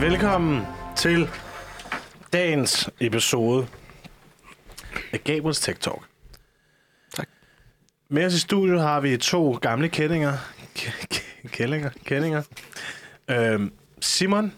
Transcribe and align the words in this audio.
Velkommen 0.00 0.62
til 0.96 1.28
dagens 2.32 2.90
episode 3.00 3.66
af 5.12 5.24
Gabriels 5.24 5.60
Tech 5.60 5.80
Talk. 5.80 6.02
Tak. 7.16 7.28
Med 8.08 8.26
os 8.26 8.34
i 8.34 8.38
studiet 8.38 8.80
har 8.80 9.00
vi 9.00 9.16
to 9.16 9.52
gamle 9.52 9.88
kendinger. 9.88 10.32
K- 10.78 11.14
k- 11.14 11.48
Kællinger? 11.48 11.90
Kendinger. 12.04 12.42
Øhm, 13.30 13.72
Simon 14.00 14.52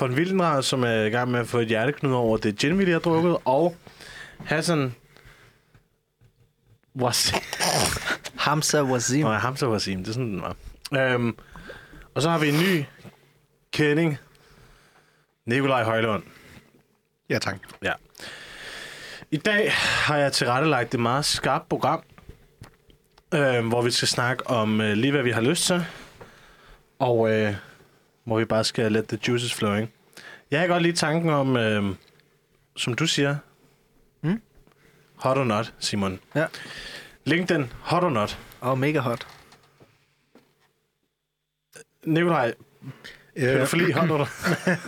von 0.00 0.14
Wildenrad, 0.14 0.62
som 0.62 0.82
er 0.84 1.02
i 1.04 1.10
gang 1.10 1.30
med 1.30 1.40
at 1.40 1.46
få 1.48 1.58
et 1.58 1.68
hjerteknud 1.68 2.12
over 2.12 2.36
det 2.36 2.56
gin, 2.56 2.78
vi 2.78 2.84
lige 2.84 2.92
har 2.92 3.00
drukket, 3.00 3.36
og 3.44 3.76
Hassan 4.44 4.94
was 6.96 7.34
Hamza 8.36 8.82
Wazim. 8.82 9.26
Nå, 9.26 9.32
Hamza 9.32 9.66
Wasim, 9.66 9.98
det 9.98 10.08
er 10.08 10.12
sådan, 10.12 10.32
den 10.32 10.42
var. 10.42 10.56
Øhm, 10.98 11.36
og 12.14 12.22
så 12.22 12.30
har 12.30 12.38
vi 12.38 12.48
en 12.48 12.54
ny 12.60 12.84
kending. 13.72 14.18
Nikolaj 15.46 15.82
Højlund. 15.84 16.22
Ja, 17.30 17.38
tak. 17.38 17.56
Ja. 17.82 17.92
I 19.30 19.36
dag 19.36 19.72
har 19.74 20.16
jeg 20.16 20.32
tilrettelagt 20.32 20.94
et 20.94 21.00
meget 21.00 21.24
skarpt 21.24 21.68
program, 21.68 22.02
øh, 23.34 23.66
hvor 23.68 23.82
vi 23.82 23.90
skal 23.90 24.08
snakke 24.08 24.46
om 24.46 24.80
øh, 24.80 24.92
lige, 24.92 25.10
hvad 25.10 25.22
vi 25.22 25.30
har 25.30 25.40
lyst 25.40 25.66
til. 25.66 25.84
Og 26.98 27.30
øh, 27.32 27.54
hvor 28.24 28.38
vi 28.38 28.44
bare 28.44 28.64
skal 28.64 28.92
let 28.92 29.08
the 29.08 29.18
juices 29.28 29.54
flowing. 29.54 29.92
Jeg 30.50 30.60
kan 30.60 30.68
godt 30.68 30.82
lide 30.82 30.96
tanken 30.96 31.30
om, 31.30 31.56
øh, 31.56 31.94
som 32.76 32.94
du 32.94 33.06
siger, 33.06 33.36
Mm? 34.22 34.42
hot 35.16 35.38
or 35.38 35.44
not, 35.44 35.74
Simon. 35.78 36.20
Ja. 36.34 36.46
LinkedIn, 37.24 37.72
hot 37.80 38.04
or 38.04 38.10
not. 38.10 38.38
Og 38.60 38.78
mega 38.78 38.98
hot. 38.98 39.26
Nikolaj, 42.04 42.54
Øh, 43.36 43.42
pædofili, 43.42 43.92
hot 43.92 44.10
or 44.10 44.18
not? 44.18 44.28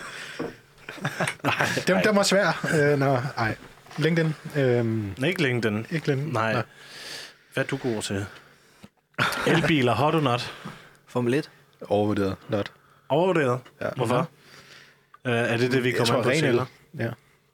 dem, 1.87 1.99
dem 2.05 2.17
var 2.17 2.23
svær. 2.23 2.67
Øh, 2.75 2.99
nå, 2.99 3.19
ej. 3.37 3.57
LinkedIn. 3.99 4.35
Øh, 4.57 5.29
Ikke 5.29 5.43
LinkedIn. 5.43 5.87
ikke 5.91 6.07
LinkedIn. 6.09 6.33
Nej. 6.33 6.53
Nå. 6.53 6.61
Hvad 7.55 7.65
er 7.65 7.69
du 7.69 7.77
god 7.77 8.03
til? 8.03 8.27
Elbiler, 9.47 9.95
hot 9.95 10.15
or 10.15 10.21
not? 10.21 10.53
Formel 11.07 11.35
1. 11.35 11.51
Overvurderet. 11.89 12.37
Not. 12.49 12.73
Overvurderet. 13.09 13.61
Ja. 13.81 13.89
Hvorfor? 13.97 14.29
Uh, 15.25 15.33
er 15.33 15.57
det 15.57 15.73
det, 15.73 15.85
vi 15.85 15.91
kommer 15.91 16.15
tror, 16.15 16.23
på 16.23 16.31
senere? 16.35 16.67
Ja. 16.99 17.09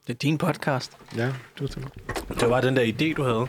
Det 0.06 0.14
er 0.14 0.18
din 0.18 0.38
podcast. 0.38 0.92
Ja, 1.16 1.28
du 1.58 1.66
stemmer. 1.66 1.88
Det 2.40 2.50
var 2.50 2.60
den 2.60 2.76
der 2.76 2.82
idé, 2.84 3.14
du 3.16 3.22
havde. 3.22 3.46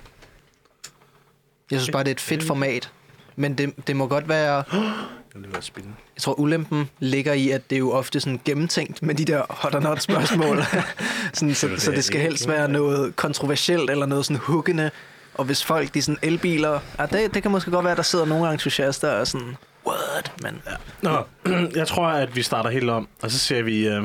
Jeg 1.72 1.80
synes 1.80 1.92
bare, 1.92 2.04
det 2.04 2.10
er 2.10 2.16
et 2.16 2.22
fedt 2.22 2.44
format. 2.44 2.92
Men 3.36 3.58
det, 3.58 3.88
det 3.88 3.96
må 3.96 4.08
godt 4.08 4.30
være... 4.30 4.64
Det 5.34 5.54
være 5.54 5.62
spændende. 5.62 5.98
Jeg 6.16 6.22
tror, 6.22 6.40
ulempen 6.40 6.90
ligger 7.00 7.34
i, 7.34 7.50
at 7.50 7.70
det 7.70 7.76
er 7.76 7.80
jo 7.80 7.92
ofte 7.92 8.20
sådan 8.20 8.40
gennemtænkt 8.46 9.02
med 9.02 9.16
de 9.16 9.26
der 9.26 9.44
hot 9.50 9.76
or 9.76 9.80
not 9.80 10.02
spørgsmål. 10.02 10.58
sådan, 11.34 11.56
så, 11.56 11.68
Det 11.68 11.82
så 11.82 11.92
det 11.92 12.04
skal 12.04 12.22
helst 12.22 12.48
være 12.48 12.70
noget 12.70 13.16
kontroversielt 13.16 13.90
eller 13.90 14.06
noget 14.06 14.26
sådan 14.26 14.40
huggende. 14.40 14.92
Og 15.34 15.46
hvis 15.46 15.64
folk, 15.64 15.94
de 15.94 16.02
sådan 16.02 16.18
elbiler... 16.22 16.80
Ja, 17.00 17.06
det, 17.06 17.34
det 17.34 17.42
kan 17.42 17.52
måske 17.52 17.72
godt 17.72 17.84
være, 17.84 17.92
at 17.92 17.98
der 17.98 18.04
sidder 18.04 18.26
nogle 18.26 18.52
entusiaster 18.52 19.12
og 19.12 19.28
sådan... 19.28 19.56
What? 19.88 20.34
Men 20.42 20.62
ja. 20.68 20.76
Nå, 21.02 21.24
jeg 21.80 21.88
tror, 21.88 22.08
at 22.08 22.36
vi 22.36 22.42
starter 22.42 22.70
helt 22.70 22.90
om, 22.90 23.08
og 23.22 23.32
så 23.32 23.40
ser 23.40 23.62
vi... 23.64 23.98
Uh... 23.98 24.04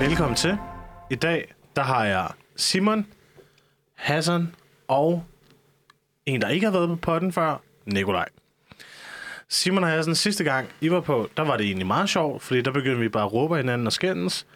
Velkommen 0.00 0.36
til. 0.36 0.58
I 1.10 1.14
dag, 1.14 1.54
der 1.76 1.82
har 1.82 2.04
jeg 2.04 2.28
Simon, 2.56 3.06
Hassan 3.94 4.54
og 4.88 5.24
en, 6.26 6.40
der 6.40 6.48
ikke 6.48 6.66
har 6.66 6.72
været 6.72 6.88
på 6.88 6.96
podden 6.96 7.32
før, 7.32 7.60
Nikolaj. 7.86 8.28
Simon 9.48 9.84
og 9.84 9.90
Hassan, 9.90 10.14
sidste 10.14 10.44
gang 10.44 10.68
I 10.80 10.90
var 10.90 11.00
på, 11.00 11.28
der 11.36 11.42
var 11.42 11.56
det 11.56 11.66
egentlig 11.66 11.86
meget 11.86 12.08
sjovt, 12.08 12.42
fordi 12.42 12.62
der 12.62 12.70
begyndte 12.70 13.00
vi 13.00 13.08
bare 13.08 13.24
at 13.24 13.32
råbe 13.32 13.56
hinanden 13.56 13.86
og 13.86 13.92
skændes. 13.92 14.46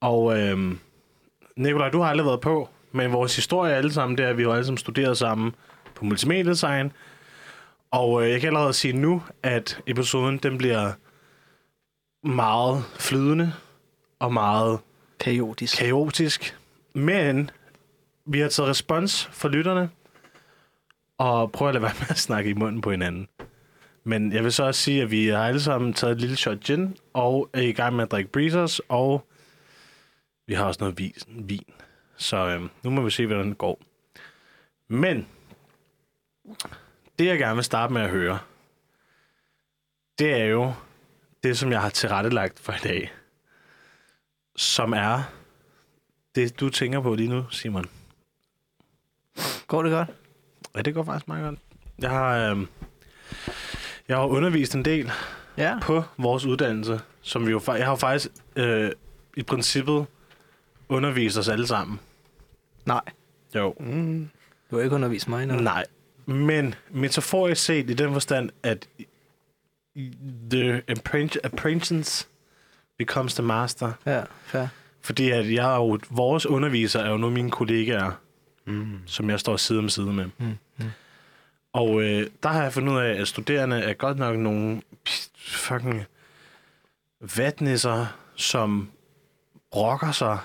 Og 0.00 0.38
øhm, 0.38 0.78
Nikolaj, 1.56 1.88
du 1.88 2.00
har 2.00 2.10
aldrig 2.10 2.26
været 2.26 2.40
på, 2.40 2.68
men 2.92 3.12
vores 3.12 3.36
historie 3.36 3.74
alle 3.74 3.92
sammen, 3.92 4.18
det 4.18 4.24
er, 4.24 4.30
at 4.30 4.38
vi 4.38 4.42
har 4.42 4.50
alle 4.50 4.64
sammen 4.64 4.78
studeret 4.78 5.18
sammen 5.18 5.54
på 5.94 6.04
multimediedesign. 6.04 6.92
Og 7.90 8.24
øh, 8.24 8.30
jeg 8.30 8.40
kan 8.40 8.46
allerede 8.46 8.72
sige 8.72 8.92
nu, 8.92 9.22
at 9.42 9.80
episoden 9.86 10.38
den 10.38 10.58
bliver 10.58 10.92
meget 12.26 12.84
flydende 12.98 13.52
og 14.18 14.32
meget 14.32 14.78
Kaotisk. 15.20 15.78
kaotisk. 15.78 16.58
Men 16.94 17.50
vi 18.26 18.40
har 18.40 18.48
taget 18.48 18.70
respons 18.70 19.28
fra 19.32 19.48
lytterne, 19.48 19.90
og 21.18 21.52
prøver 21.52 21.68
at 21.68 21.74
lade 21.74 21.82
være 21.82 21.94
med 22.00 22.06
at 22.10 22.18
snakke 22.18 22.50
i 22.50 22.54
munden 22.54 22.80
på 22.80 22.90
hinanden. 22.90 23.28
Men 24.04 24.32
jeg 24.32 24.44
vil 24.44 24.52
så 24.52 24.64
også 24.64 24.80
sige, 24.80 25.02
at 25.02 25.10
vi 25.10 25.26
har 25.26 25.46
alle 25.46 25.60
sammen 25.60 25.92
taget 25.92 26.12
et 26.12 26.20
lille 26.20 26.36
shot 26.36 26.60
gin, 26.60 26.96
og 27.12 27.50
er 27.52 27.60
i 27.60 27.72
gang 27.72 27.96
med 27.96 28.04
at 28.04 28.10
drikke 28.10 28.30
breezers, 28.30 28.80
og 28.88 29.26
vi 30.46 30.54
har 30.54 30.64
også 30.64 30.80
noget 30.80 30.98
vin. 30.98 31.14
vin. 31.26 31.64
Så 32.16 32.36
øhm, 32.36 32.70
nu 32.82 32.90
må 32.90 33.02
vi 33.02 33.10
se, 33.10 33.26
hvordan 33.26 33.48
det 33.48 33.58
går. 33.58 33.80
Men 34.88 35.26
det, 37.18 37.26
jeg 37.26 37.38
gerne 37.38 37.54
vil 37.54 37.64
starte 37.64 37.92
med 37.92 38.02
at 38.02 38.10
høre, 38.10 38.38
det 40.18 40.32
er 40.32 40.44
jo 40.44 40.72
det, 41.42 41.58
som 41.58 41.72
jeg 41.72 41.80
har 41.80 41.88
tilrettelagt 41.88 42.60
for 42.60 42.72
i 42.72 42.78
dag. 42.82 43.12
Som 44.56 44.92
er 44.92 45.22
det, 46.34 46.60
du 46.60 46.70
tænker 46.70 47.00
på 47.00 47.14
lige 47.14 47.28
nu, 47.28 47.50
Simon. 47.50 47.84
Går 49.66 49.82
det 49.82 49.92
godt? 49.92 50.08
Ja, 50.76 50.82
det 50.82 50.94
går 50.94 51.04
faktisk 51.04 51.28
meget 51.28 51.44
godt. 51.44 51.58
Jeg 51.98 52.10
har, 52.10 52.50
øhm, 52.50 52.66
jeg 54.08 54.16
har 54.16 54.24
undervist 54.26 54.74
en 54.74 54.84
del 54.84 55.10
Ja. 55.58 55.78
på 55.82 56.02
vores 56.18 56.44
uddannelse, 56.46 57.00
som 57.22 57.46
vi 57.46 57.50
jo, 57.50 57.60
jeg 57.66 57.86
har 57.86 57.96
faktisk 57.96 58.28
øh, 58.56 58.90
i 59.36 59.42
princippet 59.42 60.06
undervist 60.88 61.38
os 61.38 61.48
alle 61.48 61.66
sammen. 61.66 62.00
Nej. 62.86 63.00
Jo. 63.54 63.74
Mm. 63.80 64.28
Du 64.70 64.76
har 64.76 64.82
ikke 64.82 64.94
undervist 64.94 65.28
mig 65.28 65.42
endnu. 65.42 65.58
Nej. 65.58 65.84
Men 66.26 66.74
metaforisk 66.90 67.64
set 67.64 67.90
i 67.90 67.94
den 67.94 68.12
forstand, 68.12 68.50
at 68.62 68.88
the 70.50 70.82
apprentice, 71.44 72.26
becomes 72.98 73.34
the 73.34 73.42
master. 73.42 73.92
Ja, 74.06 74.22
fair. 74.44 74.66
Fordi 75.00 75.30
at 75.30 75.52
jeg 75.52 75.72
er 75.72 75.76
jo, 75.76 75.98
vores 76.10 76.46
underviser 76.46 77.00
er 77.00 77.10
jo 77.10 77.16
nu 77.16 77.30
mine 77.30 77.50
kollegaer, 77.50 78.12
Mm. 78.66 78.98
som 79.06 79.30
jeg 79.30 79.40
står 79.40 79.56
side 79.56 79.78
om 79.78 79.88
side 79.88 80.06
med. 80.12 80.26
Mm. 80.38 80.52
Og 81.74 82.02
øh, 82.02 82.30
der 82.42 82.48
har 82.48 82.62
jeg 82.62 82.72
fundet 82.72 82.92
ud 82.92 82.98
af, 82.98 83.20
at 83.20 83.28
studerende 83.28 83.76
er 83.76 83.94
godt 83.94 84.18
nok 84.18 84.36
nogle 84.36 84.82
fucking 85.38 86.04
vatnisser, 87.36 88.06
som 88.36 88.90
brokker 89.72 90.12
sig, 90.12 90.38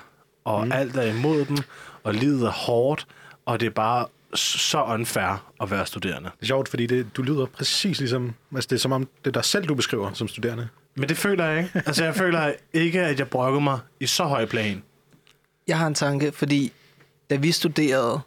og 0.44 0.66
mm. 0.66 0.72
Alt 0.72 0.95
er 0.95 1.03
imod 1.03 1.45
dem, 1.45 1.57
og 2.03 2.13
livet 2.13 2.44
er 2.44 2.51
hårdt, 2.51 3.07
og 3.45 3.59
det 3.59 3.66
er 3.66 3.69
bare 3.69 4.07
så 4.34 4.84
unfair 4.84 5.51
at 5.62 5.72
være 5.72 5.85
studerende. 5.85 6.29
Det 6.35 6.41
er 6.41 6.45
sjovt, 6.45 6.69
fordi 6.69 6.85
det, 6.85 7.18
du 7.18 7.22
lyder 7.22 7.45
præcis 7.45 8.00
ligesom... 8.00 8.34
Altså, 8.56 8.68
det 8.68 8.75
er 8.75 8.79
som 8.79 8.91
om, 8.91 9.07
det 9.25 9.28
er 9.28 9.31
dig 9.31 9.45
selv, 9.45 9.68
du 9.68 9.75
beskriver 9.75 10.13
som 10.13 10.28
studerende. 10.28 10.68
Men 10.95 11.09
det 11.09 11.18
føler 11.18 11.45
jeg 11.45 11.57
ikke. 11.63 11.72
Altså, 11.85 12.03
jeg 12.03 12.16
føler 12.16 12.53
ikke, 12.73 13.01
at 13.01 13.19
jeg 13.19 13.28
brokkede 13.29 13.63
mig 13.63 13.79
i 14.00 14.06
så 14.06 14.23
høj 14.23 14.45
plan. 14.45 14.84
Jeg 15.68 15.78
har 15.78 15.88
en 15.88 15.94
tanke, 15.94 16.31
fordi 16.31 16.73
da 17.29 17.35
vi 17.35 17.51
studerede, 17.51 18.19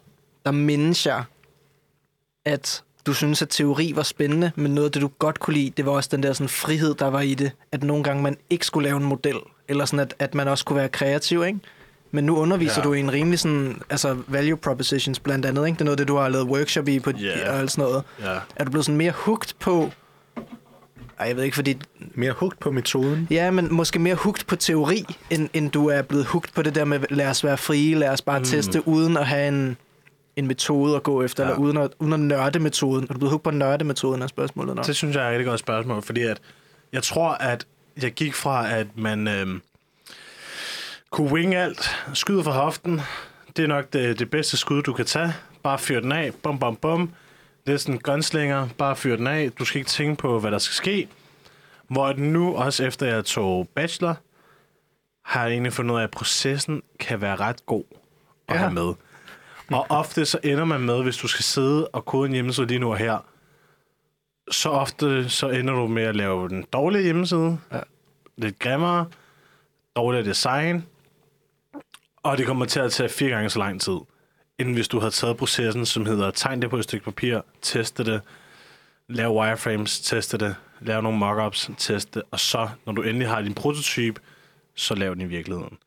der 0.45 0.51
mindes 0.51 1.05
jeg, 1.05 1.23
at 2.45 2.83
du 3.05 3.13
synes, 3.13 3.41
at 3.41 3.49
teori 3.49 3.91
var 3.95 4.03
spændende, 4.03 4.51
men 4.55 4.71
noget 4.75 4.85
af 4.85 4.91
det, 4.91 5.01
du 5.01 5.09
godt 5.19 5.39
kunne 5.39 5.53
lide, 5.53 5.71
det 5.77 5.85
var 5.85 5.91
også 5.91 6.09
den 6.11 6.23
der 6.23 6.33
sådan, 6.33 6.49
frihed, 6.49 6.93
der 6.95 7.07
var 7.09 7.21
i 7.21 7.33
det. 7.33 7.51
At 7.71 7.83
nogle 7.83 8.03
gange 8.03 8.23
man 8.23 8.37
ikke 8.49 8.65
skulle 8.65 8.87
lave 8.89 8.97
en 8.97 9.03
model, 9.03 9.35
eller 9.67 9.85
sådan, 9.85 9.99
at, 9.99 10.13
at 10.19 10.35
man 10.35 10.47
også 10.47 10.65
kunne 10.65 10.77
være 10.77 10.89
kreativ, 10.89 11.43
ikke? 11.45 11.59
Men 12.11 12.23
nu 12.23 12.37
underviser 12.37 12.75
Ja. 12.77 12.83
du 12.83 12.93
i 12.93 12.99
en 12.99 13.13
rimelig 13.13 13.39
sådan, 13.39 13.81
altså 13.89 14.17
value 14.27 14.57
propositions 14.57 15.19
blandt 15.19 15.45
andet, 15.45 15.65
ikke? 15.65 15.75
Det 15.75 15.81
er 15.81 15.85
noget 15.85 15.97
det, 15.97 16.07
du 16.07 16.15
har 16.15 16.29
lavet 16.29 16.47
workshop 16.47 16.87
i 16.87 16.99
på 16.99 17.11
Ja. 17.21 17.61
og 17.61 17.69
sådan 17.69 17.89
noget. 17.89 18.03
Ja. 18.21 18.37
Er 18.55 18.63
du 18.63 18.71
blevet 18.71 18.85
sådan 18.85 18.97
mere 18.97 19.11
hooked 19.11 19.49
på... 19.59 19.91
Ej, 21.19 21.27
jeg 21.27 21.35
ved 21.35 21.43
ikke, 21.43 21.55
fordi... 21.55 21.77
Mere 22.15 22.31
hugt 22.31 22.59
på 22.59 22.71
metoden. 22.71 23.27
Ja, 23.31 23.51
men 23.51 23.67
måske 23.73 23.99
mere 23.99 24.15
hooked 24.15 24.45
på 24.47 24.55
teori, 24.55 25.05
end, 25.29 25.49
end 25.53 25.71
du 25.71 25.87
er 25.87 26.01
blevet 26.01 26.25
hooked 26.25 26.49
på 26.55 26.61
det 26.61 26.75
der 26.75 26.85
med, 26.85 26.99
lad 27.09 27.27
os 27.29 27.43
være 27.43 27.57
frie, 27.57 27.95
lad 27.95 28.09
os 28.09 28.21
bare 28.21 28.39
mm. 28.39 28.45
teste, 28.45 28.87
uden 28.87 29.17
at 29.17 29.25
have 29.27 29.47
en, 29.47 29.77
en 30.35 30.47
metode 30.47 30.95
at 30.95 31.03
gå 31.03 31.23
efter, 31.23 31.43
Ja. 31.43 31.49
eller 31.49 31.61
uden 31.63 31.77
at, 31.77 31.91
uden 31.99 32.13
at 32.13 32.19
nørde 32.19 32.59
metoden. 32.59 33.03
Er 33.03 33.07
du 33.13 33.19
blevet 33.19 33.29
hooked 33.31 33.43
på 33.43 33.51
nørde-metoden 33.51 34.21
af 34.21 34.29
spørgsmålet? 34.29 34.75
Nok? 34.75 34.85
Det 34.85 34.95
synes 34.95 35.15
jeg 35.15 35.23
er 35.23 35.27
et 35.27 35.31
rigtig 35.31 35.45
godt 35.45 35.59
spørgsmål, 35.59 36.01
fordi 36.01 36.21
at 36.21 36.41
jeg 36.93 37.03
tror, 37.03 37.29
at 37.31 37.67
jeg 38.01 38.11
gik 38.11 38.33
fra, 38.33 38.71
at 38.71 38.87
man 38.97 39.27
øhm, 39.27 39.61
kunne 41.11 41.31
wing 41.31 41.55
alt, 41.55 41.89
skyde 42.13 42.43
fra 42.43 42.51
hoften. 42.51 43.01
Det 43.57 43.63
er 43.63 43.67
nok 43.67 43.93
det, 43.93 44.19
det 44.19 44.29
bedste 44.29 44.57
skud, 44.57 44.81
du 44.81 44.93
kan 44.93 45.05
tage. 45.05 45.33
Bare 45.63 45.79
fyr 45.79 45.99
den 45.99 46.11
af, 46.11 46.31
bum, 46.43 46.59
bum, 46.59 46.75
bum. 46.75 47.11
Det 47.67 47.73
er 47.73 47.77
sådan 47.77 47.95
en 47.95 47.99
gunslinger, 48.01 48.67
bare 48.77 48.95
fyr 48.95 49.15
den 49.15 49.27
af. 49.27 49.51
Du 49.51 49.65
skal 49.65 49.79
ikke 49.79 49.89
tænke 49.89 50.15
på, 50.21 50.39
hvad 50.39 50.51
der 50.51 50.57
skal 50.57 50.73
ske. 50.73 51.07
Hvor 51.87 52.13
nu, 52.13 52.55
også 52.55 52.85
efter 52.85 53.05
jeg 53.05 53.25
tog 53.25 53.69
bachelor, 53.75 54.15
har 55.25 55.43
jeg 55.43 55.51
egentlig 55.51 55.73
fundet 55.73 55.93
ud 55.95 55.99
af, 55.99 56.03
at 56.03 56.11
processen 56.11 56.81
kan 56.99 57.21
være 57.21 57.35
ret 57.35 57.65
god 57.65 57.83
at 58.47 58.55
Ja. 58.55 58.59
have 58.59 58.71
med. 58.73 58.93
Og 59.71 59.85
ofte 59.89 60.25
så 60.25 60.39
ender 60.43 60.65
man 60.65 60.81
med, 60.81 61.03
hvis 61.03 61.17
du 61.17 61.27
skal 61.27 61.43
sidde 61.43 61.87
og 61.87 62.05
kode 62.05 62.27
en 62.27 62.33
hjemmeside 62.33 62.67
lige 62.67 62.79
nu 62.79 62.91
og 62.91 62.97
her, 62.97 63.25
så 64.51 64.69
ofte 64.69 65.29
så 65.29 65.49
ender 65.49 65.73
du 65.73 65.87
med 65.87 66.03
at 66.03 66.15
lave 66.15 66.49
den 66.49 66.65
dårlige 66.73 67.03
hjemmeside. 67.03 67.59
Ja. 67.71 67.79
Lidt 68.37 68.59
grimmere. 68.59 69.07
Dårligere 69.95 70.25
design. 70.25 70.85
Og 72.23 72.37
det 72.37 72.45
kommer 72.45 72.65
til 72.65 72.79
at 72.79 72.91
tage 72.91 73.09
fire 73.09 73.29
gange 73.29 73.49
så 73.49 73.59
lang 73.59 73.81
tid, 73.81 73.97
end 74.59 74.73
hvis 74.73 74.87
du 74.87 74.99
havde 74.99 75.11
taget 75.11 75.37
processen, 75.37 75.85
som 75.85 76.05
hedder 76.05 76.31
tegn 76.31 76.61
det 76.61 76.69
på 76.69 76.77
et 76.77 76.83
stykke 76.83 77.05
papir, 77.05 77.39
teste 77.61 78.03
det, 78.03 78.21
lave 79.09 79.31
wireframes, 79.31 79.99
teste 79.99 80.37
det, 80.37 80.55
lave 80.79 81.01
nogle 81.01 81.17
mockups, 81.17 81.71
teste 81.77 82.19
det, 82.19 82.23
og 82.31 82.39
så, 82.39 82.69
når 82.85 82.93
du 82.93 83.01
endelig 83.01 83.27
har 83.27 83.41
din 83.41 83.53
prototype, 83.53 84.21
så 84.75 84.95
lav 84.95 85.13
den 85.13 85.21
i 85.21 85.25
virkeligheden. 85.25 85.77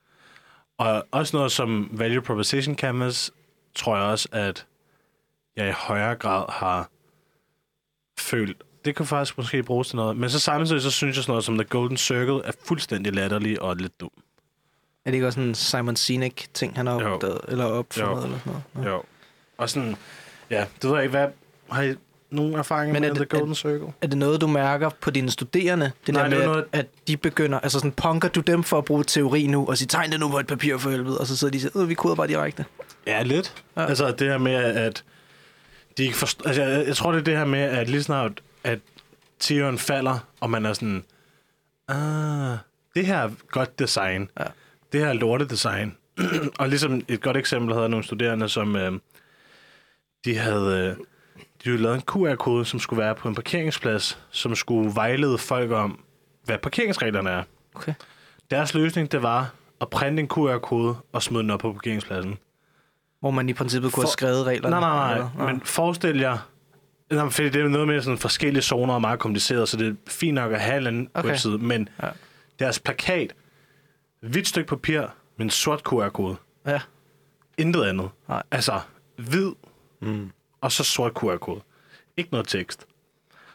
Og 0.78 1.06
også 1.10 1.36
noget 1.36 1.52
som 1.52 1.88
Value 1.92 2.22
Proposition 2.22 2.76
Canvas, 2.76 3.30
tror 3.76 3.96
jeg 3.96 4.04
også, 4.04 4.28
at 4.32 4.66
jeg 5.56 5.68
i 5.68 5.72
højere 5.72 6.14
grad 6.14 6.44
har 6.48 6.90
følt, 8.18 8.62
det 8.84 8.96
kan 8.96 9.06
faktisk 9.06 9.38
måske 9.38 9.62
bruges 9.62 9.88
til 9.88 9.96
noget. 9.96 10.16
Men 10.16 10.30
så 10.30 10.38
samtidig, 10.38 10.82
så 10.82 10.90
synes 10.90 11.16
jeg 11.16 11.22
sådan 11.24 11.30
noget 11.32 11.44
som 11.44 11.54
The 11.58 11.64
Golden 11.64 11.96
Circle 11.96 12.40
er 12.44 12.52
fuldstændig 12.64 13.12
latterlig 13.14 13.62
og 13.62 13.76
lidt 13.76 14.00
dum. 14.00 14.10
Er 15.04 15.10
det 15.10 15.14
ikke 15.14 15.26
også 15.26 15.40
en 15.40 15.54
Simon 15.54 15.96
Sinek-ting, 15.96 16.76
han 16.76 16.86
har 16.86 16.94
opdaget, 17.04 17.40
eller 17.48 17.64
opfundet, 17.64 18.24
eller 18.24 18.38
sådan 18.38 18.52
noget? 18.74 18.88
Ja. 18.88 18.94
Jo. 18.94 19.02
Og 19.58 19.70
sådan, 19.70 19.96
ja, 20.50 20.66
det 20.82 20.84
ved 20.90 20.94
jeg 20.96 21.02
ikke, 21.04 21.16
hvad, 21.18 21.28
har 21.70 21.82
I 21.82 21.94
nogen 22.30 22.54
erfaring 22.54 22.92
Men 22.92 23.02
med 23.02 23.10
er 23.10 23.14
The 23.14 23.20
det- 23.20 23.28
Golden 23.28 23.54
Circle? 23.54 23.92
Er 24.02 24.06
det 24.06 24.18
noget, 24.18 24.40
du 24.40 24.46
mærker 24.46 24.90
på 25.00 25.10
dine 25.10 25.30
studerende? 25.30 25.92
Det 26.06 26.14
Nej, 26.14 26.22
der 26.22 26.28
det 26.30 26.38
med, 26.38 26.46
er 26.46 26.50
at, 26.50 26.54
noget- 26.56 26.68
at 26.72 26.86
de 27.08 27.16
begynder... 27.16 27.60
Altså 27.60 27.78
sådan, 27.78 27.92
punker 27.92 28.28
du 28.28 28.40
dem 28.40 28.62
for 28.62 28.78
at 28.78 28.84
bruge 28.84 29.04
teori 29.04 29.46
nu, 29.46 29.66
og 29.66 29.78
sige, 29.78 29.88
tegn 29.88 30.12
det 30.12 30.20
nu 30.20 30.28
på 30.28 30.38
et 30.38 30.46
papir 30.46 30.78
for 30.78 30.90
helvede, 30.90 31.18
og 31.18 31.26
så 31.26 31.36
sidder 31.36 31.52
de 31.52 31.56
og 31.56 31.60
siger, 31.60 31.82
"Øh, 31.82 31.88
vi 31.88 31.94
koder 31.94 32.14
bare 32.14 32.26
direkte. 32.28 32.64
Ja, 33.06 33.22
lidt. 33.22 33.64
Ja. 33.76 33.86
Altså 33.86 34.10
det 34.10 34.28
her 34.28 34.38
med, 34.38 34.54
at 34.54 35.04
de 35.98 36.02
ikke 36.02 36.16
forstår... 36.16 36.46
Altså, 36.46 36.62
jeg, 36.62 36.86
jeg 36.86 36.96
tror, 36.96 37.12
det 37.12 37.18
er 37.18 37.24
det 37.24 37.36
her 37.36 37.44
med, 37.44 37.60
at 37.60 37.88
lige 37.88 38.02
snart, 38.02 38.40
at 38.64 38.78
tieren 39.38 39.78
falder, 39.78 40.18
og 40.40 40.50
man 40.50 40.66
er 40.66 40.72
sådan, 40.72 41.04
ah, 41.88 42.56
det 42.94 43.06
her 43.06 43.18
er 43.18 43.30
godt 43.50 43.78
design. 43.78 44.30
Ja. 44.40 44.44
Det 44.92 45.00
her 45.00 45.08
er 45.08 45.12
lortedesign. 45.12 45.96
og 46.58 46.68
ligesom 46.68 47.02
et 47.08 47.20
godt 47.20 47.36
eksempel 47.36 47.74
havde 47.74 47.88
nogle 47.88 48.04
studerende, 48.04 48.48
som 48.48 48.76
øh, 48.76 48.92
de 50.24 50.36
havde... 50.38 50.96
Øh, 50.98 51.04
de 51.64 51.70
havde 51.70 51.82
lavet 51.82 51.94
en 51.96 52.02
QR-kode, 52.02 52.64
som 52.64 52.80
skulle 52.80 53.02
være 53.02 53.14
på 53.14 53.28
en 53.28 53.34
parkeringsplads, 53.34 54.18
som 54.30 54.54
skulle 54.54 54.94
vejlede 54.94 55.38
folk 55.38 55.70
om, 55.70 56.00
hvad 56.44 56.58
parkeringsreglerne 56.58 57.30
er. 57.30 57.42
Okay. 57.74 57.94
Deres 58.50 58.74
løsning, 58.74 59.12
det 59.12 59.22
var 59.22 59.54
at 59.80 59.90
printe 59.90 60.20
en 60.20 60.28
QR-kode 60.28 60.96
og 61.12 61.22
smide 61.22 61.42
den 61.42 61.50
op 61.50 61.60
på 61.60 61.72
parkeringspladsen. 61.72 62.38
Hvor 63.20 63.30
man 63.30 63.48
i 63.48 63.52
princippet 63.52 63.92
kunne 63.92 64.02
For- 64.02 64.06
have 64.06 64.12
skrevet 64.12 64.44
reglerne. 64.46 64.70
Nej, 64.80 64.80
nej, 64.80 65.12
eller- 65.14 65.30
nej. 65.36 65.52
Men 65.52 65.60
forestil 65.64 66.18
jer... 66.18 66.38
Nej, 67.10 67.28
fordi 67.30 67.48
det 67.48 67.62
er 67.62 67.68
noget 67.68 67.88
med 67.88 68.00
sådan 68.02 68.18
forskellige 68.18 68.62
zoner 68.62 68.94
og 68.94 69.00
meget 69.00 69.18
kompliceret, 69.18 69.68
så 69.68 69.76
det 69.76 69.88
er 69.88 69.94
fint 70.08 70.34
nok 70.34 70.52
at 70.52 70.60
have 70.60 70.72
en 70.72 70.76
eller 70.76 70.90
anden 70.90 71.08
Okay. 71.14 71.28
webside. 71.28 71.58
Men 71.58 71.88
Ja. 72.02 72.08
deres 72.58 72.78
plakat, 72.78 73.32
hvidt 74.22 74.48
stykke 74.48 74.68
papir 74.68 75.00
med 75.36 75.44
en 75.46 75.50
sort 75.50 75.80
QR-kode. 75.88 76.36
Ja. 76.66 76.80
Intet 77.58 77.82
andet. 77.84 78.08
Nej. 78.28 78.42
Altså, 78.50 78.80
hvid 79.18 79.52
Mm. 80.00 80.30
og 80.60 80.72
så 80.72 80.84
sort 80.84 81.12
QR-kode. 81.12 81.60
Ikke 82.16 82.30
noget 82.32 82.48
tekst. 82.48 82.86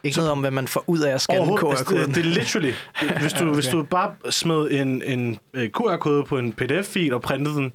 Ikke 0.04 0.16
noget 0.18 0.32
om, 0.32 0.40
hvad 0.40 0.50
man 0.50 0.68
får 0.68 0.84
ud 0.86 1.00
af 1.00 1.14
at 1.14 1.20
scanne 1.20 1.40
Overhovedet, 1.40 1.68
altså, 1.68 1.84
QR-koden. 1.84 2.06
det, 2.08 2.14
det 2.14 2.20
er 2.26 2.34
literally. 2.40 2.72
Hvis 3.20 3.32
du, 3.32 3.44
okay. 3.44 3.54
hvis 3.54 3.66
du 3.66 3.82
bare 3.82 4.14
smed 4.30 4.70
en, 4.70 5.02
en 5.02 5.38
øh, 5.54 5.70
QR-kode 5.70 6.24
på 6.24 6.38
en 6.38 6.52
pdf-fil 6.52 7.14
og 7.14 7.22
printede 7.22 7.54
den 7.56 7.72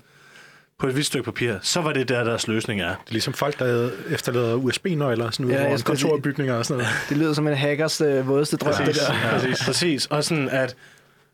på 0.80 0.88
et 0.88 0.94
hvidt 0.94 1.06
stykke 1.06 1.26
papir, 1.26 1.56
så 1.62 1.82
var 1.82 1.94
det 1.94 2.10
der, 2.10 2.24
deres 2.24 2.48
løsning 2.48 2.82
er. 2.82 2.88
Det 2.88 3.08
er 3.08 3.12
ligesom 3.12 3.34
folk, 3.34 3.60
der 3.60 3.92
efterlader 4.10 4.56
USB-nøgler 4.56 5.32
sådan 5.32 5.46
ude 5.46 5.56
Ja, 5.56 5.66
foran 5.66 5.80
kontorbygninger 5.80 6.56
og 6.56 6.66
sådan 6.66 6.84
noget. 6.84 6.94
Det 7.10 7.18
lyder 7.18 7.34
som 7.34 7.48
en 7.48 7.56
hackers 7.56 8.02
øh, 8.02 8.28
vådeste 8.28 8.58
drøm, 8.58 8.74
det 8.86 8.96
der. 8.96 9.14
Ja, 9.14 9.32
præcis. 9.32 9.66
præcis. 9.66 10.06
Og 10.06 10.24
sådan 10.24 10.50
at, 10.50 10.76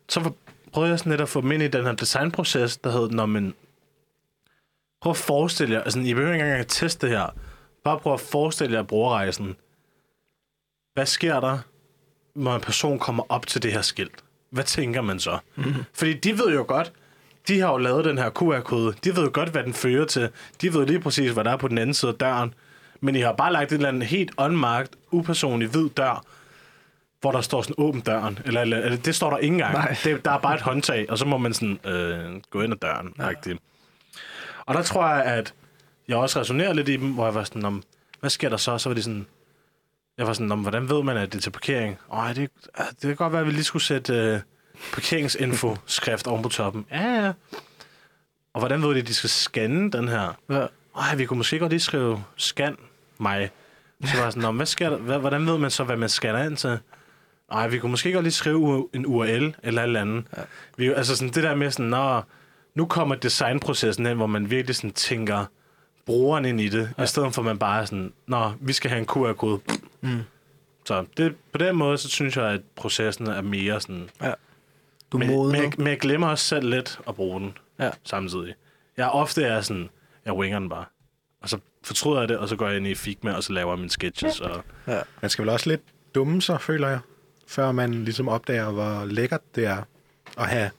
så 0.08 0.30
prøvede 0.72 0.90
jeg 0.90 0.98
sådan 0.98 1.10
lidt 1.10 1.20
at 1.20 1.28
få 1.28 1.40
dem 1.40 1.52
ind 1.52 1.62
i 1.62 1.68
den 1.68 1.84
her 1.84 1.92
designproces, 1.92 2.76
der 2.76 2.90
hed, 2.90 3.10
når 3.10 3.26
man, 3.26 3.54
prøv 5.02 5.10
at 5.10 5.16
forestille 5.16 5.74
jer, 5.74 5.82
altså 5.82 6.00
I 6.00 6.14
behøver 6.14 6.32
ikke 6.32 6.44
engang 6.44 6.60
at 6.60 6.66
teste 6.68 7.06
det 7.06 7.16
her, 7.16 7.34
bare 7.84 7.98
prøv 7.98 8.14
at 8.14 8.20
forestille 8.20 8.76
jer 8.76 8.82
brugerrejsen. 8.82 9.56
Hvad 10.94 11.06
sker 11.06 11.40
der, 11.40 11.58
når 12.34 12.54
en 12.54 12.60
person 12.60 12.98
kommer 12.98 13.22
op 13.28 13.46
til 13.46 13.62
det 13.62 13.72
her 13.72 13.82
skilt? 13.82 14.24
Hvad 14.50 14.64
tænker 14.64 15.02
man 15.02 15.20
så? 15.20 15.38
Mm-hmm. 15.56 15.84
Fordi 15.94 16.12
de 16.12 16.38
ved 16.38 16.54
jo 16.54 16.64
godt, 16.68 16.92
de 17.48 17.60
har 17.60 17.72
jo 17.72 17.76
lavet 17.76 18.04
den 18.04 18.18
her 18.18 18.30
QR-kode. 18.30 18.94
De 19.04 19.16
ved 19.16 19.24
jo 19.24 19.30
godt, 19.32 19.48
hvad 19.48 19.64
den 19.64 19.74
fører 19.74 20.04
til. 20.04 20.28
De 20.60 20.74
ved 20.74 20.86
lige 20.86 21.00
præcis, 21.00 21.30
hvad 21.30 21.44
der 21.44 21.50
er 21.50 21.56
på 21.56 21.68
den 21.68 21.78
anden 21.78 21.94
side 21.94 22.10
af 22.10 22.18
døren. 22.18 22.54
Men 23.00 23.16
I 23.16 23.20
har 23.20 23.32
bare 23.32 23.52
lagt 23.52 23.72
et 23.72 23.76
eller 23.76 23.88
andet 23.88 24.08
helt 24.08 24.30
unmarked, 24.38 24.90
upersonlig 25.10 25.68
hvid 25.68 25.88
dør, 25.88 26.24
hvor 27.20 27.32
der 27.32 27.40
står 27.40 27.62
sådan 27.62 27.74
åben 27.78 28.00
døren. 28.00 28.38
Eller, 28.44 28.60
eller, 28.60 28.78
eller 28.78 28.98
det 28.98 29.14
står 29.14 29.30
der 29.30 29.38
ikke 29.38 29.52
engang. 29.52 29.74
Nej. 29.74 29.96
Det, 30.04 30.24
der 30.24 30.30
er 30.30 30.38
bare 30.38 30.54
et 30.54 30.60
håndtag, 30.60 31.06
og 31.10 31.18
så 31.18 31.24
må 31.24 31.38
man 31.38 31.54
sådan 31.54 31.78
øh, 31.84 32.40
gå 32.50 32.62
ind 32.62 32.72
ad 32.72 32.78
døren. 32.78 33.14
Ja. 33.18 33.30
Og 34.66 34.74
der 34.74 34.82
tror 34.82 35.08
jeg, 35.08 35.24
at 35.24 35.54
jeg 36.08 36.16
også 36.16 36.40
resonerer 36.40 36.72
lidt 36.72 36.88
i 36.88 36.96
dem, 36.96 37.12
hvor 37.12 37.24
jeg 37.24 37.34
var 37.34 37.44
sådan, 37.44 37.64
om, 37.64 37.82
hvad 38.20 38.30
sker 38.30 38.48
der 38.48 38.56
så? 38.56 38.78
Så 38.78 38.88
var 38.88 38.94
de 38.94 39.02
sådan, 39.02 39.26
jeg 40.18 40.26
var 40.26 40.32
sådan, 40.32 40.52
om, 40.52 40.60
hvordan 40.60 40.88
ved 40.88 41.02
man, 41.02 41.16
at 41.16 41.32
det 41.32 41.38
er 41.38 41.42
til 41.42 41.50
parkering? 41.50 41.98
Åh, 42.12 42.34
det, 42.34 42.50
ah, 42.74 42.86
det 42.86 43.00
kan 43.00 43.16
godt 43.16 43.32
være, 43.32 43.40
at 43.40 43.46
vi 43.46 43.52
lige 43.52 43.64
skulle 43.64 43.82
sætte 43.82 44.14
øh, 44.14 44.40
parkeringsinfo-skrift 44.92 46.26
oven 46.26 46.42
på 46.42 46.48
toppen. 46.48 46.86
Ja, 46.90 47.24
ja. 47.24 47.32
Og 48.54 48.60
hvordan 48.60 48.82
ved 48.82 48.94
de, 48.94 49.00
at 49.00 49.06
de 49.06 49.14
skal 49.14 49.30
scanne 49.30 49.90
den 49.90 50.08
her? 50.08 50.38
Ja. 50.50 50.66
Ej, 50.98 51.14
vi 51.16 51.26
kunne 51.26 51.36
måske 51.36 51.58
godt 51.58 51.70
lige 51.72 51.80
skrive 51.80 52.24
scan 52.36 52.76
mig. 53.18 53.50
Så 54.04 54.16
var 54.16 54.22
jeg 54.22 54.32
sådan, 54.32 54.42
"Nå, 54.42 54.50
men 54.50 54.56
hvad 54.56 54.66
sker 54.66 54.90
der? 54.90 55.18
Hvordan 55.18 55.46
ved 55.46 55.58
man 55.58 55.70
så, 55.70 55.84
hvad 55.84 55.96
man 55.96 56.08
scanner 56.08 56.44
ind 56.44 56.56
til? 56.56 56.78
Ej, 57.52 57.68
vi 57.68 57.78
kunne 57.78 57.90
måske 57.90 58.12
godt 58.12 58.22
lige 58.24 58.32
skrive 58.32 58.88
en 58.92 59.06
URL 59.06 59.54
eller 59.62 59.82
et 59.82 59.86
eller 59.86 60.00
andet. 60.00 60.24
Ja. 60.36 60.42
Vi, 60.76 60.88
altså 60.92 61.16
sådan 61.16 61.34
det 61.34 61.42
der 61.42 61.54
med 61.54 61.70
sådan, 61.70 61.86
Nå, 61.86 62.22
nu 62.74 62.86
kommer 62.86 63.14
designprocessen 63.14 64.06
ind, 64.06 64.14
hvor 64.14 64.26
man 64.26 64.50
virkelig 64.50 64.76
sådan 64.76 64.92
tænker 64.92 65.44
brugeren 66.06 66.44
ind 66.44 66.60
i 66.60 66.68
det, 66.68 66.90
ja. 66.98 67.02
i 67.02 67.06
stedet 67.06 67.34
for 67.34 67.42
at 67.42 67.46
man 67.46 67.58
bare 67.58 67.80
er 67.80 67.84
sådan, 67.84 68.12
Nå, 68.26 68.52
vi 68.60 68.72
skal 68.72 68.90
have 68.90 68.98
en 68.98 69.06
QR-kode. 69.06 69.60
Mm. 70.00 70.20
Så 70.84 71.04
det, 71.16 71.34
på 71.52 71.58
den 71.58 71.76
måde, 71.76 71.98
så 71.98 72.08
synes 72.08 72.36
jeg, 72.36 72.44
at 72.44 72.60
processen 72.76 73.26
er 73.26 73.42
mere 73.42 73.80
sådan... 73.80 74.10
Du 75.12 75.18
men, 75.18 75.28
modner. 75.28 75.60
men, 75.62 75.72
men 75.78 75.86
jeg 75.86 75.98
glemmer 76.00 76.28
også 76.28 76.44
selv 76.44 76.68
lidt 76.70 77.00
at 77.08 77.14
bruge 77.14 77.40
den 77.40 77.58
Ja. 77.80 77.90
samtidig. 78.04 78.54
Jeg 78.96 79.08
ofte 79.08 79.42
er 79.42 79.60
sådan, 79.60 79.90
jeg 80.24 80.32
winger 80.34 80.58
den 80.58 80.68
bare. 80.68 80.84
Og 81.40 81.48
så 81.48 81.58
fortryder 81.82 82.20
jeg 82.20 82.28
det, 82.28 82.38
og 82.38 82.48
så 82.48 82.56
går 82.56 82.68
jeg 82.68 82.76
ind 82.76 82.86
i 82.86 82.94
Figma, 82.94 83.32
og 83.32 83.42
så 83.44 83.52
laver 83.52 83.72
jeg 83.72 83.78
mine 83.78 83.90
sketches. 83.90 84.40
Og... 84.40 84.64
Ja. 84.86 85.00
Man 85.20 85.30
skal 85.30 85.42
vel 85.42 85.48
også 85.52 85.70
lidt 85.70 85.80
dumme 86.14 86.42
sig, 86.42 86.60
føler 86.60 86.88
jeg, 86.88 86.98
før 87.46 87.72
man 87.72 88.04
ligesom 88.04 88.28
opdager, 88.28 88.70
hvor 88.70 89.04
lækkert 89.04 89.40
det 89.54 89.66
er 89.66 89.82
at 90.38 90.48
have 90.48 90.70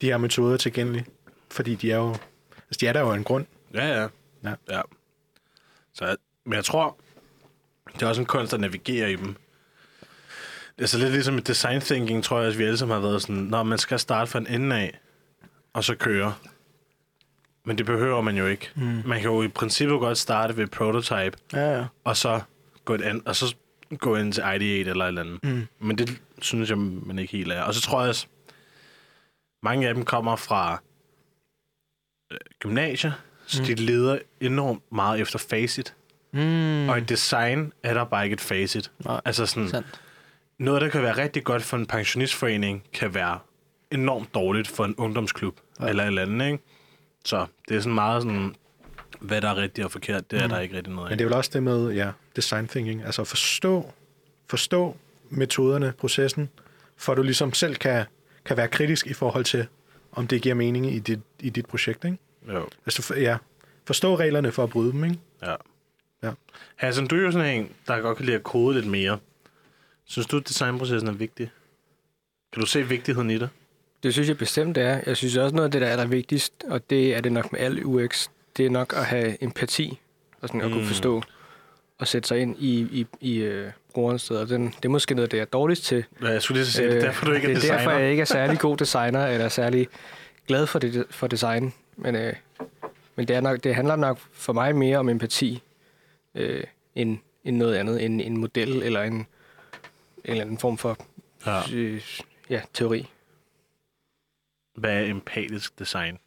de 0.00 0.06
her 0.06 0.16
metoder 0.18 0.56
tilgængelige. 0.56 1.06
Fordi 1.50 1.74
de 1.74 1.92
er 1.92 1.96
jo, 1.96 2.08
altså 2.54 2.78
de 2.80 2.86
er 2.86 2.92
der 2.92 3.00
jo 3.00 3.12
en 3.12 3.24
grund. 3.24 3.46
Ja, 3.74 3.86
ja. 4.00 4.08
Ja. 4.44 4.54
ja. 4.70 4.80
Så, 5.94 6.04
jeg- 6.06 6.16
men 6.44 6.54
jeg 6.54 6.64
tror, 6.64 6.96
det 7.94 8.02
er 8.02 8.06
også 8.06 8.20
en 8.20 8.26
kunst 8.26 8.54
at 8.54 8.60
navigere 8.60 9.12
i 9.12 9.16
dem. 9.16 9.36
Det 10.80 10.86
er 10.86 10.88
så 10.88 10.98
lidt 10.98 11.10
ligesom 11.12 11.38
i 11.38 11.40
design 11.40 11.80
thinking, 11.80 12.24
tror 12.24 12.38
jeg, 12.40 12.48
at 12.48 12.58
vi 12.58 12.64
alle 12.64 12.78
sammen 12.78 12.94
har 12.94 13.00
været 13.08 13.22
sådan, 13.22 13.36
når 13.36 13.62
man 13.62 13.78
skal 13.78 13.98
starte 13.98 14.30
fra 14.30 14.38
en 14.38 14.46
ende 14.46 14.76
af, 14.76 14.98
og 15.72 15.84
så 15.84 15.94
køre. 15.94 16.34
Men 17.64 17.78
det 17.78 17.86
behøver 17.86 18.20
man 18.20 18.36
jo 18.36 18.46
ikke. 18.46 18.70
Mm. 18.74 19.02
Man 19.06 19.20
kan 19.20 19.30
jo 19.30 19.42
i 19.42 19.48
princippet 19.48 20.00
godt 20.00 20.18
starte 20.18 20.56
ved 20.56 20.66
prototype, 20.66 21.36
Ja, 21.52 21.78
ja. 21.78 21.84
og 22.04 22.16
så 22.16 22.40
gå, 22.84 22.94
et 22.94 23.02
an, 23.02 23.22
og 23.26 23.36
så 23.36 23.54
gå 23.98 24.16
ind 24.16 24.32
til 24.32 24.42
Ideate 24.54 24.90
eller 24.90 25.04
et 25.04 25.08
eller 25.08 25.20
andet. 25.20 25.44
Mm. 25.44 25.66
Men 25.86 25.98
det 25.98 26.20
synes 26.42 26.68
jeg, 26.70 26.78
man 26.78 27.18
ikke 27.18 27.32
helt 27.32 27.52
er. 27.52 27.62
Og 27.62 27.74
så 27.74 27.80
tror 27.80 28.00
jeg 28.00 28.08
også, 28.08 28.26
mange 29.62 29.88
af 29.88 29.94
dem 29.94 30.04
kommer 30.04 30.36
fra 30.36 30.82
øh, 32.32 32.38
gymnasier, 32.58 33.12
så 33.46 33.62
Mm. 33.62 33.66
de 33.66 33.74
leder 33.74 34.18
enormt 34.40 34.92
meget 34.92 35.20
efter 35.20 35.38
facit. 35.38 35.94
Mm. 36.32 36.88
Og 36.88 36.98
i 36.98 37.00
design 37.00 37.72
er 37.82 37.94
der 37.94 38.04
bare 38.04 38.24
ikke 38.24 38.34
et 38.34 38.40
facit. 38.40 38.90
Nej, 39.04 39.20
Altså 39.24 39.46
sådan, 39.46 39.68
sandt. 39.68 40.00
Noget, 40.60 40.82
der 40.82 40.88
kan 40.88 41.02
være 41.02 41.16
rigtig 41.16 41.44
godt 41.44 41.62
for 41.62 41.76
en 41.76 41.86
pensionistforening, 41.86 42.84
kan 42.92 43.14
være 43.14 43.38
enormt 43.90 44.34
dårligt 44.34 44.68
for 44.68 44.84
en 44.84 44.94
ungdomsklub 44.94 45.60
Ja. 45.80 45.88
eller 45.88 46.02
et 46.02 46.06
eller 46.06 46.22
andet, 46.22 46.46
ikke? 46.46 46.64
Så 47.24 47.46
det 47.68 47.76
er 47.76 47.80
sådan 47.80 47.94
meget 47.94 48.22
sådan, 48.22 48.54
hvad 49.20 49.40
der 49.40 49.48
er 49.48 49.56
rigtigt 49.56 49.84
og 49.84 49.92
forkert, 49.92 50.30
det 50.30 50.38
er 50.38 50.42
mm. 50.46 50.50
der 50.50 50.60
ikke 50.60 50.76
rigtig 50.76 50.92
noget 50.92 51.06
af. 51.06 51.10
Men 51.10 51.18
det 51.18 51.24
er 51.24 51.28
vel 51.28 51.36
også 51.36 51.50
det 51.54 51.62
med 51.62 51.92
ja, 51.92 52.10
design 52.36 52.68
thinking. 52.68 53.04
Altså 53.04 53.24
forstå, 53.24 53.92
forstå 54.46 54.96
metoderne, 55.30 55.92
processen, 55.98 56.48
for 56.96 57.12
at 57.12 57.16
du 57.16 57.22
ligesom 57.22 57.52
selv 57.54 57.76
kan, 57.76 58.04
kan 58.44 58.56
være 58.56 58.68
kritisk 58.68 59.06
i 59.06 59.12
forhold 59.12 59.44
til, 59.44 59.66
om 60.12 60.26
det 60.26 60.42
giver 60.42 60.54
mening 60.54 60.94
i 60.94 60.98
dit, 60.98 61.20
i 61.40 61.50
dit 61.50 61.66
projekt. 61.66 62.04
Ikke? 62.04 62.18
Jo. 62.48 62.68
Altså, 62.86 63.02
for, 63.02 63.14
ja, 63.14 63.36
forstå 63.86 64.16
reglerne 64.16 64.52
for 64.52 64.62
at 64.62 64.70
bryde 64.70 64.92
dem. 64.92 65.04
Ikke? 65.04 65.18
Ja. 65.42 65.54
Ja. 66.22 66.30
Hassan, 66.76 67.06
du 67.06 67.16
er 67.16 67.20
jo 67.20 67.30
sådan 67.30 67.60
en, 67.60 67.70
der 67.86 68.00
godt 68.00 68.16
kan 68.16 68.26
lide 68.26 68.36
at 68.36 68.42
kode 68.42 68.74
lidt 68.74 68.86
mere. 68.86 69.18
Synes 70.10 70.26
du, 70.26 70.36
at 70.36 70.48
designprocessen 70.48 71.08
er 71.08 71.12
vigtig? 71.12 71.50
Kan 72.52 72.60
du 72.60 72.66
se 72.66 72.88
vigtigheden 72.88 73.30
i 73.30 73.38
det? 73.38 73.48
Det 74.02 74.12
synes 74.12 74.28
jeg 74.28 74.38
bestemt 74.38 74.78
er. 74.78 75.00
Jeg 75.06 75.16
synes 75.16 75.36
også 75.36 75.56
noget 75.56 75.68
af 75.68 75.72
det, 75.72 75.80
der 75.80 75.86
er 75.86 75.90
allervigtigst, 75.92 76.52
og 76.68 76.90
det 76.90 77.14
er 77.16 77.20
det 77.20 77.32
nok 77.32 77.52
med 77.52 77.60
al 77.60 77.84
UX, 77.84 78.28
det 78.56 78.66
er 78.66 78.70
nok 78.70 78.92
at 78.96 79.04
have 79.04 79.42
empati, 79.44 79.98
og 80.40 80.48
sådan 80.48 80.60
at 80.60 80.70
kunne 80.70 80.80
Mm. 80.82 80.86
forstå 80.86 81.22
og 81.98 82.08
sætte 82.08 82.28
sig 82.28 82.38
ind 82.40 82.56
i, 82.58 82.80
i, 82.80 83.06
i 83.20 83.36
øh, 83.38 83.70
brugerens 83.94 84.22
sted. 84.22 84.36
Og 84.36 84.48
den, 84.48 84.66
det 84.66 84.84
er 84.84 84.88
måske 84.88 85.14
noget, 85.14 85.30
det 85.30 85.40
er 85.40 85.44
dårligst 85.44 85.84
til. 85.84 86.04
Ja, 86.22 86.26
Jeg 86.28 86.42
skulle 86.42 86.58
lige 86.58 86.66
så 86.66 86.72
sige, 86.72 86.88
det 86.88 86.96
er 86.96 87.00
derfor, 87.00 87.24
du 87.26 87.32
ikke 87.32 87.46
er 87.46 87.50
Øh, 87.50 87.56
det 87.56 87.56
er 87.56 87.60
designer. 87.74 87.78
derfor, 87.90 87.98
jeg 87.98 88.10
ikke 88.10 88.20
er 88.20 88.24
særlig 88.24 88.58
god 88.58 88.76
designer, 88.76 89.26
eller 89.26 89.48
særlig 89.48 89.88
glad 90.46 90.66
for, 90.66 90.78
det, 90.78 91.04
for 91.10 91.26
design. 91.26 91.72
Men, 91.96 92.14
øh, 92.16 92.32
men 93.16 93.28
det, 93.28 93.36
er 93.36 93.40
nok, 93.40 93.64
det 93.64 93.74
handler 93.74 93.96
nok 93.96 94.18
for 94.32 94.52
mig 94.52 94.76
mere 94.76 94.98
om 94.98 95.08
empati, 95.08 95.62
øh, 96.34 96.64
end, 96.94 97.18
end 97.44 97.56
noget 97.56 97.74
andet, 97.74 98.04
end 98.04 98.20
en 98.20 98.36
model 98.36 98.82
eller 98.82 99.02
en, 99.02 99.26
en 100.24 100.30
eller 100.30 100.42
anden 100.44 100.58
form 100.58 100.78
for 100.78 100.96
Ja. 101.46 101.62
øh, 101.72 102.02
ja, 102.50 102.60
teori. 102.74 103.08
Hvad 104.76 104.90
er 104.94 105.04
empatisk 105.04 105.78
design? 105.78 106.18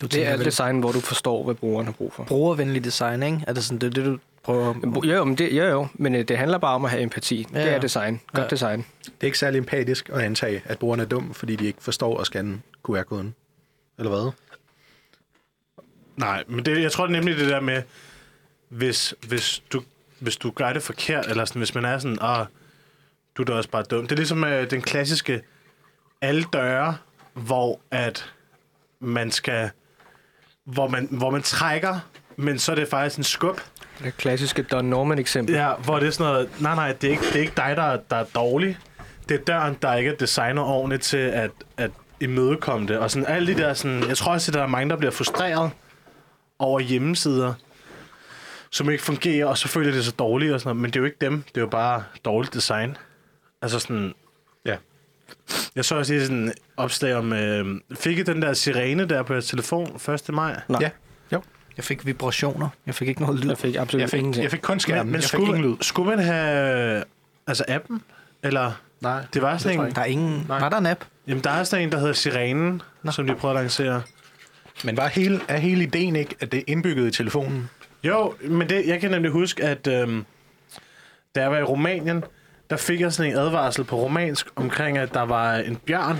Du 0.00 0.06
Det 0.06 0.26
er 0.26 0.36
vel 0.36 0.44
design, 0.46 0.80
hvor 0.80 0.92
du 0.92 1.00
forstår, 1.00 1.44
hvad 1.44 1.54
brugeren 1.54 1.86
har 1.86 1.92
brug 1.92 2.12
for. 2.12 2.24
brugervenlig 2.24 2.84
design, 2.84 3.22
ikke? 3.22 3.44
Er 3.46 3.52
det 3.52 3.64
sådan, 3.64 3.78
det 3.78 3.96
det, 3.96 4.04
du 4.04 4.18
prøver... 4.42 4.74
Jo, 5.06 5.12
jo, 5.14 5.24
men 5.24 5.38
det, 5.38 5.52
jo, 5.56 5.64
jo, 5.64 5.86
men 5.94 6.14
øh, 6.14 6.28
det 6.28 6.38
handler 6.38 6.58
bare 6.58 6.74
om 6.74 6.84
at 6.84 6.90
have 6.90 7.02
empati. 7.02 7.46
Ja, 7.52 7.62
Det 7.64 7.72
er 7.74 7.80
design. 7.80 8.20
Godt 8.32 8.44
Ja. 8.44 8.48
design. 8.48 8.78
Det 9.04 9.12
er 9.20 9.24
ikke 9.24 9.38
særlig 9.38 9.58
empatisk 9.58 10.08
at 10.08 10.20
antage, 10.20 10.62
at 10.64 10.78
brugerne 10.78 11.02
er 11.02 11.06
dum, 11.06 11.34
fordi 11.34 11.56
de 11.56 11.66
ikke 11.66 11.82
forstår 11.82 12.18
at 12.20 12.26
scanne 12.26 12.62
QR-koden. 12.88 13.34
Eller 13.98 14.10
hvad? 14.10 14.32
Nej, 16.16 16.44
men 16.48 16.64
det, 16.64 16.82
jeg 16.82 16.92
tror 16.92 17.06
det 17.06 17.14
er 17.16 17.18
nemlig 17.20 17.36
det 17.36 17.48
der 17.48 17.60
med, 17.60 17.82
hvis, 18.68 19.14
hvis, 19.28 19.62
du, 19.72 19.82
hvis 20.20 20.36
du 20.36 20.50
gør 20.50 20.72
det 20.72 20.82
forkert, 20.82 21.26
eller 21.26 21.44
sådan, 21.44 21.60
hvis 21.60 21.74
man 21.74 21.84
er 21.84 21.98
sådan, 21.98 22.18
ah, 22.20 22.46
du 23.36 23.42
er 23.42 23.46
da 23.46 23.52
også 23.52 23.70
bare 23.70 23.82
dum. 23.82 24.02
Det 24.02 24.12
er 24.12 24.16
ligesom 24.16 24.44
øh, 24.44 24.70
den 24.70 24.82
klassiske 24.82 25.42
alle 26.20 26.44
døre, 26.52 26.96
hvor 27.34 27.80
at 27.90 28.32
man 29.00 29.30
skal, 29.30 29.70
hvor 30.64 30.88
man, 30.88 31.08
hvor 31.10 31.30
man 31.30 31.42
trækker, 31.42 31.98
men 32.36 32.58
så 32.58 32.72
er 32.72 32.76
det 32.76 32.88
faktisk 32.88 33.18
en 33.18 33.24
skub. 33.24 33.60
Det 34.04 34.16
klassiske 34.16 34.62
Don 34.62 34.84
Norman 34.84 35.18
eksempel. 35.18 35.54
Ja, 35.54 35.74
hvor 35.74 35.98
det 35.98 36.06
er 36.06 36.10
sådan 36.10 36.32
noget, 36.32 36.60
nej, 36.60 36.74
nej, 36.74 36.92
det 36.92 37.04
er 37.06 37.10
ikke, 37.10 37.22
det 37.26 37.36
er 37.36 37.40
ikke 37.40 37.52
dig, 37.56 37.72
der, 37.76 37.82
er- 37.82 38.00
der 38.10 38.16
er 38.16 38.24
dårlig. 38.34 38.78
Det 39.28 39.40
er 39.40 39.44
døren, 39.44 39.76
der 39.82 39.94
ikke 39.94 40.10
er 40.10 40.16
designet 40.16 40.64
ordentligt 40.64 41.02
til 41.02 41.16
at, 41.16 41.50
at 41.76 41.90
imødekomme 42.20 42.86
det. 42.88 42.98
Og 42.98 43.10
sådan 43.10 43.26
alle 43.26 43.54
de 43.54 43.58
der 43.62 43.74
sådan, 43.74 44.08
jeg 44.08 44.16
tror 44.16 44.32
også, 44.32 44.50
at 44.50 44.54
der 44.54 44.62
er 44.62 44.66
mange, 44.66 44.90
der 44.90 44.96
bliver 44.96 45.10
frustreret 45.10 45.70
over 46.58 46.80
hjemmesider, 46.80 47.54
som 48.70 48.90
ikke 48.90 49.02
fungerer, 49.04 49.46
og 49.46 49.58
så 49.58 49.68
føler 49.68 49.92
det 49.92 50.04
så 50.04 50.12
dårligt 50.18 50.52
og 50.52 50.60
sådan 50.60 50.68
noget. 50.68 50.80
Men 50.82 50.90
det 50.90 50.96
er 50.96 51.00
jo 51.00 51.04
ikke 51.06 51.16
dem, 51.20 51.42
det 51.42 51.56
er 51.56 51.60
jo 51.60 51.66
bare 51.66 52.04
dårligt 52.24 52.54
design. 52.54 52.96
Altså 53.62 53.78
sådan, 53.78 54.14
Ja. 54.66 54.76
jeg 55.76 55.84
så 55.84 55.94
også 55.96 56.12
lige 56.12 56.22
sådan 56.26 56.36
en 56.36 56.52
opslag 56.76 57.14
om, 57.14 57.32
øh, 57.32 57.80
fik 57.94 58.18
I 58.18 58.22
den 58.22 58.42
der 58.42 58.52
sirene 58.52 59.04
der 59.08 59.22
på 59.22 59.32
jeres 59.32 59.46
telefon 59.46 60.00
1. 60.28 60.34
maj? 60.34 60.60
Nej. 60.68 60.78
Ja. 60.82 60.90
Jo. 61.32 61.42
Jeg 61.76 61.84
fik 61.84 62.06
vibrationer. 62.06 62.68
Jeg 62.86 62.94
fik 62.94 63.08
ikke 63.08 63.20
noget 63.22 63.40
lyd. 63.40 63.48
Jeg 63.48 63.58
fik 63.58 63.76
absolut 63.76 64.00
Jeg 64.00 64.10
fik, 64.10 64.18
ingenting. 64.18 64.42
jeg 64.42 64.50
fik 64.50 64.60
kun 64.60 64.80
skærmen. 64.80 65.00
Men, 65.06 65.06
men 65.06 65.14
jeg 65.14 65.22
fik 65.22 65.28
skulle, 65.28 65.46
ingen 65.56 65.70
lyd. 65.70 65.76
skulle 65.80 66.10
man 66.16 66.18
have 66.24 67.04
altså 67.46 67.64
appen? 67.68 68.02
Eller 68.42 68.72
Nej. 69.00 69.24
det 69.34 69.42
var 69.42 69.56
sådan 69.58 69.80
en, 69.80 69.94
Der 69.94 70.00
er 70.00 70.04
ingen... 70.04 70.44
Nej. 70.48 70.58
Var 70.60 70.68
der 70.68 70.76
en 70.78 70.86
app? 70.86 71.04
Jamen, 71.26 71.44
der 71.44 71.50
er 71.50 71.64
sådan 71.64 71.84
en, 71.84 71.92
der 71.92 71.98
hedder 71.98 72.12
Sirenen, 72.12 72.82
Nå. 73.02 73.10
som 73.10 73.26
de 73.26 73.34
prøver 73.34 73.54
at 73.54 73.60
lancere. 73.62 74.02
Men 74.84 74.96
var 74.96 75.06
hele, 75.08 75.40
er 75.48 75.56
hele 75.58 75.82
ideen 75.82 76.16
ikke, 76.16 76.34
at 76.40 76.52
det 76.52 76.58
er 76.58 76.64
indbygget 76.66 77.06
i 77.08 77.10
telefonen? 77.10 77.70
Jo, 78.04 78.34
men 78.40 78.68
det, 78.68 78.86
jeg 78.86 79.00
kan 79.00 79.10
nemlig 79.10 79.32
huske, 79.32 79.64
at 79.64 79.86
øhm, 79.86 80.24
da 81.34 81.40
jeg 81.40 81.50
var 81.50 81.58
i 81.58 81.62
Rumænien, 81.62 82.24
der 82.70 82.76
fik 82.76 83.00
jeg 83.00 83.12
sådan 83.12 83.32
en 83.32 83.38
advarsel 83.38 83.84
på 83.84 83.96
romansk 83.96 84.46
omkring, 84.56 84.98
at 84.98 85.14
der 85.14 85.22
var 85.22 85.54
en 85.54 85.76
bjørn 85.76 86.18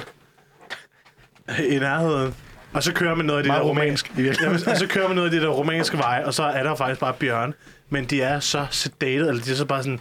i 1.59 1.79
nærheden. 1.79 2.35
Og 2.73 2.83
så 2.83 2.93
kører 2.93 3.15
man 3.15 3.27
noget 3.27 3.39
af 3.39 3.43
de 3.45 3.49
Meget 3.49 3.63
der 3.63 3.69
romansk. 3.69 4.13
Jamen, 4.19 4.69
og 4.69 4.77
så 4.77 4.87
kører 4.89 5.09
man 5.09 5.17
noget 5.17 5.35
af 5.35 5.41
de 5.41 5.47
der 5.47 5.49
romanske 5.53 5.99
veje, 5.99 6.27
og 6.27 6.35
så 6.35 6.43
er 6.43 6.63
der 6.63 6.75
faktisk 6.75 7.01
bare 7.01 7.15
bjørn. 7.15 7.55
Men 7.89 8.05
de 8.05 8.23
er 8.23 8.41
så 8.41 8.67
sedated, 8.71 9.29
eller 9.29 9.43
de 9.43 9.51
er 9.51 9.55
så 9.55 9.65
bare 9.65 9.83
sådan... 9.83 10.01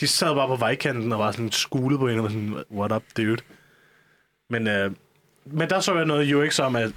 De 0.00 0.06
sad 0.06 0.34
bare 0.34 0.48
på 0.48 0.56
vejkanten 0.56 1.12
og 1.12 1.18
var 1.18 1.32
sådan 1.32 1.52
skulet 1.52 1.98
på 1.98 2.08
en, 2.08 2.18
og 2.18 2.22
var 2.22 2.30
sådan, 2.30 2.56
what 2.72 2.92
up, 2.92 3.02
dude? 3.16 3.42
Men, 4.50 4.68
øh, 4.68 4.90
men 5.44 5.70
der 5.70 5.80
så 5.80 5.94
jeg 5.94 6.04
noget 6.04 6.34
UX 6.34 6.58
om, 6.58 6.76
at 6.76 6.86
et 6.86 6.94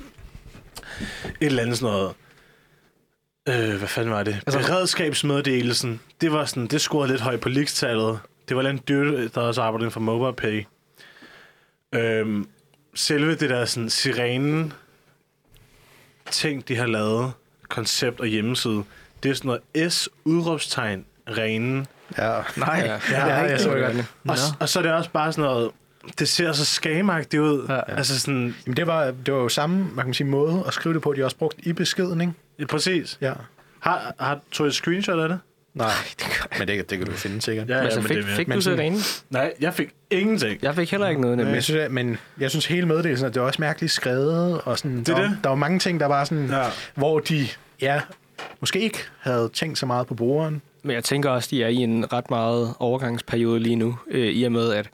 eller 1.42 1.62
andet 1.64 1.78
sådan 1.78 1.94
noget... 1.94 2.16
Øh, 3.50 3.78
hvad 3.78 3.88
fanden 3.88 4.14
var 4.14 4.24
det? 4.24 4.34
Altså- 4.48 4.60
Beredskabsmeddelelsen. 4.60 6.00
Det 6.22 6.32
var 6.32 6.46
sådan, 6.46 6.68
det 6.68 6.82
scorede 6.82 7.12
lidt 7.12 7.22
højt 7.22 7.40
på 7.40 7.50
leaks-tallet. 7.50 8.20
Det 8.50 8.58
var 8.58 8.64
en 8.64 8.78
dude, 8.78 9.30
der 9.36 9.42
også 9.42 9.62
arbejdede 9.62 9.84
inden 9.86 9.92
for 9.92 10.00
MobilePay. 10.00 10.66
Øhm, 11.96 12.48
selve 12.96 13.36
det 13.36 13.50
der 13.50 13.66
sådan 13.66 13.90
sirenen 13.90 14.74
ting, 16.32 16.68
de 16.68 16.76
har 16.76 16.86
lavet, 16.88 17.32
koncept 17.70 18.20
og 18.20 18.28
hjemmeside, 18.28 18.84
det 19.24 19.32
er 19.32 19.36
sådan 19.36 19.60
noget 19.76 19.94
S 19.94 20.10
udråbstegn 20.26 21.06
renen. 21.38 21.88
Ja. 22.18 22.42
Nej. 22.58 22.82
Ja. 22.86 23.00
Ja, 23.12 23.36
jeg 23.36 23.60
så 23.60 23.74
det 23.76 23.84
godt. 23.84 24.06
Og, 24.28 24.36
og 24.60 24.70
så 24.70 24.80
er 24.80 24.84
det 24.84 24.92
også 24.92 25.10
bare 25.10 25.32
sådan 25.34 25.50
noget, 25.50 25.72
det 26.20 26.30
ser 26.30 26.52
så 26.52 26.66
skamagtigt 26.66 27.42
ud. 27.42 27.66
Ja. 27.70 27.96
Altså 27.98 28.20
sådan, 28.20 28.56
Jamen, 28.66 28.78
det 28.78 28.88
var, 28.88 29.06
det 29.12 29.34
var 29.34 29.40
jo 29.40 29.50
samme 29.50 29.88
man 29.94 30.06
kan 30.06 30.14
sige, 30.14 30.28
måde 30.28 30.64
at 30.68 30.74
skrive 30.74 30.94
det 30.94 31.02
på, 31.02 31.14
de 31.14 31.18
har 31.20 31.26
også 31.26 31.38
brugt 31.38 31.60
i 31.60 31.74
beskeden, 31.74 32.22
ikke? 32.22 32.34
Ja, 32.60 32.66
præcis. 32.66 33.18
Ja. 33.22 33.34
Har, 33.80 34.14
har 34.20 34.40
tog 34.52 34.68
et 34.68 34.74
screenshot 34.74 35.20
af 35.20 35.30
det? 35.30 35.40
Nej, 35.74 35.90
men 36.60 36.68
det, 36.68 36.90
det 36.90 36.98
kan 36.98 37.08
du 37.08 37.14
finde 37.14 37.42
sikkert. 37.42 37.70
Ja, 37.70 37.76
Men 37.76 37.84
altså, 37.84 38.00
men 38.00 38.08
fik, 38.08 38.18
det, 38.18 38.26
fik 38.26 38.48
men 38.48 38.56
du 38.56 38.62
så 38.62 38.66
sådan- 38.66 38.78
derinde? 38.80 39.00
Nej, 39.30 39.54
jeg 39.60 39.74
fik 39.74 39.90
ingenting. 40.10 40.60
Jeg 40.62 40.76
fik 40.76 40.92
heller 40.92 41.08
ikke 41.08 41.22
noget, 41.22 41.38
Men 41.38 41.46
nemlig. 41.46 41.56
jeg, 41.56 41.64
synes, 41.64 41.80
at, 41.80 41.92
men 41.92 42.18
jeg 42.40 42.50
synes 42.50 42.66
hele 42.66 42.86
meddelelsen, 42.88 43.28
at 43.28 43.34
det 43.34 43.42
var 43.42 43.48
også 43.48 43.62
mærkeligt 43.62 43.94
skrevet, 43.94 44.62
og 44.62 44.78
sådan, 44.78 45.00
er 45.00 45.04
der, 45.04 45.14
var, 45.14 45.22
det. 45.22 45.38
der 45.44 45.50
var 45.50 45.56
mange 45.56 45.80
ting, 45.80 46.00
der 46.00 46.06
var 46.06 46.24
sådan, 46.24 46.48
Ja. 46.50 46.58
ja. 46.58 46.66
hvor 46.96 47.20
de, 47.20 47.48
ja, 47.82 48.02
måske 48.60 48.80
ikke 48.80 48.98
havde 49.20 49.50
tænkt 49.54 49.78
så 49.78 49.86
meget 49.86 50.08
på 50.08 50.14
brugeren. 50.16 50.62
Men 50.84 50.96
jeg 50.96 51.04
tænker 51.04 51.30
også, 51.30 51.48
de 51.52 51.64
er 51.64 51.68
i 51.68 51.76
en 51.76 52.14
ret 52.14 52.30
meget 52.30 52.74
overgangsperiode 52.80 53.60
lige 53.60 53.76
nu, 53.76 53.98
øh, 54.12 54.28
i 54.28 54.44
og 54.44 54.52
med, 54.52 54.74
at 54.74 54.90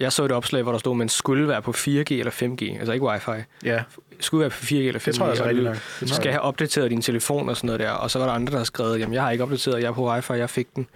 jeg 0.00 0.12
så 0.12 0.24
et 0.24 0.32
opslag, 0.32 0.62
hvor 0.62 0.72
der 0.72 0.78
stod, 0.78 0.92
at 0.92 0.96
man 0.96 1.08
skulle 1.08 1.48
være 1.48 1.62
på 1.62 1.70
4G 1.70 2.12
eller 2.12 2.30
5G, 2.30 2.78
altså 2.78 2.92
ikke 2.92 3.06
wifi. 3.06 3.30
Ja, 3.64 3.82
Skulle 4.20 4.40
være 4.40 4.50
på 4.50 4.56
4G 4.56 4.74
eller 4.74 5.00
5G. 5.00 5.04
det 5.04 5.14
tror 5.14 5.24
jeg 5.26 5.30
også 5.30 5.42
er 5.44 5.48
og 5.48 5.54
rigtig 5.56 5.80
du 6.00 6.14
skal 6.14 6.24
jeg. 6.24 6.32
have 6.32 6.40
opdateret 6.42 6.90
din 6.90 7.02
telefon 7.02 7.48
og 7.48 7.56
sådan 7.56 7.66
noget 7.66 7.80
der. 7.80 7.90
Og 7.90 8.10
så 8.10 8.18
var 8.18 8.26
der 8.26 8.32
andre, 8.32 8.50
der 8.52 8.58
har 8.58 8.64
skrevet, 8.64 9.00
jamen 9.00 9.14
jeg 9.14 9.22
har 9.22 9.30
ikke 9.30 9.44
opdateret, 9.44 9.82
jeg 9.82 9.88
er 9.88 9.92
på 9.92 10.10
wifi, 10.10 10.32
jeg 10.32 10.50
fik 10.50 10.66
den. 10.76 10.86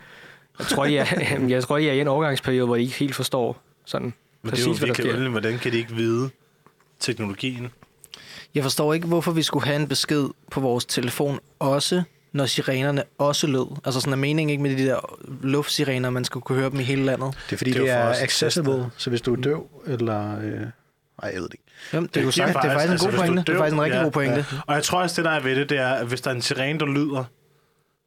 Jeg 0.59 0.67
tror, 0.67 0.85
er, 0.87 1.07
jeg 1.49 1.63
tror, 1.63 1.79
de 1.79 1.89
er 1.89 1.93
i 1.93 2.01
en 2.01 2.09
overgangsperiode, 2.09 2.67
hvor 2.67 2.77
de 2.77 2.83
ikke 2.83 2.95
helt 2.95 3.15
forstår 3.15 3.63
sådan 3.85 4.15
Men 4.43 4.51
præcis, 4.51 4.65
det 4.65 4.73
er 4.73 4.87
jo 4.89 4.95
hvad 4.95 5.05
der 5.05 5.13
sker. 5.21 5.29
hvordan 5.29 5.59
kan 5.59 5.73
de 5.73 5.77
ikke 5.79 5.95
vide 5.95 6.31
teknologien? 7.01 7.69
Jeg 8.55 8.63
forstår 8.63 8.95
ikke, 8.95 9.07
hvorfor 9.07 9.33
vi 9.33 9.43
skulle 9.43 9.65
have 9.67 9.77
en 9.81 9.89
besked 9.89 10.29
på 10.51 10.61
vores 10.61 10.85
telefon 10.85 11.39
også, 11.59 12.03
når 12.33 12.47
sirenerne 12.47 13.03
også 13.19 13.47
lød. 13.47 13.77
Altså 13.85 14.01
sådan 14.01 14.13
er 14.13 14.17
meningen 14.17 14.51
ikke 14.51 14.63
med 14.63 14.77
de 14.77 14.87
der 14.87 15.19
luftsirener, 15.43 16.11
man 16.11 16.25
skulle 16.25 16.43
kunne 16.43 16.59
høre 16.59 16.71
dem 16.71 16.81
i 16.81 16.83
hele 16.83 17.05
landet. 17.05 17.35
Det 17.47 17.53
er 17.53 17.57
fordi, 17.57 17.71
Det 17.71 17.81
det, 17.81 17.91
er 17.91 17.99
det 17.99 18.05
jo 18.05 18.11
er 18.21 18.23
accessible, 18.23 18.91
så 18.97 19.11
hvis 19.11 19.21
du 19.21 19.33
er 19.33 19.37
døv, 19.41 19.67
eller... 19.87 20.39
Øh, 20.39 20.53
nej, 20.53 20.71
jeg 21.23 21.35
ved 21.35 21.43
det 21.43 21.53
ikke. 21.53 21.65
Jamen, 21.93 22.11
det, 22.15 22.17
er, 22.17 22.21
giver 22.21 22.47
det, 22.47 22.55
sagt, 22.55 22.63
det 22.63 22.71
er 22.71 22.79
faktisk 22.79 22.87
en 22.87 22.91
altså, 22.93 23.07
god 23.07 23.13
du 23.13 23.19
pointe. 23.19 23.43
Det 23.43 23.49
er 23.49 23.53
døv- 23.53 23.59
faktisk 23.59 23.75
en 23.75 23.83
rigtig 23.83 23.97
ja, 23.99 24.03
god 24.05 24.11
pointe. 24.11 24.37
Ja. 24.53 24.59
Og 24.67 24.75
jeg 24.75 24.83
tror 24.83 25.03
også, 25.03 25.23
det 25.23 25.25
der 25.25 25.37
er 25.37 25.41
ved 25.41 25.57
det, 25.57 25.69
det 25.69 25.79
er, 25.79 25.89
at 25.93 26.07
hvis 26.07 26.21
der 26.21 26.31
er 26.31 26.35
en 26.35 26.43
sirene, 26.43 26.79
der 26.79 26.87
lyder, 26.87 27.25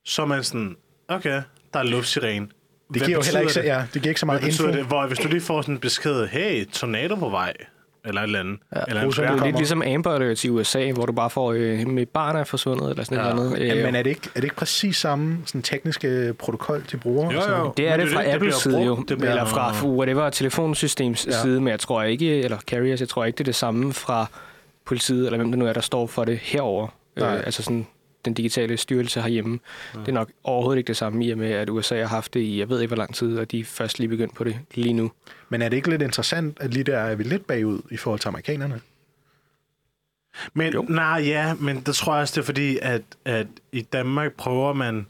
så 0.06 0.22
er 0.22 0.26
man 0.26 0.44
sådan, 0.44 0.76
okay, 1.08 1.42
der 1.74 1.80
er 1.80 1.84
luftsirene. 1.84 2.48
Det 2.94 3.04
giver 3.04 3.18
jo 3.18 3.22
heller 3.24 3.40
ikke, 3.40 3.54
så, 3.54 3.62
ja, 3.62 3.84
det 3.94 4.02
giver 4.02 4.10
ikke 4.12 4.20
så 4.20 4.26
Hvad 4.26 4.36
meget 4.36 4.48
info. 4.48 4.64
betyder 4.64 4.78
det? 4.78 4.88
Hvor 4.88 5.08
hvis 5.08 5.18
du 5.18 5.28
lige 5.28 5.42
får 5.42 5.62
sådan 5.62 5.76
en 5.76 5.80
besked, 5.80 6.28
hey, 6.28 6.66
tornado 6.66 7.16
på 7.16 7.30
vej, 7.30 7.54
eller 8.08 8.22
et 8.22 8.26
eller 8.26 8.40
andet. 8.40 8.58
Ja. 8.76 8.82
eller 8.88 9.06
Ruserne 9.06 9.32
Det 9.34 9.40
er 9.42 9.46
lidt 9.46 9.58
ligesom 9.58 9.82
Amber 9.82 10.12
Alert 10.12 10.44
i 10.44 10.50
USA, 10.50 10.92
hvor 10.92 11.06
du 11.06 11.12
bare 11.12 11.30
får, 11.30 11.54
øh, 11.54 11.88
mit 11.88 12.10
barn 12.10 12.36
er 12.36 12.44
forsvundet, 12.44 12.90
eller 12.90 13.04
sådan 13.04 13.26
Ja. 13.26 13.34
noget 13.34 13.54
andet. 13.56 13.68
Ja, 13.68 13.76
Øh, 13.78 13.86
men 13.86 13.96
er 13.96 14.04
det, 14.04 14.10
ikke, 14.10 14.22
er 14.26 14.40
det 14.40 14.44
ikke 14.44 14.56
præcis 14.56 14.98
samme 14.98 15.38
sådan, 15.46 15.62
tekniske 15.62 16.34
protokol 16.40 16.84
til 16.88 16.98
brugere? 16.98 17.34
Jo, 17.34 17.42
sådan 17.42 17.60
jo. 17.60 17.74
Det 17.78 17.88
er 17.88 17.98
Men 17.98 18.06
det 18.06 18.14
fra 18.14 18.24
det 18.24 18.30
Apples 18.34 18.56
side 18.56 18.82
jo, 18.84 18.96
det 19.08 19.18
bliver- 19.18 19.30
eller 19.32 19.46
fra 19.46 19.74
whatever 19.88 20.30
telefonsystems 20.30 21.26
Ja. 21.28 21.32
side, 21.42 21.62
men 21.62 21.68
jeg 21.72 21.80
tror 21.80 22.04
ikke, 22.04 22.42
eller 22.44 22.58
carriers, 22.60 23.00
jeg 23.00 23.10
tror 23.10 23.26
ikke, 23.26 23.38
det 23.38 23.44
er 23.44 23.46
det 23.46 23.56
samme 23.56 23.94
fra 23.94 24.26
politiet, 24.86 25.26
eller 25.26 25.38
hvem 25.38 25.52
det 25.52 25.60
nu 25.60 25.66
er, 25.68 25.74
der 25.74 25.82
står 25.82 26.08
for 26.08 26.26
det 26.26 26.38
herover. 26.38 26.88
Øh, 27.18 27.34
altså 27.34 27.64
sådan 27.64 27.88
den 28.26 28.34
digitale 28.34 28.78
styrelse 28.78 29.22
herhjemme. 29.22 29.60
Ja. 29.94 30.00
Det 30.00 30.08
er 30.08 30.12
nok 30.12 30.32
overhovedet 30.44 30.78
ikke 30.78 30.88
det 30.88 30.98
samme 30.98 31.26
i 31.26 31.32
og 31.32 31.38
med, 31.38 31.52
at 31.52 31.70
USA 31.70 32.00
har 32.00 32.08
haft 32.08 32.34
det 32.34 32.40
i, 32.40 32.60
jeg 32.60 32.70
ved 32.70 32.82
ikke 32.82 32.90
hvor 32.90 32.98
lang 32.98 33.16
tid, 33.16 33.38
og 33.38 33.52
de 33.52 33.60
er 33.60 33.64
først 33.64 34.00
lige 34.00 34.10
begyndt 34.10 34.36
på 34.36 34.44
det 34.44 34.56
lige 34.76 34.94
nu. 34.94 35.12
Men 35.50 35.62
er 35.62 35.70
det 35.70 35.78
ikke 35.78 35.90
lidt 35.90 36.02
interessant, 36.02 36.58
at 36.62 36.74
lige 36.74 36.84
der 36.84 36.98
er 36.98 37.16
vi 37.16 37.24
lidt 37.24 37.48
bagud 37.48 37.82
i 37.92 37.98
forhold 37.98 38.20
til 38.20 38.28
amerikanerne? 38.28 38.82
Men 40.54 40.74
Jo. 40.74 40.82
nej, 40.90 41.22
ja, 41.26 41.54
men 41.54 41.82
det 41.82 41.96
tror 41.96 42.14
jeg 42.14 42.22
også, 42.22 42.32
det 42.36 42.42
er 42.42 42.46
fordi, 42.46 42.78
at, 42.82 43.02
at 43.26 43.48
i 43.72 43.82
Danmark 43.82 44.34
prøver 44.34 44.74
man... 44.74 45.08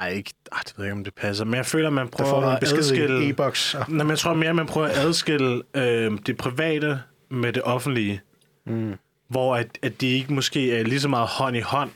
Ej, 0.00 0.08
ikke, 0.08 0.32
ej, 0.52 0.58
det 0.66 0.72
ved 0.76 0.84
jeg 0.84 0.90
ikke, 0.92 0.98
om 0.98 1.04
det 1.04 1.14
passer, 1.14 1.44
men 1.44 1.54
jeg 1.54 1.66
føler, 1.66 1.86
at 1.86 1.92
man 1.92 2.08
prøver 2.08 2.30
får 2.30 2.40
du 2.40 2.46
en 2.48 2.52
at 2.54 2.60
besked 2.60 2.78
adskille... 2.78 3.28
e-boks. 3.28 3.74
og- 3.74 3.84
Nej, 3.88 4.04
men 4.04 4.10
jeg 4.10 4.18
tror 4.18 4.34
mere, 4.34 4.50
at 4.50 4.56
man 4.56 4.66
prøver 4.66 4.86
at 4.86 4.96
adskille 4.98 5.62
øh, 5.74 6.18
det 6.26 6.36
private 6.36 7.00
med 7.30 7.52
det 7.52 7.62
offentlige. 7.62 8.20
Mm. 8.66 8.94
Hvor 9.28 9.56
at, 9.56 9.78
at 9.82 10.00
de 10.00 10.06
ikke 10.08 10.32
måske 10.32 10.72
er 10.78 10.82
lige 10.84 11.00
så 11.00 11.08
meget 11.08 11.28
hånd 11.28 11.56
i 11.56 11.60
hånd. 11.60 11.90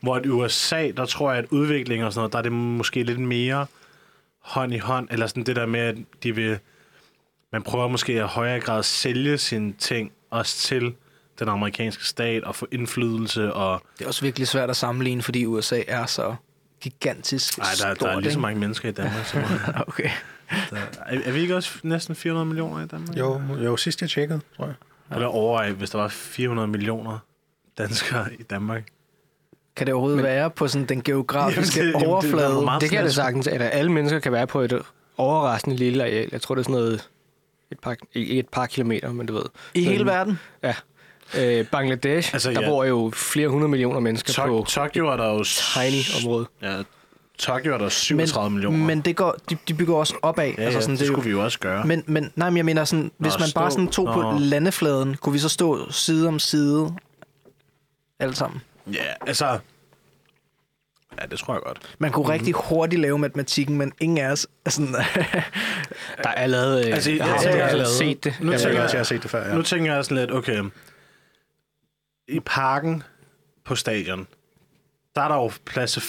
Hvor 0.00 0.20
i 0.24 0.28
USA, 0.28 0.90
der 0.90 1.06
tror 1.06 1.30
jeg, 1.30 1.38
at 1.38 1.46
udvikling 1.50 2.04
og 2.04 2.12
sådan 2.12 2.20
noget, 2.20 2.32
der 2.32 2.38
er 2.38 2.42
det 2.42 2.52
måske 2.52 3.02
lidt 3.02 3.20
mere 3.20 3.66
hånd 4.40 4.74
i 4.74 4.78
hånd. 4.78 5.08
Eller 5.10 5.26
sådan 5.26 5.42
det 5.44 5.56
der 5.56 5.66
med, 5.66 5.80
at 5.80 5.96
de 6.22 6.34
vil... 6.34 6.58
Man 7.52 7.62
prøver 7.62 7.88
måske 7.88 8.12
at 8.12 8.28
højere 8.28 8.60
grad 8.60 8.82
sælge 8.82 9.38
sine 9.38 9.72
ting 9.72 10.12
også 10.30 10.58
til 10.58 10.94
den 11.38 11.48
amerikanske 11.48 12.04
stat 12.04 12.44
og 12.44 12.54
få 12.54 12.66
indflydelse 12.72 13.52
og... 13.52 13.82
Det 13.98 14.04
er 14.04 14.08
også 14.08 14.22
virkelig 14.22 14.48
svært 14.48 14.70
at 14.70 14.76
sammenligne, 14.76 15.22
fordi 15.22 15.46
USA 15.46 15.82
er 15.88 16.06
så 16.06 16.34
gigantisk 16.80 17.58
Nej, 17.58 17.66
der, 17.70 17.76
stort. 17.76 18.00
der 18.00 18.16
er 18.16 18.20
lige 18.20 18.24
så 18.32 18.38
ikke? 18.38 18.40
mange 18.40 18.60
mennesker 18.60 18.88
i 18.88 18.92
Danmark. 18.92 19.26
Som, 19.26 19.42
Okay. 19.88 20.10
der, 20.70 20.76
er, 21.06 21.20
er 21.24 21.32
vi 21.32 21.40
ikke 21.40 21.56
også 21.56 21.78
næsten 21.82 22.14
400 22.14 22.46
millioner 22.46 22.84
i 22.84 22.86
Danmark? 22.86 23.16
Jo, 23.16 23.40
jo, 23.64 23.76
sidst 23.76 24.00
jeg 24.00 24.10
tjekkede, 24.10 24.40
tror 24.56 24.66
jeg. 24.66 24.74
Eller 25.12 25.26
overvej, 25.26 25.70
hvis 25.72 25.90
der 25.90 25.98
var 25.98 26.08
400 26.08 26.68
millioner 26.68 27.18
danskere 27.78 28.34
i 28.34 28.42
Danmark. 28.42 28.84
Kan 29.76 29.86
det 29.86 29.94
overhovedet 29.94 30.16
Men, 30.16 30.24
være 30.24 30.50
på 30.50 30.68
sådan 30.68 30.86
den 30.86 31.02
geografiske 31.02 31.78
Jamen, 31.80 31.94
det- 31.94 32.00
jamen, 32.02 32.16
det- 32.16 32.32
det 32.32 32.44
overflade? 32.46 32.80
Det 32.80 32.90
kan 32.90 33.04
det 33.04 33.14
sagtens, 33.14 33.46
eller 33.46 33.66
alle 33.66 33.92
mennesker 33.92 34.18
kan 34.18 34.32
være 34.32 34.46
på 34.46 34.60
et 34.60 34.82
overraskende 35.16 35.76
lille 35.76 36.02
areal. 36.04 36.28
Jeg 36.32 36.40
tror, 36.40 36.54
det 36.54 36.60
er 36.60 36.64
sådan 36.64 36.74
noget 36.80 37.08
et 37.72 37.78
par, 37.78 37.96
ikke 38.14 38.34
et 38.38 38.48
par 38.48 38.66
kilometer, 38.66 39.12
men 39.12 39.26
du 39.26 39.32
ved. 39.34 39.42
I 39.74 39.82
hele 39.84 39.94
Sådan- 39.98 40.06
verden? 40.06 40.38
Ja. 40.62 40.74
Øh, 41.58 41.66
Bangladesh, 41.66 42.34
Altså, 42.34 42.48
altså, 42.48 42.60
der 42.60 42.66
ja. 42.66 42.72
bor 42.72 42.84
jo 42.84 43.12
flere 43.14 43.48
hundrede 43.48 43.68
millioner 43.70 44.00
mennesker 44.00 44.32
Tok- 44.32 44.46
på 44.46 44.64
Tokyo 44.68 45.08
er 45.08 45.16
der 45.16 45.28
jo... 45.34 45.44
tiny 45.44 46.02
område. 46.24 46.46
Ja, 46.62 46.82
Tokyo 47.38 47.74
er 47.74 47.78
der 47.78 47.88
37 47.88 48.50
millioner. 48.50 48.78
Men 48.78 49.00
det 49.00 49.16
går, 49.16 49.36
de, 49.50 49.56
de 49.68 49.74
bygger 49.74 49.94
også 49.94 50.14
opad. 50.22 50.52
ja, 50.58 50.62
ja, 50.62 50.80
sådan, 50.80 50.96
det, 50.96 51.02
er 51.02 51.06
jo- 51.06 51.12
skulle 51.12 51.24
vi 51.24 51.30
jo 51.30 51.44
også 51.44 51.58
gøre. 51.58 51.86
Men, 51.86 52.04
men 52.06 52.32
nej, 52.36 52.50
men 52.50 52.56
jeg 52.56 52.64
mener 52.64 52.84
sådan, 52.84 53.10
hvis 53.18 53.32
Nå, 53.32 53.38
man 53.38 53.48
bare 53.54 53.70
stå- 53.70 53.74
sådan 53.74 53.88
tog 53.88 54.06
på 54.14 54.22
Nå. 54.22 54.38
landefladen, 54.38 55.16
kunne 55.20 55.32
vi 55.32 55.38
så 55.38 55.48
stå 55.48 55.90
side 55.92 56.28
om 56.28 56.38
side 56.38 56.94
alle 58.20 58.34
sammen? 58.34 58.60
Ja, 58.92 59.14
altså... 59.26 59.58
Ja, 61.20 61.26
det 61.26 61.38
tror 61.38 61.54
jeg 61.54 61.62
godt. 61.62 61.96
Man 61.98 62.12
kunne 62.12 62.24
mm. 62.24 62.30
rigtig 62.30 62.54
hurtigt 62.54 63.00
lave 63.00 63.18
matematikken, 63.18 63.76
men 63.78 63.92
ingen 64.00 64.18
af 64.18 64.30
os 64.32 64.46
er 64.64 64.70
sådan... 64.70 64.92
Der 66.24 66.30
er 66.30 66.46
lavet... 66.46 66.84
Altså, 66.84 67.10
jeg 67.10 67.18
ja, 67.18 67.24
har 67.24 67.42
ja, 67.42 67.50
ja, 67.50 67.66
ja, 67.66 67.72
lavet. 67.72 67.88
set 67.88 68.24
det. 68.24 68.38
Nu 68.40 68.52
Jeg 68.52 68.60
tænker 68.60 68.74
jeg- 68.74 68.82
også, 68.84 68.96
jeg 68.96 69.00
har 69.00 69.04
set 69.04 69.22
det 69.22 69.30
før, 69.30 69.42
ja. 69.42 69.48
Ja. 69.48 69.54
Nu 69.54 69.62
tænker 69.62 69.94
jeg 69.94 70.04
sådan 70.04 70.16
lidt, 70.16 70.32
okay... 70.32 70.62
I 72.28 72.40
parken 72.40 73.02
på 73.64 73.74
stadion, 73.74 74.26
der 75.16 75.22
er 75.22 75.28
der 75.28 75.34
jo 75.34 75.50
plads 75.64 75.92
til 75.92 76.00
35.000. 76.00 76.06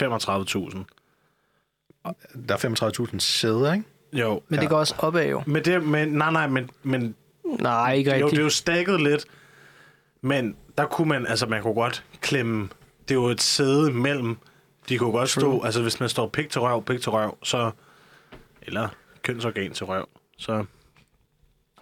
Der 2.48 2.54
er 2.54 3.06
35.000 3.12 3.20
sæder, 3.20 3.74
ikke? 3.74 3.86
Jo. 4.14 4.42
men 4.48 4.60
det 4.60 4.70
går 4.70 4.78
også 4.78 4.96
opad 4.98 5.28
jo. 5.30 5.44
Men 5.48 5.66
det, 5.66 5.84
men, 5.84 6.08
nej, 6.08 6.32
nej, 6.32 6.48
men, 6.48 6.70
men 6.84 7.16
Nej, 7.60 7.94
ikke 7.94 8.10
jo, 8.10 8.16
rigtigt. 8.16 8.32
det 8.32 8.40
er 8.40 8.44
jo 8.44 8.50
stakket 8.50 9.02
lidt. 9.02 9.26
Men 10.22 10.56
der 10.78 10.86
kunne 10.86 11.10
man, 11.10 11.28
altså 11.28 11.46
man 11.46 11.62
kunne 11.62 11.74
godt 11.74 12.04
klemme, 12.22 12.70
det 13.08 13.12
er 13.12 13.16
jo 13.20 13.26
et 13.26 13.42
sæde 13.42 13.90
imellem. 13.90 14.38
De 14.90 14.98
kunne 14.98 15.12
godt 15.12 15.30
stå, 15.30 15.62
altså 15.64 15.82
hvis 15.82 16.00
man 16.00 16.10
står 16.10 16.28
pik 16.28 16.50
til 16.50 16.62
røv, 16.62 16.84
pik 16.84 17.02
til 17.02 17.12
røv, 17.12 17.38
så, 17.44 17.72
eller 18.62 18.88
kønsorgan 19.24 19.72
til 19.74 19.86
røv, 19.86 20.08
så... 20.38 20.66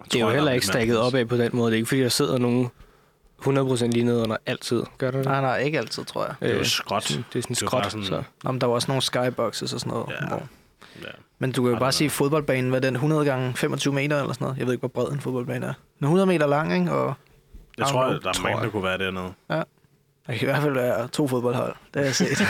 det 0.05 0.15
er 0.15 0.25
jo 0.25 0.29
heller 0.31 0.51
ikke 0.51 0.65
stakket 0.65 0.99
opad 0.99 1.25
på 1.25 1.37
den 1.37 1.49
måde. 1.53 1.71
Det 1.71 1.75
er 1.75 1.77
ikke, 1.77 1.87
fordi 1.87 2.01
der 2.01 2.09
sidder 2.09 2.37
nogen 2.37 2.69
100% 3.41 3.85
lige 3.87 4.03
nede 4.03 4.23
under 4.23 4.37
altid. 4.45 4.83
Gør 4.97 5.11
der 5.11 5.17
det? 5.17 5.25
Nej, 5.25 5.41
nej, 5.41 5.57
ikke 5.57 5.77
altid, 5.77 6.05
tror 6.05 6.25
jeg. 6.25 6.35
Det 6.39 6.49
er 6.49 6.53
jo 6.53 6.59
Øh, 6.59 6.65
skråt. 6.65 7.19
Det 7.33 7.39
er 7.39 7.41
sådan 7.41 7.55
skråt, 7.55 7.91
sådan- 7.91 8.05
så... 8.05 8.23
Nå, 8.43 8.51
men 8.51 8.61
der 8.61 8.67
var 8.67 8.73
også 8.73 8.87
nogle 8.87 9.01
skyboxes 9.01 9.73
og 9.73 9.79
sådan 9.79 9.93
noget. 9.93 10.09
Ja. 10.21 10.27
Hvor... 10.27 10.43
Ja. 11.01 11.07
Men 11.39 11.51
du 11.51 11.63
kan 11.63 11.71
jo 11.73 11.79
bare 11.79 11.91
sige, 11.91 12.09
fodboldbanen, 12.09 12.69
hvad 12.69 12.79
er 12.79 12.87
den 12.87 12.95
100 12.95 13.25
gange 13.25 13.53
25 13.55 13.93
meter 13.93 14.19
eller 14.19 14.33
sådan 14.33 14.45
noget. 14.45 14.57
Jeg 14.57 14.65
ved 14.65 14.73
ikke, 14.73 14.81
hvor 14.81 14.87
bred 15.03 15.11
en 15.13 15.19
fodboldbane 15.19 15.65
er. 15.65 15.73
Den 15.99 16.05
er 16.05 16.07
100 16.07 16.25
meter 16.25 16.47
lang, 16.47 16.73
ikke? 16.73 16.91
Og 16.91 17.13
Jeg 17.77 17.87
tror, 17.87 18.03
der 18.05 18.29
er 18.29 18.41
mange, 18.41 18.63
der 18.63 18.69
kunne 18.69 18.83
være 18.83 18.97
dernede. 18.97 19.33
der 19.49 19.63
kan 20.27 20.41
i 20.41 20.45
hvert 20.45 20.61
fald 20.61 20.73
være 20.73 21.07
to 21.07 21.27
fodboldhold. 21.27 21.75
Det 21.93 21.95
har 21.95 22.03
jeg 22.05 22.15
set. 22.15 22.37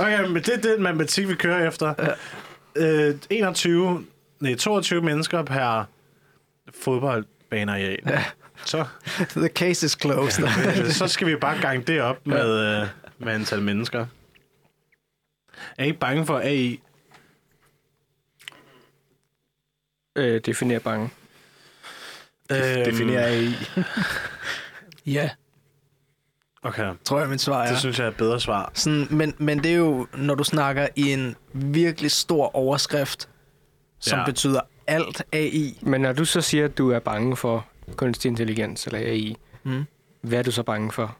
Okay, 0.00 0.26
men 0.26 0.34
det 0.42 0.48
er 0.48 0.60
den 0.74 0.82
matematik, 0.82 1.28
vi 1.28 1.34
kører 1.34 1.68
efter. 1.68 1.94
Ja. 2.76 3.08
Øh, 3.08 3.14
21, 3.30 4.04
nej, 4.40 4.54
22 4.54 5.02
mennesker 5.02 5.42
per 5.42 5.84
fodboldbaneareal. 6.82 7.98
Ja. 8.06 8.24
Så, 8.64 8.84
The 9.36 9.48
case 9.48 9.86
is 9.86 9.96
closed. 10.00 10.44
øh, 10.78 10.90
så 10.90 11.08
skal 11.08 11.26
vi 11.26 11.36
bare 11.36 11.60
gange 11.60 11.82
det 11.82 12.00
op 12.00 12.26
med, 12.26 12.80
øh, 12.82 12.86
med 13.18 13.32
antal 13.32 13.62
mennesker. 13.62 14.06
Er 15.78 15.84
I 15.84 15.86
ikke 15.86 15.98
bange 15.98 16.26
for 16.26 16.38
AI? 16.38 16.80
Øh, 20.16 20.40
definerer 20.40 20.80
bange. 20.80 21.10
Øhm, 22.50 22.84
Definerer 22.84 23.26
AI. 23.26 23.54
ja, 25.06 25.30
Okay, 26.64 26.92
tror 27.04 27.20
jeg, 27.20 27.28
mit 27.28 27.40
svar 27.40 27.62
er. 27.64 27.68
det 27.70 27.78
synes 27.78 27.98
jeg 27.98 28.04
er 28.04 28.08
et 28.10 28.16
bedre 28.16 28.40
svar. 28.40 28.70
Sådan, 28.74 29.06
men, 29.10 29.34
men 29.38 29.58
det 29.64 29.72
er 29.72 29.76
jo, 29.76 30.06
når 30.16 30.34
du 30.34 30.44
snakker 30.44 30.88
i 30.96 31.12
en 31.12 31.36
virkelig 31.52 32.10
stor 32.10 32.56
overskrift, 32.56 33.28
som 33.98 34.18
Ja. 34.18 34.24
betyder 34.24 34.60
alt 34.86 35.22
AI. 35.32 35.78
Men 35.82 36.00
når 36.00 36.12
du 36.12 36.24
så 36.24 36.40
siger, 36.40 36.64
at 36.64 36.78
du 36.78 36.90
er 36.90 36.98
bange 36.98 37.36
for 37.36 37.66
kunstig 37.96 38.28
intelligens 38.28 38.86
eller 38.86 38.98
AI, 38.98 39.36
Mm. 39.64 39.84
hvad 40.20 40.38
er 40.38 40.42
du 40.42 40.50
så 40.50 40.62
bange 40.62 40.92
for? 40.92 41.16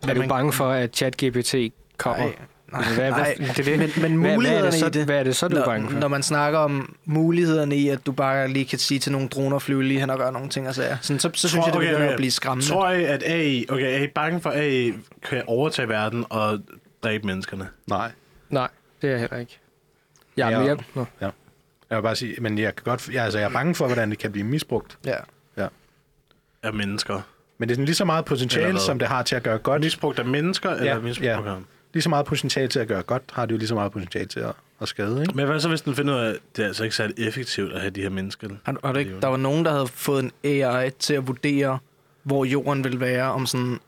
Hvad 0.00 0.10
er 0.10 0.14
du 0.14 0.20
man- 0.20 0.28
bange 0.28 0.52
for, 0.52 0.70
at 0.70 0.96
ChatGPT 0.96 1.54
kommer? 1.96 2.30
Nej, 2.72 2.82
hvad, 2.94 3.10
nej, 3.10 3.34
hvad, 3.38 3.48
det 3.48 3.58
er 3.58 3.64
det. 3.64 3.78
men, 3.78 3.78
men 3.78 4.20
Hvad, 4.20 4.20
hvad, 4.20 4.30
er 4.30 4.34
mulighederne 4.34 4.66
det 4.70 4.74
så, 4.74 4.86
i 4.86 4.90
det, 4.90 5.04
hvad 5.04 5.18
er 5.18 5.22
det 5.22 5.36
så, 5.36 5.48
du 5.48 5.56
er 5.56 5.58
når, 5.58 5.66
bange 5.66 5.90
for? 5.90 5.98
når 5.98 6.08
man 6.08 6.22
snakker 6.22 6.58
om 6.58 6.96
mulighederne 7.04 7.76
i, 7.76 7.88
at 7.88 8.06
du 8.06 8.12
bare 8.12 8.48
lige 8.48 8.64
kan 8.64 8.78
sige 8.78 9.00
til 9.00 9.12
nogle 9.12 9.28
droner, 9.28 9.58
flyve 9.58 9.82
lige 9.84 10.00
hen 10.00 10.10
og 10.10 10.18
gøre 10.18 10.32
nogle 10.32 10.48
ting 10.48 10.68
og 10.68 10.74
sager, 10.74 10.96
sådan, 11.00 11.20
så, 11.20 11.30
så 11.34 11.48
synes 11.48 11.66
jeg, 11.66 11.72
det 11.72 11.76
okay, 11.78 11.86
begynder 11.86 12.04
okay. 12.04 12.12
at 12.12 12.16
blive 12.16 12.30
skræmmende. 12.30 12.70
Tror 12.70 12.90
I, 12.90 13.04
at 13.04 13.22
AI, 13.22 13.66
okay, 13.68 13.98
er 14.00 14.02
I 14.02 14.06
bange 14.06 14.40
for, 14.40 14.50
at 14.50 14.60
AI 14.60 14.92
kan 15.22 15.42
overtage 15.46 15.88
verden 15.88 16.24
og 16.30 16.60
dræbe 17.04 17.26
menneskerne? 17.26 17.68
Nej. 17.86 18.10
Nej, 18.50 18.68
det 19.02 19.06
er 19.08 19.10
jeg 19.12 19.20
heller 19.20 19.38
ikke. 19.38 19.58
Jeg 20.36 20.52
er 20.52 20.58
Ja. 20.60 20.64
mere... 20.64 20.76
Nå. 20.94 21.06
Jeg 21.90 21.96
vil 21.96 22.02
bare 22.02 22.16
sige, 22.16 22.34
men 22.40 22.58
jeg 22.58 22.76
kan 22.76 22.82
godt, 22.84 23.08
jeg, 23.12 23.24
altså, 23.24 23.38
jeg 23.38 23.46
er 23.48 23.52
bange 23.52 23.74
for, 23.74 23.86
hvordan 23.86 24.10
det 24.10 24.18
kan 24.18 24.32
blive 24.32 24.44
misbrugt. 24.46 24.98
Ja. 25.04 25.16
Af 26.62 26.72
mennesker? 26.74 27.20
Men 27.58 27.68
det 27.68 27.72
er 27.72 27.76
sådan 27.76 27.84
lige 27.84 27.94
så 27.94 28.04
meget 28.04 28.24
potentiale, 28.24 28.70
hvad? 28.70 28.80
som 28.80 28.98
det 28.98 29.08
har 29.08 29.22
til 29.22 29.36
at 29.36 29.42
gøre 29.42 29.58
godt. 29.58 29.82
Misbrugt 29.82 30.18
af 30.18 30.24
mennesker? 30.24 30.70
eller 30.70 31.00
misbrugt? 31.00 31.26
ja. 31.26 31.38
Okay. 31.38 31.50
Lige 31.96 32.02
så 32.02 32.08
meget 32.08 32.26
potentiale 32.26 32.68
til 32.68 32.78
at 32.78 32.88
gøre 32.88 33.02
godt, 33.02 33.22
har 33.32 33.46
det 33.46 33.52
jo 33.52 33.58
lige 33.58 33.68
så 33.68 33.74
meget 33.74 33.92
potentiale 33.92 34.26
til 34.26 34.40
at, 34.40 34.52
at 34.80 34.88
skade, 34.88 35.20
ikke? 35.20 35.36
Men 35.36 35.46
hvad 35.46 35.60
så, 35.60 35.68
hvis 35.68 35.80
den 35.80 35.94
finder 35.94 36.14
ud 36.14 36.20
af, 36.20 36.28
at 36.28 36.36
det 36.56 36.62
er 36.62 36.66
altså 36.66 36.84
ikke 36.84 36.96
særlig 36.96 37.28
effektivt 37.28 37.72
at 37.72 37.80
have 37.80 37.90
de 37.90 38.02
her 38.02 38.08
mennesker? 38.08 38.48
Har, 38.62 38.76
har 38.84 38.92
du 38.92 38.98
ikke, 38.98 39.20
der 39.22 39.28
var 39.28 39.36
nogen, 39.36 39.64
der 39.64 39.70
havde 39.70 39.86
fået 39.86 40.24
en 40.24 40.32
AI 40.44 40.90
til 40.90 41.14
at 41.14 41.26
vurdere, 41.26 41.78
hvor 42.22 42.44
jorden 42.44 42.84
vil 42.84 43.00
være 43.00 43.32
om 43.32 43.46
sådan 43.46 43.80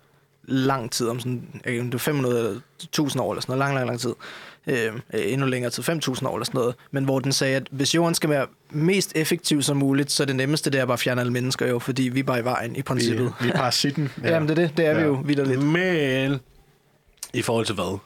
lang 0.45 0.91
tid, 0.91 1.09
om 1.09 1.21
sådan, 1.21 1.49
jeg 1.55 1.61
ved 1.65 1.73
ikke, 1.73 1.83
om 1.83 1.91
det 1.91 1.99
er 1.99 2.03
500 2.03 2.39
eller 2.39 2.61
1000 2.83 3.23
år 3.23 3.33
eller 3.33 3.43
sådan 3.43 3.59
noget, 3.59 3.59
lang, 3.59 3.75
lang, 3.75 3.87
lang 3.87 4.01
tid. 4.01 4.15
Øh, 4.67 4.93
endnu 5.33 5.47
længere 5.47 5.71
tid, 5.71 5.83
5000 5.83 6.29
år 6.29 6.35
eller 6.35 6.45
sådan 6.45 6.59
noget. 6.59 6.75
Men 6.91 7.05
hvor 7.05 7.19
den 7.19 7.33
sagde, 7.33 7.57
at 7.57 7.69
hvis 7.71 7.95
jorden 7.95 8.15
skal 8.15 8.31
være 8.31 8.47
mest 8.71 9.13
effektiv 9.17 9.63
som 9.63 9.77
muligt, 9.77 10.13
så 10.13 10.23
er 10.23 10.27
det 10.27 10.37
nemmeste, 10.37 10.71
det 10.71 10.81
er 10.81 10.85
bare 10.85 10.93
at 10.93 11.01
fjerne 11.01 11.21
alle 11.21 11.33
mennesker 11.33 11.67
jo, 11.67 11.79
fordi 11.79 12.03
vi 12.03 12.21
er 12.21 12.25
bare 12.25 12.39
i 12.39 12.45
vejen 12.45 12.77
i 12.77 12.83
princippet. 12.83 13.33
Vi, 13.41 13.45
vi 13.45 13.51
er 13.51 13.57
parasitten. 13.57 14.11
Ja. 14.23 14.29
Jamen 14.33 14.49
det 14.49 14.59
er 14.59 14.67
det, 14.67 14.77
det 14.77 14.87
er 14.87 14.91
ja. 14.91 14.97
vi 14.99 15.03
jo 15.03 15.23
vidderligt. 15.25 15.63
Men 15.63 16.41
i 17.35 17.43
forhold 17.43 17.67
til 17.67 17.75
hvad? 17.75 17.99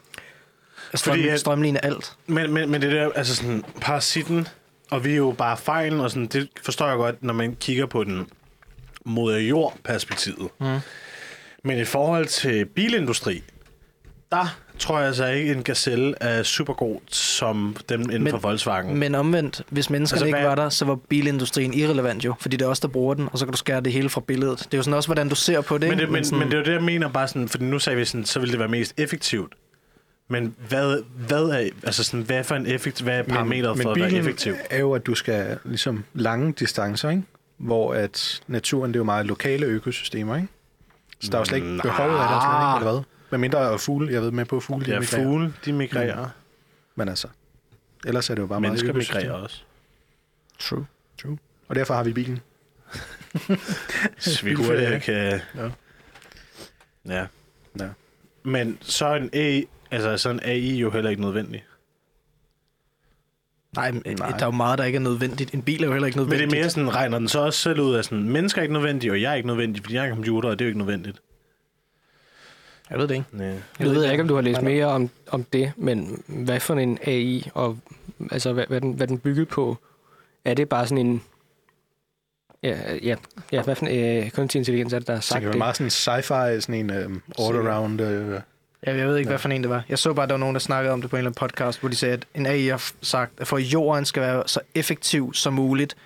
Strøm, 0.95 1.17
Fordi 1.17 1.39
strømline 1.39 1.85
alt. 1.85 2.17
Men, 2.27 2.53
men, 2.53 2.71
men 2.71 2.83
det 2.83 2.93
der, 2.93 3.11
altså 3.15 3.37
sådan, 3.37 3.65
parasitten, 3.81 4.49
og 4.91 5.05
vi 5.05 5.13
er 5.13 5.17
jo 5.17 5.35
bare 5.39 5.57
fejlen, 5.57 6.01
og 6.01 6.11
sådan, 6.11 6.27
det 6.27 6.49
forstår 6.63 6.89
jeg 6.89 6.97
godt, 6.97 7.23
når 7.23 7.35
man 7.35 7.57
kigger 7.57 7.87
på 7.87 8.05
den 8.05 8.29
mod 9.05 9.39
jord-perspektivet. 9.39 10.49
Mm. 10.61 10.79
Men 11.65 11.79
i 11.79 11.85
forhold 11.85 12.27
til 12.27 12.67
bilindustri, 12.67 13.43
der 14.31 14.59
tror 14.79 14.99
jeg 14.99 15.07
altså 15.07 15.27
ikke, 15.27 15.53
en 15.53 15.63
Gazelle 15.63 16.15
er 16.21 16.43
super 16.43 16.73
god 16.75 17.01
som 17.11 17.77
dem 17.89 18.01
inden 18.01 18.23
Men- 18.23 18.31
for 18.31 18.39
Volkswagen. 18.39 18.97
Men 18.99 19.15
omvendt, 19.15 19.63
hvis 19.69 19.91
menneskerne 19.91 20.17
Altså, 20.19 20.27
ikke 20.27 20.39
hvad- 20.39 20.49
var 20.49 20.55
der, 20.55 20.69
så 20.69 20.85
var 20.85 20.95
bilindustrien 20.95 21.75
irrelevant 21.75 22.25
jo, 22.25 22.35
fordi 22.41 22.57
det 22.57 22.65
er 22.65 22.69
os, 22.69 22.81
der 22.81 22.89
bruger 22.89 23.15
den, 23.15 23.29
og 23.33 23.39
så 23.39 23.45
kan 23.45 23.53
du 23.53 23.59
skære 23.59 23.81
det 23.81 23.93
hele 23.93 24.09
fra 24.09 24.21
billedet. 24.21 24.59
Det 24.59 24.75
er 24.75 24.79
jo 24.79 24.83
sådan 24.83 24.97
også, 24.97 25.09
hvordan 25.09 25.29
du 25.29 25.35
ser 25.35 25.61
på 25.61 25.79
det. 25.79 25.89
Men, 25.89 25.93
ikke? 25.93 26.03
det, 26.03 26.13
men, 26.13 26.25
sådan, 26.25 26.39
men 26.39 26.49
det 26.49 26.55
er 26.55 26.59
jo 26.59 26.65
det, 26.65 26.73
jeg 26.73 26.83
mener 26.83 27.09
bare 27.09 27.29
sådan, 27.29 27.49
fordi 27.49 27.65
nu 27.65 27.79
sagde 27.79 27.97
vi 27.99 28.05
sådan, 28.05 28.25
så 28.25 28.39
ville 28.41 28.51
det 28.53 28.59
være 28.59 28.69
mest 28.69 28.95
effektivt. 28.97 29.53
Men 30.29 30.55
hvad, 30.69 31.03
hvad 31.27 31.43
er, 31.45 31.69
altså 31.83 32.05
sådan, 32.05 32.21
hvad 32.21 32.45
for 32.45 32.55
en 32.55 32.67
effekt, 32.67 33.01
hvad 33.03 33.19
er 33.19 33.23
parametret 33.23 33.83
for 33.83 33.91
at 33.91 34.01
være 34.01 34.13
effektiv? 34.13 34.55
er 34.71 34.79
jo, 34.79 34.93
at 34.93 35.07
du 35.07 35.15
skal 35.15 35.59
ligesom 35.65 36.05
lange 36.15 36.53
distancer, 36.53 37.11
ikke? 37.11 37.23
Hvor 37.59 37.95
at 37.95 38.41
naturen, 38.47 38.89
det 38.91 38.97
er 38.97 39.01
jo 39.01 39.05
meget 39.05 39.27
lokale 39.27 39.67
økosystemer, 39.67 40.37
ikke? 40.37 40.49
Så 41.21 41.29
der 41.31 41.37
er 41.37 41.41
jo 41.41 41.45
slet 41.45 41.57
ikke 41.57 41.69
Nej. 41.69 41.83
behovet 41.83 42.11
af 42.19 42.29
det, 42.29 42.35
ikke, 42.37 42.77
eller 42.79 42.93
hvad? 42.93 43.03
Med 43.33 43.39
mindre 43.39 43.79
fugle, 43.79 44.13
jeg 44.13 44.23
ved 44.23 44.31
med 44.31 44.45
på 44.45 44.61
fugle, 44.61 44.87
de 44.87 44.91
Ja, 44.91 45.01
migrerer. 45.01 45.25
fugle, 45.25 45.55
de 45.65 45.73
migrerer. 45.73 46.29
Men 46.95 47.09
altså, 47.09 47.29
ellers 48.07 48.31
er 48.31 48.35
det 48.35 48.43
jo 48.43 48.47
bare 48.47 48.61
Mennesker 48.61 48.93
meget 48.93 49.09
migrerer 49.15 49.33
også. 49.33 49.63
True. 50.59 50.87
True. 51.23 51.39
Og 51.69 51.75
derfor 51.75 51.95
har 51.95 52.05
vi 52.05 52.13
bilen. 52.13 52.41
Ikke? 54.45 55.01
kan... 55.01 55.41
Ja. 55.55 55.71
Ja. 57.07 57.27
Ja. 57.81 57.89
Men 58.43 58.79
så 58.81 59.07
er 59.07 59.17
en 59.17 59.31
AI, 59.33 59.65
altså 59.91 60.17
så 60.19 60.31
en 60.31 60.41
AI 60.43 60.77
jo 60.77 60.91
heller 60.91 61.11
ikke 61.11 61.23
nødvendig. 61.23 61.65
Nej, 63.77 63.91
men 63.91 64.03
Nej. 64.07 64.29
der 64.29 64.43
er 64.43 64.47
jo 64.47 64.51
meget, 64.51 64.79
der 64.79 64.85
ikke 64.85 64.97
er 64.97 65.01
nødvendigt. 65.01 65.55
En 65.55 65.63
bil 65.63 65.83
er 65.83 65.87
jo 65.87 65.93
heller 65.93 66.07
ikke 66.07 66.19
Men 66.19 66.31
det 66.31 66.43
er 66.43 66.51
mere 66.51 66.71
sådan, 66.71 66.95
regner 66.95 67.19
den 67.19 67.29
så 67.29 67.41
også 67.41 67.59
selv 67.61 67.81
ud 67.81 67.95
af 67.95 68.05
sådan, 68.05 68.29
mennesker 68.29 68.61
er 68.61 68.63
ikke 68.63 68.73
nødvendige, 68.73 69.13
og 69.13 69.21
jeg 69.21 69.31
er 69.31 69.35
ikke 69.35 69.47
nødvendig, 69.47 69.83
fordi 69.83 69.95
jeg 69.95 70.05
er 70.05 70.09
en 70.09 70.15
computer, 70.15 70.49
og 70.49 70.59
det 70.59 70.65
er 70.65 70.67
jo 70.67 70.69
ikke 70.71 70.79
nødvendigt. 70.79 71.21
Jeg 72.93 73.01
ved 73.01 73.09
det 73.09 73.15
ikke. 73.15 73.27
Nej. 73.33 73.47
Jeg 73.79 73.89
ved 73.91 74.11
ikke, 74.11 74.23
om 74.23 74.29
du 74.29 74.35
har 74.35 74.43
læst 74.43 74.63
mere 74.63 74.87
om, 74.87 75.11
om 75.31 75.45
det, 75.45 75.73
men 75.77 76.23
hvad 76.27 76.61
for 76.61 76.75
en 76.75 76.99
AI, 77.03 77.51
og 77.55 77.79
altså, 78.31 78.53
hvad, 78.53 78.65
hvad, 78.69 78.81
den, 78.81 78.93
hvad 78.93 79.07
den 79.07 79.19
bygget 79.19 79.49
på? 79.49 79.79
Er 80.45 80.55
det 80.55 80.69
bare 80.69 80.87
sådan 80.87 81.07
en... 81.07 81.23
Ja, 82.63 82.79
ja, 83.03 83.17
ja 83.53 83.63
hvad 83.63 83.75
for 83.75 83.87
en 83.87 84.23
øh, 84.25 84.31
kunstig 84.31 84.59
intelligens 84.59 84.93
er 84.93 84.99
det, 84.99 85.09
der 85.09 85.15
har 85.15 85.21
Så 85.21 85.29
sagt 85.29 85.41
det 85.41 85.43
det? 85.43 85.49
være 85.49 85.59
meget 85.59 85.77
sådan 85.77 85.87
en 85.87 85.91
sci-fi, 85.91 86.61
sådan 86.61 86.75
en 86.75 87.05
um, 87.07 87.23
all-around 87.39 88.03
uh, 88.03 88.41
Ja, 88.87 88.97
jeg 88.97 89.09
ved 89.09 89.17
ikke, 89.17 89.29
hvad 89.29 89.39
for 89.39 89.49
en 89.49 89.63
det 89.63 89.71
var. 89.71 89.85
Jeg 89.89 89.99
så 89.99 90.13
bare, 90.13 90.23
at 90.23 90.29
der 90.29 90.35
var 90.35 90.41
nogen, 90.41 90.55
der 90.55 90.61
snakkede 90.61 90.93
om 90.93 91.01
det 91.01 91.11
på 91.11 91.17
en 91.17 91.19
eller 91.19 91.31
anden 91.31 91.49
podcast, 91.49 91.81
hvor 91.81 91.89
de 91.89 91.97
sagde, 91.97 92.13
at 92.15 92.27
en 92.35 92.47
AI 92.47 92.69
har 92.69 92.93
sagt, 93.03 93.33
at 93.41 93.47
for 93.47 93.57
at 93.57 93.63
jorden 93.63 94.05
skal 94.05 94.23
være 94.23 94.43
så 94.47 94.61
effektiv 94.75 95.35
som 95.35 95.53
muligt, 95.53 95.97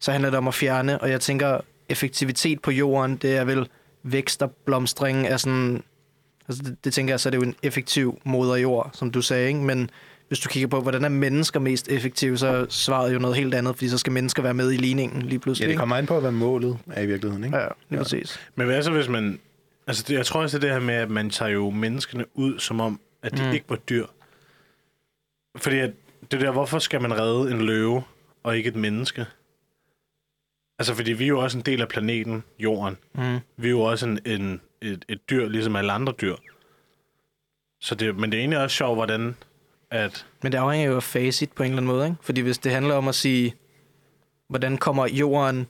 så 0.00 0.12
handler 0.12 0.30
det 0.30 0.38
om 0.38 0.48
at 0.48 0.54
fjerne, 0.54 1.00
og 1.00 1.10
jeg 1.10 1.20
tænker, 1.20 1.60
effektivitet 1.88 2.62
på 2.62 2.70
jorden, 2.70 3.16
det 3.16 3.36
er 3.36 3.44
vel 3.44 3.68
vækst 4.02 4.42
og 4.42 4.50
blomstring 4.50 5.26
af 5.26 5.40
sådan... 5.40 5.82
Altså 6.48 6.62
det, 6.62 6.84
det 6.84 6.94
tænker 6.94 7.12
jeg, 7.12 7.20
så 7.20 7.28
er 7.28 7.30
det 7.30 7.38
jo 7.38 7.42
en 7.42 7.54
effektiv 7.62 8.20
moder 8.24 8.56
jord, 8.56 8.90
som 8.92 9.10
du 9.10 9.22
sagde, 9.22 9.48
ikke? 9.48 9.60
Men 9.60 9.90
hvis 10.28 10.38
du 10.38 10.48
kigger 10.48 10.68
på, 10.68 10.80
hvordan 10.80 11.04
er 11.04 11.08
mennesker 11.08 11.60
mest 11.60 11.88
effektive, 11.88 12.38
så 12.38 12.46
er 12.46 12.66
svaret 12.68 13.14
jo 13.14 13.18
noget 13.18 13.36
helt 13.36 13.54
andet, 13.54 13.74
fordi 13.76 13.88
så 13.88 13.98
skal 13.98 14.12
mennesker 14.12 14.42
være 14.42 14.54
med 14.54 14.72
i 14.72 14.76
ligningen 14.76 15.22
lige 15.22 15.38
pludselig. 15.38 15.66
Ja, 15.66 15.70
det 15.70 15.78
kommer 15.78 15.96
an 15.96 16.06
på, 16.06 16.20
hvad 16.20 16.30
målet 16.30 16.78
er 16.92 17.02
i 17.02 17.06
virkeligheden, 17.06 17.44
ikke? 17.44 17.56
Ja, 17.56 17.66
lige 17.88 17.98
præcis. 17.98 18.40
Men 18.54 18.66
hvad 18.66 18.82
så, 18.82 18.90
hvis 18.90 19.08
man... 19.08 19.40
Altså, 19.86 20.04
det, 20.08 20.14
jeg 20.14 20.26
tror 20.26 20.42
også, 20.42 20.58
det 20.58 20.68
er 20.68 20.72
her 20.72 20.80
med, 20.80 20.94
at 20.94 21.10
man 21.10 21.30
tager 21.30 21.50
jo 21.50 21.70
menneskene 21.70 22.24
ud, 22.34 22.58
som 22.58 22.80
om, 22.80 23.00
at 23.22 23.38
de 23.38 23.42
mm. 23.42 23.52
ikke 23.52 23.66
var 23.68 23.76
dyr. 23.76 24.06
Fordi 25.56 25.78
at, 25.78 25.90
det 26.30 26.40
der, 26.40 26.50
hvorfor 26.50 26.78
skal 26.78 27.02
man 27.02 27.18
redde 27.18 27.50
en 27.50 27.60
løve, 27.60 28.02
og 28.42 28.56
ikke 28.56 28.68
et 28.68 28.76
menneske? 28.76 29.26
Altså, 30.78 30.94
fordi 30.94 31.12
vi 31.12 31.24
er 31.24 31.28
jo 31.28 31.38
også 31.40 31.58
en 31.58 31.64
del 31.64 31.80
af 31.80 31.88
planeten, 31.88 32.44
jorden. 32.58 32.96
Mm. 33.14 33.38
Vi 33.56 33.66
er 33.66 33.70
jo 33.70 33.80
også 33.80 34.06
en, 34.06 34.18
en, 34.26 34.60
et, 34.82 35.04
et 35.08 35.30
dyr, 35.30 35.48
ligesom 35.48 35.76
alle 35.76 35.92
andre 35.92 36.12
dyr. 36.20 36.36
Så 37.80 37.94
det, 37.94 38.16
men 38.16 38.32
det 38.32 38.36
er 38.36 38.40
egentlig 38.40 38.58
også 38.58 38.76
sjovt, 38.76 38.96
hvordan 38.96 39.36
at... 39.90 40.26
Men 40.42 40.52
det 40.52 40.58
afhænger 40.58 40.90
jo 40.90 40.96
af 40.96 41.02
facit 41.02 41.52
på 41.52 41.62
en 41.62 41.70
eller 41.70 41.82
anden 41.82 41.96
måde, 41.96 42.06
ikke? 42.06 42.16
Fordi 42.22 42.40
hvis 42.40 42.58
det 42.58 42.72
handler 42.72 42.94
om 42.94 43.08
at 43.08 43.14
sige, 43.14 43.54
hvordan 44.48 44.78
kommer 44.78 45.06
jorden 45.06 45.66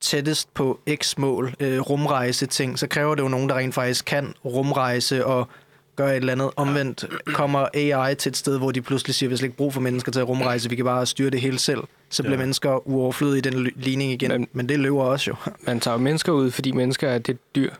tættest 0.00 0.54
på 0.54 0.80
x-mål, 0.94 1.54
øh, 1.60 1.80
rumrejse 1.80 2.46
ting, 2.46 2.78
så 2.78 2.86
kræver 2.86 3.14
det 3.14 3.22
jo 3.22 3.28
nogen, 3.28 3.48
der 3.48 3.54
rent 3.54 3.74
faktisk 3.74 4.04
kan 4.04 4.34
rumrejse 4.44 5.26
og 5.26 5.48
gøre 5.96 6.10
et 6.10 6.16
eller 6.16 6.32
andet. 6.32 6.50
Omvendt 6.56 7.04
kommer 7.26 7.68
AI 7.74 8.14
til 8.14 8.30
et 8.30 8.36
sted, 8.36 8.58
hvor 8.58 8.70
de 8.70 8.82
pludselig 8.82 9.14
siger, 9.14 9.28
vi 9.28 9.32
har 9.32 9.36
slet 9.36 9.46
ikke 9.46 9.56
brug 9.56 9.74
for 9.74 9.80
mennesker 9.80 10.12
til 10.12 10.20
at 10.20 10.28
rumrejse, 10.28 10.70
vi 10.70 10.76
kan 10.76 10.84
bare 10.84 11.06
styre 11.06 11.30
det 11.30 11.40
hele 11.40 11.58
selv. 11.58 11.80
Så 12.14 12.22
bliver 12.22 12.34
Ja. 12.36 12.38
mennesker 12.38 12.88
uoverflødige 12.88 13.38
i 13.38 13.40
den 13.40 13.72
ligning 13.76 14.12
igen. 14.12 14.30
Men, 14.30 14.48
Men- 14.52 14.68
det 14.68 14.78
løber 14.80 15.02
også 15.02 15.30
jo. 15.30 15.36
Man 15.66 15.80
tager 15.80 15.96
mennesker 15.96 16.32
ud, 16.32 16.50
fordi 16.50 16.72
mennesker 16.72 17.08
er 17.08 17.18
det 17.18 17.38
dyr, 17.56 17.70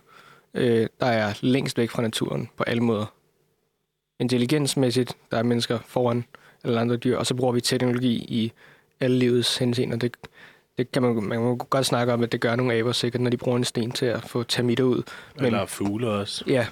øh, 0.54 0.86
der 1.00 1.06
er 1.06 1.32
længst 1.40 1.78
væk 1.78 1.90
fra 1.90 2.02
naturen 2.02 2.48
på 2.56 2.64
alle 2.66 2.82
måder. 2.82 3.06
Intelligensmæssigt, 4.20 5.16
der 5.30 5.38
er 5.38 5.42
mennesker 5.42 5.78
foran 5.86 6.24
alle 6.64 6.80
andre 6.80 6.96
dyr, 6.96 7.16
og 7.18 7.26
så 7.26 7.34
bruger 7.34 7.52
vi 7.52 7.60
teknologi 7.60 8.12
i 8.14 8.52
alle 9.00 9.18
livets 9.18 9.56
henseender. 9.56 9.96
Det, 9.96 10.16
det 10.78 10.92
kan 10.92 11.02
man, 11.02 11.22
man 11.22 11.40
må 11.40 11.56
godt 11.56 11.86
snakke 11.86 12.12
om, 12.12 12.22
at 12.22 12.32
det 12.32 12.40
gør 12.40 12.56
nogle 12.56 12.74
aber 12.74 12.92
sikkert, 12.92 13.22
når 13.22 13.30
de 13.30 13.36
bruger 13.36 13.56
en 13.58 13.64
sten 13.64 13.90
til 13.90 14.06
at 14.06 14.22
få 14.28 14.42
termitter 14.42 14.84
ud. 14.84 15.02
Men, 15.36 15.44
eller 15.46 15.66
fugle 15.66 16.08
også. 16.08 16.44
Ja, 16.46 16.66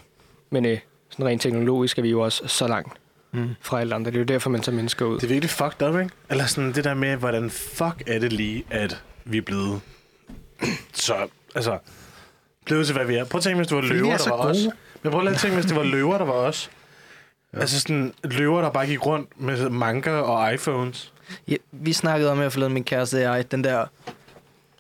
men 0.51 0.67
øh, 0.67 0.79
sådan 1.11 1.27
rent 1.27 1.43
teknologisk 1.43 1.99
er 1.99 2.03
vi 2.03 2.11
jo 2.11 2.21
også 2.21 2.49
så 2.49 2.69
langt 2.69 2.93
Mm. 3.33 3.49
fra 3.61 3.81
alle 3.81 3.95
andre. 3.95 4.11
Det 4.11 4.17
er 4.17 4.21
jo 4.21 4.25
derfor, 4.27 4.51
man 4.51 4.61
tager 4.61 4.77
mennesker 4.77 5.07
ud. 5.07 5.15
Det 5.15 5.25
er 5.25 5.29
virkelig 5.29 5.51
fucked 5.51 5.89
up, 5.89 6.01
ikke? 6.01 6.11
Eller 6.31 6.47
sådan 6.47 6.73
det 6.73 6.85
der 6.85 6.95
med, 6.95 7.17
hvordan 7.17 7.51
fuck 7.51 8.03
er 8.07 8.19
det 8.19 8.33
lige, 8.33 8.65
at 8.71 9.03
vi 9.25 9.39
er 9.39 9.43
blevet 9.43 9.81
så, 10.93 11.15
altså, 11.55 11.79
blevet 12.65 12.87
til, 12.87 12.97
hvad 12.97 13.07
vi 13.07 13.15
er. 13.15 13.25
Prøv 13.25 13.39
at 13.39 13.43
tænke, 13.43 13.57
hvis 13.57 13.67
det 13.67 13.77
var 13.77 13.83
Fordi 13.83 13.95
løver, 13.95 14.13
er 14.13 14.17
der 14.19 14.31
var 14.31 14.37
gode. 14.37 14.51
os. 14.51 14.57
Men 15.03 15.13
prøv 15.13 15.27
at 15.27 15.37
tænke, 15.37 15.55
hvis 15.55 15.67
det 15.67 15.77
var 15.77 15.83
løver, 15.83 16.19
der 16.19 16.25
var 16.25 16.33
os. 16.33 16.71
Ja. 17.55 17.61
Altså 17.61 17.81
sådan 17.81 18.15
løver, 18.25 18.63
der 18.63 18.71
bare 18.71 18.87
gik 18.87 19.07
rundt 19.07 19.41
med 19.41 19.71
manga 19.71 20.11
og 20.11 20.55
iPhones. 20.55 21.13
Ja, 21.49 21.57
vi 21.73 21.93
snakkede 21.93 22.33
om, 22.33 22.41
jeg 22.41 22.53
forleden 22.53 22.73
min 22.73 22.85
kæreste 22.85 23.15
og 23.17 23.37
jeg, 23.37 23.51
den 23.51 23.65
der, 23.65 23.87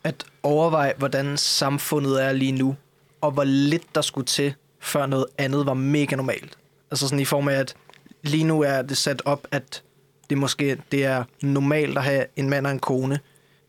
at 0.05 0.25
overveje, 0.43 0.93
hvordan 0.99 1.37
samfundet 1.37 2.25
er 2.25 2.33
lige 2.33 2.53
nu, 2.53 2.77
og 3.21 3.31
hvor 3.31 3.45
lidt 3.45 3.95
der 3.95 4.01
skulle 4.01 4.27
til, 4.27 4.55
før 4.81 5.07
noget 5.07 5.27
andet 5.39 5.67
var 5.67 5.75
mega 5.75 6.17
normalt. 6.17 6.59
Altså 6.91 7.09
sådan 7.09 7.21
i 7.21 7.25
form 7.25 7.49
af, 7.49 7.55
at 7.55 7.75
lige 8.23 8.45
nu 8.45 8.61
er 8.63 8.83
det 8.83 8.97
sat 8.97 9.23
op, 9.25 9.47
at 9.51 9.83
det 10.31 10.39
måske 10.39 10.77
det 10.93 11.05
er 11.05 11.25
normalt 11.43 11.99
at 11.99 12.05
have 12.05 12.25
en 12.37 12.51
mand 12.51 12.67
og 12.67 12.73
en 12.73 12.79
kone, 12.79 13.21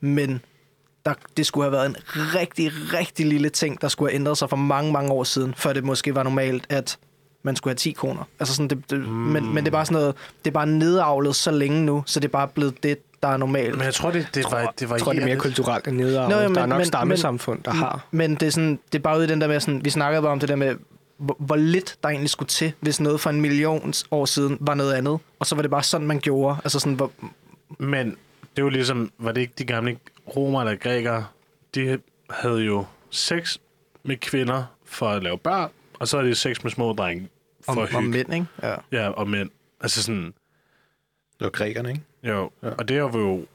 men 0.02 0.42
der, 1.06 1.14
det 1.38 1.46
skulle 1.46 1.64
have 1.66 1.72
været 1.72 1.86
en 1.86 1.96
rigtig, 2.16 2.72
rigtig 2.94 3.26
lille 3.26 3.50
ting, 3.50 3.82
der 3.82 3.88
skulle 3.88 4.12
have 4.12 4.16
ændret 4.16 4.38
sig 4.38 4.50
for 4.50 4.58
mange, 4.58 4.92
mange 4.92 5.12
år 5.12 5.24
siden, 5.24 5.54
før 5.58 5.74
det 5.74 5.84
måske 5.84 6.16
var 6.16 6.24
normalt, 6.24 6.66
at 6.70 6.98
man 7.44 7.56
skulle 7.56 7.72
have 7.72 7.76
10 7.78 7.92
kroner. 7.92 8.24
Altså 8.40 8.56
sådan, 8.56 8.68
det, 8.68 8.90
det, 8.90 9.00
mm. 9.00 9.06
men, 9.08 9.54
men 9.54 9.58
det 9.64 9.68
er 9.68 9.72
bare 9.72 9.86
sådan 9.86 9.94
noget, 10.02 10.16
det 10.46 10.52
er 10.52 10.54
bare 10.54 10.68
nedavlet 10.68 11.36
så 11.36 11.52
længe 11.52 11.86
nu, 11.86 12.04
så 12.06 12.20
det 12.20 12.28
er 12.28 12.32
bare 12.32 12.48
blevet 12.48 12.84
det, 12.84 12.98
der 13.24 13.30
er 13.30 13.38
normalt. 13.38 13.76
Men 13.78 13.86
jeg 13.86 13.94
tror, 13.94 14.12
det, 14.12 14.28
det, 14.34 14.46
var, 14.52 14.74
det 14.80 14.90
var 14.90 14.96
Jeg 14.96 15.02
tror, 15.04 15.14
det 15.14 15.22
er 15.22 15.26
mere 15.26 15.38
kulturelt 15.38 15.88
end 15.88 15.98
nedarvet. 15.98 16.30
Nå, 16.30 16.36
jo, 16.36 16.42
der 16.42 16.48
er 16.48 16.50
men- 16.66 16.70
nok 16.70 16.78
men- 16.78 16.86
stammesamfund, 16.86 17.64
der 17.64 17.72
har. 17.72 18.08
Men 18.12 18.36
det 18.36 18.44
er, 18.44 18.50
sådan, 18.50 18.80
det 18.92 19.00
er 19.00 19.04
bare 19.04 19.18
ude 19.18 19.26
i 19.26 19.28
den 19.28 19.42
der 19.42 19.48
med, 19.48 19.60
sådan, 19.60 19.86
vi 19.86 19.90
snakkede 19.90 20.22
bare 20.22 20.32
om 20.32 20.40
det 20.40 20.50
der 20.50 20.56
med, 20.56 20.76
hvor, 21.18 21.36
hvor 21.40 21.56
lidt 21.56 21.98
der 22.04 22.10
egentlig 22.10 22.30
skulle 22.30 22.50
til, 22.50 22.74
hvis 22.80 23.00
noget 23.00 23.20
for 23.20 23.30
en 23.30 23.42
million 23.42 23.94
år 24.12 24.26
siden 24.26 24.58
var 24.62 24.74
noget 24.74 24.94
andet. 24.94 25.20
Og 25.40 25.46
så 25.46 25.56
var 25.56 25.62
det 25.62 25.72
bare 25.72 25.84
sådan, 25.84 26.08
man 26.08 26.20
gjorde. 26.20 26.58
Altså 26.64 26.80
sådan, 26.80 26.94
hvor, 26.96 27.12
Men 27.80 28.08
det 28.42 28.58
er 28.58 28.62
jo 28.62 28.70
ligesom, 28.70 29.12
var 29.18 29.32
det 29.32 29.42
ikke 29.42 29.54
de 29.58 29.66
gamle 29.66 29.98
romer 30.36 30.62
eller 30.62 30.76
grækere, 30.76 31.26
de 31.76 32.00
havde 32.30 32.60
jo 32.62 32.86
sex 33.10 33.58
med 34.04 34.18
kvinder 34.18 34.64
for 34.86 35.10
at 35.10 35.24
lave 35.24 35.38
børn, 35.38 35.70
og 35.94 36.08
så 36.08 36.18
er 36.18 36.22
det 36.22 36.38
sex 36.38 36.64
med 36.64 36.72
små 36.72 36.94
drenge 36.94 37.30
for 37.66 37.72
om 37.72 37.88
hygge. 37.88 38.02
mænd, 38.10 38.34
ikke? 38.34 38.46
Ja. 38.64 38.76
Ja, 38.92 39.10
og 39.10 39.30
mænd. 39.30 39.50
Altså 39.82 40.04
sådan, 40.04 40.26
Det 41.40 41.46
var 41.46 41.50
grækerne, 41.50 41.90
ikke? 41.90 42.02
jo. 42.24 42.52
Ja. 42.64 42.70
Og 42.70 42.88
det 42.88 42.98
er 42.98 43.02
jo, 43.02 43.46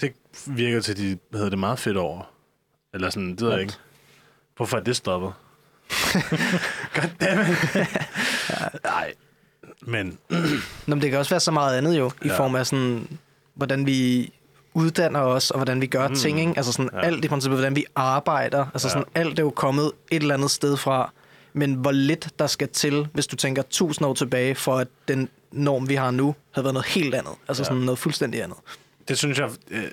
det 0.00 0.12
virker 0.46 0.80
til, 0.80 0.92
at 0.92 0.98
de 0.98 1.18
havde 1.34 1.50
det 1.50 1.58
meget 1.58 1.78
fedt 1.78 1.96
over. 1.96 2.30
Eller 2.94 3.10
sådan, 3.10 3.30
det 3.30 3.40
ved 3.40 3.50
jeg 3.50 3.60
ikke. 3.60 3.72
Hvorfor 4.56 4.76
er 4.76 4.82
det 4.82 4.96
stoppet? 4.96 5.32
Goddammit. 6.94 7.76
Nej. 8.84 9.12
Men, 9.86 10.18
Nå, 10.28 10.36
men 10.86 11.00
det 11.02 11.10
kan 11.10 11.18
også 11.18 11.30
være 11.30 11.40
så 11.40 11.50
meget 11.50 11.78
andet 11.78 11.98
jo, 11.98 12.10
i 12.22 12.28
Ja. 12.28 12.38
form 12.38 12.54
af 12.54 12.66
sådan, 12.66 13.18
hvordan 13.54 13.86
vi 13.86 14.32
uddanner 14.74 15.20
os, 15.20 15.50
og 15.50 15.58
hvordan 15.58 15.80
vi 15.80 15.86
gør 15.86 16.08
mm. 16.08 16.14
ting, 16.14 16.40
ikke? 16.40 16.52
Altså 16.56 16.72
sådan 16.72 16.90
ja. 16.92 17.00
Alt 17.00 17.24
i 17.24 17.28
princippet, 17.28 17.58
hvordan 17.58 17.76
vi 17.76 17.84
arbejder. 17.94 18.66
Altså 18.74 18.88
Ja. 18.88 18.92
sådan, 18.92 19.08
alt 19.14 19.38
er 19.38 19.42
jo 19.42 19.50
kommet 19.50 19.92
et 20.10 20.20
eller 20.22 20.34
andet 20.34 20.50
sted 20.50 20.76
fra. 20.76 21.12
Men 21.52 21.74
hvor 21.74 21.90
lidt 21.92 22.28
der 22.38 22.46
skal 22.46 22.68
til, 22.68 23.08
hvis 23.12 23.26
du 23.26 23.36
tænker 23.36 23.62
tusind 23.70 24.06
år 24.06 24.14
tilbage, 24.14 24.54
for 24.54 24.76
at 24.78 24.88
den 25.08 25.28
norm, 25.52 25.88
vi 25.88 25.94
har 25.94 26.10
nu, 26.10 26.34
havde 26.54 26.64
været 26.64 26.74
noget 26.74 26.86
helt 26.86 27.14
andet. 27.14 27.32
Altså 27.48 27.60
Ja. 27.62 27.64
sådan 27.64 27.82
noget 27.82 27.98
fuldstændig 27.98 28.42
andet. 28.42 28.56
det 29.08 29.18
synes 29.18 29.38
jeg 29.38 29.50
øh, 29.70 29.84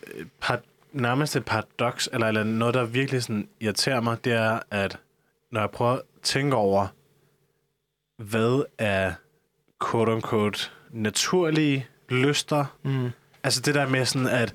par, 0.42 0.60
nærmest 0.94 1.36
et 1.36 1.46
paradoks, 1.46 2.10
eller, 2.14 2.28
eller 2.28 2.44
noget, 2.44 2.74
der 2.74 2.84
virkelig 2.84 3.24
sådan 3.24 3.48
irriterer 3.60 4.02
mig, 4.02 4.18
det 4.26 4.34
er, 4.34 4.60
at 4.72 4.98
når 5.52 5.60
jeg 5.60 5.70
prøver 5.70 5.92
at 5.92 6.02
tænke 6.24 6.56
over, 6.56 6.88
hvad 8.18 8.64
er 8.78 9.14
quote-unquote 9.84 10.72
naturlige 10.92 11.88
lyster, 12.10 12.66
Mm. 12.84 13.10
Altså 13.44 13.62
det 13.62 13.76
der 13.76 13.88
med 13.88 14.06
sådan, 14.06 14.28
at 14.28 14.54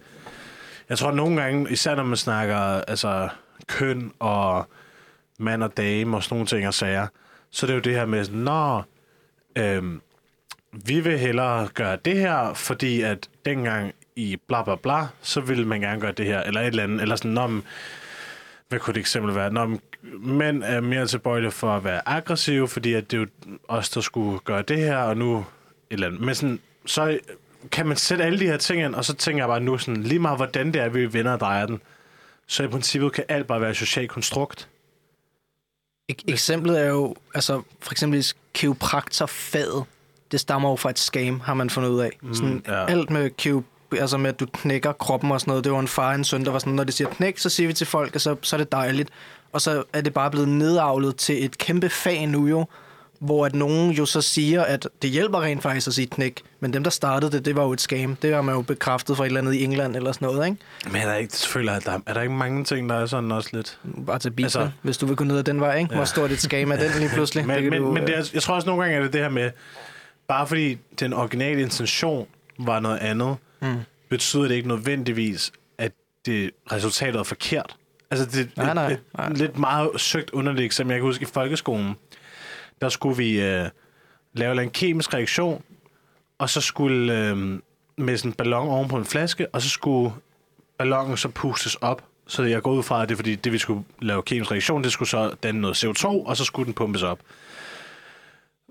jeg 0.89 0.99
tror 0.99 1.09
at 1.09 1.15
nogle 1.15 1.43
gange, 1.43 1.73
især 1.73 1.95
når 1.95 2.03
man 2.05 2.17
snakker 2.17 2.57
altså, 2.57 3.29
køn 3.67 4.13
og 4.19 4.69
mand 5.39 5.63
og 5.63 5.77
dame 5.77 6.17
og 6.17 6.23
sådan 6.23 6.35
nogle 6.35 6.47
ting 6.47 6.69
og 6.69 6.75
sager, 6.75 7.07
så 7.51 7.67
er 7.67 7.69
det 7.69 7.75
jo 7.75 7.81
det 7.81 7.95
her 7.95 8.07
med 8.07 8.25
sådan, 8.25 8.41
nå, 8.41 8.83
øhm, 9.59 10.01
vi 10.73 11.01
vil 11.01 11.19
hellere 11.19 11.69
gøre 11.75 11.99
det 12.05 12.17
her, 12.17 12.55
fordi 12.55 13.03
at 13.03 13.29
dengang 13.45 13.93
i 14.17 14.37
bla 14.49 14.63
bla 14.63 14.77
bla, 14.77 15.07
så 15.23 15.41
ville 15.41 15.65
man 15.65 15.81
gerne 15.81 16.01
gøre 16.01 16.13
det 16.13 16.27
her, 16.27 16.41
eller 16.43 16.61
et 16.61 16.67
eller 16.67 16.83
andet, 16.83 17.03
eller 17.03 17.17
sådan, 17.17 17.33
men, 17.33 17.65
hvad 18.69 18.79
kunne 18.79 18.95
det 18.95 19.01
eksempel 19.01 19.35
være? 19.35 19.53
Nå, 19.53 19.67
men 19.67 19.81
mænd 20.19 20.63
er 20.63 20.81
mere 20.81 21.07
tilbøjelige 21.07 21.51
for 21.51 21.77
at 21.77 21.85
være 21.85 22.09
aggressive, 22.09 22.69
fordi 22.69 22.93
at 22.93 23.11
det 23.11 23.17
er 23.17 23.21
jo 23.21 23.27
os, 23.69 23.91
der 23.91 24.01
skulle 24.01 24.39
gøre 24.39 24.63
det 24.63 24.79
her, 24.79 24.97
og 24.97 25.17
nu 25.17 25.39
et 25.39 25.45
eller 25.91 26.07
andet. 26.07 26.21
Men 26.21 26.35
sådan, 26.35 26.59
så 26.87 27.19
kan 27.73 27.87
man 27.87 27.97
sætte 27.97 28.25
alle 28.25 28.39
de 28.39 28.47
her 28.47 28.57
ting 28.57 28.83
ind, 28.83 28.95
og 28.95 29.05
så 29.05 29.15
tænker 29.15 29.43
jeg 29.43 29.49
bare 29.49 29.61
nu 29.61 29.79
sådan, 29.79 30.03
lige 30.03 30.19
meget 30.19 30.39
hvordan 30.39 30.67
det 30.73 30.83
er, 30.83 30.89
vi 30.89 31.13
vender 31.13 31.33
og 31.33 31.41
drejer 31.41 31.67
den, 31.67 31.81
så 32.47 32.63
i 32.63 32.67
princippet 32.67 33.13
kan 33.13 33.25
alt 33.29 33.47
bare 33.47 33.61
være 33.61 33.71
et 33.71 33.77
socialt 33.77 34.11
konstrukt. 34.11 34.69
Ek- 36.13 36.25
eksemplet 36.29 36.81
er 36.81 36.89
jo, 36.89 37.15
altså 37.35 37.63
for 37.81 37.93
eksempel 37.93 38.25
kiropraktorfaget, 38.55 39.85
det 40.33 40.41
stammer 40.41 40.71
jo 40.71 40.77
fra 40.77 40.91
et 40.91 40.99
scam, 40.99 41.41
har 41.41 41.55
man 41.55 41.71
fundet 41.71 41.91
ud 41.91 42.01
af. 42.01 42.19
Mm, 42.23 42.35
sådan, 42.35 42.63
ja. 42.67 42.85
Alt 42.87 43.11
med 43.11 43.31
kiop 43.31 43.65
altså 43.93 44.17
med, 44.17 44.29
at 44.31 44.41
du 44.41 44.47
knækker 44.47 44.93
kroppen 44.93 45.31
og 45.33 45.41
sådan 45.41 45.51
noget. 45.51 45.65
Det 45.65 45.73
var 45.73 45.81
en 45.81 45.89
far 45.89 46.09
og 46.09 46.15
en 46.15 46.25
søn, 46.25 46.45
der 46.45 46.51
var 46.51 46.59
sådan, 46.59 46.73
når 46.73 46.85
det 46.85 46.95
siger 46.95 47.11
knæk, 47.11 47.39
så 47.39 47.49
siger 47.49 47.67
vi 47.67 47.73
til 47.73 47.87
folk, 47.87 48.15
at 48.15 48.21
så, 48.21 48.37
så 48.43 48.57
er 48.57 48.59
det 48.59 48.73
dejligt. 48.73 49.09
Og 49.53 49.61
så 49.61 49.83
er 49.93 50.01
det 50.01 50.15
bare 50.15 50.31
blevet 50.31 50.49
nedavlet 50.49 51.17
til 51.17 51.45
et 51.45 51.59
kæmpe 51.59 51.89
fag 51.89 52.27
nu 52.27 52.47
jo, 52.47 52.67
hvor 53.19 53.47
at 53.47 53.55
nogen 53.55 53.91
jo 53.91 54.07
så 54.07 54.21
siger, 54.23 54.63
at 54.63 54.89
det 55.03 55.11
hjælper 55.11 55.43
rent 55.43 55.63
faktisk 55.63 55.87
at 55.89 55.95
sige 55.95 56.07
knæk. 56.07 56.43
Men 56.61 56.73
dem, 56.73 56.83
der 56.85 56.91
startede 56.91 57.33
det, 57.33 57.45
det 57.45 57.57
var 57.57 57.63
jo 57.65 57.73
et 57.73 57.81
scam. 57.81 58.17
Det 58.17 58.35
har 58.35 58.43
man 58.43 58.55
jo 58.55 58.63
bekræftet 58.63 59.17
fra 59.17 59.25
et 59.25 59.27
eller 59.27 59.41
andet 59.41 59.55
i 59.55 59.65
England 59.65 59.97
eller 59.97 60.13
sådan 60.13 60.29
noget, 60.29 60.47
ikke? 60.47 60.59
Men 60.85 60.97
er 60.97 61.07
der 61.07 61.15
ikke, 61.15 61.37
selvfølgelig 61.37 61.75
er 61.75 61.81
der, 61.91 61.99
er 62.07 62.15
der 62.15 62.23
ikke 62.23 62.35
mange 62.35 62.65
ting, 62.65 62.89
der 62.89 62.95
er 62.95 63.07
sådan 63.07 63.33
også 63.33 63.51
lidt... 63.53 63.79
Bare 64.07 64.19
til 64.19 64.31
Bibelen, 64.31 64.45
altså, 64.45 64.71
hvis 64.83 64.99
du 64.99 65.07
vil 65.07 65.17
gå 65.17 65.25
ned 65.25 65.39
ad 65.39 65.45
den 65.45 65.61
vej, 65.61 65.79
ikke? 65.79 65.89
Hvor 65.91 65.99
Ja. 65.99 66.05
stort 66.05 66.31
et 66.31 66.41
scam 66.41 66.71
er 66.73 66.77
den 66.77 66.91
lige 66.99 67.09
pludselig? 67.15 67.47
Men, 67.47 67.63
kan 67.63 67.71
men, 67.71 67.83
du, 67.83 67.93
men 67.93 68.07
det 68.07 68.19
er, 68.19 68.31
jeg 68.35 68.43
tror 68.43 68.55
også 68.55 68.67
nogle 68.67 68.83
gange, 68.83 68.99
er 68.99 69.03
det 69.03 69.13
det 69.13 69.21
her 69.21 69.29
med, 69.29 69.51
bare 70.29 70.47
fordi 70.47 70.79
den 71.01 71.13
originale 71.13 71.63
intention 71.63 72.27
var 72.59 72.81
noget 72.81 72.99
andet, 72.99 73.37
Mm. 73.67 73.81
betyder 74.09 74.43
det 74.43 74.55
ikke 74.55 74.69
nødvendigvis, 74.69 75.53
at 75.79 75.93
det 76.27 76.51
resultatet 76.73 77.19
er 77.19 77.23
forkert. 77.23 77.77
Altså, 78.11 78.27
det 78.27 78.51
er 78.57 78.75
nej, 78.75 78.93
et, 78.93 79.01
nej. 79.19 79.29
et 79.29 79.39
lidt 79.39 79.59
meget 79.59 79.91
søgt 79.97 80.31
underligt 80.31 80.65
eksempel. 80.65 80.95
Jeg 80.95 81.01
kan 81.01 81.07
huske, 81.07 81.23
i 81.23 81.27
folkeskolen, 81.27 81.95
der 82.81 82.89
skulle 82.89 83.17
vi 83.17 83.41
øh, 83.41 83.69
lave 84.33 84.63
en 84.63 84.71
kemisk 84.71 85.15
reaktion, 85.15 85.63
og 86.39 86.51
så 86.51 86.61
skulle 86.61 87.19
øh, 87.19 87.59
med 87.97 88.17
sådan 88.17 88.31
en 88.31 88.35
ballon 88.35 88.69
oven 88.69 88.89
på 88.89 88.97
en 88.97 89.05
flaske, 89.05 89.47
og 89.55 89.63
så 89.63 89.69
skulle 89.69 90.13
ballonen 90.79 91.17
så 91.17 91.29
pustes 91.29 91.75
op. 91.75 92.05
Så 92.27 92.43
jeg 92.43 92.63
går 92.63 92.73
ud 92.73 92.83
fra, 92.83 93.03
at 93.03 93.09
det 93.09 93.15
er 93.15 93.17
fordi, 93.17 93.35
det 93.35 93.53
vi 93.53 93.59
skulle 93.59 93.85
lave 94.03 94.23
kemisk 94.23 94.51
reaktion, 94.51 94.85
det 94.85 94.93
skulle 94.93 95.09
så 95.09 95.35
danne 95.43 95.61
noget 95.61 95.85
CO2, 95.85 96.07
og 96.07 96.37
så 96.37 96.45
skulle 96.45 96.67
den 96.67 96.75
pumpes 96.75 97.03
op. 97.03 97.19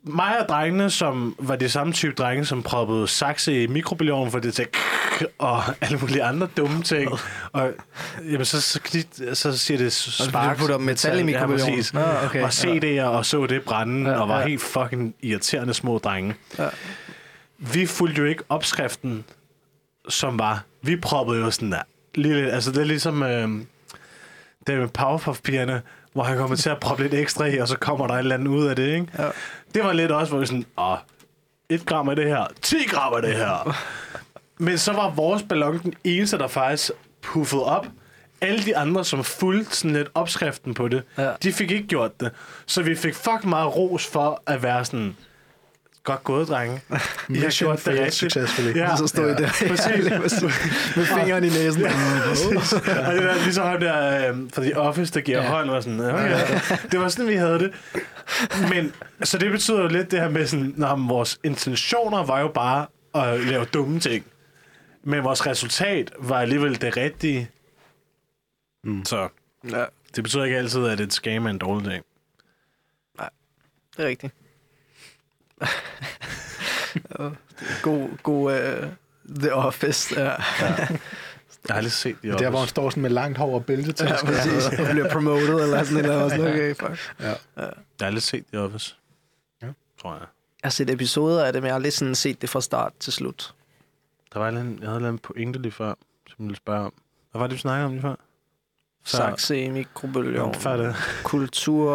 Mig 0.07 0.41
og 0.41 0.49
drengene, 0.49 0.89
som 0.89 1.35
var 1.39 1.55
de 1.55 1.69
samme 1.69 1.93
type 1.93 2.13
drenge, 2.13 2.45
som 2.45 2.63
proppede 2.63 3.07
sakse 3.07 3.63
i 3.63 3.67
mikrobølgeovnen, 3.67 4.31
for 4.31 4.39
det 4.39 4.53
til 4.53 4.67
og 5.37 5.63
alle 5.81 5.97
mulige 5.97 6.23
andre 6.23 6.47
dumme 6.57 6.83
ting. 6.83 7.11
Og 7.51 7.71
jamen, 8.31 8.45
så, 8.45 8.61
så, 8.61 8.79
knit, 8.81 9.21
så 9.33 9.57
siger 9.57 9.77
det 9.77 9.93
sparks. 9.93 10.59
putter 10.59 10.77
metal 10.77 11.19
i 11.19 11.23
mikrobølgeovnen? 11.23 11.69
Ja, 11.69 11.75
præcis. 11.75 11.93
Nå, 11.93 12.01
okay. 12.25 12.43
Og 12.43 12.49
CD'er 12.49 13.03
og 13.03 13.25
så 13.25 13.45
det 13.45 13.63
brænde, 13.63 14.09
Ja, 14.09 14.19
og 14.19 14.29
var 14.29 14.39
ja. 14.39 14.47
helt 14.47 14.61
fucking 14.61 15.15
irriterende 15.21 15.73
små 15.73 15.97
drenge. 15.97 16.35
Ja. 16.59 16.67
Vi 17.57 17.85
fulgte 17.85 18.21
jo 18.21 18.27
ikke 18.27 18.43
opskriften, 18.49 19.25
som 20.09 20.39
var... 20.39 20.63
Vi 20.81 20.95
proppede 20.95 21.39
jo 21.39 21.51
sådan 21.51 21.71
der. 21.71 21.81
Lille, 22.15 22.51
altså 22.51 22.71
det 22.71 22.81
er 22.81 22.85
ligesom... 22.85 23.23
Øh, 23.23 23.49
det 24.67 24.79
med 24.79 24.87
Powerpuff-pigerne, 24.87 25.81
hvor 26.15 26.23
han 26.23 26.37
kommer 26.37 26.55
til 26.55 26.69
at 26.69 26.79
proppe 26.79 27.03
lidt 27.03 27.13
ekstra 27.13 27.45
i, 27.45 27.57
og 27.57 27.67
så 27.67 27.77
kommer 27.77 28.07
der 28.07 28.13
et 28.13 28.19
eller 28.19 28.35
andet 28.35 28.47
ud 28.47 28.65
af 28.67 28.75
det, 28.75 28.87
ikke? 28.93 29.07
Ja. 29.19 29.27
Det 29.73 29.83
var 29.83 29.93
lidt 29.93 30.11
også, 30.11 30.31
hvor 30.31 30.39
vi 30.39 30.45
sådan, 30.45 30.65
åh, 30.77 30.97
et 31.69 31.85
gram 31.85 32.09
af 32.09 32.15
det 32.15 32.25
her, 32.27 32.45
10 32.61 32.75
gram 32.87 33.13
af 33.13 33.21
det 33.21 33.35
her. 33.35 33.75
Men 34.57 34.77
så 34.77 34.93
var 34.93 35.09
vores 35.09 35.43
ballon 35.43 35.79
den 35.83 35.93
eneste, 36.03 36.37
der 36.37 36.47
faktisk 36.47 36.91
puffede 37.21 37.63
op. 37.65 37.87
Alle 38.41 38.63
de 38.65 38.77
andre, 38.77 39.05
som 39.05 39.23
fulgte 39.23 39.75
sådan 39.77 39.95
lidt 39.95 40.07
opskriften 40.13 40.73
på 40.73 40.87
det, 40.87 41.03
Ja. 41.17 41.31
de 41.43 41.53
fik 41.53 41.71
ikke 41.71 41.87
gjort 41.87 42.19
det. 42.19 42.31
Så 42.65 42.81
vi 42.81 42.95
fik 42.95 43.15
fucking 43.15 43.49
meget 43.49 43.75
ros 43.75 44.07
for 44.07 44.41
at 44.47 44.63
være 44.63 44.85
sådan, 44.85 45.15
godt 46.05 46.23
gået, 46.23 46.47
drenge. 46.47 46.81
I 47.29 47.37
har 47.37 47.49
gjort 47.59 47.79
det 47.79 47.87
rigtigt. 47.87 48.13
successfully. 48.13 48.75
Ja, 48.77 48.95
Så 48.97 49.07
stod 49.07 49.29
I 49.31 49.33
der. 49.35 49.47
præcis. 49.71 50.05
Med 50.97 51.05
fingeren 51.05 51.43
i 51.43 51.49
næsen. 51.49 51.83
og 51.85 53.13
det 53.13 53.23
der, 53.23 53.43
ligesom 53.43 53.65
ham 53.67 53.79
der 53.79 54.29
øh, 54.29 54.37
fra 54.53 54.61
The 54.61 54.77
Office, 54.79 55.13
der 55.13 55.21
giver 55.21 55.37
ja. 55.37 55.43
Ja. 55.43 55.49
hånd, 55.49 55.69
var 55.69 55.81
sådan, 55.81 55.99
okay. 55.99 56.47
det 56.91 56.99
var 56.99 57.09
sådan, 57.09 57.27
vi 57.27 57.35
havde 57.35 57.59
det. 57.59 57.71
Men, 58.69 58.93
så 59.23 59.37
det 59.37 59.51
betyder 59.51 59.81
jo 59.81 59.87
lidt 59.87 60.11
det 60.11 60.19
her 60.19 60.29
med 60.29 60.47
sådan, 60.47 60.73
når 60.77 61.07
vores 61.07 61.39
intentioner 61.43 62.23
var 62.25 62.39
jo 62.39 62.47
bare 62.47 62.85
at 63.15 63.39
lave 63.39 63.65
dumme 63.65 63.99
ting. 63.99 64.25
Men 65.03 65.23
vores 65.23 65.47
resultat 65.47 66.11
var 66.19 66.39
alligevel 66.39 66.81
det 66.81 66.97
rigtige. 66.97 67.49
Mm. 68.83 69.05
Så 69.05 69.27
Ja, 69.71 69.85
det 70.15 70.23
betyder 70.23 70.43
ikke 70.43 70.57
altid, 70.57 70.85
at 70.85 70.99
et 70.99 71.13
scam 71.13 71.45
er 71.45 71.49
en 71.49 71.57
dårlig 71.57 71.91
ting. 71.91 72.03
det 73.97 74.03
er 74.05 74.07
rigtigt. 74.07 74.33
Ja, 77.19 77.23
det 77.59 77.67
er 77.69 77.81
god, 77.83 78.09
god 78.23 78.51
uh, 78.83 78.89
The 79.39 79.53
Office. 79.53 80.19
Ja, 80.21 80.23
Jeg 80.29 80.37
har 81.69 81.75
aldrig 81.77 81.91
set 81.91 82.15
The 82.23 82.31
Der, 82.31 82.37
hvor 82.37 82.45
han 82.45 82.55
Office. 82.55 82.69
står 82.69 82.89
sådan 82.89 83.01
med 83.03 83.09
langt 83.09 83.37
hår 83.37 83.53
og 83.55 83.65
bælte 83.65 83.91
til. 83.91 84.05
ja 84.07 84.25
præcis. 84.25 84.65
Og 84.79 84.87
bliver 84.91 85.09
promoted 85.09 85.63
eller 85.63 85.83
sådan 85.83 85.97
eller 86.03 86.23
andet. 86.31 86.47
Okay, 86.49 86.75
fuck. 86.75 87.13
Jeg 87.19 87.37
har 87.99 88.05
aldrig 88.05 88.23
set 88.23 88.45
The 88.53 88.61
Office. 88.61 88.95
Ja. 89.61 89.67
Tror 90.01 90.11
jeg. 90.13 90.21
Jeg 90.21 90.27
har 90.67 90.69
set 90.69 90.89
episoder 90.89 91.45
af 91.45 91.53
det, 91.53 91.61
men 91.61 91.67
jeg 91.67 91.73
har 91.73 91.75
aldrig 91.75 91.93
sådan 91.93 92.15
set 92.15 92.41
det 92.41 92.49
fra 92.49 92.61
start 92.61 92.93
til 92.99 93.13
slut. 93.13 93.53
Der 94.33 94.39
var 94.39 94.49
en, 94.49 94.79
jeg 94.81 94.89
havde 94.89 95.09
en 95.09 95.19
pointe 95.19 95.61
lige 95.61 95.71
før, 95.71 95.93
som 96.27 96.35
jeg 96.39 96.45
ville 96.45 96.57
spørge 96.57 96.85
om. 96.85 96.93
Hvad 97.31 97.39
var 97.39 97.47
det, 97.47 97.53
vi 97.53 97.59
snakkede 97.59 97.85
om 97.85 97.91
lige 97.91 98.01
før? 98.01 98.15
Så- 99.05 99.17
Sakse 99.17 99.55
det. 100.77 100.95
Kultur. 101.23 101.87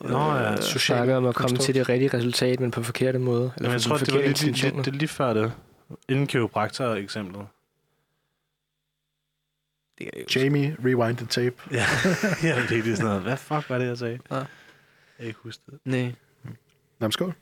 Nå, 0.00 0.18
ja. 0.34 0.52
øh, 0.52 0.58
Social 0.62 0.80
snakker 0.96 1.16
om 1.16 1.26
at 1.26 1.34
komme 1.34 1.48
konstrukt. 1.48 1.64
til 1.64 1.74
det 1.74 1.88
rigtige 1.88 2.16
resultat, 2.16 2.60
men 2.60 2.70
på 2.70 2.82
forkerte 2.82 3.18
måde. 3.18 3.40
Jamen, 3.40 3.52
Eller 3.56 3.70
jeg 3.70 3.80
for 3.80 3.88
tror, 3.88 3.96
de 3.96 4.04
det 4.06 4.14
var 4.14 4.20
lige, 4.20 4.52
lige, 4.52 4.70
det 4.82 4.86
er 4.86 4.90
lige 4.92 5.08
før 5.08 5.32
det. 5.34 5.52
Inden 6.08 6.26
kiropraktor-eksemplet. 6.26 7.46
det 9.98 10.10
er 10.12 10.20
jo- 10.20 10.40
Jamie, 10.40 10.76
rewind 10.84 11.16
the 11.16 11.26
tape. 11.26 11.56
Ja, 11.70 11.84
ja 12.48 12.62
det 12.68 12.78
er 12.78 12.82
lige 12.82 12.96
sådan 12.96 13.04
noget. 13.08 13.22
Hvad 13.22 13.36
fuck 13.36 13.70
var 13.70 13.78
det, 13.78 13.86
jeg 13.86 13.98
sagde? 13.98 14.18
Ja. 14.30 14.34
Jeg 14.36 14.46
kan 15.18 15.26
ikke 15.26 15.38
huske 15.42 15.62
det. 15.70 15.78
Nej. 15.84 16.12
Nå, 16.98 17.10
skål. 17.10 17.34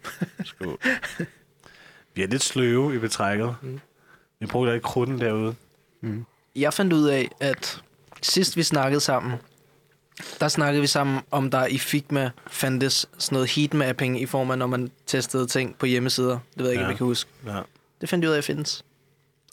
Skål. 0.45 0.79
Vi 2.15 2.23
er 2.23 2.27
lidt 2.27 2.43
sløve 2.43 2.95
i 2.95 2.99
betrækket. 2.99 3.57
Mm. 3.63 3.81
Vi 4.41 4.47
bruger 4.47 4.73
ikke 4.73 4.85
krudten 4.85 5.21
derude. 5.21 5.55
Mm. 6.01 6.25
Jeg 6.57 6.75
fandt 6.75 6.93
ud 6.93 7.09
af, 7.09 7.29
at 7.41 7.83
sidst 8.25 8.57
vi 8.57 8.63
snakkede 8.63 9.01
sammen, 9.01 9.33
der 10.41 10.49
snakkede 10.49 10.81
vi 10.81 10.87
sammen 10.87 11.21
om, 11.31 11.51
der 11.51 11.67
i 11.67 11.79
Figma 11.79 12.31
fandtes 12.47 13.07
sådan 13.19 13.37
noget 13.37 13.51
heatmapping 13.51 14.21
i 14.21 14.27
form 14.27 14.51
af, 14.51 14.59
når 14.59 14.67
man 14.67 14.91
testede 15.07 15.47
ting 15.47 15.77
på 15.79 15.87
hjemmesider. 15.87 16.39
Det 16.55 16.63
ved 16.63 16.65
jeg 16.67 16.73
ikke, 16.73 16.81
Ja. 16.81 16.87
om 16.87 16.91
jeg 16.91 16.99
kan 16.99 17.07
huske. 17.07 17.31
Ja. 17.47 17.61
Det 18.01 18.09
fandt 18.09 18.23
jeg 18.23 18.29
ud 18.29 18.35
af, 18.35 18.39
at 18.39 18.45
findes. 18.45 18.85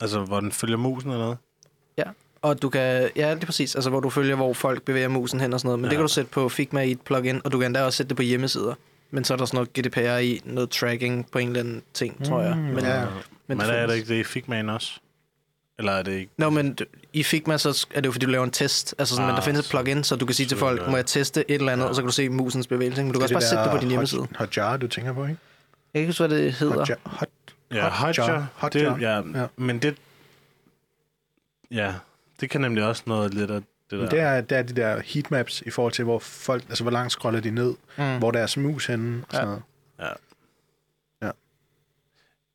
Altså, 0.01 0.19
hvor 0.19 0.39
den 0.39 0.51
følger 0.51 0.77
musen 0.77 1.09
eller 1.11 1.23
noget. 1.23 1.37
Og 2.43 2.61
du 2.61 2.69
kan, 2.69 3.09
ja, 3.15 3.35
det 3.35 3.41
er 3.41 3.45
præcis, 3.45 3.75
altså 3.75 3.89
hvor 3.89 3.99
du 3.99 4.09
følger, 4.09 4.35
hvor 4.35 4.53
folk 4.53 4.83
bevæger 4.83 5.07
musen 5.07 5.39
hen 5.39 5.53
og 5.53 5.59
sådan 5.59 5.67
noget. 5.67 5.79
Men 5.79 5.85
ja. 5.85 5.89
det 5.89 5.93
Ja. 5.93 5.97
kan 5.97 6.01
du 6.07 6.13
sætte 6.13 6.31
på 6.31 6.49
Figma 6.49 6.81
i 6.81 6.91
et 6.91 7.01
plugin, 7.01 7.41
og 7.43 7.51
du 7.51 7.57
kan 7.59 7.65
endda 7.65 7.83
også 7.83 7.97
sætte 7.97 8.09
det 8.09 8.17
på 8.17 8.23
hjemmesider. 8.23 8.73
Men 9.11 9.23
så 9.23 9.33
er 9.33 9.37
der 9.37 9.45
sådan 9.45 9.57
noget 9.57 9.73
GDPR 9.73 10.17
i, 10.17 10.41
noget 10.45 10.69
tracking 10.69 11.31
på 11.31 11.39
en 11.39 11.47
eller 11.47 11.59
anden 11.59 11.81
ting, 11.93 12.25
tror 12.25 12.41
jeg. 12.41 12.55
Mm, 12.55 12.61
Men, 12.61 12.85
ja. 12.85 12.99
Men, 13.47 13.57
men 13.57 13.59
det 13.59 13.69
er 13.79 13.87
det 13.87 13.95
ikke 13.95 14.07
det 14.07 14.19
i 14.19 14.23
Figman 14.23 14.69
også? 14.69 14.91
Eller 15.79 15.91
er 15.91 16.03
det 16.03 16.11
ikke? 16.11 16.31
Nå, 16.37 16.49
men 16.49 16.77
i 17.13 17.23
Figma, 17.23 17.57
så 17.57 17.85
er 17.93 18.01
det 18.01 18.07
jo, 18.07 18.11
fordi 18.11 18.25
du 18.25 18.31
laver 18.31 18.43
en 18.43 18.51
test. 18.51 18.95
Altså 18.99 19.15
sådan, 19.15 19.29
ah, 19.29 19.31
men 19.33 19.35
der 19.35 19.41
findes 19.43 19.65
et 19.65 19.69
plugin, 19.71 20.03
så 20.03 20.15
du 20.15 20.25
kan 20.25 20.35
sige 20.35 20.47
til 20.47 20.57
folk, 20.57 20.87
må 20.89 20.95
jeg 20.95 21.05
teste 21.05 21.39
et 21.51 21.55
eller 21.55 21.71
andet, 21.71 21.85
Ja. 21.85 21.89
og 21.89 21.95
så 21.95 22.01
kan 22.01 22.07
du 22.07 22.13
se 22.13 22.29
musens 22.29 22.67
bevægelse. 22.67 23.03
Men 23.03 23.11
du 23.13 23.19
kan 23.19 23.23
også 23.23 23.35
bare 23.35 23.41
sætte 23.41 23.63
det 23.63 23.71
på 23.71 23.77
din 23.77 23.89
hjemmeside. 23.89 24.21
Hot, 24.21 24.35
hotjar, 24.37 24.77
du 24.77 24.87
tænker 24.87 25.13
på, 25.13 25.23
ikke? 25.23 25.37
Jeg 25.93 25.99
kan 25.99 26.01
ikke 26.01 26.09
huske, 26.09 26.27
hvad 26.27 26.37
det 26.37 26.53
hedder. 26.53 26.73
Hotjar, 26.75 26.97
hot, 27.05 27.29
Ja, 27.71 27.89
Hotjar. 27.89 28.47
Hotjar. 28.55 28.93
Det, 28.93 29.01
ja, 29.01 29.15
Ja. 29.41 29.47
men 29.57 29.79
det... 29.79 29.95
Ja, 31.71 31.93
det 32.41 32.49
kan 32.49 32.61
nemlig 32.61 32.83
også 32.83 33.03
noget 33.05 33.33
lidt 33.33 33.51
af 33.51 33.61
det 33.91 33.99
der. 33.99 34.09
det 34.09 34.19
er, 34.19 34.41
det 34.41 34.57
er 34.57 34.61
de 34.61 34.73
der 34.73 35.01
heatmaps 35.05 35.61
i 35.65 35.69
forhold 35.69 35.93
til, 35.93 36.03
hvor 36.03 36.19
folk, 36.19 36.63
altså 36.69 36.83
hvor 36.83 36.91
langt 36.91 37.11
scroller 37.11 37.39
de 37.39 37.51
ned, 37.51 37.73
Mm. 37.97 38.17
hvor 38.17 38.31
der 38.31 38.39
er 38.39 38.59
mus 38.59 38.85
henne, 38.85 39.23
og 39.29 39.33
sådan 39.35 39.47
Ja. 39.47 39.51
noget. 39.99 40.13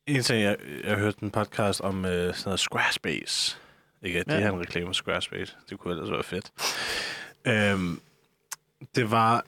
En 0.07 0.23
ting, 0.23 0.41
jeg, 0.43 0.57
jeg 0.83 0.95
hørte 0.97 1.17
en 1.23 1.31
podcast 1.31 1.81
om 1.81 1.97
uh, 1.97 2.03
sådan 2.11 2.33
noget 2.45 2.59
Squarespace. 2.59 3.57
Ikke, 4.03 4.19
at 4.19 4.25
det 4.25 4.33
Ja. 4.33 4.39
er 4.39 4.51
en 4.51 4.59
reklame 4.59 4.85
for 4.87 4.93
Squarespace. 4.93 5.55
Det 5.69 5.79
kunne 5.79 5.93
ellers 5.93 6.11
være 6.11 6.23
fedt. 6.23 6.51
Um, 7.75 8.01
det 8.95 9.11
var, 9.11 9.45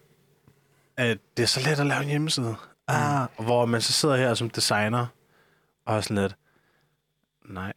at 0.98 1.17
det 1.38 1.43
er 1.43 1.48
så 1.48 1.60
let 1.69 1.80
at 1.80 1.86
lave 1.86 2.02
en 2.04 2.10
hjemmeside. 2.10 2.56
Ah, 2.88 3.28
hvor 3.39 3.65
man 3.65 3.82
så 3.82 3.93
sidder 3.93 4.15
her 4.17 4.34
som 4.34 4.50
designer, 4.50 5.06
og 5.86 5.98
er 5.98 6.02
sådan 6.02 6.17
lidt, 6.17 6.36
nej, 7.50 7.74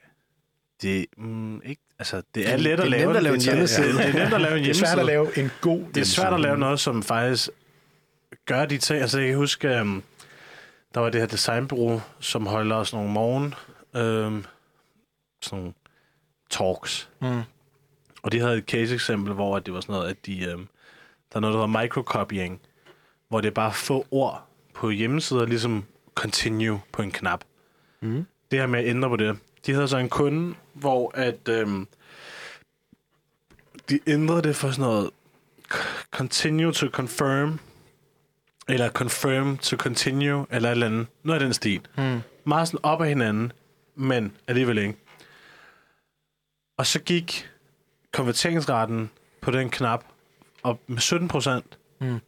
det, 0.82 1.06
mm, 1.16 1.62
ikke, 1.64 1.82
altså, 1.98 2.22
det 2.34 2.48
er 2.48 2.52
Det- 2.52 2.60
let 2.60 2.78
det 2.78 2.84
at 2.84 2.90
lave 2.90 3.04
nemt 3.06 3.16
at 3.16 3.22
lave 3.22 3.34
en 3.34 3.40
det- 3.40 3.48
hjemmeside. 3.48 3.88
Det, 3.88 3.96
det 3.98 4.06
er 4.14 4.18
nemt 4.24 4.34
at 4.34 4.40
lave 4.40 4.58
en 4.58 4.62
Det 4.64 4.70
er 4.70 4.74
hjemmeside. 4.74 4.86
svært 4.86 4.98
at 4.98 5.06
lave 5.06 5.38
en 5.38 5.50
god 5.60 5.84
Det 5.94 6.00
er 6.00 6.04
svært 6.04 6.32
at 6.34 6.40
lave 6.40 6.58
noget, 6.58 6.80
som 6.80 7.02
faktisk 7.02 7.48
gør 8.46 8.64
de 8.66 8.78
ting. 8.78 9.00
Altså, 9.00 9.18
jeg 9.18 9.28
kan 9.28 9.36
huske, 9.36 9.80
um, 9.80 10.02
der 10.94 11.00
var 11.00 11.10
det 11.10 11.20
her 11.20 11.28
designbureau, 11.28 12.00
som 12.20 12.46
holder 12.46 12.84
sådan 12.84 12.96
nogle 12.98 13.12
morgen 13.12 13.54
um, 13.94 14.46
sådan 15.42 15.58
nogle 15.58 15.72
talks. 16.50 17.10
Mm. 17.20 17.42
Og 18.22 18.32
de 18.32 18.40
havde 18.40 18.58
et 18.58 18.64
case-eksempel, 18.64 19.34
hvor 19.34 19.58
det 19.58 19.74
var 19.74 19.80
sådan 19.80 19.92
noget, 19.92 20.10
at 20.10 20.26
de, 20.26 20.54
um, 20.54 20.68
der 21.32 21.36
er 21.36 21.40
noget, 21.40 21.54
der 21.54 21.66
hedder 21.66 21.80
microcopying, 21.80 22.60
hvor 23.28 23.40
det 23.40 23.48
er 23.48 23.54
bare 23.54 23.72
få 23.72 24.06
ord 24.10 24.46
på 24.74 24.90
hjemmesider, 24.90 25.46
ligesom 25.46 25.84
continue 26.14 26.80
på 26.92 27.02
en 27.02 27.10
knap. 27.10 27.44
Mm. 28.00 28.26
Det 28.50 28.58
her 28.58 28.66
med 28.66 28.80
at 28.80 28.86
ændre 28.86 29.08
på 29.08 29.16
det. 29.16 29.38
De 29.66 29.72
havde 29.74 29.88
så 29.88 29.96
en 29.96 30.08
kunde, 30.08 30.54
hvor 30.72 31.10
at 31.14 31.48
øhm, 31.48 31.88
de 33.90 34.00
ændrede 34.06 34.42
det 34.42 34.56
for 34.56 34.70
sådan 34.70 34.82
noget 34.82 35.10
continue 36.10 36.72
to 36.72 36.86
confirm, 36.86 37.58
eller 38.68 38.90
confirm 38.90 39.56
to 39.58 39.76
continue, 39.76 40.46
eller 40.50 40.68
et 40.68 40.72
eller 40.72 40.86
andet. 40.86 41.06
Noget 41.22 41.40
af 41.40 41.44
den 41.46 41.54
stil. 41.54 41.80
Mm. 41.98 42.20
Meget 42.44 42.68
sådan 42.68 42.80
op 42.82 43.00
ad 43.02 43.06
hinanden, 43.08 43.52
men 43.94 44.32
alligevel 44.48 44.78
ikke. 44.78 44.94
Og 46.78 46.86
så 46.86 47.00
gik 47.00 47.50
konverteringsraten 48.12 49.10
på 49.40 49.50
den 49.50 49.70
knap 49.70 50.04
op 50.62 50.78
med 50.86 50.98
17 50.98 51.28
procent. 51.28 51.78
Mm. 52.00 52.06
Det 52.06 52.20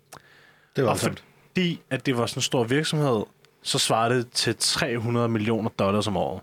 var 0.77 0.83
Og 0.83 0.87
voldsomt. 0.87 1.25
fordi, 1.49 1.81
at 1.91 2.07
det 2.07 2.17
var 2.17 2.27
sådan 2.27 2.39
en 2.39 2.43
stor 2.43 2.65
virksomhed, 2.65 3.23
så 3.63 3.79
svarede 3.79 4.15
det 4.19 4.31
til 4.31 4.57
300 4.59 5.29
millioner 5.29 5.71
dollars 5.71 6.07
om 6.07 6.17
året. 6.17 6.41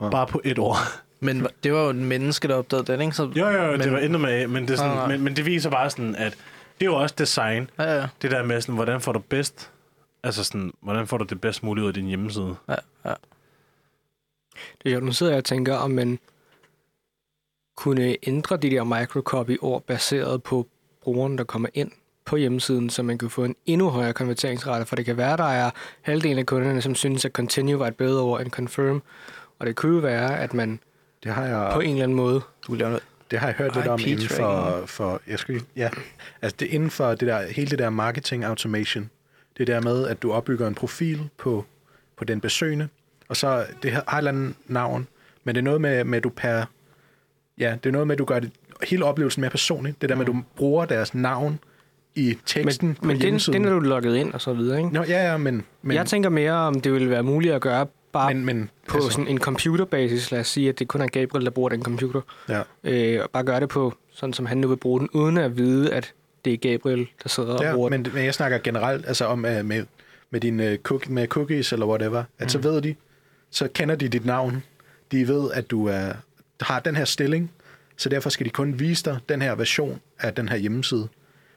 Wow. 0.00 0.10
Bare 0.10 0.26
på 0.26 0.40
et 0.44 0.58
år. 0.58 0.76
Men 1.24 1.46
det 1.62 1.72
var 1.72 1.80
jo 1.82 1.90
en 1.90 2.04
menneske, 2.04 2.48
der 2.48 2.54
opdagede 2.54 2.92
den, 2.92 3.00
ikke? 3.00 3.16
Så, 3.16 3.32
Jo, 3.36 3.48
jo, 3.48 3.70
Men- 3.70 3.80
det 3.80 3.92
var 3.92 3.98
endnu 3.98 4.18
med, 4.18 4.46
men 4.46 4.68
det, 4.68 4.78
sådan, 4.78 4.96
nej. 4.96 5.06
men, 5.08 5.20
men 5.20 5.36
det 5.36 5.46
viser 5.46 5.70
bare 5.70 5.90
sådan, 5.90 6.14
at 6.14 6.36
det 6.80 6.86
er 6.86 6.90
jo 6.90 6.96
også 6.96 7.14
design. 7.18 7.70
Ja, 7.78 8.00
ja, 8.00 8.08
Det 8.22 8.30
der 8.30 8.42
med 8.42 8.60
sådan, 8.60 8.74
hvordan 8.74 9.00
får 9.00 9.12
du 9.12 9.18
bedst, 9.18 9.70
altså 10.22 10.44
sådan, 10.44 10.72
hvordan 10.80 11.06
får 11.06 11.18
du 11.18 11.24
det 11.24 11.40
bedst 11.40 11.62
muligt 11.62 11.82
ud 11.82 11.88
af 11.88 11.94
din 11.94 12.06
hjemmeside? 12.06 12.56
ja, 12.68 12.74
ja. 13.04 13.14
Det 14.82 14.90
er 14.90 14.94
jo, 14.94 15.00
nu 15.00 15.12
sidder 15.12 15.32
jeg 15.32 15.38
og 15.38 15.44
tænker, 15.44 15.76
om 15.76 15.90
man 15.90 16.18
kunne 17.76 18.16
ændre 18.22 18.56
de 18.56 18.70
der 18.70 18.84
microcopy-ord 18.84 19.82
baseret 19.82 20.42
på 20.42 20.66
brugeren, 21.02 21.38
der 21.38 21.44
kommer 21.44 21.68
ind 21.74 21.90
på 22.24 22.36
hjemmesiden, 22.36 22.90
så 22.90 23.02
man 23.02 23.18
kan 23.18 23.30
få 23.30 23.44
en 23.44 23.56
endnu 23.66 23.88
højere 23.90 24.12
konverteringsrate, 24.12 24.86
for 24.86 24.96
det 24.96 25.04
kan 25.04 25.16
være, 25.16 25.36
der 25.36 25.44
er 25.44 25.70
halvdelen 26.02 26.38
af 26.38 26.46
kunderne, 26.46 26.82
som 26.82 26.94
synes, 26.94 27.24
at 27.24 27.32
continue 27.32 27.78
var 27.78 27.86
et 27.86 27.96
bedre 27.96 28.22
ord 28.22 28.40
end 28.40 28.50
confirm, 28.50 29.02
og 29.58 29.66
det 29.66 29.76
kunne 29.76 29.94
jo 29.94 30.00
være, 30.00 30.38
at 30.38 30.54
man 30.54 30.80
Det 31.22 31.32
har 31.32 31.44
jeg, 31.44 31.70
på 31.74 31.80
en 31.80 31.90
eller 31.90 32.02
anden 32.02 32.16
måde 32.16 32.40
Du 32.66 32.74
laver 32.74 32.88
noget. 32.90 33.04
Det 33.30 33.38
har 33.38 33.46
jeg 33.46 33.56
hørt 33.56 33.74
lidt 33.74 33.86
om 33.86 34.00
inden 34.06 34.28
for, 34.28 34.82
for 34.86 35.20
jeg 35.26 35.38
skal, 35.38 35.62
ja, 35.76 35.90
altså 36.42 36.56
det 36.60 36.66
inden 36.66 36.90
for 36.90 37.08
det 37.10 37.20
der, 37.20 37.52
hele 37.52 37.70
det 37.70 37.78
der 37.78 37.90
marketing 37.90 38.44
automation. 38.44 39.10
Det 39.58 39.66
der 39.66 39.80
med, 39.80 40.06
at 40.06 40.22
du 40.22 40.32
opbygger 40.32 40.68
en 40.68 40.74
profil 40.74 41.28
på, 41.38 41.64
på 42.16 42.24
den 42.24 42.40
besøgende, 42.40 42.88
og 43.28 43.36
så 43.36 43.66
det 43.82 43.92
har 43.92 44.00
et 44.00 44.18
eller 44.18 44.30
andet 44.30 44.54
navn, 44.66 45.06
men 45.44 45.54
det 45.54 45.60
er 45.60 45.64
noget 45.64 45.80
med, 45.80 46.04
med 46.04 46.16
at 46.18 46.24
du 46.24 46.28
per, 46.28 46.64
ja, 47.58 47.76
det 47.84 47.88
er 47.88 47.92
noget 47.92 48.06
med, 48.06 48.14
at 48.14 48.18
du 48.18 48.24
gør 48.24 48.40
det, 48.40 48.52
hele 48.88 49.04
oplevelsen 49.04 49.40
mere 49.40 49.50
personlig. 49.50 49.94
Det 50.00 50.08
der 50.08 50.14
med, 50.14 50.22
at 50.22 50.26
du 50.26 50.42
bruger 50.56 50.84
deres 50.84 51.14
navn 51.14 51.58
i 52.14 52.38
teksten 52.46 52.88
Men, 52.88 52.94
på 52.94 53.04
men 53.04 53.20
den, 53.20 53.38
den 53.38 53.64
er 53.64 53.70
du 53.70 53.78
logget 53.78 54.16
ind 54.16 54.32
og 54.32 54.40
så 54.40 54.52
videre, 54.52 54.78
ikke? 54.78 54.90
Nå, 54.90 55.02
ja, 55.02 55.30
ja, 55.30 55.36
men 55.36 55.64
Men, 55.82 55.96
jeg 55.96 56.06
tænker 56.06 56.30
mere, 56.30 56.52
om 56.52 56.80
det 56.80 56.92
ville 56.92 57.10
være 57.10 57.22
muligt 57.22 57.54
at 57.54 57.60
gøre 57.60 57.86
bare 58.12 58.34
men, 58.34 58.44
men 58.44 58.70
på 58.88 58.94
altså, 58.96 59.10
sådan 59.10 59.28
en 59.28 59.38
computerbasis. 59.38 60.30
Lad 60.30 60.40
os 60.40 60.48
sige, 60.48 60.68
at 60.68 60.78
det 60.78 60.88
kun 60.88 61.00
er 61.00 61.06
Gabriel, 61.06 61.44
der 61.44 61.50
bruger 61.50 61.68
den 61.68 61.82
computer. 61.82 62.20
ja. 62.48 62.62
Øh, 62.84 63.22
og 63.22 63.30
bare 63.30 63.44
gøre 63.44 63.60
det 63.60 63.68
på, 63.68 63.94
sådan 64.12 64.32
som 64.32 64.46
han 64.46 64.58
nu 64.58 64.68
vil 64.68 64.76
bruge 64.76 65.00
den, 65.00 65.08
uden 65.12 65.36
at 65.36 65.56
vide, 65.56 65.92
at 65.94 66.12
det 66.44 66.52
er 66.52 66.56
Gabriel, 66.56 67.08
der 67.22 67.28
sidder 67.28 67.54
og 67.54 67.64
Ja, 67.64 67.74
bruger 67.74 67.88
den. 67.88 68.02
men, 68.02 68.12
men 68.14 68.24
jeg 68.24 68.34
snakker 68.34 68.58
generelt 68.58 69.06
altså 69.06 69.24
om 69.24 69.38
uh, 69.44 69.64
med, 69.64 69.86
med 70.30 70.40
dine 70.40 70.72
uh, 70.72 70.78
cook, 70.78 71.08
med 71.08 71.26
cookies 71.26 71.72
eller 71.72 71.86
whatever, 71.86 72.18
at 72.18 72.44
Mm. 72.44 72.48
så 72.48 72.58
ved 72.58 72.82
de, 72.82 72.94
så 73.50 73.68
kender 73.74 73.94
de 73.94 74.08
dit 74.08 74.26
navn. 74.26 74.62
De 75.12 75.28
ved, 75.28 75.50
at 75.54 75.70
du 75.70 75.86
er, 75.86 76.12
har 76.60 76.80
den 76.80 76.96
her 76.96 77.04
stilling, 77.04 77.50
så 77.96 78.08
derfor 78.08 78.30
skal 78.30 78.46
de 78.46 78.50
kun 78.50 78.78
vise 78.78 79.04
dig 79.04 79.18
den 79.28 79.42
her 79.42 79.54
version 79.54 80.00
af 80.18 80.34
den 80.34 80.48
her 80.48 80.56
hjemmeside, 80.56 81.08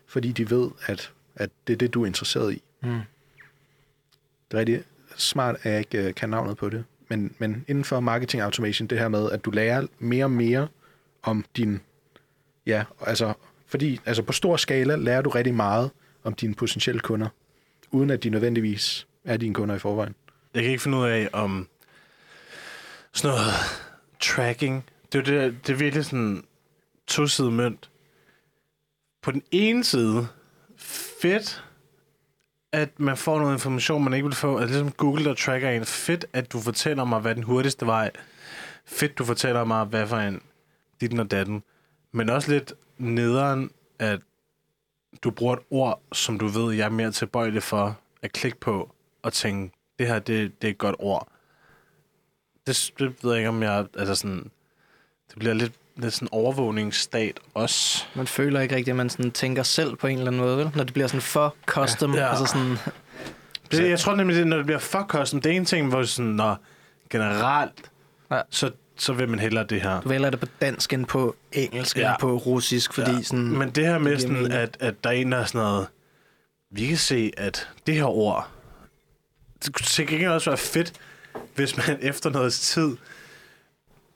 fordi 0.08 0.32
de 0.32 0.50
ved, 0.50 0.70
at, 0.86 1.12
at 1.36 1.50
det 1.68 1.74
er 1.74 1.78
det, 1.78 1.94
du 1.94 2.02
er 2.02 2.06
interesseret 2.06 2.54
i. 2.54 2.62
Mm. 2.84 2.90
Det 2.90 4.58
er 4.58 4.58
rigtig 4.58 4.82
smart, 5.22 5.56
at 5.64 5.72
jeg 5.72 5.80
ikke 5.80 6.08
øh, 6.08 6.16
kan 6.16 6.30
navnet 6.30 6.58
på 6.58 6.70
det. 6.70 6.86
Men, 7.10 7.36
men 7.38 7.66
inden 7.68 7.84
for 7.84 8.00
marketing 8.00 8.44
automation, 8.44 8.88
det 8.88 9.00
her 9.00 9.08
med, 9.08 9.32
at 9.32 9.46
du 9.46 9.52
lærer 9.52 9.88
mere 10.00 10.24
og 10.24 10.32
mere 10.32 10.68
om 11.24 11.46
din... 11.58 11.82
Ja, 12.66 12.84
altså, 13.02 13.34
fordi 13.68 14.00
altså 14.06 14.24
på 14.24 14.34
stor 14.34 14.58
skala 14.58 14.96
lærer 14.96 15.22
du 15.22 15.30
rigtig 15.30 15.54
meget 15.54 15.92
om 16.24 16.34
dine 16.34 16.56
potentielle 16.56 17.02
kunder, 17.02 17.28
uden 17.92 18.10
at 18.10 18.24
de 18.24 18.30
nødvendigvis 18.30 19.08
er 19.26 19.38
dine 19.38 19.54
kunder 19.54 19.76
i 19.76 19.80
forvejen. 19.80 20.16
Jeg 20.54 20.64
kan 20.64 20.72
ikke 20.72 20.84
finde 20.84 20.98
ud 20.98 21.08
af, 21.08 21.30
om 21.34 21.68
sådan 23.14 23.36
noget 23.36 23.54
tracking, 24.20 24.84
det 25.14 25.20
er, 25.20 25.24
det, 25.24 25.58
det 25.68 25.74
er 25.74 25.78
virkelig 25.78 26.06
sådan 26.06 26.44
to 27.08 27.50
mønt. 27.50 27.90
På 29.22 29.32
den 29.32 29.44
ene 29.52 29.84
side, 29.84 30.28
fedt, 31.22 31.64
at 32.72 33.00
man 33.00 33.18
får 33.18 33.40
noget 33.40 33.54
information, 33.54 34.04
man 34.04 34.14
ikke 34.14 34.26
vil 34.26 34.36
få. 34.36 34.58
Altså 34.58 34.68
ligesom 34.68 34.92
Google, 34.92 35.26
der 35.26 35.34
tracker 35.34 35.70
en. 35.70 35.86
Fedt, 35.86 36.26
at 36.34 36.52
du 36.52 36.60
fortæller 36.60 37.04
mig, 37.04 37.20
hvad 37.20 37.36
den 37.36 37.44
hurtigste 37.44 37.86
vej. 37.86 38.12
Fedt, 38.86 39.18
du 39.18 39.26
fortæller 39.26 39.64
mig, 39.64 39.86
hvad 39.86 40.08
for 40.08 40.18
en 40.18 40.42
dit 41.02 41.20
og 41.20 41.32
datten. 41.32 41.64
Men 42.12 42.30
også 42.30 42.52
lidt 42.52 42.74
nederen, 42.98 43.72
at 44.00 44.20
du 45.24 45.32
bruger 45.32 45.56
et 45.56 45.62
ord, 45.70 46.02
som 46.14 46.40
du 46.40 46.48
ved, 46.48 46.74
jeg 46.74 46.86
er 46.86 46.90
mere 46.90 47.12
tilbøjelig 47.12 47.64
for 47.64 48.00
at 48.22 48.32
klikke 48.32 48.60
på 48.60 48.96
og 49.24 49.34
tænke, 49.34 49.76
det 50.00 50.08
her, 50.08 50.20
det, 50.20 50.62
det 50.62 50.68
er 50.68 50.72
et 50.72 50.78
godt 50.78 50.96
ord. 51.00 51.28
Det, 52.68 52.94
det 53.00 53.24
ved 53.24 53.32
jeg 53.32 53.40
ikke, 53.40 53.50
om 53.50 53.64
jeg... 53.64 53.86
Altså 53.98 54.16
sådan, 54.16 54.52
det 55.30 55.40
bliver 55.40 55.54
lidt, 55.54 55.74
lidt 56.02 56.14
sådan 56.14 56.28
overvågningsstat 56.32 57.40
også. 57.54 58.04
Man 58.16 58.28
føler 58.28 58.60
ikke 58.62 58.76
rigtigt, 58.76 58.90
at 58.94 58.96
man 58.96 59.10
sådan 59.10 59.32
tænker 59.32 59.64
selv 59.64 59.96
på 59.96 60.08
en 60.08 60.18
eller 60.18 60.28
anden 60.32 60.42
måde, 60.42 60.58
vel? 60.58 60.72
Når 60.76 60.84
det 60.84 60.94
bliver 60.94 61.08
sådan 61.08 61.22
for 61.22 61.56
custom. 61.66 62.14
Ja. 62.16 62.30
Altså 62.30 62.46
sådan, 62.46 62.78
Det, 63.72 63.90
jeg 63.90 64.00
tror 64.00 64.16
nemlig, 64.16 64.36
det, 64.36 64.42
er, 64.42 64.46
når 64.46 64.58
det 64.58 64.66
bliver 64.66 64.80
for 64.80 65.06
custom, 65.10 65.42
det 65.42 65.52
er 65.52 65.56
en 65.56 65.66
ting, 65.66 65.90
hvor 65.90 66.04
sådan, 66.04 66.32
når 66.32 66.58
generelt, 67.10 67.72
Ja. 68.32 68.42
så, 68.50 68.72
så 68.98 69.14
vil 69.14 69.30
man 69.30 69.40
hellere 69.40 69.64
det 69.64 69.82
her. 69.82 70.02
du 70.02 70.10
vælger 70.10 70.30
det 70.30 70.40
på 70.40 70.46
dansk 70.62 70.94
end 70.94 71.06
på 71.06 71.36
engelsk 71.52 71.98
ja. 71.98 72.10
End 72.10 72.20
på 72.20 72.36
russisk, 72.38 72.94
fordi 72.94 73.12
ja. 73.12 73.22
sådan... 73.22 73.58
Men 73.58 73.70
det 73.70 73.86
her 73.86 73.98
med, 73.98 74.20
sådan, 74.20 74.36
mening. 74.36 74.54
at, 74.54 74.78
at 74.80 75.04
der 75.04 75.10
er 75.10 75.14
en, 75.14 75.32
der 75.32 75.38
er 75.38 75.46
sådan 75.46 75.62
noget... 75.62 75.88
Vi 76.72 76.88
kan 76.88 76.98
se, 76.98 77.32
at 77.38 77.70
det 77.88 77.96
her 77.96 78.06
ord... 78.06 78.48
Det 79.66 79.74
kunne 79.74 79.86
sikkert 79.86 80.14
ikke 80.14 80.32
også 80.32 80.50
være 80.50 80.58
fedt, 80.58 80.94
hvis 81.56 81.78
man 81.78 81.98
efter 82.12 82.30
noget 82.30 82.54
tid, 82.54 82.98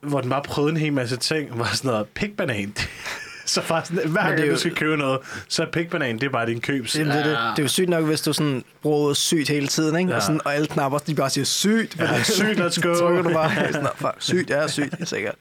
hvor 0.07 0.21
den 0.21 0.29
bare 0.29 0.41
prøvede 0.43 0.71
en 0.71 0.77
hel 0.77 0.93
masse 0.93 1.17
ting, 1.17 1.59
var 1.59 1.65
sådan 1.73 1.91
noget 1.91 2.07
pikbanan. 2.07 2.73
så 3.45 3.61
faktisk, 3.61 3.91
hver 3.93 4.03
det 4.07 4.13
gang 4.13 4.33
er 4.39 4.45
du 4.45 4.51
jo- 4.51 4.57
skal 4.57 4.75
købe 4.75 4.97
noget, 4.97 5.19
så 5.47 5.61
er 5.63 5.71
pikbanan, 5.71 6.15
det 6.15 6.23
er 6.23 6.29
bare 6.29 6.45
din 6.45 6.61
købs. 6.61 6.93
Det, 6.93 7.01
er 7.01 7.05
det, 7.05 7.25
det, 7.25 7.25
det 7.25 7.59
er 7.59 7.61
jo 7.61 7.67
sygt 7.67 7.89
nok, 7.89 8.05
hvis 8.05 8.21
du 8.21 8.33
sådan 8.33 8.63
bruger 8.81 8.97
ordet 8.97 9.17
sygt 9.17 9.49
hele 9.49 9.67
tiden, 9.67 9.95
ikke? 9.99 10.09
Ja. 10.09 10.13
Ja. 10.13 10.17
Og, 10.17 10.23
sådan, 10.23 10.41
og 10.45 10.55
alle 10.55 10.67
knapper, 10.67 10.97
de 10.99 11.15
bare 11.15 11.29
siger 11.29 11.45
sygt. 11.45 11.99
Ja, 11.99 12.23
sygt, 12.23 12.59
let's 12.59 12.81
go. 12.81 12.93
Så 12.95 12.99
trykker 12.99 13.21
du 13.21 13.33
bare, 13.33 13.51
sådan, 13.67 13.83
"Nå, 13.83 13.89
fuck, 13.95 14.15
sygt, 14.19 14.49
ja, 14.49 14.67
sygt, 14.67 14.99
ja, 14.99 15.05
sikkert. 15.05 15.35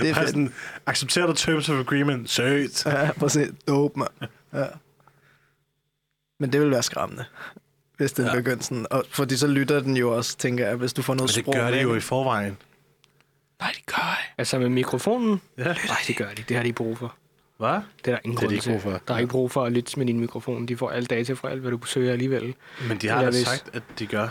Det 0.00 0.10
er 0.10 0.14
fedt. 0.14 0.28
sådan, 0.28 0.52
accepterer 0.86 1.26
du 1.26 1.32
terms 1.32 1.68
of 1.68 1.78
agreement? 1.78 2.30
Søgt. 2.30 2.86
Ja, 2.86 3.10
præcis. 3.12 3.48
Dope, 3.68 3.98
mand. 3.98 4.30
Ja. 4.54 4.64
Men 6.40 6.52
det 6.52 6.60
vil 6.60 6.70
være 6.70 6.82
skræmmende, 6.82 7.24
hvis 7.96 8.12
den 8.12 8.24
ja. 8.24 8.30
Ja. 8.30 8.36
begynder 8.36 8.62
sådan. 8.62 8.86
Og, 8.90 9.04
fordi 9.10 9.36
så 9.36 9.46
lytter 9.46 9.80
den 9.80 9.96
jo 9.96 10.16
også, 10.16 10.36
tænker 10.36 10.66
jeg, 10.66 10.76
hvis 10.76 10.92
du 10.92 11.02
får 11.02 11.14
noget 11.14 11.30
Men 11.30 11.34
det 11.34 11.44
sprog. 11.44 11.54
gør 11.54 11.70
det 11.70 11.82
jo 11.82 11.94
i 11.94 12.00
forvejen. 12.00 12.56
Nej, 13.64 13.72
det 13.76 13.86
gør 13.86 14.02
jeg. 14.02 14.16
Altså 14.38 14.58
med 14.58 14.68
mikrofonen? 14.68 15.40
Ja. 15.58 15.64
Nej, 15.64 15.74
det 16.06 16.16
gør 16.16 16.28
de. 16.36 16.42
Det 16.48 16.56
har 16.56 16.64
de 16.64 16.72
brug 16.72 16.98
for. 16.98 17.14
Hvad? 17.58 17.68
Det 17.68 17.78
er 17.78 17.82
der 18.04 18.18
ingen 18.24 18.36
Det 18.38 18.44
er 18.44 18.48
de 18.48 18.54
ikke 18.54 18.68
brug 18.70 18.82
for. 18.82 19.00
Der 19.08 19.14
er 19.14 19.18
ikke 19.18 19.30
brug 19.30 19.50
for 19.50 19.64
at 19.64 19.72
lytte 19.72 19.98
med 19.98 20.06
din 20.06 20.20
mikrofon. 20.20 20.66
De 20.66 20.76
får 20.76 20.90
alle 20.90 21.06
data 21.06 21.32
fra 21.32 21.50
alt, 21.50 21.60
hvad 21.60 21.70
du 21.70 21.80
søger 21.86 22.12
alligevel. 22.12 22.54
Men 22.88 22.98
de 22.98 23.08
har 23.08 23.22
da 23.22 23.30
hvis- 23.30 23.46
sagt, 23.46 23.70
at 23.72 23.82
de 23.98 24.06
gør. 24.06 24.28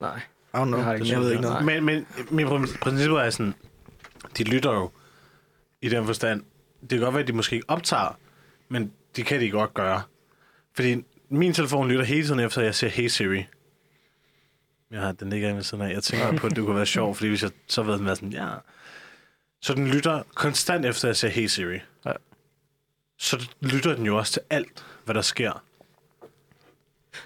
Nej. 0.00 0.16
I 0.54 0.56
don't 0.56 0.64
know. 0.64 0.76
Det 0.76 0.84
har 0.84 0.92
det 0.92 1.00
ikke 1.00 1.12
jeg 1.12 1.20
ved 1.20 1.30
ikke 1.30 1.42
noget. 1.42 1.64
Men, 1.64 1.84
men 1.84 2.06
min 2.30 2.46
prin- 2.46 2.78
princip 2.80 3.10
er 3.10 3.30
sådan, 3.30 3.54
de 4.38 4.44
lytter 4.44 4.72
jo 4.72 4.90
i 5.82 5.88
den 5.88 6.06
forstand. 6.06 6.42
Det 6.80 6.88
kan 6.88 7.00
godt 7.00 7.14
være, 7.14 7.22
at 7.22 7.28
de 7.28 7.32
måske 7.32 7.54
ikke 7.56 7.70
optager, 7.70 8.18
men 8.68 8.92
det 9.16 9.26
kan 9.26 9.40
de 9.40 9.50
godt 9.50 9.74
gøre. 9.74 10.02
Fordi 10.74 11.04
min 11.28 11.52
telefon 11.52 11.88
lytter 11.88 12.04
hele 12.04 12.26
tiden 12.26 12.40
efter, 12.40 12.60
at 12.60 12.64
jeg 12.66 12.74
siger, 12.74 12.90
hey 12.90 13.06
Siri. 13.06 13.46
Jeg 14.90 15.00
har 15.00 15.12
den 15.12 15.30
ligger 15.30 15.54
ved 15.54 15.62
siden 15.62 15.84
af. 15.84 15.92
Jeg 15.94 16.02
tænker 16.02 16.36
på, 16.36 16.46
at 16.46 16.56
det 16.56 16.64
kunne 16.64 16.76
være 16.76 16.86
sjovt, 16.86 17.16
fordi 17.16 17.28
hvis 17.28 17.42
jeg 17.42 17.50
så 17.66 17.82
ved 17.82 17.98
den 17.98 18.06
være 18.06 18.16
sådan, 18.16 18.32
ja. 18.32 18.48
Så 19.62 19.74
den 19.74 19.88
lytter 19.88 20.22
konstant 20.34 20.84
efter, 20.86 21.04
at 21.04 21.08
jeg 21.08 21.16
siger, 21.16 21.30
hey 21.30 21.46
Siri. 21.46 21.78
Ja. 22.06 22.12
Så 23.18 23.48
lytter 23.60 23.94
den 23.94 24.06
jo 24.06 24.16
også 24.16 24.32
til 24.32 24.42
alt, 24.50 24.84
hvad 25.04 25.14
der 25.14 25.22
sker. 25.22 25.62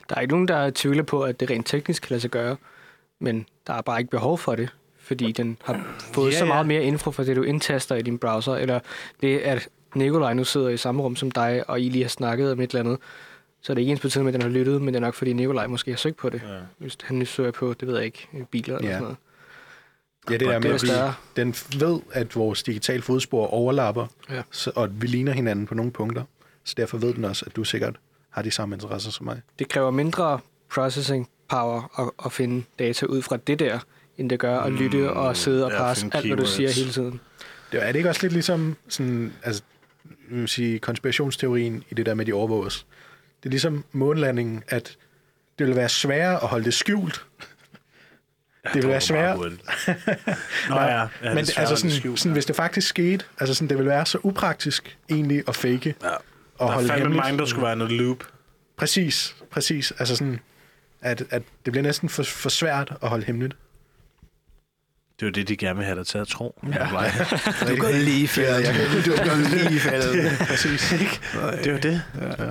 Der 0.08 0.16
er 0.16 0.20
ikke 0.20 0.34
nogen, 0.34 0.48
der 0.48 0.70
tvivler 0.74 1.02
på, 1.02 1.22
at 1.22 1.40
det 1.40 1.50
rent 1.50 1.66
teknisk 1.66 2.02
kan 2.02 2.10
lade 2.10 2.20
sig 2.20 2.30
gøre. 2.30 2.56
Men 3.18 3.46
der 3.66 3.74
er 3.74 3.82
bare 3.82 3.98
ikke 3.98 4.10
behov 4.10 4.38
for 4.38 4.54
det. 4.54 4.68
Fordi 4.98 5.32
den 5.32 5.56
har 5.64 5.96
fået 5.98 6.32
Ja, 6.32 6.38
så 6.38 6.44
ja. 6.44 6.48
meget 6.48 6.66
mere 6.66 6.82
info 6.82 7.10
fra 7.10 7.24
det, 7.24 7.36
du 7.36 7.42
indtaster 7.42 7.94
i 7.94 8.02
din 8.02 8.18
browser. 8.18 8.54
Eller 8.54 8.80
det, 9.20 9.38
at 9.38 9.68
Nikolaj 9.94 10.34
nu 10.34 10.44
sidder 10.44 10.68
i 10.68 10.76
samme 10.76 11.02
rum 11.02 11.16
som 11.16 11.30
dig, 11.30 11.64
og 11.70 11.80
I 11.80 11.88
lige 11.88 12.04
har 12.04 12.08
snakket 12.08 12.52
om 12.52 12.60
et 12.60 12.70
eller 12.70 12.80
andet. 12.80 12.98
Så 13.64 13.72
er 13.72 13.74
det 13.74 13.80
ikke 13.82 13.90
ens 13.90 14.00
betydning 14.00 14.24
med, 14.24 14.34
at 14.34 14.40
den 14.40 14.50
har 14.52 14.58
lyttet, 14.58 14.82
men 14.82 14.94
det 14.94 14.96
er 14.96 15.00
nok, 15.00 15.14
fordi 15.14 15.32
Nikolaj 15.32 15.66
måske 15.66 15.90
har 15.90 15.96
søgt 15.98 16.16
på 16.16 16.28
det. 16.28 16.42
Ja. 16.48 16.58
Hvis 16.78 16.96
han 17.02 17.16
nu 17.16 17.24
søger 17.24 17.50
på, 17.50 17.74
det 17.80 17.88
ved 17.88 17.96
jeg 17.96 18.04
ikke, 18.04 18.28
biler 18.50 18.76
eller 18.76 18.88
Ja. 18.88 18.94
sådan 18.94 19.02
noget. 19.02 19.16
Ja, 20.30 20.32
det 20.32 20.40
der 20.40 20.58
med, 20.58 20.70
er 20.70 21.04
at 21.04 21.14
vi, 21.36 21.42
den 21.42 21.54
ved, 21.80 22.00
at 22.12 22.36
vores 22.36 22.62
digitale 22.62 23.02
fodspor 23.02 23.46
overlapper, 23.46 24.06
Ja. 24.30 24.42
så, 24.50 24.72
og 24.74 24.84
at 24.84 25.02
vi 25.02 25.06
ligner 25.06 25.32
hinanden 25.32 25.66
på 25.66 25.74
nogle 25.74 25.92
punkter. 25.92 26.22
Så 26.64 26.74
derfor 26.76 26.98
ved 26.98 27.14
den 27.14 27.24
også, 27.24 27.44
at 27.46 27.56
du 27.56 27.64
sikkert 27.64 27.96
har 28.30 28.42
de 28.42 28.50
samme 28.50 28.74
interesser 28.74 29.10
som 29.10 29.24
mig. 29.26 29.40
Det 29.58 29.68
kræver 29.68 29.90
mindre 29.90 30.38
processing 30.74 31.28
power 31.48 32.00
at, 32.00 32.26
at 32.26 32.32
finde 32.32 32.64
data 32.78 33.06
ud 33.06 33.22
fra 33.22 33.36
det 33.36 33.58
der, 33.58 33.78
end 34.18 34.30
det 34.30 34.38
gør 34.40 34.58
at 34.60 34.72
lytte 34.72 35.10
og 35.10 35.36
sidde 35.36 35.64
og 35.64 35.70
ja, 35.70 35.78
passe 35.78 36.02
finde 36.02 36.16
alt, 36.16 36.26
hvad 36.26 36.36
du 36.36 36.46
siger 36.46 36.70
hele 36.70 36.90
tiden. 36.90 37.20
Det 37.72 37.82
er, 37.82 37.86
det 37.86 37.96
ikke 37.96 38.08
også 38.08 38.22
lidt 38.22 38.32
ligesom 38.32 38.76
sådan, 38.88 39.32
altså, 39.42 39.62
vil 40.30 40.48
sige, 40.48 40.78
konspirationsteorien 40.78 41.84
i 41.90 41.94
det 41.94 42.06
der 42.06 42.14
med, 42.14 42.24
de 42.26 42.32
overvåges? 42.32 42.86
Det 43.44 43.48
er 43.48 43.50
ligesom 43.50 43.84
månelandingen, 43.92 44.62
at 44.68 44.96
det 45.58 45.66
vil 45.66 45.76
være 45.76 45.88
sværere 45.88 46.42
at 46.42 46.48
holde 46.48 46.64
det 46.64 46.74
skjult. 46.74 47.24
det 48.74 48.82
vil 48.82 48.88
være 48.88 49.00
sværere. 49.00 49.36
Nå 50.68 50.76
ja, 50.76 51.00
ja 51.00 51.08
Men 51.22 51.36
det, 51.36 51.58
altså 51.58 51.76
sådan, 51.76 52.16
sådan, 52.16 52.32
hvis 52.32 52.46
det 52.46 52.56
faktisk 52.56 52.88
skete, 52.88 53.24
altså 53.40 53.54
sådan, 53.54 53.68
det 53.68 53.78
vil 53.78 53.86
være 53.86 54.06
så 54.06 54.18
upraktisk 54.22 54.98
egentlig 55.10 55.42
at 55.48 55.56
fake 55.56 55.94
Ja. 56.02 56.08
og 56.08 56.18
Der 56.58 56.64
er 56.66 56.72
holde 56.72 56.88
fandme 56.88 57.02
hemmeligt. 57.02 57.24
mange, 57.24 57.38
der 57.38 57.46
skulle 57.46 57.66
være 57.66 57.76
noget 57.76 57.92
loop. 57.92 58.24
Præcis, 58.76 59.36
præcis. 59.50 59.90
Altså 59.98 60.16
sådan, 60.16 60.40
at, 61.00 61.22
at 61.30 61.42
det 61.64 61.72
bliver 61.72 61.82
næsten 61.82 62.08
for, 62.08 62.22
for 62.22 62.48
svært 62.48 62.92
at 63.02 63.08
holde 63.08 63.24
hemmeligt. 63.26 63.56
Det 65.20 65.22
er 65.22 65.26
jo 65.26 65.32
det, 65.32 65.48
de 65.48 65.56
gerne 65.56 65.76
vil 65.76 65.84
have 65.84 65.98
dig 65.98 66.06
til 66.06 66.18
at 66.18 66.28
tro. 66.28 66.60
Ja. 66.72 66.86
Du 67.68 67.76
går 67.76 67.92
lige 67.92 68.20
i 68.22 68.26
fældet. 68.26 68.66
Du 69.06 69.10
går 69.10 69.48
lige 69.56 69.76
i 69.76 69.78
fældet. 69.78 70.32
Præcis. 70.48 70.94
Det 71.34 71.66
er 71.66 71.72
jo 71.72 71.78
det. 71.78 72.02
Ja. 72.38 72.44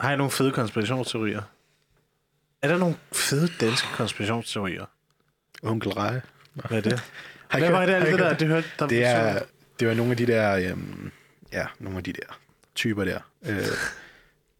Har 0.00 0.12
I 0.12 0.16
nogle 0.16 0.30
fede 0.30 0.50
konspirationsteorier? 0.52 1.42
Er 2.62 2.68
der 2.68 2.78
nogle 2.78 2.96
fede 3.12 3.48
danske 3.60 3.88
konspirationsteorier? 3.94 4.84
Onkel 5.62 5.92
Rej. 5.92 6.20
Hvad 6.54 6.78
er 6.78 6.80
det? 6.80 7.02
Hvad 7.58 7.70
var 7.70 7.86
det 7.86 7.92
alt 7.92 8.06
det 8.06 8.18
der? 8.18 8.34
Det, 8.34 8.48
hørte, 8.48 8.66
der 8.78 8.86
Det 8.86 9.04
er, 9.04 9.38
det 9.80 9.88
var 9.88 9.94
nogle 9.94 10.10
af 10.10 10.16
de 10.16 10.26
der, 10.26 10.70
øhm, 10.70 11.10
ja, 11.52 11.66
nogle 11.78 11.98
af 11.98 12.04
de 12.04 12.12
der 12.12 12.38
typer 12.74 13.04
der. 13.04 13.18
Øh, 13.46 13.56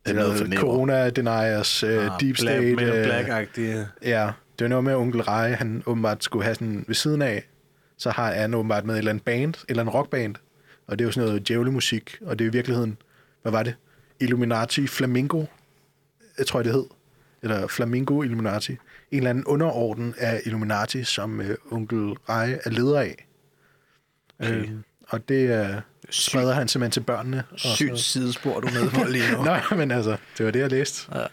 Det 0.07 0.17
er. 0.17 0.57
Corona 0.61 1.11
deniers, 1.11 1.85
uh, 1.85 1.91
Ah, 1.91 1.97
deep 2.21 2.37
Black- 2.37 2.41
state. 2.41 2.61
Men 2.77 2.89
øh, 2.89 3.05
Black-agtige. 3.07 3.87
Ja, 4.03 4.31
det 4.59 4.65
var 4.65 4.69
noget 4.69 4.85
med, 4.85 4.93
at 4.93 4.97
onkel 4.99 5.23
Rej, 5.23 5.53
han 5.53 5.83
åbenbart 5.87 6.25
skulle 6.25 6.45
have 6.45 6.55
sådan 6.55 6.85
ved 6.87 6.95
siden 6.95 7.23
af, 7.23 7.49
så 7.99 8.11
har 8.11 8.33
han 8.33 8.55
åbenbart 8.55 8.85
med 8.85 8.95
et 8.95 8.99
eller 8.99 9.11
andet 9.11 9.25
band, 9.25 9.55
et 9.55 9.65
eller 9.69 9.83
andet 9.83 9.95
rockband, 9.95 10.35
og 10.87 10.99
det 10.99 11.05
er 11.05 11.09
jo 11.09 11.13
sådan 11.13 11.29
noget 11.29 11.49
djævlemusik, 11.49 12.19
og 12.27 12.39
det 12.39 12.45
er 12.45 12.49
i 12.49 12.53
virkeligheden, 12.53 12.97
hvad 13.43 13.53
var 13.53 13.63
det? 13.63 13.75
Illuminati 14.21 14.87
Flamingo, 14.87 15.45
jeg 16.39 16.47
tror, 16.47 16.63
det 16.63 16.73
hed. 16.73 16.85
Eller 17.43 17.67
Flamingo 17.67 18.23
Illuminati. 18.23 18.73
En 18.73 18.79
eller 19.11 19.31
anden 19.31 19.45
underorden 19.45 20.15
af 20.19 20.41
Illuminati, 20.45 21.05
som 21.05 21.41
øh, 21.41 21.57
onkel 21.71 22.13
Rej 22.29 22.59
er 22.65 22.71
leder 22.71 23.01
af. 23.01 23.27
Okay. 24.41 24.55
Øh, 24.55 24.71
og 25.09 25.29
det 25.29 25.65
øh, 25.65 25.81
spreder 26.11 26.53
han 26.53 26.69
simpelthen 26.69 26.93
til 26.93 27.01
børnene. 27.01 27.45
Og 27.51 27.59
Sygt 27.59 27.99
sidespor, 27.99 28.61
du 28.61 28.69
med 28.75 28.91
på 28.91 29.05
lige 29.09 29.33
nu. 29.33 29.43
Nej, 29.53 29.63
men 29.77 29.91
altså, 29.91 30.17
det 30.39 30.47
var 30.47 30.53
det, 30.53 30.61
jeg 30.61 30.71
læste. 30.71 31.19
Ja. 31.19 31.27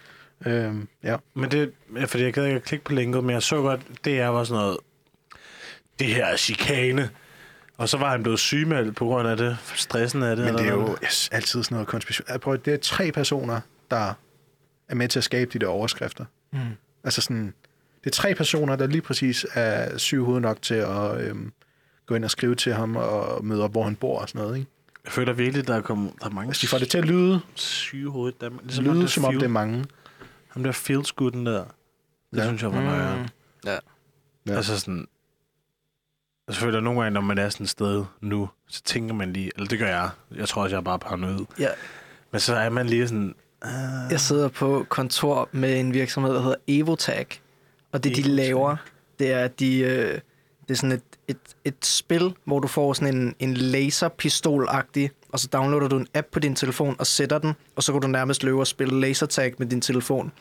Øhm, 0.46 0.88
ja. 1.04 1.18
Men 1.34 1.52
det, 1.52 1.72
fordi 2.08 2.24
jeg 2.24 2.34
gad 2.34 2.46
ikke 2.46 2.56
at 2.56 2.64
klikke 2.64 2.86
på 2.86 2.94
linket, 2.94 3.24
men 3.24 3.34
jeg 3.34 3.44
så 3.44 3.62
godt, 3.62 3.82
det 4.06 4.20
er 4.20 4.28
var 4.28 4.44
sådan 4.44 4.62
noget, 4.62 4.78
det 6.00 6.08
her 6.08 6.26
er 6.26 6.38
chikane. 6.38 7.10
Og 7.78 7.90
så 7.90 7.98
var 7.98 8.12
han 8.12 8.24
blevet 8.24 8.40
sygemeldt 8.40 8.96
på 8.96 9.06
grund 9.06 9.28
af 9.28 9.38
det, 9.38 9.58
stressen 9.76 10.24
af 10.24 10.36
det. 10.36 10.46
Men 10.46 10.54
det 10.58 10.68
er 10.68 10.72
jo 10.72 10.98
yes, 11.04 11.30
altid 11.32 11.64
sådan 11.64 11.76
noget 11.76 11.88
konspiration. 11.88 12.26
Jeg 12.30 12.42
prøver, 12.42 12.58
det 12.58 12.74
er 12.74 12.78
tre 12.78 13.12
personer, 13.12 13.62
der 13.92 14.14
er 14.88 14.96
med 14.96 15.08
til 15.08 15.20
at 15.20 15.24
skabe 15.24 15.52
de 15.54 15.60
der 15.60 15.68
overskrifter. 15.68 16.26
Mm. 16.52 16.60
Altså 17.04 17.22
sådan, 17.22 17.54
det 18.04 18.10
er 18.10 18.12
tre 18.12 18.36
personer, 18.36 18.76
der 18.76 18.88
lige 18.88 19.02
præcis 19.02 19.46
er 19.54 19.98
syge 19.98 20.26
hoved 20.26 20.40
nok 20.40 20.62
til 20.62 20.74
at 20.76 21.22
øhm, 21.22 21.52
gå 22.06 22.16
ind 22.16 22.24
og 22.24 22.32
skrive 22.32 22.56
til 22.56 22.74
ham 22.74 22.96
og 22.96 23.46
møde 23.46 23.64
op, 23.64 23.72
hvor 23.72 23.84
han 23.84 23.96
bor 23.96 24.20
og 24.20 24.30
sådan 24.30 24.42
noget. 24.42 24.58
Ikke? 24.58 24.70
Jeg 25.06 25.12
føler 25.12 25.34
virkelig, 25.34 25.68
der 25.68 25.76
er, 25.76 25.82
kommet, 25.82 26.14
der 26.20 26.26
er 26.26 26.30
mange 26.30 26.50
Altså, 26.50 26.62
de 26.62 26.68
får 26.68 26.78
det 26.78 26.90
til 26.90 26.98
at 26.98 27.06
lyde, 27.06 27.42
syge 27.56 28.10
hoved. 28.10 28.34
Der, 28.42 28.50
ligesom 28.64 28.86
lyde 28.86 29.08
som 29.08 29.26
om 29.26 29.34
det 29.34 29.44
er 29.44 29.48
mange. 29.48 29.86
Ham 30.48 30.64
der 30.64 30.72
feelsgooden 30.72 31.46
der, 31.46 31.54
det 31.54 32.38
Ja. 32.38 32.42
ja. 32.42 32.48
synes 32.48 32.62
jeg 32.62 32.72
var 32.74 32.80
mm. 32.80 32.86
nøjere. 32.86 33.28
Ja. 33.66 33.78
Ja. 34.48 34.56
Altså 34.56 34.80
sådan, 34.80 35.08
jeg 36.48 36.56
føler 36.56 36.80
nogle 36.80 37.02
gange, 37.02 37.14
når 37.14 37.22
man 37.22 37.38
er 37.38 37.50
sådan 37.50 37.64
et 37.64 37.70
sted 37.70 38.06
nu, 38.22 38.50
så 38.68 38.82
tænker 38.84 39.14
man 39.14 39.34
lige, 39.34 39.52
eller 39.56 39.68
det 39.68 39.80
gør 39.80 39.88
jeg, 39.88 40.10
jeg 40.36 40.48
tror 40.48 40.64
også, 40.64 40.76
jeg 40.76 40.80
er 40.80 40.84
bare 40.84 41.00
paranoid, 41.00 41.46
Ja. 41.60 41.68
men 42.32 42.40
så 42.42 42.56
er 42.56 42.70
man 42.70 42.86
lige 42.88 43.08
sådan, 43.08 43.36
ah, 43.62 43.72
Jeg 44.12 44.20
sidder 44.20 44.48
på 44.48 44.86
kontor 44.90 45.50
med 45.52 45.80
en 45.80 45.94
virksomhed, 45.94 46.34
der 46.34 46.42
hedder 46.42 46.56
Evotag. 46.68 47.28
Og 47.92 48.04
det, 48.04 48.16
de 48.16 48.20
Evotag. 48.22 48.36
laver, 48.36 48.76
det 49.20 49.32
er, 49.32 49.40
at 49.40 49.60
de, 49.60 49.80
øh, 49.80 50.20
det 50.68 50.74
er 50.74 50.76
sådan 50.76 50.92
et, 50.92 51.02
et, 51.28 51.38
et 51.66 51.76
spil, 51.86 52.34
hvor 52.46 52.60
du 52.60 52.68
får 52.68 52.94
sådan 52.94 53.16
en, 53.18 53.36
en 53.40 53.54
laserpistol-agtig, 53.58 55.10
og 55.34 55.40
så 55.40 55.48
downloader 55.54 55.88
du 55.88 55.98
en 55.98 56.08
app 56.14 56.28
på 56.32 56.40
din 56.40 56.56
telefon 56.56 56.96
og 57.00 57.08
sætter 57.08 57.38
den, 57.38 57.54
og 57.76 57.84
så 57.84 57.92
kan 57.92 58.02
du 58.02 58.08
nærmest 58.08 58.44
løbe 58.44 58.60
og 58.60 58.68
spille 58.68 59.00
lasertag 59.00 59.54
med 59.58 59.68
din 59.68 59.82
telefon. 59.82 60.32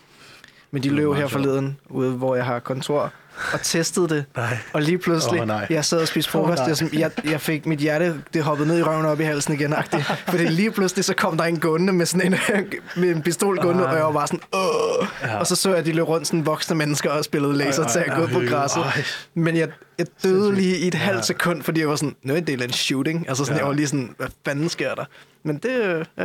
Men 0.71 0.83
de 0.83 0.89
Det 0.89 0.93
er 0.93 0.97
løb 0.97 1.05
meget 1.09 1.17
her 1.23 1.29
sjovt. 1.29 1.33
forleden, 1.45 1.79
ude 1.89 2.11
hvor 2.13 2.37
jeg 2.37 2.45
har 2.45 2.59
kontor, 2.59 3.13
og 3.53 3.61
testede 3.62 4.09
det. 4.09 4.24
nej. 4.37 4.59
Og 4.72 4.82
lige 4.82 4.99
pludselig, 4.99 5.41
oh, 5.41 5.47
nej. 5.47 5.66
jeg 5.70 5.84
sad 5.84 6.01
og 6.01 6.09
spiste 6.09 6.30
frokost, 6.30 6.62
oh, 6.62 6.68
jeg, 6.68 7.01
jeg, 7.01 7.30
jeg 7.30 7.41
fik 7.41 7.66
mit 7.66 7.78
hjerte, 7.78 8.14
det 8.34 8.43
hoppede 8.43 8.68
ned 8.68 8.78
i 8.78 8.82
røven 8.82 9.05
og 9.05 9.11
op 9.11 9.20
i 9.20 9.24
halsen 9.24 9.55
igen, 9.55 9.72
agtigt. 9.72 10.05
Fordi 10.30 10.45
lige 10.45 10.70
pludselig, 10.70 11.05
så 11.05 11.14
kom 11.14 11.37
der 11.37 11.45
en 11.45 11.61
gående 11.61 11.93
med 11.93 12.07
sådan 12.07 12.32
en, 12.32 12.39
med 13.03 13.11
en 13.11 13.22
pistol 13.22 13.59
gående, 13.59 13.87
og 13.87 13.95
jeg 13.97 14.05
var 14.05 14.12
bare 14.12 14.26
sådan, 14.26 14.41
Åh! 14.53 15.07
Ja. 15.22 15.37
Og 15.39 15.47
så 15.47 15.57
så 15.57 15.68
jeg, 15.68 15.78
at 15.78 15.87
de 15.87 15.93
løb 15.93 16.09
rundt 16.09 16.26
sådan 16.26 16.47
voksne 16.47 16.76
mennesker 16.76 17.11
og 17.11 17.24
spillede 17.24 17.55
lasertag 17.57 18.09
Ej, 18.09 18.14
ej, 18.16 18.22
ud 18.22 18.28
på 18.28 18.41
græsset. 18.49 18.82
Ej, 18.82 19.05
Men 19.34 19.57
jeg, 19.57 19.68
jeg 19.99 20.07
døde 20.24 20.55
lige 20.55 20.78
i 20.78 20.89
et 20.89 20.95
halvt 20.95 21.16
Ja. 21.18 21.22
sekund, 21.22 21.62
fordi 21.62 21.80
jeg 21.80 21.89
var 21.89 21.97
sådan, 21.97 22.16
nu 22.22 22.32
er 22.34 22.39
en 22.39 22.47
del 22.47 22.62
af 22.62 22.66
en 22.66 22.72
shooting. 22.72 23.28
Altså 23.28 23.45
sådan, 23.45 23.57
Ja. 23.57 23.61
jeg 23.62 23.68
var 23.68 23.74
lige 23.74 23.87
sådan, 23.87 24.14
hvad 24.18 24.28
fanden 24.47 24.68
sker 24.68 24.95
der? 24.95 25.05
Men 25.45 25.57
det, 25.59 25.70
øh, 25.70 26.05
ja, 26.18 26.22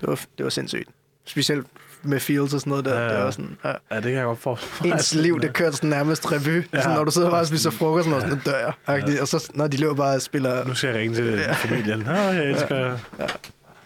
det 0.00 0.08
var, 0.08 0.14
det 0.38 0.44
var 0.44 0.50
sindssygt. 0.50 0.88
Specielt 1.26 1.66
med 2.08 2.20
Fields 2.20 2.54
og 2.54 2.60
sådan 2.60 2.70
noget 2.70 2.84
der. 2.84 2.94
Ja, 2.94 3.00
Ja, 3.00 3.10
ja. 3.10 3.16
Det 3.16 3.24
var 3.24 3.30
sådan, 3.30 3.58
ja. 3.64 3.68
Ja, 3.90 3.96
det 3.96 4.02
kan 4.02 4.12
jeg 4.12 4.24
godt 4.24 4.38
forstå. 4.38 4.84
Ens 4.84 5.14
liv, 5.14 5.40
det 5.40 5.52
kørte 5.52 5.76
sådan 5.76 5.90
nærmest 5.90 6.32
revy. 6.32 6.64
Ja. 6.72 6.82
Sådan, 6.82 6.96
når 6.96 7.04
du 7.04 7.10
sidder 7.10 7.30
bare 7.30 7.40
og 7.40 7.46
spiser 7.46 7.70
frokost, 7.70 8.08
og 8.08 8.20
sådan, 8.20 8.38
dør 8.46 8.58
jeg. 8.58 9.08
Ja. 9.08 9.20
Og 9.20 9.28
så, 9.28 9.50
når 9.54 9.66
de 9.66 9.76
løber 9.76 9.94
bare 9.94 10.14
og 10.16 10.22
spiller, 10.22 10.64
Nu 10.64 10.74
skal 10.74 10.88
jeg 10.88 10.96
ringe 10.98 11.14
til 11.14 11.24
ja. 11.24 11.52
familien. 11.52 11.98
Nå, 11.98 12.12
jeg 12.12 12.44
elsker... 12.44 12.76
Ja. 13.18 13.26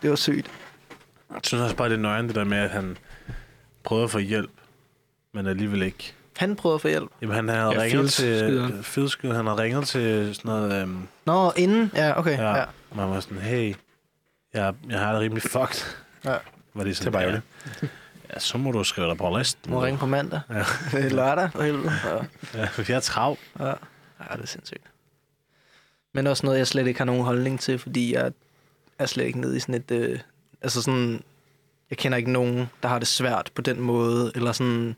det 0.03 0.11
var 0.11 0.17
sygt. 0.17 0.47
Jeg 1.31 1.41
synes 1.45 1.63
også 1.63 1.77
bare, 1.77 1.89
det 1.89 1.95
er 1.95 2.01
nøjeren, 2.01 2.27
det 2.29 2.35
der 2.35 2.45
med, 2.45 2.59
at 2.59 2.71
han 2.71 2.97
prøvede 3.85 4.05
at 4.05 4.11
få 4.11 4.19
hjælp, 4.19 4.51
men 5.35 5.47
alligevel 5.47 5.83
ikke. 5.83 6.13
Han 6.37 6.57
prøvede 6.57 6.75
at 6.75 6.81
få 6.81 6.89
hjælp. 6.89 7.11
Jamen, 7.23 7.37
han 7.37 7.49
havde 7.49 7.61
Ja, 7.63 7.73
ja, 7.73 7.81
ringet 7.81 7.91
Fields 7.93 8.15
til... 8.17 8.39
skyderen. 8.39 8.83
Fieldskyderen. 8.85 9.37
Han 9.37 9.47
havde 9.47 9.63
ringet 9.63 9.87
til 9.87 10.35
sådan 10.35 10.49
noget... 10.51 10.83
Øhm, 10.83 10.97
Nå, 11.27 11.53
inden? 11.57 11.91
Ja, 11.95 12.19
okay. 12.19 12.39
ja. 12.39 12.49
Ja. 12.51 12.59
ja. 12.59 12.65
Man 12.95 13.11
var 13.11 13.21
sådan, 13.21 13.39
hey, 13.39 13.75
jeg, 14.55 14.75
jeg 14.91 14.99
har 14.99 15.13
det 15.13 15.21
rimelig 15.21 15.43
fucked. 15.43 15.85
Ja. 16.25 16.35
Var 16.75 16.85
det 16.85 16.97
sådan, 16.97 17.13
Det 17.13 17.21
var 17.21 17.27
ja. 17.27 17.33
det. 17.81 17.89
Ja, 18.35 18.39
så 18.39 18.59
må 18.59 18.73
du 18.73 18.85
skrive 18.85 19.09
dig 19.09 19.17
på 19.17 19.37
listen. 19.39 19.71
Må 19.73 19.85
ringe 19.85 19.99
på 19.99 20.07
mandag. 20.07 20.41
Ja. 20.51 20.65
Det 20.93 21.05
er 21.07 21.11
lørdag. 21.11 21.53
For 21.53 21.63
helvede. 21.63 21.93
Ja. 22.55 22.59
Ja, 22.61 22.65
for 22.67 22.85
jeg 22.89 22.97
er 22.97 23.01
travlt. 23.01 23.41
Ja. 23.59 23.67
ja, 23.67 23.73
det 24.37 24.43
er 24.43 24.47
sindssygt. 24.47 24.83
Men 26.15 26.27
også 26.27 26.47
noget, 26.47 26.59
jeg 26.59 26.67
slet 26.67 26.87
ikke 26.87 27.01
har 27.01 27.05
nogen 27.05 27.25
holdning 27.25 27.61
til, 27.61 27.79
fordi 27.79 28.15
jeg 28.15 28.33
er 28.99 29.07
slet 29.07 29.25
ikke 29.25 29.41
nede 29.41 29.57
i 29.57 29.61
sådan 29.61 29.75
et... 29.75 29.91
Øh, 29.91 30.19
altså 30.63 30.83
sådan... 30.83 31.23
Jeg 31.91 31.99
kender 31.99 32.19
ikke 32.19 32.31
nogen, 32.31 32.71
der 32.83 32.89
har 32.89 32.99
det 32.99 33.09
svært 33.09 33.51
på 33.55 33.63
den 33.63 33.81
måde, 33.81 34.33
eller 34.35 34.53
sådan 34.53 34.97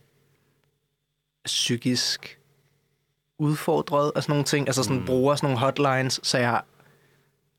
psykisk 1.45 2.39
udfordret 3.39 4.13
og 4.13 4.23
sådan 4.23 4.33
nogle 4.33 4.45
ting. 4.45 4.69
Altså 4.69 4.83
sådan 4.83 4.99
Mm. 4.99 5.07
bruger 5.07 5.35
sådan 5.37 5.47
nogle 5.47 5.59
hotlines, 5.61 6.21
så 6.23 6.39
jeg. 6.39 6.63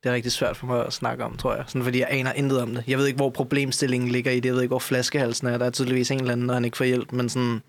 Det 0.06 0.12
er 0.12 0.16
rigtig 0.16 0.32
svært 0.32 0.58
for 0.58 0.68
mig 0.68 0.86
at 0.86 0.94
snakke 0.94 1.24
om, 1.24 1.38
tror 1.38 1.56
jeg. 1.56 1.64
Sådan, 1.68 1.84
fordi 1.84 2.00
jeg 2.00 2.08
aner 2.12 2.34
intet 2.34 2.62
om 2.62 2.76
det. 2.76 2.84
Jeg 2.88 2.98
ved 2.98 3.06
ikke, 3.08 3.18
hvor 3.18 3.30
problemstillingen 3.30 4.10
ligger 4.12 4.32
i 4.32 4.36
det. 4.36 4.46
Jeg 4.46 4.54
ved 4.54 4.62
ikke, 4.62 4.72
hvor 4.72 4.80
flaskehalsen 4.80 5.48
er. 5.48 5.58
Der 5.58 5.66
er 5.66 5.70
tydeligvis 5.70 6.12
en 6.12 6.20
eller 6.20 6.32
anden, 6.32 6.48
når 6.48 6.54
han 6.54 6.66
ikke 6.66 6.78
får 6.78 6.86
hjælp. 6.86 7.12
Men 7.12 7.30
sådan, 7.30 7.62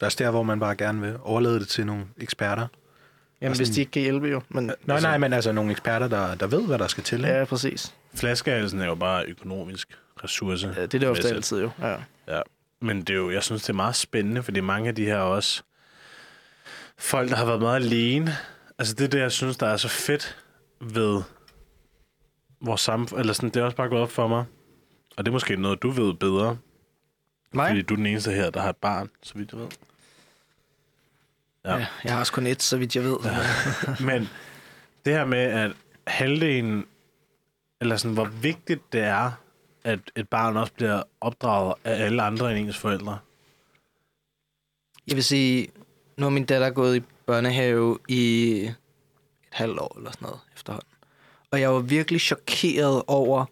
Det 0.00 0.06
er 0.06 0.08
der, 0.18 0.30
hvor 0.30 0.42
man 0.42 0.60
bare 0.60 0.76
gerne 0.76 1.00
vil 1.00 1.14
overlade 1.22 1.60
det 1.60 1.68
til 1.68 1.86
nogle 1.86 2.04
eksperter. 2.20 2.66
jamen, 3.40 3.50
Og 3.52 3.56
hvis 3.56 3.68
sådan- 3.68 3.74
de 3.74 3.80
ikke 3.80 3.90
kan 3.92 4.02
hjælpe 4.02 4.26
jo. 4.28 4.40
Men, 4.48 4.64
Nej, 4.64 4.74
Altså- 4.88 5.08
nej, 5.08 5.18
men 5.18 5.32
altså 5.32 5.52
nogle 5.52 5.70
eksperter, 5.70 6.08
der, 6.08 6.34
der 6.34 6.46
ved, 6.46 6.66
hvad 6.66 6.78
der 6.78 6.86
skal 6.86 7.04
til. 7.04 7.18
ikke? 7.18 7.28
ja, 7.30 7.44
præcis. 7.44 7.94
Flaskehalsen 8.14 8.80
er 8.80 8.86
jo 8.86 8.94
bare 8.94 9.24
økonomisk 9.26 9.88
ressource. 10.24 10.66
Ja, 10.76 10.82
det 10.82 10.94
er 10.94 10.98
det 10.98 11.08
ofte 11.08 11.28
altid 11.28 11.60
jo. 11.60 11.70
Ja. 11.82 11.94
Ja, 12.28 12.40
men 12.80 12.98
det 13.00 13.10
er 13.10 13.14
jo, 13.14 13.30
jeg 13.30 13.42
synes, 13.42 13.62
det 13.62 13.68
er 13.68 13.74
meget 13.74 13.96
spændende, 13.96 14.42
fordi 14.42 14.60
mange 14.60 14.88
af 14.88 14.94
de 14.94 15.04
her 15.04 15.18
også 15.18 15.62
folk, 16.98 17.30
der 17.30 17.36
har 17.36 17.44
været 17.44 17.60
meget 17.60 17.76
alene. 17.84 18.36
Altså 18.78 18.94
det 18.94 19.04
er 19.04 19.08
det, 19.08 19.18
jeg 19.18 19.32
synes, 19.32 19.56
der 19.56 19.66
er 19.66 19.76
så 19.76 19.88
fedt 19.88 20.36
ved 20.80 21.22
vores 22.60 22.80
samfund. 22.80 23.20
Eller 23.20 23.32
sådan, 23.32 23.50
det 23.50 23.60
er 23.60 23.64
også 23.64 23.76
bare 23.76 23.88
gået 23.88 24.02
op 24.02 24.10
for 24.10 24.28
mig. 24.28 24.44
Og 25.16 25.24
det 25.24 25.30
er 25.30 25.32
måske 25.32 25.56
noget, 25.56 25.82
du 25.82 25.90
ved 25.90 26.14
bedre. 26.14 26.58
Mig? 27.52 27.68
Fordi 27.68 27.82
du 27.82 27.94
er 27.94 27.96
den 27.96 28.06
eneste 28.06 28.30
her, 28.32 28.50
der 28.50 28.60
har 28.60 28.70
et 28.70 28.76
barn, 28.76 29.10
så 29.22 29.34
vidt 29.34 29.52
jeg 29.52 29.60
ved. 29.60 29.68
Ja. 31.64 31.76
Ja. 31.76 31.86
Jeg 32.04 32.12
har 32.12 32.20
også 32.20 32.32
kun 32.32 32.46
et, 32.46 32.62
så 32.62 32.76
vidt 32.76 32.96
jeg 32.96 33.04
ved. 33.04 33.16
Ja. 33.24 33.36
Men 34.04 34.28
det 35.04 35.12
her 35.12 35.24
med, 35.24 35.38
at 35.38 35.72
halvdelen, 36.06 36.86
eller 37.80 37.96
sådan, 37.96 38.14
hvor 38.14 38.24
vigtigt 38.24 38.92
det 38.92 39.00
er, 39.00 39.30
at 39.84 40.00
et 40.16 40.28
barn 40.28 40.56
også 40.56 40.72
bliver 40.72 41.02
opdraget 41.20 41.74
af 41.84 42.04
alle 42.04 42.22
andre 42.22 42.50
end 42.56 42.66
ens 42.66 42.78
forældre. 42.78 43.18
Jeg 45.06 45.16
vil 45.16 45.24
sige, 45.24 45.68
nu 46.16 46.24
har 46.24 46.30
min 46.30 46.44
datter 46.44 46.70
gået 46.70 46.96
i 46.96 47.02
børnehave 47.26 47.98
i 48.08 48.50
et 48.62 48.74
halvt 49.52 49.78
år 49.78 49.98
eller 49.98 50.10
sådan 50.10 50.26
noget 50.26 50.40
efterhånden. 50.56 50.87
Og 51.50 51.60
jeg 51.60 51.74
var 51.74 51.78
virkelig 51.80 52.20
chokeret 52.20 53.02
over, 53.06 53.44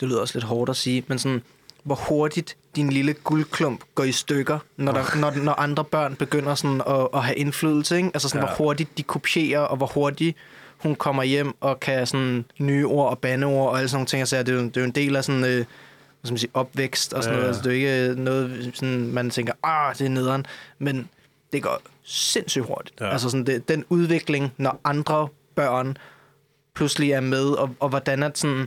det 0.00 0.08
lyder 0.08 0.20
også 0.20 0.34
lidt 0.38 0.44
hårdt 0.44 0.70
at 0.70 0.76
sige, 0.76 1.04
men 1.06 1.18
sådan, 1.18 1.42
hvor 1.82 1.94
hurtigt 1.94 2.56
din 2.76 2.90
lille 2.90 3.12
guldklump 3.12 3.80
går 3.94 4.04
i 4.04 4.12
stykker, 4.12 4.58
når, 4.76 4.92
der, 4.92 5.16
når, 5.18 5.30
når 5.42 5.52
andre 5.52 5.84
børn 5.84 6.16
begynder 6.16 6.54
sådan 6.54 6.80
at, 6.86 7.08
at 7.14 7.24
have 7.24 7.36
indflydelse. 7.36 7.96
Ikke? 7.96 8.10
Altså 8.14 8.28
sådan, 8.28 8.42
Ja. 8.42 8.46
hvor 8.46 8.64
hurtigt 8.64 8.98
de 8.98 9.02
kopierer, 9.02 9.60
og 9.60 9.76
hvor 9.76 9.86
hurtigt 9.86 10.36
hun 10.78 10.94
kommer 10.94 11.22
hjem 11.22 11.54
og 11.60 11.80
kan 11.80 12.06
sådan 12.06 12.44
nye 12.58 12.86
ord 12.86 13.10
og 13.10 13.18
bandeord 13.18 13.68
og 13.70 13.78
alle 13.78 13.88
sådan 13.88 13.96
nogle 13.98 14.06
ting. 14.06 14.20
Altså, 14.20 14.38
det, 14.38 14.48
er 14.48 14.52
jo, 14.52 14.64
det 14.64 14.76
er 14.76 14.80
jo 14.80 14.84
en 14.86 14.90
del 14.94 15.16
af 15.16 15.24
sådan, 15.24 15.44
øh, 15.44 15.50
hvad 15.56 15.64
skal 16.24 16.32
man 16.32 16.38
sige, 16.38 16.50
opvækst 16.54 17.12
og 17.12 17.22
sådan 17.22 17.34
Ja, 17.34 17.40
noget. 17.40 17.48
Altså, 17.56 17.70
det 17.70 17.86
er 17.88 17.96
jo 18.04 18.10
ikke 18.10 18.22
noget, 18.22 18.70
sådan, 18.74 19.06
man 19.12 19.30
tænker, 19.30 19.52
ah, 19.62 19.94
det 19.98 20.04
er 20.04 20.08
nederen. 20.08 20.46
Men 20.78 21.08
det 21.52 21.62
går 21.62 21.80
sindssygt 22.04 22.64
hurtigt. 22.64 23.00
Ja. 23.00 23.10
Altså 23.12 23.30
sådan, 23.30 23.46
det, 23.46 23.68
den 23.68 23.84
udvikling, 23.88 24.52
når 24.56 24.80
andre 24.84 25.28
børn 25.54 25.96
pludselig 26.74 27.10
er 27.10 27.20
med, 27.20 27.44
og, 27.44 27.70
og 27.80 27.88
hvordan 27.88 28.22
at 28.22 28.38
sådan, 28.38 28.66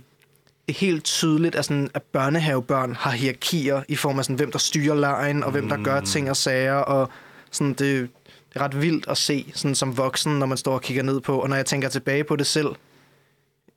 det 0.68 0.76
helt 0.76 1.03
tydeligt, 1.03 1.55
at, 1.55 1.66
sådan, 1.66 1.89
at 1.93 2.01
børnehavebørn 2.03 2.95
har 2.95 3.12
hierarkier 3.12 3.84
i 3.88 3.95
form 3.95 4.20
af, 4.20 4.26
sådan, 4.26 4.36
hvem 4.36 4.51
der 4.51 4.60
styrer 4.60 4.95
lejen, 4.95 5.43
og 5.43 5.51
hvem 5.51 5.70
der 5.70 5.84
gør 5.84 6.01
ting 6.01 6.30
og 6.30 6.38
sager, 6.38 6.74
og 6.74 7.10
sådan, 7.51 7.74
det, 7.74 8.10
det 8.49 8.55
er 8.55 8.62
ret 8.62 8.82
vildt 8.82 9.08
at 9.08 9.18
se 9.18 9.51
sådan, 9.55 9.76
som 9.76 9.97
voksen, 9.97 10.39
når 10.39 10.45
man 10.45 10.58
står 10.58 10.74
og 10.74 10.82
kigger 10.82 11.03
ned 11.03 11.22
på, 11.22 11.39
og 11.39 11.49
når 11.49 11.55
jeg 11.55 11.66
tænker 11.66 11.89
tilbage 11.89 12.24
på 12.24 12.36
det 12.36 12.47
selv, 12.47 12.68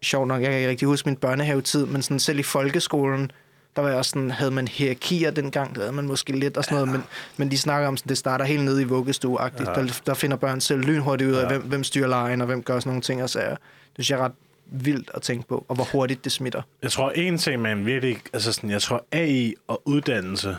sjovt 0.03 0.29
nok, 0.29 0.43
jeg 0.43 0.51
kan 0.51 0.59
ikke 0.59 0.71
rigtig 0.71 0.89
huske 0.89 1.09
min 1.09 1.17
børnehavetid, 1.17 1.87
men 1.87 2.03
sådan, 2.03 2.21
selv 2.21 2.39
i 2.39 2.43
folkeskolen, 2.43 3.31
der 3.77 3.83
var 3.83 3.89
jeg 3.89 3.99
også 3.99 4.09
sådan, 4.09 4.31
havde 4.31 4.51
man 4.51 4.69
hierarkier 4.69 5.31
dengang, 5.31 5.75
der 5.75 5.81
havde 5.81 5.93
man 5.93 6.07
måske 6.07 6.33
lidt 6.33 6.57
og 6.57 6.65
sådan 6.65 6.75
noget, 6.77 6.89
men, 6.93 7.05
men 7.37 7.51
de 7.51 7.59
snakker 7.59 7.89
om, 7.89 7.97
sådan, 7.97 8.09
det 8.09 8.19
starter 8.19 8.45
helt 8.45 8.65
nede 8.65 8.83
i 8.83 8.85
vuggestue-agtigt. 8.85 9.69
Ja. 9.69 9.81
Ja. 9.81 9.87
Der, 9.87 10.01
der 10.07 10.15
finder 10.15 10.37
børn 10.37 10.61
selv 10.61 10.81
lynhurtigt 10.81 11.31
ud 11.31 11.35
af, 11.35 11.43
Ja. 11.43 11.53
ja. 11.53 11.59
hvem, 11.59 11.69
hvem 11.69 11.85
styrer 11.85 12.09
lejen, 12.09 12.41
og 12.41 12.47
hvem 12.47 12.63
gør 12.63 12.81
sådan 12.81 12.91
nogle 12.91 13.03
ting 13.03 13.23
og 13.23 13.31
sager. 13.31 13.51
Det 13.51 13.59
synes 13.95 14.11
jeg 14.11 14.19
er 14.19 14.25
ret 14.25 14.33
vildt 14.67 15.11
at 15.15 15.23
tænke 15.23 15.49
på, 15.49 15.65
og 15.69 15.75
hvor 15.75 15.85
hurtigt 15.93 16.25
det 16.25 16.33
smitter. 16.33 16.63
Jeg 16.83 16.93
tror, 16.93 17.11
en 17.11 17.39
ting, 17.39 17.63
man 17.63 17.87
virkelig... 17.87 18.19
Altså 18.33 18.53
sådan, 18.53 18.71
jeg 18.71 18.83
tror, 18.83 19.05
AI 19.13 19.55
og 19.69 19.83
uddannelse, 19.85 20.57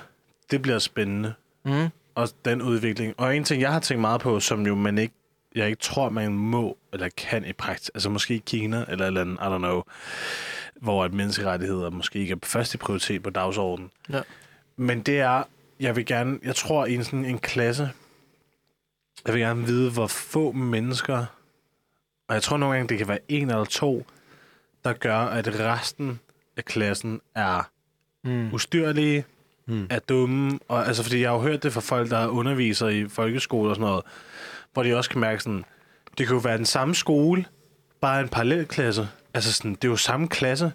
det 0.51 0.61
bliver 0.61 0.79
spændende. 0.79 1.33
Mm. 1.65 1.87
Og 2.15 2.29
den 2.45 2.61
udvikling. 2.61 3.13
Og 3.17 3.37
en 3.37 3.43
ting, 3.43 3.61
jeg 3.61 3.71
har 3.73 3.79
tænkt 3.79 4.01
meget 4.01 4.21
på, 4.21 4.39
som 4.39 4.65
jo 4.67 4.75
man 4.75 4.97
ikke... 4.97 5.13
Jeg 5.55 5.67
ikke 5.67 5.81
tror, 5.81 6.09
man 6.09 6.33
må 6.33 6.77
eller 6.93 7.09
kan 7.17 7.45
i 7.45 7.53
praksis. 7.53 7.89
Altså 7.93 8.09
måske 8.09 8.33
i 8.35 8.43
Kina 8.45 8.85
eller 8.87 9.07
eller 9.07 9.21
andet, 9.21 9.33
I 9.33 9.43
don't 9.43 9.57
know. 9.57 9.81
Hvor 10.81 11.03
at 11.03 11.13
menneskerettigheder 11.13 11.89
måske 11.89 12.19
ikke 12.19 12.31
er 12.31 12.37
første 12.43 12.77
prioritet 12.77 13.23
på 13.23 13.29
dagsordenen. 13.29 13.91
Ja. 14.09 14.21
Men 14.77 15.01
det 15.01 15.19
er... 15.19 15.43
Jeg 15.79 15.95
vil 15.95 16.05
gerne... 16.05 16.39
Jeg 16.43 16.55
tror, 16.55 16.85
i 16.85 16.95
en, 16.95 17.03
sådan 17.03 17.25
en 17.25 17.39
klasse... 17.39 17.91
Jeg 19.25 19.33
vil 19.33 19.41
gerne 19.41 19.65
vide, 19.65 19.91
hvor 19.91 20.07
få 20.07 20.51
mennesker... 20.51 21.25
Og 22.27 22.33
jeg 22.35 22.43
tror 22.43 22.57
nogle 22.57 22.75
gange, 22.75 22.89
det 22.89 22.97
kan 22.97 23.07
være 23.07 23.19
en 23.27 23.49
eller 23.49 23.65
to, 23.65 24.05
der 24.83 24.93
gør, 24.93 25.17
at 25.17 25.59
resten 25.59 26.19
af 26.57 26.65
klassen 26.65 27.21
er 27.35 27.69
Mm. 28.23 28.53
ustyrlige, 28.53 29.25
Mm. 29.65 29.87
er 29.89 29.99
dumme. 29.99 30.59
Og, 30.67 30.87
altså, 30.87 31.03
fordi 31.03 31.21
jeg 31.21 31.29
har 31.29 31.35
jo 31.35 31.41
hørt 31.41 31.63
det 31.63 31.73
fra 31.73 31.81
folk, 31.81 32.09
der 32.09 32.27
underviser 32.27 32.87
i 32.87 33.07
folkeskole 33.07 33.69
og 33.69 33.75
sådan 33.75 33.87
noget, 33.89 34.03
hvor 34.73 34.83
de 34.83 34.93
også 34.97 35.09
kan 35.09 35.19
mærke 35.21 35.43
sådan, 35.43 35.65
det 36.17 36.27
kan 36.27 36.35
jo 36.35 36.41
være 36.41 36.57
den 36.57 36.65
samme 36.65 36.95
skole, 36.95 37.45
bare 38.01 38.21
en 38.21 38.29
parallelklasse. 38.29 39.09
Altså 39.33 39.53
sådan, 39.53 39.71
det 39.71 39.83
er 39.83 39.89
jo 39.89 39.95
samme 39.95 40.27
klasse, 40.27 40.71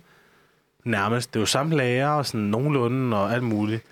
nærmest. 0.85 1.35
Det 1.35 1.39
er 1.39 1.43
jo 1.43 1.47
samme 1.47 1.77
lærer 1.77 2.09
og 2.09 2.27
sådan 2.27 2.41
nogenlunde 2.41 3.17
og 3.17 3.33
alt 3.33 3.43
muligt. 3.43 3.83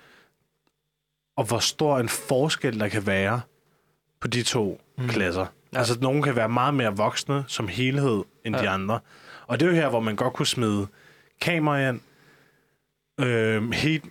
Og 1.37 1.45
hvor 1.45 1.59
stor 1.59 1.99
en 1.99 2.09
forskel 2.09 2.81
der 2.81 2.89
kan 2.89 3.07
være 3.07 3.41
på 4.21 4.29
de 4.29 4.43
to 4.43 4.81
mm. 4.99 5.09
klasser. 5.09 5.47
Ja. 5.73 5.79
Altså, 5.79 5.99
nogen 6.01 6.23
kan 6.23 6.37
være 6.37 6.49
meget 6.49 6.75
mere 6.75 6.97
voksne 6.97 7.45
som 7.49 7.69
helhed 7.69 8.23
end 8.45 8.57
ja. 8.57 8.63
de 8.63 8.69
andre. 8.69 9.01
Og 9.47 9.61
det 9.61 9.67
er 9.67 9.71
jo 9.71 9.77
her, 9.77 9.89
hvor 9.89 10.01
man 10.01 10.17
godt 10.17 10.35
kunne 10.35 10.47
smide 10.47 10.87
kamera 11.41 11.89
ind, 11.89 12.01
øh, 13.21 13.73
heat 13.73 14.03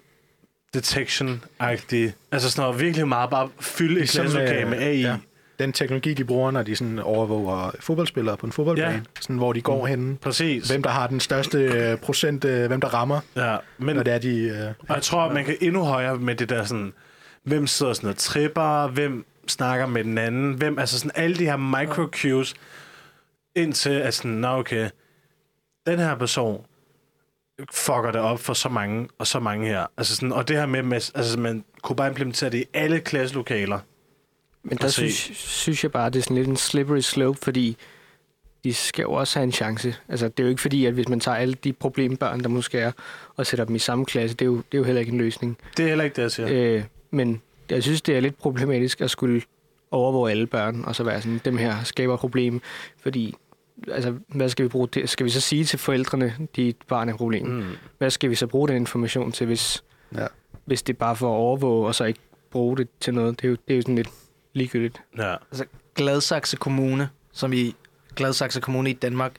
detection-agtigt. 0.78 2.12
Altså 2.32 2.52
sådan 2.52 2.64
noget 2.64 2.80
virkelig 2.80 3.08
meget 3.08 3.30
bare 3.30 3.50
fylde 3.60 4.02
et 4.02 4.10
klasselokale 4.10 4.62
øh, 4.62 4.70
med 4.70 4.78
AI. 4.78 5.02
ja. 5.02 5.18
Den 5.60 5.74
teknologi, 5.74 6.14
de 6.14 6.24
bruger, 6.26 6.52
når 6.52 6.64
de 6.64 6.76
sådan 6.76 7.00
overvåger 7.00 7.72
fodboldspillere 7.80 8.38
på 8.38 8.46
en 8.46 8.52
fodboldbane, 8.52 8.94
Ja. 8.94 9.00
sådan, 9.22 9.36
hvor 9.38 9.54
de 9.54 9.62
går 9.62 9.86
henne, 9.88 10.18
Præcis. 10.18 10.68
hvem 10.70 10.84
der 10.84 10.90
har 10.90 11.08
den 11.08 11.20
største 11.20 11.58
øh, 11.58 11.98
procent, 11.98 12.46
øh, 12.46 12.68
hvem 12.68 12.82
der 12.82 12.88
rammer, 12.94 13.20
Ja, 13.36 13.58
men, 13.78 13.96
når 13.96 14.04
det 14.04 14.14
er 14.14 14.18
de... 14.18 14.40
Øh, 14.40 14.74
og 14.90 14.96
jeg 14.96 15.04
tror, 15.04 15.34
man 15.34 15.46
kan 15.46 15.58
endnu 15.62 15.84
højere 15.84 16.18
med 16.18 16.36
det 16.36 16.50
der 16.50 16.64
sådan, 16.64 16.94
hvem 17.44 17.68
sidder 17.68 17.94
sådan 17.94 18.10
og 18.10 18.18
tripper, 18.18 18.88
hvem 18.88 19.26
snakker 19.48 19.86
med 19.86 20.04
den 20.04 20.18
anden, 20.18 20.54
hvem, 20.54 20.80
altså 20.80 21.00
sådan 21.00 21.12
alle 21.16 21.36
de 21.36 21.46
her 21.46 21.58
micro-cues, 21.58 22.54
indtil 23.56 23.90
at 23.90 24.14
sådan, 24.14 24.32
nå 24.32 24.48
okay, 24.48 24.90
den 25.88 26.00
her 26.00 26.16
person 26.16 26.66
fucker 27.74 28.12
det 28.12 28.22
op 28.22 28.40
for 28.40 28.54
så 28.54 28.70
mange 28.70 29.08
og 29.20 29.28
så 29.28 29.40
mange 29.40 29.68
her. 29.68 29.86
Altså 29.98 30.16
sådan, 30.16 30.32
og 30.32 30.48
det 30.48 30.56
her 30.58 30.66
med, 30.66 30.84
med 30.84 31.12
altså 31.16 31.40
man 31.40 31.64
kunne 31.82 31.96
bare 31.96 32.08
implementere 32.08 32.50
det 32.50 32.58
i 32.58 32.66
alle 32.74 33.00
klasselokaler. 33.00 33.80
Men 34.64 34.78
der 34.78 34.88
synes, 34.88 35.14
synes 35.36 35.84
jeg 35.84 35.92
bare, 35.92 36.10
det 36.10 36.20
er 36.20 36.24
sådan 36.24 36.38
lidt 36.38 36.48
en 36.48 36.58
slippery 36.58 37.00
slope, 37.00 37.40
fordi 37.42 37.78
de 38.64 38.74
skal 38.74 39.04
jo 39.04 39.14
også 39.14 39.40
have 39.40 39.44
en 39.44 39.52
chance. 39.52 39.96
Altså, 40.10 40.28
det 40.28 40.40
er 40.40 40.44
jo 40.44 40.50
ikke 40.50 40.62
fordi, 40.62 40.86
at 40.86 40.94
hvis 40.94 41.10
man 41.10 41.20
tager 41.20 41.38
alle 41.38 41.54
de 41.54 41.74
problembørn, 41.74 42.40
der 42.40 42.50
måske 42.50 42.80
er, 42.80 42.92
og 43.36 43.46
sætter 43.46 43.66
dem 43.66 43.76
i 43.76 43.80
samme 43.80 44.06
klasse, 44.06 44.36
det 44.36 44.46
er 44.46 44.50
jo, 44.50 44.56
det 44.56 44.74
er 44.74 44.78
jo 44.78 44.84
heller 44.84 45.00
ikke 45.00 45.12
en 45.12 45.18
løsning. 45.18 45.58
Det 45.78 45.84
er 45.84 45.88
heller 45.88 46.04
ikke 46.04 46.16
det, 46.16 46.22
jeg 46.22 46.32
siger. 46.32 46.48
Øh, 46.52 46.84
men 47.12 47.42
jeg 47.70 47.84
synes, 47.84 48.02
det 48.02 48.18
er 48.18 48.20
lidt 48.20 48.38
problematisk 48.38 49.02
at 49.02 49.12
skulle 49.12 49.42
overvåge 49.92 50.32
alle 50.32 50.48
børn, 50.48 50.84
og 50.86 50.96
så 50.96 51.04
være 51.04 51.22
sådan, 51.22 51.42
dem 51.46 51.58
her 51.58 51.84
skaber 51.84 52.18
problem, 52.18 52.62
fordi 53.02 53.36
altså, 53.92 54.16
hvad 54.28 54.50
skal 54.50 54.64
vi 54.64 54.70
bruge 54.70 54.88
det? 54.88 55.10
Skal 55.10 55.24
vi 55.26 55.30
så 55.30 55.42
sige 55.42 55.66
til 55.66 55.80
forældrene, 55.80 56.34
dit 56.56 56.78
barn 56.88 57.10
er 57.10 57.18
problem? 57.18 57.48
Mm. 57.48 57.64
Hvad 57.98 58.10
skal 58.10 58.30
vi 58.30 58.36
så 58.36 58.48
bruge 58.48 58.68
den 58.68 58.78
information 58.78 59.32
til, 59.32 59.48
hvis, 59.48 59.84
ja. 60.18 60.28
hvis 60.66 60.82
det 60.82 60.94
er 60.94 60.98
bare 60.98 61.16
for 61.16 61.28
at 61.28 61.38
overvåge, 61.38 61.88
og 61.88 61.96
så 61.96 62.04
ikke 62.04 62.20
bruge 62.52 62.78
det 62.78 62.88
til 63.00 63.14
noget? 63.14 63.42
Det 63.42 63.48
er 63.48 63.50
jo, 63.50 63.58
det 63.68 63.74
er 63.74 63.76
jo 63.76 63.82
sådan 63.82 63.96
lidt 63.96 64.10
ligegyldigt. 64.54 65.02
Ja. 65.18 65.36
Altså, 65.52 65.66
Gladsaxe 65.96 66.58
Kommune, 66.58 67.10
som 67.34 67.54
i 67.54 67.76
Gladsaxe 68.16 68.62
Kommune 68.62 68.90
i 68.90 68.94
Danmark, 68.94 69.32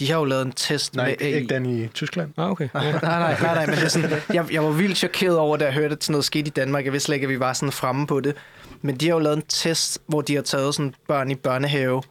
de 0.00 0.10
har 0.10 0.18
jo 0.18 0.24
lavet 0.24 0.46
en 0.46 0.52
test 0.52 0.96
Nej, 0.96 1.06
med 1.06 1.26
AI. 1.26 1.34
ikke 1.34 1.54
den 1.54 1.66
i 1.66 1.88
Tyskland. 1.88 2.32
Ah, 2.36 2.50
okay. 2.50 2.68
nej, 2.74 2.92
nej, 2.92 3.00
nej, 3.02 3.40
nej, 3.40 3.54
nej, 3.54 3.66
men 3.66 3.74
det 3.74 3.84
er 3.84 3.88
sådan, 3.88 4.10
jeg, 4.34 4.52
jeg 4.52 4.64
var 4.64 4.70
vildt 4.70 4.96
chokeret 4.98 5.38
over, 5.38 5.56
da 5.56 5.64
jeg 5.64 5.74
hørte, 5.74 5.92
at 5.92 6.04
sådan 6.04 6.12
noget 6.12 6.24
skete 6.24 6.46
i 6.46 6.50
Danmark. 6.50 6.84
Jeg 6.84 6.92
vidste 6.92 7.06
slet 7.06 7.14
ikke, 7.14 7.24
at 7.24 7.30
vi 7.30 7.40
var 7.40 7.52
sådan 7.52 7.72
fremme 7.72 8.06
på 8.06 8.20
det. 8.20 8.36
Men 8.82 8.96
de 8.96 9.06
har 9.06 9.14
jo 9.14 9.18
lavet 9.18 9.36
en 9.36 9.42
test, 9.48 9.98
hvor 10.06 10.20
de 10.20 10.34
har 10.34 10.42
taget 10.42 10.74
sådan 10.74 10.94
børn 11.08 11.30
i 11.30 11.34
børnehave, 11.34 12.02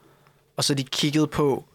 og 0.57 0.63
så 0.63 0.73
de 0.73 0.83
kiggede 0.83 1.27
på, 1.27 1.65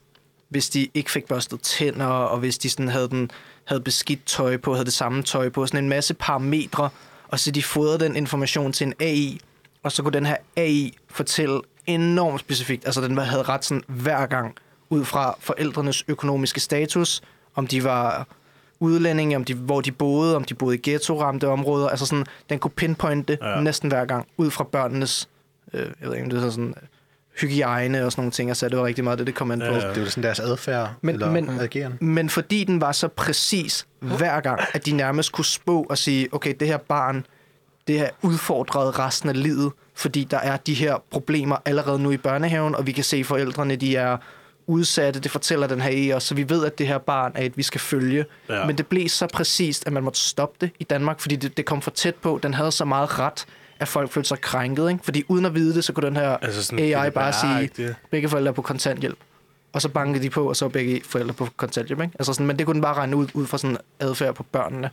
hvis 0.49 0.69
de 0.71 0.89
ikke 0.95 1.11
fik 1.11 1.27
børstet 1.27 1.61
tænder, 1.61 2.07
og 2.07 2.39
hvis 2.39 2.59
de 2.59 2.71
sådan 2.71 2.89
havde, 2.89 3.09
den, 3.09 3.31
havde 3.65 3.81
beskidt 3.81 4.25
tøj 4.27 4.57
på, 4.57 4.73
havde 4.75 4.85
det 4.85 4.93
samme 4.93 5.23
tøj 5.23 5.49
på, 5.49 5.67
sådan 5.67 5.85
en 5.85 5.89
masse 5.89 6.15
parametre, 6.15 6.89
og 7.29 7.41
så 7.41 7.51
de 7.51 7.63
fodrede 7.63 7.99
den 7.99 8.17
information 8.17 8.73
til 8.73 8.87
en 8.87 8.95
AI, 9.01 9.41
og 9.83 9.93
så 9.93 10.03
kunne 10.03 10.13
den 10.13 10.27
her 10.27 10.37
AI 10.57 10.97
fortælle 11.11 11.61
enormt 11.87 12.41
specifikt, 12.41 12.87
altså 12.87 13.01
den 13.01 13.19
havde 13.19 13.43
ret 13.43 13.65
sådan 13.65 13.83
hver 13.89 14.27
gang, 14.27 14.55
ud 14.91 15.05
fra 15.05 15.37
forældrenes 15.41 16.05
økonomiske 16.09 16.61
status, 16.61 17.23
om 17.55 17.67
de 17.67 17.85
var 17.85 18.27
udlændinge, 18.81 19.37
om 19.37 19.45
de, 19.45 19.55
hvor 19.55 19.81
de 19.81 19.93
boede, 19.93 20.37
om 20.37 20.45
de 20.45 20.55
boede 20.55 20.77
i 20.77 20.81
ghetto-ramte 20.91 21.49
områder, 21.49 21.89
altså 21.89 22.07
sådan, 22.07 22.27
den 22.51 22.59
kunne 22.59 22.71
pinpointe 22.71 23.39
Ja. 23.43 23.49
ja. 23.51 23.61
næsten 23.61 23.89
hver 23.89 24.05
gang, 24.05 24.27
ud 24.37 24.51
fra 24.51 24.65
børnenes, 24.65 25.29
øh, 25.73 25.81
jeg 25.81 26.09
ved 26.09 26.13
ikke, 26.15 26.25
om 26.25 26.31
det 26.31 26.45
er 26.45 26.51
sådan, 26.51 26.69
øh, 26.83 26.89
hygiejne 27.41 28.05
og 28.05 28.13
sådan 28.13 28.23
nogle 28.23 28.33
ting, 28.33 28.57
så 28.57 28.69
det 28.69 28.79
var 28.79 28.85
rigtig 28.85 29.05
meget 29.05 29.19
det, 29.19 29.27
det 29.27 29.35
kom 29.35 29.51
an 29.51 29.59
på. 29.59 29.65
Ja, 29.65 29.75
Det 29.75 29.97
er 29.97 30.01
jo 30.01 30.07
sådan 30.11 30.23
deres 30.23 30.41
adfærd 30.41 30.91
Men- 31.03 31.15
eller 31.15 31.31
men- 31.31 31.61
ageren. 31.61 31.99
Men 32.01 32.29
fordi 32.31 32.65
den 32.65 32.81
var 32.81 32.93
så 32.93 33.09
præcis 33.09 33.87
hver 34.01 34.41
gang, 34.41 34.61
at 34.73 34.87
de 34.87 34.93
nærmest 34.93 35.33
kunne 35.33 35.45
spå 35.45 35.83
og 35.91 35.99
sige, 35.99 36.29
okay, 36.33 36.55
det 36.61 36.69
her 36.69 36.77
barn, 36.77 37.27
det 37.87 38.01
er 38.01 38.09
udfordret 38.23 38.99
resten 38.99 39.29
af 39.29 39.43
livet, 39.43 39.73
fordi 39.95 40.25
der 40.25 40.39
er 40.39 40.57
de 40.57 40.75
her 40.75 40.97
problemer 41.11 41.57
allerede 41.65 41.99
nu 41.99 42.11
i 42.11 42.17
børnehaven, 42.17 42.75
og 42.75 42.87
vi 42.87 42.93
kan 42.93 43.05
se, 43.05 43.17
at 43.17 43.27
forældrene 43.27 43.77
de 43.77 43.97
er 43.97 44.17
udsatte, 44.67 45.21
det 45.21 45.31
fortæller 45.31 45.67
den 45.67 45.81
her 45.81 45.91
i 45.91 46.13
os, 46.13 46.23
så 46.23 46.35
vi 46.35 46.49
ved, 46.49 46.65
at 46.65 46.79
det 46.79 46.87
her 46.87 46.99
barn 46.99 47.33
er 47.35 47.43
et, 47.43 47.57
vi 47.57 47.63
skal 47.63 47.81
følge. 47.81 48.25
Ja. 48.49 48.67
Men 48.67 48.79
det 48.79 48.87
blev 48.87 49.09
så 49.09 49.27
præcist, 49.27 49.87
at 49.87 49.93
man 49.93 50.03
måtte 50.03 50.21
stoppe 50.21 50.57
det 50.61 50.71
i 50.79 50.85
Danmark, 50.85 51.21
fordi 51.21 51.37
det, 51.37 51.57
det 51.57 51.65
kom 51.65 51.83
for 51.83 51.91
tæt 51.91 52.15
på. 52.15 52.41
Den 52.43 52.55
havde 52.55 52.73
så 52.73 52.85
meget 52.85 53.19
ret, 53.19 53.47
at 53.81 53.89
folk 53.89 54.11
følte 54.11 54.29
sig 54.29 54.41
krænket. 54.41 54.91
Ikke? 54.91 55.05
Fordi 55.05 55.25
uden 55.29 55.45
at 55.45 55.55
vide 55.55 55.75
det, 55.75 55.85
så 55.85 55.93
kunne 55.93 56.07
den 56.07 56.17
her 56.17 56.37
Altså 56.43 56.65
sådan 56.65 56.79
AI 56.79 57.11
bare 57.11 57.33
sige, 57.33 57.67
GDPR-agtigt. 57.67 57.95
begge 58.11 58.29
forældre 58.29 58.49
er 58.49 58.55
på 58.55 58.63
kontanthjælp. 58.63 59.19
Og 59.73 59.83
så 59.83 59.89
bankede 59.89 60.25
de 60.25 60.31
på, 60.31 60.49
og 60.49 60.57
så 60.57 60.69
begge 60.69 61.01
forældre 61.05 61.35
på 61.35 61.49
kontanthjælp. 61.57 62.03
Ikke? 62.03 62.15
Altså 62.19 62.33
sådan, 62.33 62.47
men 62.47 62.59
det 62.59 62.67
kunne 62.67 62.75
den 62.75 62.83
bare 62.83 62.95
regne 62.95 63.17
ud, 63.17 63.27
ud 63.35 63.47
fra 63.47 63.59
sådan 63.59 63.77
adfærd 64.01 64.35
på 64.35 64.43
børnene. 64.43 64.91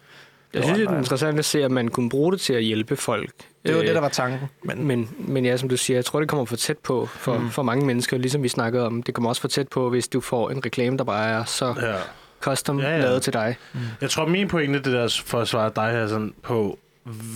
Jeg 0.54 0.64
synes, 0.64 0.80
det 0.80 0.88
er 0.89 0.97
interessant 0.97 1.39
at 1.39 1.45
se, 1.45 1.64
at 1.64 1.72
man 1.72 1.88
kunne 1.88 2.10
bruge 2.10 2.32
det 2.32 2.41
til 2.41 2.54
at 2.54 2.64
hjælpe 2.64 2.95
folk. 2.95 3.32
Det 3.66 3.74
var 3.76 3.82
Øh, 3.82 3.88
det, 3.88 3.95
der 3.95 4.01
var 4.01 4.10
tanken. 4.10 4.39
Men, 4.64 4.84
Men, 4.88 5.10
men 5.18 5.45
ja, 5.45 5.58
som 5.58 5.70
du 5.70 5.78
siger, 5.78 5.97
jeg 5.97 6.06
tror, 6.06 6.20
det 6.20 6.30
kommer 6.30 6.45
for 6.45 6.56
tæt 6.56 6.78
på 6.78 7.06
for, 7.06 7.38
mm. 7.38 7.49
for 7.49 7.64
mange 7.64 7.86
mennesker, 7.86 8.18
ligesom 8.18 8.43
vi 8.43 8.47
snakkede 8.47 8.86
om. 8.86 9.04
Det 9.04 9.14
kommer 9.14 9.30
også 9.30 9.41
for 9.41 9.47
tæt 9.47 9.68
på, 9.68 9.89
hvis 9.89 10.08
du 10.08 10.22
får 10.22 10.49
en 10.49 10.66
reklame, 10.66 10.97
der 10.97 11.04
bare 11.04 11.30
er 11.30 11.43
så 11.43 11.76
Ja. 11.82 11.95
custom 12.41 12.80
Ja, 12.80 12.89
ja, 12.89 13.01
lavet 13.01 13.22
til 13.22 13.34
dig. 13.34 13.56
Jeg 14.01 14.10
tror, 14.10 14.26
min 14.26 14.47
pointe, 14.47 14.80
det 14.80 14.86
der 14.93 15.22
for 15.26 15.39
at 15.41 15.47
svare 15.47 15.72
dig 15.76 15.91
her 15.91 16.08
sådan 16.08 16.34
på, 16.41 16.80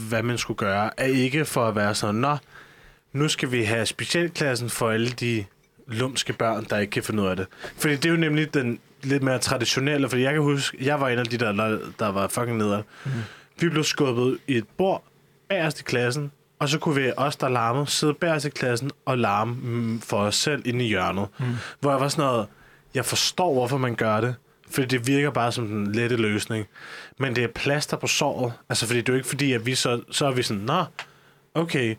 hvad 0.10 0.24
man 0.24 0.38
skulle 0.38 0.58
gøre, 0.58 0.90
er 0.98 1.06
ikke 1.06 1.46
for 1.46 1.68
at 1.68 1.76
være 1.76 1.96
sådan, 1.96 2.16
nå, 2.16 2.38
nu 3.14 3.28
skal 3.28 3.52
vi 3.52 3.64
have 3.64 3.86
specialklassen 3.86 4.70
for 4.70 4.90
alle 4.90 5.10
de 5.10 5.46
lumske 5.88 6.34
børn, 6.34 6.66
der 6.70 6.78
ikke 6.78 6.92
kan 6.92 7.04
finde 7.04 7.24
ud 7.24 7.28
af 7.28 7.36
det. 7.36 7.46
Fordi 7.78 7.96
det 7.96 8.06
er 8.06 8.10
jo 8.10 8.18
nemlig 8.18 8.54
den 8.54 8.80
lidt 9.08 9.24
mere 9.24 9.40
traditionelle, 9.40 10.10
fordi 10.10 10.22
jeg 10.22 10.34
kan 10.34 10.42
huske, 10.42 10.78
jeg 10.82 11.02
var 11.02 11.10
en 11.10 11.20
af 11.20 11.26
de 11.26 11.38
der, 11.38 11.52
der, 12.00 12.08
var 12.08 12.28
fucking 12.28 12.58
nede. 12.58 12.84
Mm. 13.06 13.12
Vi 13.60 13.70
blev 13.70 13.84
skubbet 13.84 14.38
i 14.48 14.58
et 14.58 14.68
bord 14.78 15.04
bagerst 15.50 15.80
i 15.80 15.84
klassen, 15.84 16.32
og 16.60 16.70
så 16.70 16.80
kunne 16.80 16.96
vi 17.02 17.12
os, 17.18 17.36
der 17.36 17.50
larmede, 17.50 17.88
sidde 17.88 18.14
bagerst 18.14 18.46
i 18.46 18.50
klassen 18.50 18.92
og 19.06 19.18
larme 19.18 19.54
mm, 19.54 20.02
for 20.02 20.18
os 20.18 20.36
selv 20.36 20.62
inde 20.66 20.86
i 20.86 20.88
hjørnet. 20.88 21.28
Mm. 21.40 21.46
Hvor 21.80 21.92
jeg 21.92 22.00
var 22.00 22.08
sådan 22.08 22.26
noget, 22.26 22.48
jeg 22.94 23.06
forstår, 23.06 23.54
hvorfor 23.54 23.78
man 23.78 23.96
gør 23.96 24.22
det, 24.22 24.36
fordi 24.70 24.88
det 24.88 25.08
virker 25.08 25.30
bare 25.30 25.52
som 25.52 25.68
den 25.68 25.92
lette 25.92 26.16
løsning. 26.16 26.68
Men 27.20 27.36
det 27.36 27.44
er 27.44 27.48
plaster 27.48 27.98
på 27.98 28.08
såret. 28.08 28.54
Altså, 28.70 28.88
fordi 28.88 29.00
det 29.00 29.10
er 29.10 29.14
jo 29.14 29.18
ikke 29.18 29.30
fordi, 29.30 29.54
at 29.54 29.66
vi 29.66 29.76
så, 29.76 30.02
så 30.12 30.26
er 30.26 30.32
vi 30.32 30.44
sådan, 30.44 30.64
nå, 30.64 30.84
okay, 31.54 31.96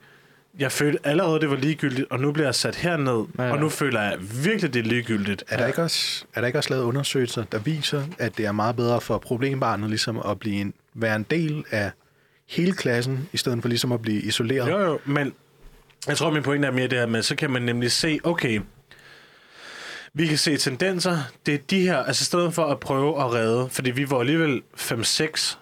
jeg 0.58 0.72
følte 0.72 0.98
allerede, 1.06 1.40
det 1.40 1.50
var 1.50 1.56
ligegyldigt, 1.56 2.06
og 2.10 2.20
nu 2.20 2.32
bliver 2.32 2.46
jeg 2.46 2.54
sat 2.54 2.76
herned, 2.76 3.24
ja, 3.38 3.44
Ja. 3.44 3.52
og 3.52 3.58
nu 3.58 3.68
føler 3.68 4.02
jeg 4.02 4.16
virkelig, 4.44 4.74
det 4.74 4.80
er 4.80 4.84
ligegyldigt. 4.84 5.44
Er 5.48 5.56
der, 5.56 5.66
ikke 5.66 5.82
også, 5.82 6.24
er 6.34 6.40
der 6.40 6.46
ikke 6.46 6.58
også 6.58 6.70
lavet 6.70 6.84
undersøgelser, 6.84 7.44
der 7.44 7.58
viser, 7.58 8.04
at 8.18 8.36
det 8.38 8.46
er 8.46 8.52
meget 8.52 8.76
bedre 8.76 9.00
for 9.00 9.18
problembarnet 9.18 9.88
ligesom 9.90 10.18
at 10.30 10.38
blive 10.38 10.60
en, 10.60 10.74
være 10.94 11.16
en 11.16 11.26
del 11.30 11.64
af 11.70 11.90
hele 12.48 12.72
klassen, 12.72 13.28
i 13.32 13.36
stedet 13.36 13.62
for 13.62 13.68
ligesom 13.68 13.92
at 13.92 14.02
blive 14.02 14.22
isoleret? 14.22 14.68
Jo, 14.70 14.78
jo, 14.78 14.98
men 15.04 15.32
jeg 16.06 16.16
tror, 16.16 16.30
min 16.30 16.42
pointe 16.42 16.68
er 16.68 16.72
mere 16.72 16.88
det 16.88 16.98
her 16.98 17.06
med, 17.06 17.22
så 17.22 17.36
kan 17.36 17.50
man 17.50 17.62
nemlig 17.62 17.92
se, 17.92 18.18
okay, 18.24 18.60
vi 20.14 20.26
kan 20.26 20.38
se 20.38 20.56
tendenser. 20.56 21.18
Det 21.46 21.54
er 21.54 21.58
de 21.70 21.80
her, 21.80 21.96
altså 21.96 22.22
i 22.22 22.24
stedet 22.24 22.54
for 22.54 22.64
at 22.64 22.80
prøve 22.80 23.20
at 23.24 23.32
redde, 23.32 23.68
fordi 23.70 23.90
vi 23.90 24.10
var 24.10 24.20
alligevel 24.20 24.62
5-6, 24.76 25.56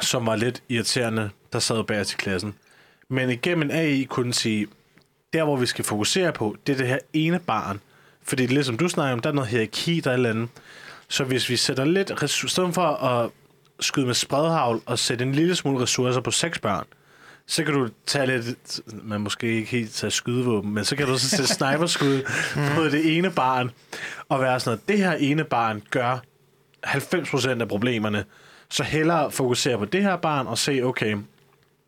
som 0.00 0.26
var 0.26 0.36
lidt 0.36 0.62
irriterende, 0.68 1.30
der 1.52 1.58
sad 1.58 1.84
bag 1.84 2.06
til 2.06 2.18
klassen. 2.18 2.54
Men 3.10 3.30
igennem 3.30 3.62
en 3.62 3.70
AI 3.70 4.04
kunne 4.04 4.34
sige, 4.34 4.66
der 5.32 5.44
hvor 5.44 5.56
vi 5.56 5.66
skal 5.66 5.84
fokusere 5.84 6.32
på, 6.32 6.56
det 6.66 6.72
er 6.72 6.76
det 6.76 6.88
her 6.88 6.98
ene 7.12 7.38
barn. 7.38 7.80
fordi 8.22 8.42
det 8.42 8.50
er 8.50 8.54
ligesom 8.54 8.78
du 8.78 8.88
snakker 8.88 9.12
om, 9.12 9.20
der 9.20 9.28
er 9.28 9.34
noget 9.34 9.50
hierarki, 9.50 10.00
der 10.00 10.10
er 10.10 10.14
et 10.14 10.18
eller 10.18 10.30
andet. 10.30 10.48
Så 11.08 11.24
hvis 11.24 11.50
vi 11.50 11.56
sætter 11.56 11.84
lidt 11.84 12.22
ressourcer, 12.22 12.46
i 12.46 12.50
stedet 12.50 12.74
for 12.74 12.86
at 12.86 13.30
skyde 13.80 14.06
med 14.06 14.14
spredhavl 14.14 14.82
og 14.86 14.98
sætte 14.98 15.24
en 15.24 15.32
lille 15.32 15.56
smule 15.56 15.82
ressourcer 15.82 16.20
på 16.20 16.30
seks 16.30 16.58
børn, 16.58 16.84
så 17.46 17.64
kan 17.64 17.74
du 17.74 17.88
tage 18.06 18.26
lidt, 18.26 18.80
man 19.02 19.20
måske 19.20 19.46
ikke 19.46 19.70
helt 19.70 19.94
tage 19.94 20.10
skydevåben, 20.10 20.74
men 20.74 20.84
så 20.84 20.96
kan 20.96 21.06
du 21.06 21.18
så 21.18 21.28
sætte 21.28 21.46
sniperskud 21.46 22.22
på 22.76 22.84
det 22.84 23.16
ene 23.16 23.30
barn, 23.30 23.70
og 24.28 24.40
være 24.40 24.60
sådan 24.60 24.70
noget, 24.76 24.88
det 24.88 24.98
her 24.98 25.12
ene 25.12 25.44
barn 25.44 25.82
gør 25.90 26.18
90% 26.86 27.60
af 27.60 27.68
problemerne, 27.68 28.24
så 28.70 28.82
hellere 28.82 29.30
fokusere 29.30 29.78
på 29.78 29.84
det 29.84 30.02
her 30.02 30.16
barn 30.16 30.46
og 30.46 30.58
se, 30.58 30.82
okay, 30.82 31.16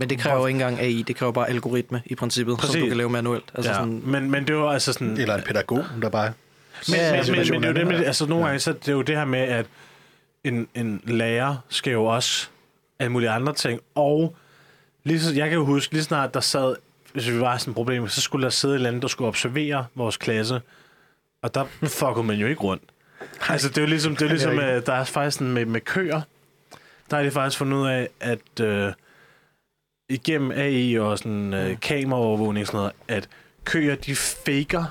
Men 0.03 0.11
det 0.11 0.19
kræver 0.19 0.49
ikke 0.49 0.57
engang 0.57 0.81
AI, 0.81 1.03
det 1.03 1.17
kræver 1.17 1.33
bare 1.33 1.49
algoritme 1.49 2.03
i 2.07 2.15
princippet, 2.15 2.59
Præcis. 2.59 2.73
som 2.73 2.81
du 2.81 2.89
kan 2.89 2.97
lave 2.97 3.11
manuelt. 3.11 3.45
Altså 3.55 3.71
ja, 3.71 3.77
sådan, 3.77 4.03
men, 4.05 4.31
men 4.31 4.47
det 4.47 4.57
var 4.57 4.73
altså 4.73 4.93
sådan... 4.93 5.17
Eller 5.17 5.35
en 5.35 5.43
pædagog, 5.43 5.85
der 6.03 6.09
bare... 6.09 6.33
Men, 6.89 6.97
Ja, 6.97 7.17
ja, 7.17 7.23
men, 7.23 7.31
men, 7.31 7.51
men 7.51 7.63
det 7.63 7.65
er 7.65 7.69
jo 7.69 7.75
det 7.75 7.87
med, 7.87 8.05
altså 8.05 8.27
nogle 8.27 8.45
gange, 8.45 8.59
så 8.59 8.73
det 8.73 8.89
er 8.89 8.93
jo 8.93 9.03
det 9.03 9.17
her 9.17 9.25
med, 9.25 9.39
at 9.41 9.67
en, 10.45 10.69
en 10.75 11.03
lærer 11.07 11.57
skal 11.69 11.93
jo 11.93 12.05
også 12.05 12.49
alle 12.99 13.13
mulige 13.13 13.31
andre 13.31 13.55
ting, 13.55 13.81
og 13.95 14.37
lige 15.05 15.21
så, 15.21 15.35
jeg 15.35 15.49
kan 15.49 15.59
jo 15.59 15.65
huske, 15.65 15.93
lige 15.93 16.05
snart 16.05 16.35
der 16.35 16.41
sad, 16.41 16.77
hvis 17.13 17.31
vi 17.31 17.41
var 17.41 17.57
sådan 17.57 17.71
et 17.71 17.75
problem, 17.75 18.09
så 18.09 18.21
skulle 18.21 18.45
der 18.45 18.51
sidde 18.51 18.75
et 18.75 18.77
eller 18.77 18.89
andet, 18.89 19.03
der 19.03 19.09
skulle 19.09 19.29
observere 19.29 19.87
vores 19.95 20.17
klasse, 20.17 20.61
og 21.43 21.55
der 21.55 21.65
fuckede 21.83 22.25
man 22.27 22.37
jo 22.37 22.47
ikke 22.47 22.61
rundt. 22.61 22.83
Altså 23.49 23.69
det 23.69 23.79
er 23.79 23.83
jo 23.83 23.89
ligesom, 23.89 24.17
det 24.17 24.25
er 24.25 24.29
ligesom 24.29 24.57
Det 24.57 24.65
er 24.65 24.77
øh, 24.77 24.87
der 24.87 24.93
er 24.93 25.05
faktisk 25.05 25.39
sådan 25.39 25.53
med, 25.53 25.65
med 25.65 25.81
køer, 25.81 26.21
der 27.11 27.17
er 27.17 27.23
det 27.23 27.33
faktisk 27.33 27.59
fundet 27.59 27.77
ud 27.77 27.89
af, 27.89 28.09
at 28.21 28.61
øh, 28.61 28.93
igennem 30.09 30.51
AI 30.51 30.95
og 30.99 31.19
sådan 31.19 31.55
øh, 31.55 31.81
kameraovervågning 31.81 32.63
og 32.63 32.67
sådan 32.67 32.79
noget, 32.79 32.93
at 33.09 33.29
køer, 33.65 33.95
de 33.95 34.17
faker, 34.17 34.85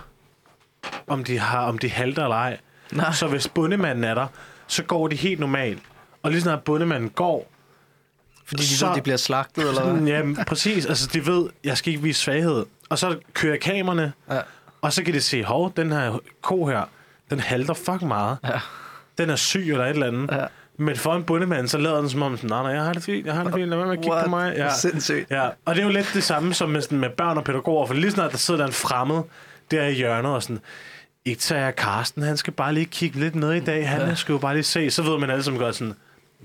om 1.08 1.24
de, 1.24 1.40
har, 1.40 1.66
om 1.66 1.78
de 1.78 1.90
halter 1.90 2.24
eller 2.24 2.36
ej. 2.36 2.58
Nej. 2.92 3.12
Så 3.14 3.28
hvis 3.28 3.48
bundemanden 3.48 4.04
er 4.04 4.14
der, 4.14 4.28
så 4.68 4.84
går 4.84 5.08
de 5.08 5.16
helt 5.16 5.40
normalt. 5.40 5.80
Og 6.24 6.32
lige 6.32 6.42
snart 6.42 6.64
bundemanden 6.64 7.10
går, 7.10 7.52
fordi 8.46 8.62
de 8.62 8.68
så- 8.68 8.88
ved, 8.88 8.96
de 8.96 9.02
bliver 9.02 9.18
slagtet, 9.18 9.68
eller 9.70 9.84
hvad? 9.84 9.94
sådan, 9.94 10.08
ja, 10.38 10.44
præcis, 10.44 10.86
altså 10.86 11.10
de 11.14 11.26
ved, 11.26 11.50
jeg 11.64 11.78
skal 11.78 11.92
ikke 11.94 12.04
vise 12.04 12.22
svaghed. 12.22 12.66
Og 12.90 12.98
så 12.98 13.18
kører 13.34 13.58
kameraerne, 13.58 14.14
Ja. 14.30 14.40
og 14.82 14.94
så 14.94 15.04
kan 15.04 15.14
de 15.14 15.22
se, 15.22 15.44
hov, 15.44 15.74
den 15.78 15.92
her 15.92 16.20
ko 16.42 16.66
her, 16.66 16.90
den 17.30 17.40
halter 17.40 17.74
fucking 17.74 18.08
meget. 18.08 18.38
Ja. 18.44 18.60
Den 19.18 19.30
er 19.30 19.36
syg 19.36 19.70
eller 19.72 19.86
et 19.86 19.90
eller 19.90 20.08
andet. 20.08 20.32
Ja. 20.32 20.46
Men 20.78 20.96
for 20.96 21.14
en 21.16 21.24
bundemand, 21.24 21.68
så 21.68 21.78
lader 21.78 22.00
den 22.00 22.10
som 22.10 22.22
om, 22.22 22.38
sådan, 22.38 22.50
nej, 22.50 22.64
nej, 22.64 22.72
jeg 22.72 22.84
har 22.84 22.94
det 22.94 23.04
fint, 23.04 23.26
jeg 23.26 23.34
har 23.34 23.44
det 23.44 23.54
fint, 23.54 23.70
lad 23.70 23.78
være 23.78 23.88
med 23.88 23.94
at 23.94 24.00
kigge 24.00 24.12
What? 24.12 24.26
på 24.26 24.30
mig. 24.30 24.54
Ja. 24.58 24.74
Sindssygt. 24.74 25.32
Ja, 25.32 25.50
og 25.66 25.76
det 25.76 25.82
er 25.82 25.86
jo 25.86 25.92
lidt 25.92 26.12
det 26.14 26.24
samme 26.24 26.54
som 26.54 26.70
med, 26.70 26.82
sådan, 26.82 27.00
med 27.00 27.10
børn 27.10 27.38
og 27.38 27.44
pædagoger, 27.44 27.86
for 27.86 27.94
lige 27.94 28.12
snart 28.12 28.32
der 28.32 28.38
sidder 28.38 28.60
der 28.60 28.68
en 28.68 28.74
fremmed 28.74 29.22
der 29.72 29.88
i 29.88 29.94
hjørnet 29.94 30.32
og 30.32 30.44
sådan, 30.44 30.60
ikke 31.26 31.40
tager 31.40 31.64
jeg 31.64 31.76
Karsten, 31.76 32.24
han 32.24 32.38
skal 32.38 32.54
bare 32.54 32.74
lige 32.74 32.86
kigge 32.86 33.20
lidt 33.20 33.36
ned 33.36 33.54
i 33.54 33.60
dag, 33.60 33.90
han 33.90 34.02
ja. 34.02 34.16
skal 34.16 34.34
jo 34.34 34.40
bare 34.40 34.54
lige 34.54 34.64
se, 34.64 34.92
så 34.92 35.04
ved 35.04 35.18
man 35.18 35.30
alle 35.30 35.44
som 35.44 35.58
gør 35.58 35.72
sådan, 35.72 35.94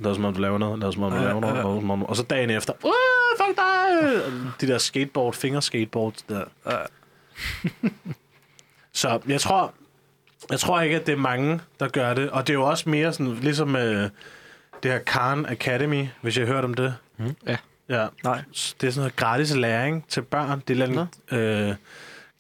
lad 0.00 0.14
som 0.14 0.24
om 0.24 0.34
du 0.34 0.40
laver 0.40 0.58
noget, 0.58 0.78
lad 0.78 0.88
om 0.88 1.12
du 1.12 1.18
laver 1.18 1.40
noget, 1.40 1.54
lad 1.54 1.62
som 1.62 1.90
om, 1.90 2.04
og 2.04 2.16
så 2.16 2.22
dagen 2.22 2.50
efter, 2.50 2.72
uh, 2.84 2.92
fuck 3.46 3.56
dig! 3.56 4.24
Og 4.26 4.32
De 4.60 4.66
der 4.66 4.78
skateboard, 4.78 5.34
fingerskateboards 5.34 6.22
der. 6.22 6.44
Så 8.92 9.20
jeg 9.28 9.40
tror, 9.40 9.72
jeg 10.50 10.60
tror 10.60 10.80
ikke, 10.80 10.96
at 10.96 11.06
det 11.06 11.12
er 11.12 11.16
mange, 11.16 11.60
der 11.80 11.88
gør 11.88 12.14
det, 12.14 12.30
og 12.30 12.46
det 12.46 12.52
er 12.52 12.54
jo 12.58 12.64
også 12.64 12.88
mere 12.88 13.12
sådan, 13.12 13.34
ligesom 13.34 13.76
øh, 13.76 14.10
det 14.82 14.90
her 14.90 14.98
Khan 14.98 15.46
Academy, 15.48 16.06
hvis 16.20 16.38
jeg 16.38 16.46
har 16.46 16.54
hørt 16.54 16.64
om 16.64 16.74
det. 16.74 16.94
Ja. 17.46 17.56
Ja, 17.88 18.06
Nej. 18.24 18.42
det 18.80 18.86
er 18.86 18.90
sådan 18.90 19.00
noget 19.00 19.16
gratis 19.16 19.54
læring 19.56 20.04
til 20.08 20.22
børn. 20.22 20.62
Det 20.68 20.80
er 20.80 20.86
lidt, 20.86 21.00
øh, 21.32 21.74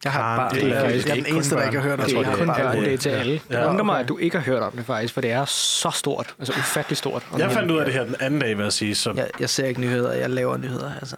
Jeg 0.06 0.12
har 0.12 0.20
Karen, 0.20 0.38
bare, 0.38 0.50
det 0.54 0.62
er 0.62 0.66
jeg, 0.84 0.94
ikke- 0.94 1.08
jeg, 1.08 1.16
er 1.16 1.20
er 1.20 1.24
den 1.24 1.34
eneste, 1.34 1.54
der 1.56 1.62
ikke 1.62 1.80
har 1.80 1.88
hørt 1.88 1.92
om 1.92 1.98
Jeg 2.00 2.06
det. 2.06 2.14
tror, 2.14 2.22
Jeg 2.22 2.32
er 2.32 2.36
kun 2.36 2.46
børn, 2.46 2.76
det 2.84 2.92
er 2.94 2.98
til 2.98 3.08
alle. 3.08 3.40
Ja. 3.50 3.56
Ja, 3.56 3.62
det 3.62 3.68
undrer 3.70 3.84
mig, 3.84 4.00
at 4.00 4.08
du 4.08 4.18
ikke 4.18 4.38
har 4.38 4.44
hørt 4.44 4.62
om 4.62 4.72
det 4.72 4.86
faktisk, 4.86 5.14
for 5.14 5.20
det 5.20 5.32
er 5.32 5.44
så 5.44 5.90
stort. 5.90 6.34
Altså 6.38 6.52
ufattelig 6.52 6.96
stort. 6.96 7.22
Jeg 7.38 7.50
fandt 7.50 7.70
ud 7.70 7.78
af 7.78 7.84
det 7.84 7.94
her 7.94 8.04
den 8.04 8.14
anden 8.20 8.40
dag, 8.40 8.56
vil 8.56 8.62
jeg 8.62 8.72
sige. 8.72 8.94
Så, 8.94 9.12
Jeg, 9.16 9.26
jeg 9.40 9.50
ser 9.50 9.66
ikke 9.66 9.80
nyheder, 9.80 10.12
jeg 10.12 10.30
laver 10.30 10.56
nyheder. 10.56 10.90
Altså. 11.00 11.16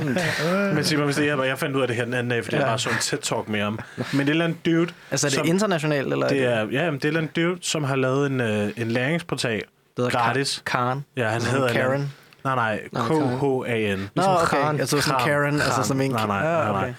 Men 0.74 0.84
sig 0.84 0.96
mig, 0.98 1.04
hvis 1.04 1.16
det 1.16 1.24
hjælper. 1.24 1.44
Jeg 1.44 1.58
fandt 1.58 1.76
ud 1.76 1.80
af 1.82 1.86
det 1.88 1.96
her 1.96 2.04
den 2.04 2.14
anden 2.14 2.30
dag, 2.30 2.44
fordi 2.44 2.56
ja. 2.56 2.62
jeg 2.62 2.68
bare 2.68 2.78
så 2.78 2.88
en 2.90 2.94
TED-talk 2.96 3.48
med 3.48 3.60
ham. 3.62 3.78
Men 3.96 4.06
det 4.12 4.18
er 4.18 4.22
et 4.22 4.28
eller 4.28 4.44
andet 4.44 4.66
dude, 4.66 4.88
altså 5.10 5.26
er 5.26 5.30
det 5.30 5.38
som, 5.38 5.46
internationalt? 5.46 6.12
Eller 6.12 6.28
det 6.28 6.44
er, 6.44 6.58
ja, 6.58 6.64
men 6.64 6.70
det 6.70 6.80
er 6.80 6.86
et 6.90 7.04
eller 7.04 7.20
andet 7.20 7.36
dude, 7.36 7.58
som 7.62 7.84
har 7.84 7.96
lavet 7.96 8.26
en, 8.30 8.40
øh, 8.40 8.68
en 8.76 8.88
læringsportal. 8.90 9.52
det 9.56 9.64
hedder 9.96 10.10
gratis. 10.10 10.62
Karen. 10.66 11.04
Ja, 11.16 11.28
han 11.28 11.42
hedder... 11.42 11.68
en 11.68 11.74
Karen. 11.74 12.12
Nej, 12.44 12.54
nej. 12.54 12.80
K-H-A-N. 12.88 13.98
Nå, 13.98 14.22
Ligesom 14.22 14.32
okay. 14.42 14.78
Jeg 14.78 14.88
tror 14.88 15.00
sådan 15.00 15.20
Karen. 15.26 15.54
Altså 15.54 15.82
som 15.82 16.00
en... 16.00 16.10
Nej, 16.10 16.26
nej, 16.26 16.46
Ja, 16.48 16.72
nej. 16.72 16.92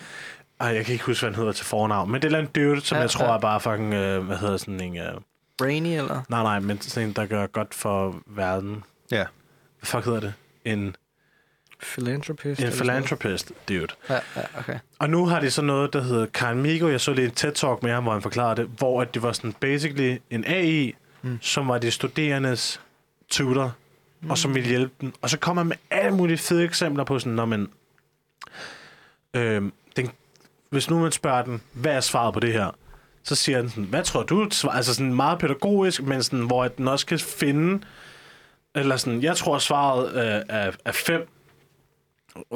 Ej, 0.60 0.68
jeg 0.68 0.86
kan 0.86 0.93
ikke 0.93 1.05
huske, 1.05 1.22
hvad 1.22 1.32
han 1.32 1.39
hedder 1.39 1.51
til 1.51 1.66
fornavn. 1.66 2.12
Men 2.12 2.22
det 2.22 2.34
er 2.34 2.38
andet 2.38 2.55
dude, 2.55 2.82
som 2.82 2.95
Ja, 2.95 3.01
jeg 3.01 3.10
tror 3.10 3.26
ja. 3.26 3.34
er 3.34 3.39
bare 3.39 3.60
fucking... 3.60 3.93
Øh, 3.93 4.26
hvad 4.26 4.38
hedder 4.38 4.58
sådan 4.58 4.82
en... 4.82 4.97
Øh, 4.97 5.14
Brainy, 5.58 5.88
eller? 5.88 6.22
nej, 6.30 6.43
nej, 6.43 6.60
men 6.60 6.82
sådan 6.82 7.10
en, 7.10 7.16
der 7.16 7.26
gør 7.26 7.47
godt 7.47 7.74
for 7.74 8.16
verden. 8.26 8.84
Ja. 9.12 9.26
Hvad 9.80 9.86
fuck 9.86 10.05
hedder 10.05 10.20
det? 10.20 10.34
En, 10.66 10.95
Philanthropist. 11.82 12.62
en 12.62 12.72
philanthropist 12.72 13.51
dude. 13.70 13.88
Ja, 14.10 14.14
ja, 14.36 14.41
okay. 14.60 14.80
Og 14.99 15.10
nu 15.10 15.26
har 15.26 15.39
de 15.39 15.51
så 15.51 15.62
noget, 15.62 15.93
der 15.93 16.01
hedder 16.01 16.26
Karen 16.26 16.62
Migo. 16.62 16.88
Jeg 16.88 17.01
så 17.01 17.14
lige 17.14 17.26
en 17.26 17.32
TED-talk 17.32 17.84
med 17.84 17.91
ham, 17.91 18.03
hvor 18.03 18.14
han 18.14 18.22
forklarede 18.22 18.62
det, 18.62 18.70
hvor 18.78 19.01
at 19.01 19.14
det 19.14 19.22
var 19.22 19.32
sådan 19.32 19.53
basically 19.53 20.18
en 20.30 20.45
AI, 20.47 20.95
mm. 21.22 21.38
som 21.41 21.68
var 21.68 21.78
de 21.78 21.91
studerendes 21.91 22.82
tutor, 23.30 23.76
mm. 24.22 24.30
og 24.30 24.38
som 24.38 24.55
ville 24.55 24.70
hjælpe 24.70 24.93
dem. 25.01 25.14
Og 25.22 25.30
så 25.30 25.39
kommer 25.39 25.62
han 25.62 25.68
med 25.68 25.78
alle 25.89 26.12
mulige 26.12 26.38
fede 26.38 26.64
eksempler 26.64 27.03
på 27.03 27.20
sådan, 27.20 27.34
når 27.34 27.45
man... 27.45 27.68
Øhm, 29.34 29.74
hvis 30.70 30.89
nu 30.89 30.99
man 30.99 31.11
spørger 31.11 31.41
den, 31.41 31.61
hvad 31.74 31.91
er 31.91 31.99
svaret 31.99 32.34
på 32.34 32.39
det 32.39 32.53
her? 32.53 32.76
Så 33.24 33.36
siger 33.36 33.61
den 33.61 33.70
sådan, 33.70 33.84
hvad 33.84 34.03
tror 34.03 34.24
du? 34.24 34.49
Altså 34.72 34.93
sådan 34.93 35.13
meget 35.13 35.39
pædagogisk, 35.39 36.03
men 36.03 36.24
sådan, 36.24 36.45
hvor 36.45 36.68
den 36.68 36.88
også 36.88 37.05
kan 37.05 37.20
finde... 37.20 37.84
Eller 38.76 38.97
sådan, 38.97 39.24
jeg 39.24 39.38
tror 39.38 39.57
svaret 39.57 40.13
øh, 40.13 40.41
er, 40.49 40.72
er 40.86 40.91
5 40.91 41.28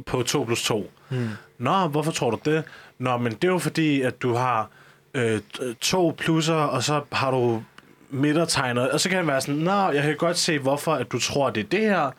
på 0.05 0.23
2 0.23 0.43
plus 0.43 0.63
2. 0.63 0.91
Hmm. 1.09 1.29
Nå, 1.57 1.87
hvorfor 1.87 2.11
tror 2.11 2.31
du 2.31 2.39
det? 2.45 2.63
Nå, 2.99 3.17
men 3.17 3.31
det 3.33 3.43
er 3.43 3.51
jo 3.51 3.57
fordi, 3.57 4.01
at 4.01 4.21
du 4.21 4.33
har 4.33 4.69
øh, 5.13 5.41
to 5.81 6.15
plusser, 6.17 6.55
og 6.55 6.83
så 6.83 7.01
har 7.11 7.31
du 7.31 7.63
midtertegnet. 8.09 8.91
Og 8.91 8.99
så 8.99 9.09
kan 9.09 9.17
det 9.17 9.27
være 9.27 9.41
sådan, 9.41 9.55
nå, 9.55 9.89
jeg 9.89 10.03
kan 10.03 10.17
godt 10.17 10.37
se, 10.37 10.59
hvorfor 10.59 10.93
at 10.93 11.11
du 11.11 11.19
tror, 11.19 11.49
det 11.49 11.63
er 11.63 11.67
det 11.67 11.79
her, 11.79 12.11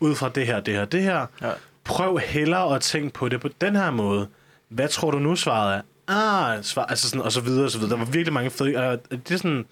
ud 0.00 0.14
fra 0.14 0.28
det 0.28 0.46
her, 0.46 0.60
det 0.60 0.74
her, 0.74 0.84
det 0.84 1.02
her. 1.02 1.26
Ja. 1.42 1.50
Prøv 1.84 2.18
hellere 2.18 2.74
at 2.74 2.80
tænke 2.80 3.12
på 3.12 3.28
det 3.28 3.40
på 3.40 3.48
den 3.60 3.76
her 3.76 3.90
måde. 3.90 4.28
Hvad 4.70 4.88
tror 4.88 5.10
du 5.10 5.18
nu 5.18 5.36
svaret 5.36 5.76
er? 5.76 5.82
Ah, 6.08 6.62
svar, 6.62 6.84
altså 6.84 7.08
sådan, 7.08 7.22
og 7.22 7.32
så 7.32 7.40
videre, 7.40 7.64
og 7.64 7.70
så 7.70 7.78
videre. 7.78 7.90
Der 7.92 8.04
var 8.04 8.04
virkelig 8.04 8.32
mange 8.32 8.50
fede... 8.50 8.76
Og 8.76 9.00
det 9.10 9.30
er 9.30 9.36
sådan, 9.36 9.64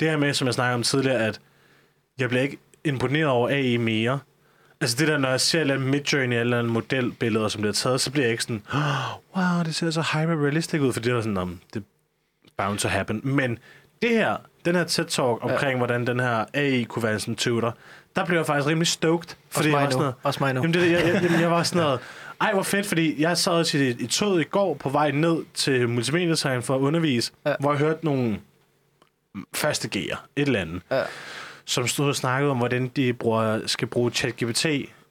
det 0.00 0.10
her 0.10 0.16
med, 0.16 0.34
som 0.34 0.46
jeg 0.46 0.54
snakkede 0.54 0.74
om 0.74 0.82
tidligere, 0.82 1.18
at 1.18 1.40
jeg 2.18 2.28
bliver 2.28 2.42
ikke 2.42 2.58
imponeret 2.84 3.26
over 3.26 3.48
AI 3.48 3.76
mere. 3.76 4.18
Altså 4.80 4.96
det 4.96 5.08
der, 5.08 5.18
når 5.18 5.28
jeg 5.28 5.40
ser 5.40 5.74
et 5.74 5.80
Midjourney 5.80 6.36
eller 6.36 6.60
en 6.60 6.66
modelbilleder, 6.66 7.48
som 7.48 7.60
bliver 7.60 7.72
taget, 7.72 8.00
så 8.00 8.10
bliver 8.10 8.24
jeg 8.24 8.30
ikke 8.32 8.42
sådan, 8.42 8.62
oh, 8.72 9.36
wow, 9.36 9.64
det 9.64 9.74
ser 9.74 9.90
så 9.90 10.00
hyper-realistic 10.00 10.80
ud, 10.80 10.92
for 10.92 11.00
det 11.00 11.12
er 11.12 11.20
sådan, 11.20 11.36
um, 11.36 11.60
det 11.74 11.84
bound 12.56 12.78
to 12.78 12.88
happen. 12.88 13.20
Men 13.24 13.58
det 14.02 14.10
her, 14.10 14.36
den 14.64 14.74
her 14.74 14.84
TED-talk 14.84 15.50
omkring, 15.50 15.70
ja. 15.70 15.76
hvordan 15.76 16.06
den 16.06 16.20
her 16.20 16.44
AI 16.54 16.82
kunne 16.84 17.02
være 17.02 17.20
en 17.28 17.36
tutor, 17.36 17.76
der 18.16 18.24
blev 18.24 18.38
jeg 18.38 18.46
faktisk 18.46 18.68
rimelig 18.68 18.86
stoked. 18.86 19.36
Også 19.54 19.68
jeg 19.68 19.70
mig 19.70 19.80
var 19.80 19.84
nu. 19.84 19.90
sådan 19.90 20.00
noget, 20.00 20.14
Også 20.22 20.40
mig 20.42 20.54
nu. 20.54 20.60
Jamen, 20.60 20.74
det, 20.74 20.90
jeg, 20.92 21.06
jeg, 21.06 21.22
jamen, 21.22 21.40
jeg 21.40 21.50
var 21.50 21.62
sådan 21.62 21.82
noget, 21.82 22.00
ej, 22.44 22.52
hvor 22.52 22.62
fedt, 22.62 22.86
fordi 22.86 23.22
jeg 23.22 23.38
sad 23.38 23.64
til 23.64 23.80
i, 23.80 24.02
i 24.04 24.06
toget 24.06 24.40
i 24.40 24.44
går 24.44 24.74
på 24.74 24.88
vej 24.88 25.10
ned 25.10 25.44
til 25.54 25.88
multimedietegn 25.88 26.62
for 26.62 26.74
at 26.74 26.80
undervise, 26.80 27.32
Ja. 27.46 27.54
hvor 27.60 27.70
jeg 27.72 27.78
hørte 27.78 28.04
nogle 28.04 28.38
G'er, 29.56 30.16
et 30.36 30.46
eller 30.46 30.60
andet, 30.60 30.82
Ja. 30.90 31.02
som 31.64 31.86
stod 31.86 32.08
og 32.08 32.16
snakkede 32.16 32.50
om, 32.50 32.56
hvordan 32.58 32.88
de 32.96 33.12
bruger, 33.12 33.60
skal 33.66 33.88
bruge 33.88 34.10
ChatGPT 34.10 34.66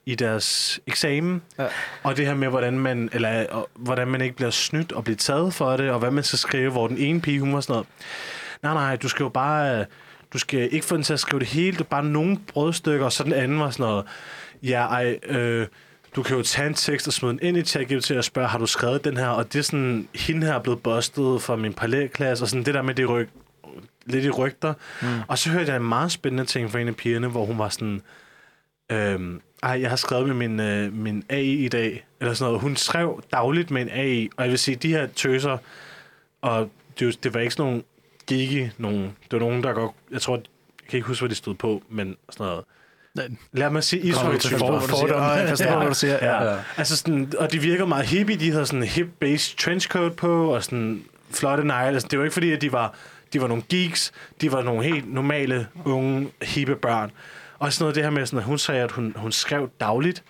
i 0.06 0.14
deres 0.14 0.80
eksamen, 0.86 1.42
Ja. 1.58 1.66
og 2.02 2.16
det 2.16 2.26
her 2.26 2.34
med, 2.34 2.48
hvordan 2.48 2.78
man, 2.78 3.08
eller, 3.12 3.46
og, 3.50 3.68
hvordan 3.74 4.08
man 4.08 4.20
ikke 4.20 4.36
bliver 4.36 4.50
snydt 4.50 4.92
og 4.92 5.04
bliver 5.04 5.16
taget 5.16 5.54
for 5.54 5.76
det, 5.76 5.90
og 5.90 5.98
hvad 5.98 6.10
man 6.10 6.24
skal 6.24 6.38
skrive, 6.38 6.70
hvor 6.72 6.88
den 6.88 6.98
ene 6.98 7.20
pige, 7.20 7.40
hun 7.40 7.54
var 7.54 7.60
sådan 7.60 7.72
noget, 7.72 7.86
nej, 8.62 8.74
nej, 8.74 8.96
du 8.96 9.08
skal 9.08 9.22
jo 9.24 9.28
bare, 9.28 9.84
du 10.32 10.38
skal 10.38 10.68
ikke 10.72 10.86
få 10.86 10.94
den 10.96 11.02
til 11.04 11.12
at 11.12 11.20
skrive 11.20 11.40
det 11.40 11.48
hele, 11.48 11.72
det 11.72 11.80
er 11.80 11.84
bare 11.84 12.04
nogle 12.04 12.38
brødstykker, 12.52 13.04
og 13.06 13.12
så 13.12 13.24
den 13.24 13.32
anden 13.32 13.60
var 13.60 13.70
sådan 13.70 13.86
noget, 13.86 14.04
ja, 14.62 14.80
ej, 14.86 15.18
øh, 15.26 15.66
du 16.14 16.22
kan 16.22 16.36
jo 16.36 16.42
tage 16.42 16.66
en 16.68 16.74
tekst 16.74 17.06
og 17.06 17.12
smide 17.12 17.32
den 17.32 17.40
ind 17.42 17.56
i 17.56 17.62
ChatGPT 17.62 18.10
og 18.10 18.24
spørge, 18.24 18.48
har 18.48 18.58
du 18.58 18.66
skrevet 18.66 19.04
den 19.04 19.16
her? 19.16 19.28
Og 19.28 19.52
det 19.52 19.58
er 19.58 19.62
sådan, 19.62 20.08
hende 20.14 20.46
her 20.46 20.54
er 20.54 20.58
blevet 20.58 20.82
bustet 20.82 21.42
fra 21.42 21.56
min 21.56 21.74
parallelklasse, 21.74 22.44
og 22.44 22.48
sådan 22.48 22.64
det 22.64 22.74
der 22.74 22.82
med 22.82 22.94
det 22.94 23.08
ryg, 23.08 23.28
lidt 24.06 24.24
i 24.24 24.30
rygter. 24.30 24.74
Mm. 25.02 25.08
Og 25.28 25.38
så 25.38 25.50
hørte 25.50 25.72
jeg 25.72 25.76
en 25.76 25.88
meget 25.88 26.12
spændende 26.12 26.44
ting 26.44 26.70
fra 26.70 26.78
en 26.78 26.88
af 26.88 26.96
pigerne, 26.96 27.28
hvor 27.28 27.44
hun 27.44 27.58
var 27.58 27.68
sådan, 27.68 28.02
øhm, 28.92 29.40
ej, 29.62 29.80
jeg 29.80 29.88
har 29.88 29.96
skrevet 29.96 30.26
med 30.26 30.34
min, 30.34 30.60
øh, 30.60 30.92
min 30.92 31.24
AI 31.28 31.64
i 31.64 31.68
dag, 31.68 32.06
eller 32.20 32.34
sådan 32.34 32.48
noget. 32.48 32.62
Hun 32.62 32.76
skrev 32.76 33.22
dagligt 33.32 33.70
med 33.70 33.82
en 33.82 33.88
AI, 33.88 34.28
og 34.36 34.44
jeg 34.44 34.50
vil 34.50 34.58
sige, 34.58 34.76
de 34.76 34.88
her 34.88 35.06
tøser, 35.06 35.58
og 36.42 36.70
det, 36.98 37.24
det 37.24 37.34
var 37.34 37.40
ikke 37.40 37.54
sådan 37.54 37.70
nogle 37.70 37.82
gigi, 38.26 38.70
nogen, 38.78 39.02
det 39.02 39.32
var 39.32 39.38
nogen, 39.38 39.62
der 39.62 39.72
godt, 39.72 39.92
jeg 40.10 40.20
tror, 40.20 40.36
jeg 40.36 40.44
kan 40.88 40.96
ikke 40.96 41.08
huske, 41.08 41.22
hvad 41.22 41.30
de 41.30 41.34
stod 41.34 41.54
på, 41.54 41.82
men 41.88 42.16
sådan 42.30 42.46
noget. 42.46 42.64
Lad 43.52 43.70
mig 43.70 43.84
sige 43.84 44.02
hvad 44.02 44.32
du 44.32 44.40
siger. 44.40 44.62
Åh, 44.64 45.38
Jeg 45.38 45.48
forstår, 45.48 45.78
hvad 45.78 45.88
du 45.88 45.94
siger. 45.94 46.18
Ja. 46.22 46.42
Ja. 46.44 46.52
ja. 46.52 46.58
Altså 46.76 46.96
sådan, 46.96 47.32
og 47.38 47.52
de 47.52 47.58
virker 47.58 47.86
meget 47.86 48.06
hippie. 48.06 48.36
De 48.36 48.50
havde 48.52 48.66
sådan 48.66 48.82
en 48.82 48.88
hip-based 48.88 49.56
trenchcoat 49.58 50.12
på, 50.12 50.54
og 50.54 50.64
sådan 50.64 51.02
flotte 51.30 51.64
negle. 51.64 51.94
Altså, 51.94 52.08
det 52.10 52.18
var 52.18 52.24
ikke 52.24 52.34
fordi, 52.34 52.52
at 52.52 52.60
de 52.60 52.72
var 52.72 52.94
de 53.32 53.40
var 53.40 53.48
nogle 53.48 53.62
geeks, 53.68 54.12
de 54.40 54.52
var 54.52 54.62
nogle 54.62 54.84
helt 54.84 55.12
normale, 55.14 55.66
unge, 55.84 56.28
hippe 56.42 56.76
børn. 56.76 57.10
Og 57.58 57.72
sådan 57.72 57.82
noget 57.82 57.94
det 57.94 58.02
her 58.02 58.10
med, 58.10 58.26
sådan, 58.26 58.38
at 58.38 58.44
hun 58.44 58.58
sagde, 58.58 58.82
at 58.82 58.92
hun, 58.92 59.14
hun 59.16 59.32
skrev 59.32 59.70
dagligt, 59.80 60.22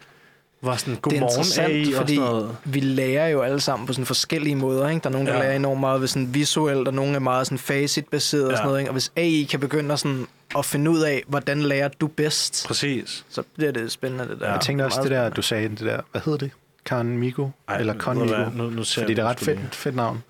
var 0.64 0.76
sådan, 0.76 0.90
Det 0.94 0.98
er 0.98 1.00
godmorgen 1.00 1.22
interessant, 1.24 1.72
AI 1.72 1.92
og 1.92 2.00
fordi 2.00 2.18
vi 2.64 2.80
lærer 2.80 3.28
jo 3.28 3.40
alle 3.42 3.60
sammen 3.60 3.86
på 3.86 3.92
sådan 3.92 4.06
forskellige 4.06 4.56
måder. 4.56 4.88
Ikke? 4.88 5.00
Der 5.02 5.08
er 5.08 5.12
nogen, 5.12 5.26
der 5.26 5.34
Ja. 5.34 5.40
lærer 5.40 5.56
enormt 5.56 5.80
meget 5.80 6.00
ved 6.00 6.08
sådan 6.08 6.34
visuelt, 6.34 6.88
og 6.88 6.94
nogen 6.94 7.14
er 7.14 7.18
meget 7.18 7.46
sådan 7.46 7.58
facit-baseret 7.58 8.44
og 8.44 8.50
Ja. 8.50 8.56
sådan 8.56 8.66
noget. 8.66 8.80
Ikke? 8.80 8.90
Og 8.90 8.92
hvis 8.92 9.12
AI 9.16 9.46
kan 9.50 9.60
begynde 9.60 9.92
at, 9.92 9.98
sådan, 10.00 10.26
at 10.58 10.64
finde 10.64 10.90
ud 10.90 11.00
af, 11.00 11.22
hvordan 11.26 11.62
lærer 11.62 11.88
du 11.88 12.06
bedst, 12.06 12.64
Præcis. 12.66 13.24
så 13.28 13.42
bliver 13.56 13.72
det 13.72 13.92
spændende, 13.92 14.28
det 14.28 14.40
der. 14.40 14.46
Ja. 14.46 14.52
Jeg 14.52 14.60
tænkte 14.60 14.84
også 14.84 15.02
det 15.02 15.10
der, 15.10 15.28
du 15.28 15.42
sagde, 15.42 15.68
det 15.68 15.80
der, 15.80 16.00
hvad 16.12 16.20
hedder 16.24 16.38
det? 16.38 16.50
Conmigo? 16.88 17.48
Ej, 17.68 17.76
Eller 17.78 17.94
Conmigo? 17.98 18.44
Nu, 18.54 18.70
nu 18.70 18.84
ser 18.84 19.02
Fordi 19.02 19.14
det 19.14 19.22
er 19.22 19.26
ret 19.28 19.40
fedt, 19.40 19.58
lige. 19.58 19.68
fedt 19.72 19.96
navn. 19.96 20.22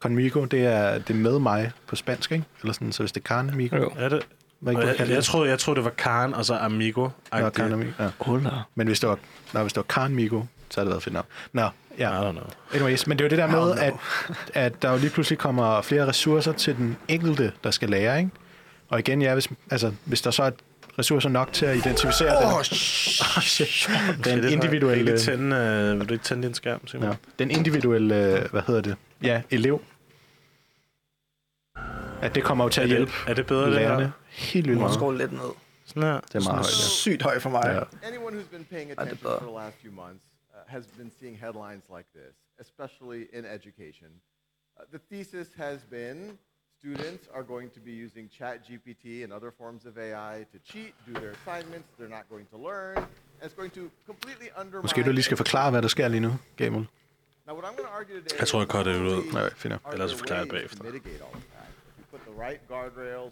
Conmigo, 0.00 0.44
det 0.44 0.66
er, 0.66 0.98
det 0.98 1.10
er 1.10 1.18
med 1.18 1.38
mig 1.38 1.72
på 1.86 1.96
spansk, 1.96 2.32
ikke? 2.32 2.44
Eller 2.60 2.72
sådan, 2.72 2.92
så 2.92 3.02
hvis 3.02 3.12
det 3.12 3.20
er 3.20 3.28
Conmigo, 3.28 3.76
Jo. 3.76 3.90
Er 3.98 4.08
det? 4.08 4.22
Hvad 4.60 4.72
ikke 4.72 4.86
jeg, 4.86 4.98
jeg, 4.98 5.08
jeg, 5.08 5.16
det? 5.16 5.24
troede, 5.24 5.50
jeg 5.50 5.58
troede, 5.58 5.76
det 5.76 5.84
var 5.84 5.90
Karen 5.90 6.34
og 6.34 6.44
så 6.44 6.54
Amigo. 6.54 7.08
Nå, 7.32 7.50
Conmigo, 7.50 7.90
ja. 7.98 8.08
Hola. 8.18 8.50
Men 8.74 8.86
hvis 8.86 9.00
det 9.00 9.08
var, 9.08 9.18
nej, 9.54 9.62
hvis 9.62 9.72
det 9.72 9.76
var 9.76 9.94
Conmigo, 9.94 10.42
så 10.70 10.80
havde 10.80 10.86
det 10.86 10.92
været 10.92 11.02
fedt 11.02 11.12
navn. 11.12 11.26
Nå, 11.52 11.68
ja. 11.98 12.22
I 12.22 12.28
don't 12.28 12.32
know. 12.32 12.44
Anyways, 12.74 13.06
men 13.06 13.18
det 13.18 13.24
er 13.24 13.28
jo 13.28 13.30
det 13.30 13.38
der 13.38 13.46
med, 13.46 13.78
at, 13.78 13.94
at 14.54 14.82
der 14.82 14.90
jo 14.90 14.98
lige 14.98 15.10
pludselig 15.10 15.38
kommer 15.38 15.82
flere 15.82 16.06
ressourcer 16.06 16.52
til 16.52 16.76
den 16.76 16.96
enkelte, 17.08 17.52
der 17.64 17.70
skal 17.70 17.90
lære, 17.90 18.18
ikke? 18.18 18.30
Og 18.88 18.98
igen, 18.98 19.22
ja, 19.22 19.32
hvis, 19.34 19.48
altså, 19.70 19.92
hvis 20.04 20.22
der 20.22 20.30
så 20.30 20.42
er 20.42 20.50
ressourcer 20.98 21.28
nok 21.28 21.52
til 21.52 21.66
at 21.66 21.76
identificere 21.76 22.36
oh, 22.36 22.64
den, 24.24 24.42
den 24.42 24.52
individuelle, 24.52 25.04
Vil 25.04 25.12
du, 25.12 25.18
tænde, 25.18 25.56
øh, 25.56 26.00
vil 26.00 26.08
du 26.08 26.12
ikke 26.12 26.24
tænde 26.24 26.46
din 26.46 26.54
skærm, 26.54 26.86
Simon? 26.86 27.08
ja, 27.08 27.14
den 27.38 27.50
individuelle, 27.50 28.38
øh, 28.38 28.50
hvad 28.50 28.62
hedder 28.66 28.80
det, 28.80 28.96
ja, 29.22 29.42
elev, 29.50 29.80
at 32.22 32.34
det 32.34 32.42
kommer 32.42 32.64
jo 32.64 32.68
til 32.68 32.80
Er, 32.80 32.84
at 32.84 32.88
hjælpe 32.88 33.12
det, 33.24 33.30
er 33.30 33.34
det 33.34 33.46
bedre, 33.46 33.66
det 33.66 33.72
lærerne 33.72 34.02
her? 34.02 34.10
Helt 34.40 34.66
vildt 34.68 34.80
meget. 34.80 34.94
skrue 34.94 35.18
lidt 35.18 35.32
ned. 35.32 35.52
Sådan 35.84 36.02
her. 36.02 36.20
Det 36.20 36.34
er 36.34 36.40
meget 36.40 36.64
højt, 36.66 36.80
ja. 36.84 36.88
Sygt 37.04 37.22
høj 37.22 37.38
for 37.38 37.50
mig. 37.50 37.64
Ja. 37.66 38.08
Anyone 38.08 38.32
who's 38.36 38.50
been 38.56 38.66
paying 38.74 38.90
det 38.90 38.98
attention 38.98 39.30
for 39.40 39.46
the 39.50 39.58
last 39.62 39.76
few 39.84 39.92
months 39.92 40.24
uh, 40.54 40.72
has 40.76 40.84
been 40.98 41.10
seeing 41.18 41.34
headlines 41.44 41.84
like 41.96 42.08
this, 42.18 42.34
especially 42.64 43.20
in 43.36 43.42
education. 43.56 44.10
Uh, 44.76 44.82
the 44.94 45.00
thesis 45.10 45.48
has 45.64 45.78
been 45.98 46.38
students 46.80 47.24
are 47.36 47.44
going 47.52 47.68
to 47.76 47.80
be 47.88 47.94
using 48.06 48.24
ChatGPT 48.38 49.04
and 49.24 49.30
other 49.38 49.50
forms 49.60 49.82
of 49.88 49.92
AI 49.98 50.46
to 50.52 50.58
cheat, 50.70 50.92
do 51.08 51.12
their 51.22 51.32
assignments, 51.38 51.88
they're 51.98 52.14
not 52.18 52.26
going 52.32 52.46
to 52.52 52.58
learn, 52.68 52.96
and 52.96 53.42
it's 53.46 53.56
going 53.60 53.72
to 53.80 53.84
completely 54.06 54.48
undermine... 54.60 54.82
Måske 54.82 55.02
du 55.02 55.12
lige 55.12 55.22
skal 55.22 55.36
forklare, 55.36 55.70
hvad 55.70 55.82
der 55.82 55.88
sker 55.88 56.08
lige 56.08 56.20
nu, 56.20 56.32
Gabriel. 56.56 56.86
Now, 57.46 57.54
what 57.54 57.64
I'm 57.64 57.76
going 57.76 57.88
to 57.88 57.96
argue 58.00 58.16
today 58.20 58.38
Jeg 58.38 58.48
tror, 58.48 58.60
jeg 58.60 58.68
cutter 58.68 58.92
det 58.92 59.00
ud. 59.00 59.32
Nej, 59.32 59.54
fint 59.54 59.74
Ellers 59.92 60.14
forklarer 60.14 60.40
jeg 60.40 60.48
bagefter. 60.48 60.84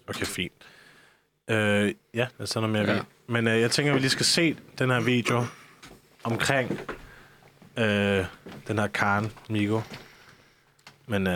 Okay, 0.09 0.27
fint. 0.27 0.53
Øh, 1.49 1.95
ja, 2.15 2.27
der 2.37 2.43
er 2.43 2.45
sådan 2.45 2.71
noget 2.71 2.87
mere 2.87 2.97
ja. 2.97 3.03
Men 3.27 3.49
øh, 3.49 3.61
jeg 3.61 3.71
tænker, 3.71 3.93
at 3.93 3.95
vi 3.95 4.01
lige 4.01 4.11
skal 4.11 4.27
se 4.27 4.57
den 4.79 4.91
her 4.91 5.01
video 5.01 5.45
omkring 6.25 6.81
øh, 7.77 8.25
den 8.69 8.79
her 8.79 8.87
Karen 8.87 9.33
Migo. 9.51 9.81
Men 11.07 11.27
øh, 11.27 11.33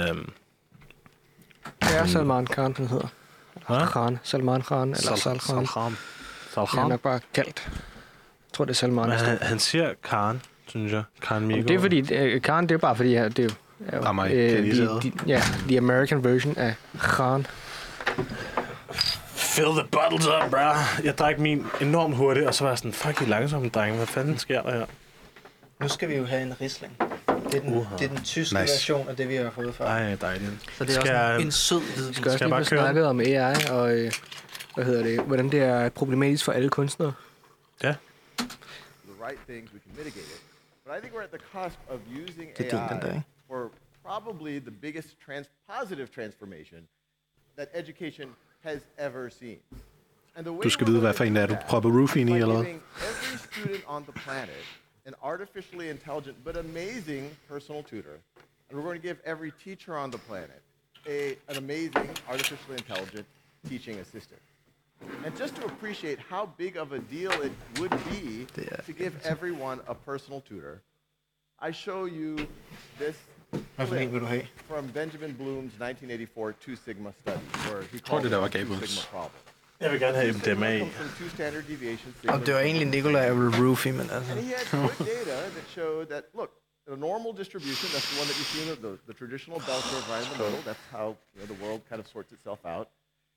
Det 1.81 1.97
er 1.99 2.07
Salman 2.07 2.47
Khan, 2.47 2.75
han 2.77 2.87
hedder. 2.87 3.09
Hvad? 3.69 3.87
Khan. 3.87 4.19
Salman 4.23 4.63
Khan, 4.63 4.89
eller 4.89 5.17
Sal 5.17 5.39
Khan. 5.39 5.67
Salham. 5.67 5.93
Det 5.93 6.57
er 6.57 6.67
Salham. 6.67 6.89
nok 6.91 7.01
bare 7.01 7.21
kaldt. 7.35 7.63
Jeg 7.67 8.53
tror, 8.53 8.65
det 8.65 8.71
er 8.73 8.75
Salman. 8.75 9.09
Men 9.09 9.19
han, 9.19 9.39
han 9.43 9.59
siger 9.59 9.95
Karen, 10.05 10.43
synes 10.67 10.93
jeg. 10.93 11.03
Karen 11.23 11.47
Migo. 11.47 11.69
Det 11.69 11.71
er 11.77 11.79
fordi, 11.81 12.01
uh, 12.37 12.43
Khan, 12.43 12.67
det 12.67 12.75
er 12.75 12.79
bare 12.79 12.97
fordi, 12.97 13.15
han- 13.15 13.31
det 13.33 13.39
er 13.39 13.43
jo- 13.45 13.51
er 13.89 13.97
jo... 13.97 14.03
Amerikaniseret. 14.05 15.03
de, 15.03 15.11
de, 15.11 15.17
ja, 15.27 15.43
the 15.69 15.79
American 15.79 16.25
version 16.25 16.59
af 16.59 16.75
Khan. 16.99 17.47
Fill 19.57 19.73
the 19.81 19.89
bottles 19.93 20.27
up, 20.27 20.51
bro. 20.51 20.69
Jeg 21.05 21.19
drak 21.19 21.39
min 21.39 21.67
enormt 21.81 22.17
hurtigt, 22.17 22.47
og 22.47 22.55
så 22.55 22.65
var 22.65 22.71
jeg 22.71 22.79
sådan, 22.79 22.93
fuck, 22.93 23.21
I 23.21 23.25
langsomme, 23.25 23.69
drenge. 23.69 23.97
Hvad 23.97 24.07
fanden 24.07 24.39
sker 24.39 24.63
der 24.63 24.71
her? 24.79 24.87
Nu 25.81 25.89
skal 25.89 26.09
vi 26.09 26.17
jo 26.17 26.25
have 26.25 26.43
en 26.43 26.61
risling. 26.61 26.97
Det 27.01 27.55
er 27.55 27.61
den, 27.61 27.77
Uha. 27.77 27.97
det 27.97 28.05
er 28.05 28.09
den 28.09 28.25
tyske 28.25 28.61
Nice. 28.61 28.73
version 28.73 29.09
af 29.09 29.17
det, 29.17 29.29
vi 29.29 29.35
har 29.35 29.51
fået 29.51 29.75
før. 29.75 29.85
Ej, 29.85 30.15
dejligt. 30.15 30.51
Så 30.79 30.85
det 30.85 30.91
er 30.97 31.01
Skal 31.01 31.01
også 31.01 31.13
jeg- 31.13 31.37
en, 31.37 31.43
en 31.47 31.53
sød 31.53 31.81
hvidvin. 31.81 32.09
Vi 32.09 32.15
skal 32.15 32.33
Skal 32.33 32.45
jeg 32.45 32.51
bare 32.51 32.65
køre? 32.65 32.81
snakket 32.85 33.07
om 33.07 33.21
AI, 33.21 33.55
og 33.71 33.99
øh, 33.99 34.13
hvad 34.75 34.85
hedder 34.85 35.03
det, 35.03 35.21
hvordan 35.21 35.49
det 35.53 35.63
er 35.63 35.89
problematisk 35.89 36.45
for 36.45 36.53
alle 36.53 36.69
kunstnere. 36.69 37.13
Ja. 37.83 37.95
the 38.39 39.27
right 39.27 39.41
things, 39.49 39.73
we 39.73 39.79
can 39.85 39.93
mitigate 39.97 40.27
it. 40.37 40.43
But 40.87 40.95
I 40.97 41.01
think 41.01 41.15
we're 41.15 41.23
at 41.25 41.31
the 41.31 41.45
cusp 41.55 41.79
of 41.89 41.99
using 42.23 42.49
Det 42.59 42.73
er 42.73 42.89
din, 42.89 42.99
den 42.99 43.07
der, 43.09 43.15
AI 43.15 43.21
for 43.49 43.71
probably 44.09 44.59
the 44.61 44.71
biggest 44.83 45.09
trans- 45.27 45.51
positive 45.79 46.07
transformation 46.15 46.81
that 47.59 47.69
education 47.75 48.29
has 48.63 48.81
ever 48.99 49.31
seen. 49.31 49.59
And 50.37 50.47
the 50.47 50.53
way 50.53 50.63
Du 50.63 50.71
skal 50.71 50.87
we're 50.87 50.93
vide, 50.93 51.01
hvad 51.01 51.15
for 51.15 51.25
en 51.25 51.35
do 51.35 51.41
er, 51.41 51.47
du 51.47 51.57
propper 51.69 51.91
roof 51.91 52.17
ind 52.17 52.31
i, 52.31 52.33
eller 52.33 52.63
hvad? 52.63 52.65
every 52.65 53.39
student 53.39 53.85
on 53.87 54.05
the 54.05 54.13
planet 54.13 54.65
an 55.05 55.15
artificially 55.23 55.89
intelligent 55.89 56.37
but 56.45 56.57
amazing 56.57 57.31
personal 57.49 57.83
tutor. 57.83 58.19
And 58.69 58.79
we're 58.79 58.85
going 58.85 59.01
to 59.03 59.09
give 59.09 59.19
every 59.25 59.53
teacher 59.65 59.97
on 59.97 60.11
the 60.11 60.19
planet 60.19 60.63
a, 61.07 61.37
an 61.49 61.57
amazing 61.57 62.09
artificially 62.29 62.77
intelligent 62.77 63.27
teaching 63.69 63.99
assistant. 63.99 64.41
And 65.25 65.37
just 65.37 65.57
to 65.57 65.65
appreciate 65.67 66.19
how 66.19 66.47
big 66.57 66.77
of 66.77 66.93
a 66.93 67.01
deal 67.01 67.33
it 67.43 67.53
would 67.81 67.91
be 68.11 68.47
to 68.87 68.93
give 68.93 69.15
everyone 69.27 69.81
a 69.89 69.95
personal 69.95 70.41
tutor, 70.41 70.81
I 71.59 71.73
show 71.73 72.05
you 72.05 72.47
this 72.99 73.17
Hvad 73.77 73.87
for 73.87 73.95
en 73.95 74.09
clip 74.09 74.23
vil 74.23 74.49
from 74.69 74.85
Benjamin 74.99 75.33
Bloom's 75.41 75.75
1984 75.81 76.53
Two 76.65 76.77
Sigma 76.85 77.11
study, 77.21 77.45
where 77.69 77.83
he 77.93 77.99
called 77.99 78.25
it 78.27 78.33
var 78.33 78.49
the 78.49 78.59
Two 78.59 78.59
Gabriels. 78.59 78.91
Sigma 78.91 79.19
problem. 79.19 79.41
Jeg 79.81 79.91
vil 79.93 80.01
gerne 80.01 80.17
have 80.17 80.33
Two 80.33 80.41
Sigma 80.45 80.67
MDMA. 80.67 80.79
comes 80.79 80.95
from 80.95 81.11
two 81.19 81.29
standard 81.37 81.65
deviation 81.73 82.15
Og 82.29 82.47
det 82.47 82.55
var 82.55 82.61
egentlig 82.61 82.89
Nikolaj, 82.89 83.23
jeg 83.23 83.37
ville 83.39 83.53
roofie, 83.63 83.93
men 83.93 84.07
altså... 84.11 84.33
and 84.33 84.41
he 84.41 84.51
had 84.59 84.67
good 84.71 85.07
data 85.15 85.35
that 85.57 85.67
showed 85.77 86.07
that, 86.15 86.23
look, 86.41 86.51
a 86.97 86.97
normal 87.09 87.31
distribution, 87.43 87.87
that's 87.95 88.09
the 88.13 88.19
one 88.23 88.29
that 88.31 88.39
you 88.41 88.47
see 88.53 88.61
in 88.65 88.69
the, 88.73 88.79
the, 88.87 88.93
the 89.09 89.15
traditional 89.21 89.59
bell 89.69 89.81
curve 89.89 90.07
right 90.13 90.25
in 90.27 90.31
the 90.33 90.39
middle, 90.45 90.61
that's 90.69 90.85
how 90.97 91.07
you 91.33 91.39
know, 91.41 91.49
the 91.53 91.59
world 91.65 91.81
kind 91.91 92.01
of 92.03 92.07
sorts 92.15 92.31
itself 92.37 92.61
out, 92.75 92.87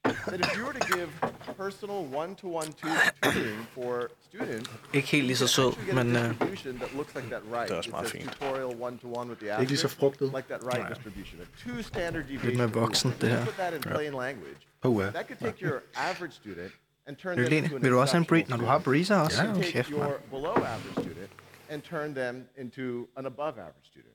that 0.06 0.40
if 0.40 0.58
you 0.58 0.64
were 0.66 0.74
to 0.80 0.98
give 0.98 1.10
personal 1.58 2.06
one-to-one 2.22 2.68
tu- 2.74 2.88
tutoring 3.22 3.68
for 3.74 4.10
students, 4.30 4.70
Ikke 4.94 5.08
helt 5.08 5.26
lige 5.26 5.38
så 5.38 5.48
sød, 5.48 5.94
men... 5.94 6.16
Uh, 6.16 6.22
distribution 6.30 6.78
that 6.80 6.94
looks 6.96 7.16
like 7.16 7.28
that 7.30 7.42
right. 7.52 7.68
Det 7.68 7.72
er 7.72 7.78
også 7.78 7.90
meget 7.90 8.10
fint. 8.12 8.32
tutorial 8.32 8.82
one-to-one 8.82 9.30
with 9.30 9.40
the 9.42 9.60
Ikke 9.60 9.72
lige 9.72 9.78
så 9.80 9.88
frugtet. 9.88 10.28
like 10.36 10.48
that 10.50 10.64
right 10.74 10.90
distribution. 10.96 11.42
A 11.42 11.46
two 11.70 11.82
standard 11.82 12.24
deviation. 12.24 12.58
mere 12.58 12.68
rule. 12.68 12.80
voksen, 12.82 13.14
det 13.22 13.30
her. 13.30 13.46
Put 13.46 13.54
that 13.54 13.74
in 13.74 13.82
plain 13.82 14.14
language. 14.14 14.58
Oh, 14.84 15.02
ja. 15.02 15.10
That 15.10 15.28
could 15.28 15.40
take 15.40 15.66
your 15.66 15.82
average 15.96 16.34
student 16.34 16.72
and 17.08 17.16
turn 17.18 17.38
Vil 17.38 17.46
them 17.50 17.52
du, 17.60 17.64
into 17.64 17.76
an 17.76 17.82
vil 17.84 17.92
du 17.92 18.00
også 18.00 18.14
have 18.14 18.20
en 18.20 18.24
exceptional 18.24 18.50
når 18.50 18.58
du 18.58 18.72
har 18.72 18.80
breezer 18.80 19.16
også? 19.16 19.44
Ja, 19.44 19.54
take 19.54 19.72
kæft, 19.72 19.92
mand. 19.92 20.14
below 20.30 20.54
average 20.54 20.92
student 20.94 21.30
and 21.70 21.82
turn 21.82 22.16
them 22.16 22.44
into 22.58 23.08
an 23.18 23.26
above 23.26 23.50
average 23.60 23.86
student. 23.94 24.12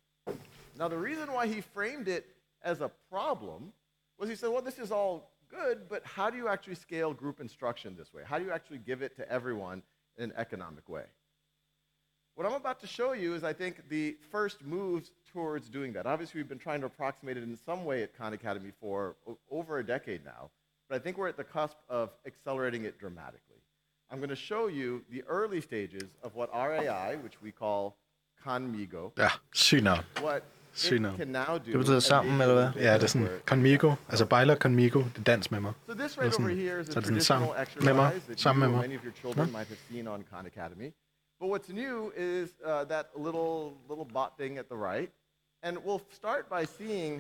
Now, 0.79 0.89
the 0.89 0.99
reason 1.09 1.29
why 1.37 1.47
he 1.55 1.63
framed 1.75 2.09
it 2.09 2.25
as 2.63 2.81
a 2.81 2.89
problem 3.13 3.61
was 4.21 4.29
he 4.31 4.37
said, 4.37 4.49
well, 4.55 4.65
this 4.71 4.79
is 4.85 4.91
all 4.91 5.15
good, 5.51 5.89
but 5.89 6.05
how 6.05 6.31
do 6.31 6.37
you 6.37 6.49
actually 6.49 6.75
scale 6.75 7.13
group 7.13 7.41
instruction 7.41 7.97
this 7.99 8.13
way? 8.13 8.23
How 8.25 8.39
do 8.39 8.45
you 8.45 8.53
actually 8.53 8.79
give 8.79 9.03
it 9.03 9.17
to 9.17 9.31
everyone 9.31 9.83
in 10.17 10.25
an 10.25 10.33
economic 10.37 10.89
way? 10.89 11.05
What 12.35 12.47
I'm 12.47 12.55
about 12.55 12.81
to 12.81 12.87
show 12.87 13.13
you 13.13 13.35
is, 13.35 13.45
I 13.45 13.53
think, 13.53 13.89
the 13.89 14.17
first 14.31 14.65
moves 14.65 15.11
towards 15.33 15.69
doing 15.69 15.93
that. 15.95 16.07
Obviously, 16.07 16.41
we've 16.41 16.49
been 16.49 16.59
trying 16.59 16.81
to 16.81 16.87
approximate 16.87 17.37
it 17.37 17.43
in 17.43 17.57
some 17.67 17.85
way 17.85 18.03
at 18.03 18.17
Khan 18.17 18.33
Academy 18.33 18.71
for 18.81 19.17
over 19.51 19.79
a 19.79 19.85
decade 19.85 20.25
now, 20.25 20.51
but 20.89 20.97
I 20.97 20.99
think 21.01 21.19
we're 21.19 21.29
at 21.29 21.37
the 21.37 21.45
cusp 21.45 21.77
of 21.89 22.11
accelerating 22.27 22.85
it 22.85 22.99
dramatically. 22.99 23.57
I'm 24.11 24.19
going 24.19 24.31
to 24.31 24.37
show 24.37 24.69
you 24.69 25.05
the 25.11 25.23
early 25.29 25.61
stages 25.61 26.17
of 26.23 26.35
what 26.35 26.51
our 26.53 26.73
AI, 26.73 27.17
which 27.17 27.41
we 27.43 27.53
call 27.53 27.97
Conmigo, 28.45 29.13
syg 29.55 29.83
navn. 29.83 30.03
what 30.23 30.45
Syg 30.75 30.95
it 30.97 31.03
navn. 31.03 31.17
can 31.17 31.29
now 31.29 31.45
do. 31.59 31.65
Det 31.65 31.79
betyder 31.79 32.01
sammen, 32.01 32.33
and 32.35 32.43
eller 32.43 32.55
hvad? 32.55 32.67
make 32.67 32.81
Ja, 32.81 32.95
det 32.95 33.03
er 33.03 33.07
sådan, 33.07 33.27
where- 33.27 33.45
Conmigo, 33.47 33.95
altså 34.09 34.27
Bejler 34.27 34.57
Conmigo, 34.57 34.99
det 34.99 35.19
er 35.19 35.23
dans 35.23 35.51
med 35.51 35.61
mig. 35.61 35.73
So 35.87 35.93
this 35.95 36.19
right 36.19 36.33
sådan- 36.35 36.47
over 36.47 36.55
here 36.55 36.81
is 36.81 36.89
a 36.89 36.93
så 36.93 36.99
er 36.99 37.01
det 37.01 37.07
sådan 37.07 37.21
sammen 37.21 37.49
med 37.85 37.95
mig, 37.95 38.07
exercise 38.07 38.27
that 38.27 38.41
sammen 38.41 38.61
med 38.61 38.69
mig. 38.79 38.89
many 38.89 38.99
of 38.99 39.05
your 39.05 39.13
children 39.15 39.47
might 39.53 39.69
have 39.69 39.79
seen 39.91 40.09
on 40.09 40.25
Khan 40.31 40.47
Academy. 40.47 40.91
But 41.41 41.49
what's 41.53 41.73
new 41.73 42.11
is 42.17 42.49
uh, 42.65 42.71
that 42.89 43.07
little 43.27 43.57
little 43.91 44.07
bot 44.13 44.31
thing 44.41 44.59
at 44.59 44.67
the 44.73 44.77
right, 44.91 45.11
and 45.63 45.73
we'll 45.87 46.03
start 46.13 46.43
by 46.57 46.63
seeing 46.79 47.13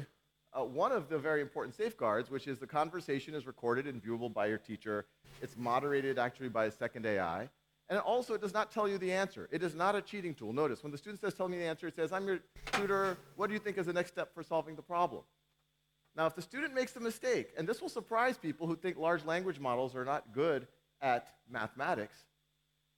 uh, 0.56 0.62
one 0.84 0.92
of 0.98 1.02
the 1.12 1.18
very 1.18 1.40
important 1.40 1.74
safeguards, 1.76 2.30
which 2.30 2.46
is 2.52 2.58
the 2.58 2.66
conversation 2.80 3.34
is 3.38 3.46
recorded 3.46 3.84
and 3.90 3.96
viewable 4.04 4.32
by 4.40 4.46
your 4.52 4.58
teacher. 4.70 4.96
It's 5.42 5.56
moderated 5.56 6.18
actually 6.18 6.50
by 6.58 6.64
a 6.66 6.70
second 6.82 7.06
AI. 7.06 7.48
And 7.90 7.98
also, 7.98 8.34
it 8.34 8.40
does 8.40 8.54
not 8.54 8.70
tell 8.70 8.88
you 8.88 8.98
the 8.98 9.12
answer. 9.12 9.48
It 9.50 9.62
is 9.64 9.74
not 9.74 9.96
a 9.96 10.00
cheating 10.00 10.32
tool. 10.32 10.52
Notice, 10.52 10.82
when 10.82 10.92
the 10.92 10.98
student 10.98 11.20
says, 11.20 11.34
tell 11.34 11.48
me 11.48 11.58
the 11.58 11.64
answer, 11.64 11.88
it 11.88 11.96
says, 11.96 12.12
I'm 12.12 12.24
your 12.24 12.38
tutor. 12.72 13.18
What 13.34 13.48
do 13.48 13.52
you 13.52 13.58
think 13.58 13.78
is 13.78 13.86
the 13.86 13.92
next 13.92 14.12
step 14.12 14.32
for 14.32 14.44
solving 14.44 14.76
the 14.76 14.82
problem? 14.82 15.24
Now, 16.16 16.26
if 16.26 16.36
the 16.36 16.42
student 16.42 16.72
makes 16.72 16.94
a 16.94 17.00
mistake, 17.00 17.48
and 17.58 17.68
this 17.68 17.82
will 17.82 17.88
surprise 17.88 18.38
people 18.38 18.68
who 18.68 18.76
think 18.76 18.96
large 18.96 19.24
language 19.24 19.58
models 19.58 19.96
are 19.96 20.04
not 20.04 20.32
good 20.32 20.68
at 21.02 21.26
mathematics, 21.50 22.16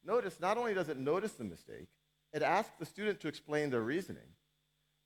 notice 0.04 0.38
not 0.40 0.58
only 0.58 0.74
does 0.74 0.90
it 0.90 0.98
notice 0.98 1.32
the 1.32 1.44
mistake, 1.44 1.88
it 2.34 2.42
asks 2.42 2.72
the 2.78 2.86
student 2.86 3.18
to 3.20 3.28
explain 3.28 3.70
their 3.70 3.82
reasoning. 3.82 4.28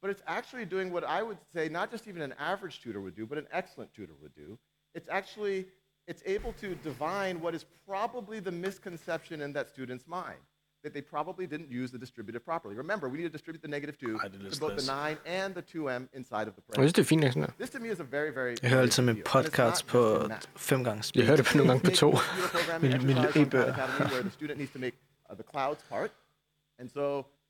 but 0.07 0.11
it's 0.11 0.23
actually 0.27 0.65
doing 0.65 0.93
what 0.93 1.05
I 1.05 1.23
would 1.23 1.39
say 1.53 1.69
not 1.69 1.91
just 1.91 2.07
even 2.07 2.23
an 2.23 2.35
average 2.39 2.81
tutor 2.81 3.01
would 3.01 3.17
do, 3.17 3.27
but 3.27 3.39
an 3.39 3.47
excellent 3.51 3.93
tutor 3.93 4.13
would 4.23 4.35
do. 4.35 4.59
It's 4.95 5.09
actually 5.09 5.67
it's 6.11 6.23
able 6.37 6.53
to 6.63 6.69
divine 6.91 7.41
what 7.41 7.55
is 7.55 7.65
probably 7.91 8.39
the 8.41 8.53
misconception 8.67 9.41
in 9.41 9.53
that 9.53 9.67
student's 9.69 10.07
mind 10.07 10.41
that 10.85 10.93
they 10.93 11.03
probably 11.17 11.47
didn't 11.47 11.71
use 11.83 11.91
the 11.91 11.99
distributive 11.99 12.43
properly. 12.51 12.75
Remember, 12.85 13.09
we 13.09 13.17
need 13.19 13.29
to 13.33 13.37
distribute 13.39 13.63
the 13.67 13.73
negative 13.77 13.97
2 13.99 14.07
I 14.25 14.29
to 14.29 14.39
both 14.61 14.75
this. 14.77 14.87
the 14.87 14.93
9 14.93 15.17
and 15.41 15.51
the 15.59 15.63
2m 15.73 16.03
inside 16.19 16.47
of 16.51 16.55
the 16.57 16.63
Jeg 16.63 16.75
parameter. 16.75 16.83
synes, 16.83 16.93
det 16.93 17.03
er 17.03 17.07
fint, 17.13 17.21
nok 17.23 17.33
sådan. 17.33 17.51
This 17.61 17.71
to 17.71 17.79
me 17.85 17.89
is 17.95 18.01
a 18.01 18.09
very, 18.17 18.31
very 18.41 18.55
Jeg 18.63 18.71
hører 18.71 18.83
altid 18.83 19.03
big 19.03 19.07
med 19.07 19.15
deal. 19.15 19.37
And 19.37 19.47
it's 19.47 19.51
podcast 19.51 19.87
på 19.87 20.23
in 20.23 20.29
math. 20.29 20.47
fem 20.57 20.85
gange 20.85 20.97
Jeg 20.97 21.05
speed. 21.05 21.27
hørte 21.27 21.43
det 21.43 21.51
på 21.51 21.57
nogle 21.59 21.71
gange 21.73 21.83
på 21.91 21.91
to. 22.03 22.09
a 22.11 22.17
computer 22.17 22.49
programming 22.59 22.93
Mil- 22.95 23.07
mil- 23.07 23.19
exercise 23.19 23.29
on 23.29 23.33
Khan 23.33 23.43
e-bøger. 23.47 23.73
Academy 23.75 24.11
where 24.13 24.23
the 24.29 24.35
student 24.39 24.57
needs 24.61 24.73
to 24.77 24.79
make 24.87 24.97
uh, 25.31 25.37
the 25.41 25.47
clouds 25.53 25.83
part. 25.93 26.11
And 26.81 26.87
so 26.97 27.03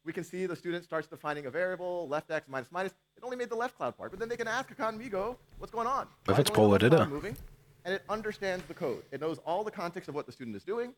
we 0.07 0.13
can 0.17 0.25
see 0.31 0.43
the 0.53 0.57
student 0.63 0.83
starts 0.91 1.07
defining 1.17 1.45
a 1.51 1.53
variable, 1.61 1.95
left 2.15 2.29
x 2.41 2.43
minus 2.55 2.69
minus. 2.77 2.93
It 3.17 3.23
only 3.27 3.37
made 3.43 3.51
the 3.55 3.61
left 3.65 3.75
cloud 3.79 3.93
part, 3.99 4.09
but 4.13 4.19
then 4.21 4.29
they 4.33 4.39
can 4.43 4.49
ask 4.59 4.67
Akan 4.75 4.93
Migo, 5.03 5.25
what's 5.61 5.73
going 5.79 5.89
on? 5.99 6.05
Hvad 6.25 6.35
Why 6.35 6.35
for 6.37 6.43
is 6.43 6.51
et 6.51 7.56
And 7.87 7.95
it 7.95 8.03
understands 8.17 8.63
the 8.71 8.75
code. 8.75 9.01
It 9.13 9.19
knows 9.21 9.39
all 9.49 9.63
the 9.69 9.75
context 9.83 10.07
of 10.11 10.15
what 10.19 10.25
the 10.29 10.33
student 10.33 10.57
is 10.57 10.65
doing. 10.75 10.91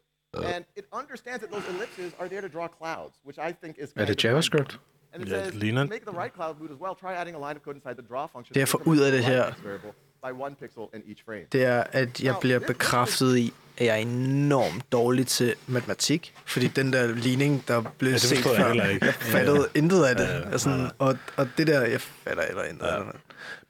And 0.55 0.65
it 0.81 0.85
understands 1.01 1.39
that 1.43 1.51
those 1.55 1.67
ellipses 1.73 2.11
are 2.21 2.29
there 2.33 2.43
to 2.47 2.51
draw 2.57 2.67
clouds, 2.81 3.15
which 3.29 3.39
I 3.49 3.51
think 3.63 3.73
is 3.83 3.89
Er 3.97 4.05
det 4.05 4.07
kind 4.07 4.11
of 4.11 4.25
JavaScript? 4.25 4.73
And 5.13 5.23
it 5.25 5.29
Ja, 5.29 5.45
says, 5.45 5.55
ligner- 5.63 5.87
make 5.97 6.05
the 6.11 6.17
right 6.23 6.35
cloud 6.39 6.55
move 6.61 6.71
as 6.77 6.81
well, 6.85 6.95
try 7.05 7.13
adding 7.21 7.35
a 7.41 7.43
line 7.47 7.57
of 7.59 7.63
code 7.67 7.77
inside 7.81 7.95
the 8.03 8.07
draw 8.11 8.27
function. 8.35 8.55
Det, 8.55 8.61
jeg 8.61 8.69
to 8.69 8.71
får 8.73 8.79
increment 8.79 9.01
ud 9.01 9.05
af 9.07 9.11
the 9.13 9.19
det 9.19 9.27
her- 9.27 9.93
by 10.27 10.33
one 10.47 10.55
pixel 10.61 10.85
in 10.95 11.03
each 11.11 11.25
frame. 11.25 11.45
det 11.53 11.65
er, 11.65 11.85
at 11.93 12.21
jeg 12.21 12.35
bliver 12.41 12.59
bekræftet 12.59 13.37
i, 13.37 13.53
at 13.79 13.87
jeg 13.87 13.93
er 13.95 14.03
enormt 14.03 14.93
dårlig 14.93 15.27
til 15.27 15.55
matematik. 15.67 16.35
Fordi 16.47 16.67
den 16.69 16.93
der 16.93 17.07
ligning, 17.15 17.65
der 17.69 17.83
blev 17.99 18.13
det 18.13 18.21
set 18.21 18.37
jeg 18.37 18.57
før, 18.57 18.73
ikke. 18.91 19.07
jeg 19.07 19.15
fattede 19.15 19.69
intet 19.75 20.05
af 20.05 20.17
det. 20.17 20.25
Ja, 20.25 20.37
ja, 20.39 20.51
Altså, 20.51 20.91
og, 20.99 21.19
og 21.37 21.49
det 21.59 21.67
der, 21.67 21.81
jeg 21.87 22.01
fatter 22.01 22.43
heller 22.47 22.65
intet 22.65 22.87
af 22.87 23.05
det. 23.05 23.21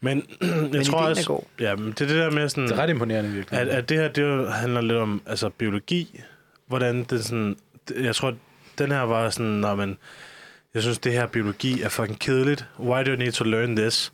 Men 0.00 0.18
jeg 0.40 0.68
Men 0.72 0.84
tror 0.84 1.02
er 1.02 1.08
også... 1.08 1.26
god. 1.26 1.42
Ja, 1.60 1.76
men 1.76 1.92
det 1.92 2.00
er 2.00 2.06
det 2.06 2.16
der 2.16 2.30
med 2.30 2.48
sådan... 2.48 2.64
Det 2.64 2.72
er 2.72 2.82
ret 2.82 2.90
imponerende 2.90 3.30
virkelig. 3.30 3.60
At, 3.60 3.68
at 3.68 3.88
det 3.88 3.96
her, 3.96 4.08
det 4.08 4.52
handler 4.52 4.80
lidt 4.80 4.98
om 4.98 5.22
altså, 5.26 5.48
biologi. 5.48 6.20
Hvordan 6.66 7.04
det 7.04 7.24
sådan... 7.24 7.56
Jeg 8.00 8.14
tror, 8.14 8.34
den 8.78 8.90
her 8.90 9.00
var 9.00 9.30
sådan, 9.30 9.46
når 9.46 9.74
man... 9.74 9.98
Jeg 10.74 10.82
synes, 10.82 10.98
det 10.98 11.12
her 11.12 11.26
biologi 11.26 11.82
er 11.82 11.88
fucking 11.88 12.18
kedeligt. 12.18 12.66
Why 12.80 13.04
do 13.04 13.10
you 13.10 13.16
need 13.16 13.32
to 13.32 13.44
learn 13.44 13.76
this? 13.76 14.12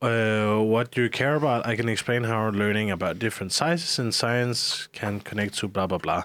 Uh, 0.00 0.60
what 0.74 0.96
do 0.96 1.00
you 1.00 1.08
care 1.08 1.34
about? 1.34 1.66
I 1.66 1.76
can 1.76 1.88
explain 1.88 2.24
how 2.24 2.50
learning 2.50 2.90
about 2.90 3.18
different 3.18 3.52
sizes 3.52 3.98
in 3.98 4.12
science 4.12 4.88
can 4.94 5.20
connect 5.20 5.54
to 5.54 5.68
blah, 5.68 5.86
blah, 5.86 5.98
blah. 5.98 6.22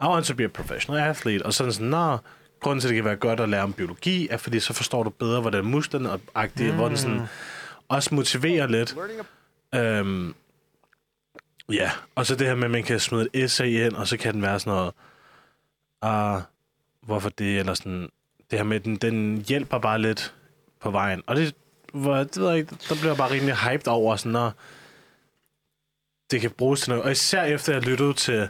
I 0.00 0.06
want 0.06 0.26
to 0.26 0.34
be 0.34 0.44
a 0.44 0.48
professional 0.48 1.00
athlete. 1.00 1.46
Og 1.46 1.54
sådan 1.54 1.72
sådan, 1.72 1.88
nå, 1.88 2.18
grunden 2.60 2.80
til, 2.80 2.88
at 2.88 2.90
det 2.90 2.96
kan 2.96 3.04
være 3.04 3.16
godt 3.16 3.40
at 3.40 3.48
lære 3.48 3.62
om 3.62 3.72
biologi, 3.72 4.28
er, 4.30 4.36
fordi 4.36 4.60
så 4.60 4.72
forstår 4.72 5.02
du 5.02 5.10
bedre, 5.10 5.40
hvordan 5.40 5.64
musklerne 5.64 6.08
er 6.08 6.18
agtige, 6.34 6.70
mm. 6.70 6.76
hvor 6.76 6.88
den 6.88 6.96
sådan 6.96 7.22
også 7.90 8.14
motiverer 8.14 8.66
lidt. 8.66 8.96
Øhm, 9.74 10.34
ja, 11.72 11.90
og 12.14 12.26
så 12.26 12.34
det 12.34 12.46
her 12.46 12.54
med, 12.54 12.64
at 12.64 12.70
man 12.70 12.84
kan 12.84 13.00
smide 13.00 13.28
et 13.32 13.44
essay 13.44 13.86
ind, 13.86 13.94
og 13.94 14.08
så 14.08 14.16
kan 14.16 14.34
den 14.34 14.42
være 14.42 14.60
sådan 14.60 14.70
noget, 14.70 14.92
ah, 16.02 16.42
hvorfor 17.02 17.28
det, 17.28 17.58
eller 17.58 17.74
sådan, 17.74 18.08
det 18.50 18.58
her 18.58 18.64
med, 18.64 18.80
den, 18.80 18.96
den 18.96 19.44
hjælper 19.48 19.78
bare 19.78 19.98
lidt 19.98 20.34
på 20.80 20.90
vejen. 20.90 21.22
Og 21.26 21.36
det, 21.36 21.54
hvor, 21.92 22.16
det 22.16 22.36
ved 22.36 22.48
jeg 22.48 22.58
ikke, 22.58 22.76
der 22.88 22.94
bliver 22.94 23.08
jeg 23.08 23.16
bare 23.16 23.30
rimelig 23.30 23.56
hyped 23.56 23.88
over, 23.88 24.16
sådan, 24.16 24.32
når 24.32 24.52
det 26.30 26.40
kan 26.40 26.50
bruges 26.50 26.80
til 26.80 26.90
noget. 26.90 27.04
Og 27.04 27.10
især 27.10 27.42
efter 27.42 27.72
jeg 27.72 27.82
lyttede 27.82 28.12
til, 28.14 28.48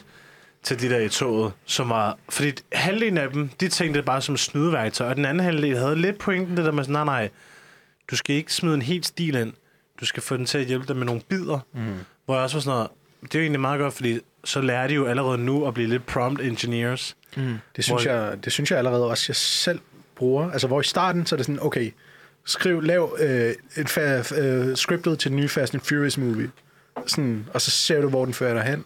til 0.62 0.80
de 0.80 0.88
der 0.88 1.01
i 1.01 1.09
toget, 1.09 1.53
som 1.64 1.88
var... 1.88 2.18
Fordi 2.28 2.53
halvdelen 2.72 3.18
af 3.18 3.30
dem, 3.30 3.49
de 3.49 3.68
tænkte 3.68 3.99
det 3.99 4.05
bare 4.05 4.22
som 4.22 4.36
snydeværktøj, 4.36 5.09
og 5.09 5.16
den 5.16 5.24
anden 5.24 5.45
halvdel 5.45 5.76
havde 5.76 5.97
lidt 5.97 6.18
pointen, 6.18 6.57
det 6.57 6.64
der 6.64 6.72
med 6.72 6.84
sådan, 6.84 6.93
nej, 6.93 7.05
nej, 7.05 7.30
du 8.11 8.16
skal 8.16 8.36
ikke 8.36 8.54
smide 8.54 8.74
en 8.74 8.82
helt 8.82 9.06
stil 9.06 9.34
ind. 9.34 9.52
Du 10.00 10.06
skal 10.06 10.22
få 10.22 10.36
den 10.36 10.46
til 10.46 10.58
at 10.58 10.66
hjælpe 10.66 10.86
dig 10.88 10.96
med 10.96 11.06
nogle 11.06 11.20
bidder. 11.28 11.58
Mm. 11.72 11.80
Hvor 12.24 12.34
jeg 12.34 12.42
også 12.42 12.56
var 12.56 12.61
sådan 12.61 12.76
noget, 12.76 12.88
det 13.22 13.34
er 13.34 13.38
jo 13.38 13.42
egentlig 13.42 13.61
meget 13.61 13.80
godt, 13.80 13.94
fordi 13.94 14.20
så 14.44 14.61
lærer 14.61 14.86
de 14.86 14.94
jo 14.94 15.06
allerede 15.06 15.38
nu 15.38 15.66
at 15.66 15.74
blive 15.74 15.88
lidt 15.88 16.06
prompt 16.06 16.40
engineers. 16.40 17.16
Det 17.76 17.84
synes, 17.84 18.02
Hvor- 18.02 18.12
jeg, 18.12 18.44
det 18.44 18.52
synes 18.52 18.70
jeg 18.70 18.78
allerede 18.78 19.06
også, 19.06 19.24
jeg 19.28 19.36
selv 19.36 19.80
bruger. 20.16 20.50
Altså, 20.50 20.66
hvor 20.66 20.80
i 20.80 20.84
starten, 20.84 21.26
så 21.26 21.34
er 21.34 21.36
det 21.36 21.46
sådan, 21.46 21.62
okay, 21.62 21.90
skriv, 22.44 22.80
lav 22.82 23.16
øh, 23.20 23.54
et 23.76 23.98
fa- 23.98 24.40
øh, 24.40 24.76
scriptet 24.76 25.18
til 25.18 25.30
den 25.30 25.36
nye 25.36 25.48
Fast 25.48 25.74
and 25.74 25.82
Furious 25.82 26.18
movie. 26.18 26.50
Sådan, 27.06 27.46
og 27.54 27.61
så 27.61 27.70
ser 27.70 28.00
du, 28.00 28.08
hvor 28.08 28.24
den 28.24 28.34
fører 28.34 28.54
dig 28.54 28.62
hen. 28.62 28.84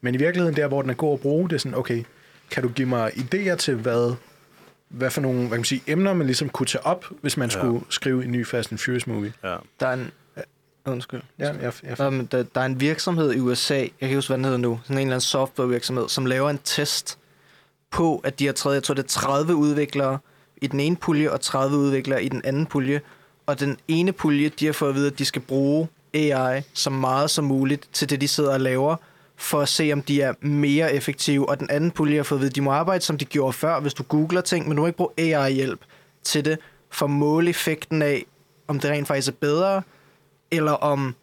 Men 0.00 0.14
i 0.14 0.18
virkeligheden, 0.18 0.56
der 0.56 0.66
hvor 0.68 0.82
den 0.82 0.90
er 0.90 0.94
god 0.94 1.14
at 1.14 1.20
bruge, 1.20 1.48
det 1.48 1.54
er 1.54 1.58
sådan, 1.58 1.78
okay, 1.78 2.04
kan 2.50 2.62
du 2.62 2.68
give 2.68 2.88
mig 2.88 3.12
idéer 3.14 3.54
til, 3.56 3.74
hvad, 3.74 4.14
hvad 4.88 5.10
for 5.10 5.20
nogle 5.20 5.38
hvad 5.38 5.48
kan 5.48 5.58
man 5.58 5.64
sige, 5.64 5.82
emner, 5.86 6.14
man 6.14 6.26
ligesom 6.26 6.48
kunne 6.48 6.66
tage 6.66 6.86
op, 6.86 7.04
hvis 7.20 7.36
man 7.36 7.48
ja. 7.48 7.58
skulle 7.58 7.84
skrive 7.88 8.24
en 8.24 8.32
ny 8.32 8.46
Fast 8.46 8.72
and 8.72 8.78
Furious 8.78 9.06
movie? 9.06 9.32
Ja. 9.44 9.56
Der 9.80 9.86
er 9.86 9.92
en... 9.92 10.10
Undskyld. 10.86 11.22
Ja, 11.38 11.52
jeg, 11.52 11.72
jeg, 11.82 11.98
Der, 11.98 12.10
der, 12.10 12.42
der 12.42 12.60
er 12.60 12.64
en 12.64 12.80
virksomhed 12.80 13.32
i 13.32 13.40
USA, 13.40 13.74
jeg 13.74 13.90
kan 13.98 14.08
ikke 14.08 14.16
huske, 14.16 14.28
hvad 14.28 14.36
den 14.36 14.44
hedder 14.44 14.58
nu, 14.58 14.80
sådan 14.82 14.96
en 14.96 15.00
eller 15.00 15.14
anden 15.14 15.20
softwarevirksomhed, 15.20 16.08
som 16.08 16.26
laver 16.26 16.50
en 16.50 16.58
test 16.64 17.18
på, 17.90 18.20
at 18.24 18.38
de 18.38 18.46
har 18.46 18.52
taget, 18.52 18.74
jeg 18.74 18.82
tror 18.82 18.94
det 18.94 19.02
er 19.02 19.08
30 19.08 19.54
udviklere 19.54 20.18
i 20.62 20.66
den 20.66 20.80
ene 20.80 20.96
pulje, 20.96 21.30
og 21.30 21.40
30 21.40 21.76
udviklere 21.76 22.24
i 22.24 22.28
den 22.28 22.42
anden 22.44 22.66
pulje. 22.66 23.00
Og 23.46 23.60
den 23.60 23.76
ene 23.88 24.12
pulje, 24.12 24.48
de 24.48 24.66
har 24.66 24.72
fået 24.72 24.88
at 24.88 24.94
vide, 24.94 25.06
at 25.06 25.18
de 25.18 25.24
skal 25.24 25.42
bruge 25.42 25.88
AI 26.14 26.62
så 26.72 26.90
meget 26.90 27.30
som 27.30 27.44
muligt 27.44 27.88
til 27.92 28.10
det, 28.10 28.20
de 28.20 28.28
sidder 28.28 28.52
og 28.52 28.60
laver, 28.60 28.96
for 29.36 29.60
at 29.60 29.68
se, 29.68 29.92
om 29.92 30.02
de 30.02 30.22
er 30.22 30.32
mere 30.40 30.94
effektive. 30.94 31.48
Og 31.48 31.60
den 31.60 31.70
anden 31.70 31.90
pulje 31.90 32.16
har 32.16 32.22
fået 32.22 32.38
at 32.38 32.40
vide, 32.40 32.50
at 32.50 32.56
de 32.56 32.60
må 32.60 32.70
arbejde, 32.70 33.04
som 33.04 33.18
de 33.18 33.24
gjorde 33.24 33.52
før, 33.52 33.80
hvis 33.80 33.94
du 33.94 34.02
googler 34.02 34.40
ting, 34.40 34.68
men 34.68 34.76
du 34.76 34.82
må 34.82 34.86
ikke 34.86 34.96
bruge 34.96 35.10
AI-hjælp 35.18 35.80
til 36.24 36.44
det, 36.44 36.58
for 36.90 37.06
at 37.06 37.10
måle 37.10 37.50
effekten 37.50 38.02
af, 38.02 38.26
om 38.68 38.80
det 38.80 38.90
rent 38.90 39.08
faktisk 39.08 39.28
er 39.28 39.36
bedre, 39.40 39.82
eller 40.50 40.72
om 40.72 41.14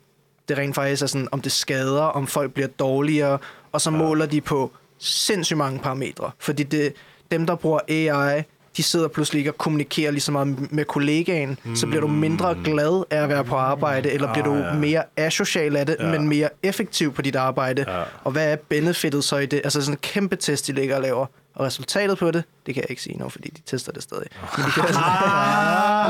det 0.49 0.57
rent 0.57 0.75
faktisk 0.75 1.03
er 1.03 1.07
sådan, 1.07 1.27
om 1.31 1.41
det 1.41 1.51
skader, 1.51 2.01
om 2.01 2.27
folk 2.27 2.53
bliver 2.53 2.67
dårligere, 2.67 3.37
og 3.71 3.81
så 3.81 3.91
ja. 3.91 3.97
måler 3.97 4.25
de 4.25 4.41
på 4.41 4.71
sindssygt 4.97 5.57
mange 5.57 5.79
parametre. 5.79 6.31
Fordi 6.39 6.63
det, 6.63 6.93
dem, 7.31 7.45
der 7.45 7.55
bruger 7.55 7.79
AI, 7.87 8.43
de 8.77 8.83
sidder 8.83 9.07
pludselig 9.07 9.39
ikke 9.39 9.51
og 9.51 9.57
kommunikerer 9.57 10.11
lige 10.11 10.21
så 10.21 10.31
meget 10.31 10.71
med 10.71 10.85
kollegaen, 10.85 11.59
mm. 11.63 11.75
så 11.75 11.87
bliver 11.87 12.01
du 12.01 12.07
mindre 12.07 12.57
glad 12.63 13.03
af 13.09 13.23
at 13.23 13.29
være 13.29 13.43
på 13.43 13.55
arbejde, 13.55 14.11
eller 14.11 14.33
bliver 14.33 14.47
Ah, 14.47 14.57
du 14.57 14.67
ja. 14.67 14.73
mere 14.73 15.03
asocial 15.17 15.75
af 15.75 15.85
det, 15.85 15.95
ja. 15.99 16.11
men 16.11 16.27
mere 16.27 16.49
effektiv 16.63 17.13
på 17.13 17.21
dit 17.21 17.35
arbejde. 17.35 17.85
Ja. 17.87 18.03
Og 18.23 18.31
hvad 18.31 18.51
er 18.51 18.55
benefitet 18.55 19.23
så 19.23 19.37
i 19.37 19.45
det? 19.45 19.61
Altså 19.63 19.81
sådan 19.81 19.93
en 19.93 19.99
kæmpe 20.01 20.35
test, 20.35 20.67
de 20.67 20.71
ligger 20.73 20.95
og 20.95 21.01
laver. 21.01 21.25
Og 21.55 21.65
resultatet 21.65 22.17
på 22.17 22.31
det, 22.31 22.43
det 22.65 22.73
kan 22.73 22.81
jeg 22.81 22.89
ikke 22.89 23.01
sige 23.01 23.17
nu, 23.19 23.29
fordi 23.29 23.49
de 23.49 23.61
tester 23.65 23.91
det 23.91 24.03
stadig. 24.03 24.27
Men 24.57 24.65
de, 24.65 24.71
kan, 24.71 24.83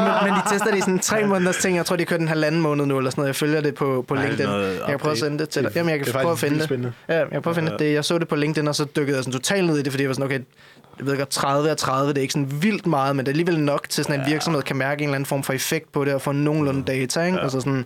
men, 0.04 0.24
men 0.24 0.34
de 0.34 0.54
tester 0.54 0.72
det 0.72 0.78
i 0.78 0.82
sådan 0.82 1.00
tre 1.00 1.28
måneders 1.28 1.58
ting. 1.58 1.78
Jeg 1.78 1.86
tror, 1.86 1.96
de 1.96 2.02
har 2.02 2.06
kørt 2.06 2.20
en 2.20 2.28
halvanden 2.28 2.62
måned 2.62 2.86
nu, 2.86 2.98
eller 2.98 3.12
sådan 3.12 3.22
noget. 3.22 3.28
Jeg 3.28 3.36
følger 3.36 3.62
det 3.62 3.76
på, 3.76 4.06
på 4.08 4.16
Ej, 4.16 4.22
LinkedIn. 4.26 4.46
noget 4.46 4.80
Jeg 4.80 4.88
kan 4.88 5.00
prøve 5.00 5.12
at 5.12 5.18
sende 5.18 5.40
det 5.40 5.50
til 5.50 5.64
dig. 5.64 5.72
Jamen, 5.76 5.90
jeg 5.90 6.06
kan 6.06 6.14
prøve 6.14 6.32
at 6.32 6.40
finde 6.40 6.60
det. 6.60 6.94
Ja, 7.10 7.18
jeg 7.18 7.28
kan 7.32 7.42
prøve 7.42 7.52
at 7.52 7.56
finde 7.56 7.76
det. 7.80 7.94
Jeg 7.94 8.06
så 8.06 8.18
det 8.18 8.28
på 8.28 8.36
LinkedIn, 8.36 8.68
og 8.68 8.76
så 8.76 8.86
dykkede 8.96 9.16
jeg 9.18 9.24
sådan 9.24 9.40
totalt 9.40 9.66
ned 9.66 9.78
i 9.78 9.82
det, 9.82 9.92
fordi 9.94 10.04
jeg 10.04 10.10
var 10.10 10.14
sådan, 10.14 10.26
okay, 10.26 10.40
jeg 10.98 11.06
ved 11.06 11.18
godt, 11.18 11.30
30 11.30 11.72
og 11.72 11.78
30, 11.78 12.10
det 12.10 12.18
er 12.18 12.22
ikke 12.22 12.34
sådan 12.34 12.62
vildt 12.62 12.88
meget, 12.88 13.16
men 13.16 13.26
det 13.26 13.32
er 13.32 13.34
alligevel 13.34 13.60
nok 13.60 13.90
til 13.90 14.04
sådan, 14.04 14.20
at 14.20 14.28
en 14.28 14.32
virksomhed 14.32 14.62
kan 14.62 14.76
mærke 14.76 15.02
en 15.02 15.10
eller 15.10 15.16
anden 15.16 15.26
form 15.26 15.44
for 15.44 15.54
effekt 15.54 15.92
på 15.92 16.06
det, 16.06 16.14
og 16.14 16.22
få 16.22 16.32
nogenlunde 16.32 16.84
data, 16.84 17.24
ikke? 17.26 17.38
Ja. 17.38 17.44
Altså 17.44 17.60
sådan, 17.60 17.86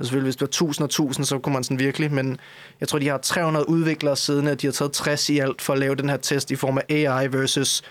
selvfølgelig, 0.00 0.26
hvis 0.26 0.36
det 0.36 0.40
var 0.40 0.46
1000 0.46 0.82
og 0.84 0.86
1000, 0.86 1.26
så 1.26 1.38
kunne 1.38 1.52
man 1.52 1.64
sådan 1.64 1.78
virkelig, 1.78 2.12
men 2.12 2.38
jeg 2.80 2.88
tror, 2.88 2.98
de 2.98 3.08
har 3.08 3.18
300 3.18 3.68
udviklere 3.68 4.16
siden, 4.16 4.46
at 4.46 4.62
de 4.62 4.66
har 4.66 4.72
taget 4.72 4.92
60 4.92 5.28
i 5.30 5.38
alt 5.38 5.62
for 5.62 5.72
at 5.72 5.78
lave 5.78 5.94
den 5.94 6.08
her 6.08 6.16
test 6.16 6.50
i 6.50 6.56
form 6.56 6.78
af 6.78 6.84
AI 6.88 7.32
versus 7.32 7.82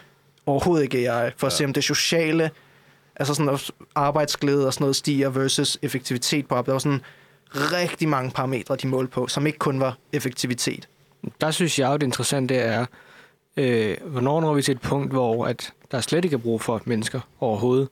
overhovedet 0.45 0.84
ikke 0.84 1.11
AI, 1.11 1.32
for 1.38 1.47
at 1.47 1.53
se, 1.53 1.65
om 1.65 1.74
det 1.74 1.84
sociale, 1.84 2.51
altså 3.15 3.34
sådan 3.34 3.59
arbejdsglæde 3.95 4.68
og 4.68 4.74
sådan 4.74 4.84
noget 4.84 4.95
stiger 4.95 5.30
versus 5.30 5.78
effektivitet 5.82 6.47
på 6.47 6.55
arbejde. 6.55 6.65
Der 6.65 6.74
var 6.74 6.80
sådan 6.80 7.01
rigtig 7.53 8.09
mange 8.09 8.32
parametre, 8.32 8.76
de 8.76 8.88
målte 8.88 9.11
på, 9.11 9.28
som 9.28 9.47
ikke 9.47 9.59
kun 9.59 9.80
var 9.80 9.97
effektivitet. 10.13 10.88
Der 11.41 11.51
synes 11.51 11.80
jeg 11.80 11.88
jo, 11.89 11.93
det 11.93 12.03
interessante 12.03 12.55
er, 12.55 12.86
øh, 13.57 13.97
hvornår 14.05 14.41
når 14.41 14.53
vi 14.53 14.61
til 14.61 14.71
et 14.71 14.81
punkt, 14.81 15.11
hvor 15.11 15.45
at 15.45 15.73
der 15.91 16.01
slet 16.01 16.25
ikke 16.25 16.33
er 16.33 16.37
brug 16.37 16.61
for 16.61 16.81
mennesker 16.85 17.19
overhovedet. 17.39 17.89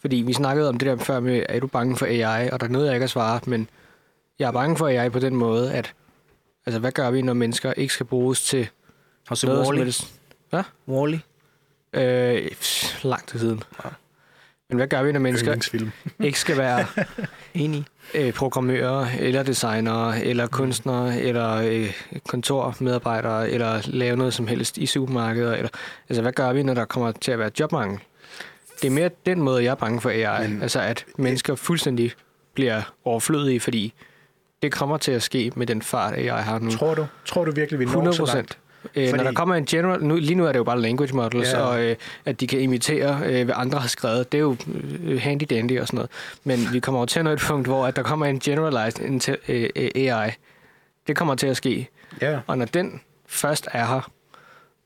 Fordi 0.00 0.16
vi 0.16 0.32
snakkede 0.32 0.68
om 0.68 0.78
det 0.78 0.86
der 0.86 0.96
før 0.96 1.20
med, 1.20 1.42
er 1.48 1.60
du 1.60 1.66
bange 1.66 1.96
for 1.96 2.06
AI? 2.06 2.50
Og 2.50 2.60
der 2.60 2.66
er 2.66 2.70
noget, 2.70 2.86
jeg 2.86 2.94
ikke 2.94 3.02
har 3.02 3.08
svaret, 3.08 3.46
men 3.46 3.68
jeg 4.38 4.48
er 4.48 4.52
bange 4.52 4.76
for 4.76 4.88
AI 4.88 5.08
på 5.08 5.18
den 5.18 5.36
måde, 5.36 5.72
at 5.72 5.94
altså, 6.66 6.80
hvad 6.80 6.92
gør 6.92 7.10
vi, 7.10 7.22
når 7.22 7.32
mennesker 7.32 7.72
ikke 7.72 7.94
skal 7.94 8.06
bruges 8.06 8.42
til 8.42 8.68
Har 9.28 9.34
du 9.34 9.46
noget 9.46 9.66
Wall-E? 9.66 10.06
Hvad? 10.50 10.62
Wall-E? 10.88 11.18
Øh, 12.00 12.50
pff, 12.50 13.04
lang 13.04 13.26
tid 13.26 13.38
siden. 13.38 13.62
Men 14.68 14.76
hvad 14.76 14.88
gør 14.88 15.02
vi, 15.02 15.12
når 15.12 15.20
mennesker 15.20 15.52
ikke 16.20 16.40
skal 16.40 16.56
være 16.56 16.86
Enig. 17.54 17.84
Øh, 18.14 18.32
programmører, 18.32 19.06
eller 19.18 19.42
designere, 19.42 20.24
eller 20.24 20.46
kunstnere, 20.46 21.20
eller 21.20 21.54
øh, 21.54 21.92
kontormedarbejdere, 22.28 23.50
eller 23.50 23.80
lave 23.84 24.16
noget 24.16 24.34
som 24.34 24.46
helst 24.46 24.78
i 24.78 24.86
supermarkeder. 24.86 25.54
Eller, 25.54 25.68
altså, 26.08 26.22
hvad 26.22 26.32
gør 26.32 26.52
vi, 26.52 26.62
når 26.62 26.74
der 26.74 26.84
kommer 26.84 27.12
til 27.12 27.32
at 27.32 27.38
være 27.38 27.50
jobmangel? 27.60 27.98
Det 28.82 28.86
er 28.86 28.92
mere 28.92 29.10
den 29.26 29.42
måde, 29.42 29.64
jeg 29.64 29.70
er 29.70 29.74
bange 29.74 30.00
for 30.00 30.10
AI. 30.10 30.48
Men, 30.48 30.62
altså, 30.62 30.80
at 30.80 31.04
mennesker 31.18 31.54
fuldstændig 31.54 32.12
bliver 32.54 32.82
overflødige, 33.04 33.60
fordi 33.60 33.94
det 34.62 34.72
kommer 34.72 34.96
til 34.96 35.12
at 35.12 35.22
ske 35.22 35.52
med 35.56 35.66
den 35.66 35.82
fart, 35.82 36.14
AI 36.14 36.26
har 36.28 36.58
nu. 36.58 36.70
Tror 36.70 36.94
du, 36.94 37.06
tror 37.24 37.44
du 37.44 37.52
virkelig, 37.52 37.80
vi 37.80 37.84
når 37.84 37.90
100 37.90 38.16
så 38.16 38.22
langt? 38.22 38.30
procent. 38.30 38.58
Øh, 38.96 39.08
Fordi... 39.10 39.22
Når 39.22 39.24
der 39.30 39.32
kommer 39.36 39.54
en 39.54 39.64
general... 39.64 40.04
Nu, 40.04 40.16
lige 40.16 40.34
nu 40.34 40.44
er 40.46 40.52
det 40.52 40.58
jo 40.58 40.64
bare 40.64 40.80
language 40.80 41.14
models, 41.16 41.48
Ja. 41.52 41.60
og 41.60 41.82
øh, 41.82 41.96
at 42.24 42.40
de 42.40 42.46
kan 42.46 42.60
imitere, 42.60 43.20
øh, 43.26 43.44
hvad 43.44 43.54
andre 43.58 43.78
har 43.78 43.88
skrevet. 43.88 44.32
Det 44.32 44.38
er 44.38 44.42
jo 44.42 44.56
øh, 45.02 45.20
handy-dandy 45.22 45.80
og 45.80 45.86
sådan 45.86 45.96
noget. 45.96 46.10
Men 46.44 46.58
vi 46.72 46.80
kommer 46.80 47.00
jo 47.00 47.06
til 47.06 47.26
et 47.26 47.38
punkt, 47.40 47.66
hvor 47.66 47.86
at 47.86 47.96
der 47.96 48.02
kommer 48.02 48.26
en 48.26 48.38
generalized 48.38 49.00
inte- 49.04 49.36
øh, 49.48 49.68
øh, 49.76 49.90
AI. 49.94 50.30
Det 51.06 51.16
kommer 51.16 51.34
til 51.34 51.46
at 51.46 51.56
ske. 51.56 51.88
Ja. 52.22 52.38
Og 52.46 52.58
når 52.58 52.64
den 52.64 53.00
først 53.26 53.68
er 53.72 53.86
her, 53.86 54.10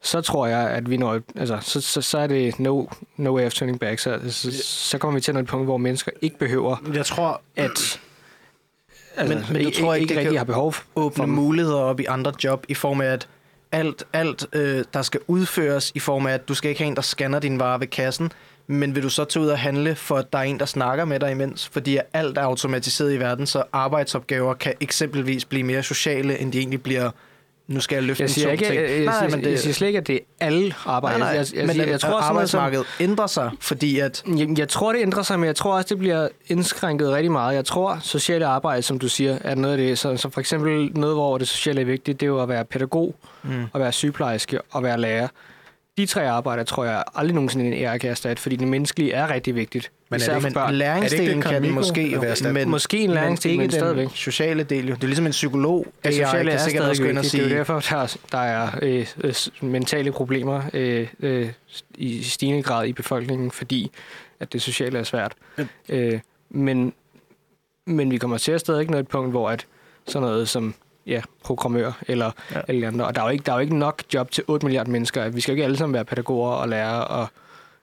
så 0.03 0.21
tror 0.21 0.47
jeg, 0.47 0.71
at 0.71 0.91
vi 0.91 0.97
når... 0.97 1.21
Altså, 1.37 1.59
så, 1.61 1.81
så, 1.81 2.03
så 2.03 2.19
er 2.19 2.27
det 2.27 2.59
no, 2.61 2.87
no 3.17 3.37
way 3.37 3.47
of 3.47 3.53
turning 3.53 3.81
back. 3.81 3.99
Så, 3.99 4.19
så, 4.29 4.53
så 4.65 4.99
kommer 4.99 5.15
vi 5.19 5.21
til 5.21 5.37
et 5.37 5.47
punkt, 5.47 5.67
hvor 5.67 5.77
mennesker 5.77 6.13
ikke 6.23 6.39
behøver 6.39 6.77
Jeg 6.95 7.07
tror, 7.07 7.41
at... 7.57 8.01
Altså, 9.17 9.35
Men- 9.35 9.45
men 9.53 9.63
du 9.63 9.67
ikke, 9.69 9.81
tror 9.81 9.95
ikke, 9.95 10.03
ikke 10.03 10.11
det 10.15 10.19
rigtig 10.19 10.31
kan 10.33 10.39
har 10.39 10.45
behov 10.45 10.73
for 10.73 10.83
åbne 10.97 11.23
dem. 11.25 11.31
muligheder 11.33 11.79
op 11.79 12.01
i 12.01 12.05
andre 12.05 12.33
job 12.45 12.65
i 12.69 12.75
form 12.75 13.01
af, 13.01 13.07
at 13.07 13.29
alt, 13.75 14.05
alt 14.13 14.47
øh, 14.53 14.85
der 14.95 15.03
skal 15.03 15.21
udføres 15.27 15.93
i 15.95 15.99
form 15.99 16.27
af, 16.27 16.33
at 16.33 16.49
du 16.49 16.55
skal 16.55 16.69
ikke 16.69 16.81
have 16.81 16.89
en, 16.89 16.97
der 16.97 17.03
scanner 17.03 17.39
din 17.39 17.59
vare 17.59 17.81
ved 17.81 17.87
kassen, 17.87 18.33
men 18.67 18.95
vil 18.95 19.03
du 19.03 19.09
så 19.09 19.25
tage 19.25 19.43
ud 19.43 19.49
og 19.49 19.59
handle, 19.59 19.95
for 19.95 20.17
at 20.17 20.33
der 20.33 20.39
er 20.39 20.43
en, 20.43 20.59
der 20.59 20.67
snakker 20.67 21.05
med 21.05 21.21
dig 21.21 21.31
imens? 21.31 21.69
Fordi 21.69 21.99
alt 22.13 22.39
er 22.39 22.43
automatiseret 22.43 23.15
i 23.15 23.19
verden, 23.19 23.47
så 23.47 23.63
arbejdsopgaver 23.73 24.55
kan 24.55 24.75
eksempelvis 24.81 25.45
blive 25.45 25.63
mere 25.63 25.83
sociale, 25.83 26.39
end 26.39 26.53
de 26.53 26.59
egentlig 26.59 26.83
bliver, 26.83 27.11
nu 27.67 27.81
skal 27.81 27.97
jeg 27.97 28.03
løfte 28.05 28.23
Jeg 28.23 28.29
en 28.29 28.33
siger, 28.35 28.45
tung 28.45 28.53
ikke, 28.53 28.65
ting. 28.65 28.75
jeg, 28.81 28.91
jeg, 28.91 29.05
nej, 29.05 29.15
jeg, 29.15 29.31
men 29.31 29.41
jeg, 29.43 29.51
jeg 29.51 29.59
siger 29.59 29.69
det, 29.69 29.77
slet 29.77 29.87
ikke, 29.89 29.99
at 29.99 30.07
det 30.07 30.15
er 30.41 30.47
alle 30.47 30.75
arbejde. 30.87 31.19
nej, 31.19 31.29
nej, 31.29 31.39
jeg, 31.39 31.47
jeg, 31.55 31.67
men 31.67 31.77
jeg, 31.77 31.89
jeg, 31.89 32.01
tror, 32.01 32.21
sådan 32.21 32.35
noget 32.35 32.51
som- 32.51 32.61
arbejdsmarkedet 32.61 32.87
ændrer 33.01 33.27
sig, 33.27 33.51
fordi 33.61 33.99
at 33.99 34.23
Jeg, 34.39 34.59
jeg 34.59 34.69
tror, 34.69 34.93
det 34.93 35.01
ændrer 35.03 35.23
sig, 35.23 35.39
men 35.41 35.47
jeg 35.47 35.57
tror 35.57 35.75
også, 35.75 35.87
det 35.89 35.99
bliver 35.99 36.29
indskrænket 36.47 37.11
rigtig 37.13 37.33
meget. 37.33 37.55
Jeg 37.55 37.65
tror, 37.65 37.99
sociale 38.03 38.47
arbejde, 38.47 38.83
som 38.83 38.99
du 38.99 39.09
siger, 39.09 39.39
er 39.41 39.55
noget 39.55 39.79
af 39.79 39.79
det. 39.87 39.99
Så, 39.99 40.17
så 40.17 40.31
for 40.31 40.41
eksempel 40.41 40.91
noget, 40.99 41.17
hvor 41.17 41.39
det 41.39 41.49
sociale 41.49 41.81
er 41.81 41.85
vigtigt, 41.85 42.21
det 42.21 42.27
er 42.27 42.31
jo 42.31 42.43
at 42.43 42.49
være 42.49 42.65
pædagog, 42.65 43.15
mm. 43.43 43.51
at 43.75 43.81
være 43.81 43.93
sygeplejerske 43.93 44.59
og 44.71 44.83
være 44.83 45.01
lærer. 45.01 45.29
De 45.99 46.07
tre 46.07 46.29
arbejder 46.29 46.65
tror 46.65 46.85
jeg 46.85 47.05
aldrig 47.15 47.35
nogensinde 47.35 47.65
en 47.67 47.73
AI 47.87 47.99
kan 47.99 48.11
erstatte, 48.11 48.43
fordi 48.43 48.57
det 48.57 48.69
menneskelige 48.69 49.13
er 49.13 49.31
rigtig 49.31 49.55
vigtigt. 49.55 49.91
Men 50.11 50.15
er 50.15 50.23
Især 50.25 50.33
det 50.33 50.43
for 50.43 50.49
ikke- 50.49 50.55
børn. 50.55 50.65
Er 50.65 50.69
det 50.69 50.79
læringsdelen 50.79 51.25
ikke 51.29 51.35
det, 51.35 51.45
kan 51.45 51.63
den 51.63 51.71
måske, 51.75 52.13
er 52.15 52.21
erstatte? 52.21 52.53
men, 52.55 52.69
Måske 52.71 52.99
en 53.01 53.11
læringsdel, 53.11 53.51
ikke 53.53 53.61
men 53.63 53.71
stadigvæk. 53.71 54.09
sociale 54.15 54.63
del. 54.63 54.89
jo. 54.89 54.95
Det 54.95 55.03
er 55.03 55.07
ligesom 55.07 55.27
en 55.27 55.31
psykolog. 55.33 55.87
Det 56.05 56.09
AI 56.11 56.13
sociale 56.25 56.51
er 56.53 56.59
sikkert 56.59 56.85
også 56.89 57.03
vigtigt. 57.03 57.27
sige, 57.27 57.43
Det 57.43 57.47
er 57.47 57.53
jo 57.53 57.59
derfor, 57.59 57.81
der 57.81 57.97
er, 57.97 58.17
der 58.33 58.39
er 58.39 58.71
øh, 58.83 59.07
øh, 59.25 59.35
mentale 59.61 60.13
problemer 60.13 60.63
øh, 60.75 61.09
øh, 61.21 61.49
i 61.95 62.23
stigende 62.23 62.63
grad 62.63 62.87
i 62.87 62.93
befolkningen, 62.93 63.51
fordi 63.51 63.91
at 64.41 64.53
det 64.53 64.63
sociale 64.63 64.99
er 64.99 65.03
svært. 65.03 65.33
Øh, 65.89 66.21
men, 66.51 66.93
men 67.87 68.11
vi 68.11 68.19
kommer 68.19 68.39
til 68.39 68.53
at 68.53 68.61
stadig 68.61 68.91
nå 68.91 68.97
et 68.99 69.09
punkt, 69.09 69.31
hvor 69.31 69.51
at 69.51 69.67
sådan 70.07 70.29
noget 70.29 70.49
som 70.49 70.75
ja, 71.07 71.23
programmør 71.45 71.93
eller 72.09 72.31
Ja. 72.55 72.61
eller 72.69 72.89
andre. 72.89 73.07
Og 73.07 73.15
der 73.15 73.21
er, 73.23 73.27
jo 73.27 73.31
ikke, 73.31 73.43
der 73.45 73.53
er 73.53 73.57
jo 73.57 73.61
ikke 73.61 73.77
nok 73.79 74.03
job 74.15 74.31
til 74.31 74.45
8 74.47 74.67
milliarder 74.67 74.91
mennesker. 74.91 75.29
Vi 75.29 75.41
skal 75.41 75.53
jo 75.53 75.55
ikke 75.55 75.65
alle 75.65 75.77
sammen 75.77 75.95
være 75.95 76.05
pædagoger 76.05 76.51
og 76.53 76.69
lærere 76.69 77.05
og 77.07 77.27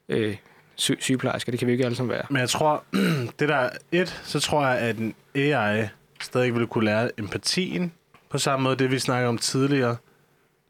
øh, 0.08 0.36
sy- 0.76 0.90
sygeplejersker. 1.00 1.52
Det 1.52 1.58
kan 1.58 1.66
vi 1.66 1.72
jo 1.72 1.74
ikke 1.74 1.84
alle 1.84 1.96
sammen 1.96 2.10
være. 2.12 2.22
Men 2.30 2.40
jeg 2.40 2.48
tror, 2.48 2.84
det 3.38 3.48
der 3.48 3.56
er 3.56 3.70
et, 3.92 4.20
så 4.24 4.40
tror 4.40 4.66
jeg, 4.66 4.78
at 4.78 4.96
en 4.96 5.14
AI 5.34 5.86
stadig 6.20 6.52
ville 6.54 6.66
kunne 6.66 6.84
lære 6.84 7.10
empatien 7.18 7.92
på 8.30 8.38
samme 8.38 8.64
måde, 8.64 8.76
det 8.76 8.90
vi 8.90 8.98
snakkede 8.98 9.28
om 9.28 9.38
tidligere, 9.38 9.96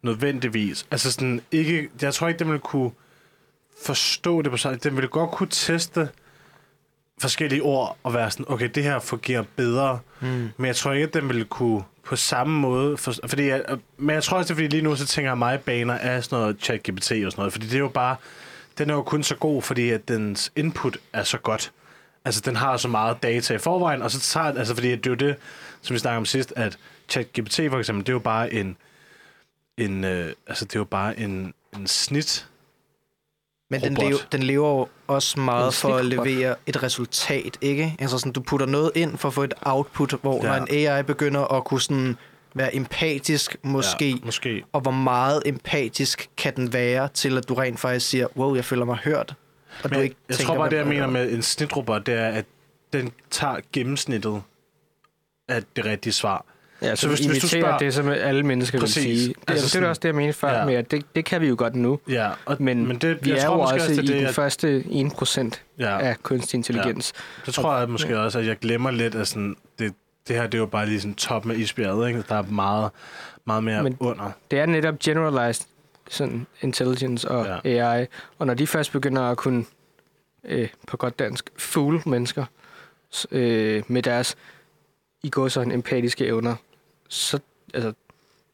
nødvendigvis. 0.02 0.86
Altså 0.90 1.12
sådan, 1.12 1.40
ikke, 1.52 1.88
jeg 2.02 2.14
tror 2.14 2.28
ikke, 2.28 2.38
den 2.38 2.46
ville 2.46 2.60
kunne 2.60 2.90
forstå 3.84 4.42
det 4.42 4.50
på 4.50 4.56
sig. 4.56 4.84
Den 4.84 4.96
ville 4.96 5.08
godt 5.08 5.30
kunne 5.30 5.48
teste 5.50 6.08
forskellige 7.20 7.62
ord 7.62 7.96
og 8.02 8.14
være 8.14 8.30
sådan, 8.30 8.46
okay, 8.48 8.70
det 8.74 8.82
her 8.82 8.98
fungerer 8.98 9.44
bedre. 9.56 9.98
Mm. 10.20 10.48
Men 10.56 10.66
jeg 10.66 10.76
tror 10.76 10.92
ikke, 10.92 11.06
at 11.06 11.14
den 11.14 11.28
ville 11.28 11.44
kunne 11.44 11.82
på 12.04 12.16
samme 12.16 12.60
måde... 12.60 12.96
For, 12.96 13.14
fordi 13.26 13.46
jeg, 13.46 13.64
men 13.96 14.14
jeg 14.14 14.22
tror 14.22 14.36
også, 14.36 14.48
det 14.48 14.50
er 14.50 14.64
fordi 14.64 14.68
lige 14.68 14.82
nu, 14.82 14.96
så 14.96 15.06
tænker 15.06 15.30
jeg 15.30 15.38
mig 15.38 15.60
baner 15.60 15.98
af 15.98 16.24
sådan 16.24 16.38
noget 16.38 16.56
chat-GPT 16.56 17.26
og 17.26 17.32
sådan 17.32 17.32
noget. 17.36 17.52
Fordi 17.52 17.66
det 17.66 17.74
er 17.74 17.78
jo 17.78 17.88
bare... 17.88 18.16
Den 18.78 18.90
er 18.90 18.94
jo 18.94 19.02
kun 19.02 19.22
så 19.22 19.36
god, 19.36 19.62
fordi 19.62 19.90
at 19.90 20.08
dens 20.08 20.52
input 20.56 20.98
er 21.12 21.24
så 21.24 21.38
godt. 21.38 21.72
Altså, 22.24 22.40
den 22.40 22.56
har 22.56 22.76
så 22.76 22.88
meget 22.88 23.22
data 23.22 23.54
i 23.54 23.58
forvejen, 23.58 24.02
og 24.02 24.10
så 24.10 24.20
tager... 24.20 24.46
Altså, 24.46 24.74
fordi 24.74 24.90
det 24.90 25.06
er 25.06 25.10
jo 25.10 25.16
det, 25.16 25.36
som 25.82 25.94
vi 25.94 25.98
snakkede 25.98 26.18
om 26.18 26.26
sidst, 26.26 26.52
at 26.56 26.78
ChatGPT 27.08 27.60
for 27.70 27.78
eksempel, 27.78 28.06
det 28.06 28.08
er 28.08 28.14
jo 28.14 28.18
bare 28.18 28.52
en... 28.52 28.76
en 29.78 30.04
øh, 30.04 30.32
altså, 30.46 30.64
det 30.64 30.76
er 30.76 30.80
jo 30.80 30.84
bare 30.84 31.18
en, 31.18 31.54
en 31.76 31.86
snit 31.86 32.48
men 33.80 33.80
den, 33.80 33.94
lever, 33.94 34.18
den 34.32 34.42
lever 34.42 34.68
jo 34.68 34.88
også 35.06 35.40
meget 35.40 35.66
En 35.66 35.72
for 35.72 35.94
at 35.94 36.04
levere 36.04 36.54
et 36.66 36.82
resultat, 36.82 37.58
ikke? 37.60 37.96
Altså 37.98 38.18
sådan, 38.18 38.32
du 38.32 38.40
putter 38.40 38.66
noget 38.66 38.90
ind 38.94 39.18
for 39.18 39.28
at 39.28 39.34
få 39.34 39.42
et 39.42 39.54
output, 39.62 40.14
hvor 40.22 40.44
Ja. 40.44 40.48
når 40.58 40.66
en 40.66 40.88
AI 40.88 41.02
begynder 41.02 41.52
at 41.54 41.64
kunne 41.64 41.80
sådan 41.80 42.16
være 42.54 42.74
empatisk, 42.76 43.56
måske, 43.62 44.08
Ja, 44.10 44.16
måske. 44.24 44.64
og 44.72 44.80
hvor 44.80 44.90
meget 44.90 45.42
empatisk 45.46 46.28
kan 46.36 46.56
den 46.56 46.72
være, 46.72 47.08
til 47.14 47.38
at 47.38 47.48
du 47.48 47.54
rent 47.54 47.80
faktisk 47.80 48.08
siger, 48.08 48.26
wow, 48.36 48.54
jeg 48.54 48.64
føler 48.64 48.84
mig 48.84 48.96
hørt, 48.96 49.34
og 49.84 49.90
Men 49.90 49.92
du 49.92 49.98
ikke 50.00 50.16
jeg 50.28 50.36
tror 50.38 50.56
bare, 50.56 50.70
det 50.70 50.76
jeg 50.76 50.86
mener 50.86 51.06
med 51.06 51.32
en 51.32 51.42
snitrobot, 51.42 52.06
det 52.06 52.14
er, 52.14 52.28
at 52.28 52.44
den 52.92 53.12
tager 53.30 53.56
gennemsnittet 53.72 54.42
af 55.48 55.62
det 55.76 55.84
rigtige 55.84 56.12
svar. 56.12 56.44
Ja, 56.82 56.94
Så 56.94 57.00
så 57.00 57.08
hvis- 57.08 57.20
hvis, 57.20 57.42
du 57.42 57.48
spørger- 57.48 57.78
det, 57.78 57.94
som 57.94 58.08
alle 58.08 58.42
mennesker 58.42 58.80
Præcis. 58.80 58.96
vil 58.96 59.02
sige. 59.18 59.28
Det, 59.28 59.36
Altså 59.36 59.52
altså, 59.52 59.62
det 59.62 59.68
er 59.68 59.68
sådan- 59.70 59.88
også 59.88 60.00
det, 60.00 60.08
jeg 60.08 60.14
mente 60.14 60.32
før, 60.32 60.48
Ja. 60.52 60.58
ja. 60.58 60.64
med, 60.64 60.74
at 60.74 60.90
det, 60.90 61.04
det 61.14 61.24
kan 61.24 61.40
vi 61.40 61.48
jo 61.48 61.54
godt 61.58 61.74
nu. 61.76 61.98
Ja, 62.08 62.30
og, 62.44 62.56
Men, 62.60 62.86
men 62.86 62.98
det, 62.98 63.24
vi 63.24 63.30
jeg 63.30 63.38
er 63.38 63.44
tror 63.46 63.54
jo 63.54 63.60
også 63.60 63.74
også, 63.74 63.88
det, 63.88 63.96
i 64.08 64.12
er 64.12 64.16
den 64.16 64.26
det, 64.26 64.34
første 64.34 64.84
1% 64.86 65.62
ja, 65.78 65.98
af 66.00 66.22
kunstig 66.22 66.56
intelligens. 66.58 67.12
det 67.46 67.54
tror 67.54 67.78
jeg 67.78 67.88
måske 67.90 68.18
også, 68.18 68.38
at 68.38 68.46
jeg 68.46 68.56
glemmer 68.58 68.90
lidt, 68.90 69.14
at 69.14 69.28
sådan, 69.28 69.56
det, 69.78 69.94
det 70.28 70.36
her 70.36 70.42
det 70.46 70.54
er 70.54 70.58
jo 70.58 70.66
bare 70.66 70.86
lige 70.86 71.00
sådan 71.00 71.14
top 71.14 71.44
med 71.44 71.56
isbjerget, 71.56 72.08
ikke? 72.08 72.22
Der 72.28 72.34
er 72.34 72.42
meget, 72.42 72.90
meget 73.44 73.64
mere 73.64 73.82
Men- 73.82 73.96
under. 74.00 74.30
Det 74.50 74.58
er 74.58 74.66
netop 74.66 74.98
generalized 74.98 75.66
sådan 76.10 76.46
intelligence 76.60 77.28
og 77.30 77.46
Ja. 77.64 77.70
ja. 77.70 77.96
AI. 77.98 78.06
Og 78.38 78.46
når 78.46 78.54
de 78.54 78.66
først 78.66 78.92
begynder 78.92 79.22
at 79.22 79.36
kunne, 79.36 79.64
øh, 80.44 80.68
på 80.86 80.96
godt 80.96 81.18
dansk, 81.18 81.50
fool 81.56 82.02
mennesker 82.06 82.44
øh, 83.30 83.82
med 83.88 84.02
deres 84.02 84.36
i 85.22 85.30
går 85.30 85.48
så 85.48 85.60
en 85.60 85.72
empatiske 85.72 86.26
evner, 86.26 86.54
så, 87.12 87.38
altså, 87.74 87.92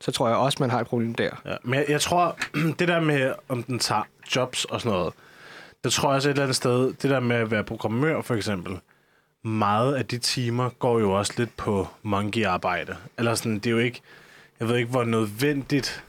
så 0.00 0.12
tror 0.12 0.28
jeg 0.28 0.36
også, 0.36 0.56
man 0.60 0.70
har 0.70 0.80
et 0.80 0.86
problem 0.86 1.14
der. 1.14 1.30
Ja, 1.44 1.56
men 1.62 1.74
jeg, 1.74 1.86
jeg 1.88 2.00
tror, 2.00 2.38
det 2.78 2.88
der 2.88 3.00
med, 3.00 3.34
om 3.48 3.62
den 3.62 3.78
tager 3.78 4.02
jobs 4.36 4.64
og 4.64 4.80
sådan 4.80 4.98
noget, 4.98 5.14
det 5.84 5.92
tror 5.92 6.08
jeg 6.08 6.16
også 6.16 6.28
et 6.28 6.30
eller 6.30 6.42
andet 6.42 6.56
sted, 6.56 6.92
det 6.92 7.10
der 7.10 7.20
med 7.20 7.36
at 7.36 7.50
være 7.50 7.64
programmør 7.64 8.22
for 8.22 8.34
eksempel, 8.34 8.78
meget 9.42 9.94
af 9.94 10.06
de 10.06 10.18
timer 10.18 10.68
går 10.68 10.98
jo 10.98 11.12
også 11.12 11.32
lidt 11.36 11.56
på 11.56 11.88
monkey-arbejde. 12.02 12.96
Eller 13.18 13.34
sådan, 13.34 13.54
det 13.54 13.66
er 13.66 13.70
jo 13.70 13.78
ikke, 13.78 14.00
jeg 14.60 14.68
ved 14.68 14.76
ikke, 14.76 14.90
hvor 14.90 15.04
nødvendigt, 15.04 16.04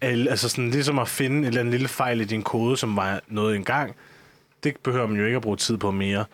altså 0.00 0.48
sådan 0.48 0.70
ligesom 0.70 0.98
at 0.98 1.08
finde 1.08 1.36
en 1.36 1.44
eller 1.44 1.60
anden 1.60 1.72
lille 1.72 1.88
fejl 1.88 2.20
i 2.20 2.24
din 2.24 2.42
kode, 2.42 2.76
som 2.76 2.96
var 2.96 3.20
noget 3.26 3.56
engang, 3.56 3.96
det 4.64 4.76
behøver 4.82 5.06
man 5.06 5.16
jo 5.16 5.24
ikke 5.24 5.36
at 5.36 5.42
bruge 5.42 5.56
tid 5.56 5.76
på 5.76 5.90
mere. 5.90 6.24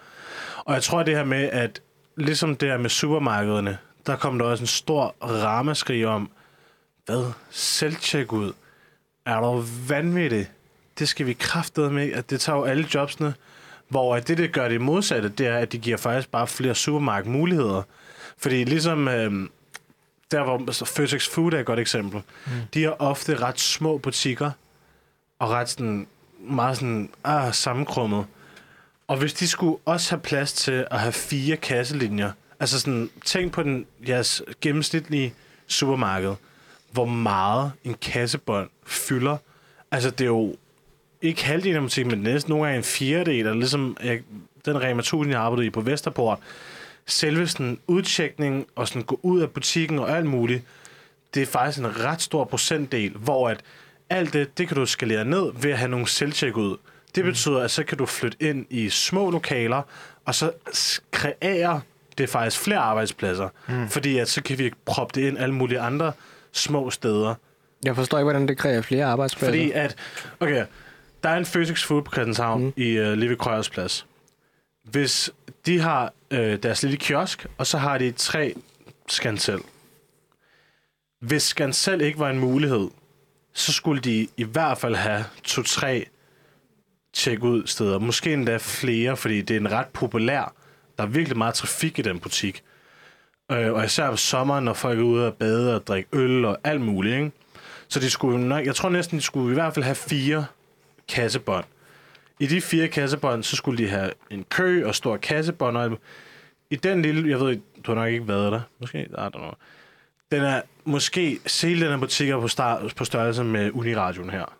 Og 0.64 0.74
jeg 0.74 0.82
tror 0.82 1.02
det 1.02 1.16
her 1.16 1.24
med, 1.24 1.48
at 1.52 1.80
ligesom 2.16 2.56
det 2.56 2.68
her 2.68 2.78
med 2.78 2.90
supermarkederne, 2.90 3.78
der 4.06 4.16
kom 4.16 4.38
der 4.38 4.46
også 4.46 4.62
en 4.62 4.66
stor 4.66 5.14
ramaskrig 5.22 6.06
om, 6.06 6.30
hvad? 7.06 7.32
Selvtjek 7.50 8.32
ud? 8.32 8.52
Er 9.26 9.40
du 9.40 9.64
vanvittig? 9.88 10.50
Det 10.98 11.08
skal 11.08 11.26
vi 11.26 11.32
kraftede 11.32 11.90
med, 11.90 12.12
at 12.12 12.30
det 12.30 12.40
tager 12.40 12.58
jo 12.58 12.64
alle 12.64 12.86
jobsene. 12.94 13.34
Hvor 13.88 14.16
at 14.16 14.28
det, 14.28 14.38
det 14.38 14.52
gør 14.52 14.68
det 14.68 14.80
modsatte, 14.80 15.28
det 15.28 15.46
er, 15.46 15.58
at 15.58 15.72
de 15.72 15.78
giver 15.78 15.96
faktisk 15.96 16.30
bare 16.30 16.46
flere 16.46 16.74
supermarkedmuligheder. 16.74 17.82
Fordi 18.38 18.64
ligesom 18.64 19.08
øhm, 19.08 19.50
der, 20.30 20.42
hvor 20.42 20.72
så 20.72 20.84
Føtex 20.84 21.28
Food 21.28 21.52
er 21.52 21.60
et 21.60 21.66
godt 21.66 21.78
eksempel, 21.78 22.22
mm. 22.46 22.52
de 22.74 22.82
har 22.82 22.96
ofte 22.98 23.36
ret 23.36 23.60
små 23.60 23.98
butikker, 23.98 24.50
og 25.38 25.50
ret 25.50 25.68
sådan, 25.68 26.06
meget 26.40 26.76
sådan, 26.76 27.10
ah, 27.24 27.54
sammenkrummet. 27.54 28.26
Og 29.08 29.16
hvis 29.16 29.34
de 29.34 29.48
skulle 29.48 29.78
også 29.84 30.10
have 30.10 30.20
plads 30.20 30.52
til 30.52 30.86
at 30.90 31.00
have 31.00 31.12
fire 31.12 31.56
kasselinjer, 31.56 32.32
altså 32.60 32.80
sådan, 32.80 33.10
tænk 33.24 33.52
på 33.52 33.62
den, 33.62 33.86
jeres 34.08 34.42
gennemsnitlige 34.60 35.34
supermarked, 35.66 36.34
hvor 36.92 37.04
meget 37.04 37.72
en 37.84 37.94
kassebånd 37.94 38.68
fylder. 38.86 39.36
Altså, 39.90 40.10
det 40.10 40.20
er 40.20 40.28
jo 40.28 40.56
ikke 41.22 41.44
halvdelen 41.44 41.76
af 41.76 41.82
butikken, 41.82 42.10
men 42.10 42.22
næsten 42.22 42.50
nogle 42.50 42.64
gange 42.64 42.78
en 42.78 42.84
fjerdedel, 42.84 43.38
eller 43.38 43.54
ligesom 43.54 43.96
jeg, 44.04 44.20
den 44.64 44.82
Rema 44.82 45.00
1000, 45.00 45.32
jeg 45.32 45.40
arbejdede 45.40 45.66
i 45.66 45.70
på 45.70 45.80
Vesterport. 45.80 46.38
Selve 47.06 47.46
sådan 47.46 47.78
udtjekning 47.86 48.66
og 48.74 48.88
sådan 48.88 49.02
gå 49.02 49.20
ud 49.22 49.40
af 49.40 49.50
butikken 49.50 49.98
og 49.98 50.16
alt 50.16 50.26
muligt, 50.26 50.62
det 51.34 51.42
er 51.42 51.46
faktisk 51.46 51.78
en 51.78 52.04
ret 52.04 52.22
stor 52.22 52.44
procentdel, 52.44 53.10
hvor 53.10 53.48
at 53.48 53.60
alt 54.10 54.32
det, 54.32 54.58
det 54.58 54.68
kan 54.68 54.76
du 54.76 54.86
skalere 54.86 55.24
ned 55.24 55.52
ved 55.54 55.70
at 55.70 55.78
have 55.78 55.90
nogle 55.90 56.08
selvtjek 56.08 56.56
ud. 56.56 56.76
Det 57.14 57.24
betyder, 57.24 57.60
at 57.60 57.70
så 57.70 57.84
kan 57.84 57.98
du 57.98 58.06
flytte 58.06 58.38
ind 58.40 58.66
i 58.70 58.88
små 58.88 59.30
lokaler, 59.30 59.82
og 60.24 60.34
så 60.34 60.52
kreere 61.10 61.80
det 62.18 62.28
faktisk 62.28 62.62
flere 62.62 62.78
arbejdspladser. 62.78 63.48
Mm. 63.68 63.88
Fordi 63.88 64.18
at 64.18 64.28
så 64.28 64.42
kan 64.42 64.58
vi 64.58 64.72
proppe 64.84 65.20
det 65.20 65.28
ind 65.28 65.38
alle 65.38 65.54
mulige 65.54 65.80
andre 65.80 66.12
små 66.52 66.90
steder. 66.90 67.34
Jeg 67.84 67.96
forstår 67.96 68.18
ikke, 68.18 68.24
hvordan 68.24 68.48
det 68.48 68.58
kræver 68.58 68.82
flere 68.82 69.04
arbejdspladser. 69.04 69.46
Fordi 69.46 69.70
at, 69.70 69.96
okay, 70.40 70.64
der 71.22 71.28
er 71.28 71.36
en 71.36 71.46
Føtex 71.46 71.84
Food 71.84 72.02
på 72.02 72.12
Christianshavn 72.12 72.64
mm. 72.64 72.72
i 72.76 73.00
uh, 73.00 73.12
Live 73.12 73.36
Krøyers 73.36 73.70
Plads. 73.70 74.06
Hvis 74.84 75.30
de 75.66 75.80
har 75.80 76.12
øh, 76.30 76.58
deres 76.62 76.82
lille 76.82 76.96
kiosk, 76.96 77.46
og 77.58 77.66
så 77.66 77.78
har 77.78 77.98
de 77.98 78.10
tre 78.10 78.54
Skansel. 79.08 79.60
Hvis 81.20 81.42
Skansel 81.42 82.00
ikke 82.00 82.18
var 82.18 82.30
en 82.30 82.38
mulighed, 82.38 82.88
så 83.52 83.72
skulle 83.72 84.00
de 84.00 84.28
i 84.36 84.42
hvert 84.42 84.78
fald 84.78 84.94
have 84.94 85.24
to-tre 85.44 86.06
check-ud 87.14 87.66
steder. 87.66 87.98
Måske 87.98 88.32
endda 88.32 88.56
flere, 88.56 89.16
fordi 89.16 89.42
det 89.42 89.56
er 89.56 89.60
en 89.60 89.72
ret 89.72 89.86
populær. 89.86 90.54
Der 90.98 91.04
er 91.04 91.08
virkelig 91.08 91.38
meget 91.38 91.54
trafik 91.54 91.98
i 91.98 92.02
den 92.02 92.18
butik. 92.20 92.62
Øh, 93.52 93.72
og 93.72 93.84
især 93.84 94.08
om 94.08 94.16
sommeren, 94.16 94.64
når 94.64 94.72
folk 94.72 94.98
er 94.98 95.02
ude 95.02 95.26
og 95.26 95.34
bade 95.34 95.74
og 95.74 95.86
drikke 95.86 96.08
øl 96.12 96.44
og 96.44 96.58
alt 96.64 96.80
muligt. 96.80 97.14
Ikke? 97.16 97.32
Så 97.88 98.00
de 98.00 98.10
skulle 98.10 98.48
nok, 98.48 98.66
jeg 98.66 98.74
tror 98.74 98.88
næsten, 98.88 99.18
de 99.18 99.22
skulle 99.22 99.50
i 99.50 99.54
hvert 99.54 99.74
fald 99.74 99.84
have 99.84 99.94
fire 99.94 100.46
kassebånd. 101.08 101.64
I 102.40 102.46
de 102.46 102.60
fire 102.60 102.88
kassebånd, 102.88 103.42
så 103.42 103.56
skulle 103.56 103.84
de 103.84 103.88
have 103.90 104.10
en 104.30 104.44
kø 104.44 104.86
og 104.86 104.94
stor 104.94 105.16
kassebånd. 105.16 105.76
Og. 105.76 105.98
I 106.70 106.76
den 106.76 107.02
lille, 107.02 107.30
jeg 107.30 107.40
ved 107.40 107.50
ikke, 107.50 107.62
du 107.86 107.94
har 107.94 108.00
nok 108.00 108.12
ikke 108.12 108.28
været 108.28 108.52
der. 108.52 108.60
Måske, 108.80 109.02
I 109.02 109.14
don't 109.14 109.30
know. 109.30 109.52
Den 110.32 110.42
er 110.42 110.62
måske, 110.84 111.40
hele 111.62 111.80
den 111.80 111.90
her 111.90 111.98
butik 111.98 112.30
på, 112.30 112.48
start, 112.48 112.94
på 112.96 113.04
størrelse 113.04 113.44
med 113.44 113.70
Uniradioen 113.74 114.30
her. 114.30 114.56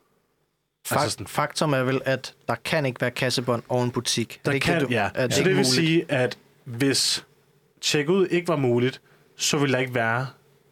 Fak- 0.88 0.94
Altså 0.94 1.10
sådan- 1.10 1.26
Faktum 1.26 1.72
er 1.72 1.82
vel, 1.82 2.00
at 2.04 2.34
der 2.48 2.54
kan 2.64 2.86
ikke 2.86 3.00
være 3.00 3.10
kassebånd 3.10 3.62
over 3.68 3.84
en 3.84 3.90
butik. 3.90 4.32
Er 4.34 4.38
Der 4.44 4.50
det 4.50 4.54
ikke 4.54 4.64
kan, 4.64 4.80
det, 4.80 4.88
du- 4.88 4.92
ja. 4.94 5.08
Er 5.14 5.26
det 5.26 5.34
Så 5.34 5.40
ikke 5.40 5.48
det 5.48 5.56
vil 5.56 5.66
muligt? 5.66 5.74
sige, 5.74 6.04
at 6.08 6.38
hvis 6.64 7.24
check-ud 7.82 8.26
ikke 8.26 8.48
var 8.48 8.56
muligt, 8.56 9.00
så 9.36 9.58
ville 9.58 9.72
der 9.72 9.78
ikke 9.78 9.94
være 9.94 10.26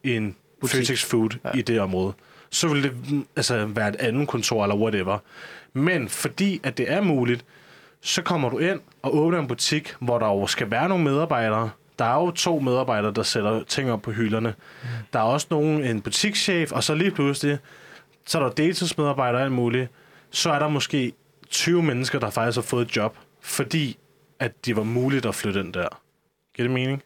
en 0.04 0.36
Butik. 0.60 0.76
Føtex 0.76 1.04
Food 1.04 1.30
ja. 1.44 1.50
i 1.54 1.62
det 1.62 1.80
område. 1.80 2.12
Så 2.50 2.68
ville 2.68 2.82
det 2.82 3.24
altså, 3.36 3.66
være 3.66 3.88
et 3.88 3.96
andet 3.96 4.28
kontor 4.28 4.62
eller 4.64 4.76
whatever. 4.76 5.18
Men 5.72 6.08
fordi 6.08 6.60
at 6.62 6.78
det 6.78 6.92
er 6.92 7.00
muligt, 7.00 7.44
så 8.00 8.22
kommer 8.22 8.48
du 8.50 8.58
ind 8.58 8.80
og 9.02 9.16
åbner 9.16 9.38
en 9.38 9.46
butik, 9.48 9.94
hvor 10.00 10.18
der 10.18 10.26
jo 10.26 10.46
skal 10.46 10.70
være 10.70 10.88
nogle 10.88 11.04
medarbejdere. 11.04 11.70
Der 11.98 12.04
er 12.04 12.14
jo 12.14 12.30
to 12.30 12.58
medarbejdere, 12.58 13.12
der 13.12 13.22
sætter 13.22 13.62
ting 13.64 13.90
op 13.92 14.02
på 14.02 14.10
hylderne. 14.12 14.54
Mm. 14.82 14.88
Der 15.12 15.18
er 15.18 15.22
også 15.22 15.46
nogen, 15.50 15.84
en 15.84 16.00
butikschef, 16.00 16.72
og 16.72 16.84
så 16.84 16.94
lige 16.94 17.10
pludselig, 17.10 17.58
så 18.26 18.38
er 18.38 18.42
der 18.42 18.50
deltidsmedarbejdere 18.50 19.40
og 19.40 19.44
alt 19.44 19.52
muligt. 19.52 19.90
Så 20.32 20.50
er 20.50 20.58
der 20.58 20.68
måske 20.68 21.12
20 21.50 21.82
mennesker, 21.82 22.18
der 22.18 22.30
faktisk 22.30 22.56
har 22.56 22.62
fået 22.62 22.86
et 22.88 22.96
job, 22.96 23.16
fordi 23.40 23.98
at 24.38 24.66
det 24.66 24.76
var 24.76 24.82
muligt 24.82 25.26
at 25.26 25.34
flytte 25.34 25.60
ind 25.60 25.72
der. 25.72 25.88
Giver 26.56 26.68
det 26.68 26.74
mening? 26.74 27.02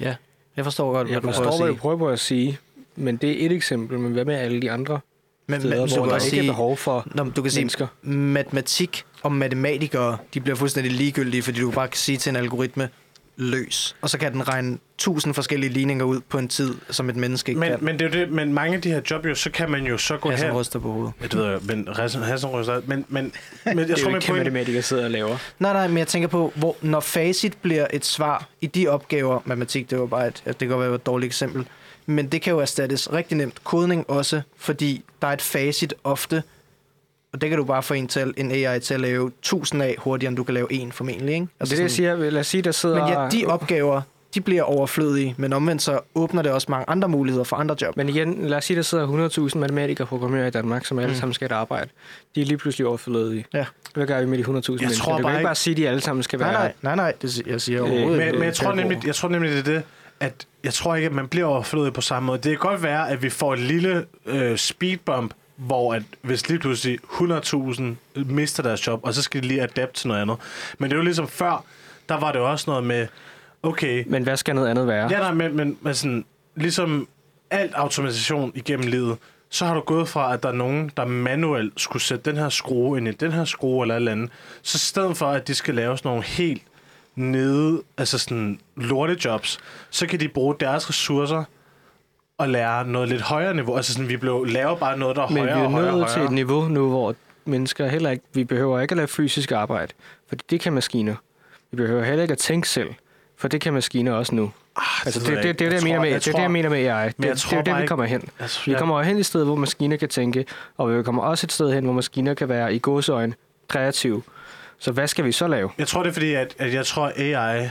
Ja, 0.00 0.16
jeg 0.56 0.64
forstår 0.64 0.92
godt, 0.92 1.06
hvad 1.06 1.14
Jeg 1.14 1.22
du 1.22 1.26
prøver 1.26 1.34
forstår, 1.36 1.52
at 1.52 1.58
hvad 1.60 1.68
du 1.68 1.72
sige. 1.74 1.80
prøver 1.80 1.96
på 1.96 2.08
at 2.08 2.20
sige, 2.20 2.58
men 2.96 3.16
det 3.16 3.42
er 3.42 3.46
et 3.46 3.52
eksempel. 3.52 3.98
Men 3.98 4.12
hvad 4.12 4.24
med 4.24 4.34
alle 4.34 4.62
de 4.62 4.70
andre 4.70 5.00
Men, 5.46 5.60
steder, 5.60 5.80
men, 5.86 5.94
hvor 5.96 6.06
der 6.06 6.14
også 6.14 6.26
ikke 6.26 6.38
er 6.38 6.42
sige, 6.42 6.50
behov 6.50 6.76
for 6.76 7.06
Nå, 7.14 7.24
du 7.24 7.42
kan 7.42 7.50
sige, 7.50 7.60
mennesker? 7.60 7.86
matematik 8.02 9.04
og 9.22 9.32
matematikere, 9.32 10.18
de 10.34 10.40
bliver 10.40 10.56
fuldstændig 10.56 10.92
ligegyldige, 10.92 11.42
fordi 11.42 11.60
du 11.60 11.70
bare 11.70 11.88
kan 11.88 11.96
sige 11.98 12.18
til 12.18 12.30
en 12.30 12.36
algoritme, 12.36 12.88
løs. 13.38 13.96
Og 14.00 14.10
så 14.10 14.18
kan 14.18 14.32
den 14.32 14.48
regne 14.48 14.78
tusind 14.98 15.34
forskellige 15.34 15.72
ligninger 15.72 16.04
ud 16.04 16.20
på 16.28 16.38
en 16.38 16.48
tid, 16.48 16.74
som 16.90 17.10
et 17.10 17.16
menneske 17.16 17.50
ikke 17.50 17.60
Men, 17.60 17.68
kan. 17.70 17.78
men 17.84 17.98
det 17.98 18.14
er 18.14 18.18
jo 18.20 18.24
det, 18.26 18.32
men 18.32 18.52
mange 18.52 18.76
af 18.76 18.82
de 18.82 18.90
her 18.90 19.00
job 19.10 19.26
jo, 19.26 19.34
så 19.34 19.50
kan 19.50 19.70
man 19.70 19.84
jo 19.86 19.98
så 19.98 20.16
gå 20.16 20.30
Hassan 20.30 20.48
hen. 20.48 20.56
ryster 20.56 20.78
på 20.78 20.92
hovedet. 20.92 21.12
Ja, 21.20 21.26
det 21.26 21.38
ved 21.38 21.44
jeg, 21.46 21.58
men 21.64 21.88
Hassan 21.96 22.22
Hassan 22.22 22.50
ryster. 22.50 22.80
Men, 22.86 23.04
men, 23.08 23.32
men 23.64 23.78
jeg 23.78 23.88
Det 23.88 23.98
er 23.98 24.02
tror, 24.02 24.10
jo 24.10 24.16
ikke 24.16 24.32
matematikere 24.32 24.82
sidder 24.82 25.04
og 25.04 25.10
laver. 25.10 25.36
Nej, 25.58 25.72
nej, 25.72 25.88
men 25.88 25.98
jeg 25.98 26.06
tænker 26.06 26.28
på, 26.28 26.52
hvor, 26.54 26.76
når 26.82 27.00
facit 27.00 27.56
bliver 27.62 27.86
et 27.92 28.04
svar 28.04 28.48
i 28.60 28.66
de 28.66 28.88
opgaver, 28.88 29.40
matematik, 29.44 29.90
det 29.90 29.98
var 30.00 30.06
bare 30.06 30.26
et, 30.26 30.42
det 30.46 30.58
kan 30.58 30.68
godt 30.68 30.80
være 30.80 30.94
et 30.94 31.06
dårligt 31.06 31.30
eksempel, 31.30 31.64
men 32.06 32.26
det 32.28 32.42
kan 32.42 32.52
jo 32.52 32.58
erstattes 32.60 33.12
rigtig 33.12 33.36
nemt. 33.36 33.64
Kodning 33.64 34.10
også, 34.10 34.40
fordi 34.56 35.04
der 35.22 35.28
er 35.28 35.32
et 35.32 35.42
facit 35.42 35.94
ofte, 36.04 36.42
og 37.32 37.40
det 37.40 37.48
kan 37.48 37.58
du 37.58 37.64
bare 37.64 37.82
få 37.82 37.94
en, 37.94 38.08
til, 38.08 38.34
en 38.36 38.50
AI 38.50 38.80
til 38.80 38.94
at 38.94 39.00
lave 39.00 39.26
1000 39.38 39.82
af 39.82 39.94
hurtigere, 39.98 40.28
end 40.28 40.36
du 40.36 40.44
kan 40.44 40.54
lave 40.54 40.72
en 40.72 40.92
formentlig, 40.92 41.34
ikke? 41.34 41.46
Altså 41.60 41.74
det 41.76 41.80
er 41.82 41.84
det, 41.84 41.98
jeg 41.98 42.16
siger. 42.20 42.30
Lad 42.30 42.40
os 42.40 42.46
sige, 42.46 42.62
der 42.62 42.72
sidder... 42.72 43.04
Men 43.04 43.12
ja, 43.12 43.28
de 43.32 43.46
opgaver, 43.46 44.02
de 44.34 44.40
bliver 44.40 44.62
overflødige, 44.62 45.34
men 45.38 45.52
omvendt 45.52 45.82
så 45.82 46.00
åbner 46.14 46.42
det 46.42 46.52
også 46.52 46.66
mange 46.70 46.84
andre 46.88 47.08
muligheder 47.08 47.44
for 47.44 47.56
andre 47.56 47.76
job. 47.82 47.96
Men 47.96 48.08
igen, 48.08 48.38
lad 48.48 48.58
os 48.58 48.64
sige, 48.64 48.76
der 48.76 48.82
sidder 48.82 49.28
100.000 49.52 49.58
matematikere 49.58 50.04
og 50.04 50.08
programmerer 50.08 50.46
i 50.46 50.50
Danmark, 50.50 50.84
som 50.84 50.98
alle 50.98 51.10
Mm. 51.10 51.14
sammen 51.18 51.34
skal 51.34 51.48
have 51.48 51.56
et 51.56 51.60
arbejde. 51.60 51.90
De 52.34 52.40
er 52.40 52.44
lige 52.44 52.58
pludselig 52.58 52.86
overflødige. 52.86 53.44
Ja. 53.54 53.64
Hvad 53.94 54.06
gør 54.06 54.20
vi 54.20 54.26
med 54.26 54.38
de 54.38 54.42
100.000 54.44 54.50
mennesker? 54.50 55.04
tror 55.04 55.16
Du 55.16 55.22
bare 55.22 55.22
kan 55.22 55.30
ikke 55.30 55.38
ikke- 55.38 55.46
bare 55.46 55.54
sige, 55.54 55.72
at 55.72 55.76
de 55.76 55.88
alle 55.88 56.00
sammen 56.00 56.22
skal 56.22 56.38
Nej, 56.38 56.50
være... 56.52 56.60
nej, 56.62 56.72
nej, 56.82 56.94
nej, 56.96 57.12
det, 57.22 57.46
jeg 57.46 57.60
siger 57.60 57.84
Øh, 57.84 57.90
overhovedet 57.90 58.18
Men, 58.18 58.26
ikke. 58.26 58.38
men 58.38 58.46
jeg, 58.46 58.54
tror 58.54 58.72
nemlig, 58.74 59.06
jeg 59.06 59.14
tror 59.14 59.28
nemlig, 59.28 59.50
det 59.50 59.58
er 59.58 59.62
det, 59.62 59.82
at 60.20 60.46
jeg 60.64 60.74
tror 60.74 60.94
ikke, 60.94 61.06
at 61.06 61.12
man 61.12 61.28
bliver 61.28 61.46
overflødig 61.46 61.92
på 61.92 62.00
samme 62.00 62.26
måde. 62.26 62.38
Det 62.38 62.44
kan 62.50 62.58
godt 62.70 62.82
være, 62.82 63.10
at 63.10 63.22
vi 63.22 63.30
får 63.30 63.52
et 63.52 63.58
lille 63.58 64.04
øh, 64.26 64.56
speedbump, 64.56 65.34
hvor 65.58 65.94
at 65.94 66.02
hvis 66.22 66.48
lige 66.48 66.58
pludselig 66.58 66.98
100.000 67.04 67.82
mister 68.14 68.62
deres 68.62 68.86
job, 68.86 69.00
og 69.02 69.14
så 69.14 69.22
skal 69.22 69.42
de 69.42 69.48
lige 69.48 69.62
adapt 69.62 69.94
til 69.94 70.08
noget 70.08 70.22
andet. 70.22 70.36
Men 70.78 70.90
det 70.90 70.96
er 70.96 70.98
jo 70.98 71.04
ligesom 71.04 71.28
før, 71.28 71.64
der 72.08 72.20
var 72.20 72.32
det 72.32 72.38
jo 72.38 72.50
også 72.50 72.70
noget 72.70 72.84
med, 72.84 73.06
okay, 73.62 74.04
Men 74.06 74.22
hvad 74.22 74.36
skal 74.36 74.54
noget 74.54 74.68
andet 74.68 74.86
være? 74.86 75.08
Ja, 75.10 75.18
nej, 75.18 75.34
men, 75.34 75.56
men, 75.56 75.78
men 75.80 75.94
sådan, 75.94 76.24
ligesom 76.56 77.08
alt 77.50 77.74
automatisation 77.74 78.52
igennem 78.54 78.86
livet, 78.88 79.18
så 79.50 79.64
har 79.66 79.74
du 79.74 79.80
gået 79.80 80.08
fra, 80.08 80.34
at 80.34 80.42
der 80.42 80.48
er 80.48 80.52
nogen, 80.52 80.90
der 80.96 81.04
manuelt 81.04 81.80
skulle 81.80 82.02
sætte 82.02 82.30
den 82.30 82.38
her 82.38 82.48
skrue 82.48 82.98
ind 82.98 83.08
i 83.08 83.12
den 83.12 83.32
her 83.32 83.44
skrue 83.44 83.84
eller 83.84 83.96
eller 83.96 84.12
andet. 84.12 84.30
Så 84.62 84.76
i 84.76 84.78
stedet 84.78 85.16
for, 85.16 85.26
at 85.26 85.48
de 85.48 85.54
skal 85.54 85.74
lave 85.74 85.98
sådan 85.98 86.08
nogle 86.08 86.24
helt 86.24 86.62
nede, 87.14 87.82
altså 87.96 88.18
sådan 88.18 88.60
lortejobs, 88.76 89.58
så 89.90 90.06
kan 90.06 90.20
de 90.20 90.28
bruge 90.28 90.54
deres 90.60 90.88
ressourcer 90.88 91.44
og 92.38 92.48
lære 92.48 92.86
noget 92.86 93.08
lidt 93.08 93.22
højere 93.22 93.54
niveau. 93.54 93.76
Altså 93.76 93.92
sådan, 93.92 94.08
vi 94.08 94.16
blev, 94.16 94.44
laver 94.44 94.76
bare 94.76 94.98
noget, 94.98 95.16
der 95.16 95.22
er 95.22 95.28
Men 95.28 95.38
højere 95.38 95.54
vi 95.56 95.60
er 95.60 95.64
og 95.64 95.70
højere, 95.70 95.90
og 95.90 95.96
nået 95.98 96.06
til 96.08 96.12
et 96.14 96.18
højere. 96.18 96.34
niveau 96.34 96.68
nu, 96.68 96.88
hvor 96.88 97.14
mennesker 97.44 97.86
heller 97.88 98.10
ikke... 98.10 98.24
Vi 98.34 98.44
behøver 98.44 98.80
ikke 98.80 98.92
at 98.92 98.96
lave 98.96 99.08
fysisk 99.08 99.52
arbejde, 99.52 99.92
for 100.28 100.36
det 100.50 100.60
kan 100.60 100.72
maskiner. 100.72 101.14
Vi 101.70 101.76
behøver 101.76 102.04
heller 102.04 102.22
ikke 102.22 102.32
at 102.32 102.38
tænke 102.38 102.68
selv, 102.68 102.90
for 103.36 103.48
det 103.48 103.60
kan 103.60 103.72
maskiner 103.72 104.12
også 104.12 104.34
nu. 104.34 104.52
Ah, 104.76 105.06
Altså, 105.06 105.20
ved 105.20 105.26
det, 105.26 105.34
jeg 105.34 105.42
det, 105.42 105.48
ikke. 105.48 105.58
det, 105.58 105.64
er 105.66 105.70
det, 105.70 105.76
jeg 105.76 105.82
mener 105.84 106.00
med, 106.00 106.08
det 106.08 106.14
er 106.14 106.20
det, 106.20 106.32
tror- 106.32 106.40
jeg 106.40 106.50
mener 106.50 106.68
med 106.68 106.78
AI. 106.78 106.84
Det, 107.08 107.14
jeg 107.24 107.34
det, 107.34 107.46
det 107.50 107.58
er 107.58 107.62
det, 107.62 107.82
vi 107.82 107.86
kommer 107.86 108.04
hen. 108.04 108.28
Altså, 108.38 108.60
Vi 108.66 108.70
jeg- 108.72 108.78
kommer 108.78 109.02
hen 109.02 109.16
et 109.16 109.26
sted, 109.26 109.44
hvor 109.44 109.54
maskiner 109.54 109.96
kan 109.96 110.08
tænke, 110.08 110.44
og 110.76 110.96
vi 110.98 111.02
kommer 111.02 111.22
også 111.22 111.46
et 111.46 111.52
sted 111.52 111.72
hen, 111.74 111.84
hvor 111.84 111.92
maskiner 111.92 112.34
kan 112.34 112.48
være 112.48 112.74
i 112.74 112.78
gåseøjne 112.78 113.34
kreative. 113.68 114.22
Så 114.78 114.92
hvad 114.92 115.06
skal 115.08 115.24
vi 115.24 115.32
så 115.32 115.48
lave? 115.48 115.70
Jeg 115.78 115.88
tror, 115.88 116.02
det 116.02 116.08
er 116.08 116.12
fordi, 116.12 116.34
at, 116.34 116.54
at 116.58 116.74
jeg 116.74 116.86
tror, 116.86 117.12
AI, 117.16 117.68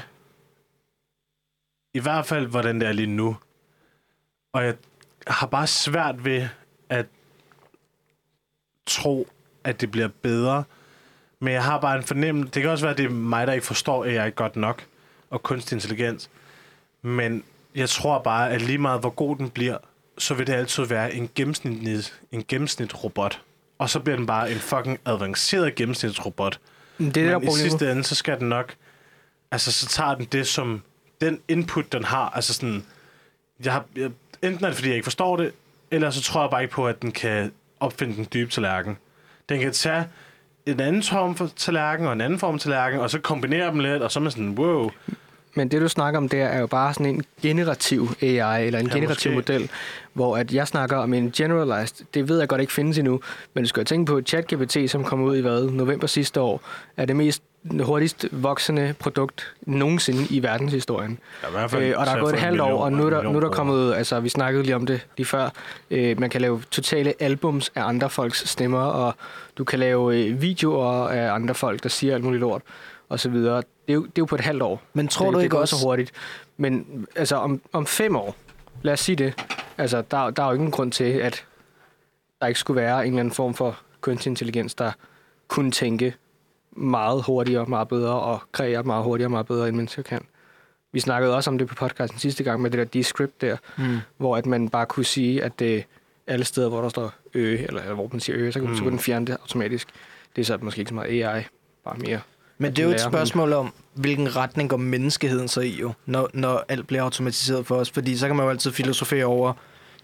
i 1.93 1.99
hvert 1.99 2.25
fald, 2.25 2.45
hvordan 2.47 2.79
det 2.79 2.87
er 2.87 2.91
lige 2.91 3.07
nu, 3.07 3.35
og 4.57 4.65
jeg 4.65 4.75
har 5.27 5.47
bare 5.47 5.67
svært 5.67 6.25
ved 6.25 6.47
at 6.89 7.05
tro, 8.85 9.27
at 9.63 9.81
det 9.81 9.91
bliver 9.91 10.07
bedre, 10.21 10.63
men 11.39 11.53
jeg 11.53 11.63
har 11.63 11.79
bare 11.79 11.97
en 11.97 12.03
fornemmelse, 12.03 12.51
det 12.51 12.61
kan 12.61 12.71
også 12.71 12.85
være, 12.85 12.91
at 12.91 12.97
det 12.97 13.05
er 13.05 13.09
mig, 13.09 13.47
der 13.47 13.53
ikke 13.53 13.65
forstår 13.65 14.05
AI 14.05 14.31
godt 14.35 14.55
nok, 14.55 14.85
og 15.29 15.43
kunstig 15.43 15.75
intelligens, 15.75 16.29
men 17.01 17.43
jeg 17.75 17.89
tror 17.89 18.19
bare, 18.19 18.51
at 18.51 18.61
lige 18.61 18.77
meget 18.77 18.99
hvor 18.99 19.09
god 19.09 19.35
den 19.35 19.49
bliver, 19.49 19.77
så 20.17 20.33
vil 20.33 20.47
det 20.47 20.53
altid 20.53 20.83
være 20.85 21.13
en 21.13 21.29
gennemsnitlig, 21.35 22.03
en 22.31 22.43
gennemsnit-robot. 22.47 23.41
Og 23.77 23.89
så 23.89 23.99
bliver 23.99 24.17
den 24.17 24.25
bare 24.25 24.51
en 24.51 24.57
fucking 24.57 24.99
avanceret 25.05 25.75
gennemsnitsrobot. 25.75 26.59
Det 26.97 27.07
er 27.07 27.11
det, 27.11 27.15
der 27.15 27.21
er 27.21 27.39
Men 27.39 27.43
i 27.43 27.47
problemet. 27.47 27.71
sidste 27.71 27.91
ende, 27.91 28.03
så 28.03 28.15
skal 28.15 28.39
den 28.39 28.49
nok... 28.49 28.75
Altså, 29.51 29.71
så 29.71 29.87
tager 29.87 30.15
den 30.15 30.25
det 30.25 30.47
som... 30.47 30.81
Den 31.21 31.41
input, 31.47 31.91
den 31.91 32.03
har. 32.03 32.29
Altså 32.29 32.53
sådan... 32.53 32.85
Jeg 33.63 33.73
har, 33.73 33.85
jeg, 33.95 34.11
enten 34.41 34.65
er 34.65 34.69
det, 34.69 34.75
fordi 34.75 34.87
jeg 34.87 34.95
ikke 34.95 35.05
forstår 35.05 35.37
det, 35.37 35.51
eller 35.91 36.09
så 36.09 36.21
tror 36.21 36.41
jeg 36.41 36.49
bare 36.49 36.61
ikke 36.61 36.73
på, 36.73 36.87
at 36.87 37.01
den 37.01 37.11
kan 37.11 37.51
opfinde 37.79 38.15
den 38.15 38.27
dybe 38.33 38.51
tallerken. 38.51 38.97
Den 39.49 39.59
kan 39.59 39.71
tage 39.71 40.05
en 40.65 40.79
anden 40.79 41.03
form 41.03 41.35
for 41.35 41.49
tallerken 41.55 42.07
og 42.07 42.13
en 42.13 42.21
anden 42.21 42.39
form 42.39 42.53
for 42.59 42.63
tallerken, 42.63 42.99
og 42.99 43.09
så 43.09 43.19
kombinere 43.19 43.67
dem 43.71 43.79
lidt, 43.79 44.03
og 44.03 44.11
så 44.11 44.19
er 44.19 44.21
man 44.21 44.31
sådan, 44.31 44.49
wow. 44.59 44.91
Men 45.55 45.71
det, 45.71 45.81
du 45.81 45.87
snakker 45.87 46.17
om 46.17 46.29
der, 46.29 46.45
er 46.45 46.59
jo 46.59 46.67
bare 46.67 46.93
sådan 46.93 47.05
en 47.05 47.23
generativ 47.41 48.09
AI, 48.21 48.65
eller 48.65 48.79
en 48.79 48.87
Ja, 48.87 48.93
generativ 48.93 49.31
måske. 49.31 49.53
model, 49.53 49.69
hvor 50.13 50.37
at 50.37 50.53
jeg 50.53 50.67
snakker 50.67 50.97
om 50.97 51.13
en 51.13 51.31
generalized, 51.31 52.05
det 52.13 52.29
ved 52.29 52.39
jeg 52.39 52.47
godt 52.47 52.61
ikke 52.61 52.73
findes 52.73 52.97
endnu, 52.97 53.21
men 53.53 53.63
du 53.63 53.67
skal 53.67 53.81
jo 53.81 53.85
tænke 53.85 54.09
på, 54.09 54.17
at 54.17 54.27
ChatGPT, 54.27 54.77
som 54.91 55.03
kom 55.03 55.21
ud 55.21 55.37
i 55.37 55.41
hvad, 55.41 55.69
november 55.69 56.07
sidste 56.07 56.41
år, 56.41 56.61
er 56.97 57.05
det 57.05 57.15
mest 57.15 57.43
hurtigst 57.81 58.27
voksende 58.31 58.95
produkt 58.99 59.53
nogensinde 59.61 60.27
i 60.29 60.43
verdenshistorien. 60.43 61.19
Ja, 61.43 61.47
i 61.47 61.51
hvert 61.51 61.73
Øh, 61.73 61.93
og 61.97 62.05
der 62.05 62.11
er 62.11 62.19
gået 62.19 62.33
et 62.33 62.39
halvt 62.39 62.61
år, 62.61 62.83
og 62.83 62.91
nu 62.91 63.05
er 63.05 63.09
der, 63.09 63.21
nu 63.21 63.35
er 63.35 63.39
der 63.39 63.49
kommet, 63.49 63.95
altså 63.95 64.19
vi 64.19 64.29
snakkede 64.29 64.63
lige 64.63 64.75
om 64.75 64.85
det 64.85 65.07
lige 65.17 65.27
før, 65.27 65.49
øh, 65.91 66.19
man 66.19 66.29
kan 66.29 66.41
lave 66.41 66.61
totale 66.71 67.13
albums 67.19 67.71
af 67.75 67.83
andre 67.83 68.09
folks 68.09 68.49
stemmer, 68.49 68.79
og 68.81 69.15
du 69.57 69.63
kan 69.63 69.79
lave 69.79 70.17
øh, 70.17 70.41
videoer 70.41 71.07
af 71.07 71.33
andre 71.33 71.55
folk, 71.55 71.83
der 71.83 71.89
siger 71.89 72.13
alt 72.13 72.23
muligt 72.23 72.41
lort, 72.41 72.61
og 73.09 73.19
så 73.19 73.29
videre. 73.29 73.57
Det 73.57 73.63
er 73.87 73.93
jo, 73.93 74.01
det 74.01 74.09
er 74.09 74.13
jo 74.19 74.25
på 74.25 74.35
et 74.35 74.41
halvt 74.41 74.61
år. 74.63 74.81
Men 74.93 75.07
tror 75.07 75.25
det, 75.25 75.33
du 75.33 75.37
det 75.37 75.43
ikke 75.43 75.55
går 75.55 75.61
også... 75.61 75.77
så 75.77 75.85
hurtigt. 75.85 76.11
Men 76.57 77.05
altså 77.15 77.35
om, 77.35 77.61
om 77.73 77.85
fem 77.85 78.15
år, 78.15 78.35
lad 78.81 78.93
os 78.93 78.99
sige 78.99 79.15
det, 79.15 79.33
altså 79.77 80.03
der, 80.11 80.29
der 80.29 80.43
er 80.43 80.47
jo 80.47 80.53
ingen 80.53 80.71
grund 80.71 80.91
til, 80.91 81.03
at 81.03 81.45
der 82.41 82.47
ikke 82.47 82.59
skulle 82.59 82.81
være 82.81 83.01
en 83.01 83.07
eller 83.07 83.19
anden 83.19 83.33
form 83.33 83.53
for 83.53 83.79
kunstig 84.01 84.29
intelligens, 84.29 84.75
der 84.75 84.91
kunne 85.47 85.71
tænke 85.71 86.15
meget 86.77 87.23
hurtigere, 87.23 87.65
meget 87.65 87.87
bedre, 87.87 88.13
og 88.19 88.39
kreere 88.51 88.83
meget 88.83 89.03
hurtigere, 89.03 89.29
meget 89.29 89.45
bedre, 89.45 89.67
end 89.67 89.75
mennesker 89.77 90.01
kan. 90.01 90.21
Vi 90.91 90.99
snakkede 90.99 91.35
også 91.35 91.49
om 91.49 91.57
det 91.57 91.67
på 91.67 91.75
podcasten 91.75 92.19
sidste 92.19 92.43
gang 92.43 92.61
med 92.61 92.71
det 92.71 92.77
der 92.77 92.85
descript 92.85 93.41
der, 93.41 93.57
Mm. 93.77 93.97
hvor 94.17 94.37
at 94.37 94.45
man 94.45 94.69
bare 94.69 94.85
kunne 94.85 95.05
sige, 95.05 95.43
at 95.43 95.59
det 95.59 95.83
alle 96.27 96.45
steder, 96.45 96.69
hvor 96.69 96.81
der 96.81 96.89
står 96.89 97.13
ø, 97.33 97.57
eller, 97.67 97.81
eller 97.81 97.93
hvor 97.95 98.09
man 98.11 98.19
siger 98.19 98.35
ø, 98.39 98.51
så 98.51 98.59
kan, 98.59 98.69
mm. 98.69 98.75
så 98.75 98.81
kan 98.83 98.91
den 98.91 98.99
fjerne 98.99 99.25
det 99.25 99.33
automatisk. 99.33 99.87
Det 100.35 100.41
er 100.41 100.45
så 100.45 100.57
måske 100.61 100.79
ikke 100.79 100.89
så 100.89 100.95
meget 100.95 101.23
AI, 101.23 101.43
bare 101.83 101.97
mere. 101.97 102.19
Men 102.57 102.71
det 102.71 102.79
er 102.79 102.83
jo 102.83 102.89
et 102.93 103.01
spørgsmål 103.01 103.53
om, 103.53 103.73
hvilken 103.93 104.35
retning 104.35 104.69
går 104.69 104.77
menneskeheden 104.77 105.47
så 105.47 105.61
i 105.61 105.69
jo, 105.69 105.93
når, 106.05 106.29
når 106.33 106.65
alt 106.69 106.87
bliver 106.87 107.03
automatiseret 107.03 107.65
for 107.65 107.75
os. 107.75 107.91
Fordi 107.91 108.17
så 108.17 108.27
kan 108.27 108.35
man 108.35 108.43
jo 108.43 108.49
altid 108.49 108.71
filosofere 108.71 109.25
over, 109.25 109.53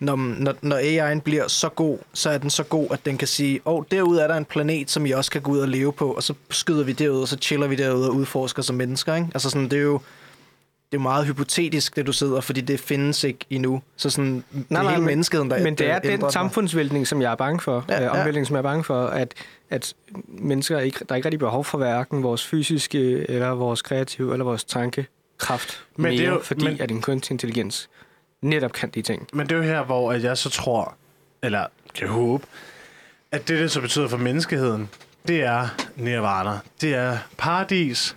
når, 0.04 0.16
når, 0.16 0.54
når 0.62 0.78
AI'en 0.78 1.20
bliver 1.20 1.48
så 1.48 1.70
god, 1.70 1.98
så 2.14 2.30
er 2.30 2.38
den 2.38 2.50
så 2.50 2.64
god, 2.64 2.88
at 2.92 3.06
den 3.06 3.18
kan 3.18 3.28
sige, 3.28 3.60
åh, 3.66 3.74
oh, 3.76 3.84
derude 3.92 4.22
er 4.22 4.28
der 4.28 4.36
en 4.36 4.46
planet, 4.46 4.90
som 4.92 5.06
I 5.06 5.12
også 5.12 5.32
kan 5.32 5.42
gå 5.42 5.52
ud 5.52 5.60
og 5.60 5.68
leve 5.68 5.94
på, 5.94 6.12
og 6.12 6.24
så 6.24 6.34
skyder 6.50 6.84
vi 6.84 6.92
derud, 6.92 7.22
og 7.22 7.28
så 7.28 7.38
chiller 7.42 7.68
vi 7.68 7.76
derude 7.76 8.10
og 8.10 8.16
udforsker 8.16 8.62
som 8.62 8.76
mennesker, 8.76 9.16
ikke? 9.16 9.28
Altså 9.34 9.50
sådan, 9.50 9.70
det 9.70 9.78
er 9.80 9.84
jo 9.84 10.00
det 10.92 10.98
er 10.98 11.02
jo 11.02 11.04
meget 11.04 11.26
hypotetisk, 11.28 11.96
det 11.96 12.08
du 12.08 12.14
sidder, 12.14 12.42
fordi 12.42 12.62
det 12.62 12.80
findes 12.80 13.24
ikke 13.24 13.40
endnu. 13.50 13.82
Så 13.98 14.10
sådan, 14.10 14.36
det 14.36 14.44
er 14.60 14.64
nej, 14.70 14.84
hele 14.84 14.96
men- 14.98 15.06
menneskeheden, 15.06 15.52
der 15.52 15.64
Men 15.64 15.76
det 15.76 15.90
er 15.90 16.00
den 16.00 16.32
samfundsvæltning, 16.32 17.08
som 17.08 17.22
jeg 17.22 17.32
er 17.32 17.36
bange 17.36 17.60
for. 17.60 17.86
Ja, 17.90 17.94
Ja, 17.96 18.04
ja. 18.04 18.14
øh, 18.14 18.20
omvæltning, 18.20 18.48
som 18.48 18.54
jeg 18.56 18.60
er 18.60 18.64
bange 18.64 18.84
for, 18.84 19.06
at, 19.06 19.34
at 19.70 19.94
mennesker 20.28 20.80
ikke, 20.80 21.00
der 21.00 21.06
er 21.10 21.16
ikke 21.16 21.26
rigtig 21.26 21.40
behov 21.40 21.66
for 21.66 21.78
hverken 21.78 22.24
vores 22.24 22.46
fysiske, 22.48 23.30
eller 23.30 23.50
vores 23.50 23.82
kreative, 23.82 24.32
eller 24.34 24.46
vores 24.46 24.64
tankekraft 24.64 25.84
Men 25.96 26.04
men 26.04 26.12
det 26.12 26.20
mere, 26.20 26.28
er 26.30 26.34
jo- 26.34 26.42
fordi 26.44 26.66
men- 26.66 26.82
at 26.82 26.92
en 26.92 27.02
kunstig 27.02 27.32
intelligens 27.34 27.90
netop 28.44 28.74
kan 28.74 28.90
de 28.90 29.02
ting. 29.02 29.28
Men 29.34 29.48
det 29.48 29.52
er 29.56 29.58
jo 29.58 29.64
her, 29.64 29.84
hvor 29.84 30.12
at 30.12 30.24
jeg 30.24 30.38
så 30.38 30.50
tror, 30.50 30.96
eller 31.44 31.66
kan 31.96 32.08
håbe, 32.08 32.46
at 33.32 33.48
det, 33.48 33.60
det 33.60 33.72
så 33.72 33.82
betyder 33.82 34.08
for 34.08 34.18
menneskeheden, 34.18 34.90
det 35.28 35.44
er 35.44 35.68
nirvana. 35.96 36.60
Det 36.82 36.96
er 36.96 37.18
paradis. 37.38 38.16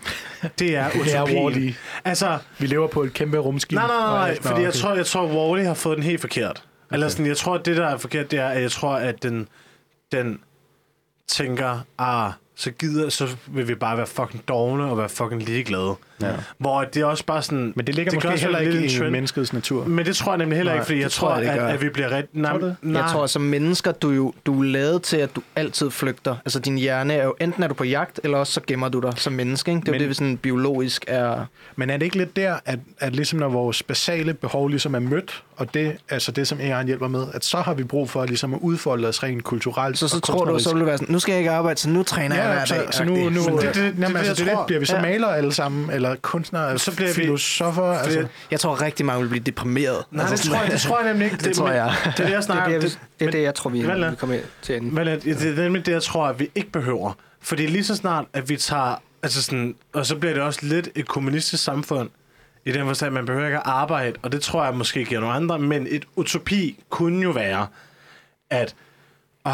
Det 0.59 0.77
er 0.77 0.91
Det 1.05 1.15
er 1.15 1.23
utopien. 1.23 1.71
Wall-E. 1.71 1.75
Altså, 2.05 2.39
Vi 2.59 2.67
lever 2.67 2.87
på 2.87 3.03
et 3.03 3.13
kæmpe 3.13 3.39
rumskib. 3.39 3.77
nej, 3.77 3.87
nej, 3.87 3.97
nej, 3.97 4.29
nej 4.29 4.43
fordi 4.43 4.63
jeg 4.63 4.75
tror, 4.75 4.95
jeg 4.95 5.07
tror, 5.07 5.27
Wall-E 5.27 5.67
har 5.67 5.75
fået 5.75 5.97
den 5.97 6.05
helt 6.05 6.21
forkert. 6.21 6.51
Okay. 6.87 6.95
Eller 6.95 7.09
sådan, 7.09 7.27
jeg 7.27 7.37
tror, 7.37 7.55
at 7.55 7.67
det, 7.67 7.77
der 7.77 7.87
er 7.87 7.97
forkert, 7.97 8.31
det 8.31 8.39
er, 8.39 8.49
at 8.49 8.63
jeg 8.63 8.71
tror, 8.71 8.95
at 8.95 9.23
den, 9.23 9.49
den 10.13 10.41
tænker, 11.29 11.79
ah, 11.99 12.33
så 12.57 12.71
gider, 12.71 13.09
så 13.09 13.37
vil 13.47 13.69
vi 13.69 13.75
bare 13.75 13.97
være 13.97 14.07
fucking 14.07 14.49
dogne 14.49 14.85
og 14.85 14.99
være 14.99 15.09
fucking 15.09 15.43
ligeglade. 15.43 15.95
Ja. 16.23 16.31
Hvor 16.59 16.85
det 16.85 17.01
er 17.03 17.05
også 17.05 17.25
bare 17.27 17.43
sådan... 17.43 17.73
Men 17.77 17.87
det 17.87 17.95
ligger 17.95 18.11
det 18.11 18.17
måske 18.17 18.29
også 18.29 18.45
heller 18.45 18.59
ikke 18.59 18.85
i 18.87 18.99
trend. 18.99 19.11
menneskets 19.11 19.53
natur. 19.53 19.85
Men 19.85 20.07
det 20.07 20.17
tror 20.17 20.33
jeg 20.33 20.39
nemlig 20.39 20.57
heller 20.57 20.73
Nej, 20.73 20.77
ikke, 20.77 20.87
fordi 20.87 20.99
jeg 20.99 21.05
det 21.05 21.13
tror, 21.13 21.37
jeg, 21.37 21.43
det 21.55 21.61
at, 21.63 21.71
at 21.75 21.83
vi 21.83 21.89
bliver 21.89 22.09
ret... 22.09 22.25
Nej, 22.33 22.51
Tror 22.51 22.59
det? 22.59 22.77
nej. 22.83 23.03
Jeg 23.03 23.11
tror, 23.11 23.25
at 23.25 23.31
som 23.31 23.43
mennesker, 23.43 23.93
du 23.93 24.11
er 24.11 24.15
jo 24.15 24.33
du 24.47 24.61
er 24.61 24.65
lavet 24.65 25.03
til, 25.03 25.17
at 25.17 25.37
du 25.37 25.43
altid 25.57 25.91
flygter. 25.91 26.37
Altså, 26.45 26.59
din 26.59 26.79
hjerne 26.79 27.15
er 27.15 27.25
jo, 27.25 27.35
enten 27.41 27.63
er 27.63 27.69
du 27.69 27.75
på 27.75 27.85
jagt, 27.85 28.21
eller 28.25 28.39
også 28.39 28.53
så 28.53 28.61
gemmer 28.67 28.89
du 28.89 29.01
dig 29.01 29.13
som 29.17 29.33
menneske. 29.33 29.71
Ikke? 29.71 29.81
Det 29.81 29.89
er 29.89 29.93
Men- 29.93 30.01
jo 30.01 30.03
det, 30.03 30.09
vi 30.09 30.15
sådan 30.15 30.37
biologisk 30.37 31.05
er... 31.09 31.45
Men 31.77 31.91
er 31.91 31.97
det 31.97 32.05
ikke 32.05 32.17
lidt 32.17 32.37
der, 32.37 32.55
at, 32.65 32.79
at 33.01 33.17
ligesom 33.17 33.39
når 33.39 33.49
vores 33.49 33.83
basale 33.83 34.35
behov 34.35 34.69
ligesom 34.69 34.95
er 34.95 34.99
mødt, 34.99 35.43
og 35.57 35.75
det 35.75 35.93
altså 36.11 36.33
det, 36.33 36.49
som 36.49 36.59
AI'en 36.59 36.87
hjælper 36.87 37.09
med, 37.09 37.25
at 37.35 37.45
så 37.45 37.57
har 37.57 37.75
vi 37.75 37.85
brug 37.85 38.11
for 38.11 38.25
ligesom 38.27 38.55
at 38.55 38.61
udfolde 38.63 39.09
os 39.09 39.23
rent 39.23 39.45
kulturelt 39.45 39.99
Så, 39.99 40.09
så 40.09 40.21
tror 40.21 40.45
du, 40.45 40.59
så 40.59 40.73
vil 40.73 40.81
du 40.81 40.85
være 40.87 40.99
sådan, 40.99 41.13
nu 41.13 41.19
skal 41.19 41.33
jeg 41.33 41.39
ikke 41.39 41.51
arbejde, 41.51 41.81
så 41.81 41.89
nu 41.89 42.03
træner 42.03 42.37
jeg 42.37 42.45
Ja, 42.45 42.53
hver 42.53 42.65
så, 42.65 42.75
dag. 42.75 42.95
så 42.95 43.05
nu, 43.05 43.15
nu 43.15 43.21
Men 43.31 43.33
det- 43.59 43.63
det- 43.63 43.75
det- 43.75 43.83
jamen, 43.83 43.99
det- 43.99 44.05
altså, 44.17 44.19
jeg 44.31 44.37
det, 44.37 44.43
er 44.49 44.53
tror- 44.53 44.61
det, 44.61 44.67
bliver 44.67 44.81
vi 44.81 44.87
så 44.87 44.97
ja. 44.97 45.03
malere 45.03 45.37
alle 45.37 45.53
sammen, 45.53 45.91
eller 45.91 46.06
kunstnere, 46.15 46.79
Så 46.79 46.97
bliver 46.97 47.09
vi- 47.09 47.15
filosofer, 47.15 47.83
altså, 47.83 48.27
Jeg 48.51 48.61
tror 48.61 48.83
rigtig 48.83 49.07
mange 49.07 49.23
vil 49.23 49.29
blive 49.29 49.43
deprimeret. 49.45 50.05
Nej, 50.11 50.27
altså, 50.27 50.37
det 50.45 50.53
tror, 50.53 50.63
jeg, 50.63 50.73
det 50.73 50.81
tror 50.81 50.99
jeg 51.01 51.09
nemlig 51.09 51.25
ikke. 51.33 51.37
Det 51.45 51.57
tror 51.57 51.71
jeg. 51.71 51.95
Det 52.05 52.07
er 52.07 52.13
det, 52.17 52.25
jeg 52.31 52.37
Det 52.37 52.45
snakker 52.45 52.77
er 52.77 52.81
det, 52.81 52.99
det, 53.21 53.27
er 53.27 53.31
det 53.31 53.43
jeg 53.43 53.55
tror, 53.55 53.71
vi, 53.71 53.83
Vel, 53.87 54.11
vi 54.11 54.17
kommer 54.17 54.39
til 54.63 54.77
enden. 54.77 54.95
Men 54.95 55.09
at- 55.09 55.23
det 55.25 55.43
er 55.59 55.63
nemlig 55.63 55.87
det, 55.87 55.93
jeg 55.93 56.03
tror, 56.03 56.27
at 56.27 56.39
vi 56.39 56.51
ikke 56.55 56.71
behøver. 56.71 57.13
Fordi 57.41 57.67
lige 57.67 57.85
så 57.85 57.97
snart, 57.97 58.25
at 58.33 58.49
vi 58.49 58.57
tager... 58.57 59.03
Altså 59.23 59.43
sådan, 59.43 59.75
og 59.93 60.07
så 60.07 60.17
bliver 60.17 60.35
det 60.35 60.43
også 60.43 60.61
lidt 60.63 60.89
et 60.95 61.09
kommunistisk 61.09 61.65
samfund, 61.65 62.11
i 62.65 62.73
den 62.73 62.87
forstand, 62.87 63.07
at 63.09 63.13
man 63.13 63.27
behøver 63.27 63.47
ikke 63.47 63.57
at 63.59 63.63
arbejde, 63.67 64.17
og 64.23 64.33
det 64.33 64.43
tror 64.43 64.65
jeg 64.65 64.75
måske 64.75 65.05
giver 65.05 65.21
nogle 65.21 65.35
andre, 65.37 65.59
men 65.59 65.87
et 65.91 66.05
utopi 66.17 66.85
kunne 66.91 67.23
jo 67.23 67.31
være, 67.31 67.67
at 68.51 68.75
åh, 69.47 69.53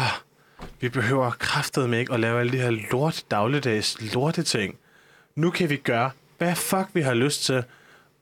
vi 0.81 0.89
behøver 0.89 1.31
kraftet 1.39 1.89
med 1.89 1.99
ikke 1.99 2.13
at 2.13 2.19
lave 2.19 2.39
alle 2.39 2.51
de 2.51 2.57
her 2.57 2.71
lort, 2.91 3.23
dagligdags 3.31 4.13
lorte 4.13 4.43
ting. 4.43 4.75
Nu 5.35 5.49
kan 5.49 5.69
vi 5.69 5.75
gøre, 5.75 6.11
hvad 6.37 6.55
fuck 6.55 6.87
vi 6.93 7.01
har 7.01 7.13
lyst 7.13 7.43
til, 7.43 7.63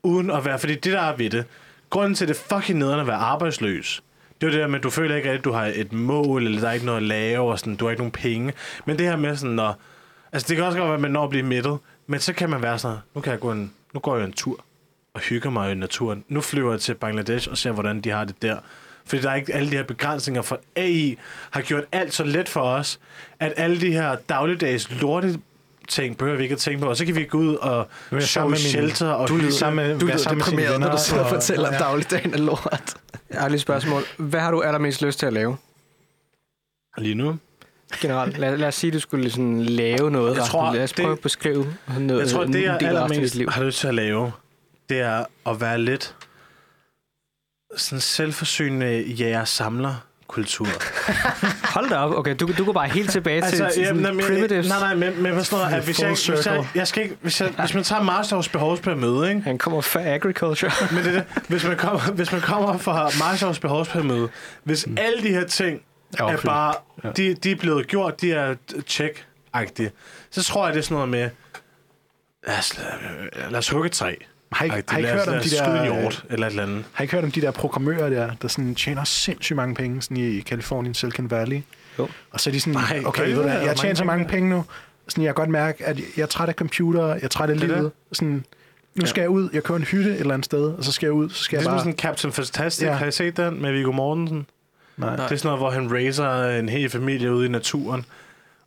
uden 0.02 0.30
at 0.30 0.44
være... 0.44 0.58
Fordi 0.58 0.74
det, 0.74 0.92
der 0.92 1.00
er 1.00 1.16
ved 1.16 1.30
det, 1.30 1.44
grunden 1.90 2.14
til, 2.14 2.28
det 2.28 2.36
fucking 2.36 2.78
nederen 2.78 3.00
at 3.00 3.06
være 3.06 3.16
arbejdsløs, 3.16 4.02
det 4.40 4.46
er 4.46 4.50
jo 4.50 4.52
det 4.52 4.60
der 4.60 4.68
med, 4.68 4.78
at 4.78 4.82
du 4.82 4.90
føler 4.90 5.16
ikke, 5.16 5.30
at 5.30 5.44
du 5.44 5.52
har 5.52 5.66
et 5.74 5.92
mål, 5.92 6.46
eller 6.46 6.60
der 6.60 6.68
er 6.68 6.72
ikke 6.72 6.86
noget 6.86 6.96
at 6.96 7.02
lave, 7.02 7.50
og 7.52 7.58
sådan, 7.58 7.76
du 7.76 7.84
har 7.84 7.90
ikke 7.90 8.00
nogen 8.00 8.12
penge. 8.12 8.52
Men 8.84 8.98
det 8.98 9.06
her 9.06 9.16
med 9.16 9.36
sådan, 9.36 9.54
når, 9.54 9.78
altså 10.32 10.48
det 10.48 10.56
kan 10.56 10.64
også 10.64 10.78
godt 10.78 10.86
være, 10.86 10.94
at 10.94 11.00
man 11.00 11.10
når 11.10 11.24
at 11.24 11.30
blive 11.30 11.42
midtet, 11.42 11.78
men 12.06 12.20
så 12.20 12.32
kan 12.32 12.50
man 12.50 12.62
være 12.62 12.78
sådan, 12.78 12.98
nu, 13.14 13.20
kan 13.20 13.30
jeg 13.30 13.40
gå 13.40 13.52
en, 13.52 13.72
nu 13.94 14.00
går 14.00 14.16
jeg 14.16 14.24
en 14.24 14.32
tur 14.32 14.64
og 15.14 15.20
hygger 15.20 15.50
mig 15.50 15.72
i 15.72 15.74
naturen. 15.74 16.24
Nu 16.28 16.40
flyver 16.40 16.70
jeg 16.70 16.80
til 16.80 16.94
Bangladesh 16.94 17.50
og 17.50 17.58
ser, 17.58 17.72
hvordan 17.72 18.00
de 18.00 18.10
har 18.10 18.24
det 18.24 18.42
der. 18.42 18.56
Fordi 19.04 19.22
der 19.22 19.30
er 19.30 19.34
ikke 19.34 19.54
alle 19.54 19.70
de 19.70 19.76
her 19.76 19.82
begrænsninger, 19.82 20.42
for 20.42 20.60
AI 20.76 21.18
har 21.50 21.62
gjort 21.62 21.84
alt 21.92 22.14
så 22.14 22.24
let 22.24 22.48
for 22.48 22.60
os, 22.60 23.00
at 23.40 23.52
alle 23.56 23.80
de 23.80 23.92
her 23.92 24.16
dagligdags 24.28 25.00
lorte 25.00 25.38
ting 25.92 26.18
behøver 26.18 26.36
vi 26.36 26.42
ikke 26.42 26.52
at 26.52 26.58
tænke 26.58 26.80
på, 26.82 26.88
og 26.88 26.96
så 26.96 27.04
kan 27.04 27.14
vi 27.16 27.24
gå 27.24 27.38
ud 27.38 27.54
og 27.54 27.88
sove 28.20 28.46
i 28.46 28.50
med 28.50 28.56
shelter 28.58 29.08
og 29.08 29.28
du 29.28 29.36
lyder 29.36 29.50
sammen 29.50 29.86
med, 29.86 29.98
Du 29.98 30.06
lyder 30.06 30.16
sammen 30.16 30.38
med 30.38 30.44
deprimeret, 30.44 30.80
når 30.80 30.86
venner 30.86 30.96
du 30.96 31.02
sidder 31.02 31.22
og 31.24 31.28
og- 31.30 31.34
fortæller, 31.34 31.68
at 31.68 31.74
ja. 31.74 31.78
dagligdagen 31.78 32.34
er 32.34 32.38
lort. 32.38 32.94
Jeg 33.30 33.40
har 33.40 33.48
lige 33.48 33.54
et 33.56 33.60
spørgsmål. 33.62 34.02
Hvad 34.18 34.40
har 34.40 34.50
du 34.50 34.60
allermest 34.62 35.02
lyst 35.02 35.18
til 35.18 35.26
at 35.26 35.32
lave? 35.32 35.56
Lige 36.98 37.14
nu. 37.14 37.38
Generelt. 38.00 38.38
Lad, 38.38 38.56
lad 38.56 38.68
os 38.68 38.74
sige, 38.74 38.88
at 38.88 38.94
du 38.94 39.00
skulle 39.00 39.30
sådan 39.30 39.62
lave 39.62 40.10
noget. 40.10 40.36
Jeg 40.36 40.44
tror, 40.44 40.74
lad 40.74 40.82
os 40.82 40.92
prøve 40.92 41.10
det- 41.10 41.16
at 41.16 41.22
beskrive 41.22 41.74
noget. 41.98 42.20
Jeg 42.20 42.28
tror, 42.28 42.44
det 42.44 42.62
jeg 42.62 42.78
allermest 42.82 43.34
liv. 43.34 43.48
har 43.50 43.64
lyst 43.64 43.78
til 43.78 43.88
at 43.88 43.94
lave, 43.94 44.32
det 44.88 45.00
er 45.00 45.24
at 45.46 45.60
være 45.60 45.78
lidt 45.78 46.14
sådan 47.76 48.00
selvforsynende 48.00 49.02
jæger-samler 49.02 49.94
kultur. 50.32 50.66
Hold 51.74 51.88
da 51.90 51.96
op. 51.96 52.14
Okay, 52.14 52.34
du, 52.40 52.48
du 52.58 52.64
går 52.64 52.72
bare 52.72 52.88
helt 52.88 53.10
tilbage 53.10 53.42
til, 53.42 53.50
til 53.74 53.86
sådan 53.86 53.96
nej, 53.96 54.12
men- 54.12 54.24
primitives. 54.26 54.68
nej, 54.68 54.78
nej, 54.78 54.94
men, 54.94 55.22
men 55.22 55.32
hvad 55.32 55.44
sådan 55.44 55.64
noget, 55.64 55.76
at 55.78 55.84
hvis 55.84 56.00
jeg, 56.02 56.08
hvis 56.08 56.46
jeg, 56.46 56.66
jeg 56.74 56.88
skal 56.88 57.02
ikke, 57.02 57.16
hvis, 57.20 57.40
jeg, 57.40 57.48
hvis 57.58 57.74
man 57.74 57.84
tager 57.84 58.02
Marshalls 58.02 58.48
behovspyramide, 58.48 59.28
ikke? 59.28 59.40
Han 59.40 59.58
kommer 59.58 59.80
fra 59.80 60.00
agriculture. 60.02 60.70
Men 60.92 61.04
det, 61.04 61.16
er 61.16 61.22
det, 61.34 61.42
hvis, 61.48 61.64
man 61.64 61.76
kommer, 61.76 62.00
hvis 62.12 62.32
man 62.32 62.40
kommer 62.40 62.78
fra 62.78 63.04
Marshalls 63.18 63.58
behovspyramide, 63.58 64.28
hvis 64.64 64.86
mm. 64.86 64.96
alle 65.00 65.22
de 65.22 65.28
her 65.28 65.46
ting 65.46 65.80
Er 66.18 66.24
er, 66.24 66.36
bare, 66.36 66.74
Ja. 67.04 67.10
de, 67.10 67.34
de 67.34 67.50
er 67.50 67.56
blevet 67.56 67.86
gjort, 67.86 68.20
de 68.20 68.32
er 68.32 68.54
check-agtige, 68.88 69.90
så 70.30 70.42
tror 70.42 70.66
jeg, 70.66 70.74
det 70.74 70.80
er 70.80 70.84
sådan 70.84 70.94
noget 70.94 71.08
med, 71.08 71.30
lad 72.46 72.58
os, 72.58 72.80
lad 73.50 73.58
os 73.58 73.68
hugge 73.68 73.86
et 73.86 73.92
træ. 73.92 74.14
Har 74.52 74.64
I, 74.64 74.68
har 74.68 74.76
I 74.76 74.82
Lad 74.90 74.98
ikke 74.98 75.12
hørt 75.12 75.28
om 75.28 75.42
de 75.42 75.50
der... 75.50 75.84
hjort, 75.84 76.24
eller 76.30 76.46
et 76.46 76.50
eller 76.50 76.62
andet. 76.62 76.84
Har 76.92 77.02
ikke 77.02 77.14
hørt 77.14 77.24
om 77.24 77.30
de 77.30 77.40
der 77.40 77.50
programmører 77.50 78.08
der, 78.10 78.30
der 78.42 78.48
sådan 78.48 78.74
tjener 78.74 79.04
sindssygt 79.04 79.56
mange 79.56 79.74
penge 79.74 80.02
sådan 80.02 80.16
i 80.16 80.40
Californien, 80.40 80.94
Silicon 80.94 81.30
Valley? 81.30 81.62
Jo. 81.98 82.08
Og 82.30 82.40
så 82.40 82.50
er 82.50 82.52
de 82.52 82.60
sådan, 82.60 82.72
Nej, 82.72 83.02
okay, 83.06 83.28
ved 83.28 83.34
du 83.36 83.42
det? 83.42 83.52
Er 83.52 83.60
jeg 83.60 83.76
tjener 83.76 83.94
så 83.94 84.04
mange 84.04 84.24
penge? 84.26 84.50
nu. 84.50 84.64
Sådan, 85.08 85.24
jeg 85.24 85.28
kan 85.28 85.34
godt 85.34 85.50
mærke, 85.50 85.86
at 85.86 86.00
jeg 86.16 86.22
er 86.22 86.26
træt 86.26 86.48
af 86.48 86.54
computer, 86.54 87.06
jeg 87.06 87.22
er 87.22 87.28
træt 87.28 87.50
af 87.50 87.56
Det 87.56 87.70
er 87.70 87.76
livet. 87.76 87.92
Sådan, 88.12 88.44
nu 88.94 89.06
skal 89.06 89.20
jeg 89.20 89.30
ud, 89.30 89.48
jeg 89.52 89.62
kører 89.62 89.78
en 89.78 89.84
hytte 89.84 90.10
et 90.10 90.20
eller 90.20 90.34
andet 90.34 90.44
sted, 90.44 90.64
og 90.64 90.84
så 90.84 90.92
skal 90.92 91.06
jeg 91.06 91.12
ud, 91.12 91.30
så 91.30 91.44
skal 91.44 91.58
Det 91.58 91.66
er 91.66 91.70
jeg 91.70 91.76
bare... 91.76 91.84
sådan 91.84 91.98
Captain 91.98 92.32
Fantastic. 92.32 92.86
Ja. 92.86 92.92
Har 92.92 93.06
I 93.06 93.12
set 93.12 93.36
den 93.36 93.62
med 93.62 93.72
Viggo 93.72 93.92
Mortensen? 93.92 94.46
Nej. 94.96 95.16
Det 95.16 95.22
er 95.22 95.26
sådan 95.36 95.40
noget, 95.44 95.60
hvor 95.60 95.70
han 95.70 95.92
raiser 95.92 96.58
en 96.58 96.68
hel 96.68 96.90
familie 96.90 97.34
ude 97.34 97.46
i 97.46 97.48
naturen. 97.48 98.04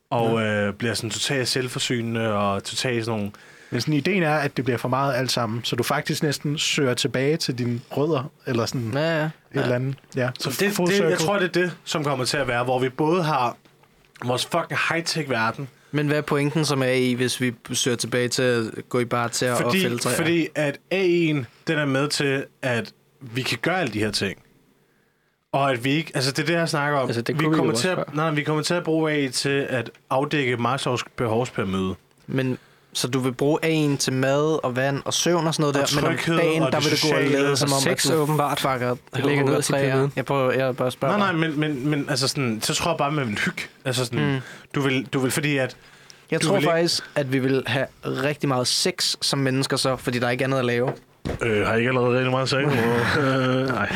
Og 0.10 0.42
øh, 0.42 0.74
bliver 0.74 0.94
sådan 0.94 1.10
totalt 1.10 1.48
selvforsynende 1.48 2.34
og 2.34 2.64
totalt 2.64 3.06
sådan 3.06 3.20
nogle... 3.20 3.32
Men 3.70 3.82
sådan, 3.82 3.94
ideen 3.94 4.24
er, 4.24 4.36
at 4.36 4.58
det 4.58 4.66
bliver 4.66 4.78
for 4.78 4.90
meget 4.90 5.16
alt 5.16 5.32
sammen, 5.32 5.64
så 5.64 5.76
du 5.76 5.84
faktisk 5.84 6.24
næsten 6.24 6.58
søger 6.58 6.94
tilbage 6.94 7.38
til 7.38 7.58
dine 7.58 7.82
rødder, 7.92 8.32
eller 8.48 8.66
sådan 8.66 8.92
ja. 8.94 9.00
Ja, 9.00 9.18
ja. 9.18 9.26
et 9.26 9.32
eller 9.54 9.76
andet. 9.76 9.96
Ja, 10.16 10.30
så 10.40 10.50
det, 10.50 10.78
det, 10.78 11.00
jeg 11.00 11.18
tror, 11.18 11.40
det 11.40 11.44
er 11.58 11.62
det, 11.62 11.72
som 11.84 12.04
kommer 12.04 12.26
til 12.26 12.38
at 12.38 12.48
være, 12.48 12.64
hvor 12.64 12.80
vi 12.80 12.90
både 12.90 13.24
har 13.24 13.58
vores 14.26 14.46
fucking 14.46 14.80
high-tech 14.90 15.30
verden, 15.30 15.68
Men 15.92 16.08
hvad 16.08 16.18
er 16.18 16.22
pointen 16.22 16.66
som 16.66 16.82
er 16.82 16.88
i, 16.88 17.14
hvis 17.14 17.42
vi 17.42 17.54
søger 17.74 17.98
tilbage 17.98 18.28
til 18.28 18.44
at 18.44 18.90
gå 18.90 19.00
i 19.00 19.06
bar 19.06 19.28
til 19.28 19.46
at 19.46 19.58
fordi, 19.58 19.82
fælde 19.82 19.98
træer? 19.98 20.16
fordi 20.16 20.48
at 20.56 20.78
AI'en, 20.94 21.46
den 21.68 21.78
er 21.80 21.86
med 21.86 22.08
til, 22.08 22.46
at 22.62 22.94
vi 23.22 23.42
kan 23.42 23.58
gøre 23.62 23.80
alle 23.80 23.94
de 23.94 24.00
her 24.00 24.12
ting. 24.12 24.42
Og 25.52 25.72
at 25.72 25.84
vi 25.84 25.92
ikke, 25.92 26.12
altså 26.16 26.32
det 26.32 26.40
er 26.40 26.46
det, 26.46 26.54
jeg 26.54 26.70
snakker 26.70 27.00
om. 27.00 27.08
Altså, 27.08 27.22
det 27.22 27.40
vi, 27.40 27.46
vi 27.46 27.56
kommer 27.56 27.74
jo 27.74 27.78
til 27.78 27.88
at, 27.88 28.16
nej, 28.16 28.32
vi 28.32 28.44
kommer 28.44 28.64
til 28.64 28.74
at 28.74 28.84
bruge 28.84 29.12
AI 29.12 29.30
til 29.30 29.68
at 29.70 29.92
afdække 30.10 30.58
Marshalls 30.58 31.04
behovspyramide. 31.16 31.96
Men 32.28 32.58
så 32.96 33.08
du 33.08 33.20
vil 33.20 33.32
bruge 33.34 33.60
en 33.64 33.98
til 33.98 34.14
mad 34.14 34.60
og 34.66 34.76
vand 34.76 35.02
og 35.06 35.14
søvn 35.14 35.48
og 35.48 35.54
sådan 35.54 35.62
noget 35.64 35.76
Og 35.76 35.90
der, 35.90 36.02
men 36.02 36.10
om 36.12 36.38
dagen, 36.38 36.62
der 36.62 36.80
vil 36.80 36.92
du 36.92 37.08
gå 37.38 37.46
og 37.46 37.52
og 37.52 37.58
som 37.58 37.74
om, 37.74 37.80
sex 37.80 38.06
at 38.06 38.12
du 38.14 38.18
åbenbart. 38.18 38.60
fucker 38.60 38.96
Det 39.16 39.26
ligger 39.26 39.44
ned 39.46 39.60
i 39.60 39.62
træer. 39.62 40.10
Jeg, 40.16 40.26
prøver, 40.26 40.52
jeg 40.52 40.76
bare 40.78 40.92
spørger 40.92 41.18
Nej, 41.18 41.32
nej, 41.34 41.48
men, 41.48 41.60
men, 41.60 41.90
men 41.90 42.06
altså 42.10 42.28
sådan, 42.28 42.60
så 42.62 42.74
tror 42.74 42.92
jeg 42.92 42.98
bare, 42.98 43.12
man 43.12 43.28
vil 43.28 43.40
hygge. 43.46 43.62
Altså 43.86 44.06
sådan, 44.06 44.34
Mm. 44.34 44.40
du, 44.76 44.82
vil, 44.82 45.06
du 45.14 45.20
vil, 45.20 45.32
fordi 45.32 45.58
at, 45.58 45.76
Jeg 46.32 46.42
tror 46.42 46.52
vil 46.54 46.60
ikke- 46.62 46.72
faktisk, 46.72 47.04
at 47.16 47.34
vi 47.34 47.40
vil 47.40 47.64
have 47.68 47.86
rigtig 48.06 48.48
meget 48.50 48.68
sex 48.68 49.16
som 49.22 49.40
mennesker 49.40 49.78
så, 49.78 49.96
fordi 49.96 50.20
der 50.20 50.30
ikke 50.30 50.42
er 50.42 50.48
andet 50.48 50.60
at 50.60 50.66
lave. 50.66 50.92
øh, 51.42 51.66
har 51.68 51.74
I 51.74 51.78
ikke 51.78 51.90
allerede 51.90 52.14
rigtig 52.18 52.32
meget 52.32 52.50
sagt? 52.50 52.66
øh, 53.20 53.68
nej. 53.68 53.92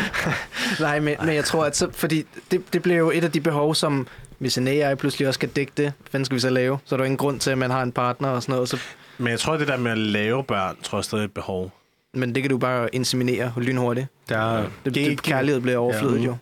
Nej, 0.79 0.99
men, 0.99 1.15
men 1.25 1.35
jeg 1.35 1.45
tror, 1.45 1.65
at 1.65 1.77
så, 1.77 1.87
fordi 1.93 2.25
det, 2.51 2.73
det 2.73 2.81
bliver 2.81 2.97
jo 2.97 3.11
et 3.13 3.23
af 3.23 3.31
de 3.31 3.41
behov, 3.41 3.75
som 3.75 4.07
hvis 4.39 4.57
en 4.57 4.67
AI 4.67 4.95
pludselig 4.95 5.27
også 5.27 5.37
skal 5.37 5.49
dække 5.49 5.71
det, 5.77 5.85
hvad 5.85 6.11
fanden 6.11 6.25
skal 6.25 6.35
vi 6.35 6.39
så 6.39 6.49
lave? 6.49 6.79
Så 6.85 6.95
er 6.95 6.97
der 6.97 7.03
jo 7.03 7.05
ingen 7.05 7.17
grund 7.17 7.39
til, 7.39 7.51
at 7.51 7.57
man 7.57 7.71
har 7.71 7.83
en 7.83 7.91
partner 7.91 8.29
og 8.29 8.41
sådan 8.43 8.53
noget. 8.53 8.69
Så, 8.69 8.77
Men 9.17 9.27
jeg 9.27 9.39
tror, 9.39 9.57
det 9.57 9.67
der 9.67 9.77
med 9.77 9.91
at 9.91 9.97
lave 9.97 10.43
børn, 10.43 10.75
tror 10.83 10.97
jeg 10.97 11.03
stadig 11.05 11.21
er 11.21 11.25
et 11.25 11.33
behov. 11.33 11.71
men 12.13 12.35
det 12.35 12.43
kan 12.43 12.49
du 12.49 12.57
bare 12.57 12.95
inseminere 12.95 13.53
lynhurtigt. 13.57 14.07
Der 14.29 14.37
er, 14.57 14.67
Det, 14.85 14.95
det, 14.95 15.21
kærlighed 15.21 15.61
bliver 15.61 15.77
overflydet 15.77 16.19
Ja. 16.19 16.25
jo. 16.25 16.37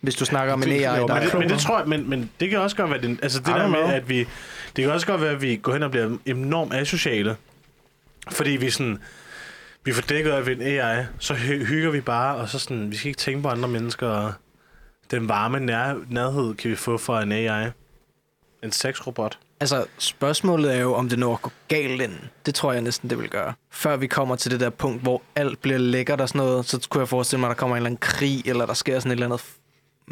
Hvis 0.00 0.14
du 0.14 0.24
snakker 0.24 0.52
om 0.54 0.62
en 0.62 0.68
Det- 0.68 0.74
AI, 0.74 0.82
der 0.82 1.06
Men 1.06 1.22
det, 1.22 1.32
er... 1.34 1.38
men 1.38 1.48
det 1.50 1.58
tror 1.58 1.78
jeg, 1.78 1.88
men, 1.88 2.10
men 2.10 2.30
det 2.40 2.50
kan 2.50 2.58
også 2.58 2.76
godt 2.76 2.90
være, 2.90 3.00
den, 3.02 3.18
altså 3.22 3.38
det 3.38 3.46
der 3.46 3.68
med, 3.68 3.78
at 3.78 4.08
vi, 4.08 4.18
det 4.76 4.84
kan 4.84 4.90
også 4.90 5.06
godt 5.06 5.20
være, 5.20 5.30
at 5.30 5.42
vi 5.42 5.56
går 5.56 5.72
hen 5.72 5.82
og 5.82 5.90
bliver 5.90 6.16
enormt 6.26 6.74
asociale. 6.74 7.36
Fordi 8.30 8.50
vi 8.50 8.70
sådan, 8.70 8.98
vi 9.84 9.92
får 9.92 10.02
dækket 10.02 10.30
af 10.30 10.50
en 10.50 10.62
AI, 10.62 11.04
så 11.18 11.34
hy- 11.34 11.64
hygger 11.64 11.90
vi 11.90 12.00
bare, 12.00 12.36
og 12.36 12.48
så 12.48 12.58
sådan, 12.58 12.90
vi 12.90 12.96
skal 12.96 13.08
ikke 13.08 13.18
tænke 13.18 13.42
på 13.42 13.48
andre 13.48 13.68
mennesker, 13.68 14.06
og 14.08 14.32
den 15.10 15.28
varme 15.28 15.58
nær- 15.58 16.04
nærhed 16.08 16.54
kan 16.54 16.70
vi 16.70 16.76
få 16.76 16.98
fra 16.98 17.22
en 17.22 17.32
AI. 17.32 17.70
En 18.62 18.72
sexrobot. 18.72 19.38
Altså, 19.60 19.84
spørgsmålet 19.98 20.74
er 20.76 20.80
jo, 20.80 20.94
om 20.94 21.08
det 21.08 21.18
når 21.18 21.32
at 21.34 21.42
gå 21.42 21.50
galt 21.68 22.00
inden. 22.02 22.30
Det 22.46 22.54
tror 22.54 22.72
jeg 22.72 22.82
næsten, 22.82 23.10
det 23.10 23.18
vil 23.18 23.28
gøre. 23.28 23.52
Før 23.70 23.96
vi 23.96 24.06
kommer 24.06 24.36
til 24.36 24.50
det 24.50 24.60
der 24.60 24.70
punkt, 24.70 25.02
hvor 25.02 25.22
alt 25.36 25.62
bliver 25.62 25.78
lækkert 25.78 26.20
og 26.20 26.28
sådan 26.28 26.38
noget, 26.46 26.64
så 26.66 26.86
kunne 26.90 27.00
jeg 27.00 27.08
forestille 27.08 27.40
mig, 27.40 27.46
at 27.50 27.56
der 27.56 27.60
kommer 27.60 27.76
en 27.76 27.78
eller 27.78 27.86
anden 27.86 27.98
krig, 28.00 28.46
eller 28.48 28.66
der 28.66 28.74
sker 28.74 28.98
sådan 28.98 29.10
et 29.12 29.16
eller 29.16 29.26
andet 29.26 29.38
f- 29.40 29.58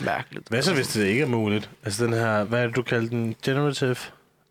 mærkeligt. 0.05 0.49
Hvad 0.49 0.63
så, 0.63 0.75
hvis 0.75 0.89
det 0.89 1.05
ikke 1.07 1.23
er 1.23 1.27
muligt? 1.27 1.71
Altså 1.85 2.05
den 2.05 2.13
her, 2.13 2.45
hvad 2.45 2.63
er 2.63 2.67
det, 2.67 2.77
du 2.77 2.83
kalder 2.83 3.09
den? 3.09 3.35
Generative 3.45 3.91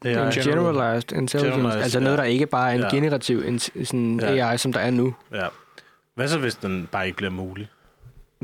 AI? 0.05 0.11
Ja, 0.11 0.29
generalized 0.33 1.11
intelligence. 1.11 1.37
Generalized, 1.57 1.81
altså 1.83 1.99
noget, 1.99 2.17
ja. 2.17 2.21
der 2.21 2.27
ikke 2.27 2.45
bare 2.45 2.71
er 2.71 2.75
en 2.75 2.81
Ja. 2.81 2.89
generativ 2.95 3.45
in- 3.47 3.59
sådan 3.85 4.19
Ja. 4.19 4.47
AI, 4.51 4.57
som 4.57 4.73
der 4.73 4.79
er 4.79 4.91
nu. 4.91 5.15
Ja. 5.33 5.47
Hvad 6.15 6.27
så, 6.27 6.39
hvis 6.39 6.55
den 6.55 6.87
bare 6.91 7.05
ikke 7.05 7.17
bliver 7.17 7.31
mulig? 7.31 7.67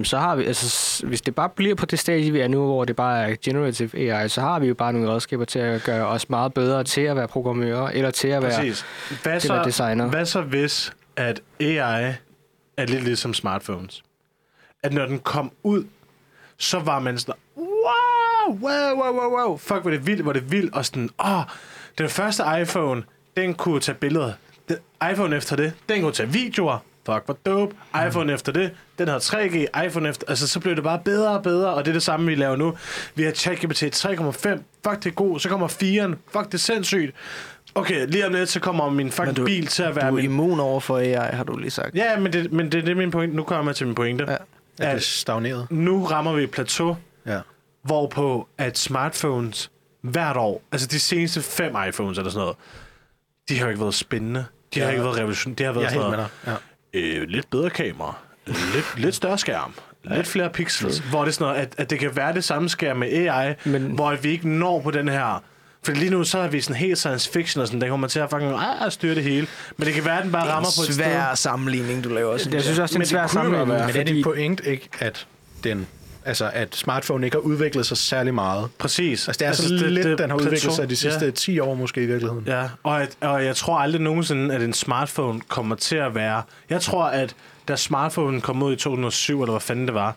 Så 0.03 0.17
har 0.17 0.35
vi, 0.35 0.45
altså, 0.45 1.05
hvis 1.07 1.21
det 1.21 1.35
bare 1.35 1.49
bliver 1.49 1.75
på 1.75 1.85
det 1.85 1.99
stadie, 1.99 2.31
vi 2.31 2.39
er 2.39 2.47
nu, 2.47 2.65
hvor 2.65 2.85
det 2.85 2.95
bare 2.95 3.31
er 3.31 3.35
generative 3.43 4.13
AI, 4.13 4.29
så 4.29 4.41
har 4.41 4.59
vi 4.59 4.67
jo 4.67 4.73
bare 4.73 4.93
nogle 4.93 5.09
redskaber 5.11 5.45
til 5.45 5.59
at 5.59 5.83
gøre 5.83 6.07
os 6.07 6.29
meget 6.29 6.53
bedre 6.53 6.83
til 6.83 7.01
at 7.01 7.15
være 7.15 7.27
programmører, 7.27 7.87
eller 7.89 8.11
til 8.11 8.27
at 8.27 8.41
være, 8.41 8.51
Præcis. 8.51 8.85
Hvad 9.23 9.41
til 9.41 9.47
at 9.47 9.55
være 9.55 9.63
så, 9.63 9.67
designer. 9.67 10.07
hvad 10.07 10.25
så 10.25 10.41
hvis, 10.41 10.93
at 11.15 11.41
AI 11.59 12.13
er 12.77 12.85
lidt 12.85 13.03
ligesom 13.03 13.33
smartphones? 13.33 14.03
At 14.83 14.93
når 14.93 15.05
den 15.05 15.19
kom 15.19 15.51
ud, 15.63 15.85
så 16.57 16.79
var 16.79 16.99
man 16.99 17.17
sådan, 17.17 17.35
wow, 17.57 18.59
wow, 18.61 18.95
wow, 18.95 19.13
wow, 19.13 19.31
wow. 19.39 19.57
Fuck, 19.57 19.81
hvor 19.81 19.91
det 19.91 20.07
vildt, 20.07 20.21
hvor 20.21 20.33
det 20.33 20.51
vildt. 20.51 20.73
Og 20.73 20.85
sådan, 20.85 21.09
åh, 21.19 21.37
oh, 21.37 21.43
den 21.97 22.09
første 22.09 22.43
iPhone, 22.61 23.03
den 23.37 23.53
kunne 23.53 23.79
tage 23.79 23.95
billeder. 23.95 24.33
Den, 24.69 24.77
iPhone 25.11 25.35
efter 25.35 25.55
det, 25.55 25.73
den 25.89 26.01
kunne 26.01 26.11
tage 26.11 26.29
videoer. 26.29 26.77
Fuck, 27.05 27.25
hvor 27.25 27.37
dope. 27.45 27.75
iPhone 28.07 28.33
efter 28.33 28.51
det, 28.51 28.71
den 28.97 29.07
havde 29.07 29.19
3G. 29.19 29.85
iPhone 29.85 30.09
efter... 30.09 30.25
Altså, 30.27 30.47
så 30.47 30.59
blev 30.59 30.75
det 30.75 30.83
bare 30.83 30.99
bedre 31.05 31.29
og 31.37 31.43
bedre, 31.43 31.73
og 31.73 31.85
det 31.85 31.91
er 31.91 31.93
det 31.93 32.03
samme, 32.03 32.25
vi 32.25 32.35
laver 32.35 32.55
nu. 32.55 32.77
Vi 33.15 33.23
har 33.23 33.31
ChatGPT 33.31 33.83
3,5. 34.05 34.21
Fuck, 34.87 35.03
det 35.03 35.05
er 35.05 35.09
god. 35.11 35.39
Så 35.39 35.49
kommer 35.49 35.67
4'eren. 35.67 36.15
Fuck, 36.31 36.45
det 36.45 36.53
er 36.53 36.57
sindssygt. 36.57 37.15
Okay, 37.75 38.07
lige 38.07 38.25
om 38.27 38.33
lidt, 38.33 38.49
så 38.49 38.59
kommer 38.59 38.89
min 38.89 39.11
fucking 39.11 39.37
du- 39.37 39.45
bil 39.45 39.67
til 39.67 39.83
at 39.83 39.95
være 39.95 40.05
Du 40.05 40.11
er 40.11 40.15
min... 40.15 40.25
immun 40.25 40.59
over 40.59 40.79
for 40.79 40.97
AI, 40.97 41.13
har 41.35 41.43
du 41.43 41.57
lige 41.57 41.71
sagt. 41.71 41.95
Ja, 41.95 42.19
men 42.19 42.33
det, 42.33 42.51
men 42.51 42.71
det, 42.71 42.83
det 42.85 42.91
er 42.91 42.95
min 42.95 43.11
point. 43.11 43.35
Nu 43.35 43.43
kommer 43.43 43.71
jeg 43.71 43.75
til 43.75 43.85
min 43.87 43.95
pointe. 43.95 44.25
Ja. 44.27 44.31
Er 44.31 44.37
det 44.89 44.95
At 44.95 45.03
stagneret? 45.03 45.67
nu 45.71 46.05
rammer 46.05 46.33
vi 46.33 46.43
et 46.43 46.51
plateau, 46.51 46.97
Ja. 47.25 47.39
hvorpå 47.83 48.47
at 48.57 48.77
smartphones 48.77 49.71
hvert 50.01 50.37
år, 50.37 50.61
altså 50.71 50.87
de 50.87 50.99
seneste 50.99 51.41
fem 51.41 51.75
iPhones 51.89 52.17
eller 52.17 52.31
sådan 52.31 52.41
noget, 52.41 52.55
de 53.49 53.59
har 53.59 53.67
ikke 53.67 53.81
været 53.81 53.93
spændende. 53.93 54.45
De 54.73 54.79
har 54.79 54.87
Ja. 54.87 54.91
ikke 54.91 55.03
været 55.03 55.17
revolution. 55.17 55.53
De 55.53 55.63
har 55.63 55.71
været 55.71 55.83
Jeg 55.83 55.91
sådan 55.91 56.11
noget. 56.11 56.27
Ja. 56.47 56.51
Øh, 56.93 57.21
lidt 57.27 57.49
bedre 57.49 57.69
kamera, 57.69 58.15
lidt, 58.47 58.93
lidt 58.97 59.15
større 59.15 59.37
skærm, 59.37 59.73
lidt 60.03 60.27
flere 60.27 60.49
pixels, 60.49 60.97
hvor 60.99 61.21
det 61.21 61.27
er 61.27 61.31
sådan 61.33 61.45
noget, 61.47 61.61
at, 61.61 61.73
at 61.77 61.89
det 61.89 61.99
kan 61.99 62.15
være 62.15 62.33
det 62.33 62.43
samme 62.43 62.69
skærm 62.69 62.97
med 62.97 63.07
AI, 63.27 63.53
Men- 63.65 63.81
hvor 63.83 64.15
vi 64.15 64.29
ikke 64.29 64.49
når 64.49 64.81
på 64.81 64.91
den 64.91 65.07
her... 65.09 65.43
For 65.85 65.91
lige 65.91 66.09
nu, 66.11 66.23
så 66.23 66.37
er 66.37 66.47
vi 66.47 66.61
sådan 66.61 66.75
helt 66.75 66.97
science 66.97 67.31
fiction 67.31 67.61
og 67.61 67.67
sådan, 67.67 67.81
der 67.81 67.87
kommer 67.89 68.07
til 68.07 68.19
at 68.19 68.29
fucking 68.29 68.51
ah, 68.53 68.91
styre 68.91 69.15
det 69.15 69.23
hele. 69.23 69.47
Men 69.77 69.85
det 69.85 69.93
kan 69.93 70.05
være, 70.05 70.17
at 70.17 70.23
den 70.23 70.31
bare 70.31 70.43
Det 70.45 70.49
er 70.51 70.53
rammer 70.55 70.69
på 70.77 70.81
en 70.81 70.87
et 70.89 70.93
sted. 70.93 71.05
svær 71.05 71.35
sammenligning, 71.35 72.03
du 72.03 72.09
laver. 72.09 72.37
synes 72.37 72.53
jeg 72.53 72.63
synes 72.63 72.79
også, 72.79 72.93
det 72.93 72.95
er 72.95 72.97
en 72.97 72.99
Men 72.99 73.05
svær 73.07 73.21
det 73.21 73.31
sammenligning. 73.31 73.69
Men 73.69 73.77
er 73.89 73.91
fordi- 73.91 74.13
din 74.13 74.23
point 74.23 74.61
ikke, 74.65 74.89
at 74.99 75.27
den 75.63 75.87
altså 76.25 76.49
at 76.53 76.75
smartphone 76.75 77.27
ikke 77.27 77.35
har 77.37 77.41
udviklet 77.41 77.85
sig 77.85 77.97
særlig 77.97 78.33
meget? 78.33 78.69
Præcis. 78.77 79.27
Altså 79.27 79.39
det 79.39 79.45
er 79.45 79.49
altså, 79.49 79.77
så 79.79 79.85
lidt, 79.87 80.17
den 80.19 80.29
har 80.29 80.37
udviklet 80.37 80.49
plateau. 80.61 80.75
sig 80.75 80.89
de 80.89 80.95
sidste 80.95 81.25
Ja. 81.25 81.31
10 81.31 81.59
år 81.59 81.73
måske 81.75 82.03
i 82.03 82.05
virkeligheden. 82.05 82.43
Ja, 82.47 82.69
og, 82.83 83.01
at, 83.01 83.17
og 83.21 83.45
jeg 83.45 83.55
tror 83.55 83.77
aldrig 83.77 84.01
nogensinde, 84.01 84.55
at 84.55 84.61
en 84.61 84.73
smartphone 84.73 85.41
kommer 85.47 85.75
til 85.75 85.95
at 85.95 86.15
være... 86.15 86.43
Jeg 86.69 86.81
tror, 86.81 87.03
at 87.05 87.35
da 87.67 87.75
smartphone 87.75 88.41
kom 88.41 88.63
ud 88.63 88.73
i 88.73 88.75
2007, 88.75 89.41
eller 89.41 89.51
hvad 89.53 89.61
fanden 89.61 89.85
det 89.85 89.93
var... 89.93 90.15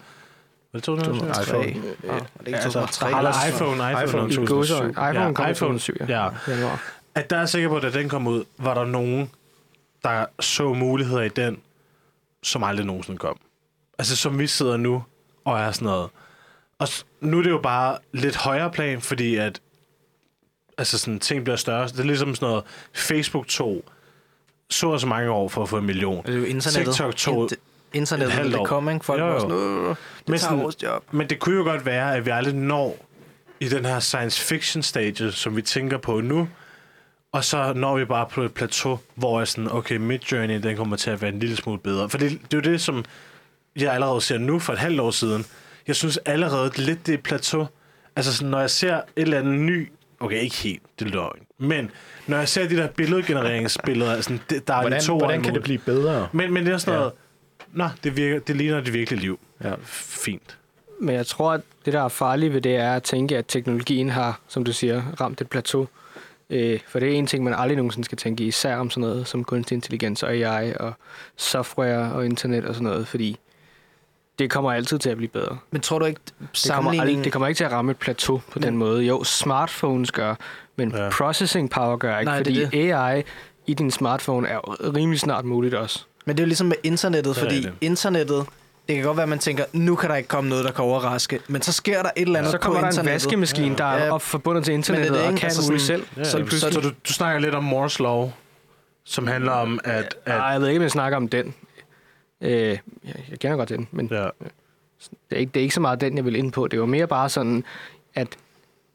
Var 0.73 0.79
det 0.79 0.83
2007? 0.85 1.43
iPhone. 1.43 1.65
Ja, 2.05 2.13
var 2.13 2.19
det 2.39 2.47
ikke 2.47 2.59
Altså, 2.59 2.81
2003? 2.81 3.19
eller 3.19 3.31
iPhone, 3.49 3.73
iPhone, 3.75 3.93
iPhone 3.93 4.05
iPhone 4.05 4.33
I 4.33 4.37
2007. 4.37 4.55
gåsøjne. 4.57 4.91
iPhone 4.91 5.19
Ja, 5.27 5.33
kom 5.33 5.51
iPhone, 5.51 5.79
2007, 5.79 5.97
ja. 6.09 6.23
ja. 6.49 6.71
At 7.15 7.31
der 7.31 7.37
er 7.37 7.47
sikker 7.47 7.69
på, 7.69 7.77
at 7.77 7.83
da 7.83 7.91
den 7.91 8.09
kom 8.09 8.27
ud, 8.27 8.45
var 8.59 8.75
der 8.75 8.85
nogen, 8.85 9.31
der 10.05 10.25
så 10.41 10.73
muligheder 10.75 11.23
i 11.23 11.29
den, 11.29 11.59
som 12.43 12.63
aldrig 12.63 12.87
nogensinde 12.87 13.19
kom. 13.19 13.39
Altså 13.99 14.17
som 14.17 14.39
vi 14.39 14.47
sidder 14.47 14.77
nu, 14.77 15.03
og 15.47 15.59
er 15.61 15.73
sådan 15.73 15.87
noget. 15.87 16.09
Og 16.79 16.89
nu 17.21 17.39
er 17.39 17.43
det 17.43 17.51
jo 17.51 17.59
bare 17.63 17.99
lidt 18.13 18.37
højere 18.37 18.71
plan, 18.71 19.01
fordi 19.01 19.37
at 19.37 19.61
altså 20.79 20.99
sådan, 20.99 21.21
ting 21.21 21.45
bliver 21.45 21.57
større. 21.57 21.89
Det 21.89 21.99
er 22.01 22.05
ligesom 22.05 22.35
sådan 22.35 22.49
noget, 22.49 22.65
Facebook 22.95 23.47
tog 23.47 23.85
så 24.71 24.89
og 24.89 25.01
så 25.01 25.07
mange 25.07 25.31
år 25.31 25.49
for 25.49 25.63
at 25.63 25.69
få 25.69 25.79
en 25.79 25.87
million. 25.87 26.27
Det 26.27 26.35
er 26.35 26.39
jo 26.39 26.45
internettet. 26.45 26.95
TikTok 26.95 27.17
tog 27.17 27.49
Int- 27.53 27.57
internettet, 27.95 28.45
det 28.45 28.55
år. 28.55 28.65
kom, 28.67 28.89
ikke? 28.91 29.05
Folk 29.05 29.21
Jo, 29.21 29.27
var 29.27 29.33
jo. 29.33 29.41
sådan, 29.41 29.57
øh, 29.57 29.89
det 29.89 30.29
Men 30.29 30.39
tager 30.39 30.63
vores 30.63 30.83
job. 30.83 31.05
Men 31.13 31.29
det 31.31 31.39
kunne 31.39 31.57
jo 31.57 31.63
godt 31.63 31.87
være, 31.87 32.17
at 32.17 32.27
vi 32.27 32.31
aldrig 32.31 32.55
når 32.55 32.97
i 33.61 33.69
den 33.69 33.85
her 33.85 34.01
science 34.01 34.43
fiction 34.45 34.83
stage, 34.83 35.33
som 35.33 35.57
vi 35.57 35.63
tænker 35.63 35.99
på 35.99 36.21
nu. 36.21 36.49
Og 37.33 37.45
så 37.45 37.73
når 37.73 37.97
vi 37.97 38.05
bare 38.05 38.27
på 38.27 38.43
et 38.43 38.55
plateau, 38.55 38.99
hvor 39.15 39.41
jeg 39.41 39.49
sådan, 39.49 39.71
okay, 39.73 39.97
Midjourney, 39.97 40.63
den 40.63 40.77
kommer 40.77 40.97
til 40.97 41.11
at 41.11 41.23
være 41.23 41.33
en 41.33 41.39
lille 41.39 41.57
smule 41.57 41.79
bedre. 41.79 42.09
For 42.11 42.19
det, 42.19 42.31
det 42.31 42.39
er 42.55 42.69
jo 42.69 42.73
det, 42.73 42.81
som 42.81 43.05
jeg 43.77 43.93
allerede 43.95 44.21
ser 44.21 44.39
nu 44.39 44.59
for 44.59 44.73
et 44.73 44.79
halvt 44.79 45.01
år 45.01 45.11
siden. 45.11 45.45
Jeg 45.87 45.97
synes 45.97 46.17
allerede 46.17 46.71
lidt, 46.77 47.07
det 47.07 47.15
er 47.15 47.19
plateau. 47.19 47.67
Altså 48.17 48.35
sådan, 48.37 48.51
når 48.51 48.61
jeg 48.61 48.71
ser 48.71 48.95
et 48.97 49.03
eller 49.17 49.39
andet 49.39 49.55
ny... 49.61 49.93
Okay, 50.21 50.41
ikke 50.41 50.57
helt, 50.57 50.83
det 50.99 51.07
er 51.07 51.11
løgn. 51.11 51.39
Men 51.59 51.91
når 52.27 52.37
jeg 52.37 52.49
ser 52.49 52.69
de 52.69 52.77
der 52.77 52.89
billedgenereringsbilleder, 52.89 54.13
altså, 54.13 54.39
det, 54.51 54.69
der 54.69 54.75
er 54.75 54.81
Hvordan, 54.81 55.01
to 55.03 55.19
hvordan 55.19 55.43
kan 55.43 55.55
det 55.55 55.63
blive 55.63 55.79
bedre? 55.79 56.29
Men, 56.33 56.53
men 56.53 56.67
det 56.67 56.73
er 56.73 56.79
sådan 56.79 56.93
Ja. 56.95 56.99
noget... 56.99 57.13
Nå, 57.73 57.89
det, 58.05 58.17
virker, 58.17 58.39
det 58.39 58.57
ligner 58.57 58.81
det 58.81 58.93
virkelige 58.93 59.21
liv. 59.21 59.39
Ja. 59.65 59.73
Fint. 59.85 60.59
Men 61.01 61.15
jeg 61.15 61.27
tror, 61.27 61.53
at 61.53 61.61
det, 61.85 61.93
der 61.93 62.01
er 62.03 62.09
farligt 62.09 62.53
ved 62.55 62.61
det, 62.61 62.77
er 62.77 62.93
at 62.95 63.03
tænke, 63.03 63.39
at 63.39 63.45
teknologien 63.49 64.11
har, 64.11 64.41
som 64.49 64.65
du 64.65 64.73
siger, 64.73 65.03
ramt 65.21 65.41
et 65.41 65.49
plateau. 65.51 65.89
Øh, 66.51 66.81
for 66.89 66.99
det 67.01 67.09
er 67.09 67.13
en 67.13 67.27
ting, 67.27 67.45
man 67.45 67.55
aldrig 67.55 67.77
nogensinde 67.77 68.05
skal 68.05 68.19
tænke 68.19 68.45
i, 68.45 68.47
især 68.47 68.77
om 68.77 68.91
sådan 68.91 69.01
noget 69.01 69.27
som 69.27 69.45
kunstig 69.45 69.75
intelligens 69.75 70.23
og 70.23 70.33
AI 70.33 70.73
og 70.81 70.93
software 71.37 72.13
og 72.13 72.25
internet 72.25 72.65
og 72.65 72.75
sådan 72.75 72.89
noget, 72.89 73.09
fordi 73.09 73.37
det 74.39 74.51
kommer 74.51 74.73
altid 74.73 74.99
til 74.99 75.11
at 75.11 75.17
blive 75.17 75.29
bedre. 75.29 75.59
Men 75.71 75.81
tror 75.81 75.99
du 75.99 76.05
ikke, 76.05 76.21
Det 76.25 76.33
kommer, 76.39 76.49
sammenligningen... 76.55 77.11
aldrig, 77.11 77.25
det 77.25 77.33
kommer 77.33 77.47
ikke 77.49 77.59
til 77.59 77.65
at 77.65 77.73
ramme 77.73 77.91
et 77.91 77.97
plateau 77.97 78.41
på 78.53 78.59
den 78.59 78.77
måde. 78.77 79.03
Jo, 79.03 79.25
smartphones 79.25 80.13
gør, 80.13 80.35
men 80.77 80.91
Ja. 80.91 81.05
ja. 81.05 81.11
processing 81.11 81.71
power 81.71 81.97
gør 81.97 82.19
ikke, 82.19 82.25
Nej, 82.31 82.35
Nej, 82.35 82.43
det 82.43 82.65
fordi 82.67 82.89
AI 82.91 83.23
i 83.67 83.75
din 83.75 83.91
smartphone 83.91 84.49
er 84.49 84.95
rimelig 84.95 85.21
snart 85.21 85.45
muligt 85.45 85.75
også. 85.75 86.05
Men 86.25 86.37
det 86.37 86.43
er 86.43 86.45
jo 86.45 86.49
ligesom 86.49 86.67
med 86.67 86.77
internettet, 86.83 87.35
Det 87.35 87.41
er 87.43 87.45
fordi 87.45 87.57
rigtigt. 87.57 87.75
internettet, 87.81 88.47
det 88.89 88.95
kan 88.97 89.05
godt 89.05 89.17
være, 89.17 89.23
at 89.23 89.29
man 89.29 89.39
tænker, 89.39 89.65
nu 89.73 89.97
kan 89.97 90.11
der 90.11 90.17
ikke 90.17 90.29
komme 90.29 90.51
noget, 90.51 90.65
der 90.65 90.71
kan 90.71 90.85
overraske. 90.85 91.41
Men 91.49 91.63
så 91.63 91.73
sker 91.73 92.03
der 92.03 92.11
et 92.17 92.23
eller 92.27 92.39
andet 92.39 92.53
Så 92.53 92.59
på 92.59 92.63
kommer 92.63 92.91
der 92.91 93.01
en 93.01 93.07
vaskemaskine, 93.07 93.77
der 93.77 93.85
er 93.85 94.05
Ja. 94.07 94.17
forbundet 94.17 94.65
til 94.65 94.73
Men 94.73 94.79
internettet 94.79 95.13
det 95.15 95.25
er 95.25 95.29
og 95.31 95.35
kan 95.35 95.45
altså 95.47 95.63
muligt 95.71 95.83
sådan- 95.87 96.05
selv. 96.15 96.19
Ja, 96.19 96.25
så 96.51 96.59
så, 96.59 96.71
så 96.73 96.81
du, 96.81 96.89
du 97.09 97.13
snakker 97.13 97.41
lidt 97.41 97.55
om 97.55 97.65
Moores 97.65 97.99
lov, 97.99 98.33
som 99.05 99.27
handler 99.27 99.53
om, 99.53 99.81
at... 99.85 99.95
at 100.05 100.15
Nej, 100.27 100.47
jeg 100.47 100.61
ved 100.61 100.69
ikke, 100.69 100.79
om 100.79 100.83
jeg 100.83 100.91
snakker 100.91 101.17
om 101.17 101.29
den. 101.29 101.55
Øh, 102.47 102.53
jeg, 102.69 102.79
jeg 103.31 103.39
kender 103.39 103.57
godt 103.57 103.69
den, 103.69 103.89
men 103.93 104.09
ja, 104.13 104.17
det 104.23 104.27
er, 105.31 105.37
ikke, 105.37 105.51
det 105.55 105.61
er 105.61 105.63
ikke 105.63 105.75
så 105.75 105.81
meget 105.81 106.01
den, 106.01 106.17
jeg 106.17 106.25
vil 106.25 106.37
ind 106.37 106.53
på. 106.53 106.69
Det 106.69 106.81
var 106.81 106.87
mere 106.87 107.07
bare 107.07 107.29
sådan, 107.29 107.65
at 108.15 108.29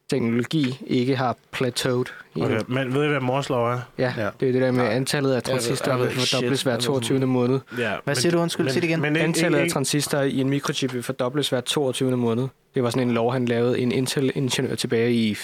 teknologi 0.09 0.77
ikke 0.87 1.15
har 1.15 1.35
plateauet. 1.51 2.13
okay. 2.35 2.59
Men 2.67 2.93
ved 2.93 3.05
I, 3.05 3.07
hvad 3.07 3.19
Moores 3.19 3.49
lov 3.49 3.67
er? 3.73 3.79
Ja, 3.97 4.13
Ja. 4.17 4.29
det 4.39 4.47
er 4.47 4.51
det 4.51 4.61
der 4.61 4.71
med 4.71 4.83
antallet 4.85 5.33
af 5.33 5.43
transistorer 5.43 5.97
vil 5.97 6.09
fordobles 6.11 6.61
hver 6.61 6.71
Jeg 6.71 6.77
ved 6.77 6.83
22. 6.83 7.25
måned. 7.25 7.59
Ja, 7.77 7.93
Hvad 8.03 8.15
siger 8.15 8.31
du? 8.31 8.39
Undskyld, 8.39 8.69
sig 8.69 8.81
det 8.81 8.87
igen. 8.87 9.01
Men, 9.01 9.15
ikke- 9.15 9.23
Antallet 9.27 9.59
af 9.59 9.63
ikke- 9.63 9.73
transistorer 9.73 10.23
i 10.23 10.39
en 10.41 10.49
mikrochip 10.49 10.93
vil 10.93 11.03
fordobles 11.03 11.49
hver 11.49 11.61
22. 11.61 12.17
måned. 12.17 12.47
Det 12.75 12.83
var 12.83 12.89
sådan 12.89 13.07
en 13.07 13.13
lov, 13.13 13.33
han 13.33 13.45
lavede 13.45 13.79
en 13.79 13.91
Intel-ingeniør 13.91 14.75
tilbage 14.75 15.13
i... 15.13 15.35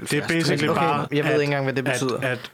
Det 0.00 0.12
er 0.12 0.28
basically 0.28 0.68
Okay, 0.68 0.80
bare, 0.80 1.06
jeg 1.12 1.24
ved 1.24 1.30
at, 1.32 1.40
ikke 1.40 1.44
engang, 1.44 1.64
hvad 1.64 1.74
det 1.74 1.84
betyder. 1.84 2.16
At, 2.16 2.24
at 2.24 2.50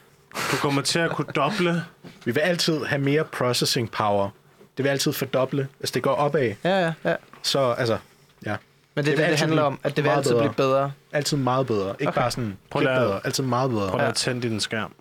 du 0.51 0.55
kommer 0.57 0.81
til 0.81 0.99
at 0.99 1.11
kunne 1.11 1.27
doble... 1.35 1.83
Vi 2.25 2.31
vil 2.31 2.39
altid 2.41 2.83
have 2.85 3.01
mere 3.01 3.23
processing 3.23 3.91
power. 3.91 4.29
Det 4.77 4.83
vil 4.83 4.89
altid 4.89 5.13
fordoble. 5.13 5.67
Altså 5.79 5.93
det 5.93 6.03
går 6.03 6.11
opad. 6.13 6.53
Ja, 6.63 6.79
ja, 6.79 6.93
ja. 7.05 7.15
Så 7.41 7.59
altså, 7.59 7.97
ja. 8.45 8.55
Men 8.95 9.05
det 9.05 9.11
er 9.13 9.17
Det 9.17 9.29
det, 9.29 9.39
handler 9.39 9.61
om, 9.61 9.79
at 9.83 9.95
det 9.95 10.03
vil 10.03 10.09
altid 10.09 10.31
bedre. 10.31 10.41
blive 10.43 10.53
bedre. 10.53 10.91
Altid 11.11 11.37
meget 11.37 11.67
bedre. 11.67 11.95
Ikke 11.99 12.07
Okay. 12.09 12.21
bare 12.21 12.31
sådan 12.31 12.57
Prøv 12.69 12.79
lidt 12.79 12.89
bedre. 12.89 13.21
Altid 13.25 13.43
meget 13.43 13.69
bedre. 13.69 13.89
Prøv 13.89 13.97
lige 13.99 14.07
at 14.07 14.15
tænde 14.15 14.41
din 14.49 14.59
skærm. 14.59 14.93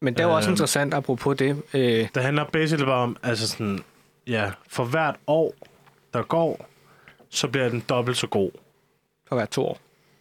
Men 0.00 0.14
det 0.14 0.20
er 0.20 0.24
jo 0.26 0.34
også 0.36 0.48
Øhm. 0.48 0.52
interessant, 0.52 0.94
apropos 0.94 1.36
det. 1.36 1.62
Øh, 1.74 2.08
Det 2.14 2.22
handler 2.22 2.44
basically 2.44 2.84
bare 2.84 3.02
om, 3.02 3.16
altså 3.22 3.48
sådan... 3.48 3.84
Ja, 4.26 4.52
for 4.68 4.84
hvert 4.84 5.16
år, 5.26 5.54
der 6.14 6.22
går, 6.22 6.68
så 7.30 7.48
bliver 7.48 7.68
den 7.68 7.80
dobbelt 7.88 8.16
så 8.18 8.26
god. 8.26 8.50
for 9.28 9.36
hver 9.36 9.46
to 9.46 9.64
år. 9.66 9.78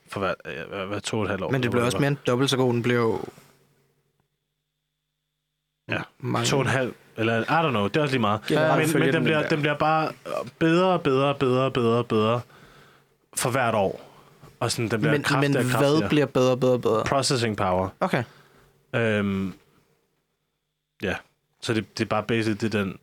For 0.09 0.19
hver, 0.19 0.33
ja, 0.45 0.63
hver, 0.65 0.85
hver 0.85 0.99
to 0.99 1.17
og 1.17 1.23
et 1.23 1.29
halvt 1.29 1.43
år. 1.43 1.49
Men 1.51 1.63
det 1.63 1.71
bliver 1.71 1.85
også 1.85 1.97
mere 1.97 2.07
end 2.07 2.17
dobbelt 2.27 2.49
så 2.49 2.57
god. 2.57 2.73
Den 2.73 2.81
bliver 2.83 2.99
jo... 2.99 3.19
Ja, 5.89 6.01
Mange. 6.19 6.45
To 6.45 6.55
og 6.57 6.61
en 6.61 6.67
halv, 6.67 6.93
eller 7.17 7.41
I 7.41 7.65
don't 7.65 7.69
know, 7.69 7.87
det 7.87 7.97
er 7.97 8.01
også 8.01 8.13
lige 8.13 8.21
meget. 8.21 8.41
Generelt 8.47 8.93
men 8.93 9.01
men 9.03 9.13
den, 9.13 9.23
bliver, 9.23 9.47
den 9.49 9.59
bliver 9.59 9.75
bare 9.77 10.11
bedre, 10.59 10.99
bedre, 10.99 11.35
bedre, 11.35 11.71
bedre, 11.71 12.03
bedre 12.03 12.41
for 13.35 13.49
hvert 13.49 13.75
år. 13.75 14.03
Og 14.59 14.71
sådan, 14.71 14.91
den 14.91 14.99
bliver 14.99 15.11
Men, 15.11 15.19
men 15.19 15.23
kraftigere 15.23 15.59
og 15.59 15.63
hvad 15.63 15.71
kraftigere. 15.73 16.09
bliver 16.09 16.25
bedre, 16.25 16.57
bedre, 16.57 16.79
bedre? 16.79 17.03
Processing 17.03 17.57
power. 17.57 17.89
Okay. 17.99 18.23
Øhm, 18.95 19.53
ja. 21.03 21.15
Så 21.61 21.73
det, 21.73 21.97
det 21.97 22.03
er 22.05 22.09
bare 22.09 22.23
basically 22.23 22.57
det, 22.61 22.71
den... 22.71 22.97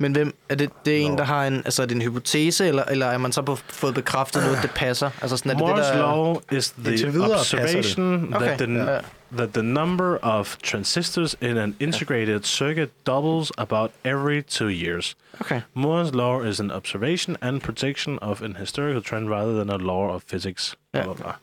Men 0.00 0.12
hvem, 0.12 0.34
er 0.48 0.54
det, 0.54 0.70
det 0.84 0.96
er 0.96 1.00
en, 1.00 1.18
der 1.18 1.24
har 1.24 1.46
en, 1.46 1.56
altså 1.56 1.82
er 1.82 1.86
det 1.86 1.94
en 1.94 2.02
hypotese, 2.02 2.66
eller, 2.66 2.84
eller 2.84 3.06
er 3.06 3.18
man 3.18 3.32
så 3.32 3.42
på, 3.42 3.56
fået 3.56 3.94
bekræftet 3.94 4.42
noget, 4.42 4.58
det 4.62 4.70
passer? 4.70 5.10
Altså 5.22 5.36
sådan, 5.36 5.50
er 5.50 5.54
det 5.54 5.64
Moore's 5.64 5.86
det, 5.86 5.94
der, 5.94 5.98
law 5.98 6.40
is 6.52 6.70
the 6.70 7.10
videre 7.10 7.38
observation 7.38 8.34
Okay, 8.34 8.46
that, 8.46 8.58
the, 8.58 8.92
ja. 8.92 8.98
that 9.36 9.52
the 9.52 9.62
number 9.62 10.18
of 10.22 10.56
transistors 10.62 11.36
in 11.40 11.56
an 11.56 11.76
integrated 11.80 12.42
circuit 12.42 13.06
doubles 13.06 13.52
about 13.58 13.90
every 14.04 14.42
two 14.42 14.68
years. 14.68 15.16
Okay. 15.40 15.60
Moore's 15.76 16.12
law 16.14 16.42
is 16.42 16.60
an 16.60 16.70
observation 16.70 17.36
and 17.40 17.60
prediction 17.60 18.18
of 18.22 18.42
an 18.42 18.56
historical 18.56 19.02
trend 19.02 19.30
rather 19.30 19.54
than 19.64 19.70
a 19.70 19.76
law 19.76 20.14
of 20.14 20.22
physics. 20.30 20.76
Ja. 20.94 21.02
Blah. 21.02 21.34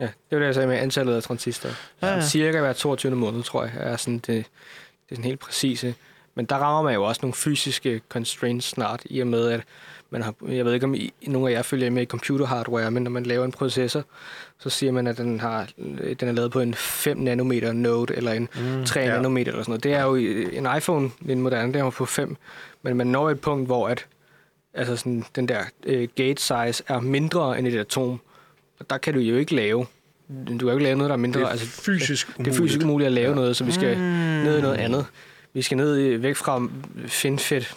Ja, 0.00 0.06
det 0.06 0.12
var 0.30 0.38
det, 0.38 0.46
jeg 0.46 0.54
sagde 0.54 0.68
med 0.68 0.76
antallet 0.76 1.14
af 1.16 1.22
transistorer. 1.22 1.72
Ja, 2.02 2.06
Ja, 2.06 2.12
ja. 2.12 2.18
ja. 2.18 2.26
Cirka 2.28 2.60
hver 2.60 2.72
22. 2.72 3.16
måned, 3.16 3.42
tror 3.42 3.64
jeg, 3.64 3.72
er 3.76 3.96
sådan 3.96 4.14
det, 4.14 4.26
det 4.26 4.44
er 5.10 5.14
sådan 5.14 5.24
helt 5.24 5.40
præcise. 5.40 5.94
Men 6.38 6.46
der 6.46 6.56
rammer 6.56 6.82
man 6.82 6.94
jo 6.94 7.04
også 7.04 7.18
nogle 7.22 7.34
fysiske 7.34 8.00
constraints 8.08 8.66
snart, 8.66 9.02
i 9.04 9.20
og 9.20 9.26
med, 9.26 9.48
at 9.50 9.60
man 10.10 10.22
har, 10.22 10.34
jeg 10.48 10.64
ved 10.64 10.74
ikke, 10.74 10.86
om 10.86 10.94
I, 10.94 11.12
nogle 11.26 11.48
af 11.50 11.52
jer 11.54 11.62
følger 11.62 11.90
med 11.90 12.02
i 12.02 12.06
computer 12.06 12.46
hardware, 12.46 12.90
men 12.90 13.02
når 13.02 13.10
man 13.10 13.22
laver 13.26 13.44
en 13.44 13.52
processor, 13.52 14.04
så 14.58 14.70
siger 14.70 14.92
man, 14.92 15.06
at 15.06 15.18
den, 15.18 15.40
har, 15.40 15.68
den 16.20 16.28
er 16.28 16.32
lavet 16.32 16.50
på 16.52 16.60
en 16.60 16.74
5 16.74 17.16
nanometer 17.16 17.72
node, 17.72 18.14
eller 18.16 18.32
en 18.32 18.48
mm, 18.54 18.84
3 18.84 19.00
ja. 19.00 19.06
nanometer, 19.06 19.52
eller 19.52 19.62
sådan 19.62 19.70
noget. 19.70 19.84
Det 19.84 19.92
er 19.92 20.02
jo 20.02 20.14
i- 20.14 20.56
en 20.56 20.66
iPhone, 20.76 21.10
en 21.28 21.40
moderne, 21.40 21.72
den 21.72 21.84
er 21.86 21.90
på 21.90 22.04
5, 22.06 22.36
men 22.82 22.96
man 22.96 23.06
når 23.06 23.30
et 23.30 23.40
punkt, 23.40 23.66
hvor 23.66 23.88
at, 23.88 24.06
altså 24.74 24.96
sådan, 24.96 25.24
den 25.36 25.48
der 25.48 25.60
øh, 25.86 26.08
gate 26.14 26.42
size 26.42 26.84
er 26.88 27.00
mindre 27.00 27.58
end 27.58 27.66
et 27.66 27.78
atom, 27.78 28.20
og 28.80 28.90
der 28.90 28.98
kan 28.98 29.14
du 29.14 29.20
jo 29.20 29.36
ikke 29.36 29.54
lave, 29.54 29.86
du 30.28 30.44
kan 30.58 30.60
jo 30.60 30.70
ikke 30.70 30.82
lave 30.84 30.96
noget, 30.96 31.08
der 31.08 31.14
er 31.16 31.20
mindre. 31.20 31.40
Det 31.40 31.46
er 31.46 31.50
altså, 31.50 31.66
fysisk 31.66 32.38
det 32.38 32.46
er 32.48 32.52
fysisk 32.52 32.80
umuligt 32.84 33.06
at 33.06 33.12
lave 33.12 33.34
noget, 33.34 33.56
så 33.56 33.64
vi 33.64 33.72
skal 33.72 33.96
Mm. 33.96 34.02
ned 34.44 34.58
i 34.58 34.62
noget 34.62 34.76
andet. 34.76 35.06
Vi 35.58 35.62
skal 35.62 35.76
ned 35.76 35.98
i- 35.98 36.22
væk 36.22 36.36
fra 36.36 36.62
FinFET 37.06 37.74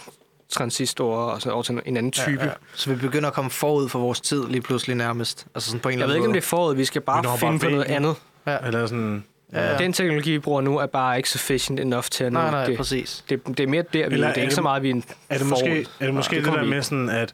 transistorer 0.50 1.32
og 1.32 1.42
så 1.42 1.50
over 1.52 1.64
til 1.64 1.82
en 1.86 1.98
anden 1.98 2.12
type. 2.12 2.32
Ja, 2.40 2.46
ja. 2.46 2.52
Så 2.74 2.90
vi 2.90 2.96
begynder 2.96 3.28
at 3.28 3.34
komme 3.34 3.52
forud 3.52 3.90
for 3.90 4.00
vores 4.00 4.22
tid 4.22 4.48
lige 4.48 4.62
pludselig 4.62 4.96
nærmest. 4.96 5.46
Altså 5.56 5.70
sådan 5.70 5.80
på 5.80 5.90
en 5.90 5.94
Jeg 5.94 5.96
eller 5.96 6.08
ved 6.08 6.14
anden 6.16 6.22
ikke, 6.24 6.28
om 6.30 6.34
det 6.34 6.42
er 6.42 6.48
forud. 6.48 6.76
Vi 6.76 6.86
skal 6.86 7.02
Vi 7.02 7.06
bare 7.06 7.24
når 7.24 7.36
finde 7.36 7.60
bare 7.60 7.70
på 7.70 7.70
noget 7.76 7.86
andet. 7.86 8.16
Ja. 8.48 8.58
Eller 8.66 8.88
sådan... 8.88 9.24
Ja, 9.54 9.72
ja. 9.72 9.78
Den 9.78 9.94
teknologi, 9.94 10.32
vi 10.32 10.40
bruger 10.40 10.62
nu, 10.62 10.78
er 10.78 10.86
bare 10.86 11.18
ikke 11.18 11.30
sufficient 11.30 11.80
enough 11.80 12.04
til 12.12 12.24
at 12.24 12.34
nå 12.34 12.40
Nej, 12.40 12.52
nej, 12.52 12.66
det. 12.66 12.78
præcis. 12.78 13.24
det. 13.30 13.48
Det 13.48 13.60
er 13.60 13.68
mere 13.68 13.82
der, 13.94 14.08
vi 14.10 14.14
Eller 14.14 14.28
er. 14.28 14.32
Det 14.34 14.38
er 14.38 14.42
er 14.42 14.42
ikke 14.42 14.50
det- 14.50 14.54
så 14.56 14.62
meget, 14.62 14.84
vi 14.84 14.90
er 14.90 14.94
en 14.94 15.04
Er 15.30 15.38
det 15.38 15.48
forud. 15.48 15.50
måske, 15.52 15.88
er 16.00 16.06
det, 16.06 16.14
måske 16.14 16.34
Ja, 16.36 16.38
det, 16.38 16.46
kommer 16.46 16.60
der 16.60 16.66
vi. 16.66 16.74
med 16.76 16.82
sådan, 16.82 17.10
at 17.10 17.34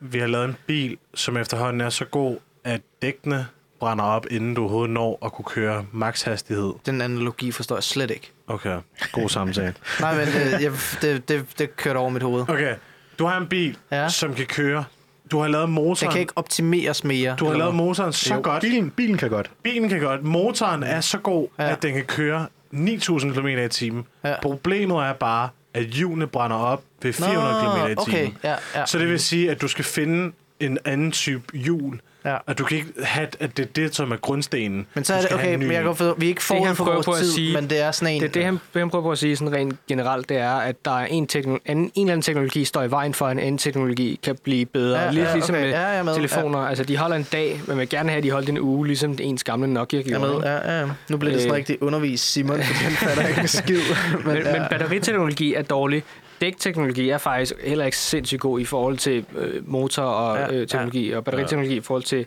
vi 0.00 0.18
har 0.18 0.26
lavet 0.26 0.44
en 0.44 0.56
bil, 0.66 0.96
som 1.14 1.36
efterhånden 1.36 1.80
er 1.80 1.90
så 1.90 2.04
god, 2.04 2.36
at 2.64 2.80
dækkene 3.02 3.46
brænder 3.80 4.04
op, 4.04 4.26
inden 4.30 4.54
du 4.54 4.60
overhovedet 4.62 4.90
når 4.94 5.18
at 5.24 5.32
kunne 5.32 5.44
køre 5.44 5.86
makshastighed? 5.92 6.72
Den 6.86 7.00
analogi 7.00 7.52
forstår 7.52 7.76
jeg 7.76 7.82
slet 7.82 8.10
ikke. 8.10 8.30
Okay, 8.46 8.76
god 9.12 9.28
samtale. 9.28 9.74
Nej, 10.00 10.16
men 10.16 10.26
det, 10.26 10.62
jeg, 10.62 10.72
det, 11.02 11.28
det, 11.28 11.46
det 11.58 11.76
kørte 11.76 11.96
over 11.98 12.10
mit 12.10 12.22
hoved. 12.22 12.42
Okay, 12.48 12.74
du 13.18 13.26
har 13.26 13.36
en 13.40 13.46
bil, 13.46 13.76
Ja. 13.92 14.08
som 14.08 14.34
kan 14.34 14.46
køre. 14.46 14.84
Du 15.30 15.38
har 15.40 15.48
lavet 15.48 15.68
motoren. 15.68 15.96
Den 16.00 16.10
kan 16.12 16.20
ikke 16.20 16.32
optimeres 16.36 17.04
mere. 17.04 17.36
Du 17.38 17.46
har 17.46 17.54
lavet 17.56 17.74
motoren 17.74 18.12
så 18.12 18.34
Jo, 18.34 18.40
godt. 18.42 18.60
Bilen, 18.60 18.90
bilen 18.90 19.16
kan 19.18 19.30
godt. 19.30 19.50
Bilen 19.62 19.88
kan 19.88 20.00
godt. 20.00 20.22
Motoren 20.24 20.82
er 20.82 21.00
så 21.00 21.18
god, 21.18 21.48
Ja. 21.58 21.70
at 21.72 21.82
den 21.82 21.94
kan 21.94 22.04
køre 22.04 22.46
9000 22.70 23.34
km 23.34 23.46
i 23.46 23.68
timen. 23.68 24.04
Ja. 24.24 24.34
Problemet 24.42 24.96
er 24.96 25.12
bare, 25.12 25.48
at 25.74 25.84
hjulene 25.84 26.26
brænder 26.26 26.56
op 26.56 26.82
ved 27.02 27.12
400 27.12 27.54
km 27.60 27.68
i 27.68 27.78
timen. 27.84 27.98
okay, 27.98 28.30
ja, 28.44 28.54
ja. 28.74 28.86
Så 28.86 28.98
det 28.98 29.08
vil 29.08 29.20
sige, 29.20 29.50
at 29.50 29.60
du 29.62 29.68
skal 29.68 29.84
finde 29.84 30.32
en 30.60 30.78
anden 30.84 31.12
type 31.12 31.44
hjul. 31.58 32.00
Ja. 32.24 32.36
At 32.46 32.58
du 32.58 32.64
kan 32.64 32.76
ikke 32.76 32.88
have, 33.02 33.28
at 33.40 33.56
det 33.56 33.62
er 33.62 33.66
det, 33.76 33.94
som 33.94 34.12
er 34.12 34.16
grundstenen. 34.16 34.86
Men 34.94 35.04
så 35.04 35.14
er 35.14 35.20
det, 35.20 35.32
okay, 35.34 35.54
men 35.54 35.72
jeg 35.72 35.82
kan 35.82 35.94
forstå, 35.96 36.14
vi 36.18 36.24
er 36.24 36.28
ikke 36.28 36.42
forud 36.42 36.74
for 36.74 36.84
vores 36.84 37.06
på 37.06 37.14
tid, 37.18 37.32
sige- 37.32 37.54
men 37.54 37.70
det 37.70 37.80
er 37.82 37.90
sådan 37.90 38.14
en... 38.14 38.20
Det 38.22 38.28
er 38.28 38.32
det, 38.32 38.44
han, 38.44 38.60
han 38.76 38.90
prøver 38.90 39.02
på 39.02 39.12
at 39.12 39.18
sige 39.18 39.36
sådan 39.36 39.52
rent 39.54 39.76
generelt, 39.88 40.28
det 40.28 40.36
er, 40.36 40.50
at 40.52 40.84
der 40.84 40.98
er 41.00 41.06
en, 41.06 41.28
teknolo- 41.32 41.58
en, 41.66 41.78
en 41.78 41.90
eller 41.96 42.12
anden 42.12 42.22
teknologi, 42.22 42.64
står 42.64 42.82
i 42.82 42.90
vejen 42.90 43.14
for, 43.14 43.26
at 43.26 43.32
en 43.32 43.38
anden 43.38 43.58
teknologi 43.58 44.20
kan 44.22 44.38
blive 44.44 44.66
bedre. 44.66 45.00
Ja, 45.00 45.10
Lidt 45.10 45.26
ja, 45.28 45.34
ligesom 45.34 45.54
okay. 45.54 45.64
med 45.64 45.70
Ja, 45.70 45.86
jeg 45.86 46.04
med. 46.04 46.14
telefoner. 46.14 46.58
Altså, 46.58 46.84
de 46.84 46.96
holder 46.96 47.16
en 47.16 47.26
dag, 47.32 47.60
men 47.66 47.78
vil 47.78 47.88
gerne 47.88 48.08
have, 48.08 48.18
at 48.18 48.24
de 48.24 48.30
holdt 48.30 48.48
en 48.48 48.58
uge, 48.60 48.86
ligesom 48.86 49.18
ens 49.20 49.44
gamle 49.44 49.66
Nokia 49.72 50.02
gjorde. 50.02 50.26
er 50.26 50.32
med. 50.32 50.42
Ja, 50.44 50.80
ja. 50.80 50.86
Nu 51.10 51.16
bliver 51.16 51.32
det 51.32 51.40
sådan 51.42 51.52
Øh. 51.52 51.56
rigtig 51.56 51.82
undervist, 51.82 52.32
Simon, 52.32 52.62
for 52.62 52.84
den 52.88 52.96
fatter 52.96 53.26
ikke 53.28 53.40
en 53.40 53.48
skid. 53.48 53.80
Men, 54.24 54.34
Men, 54.34 54.36
ja. 54.36 54.52
men 54.52 54.62
batteriteknologi 54.70 55.54
er 55.54 55.62
dårlig. 55.62 56.02
Dækteknologi 56.40 57.10
er 57.10 57.18
faktisk 57.18 57.52
heller 57.64 57.84
ikke 57.84 57.96
sindssygt 57.98 58.40
god 58.40 58.60
i 58.60 58.64
forhold 58.64 58.98
til 58.98 59.24
øh, 59.38 59.68
motor 59.70 60.02
og 60.02 60.36
Ja, 60.38 60.42
ja, 60.54 60.60
øh, 60.60 60.66
teknologi, 60.68 61.10
og 61.12 61.24
batteriteknologi 61.24 61.76
i 61.76 61.80
forhold 61.80 62.02
til 62.02 62.26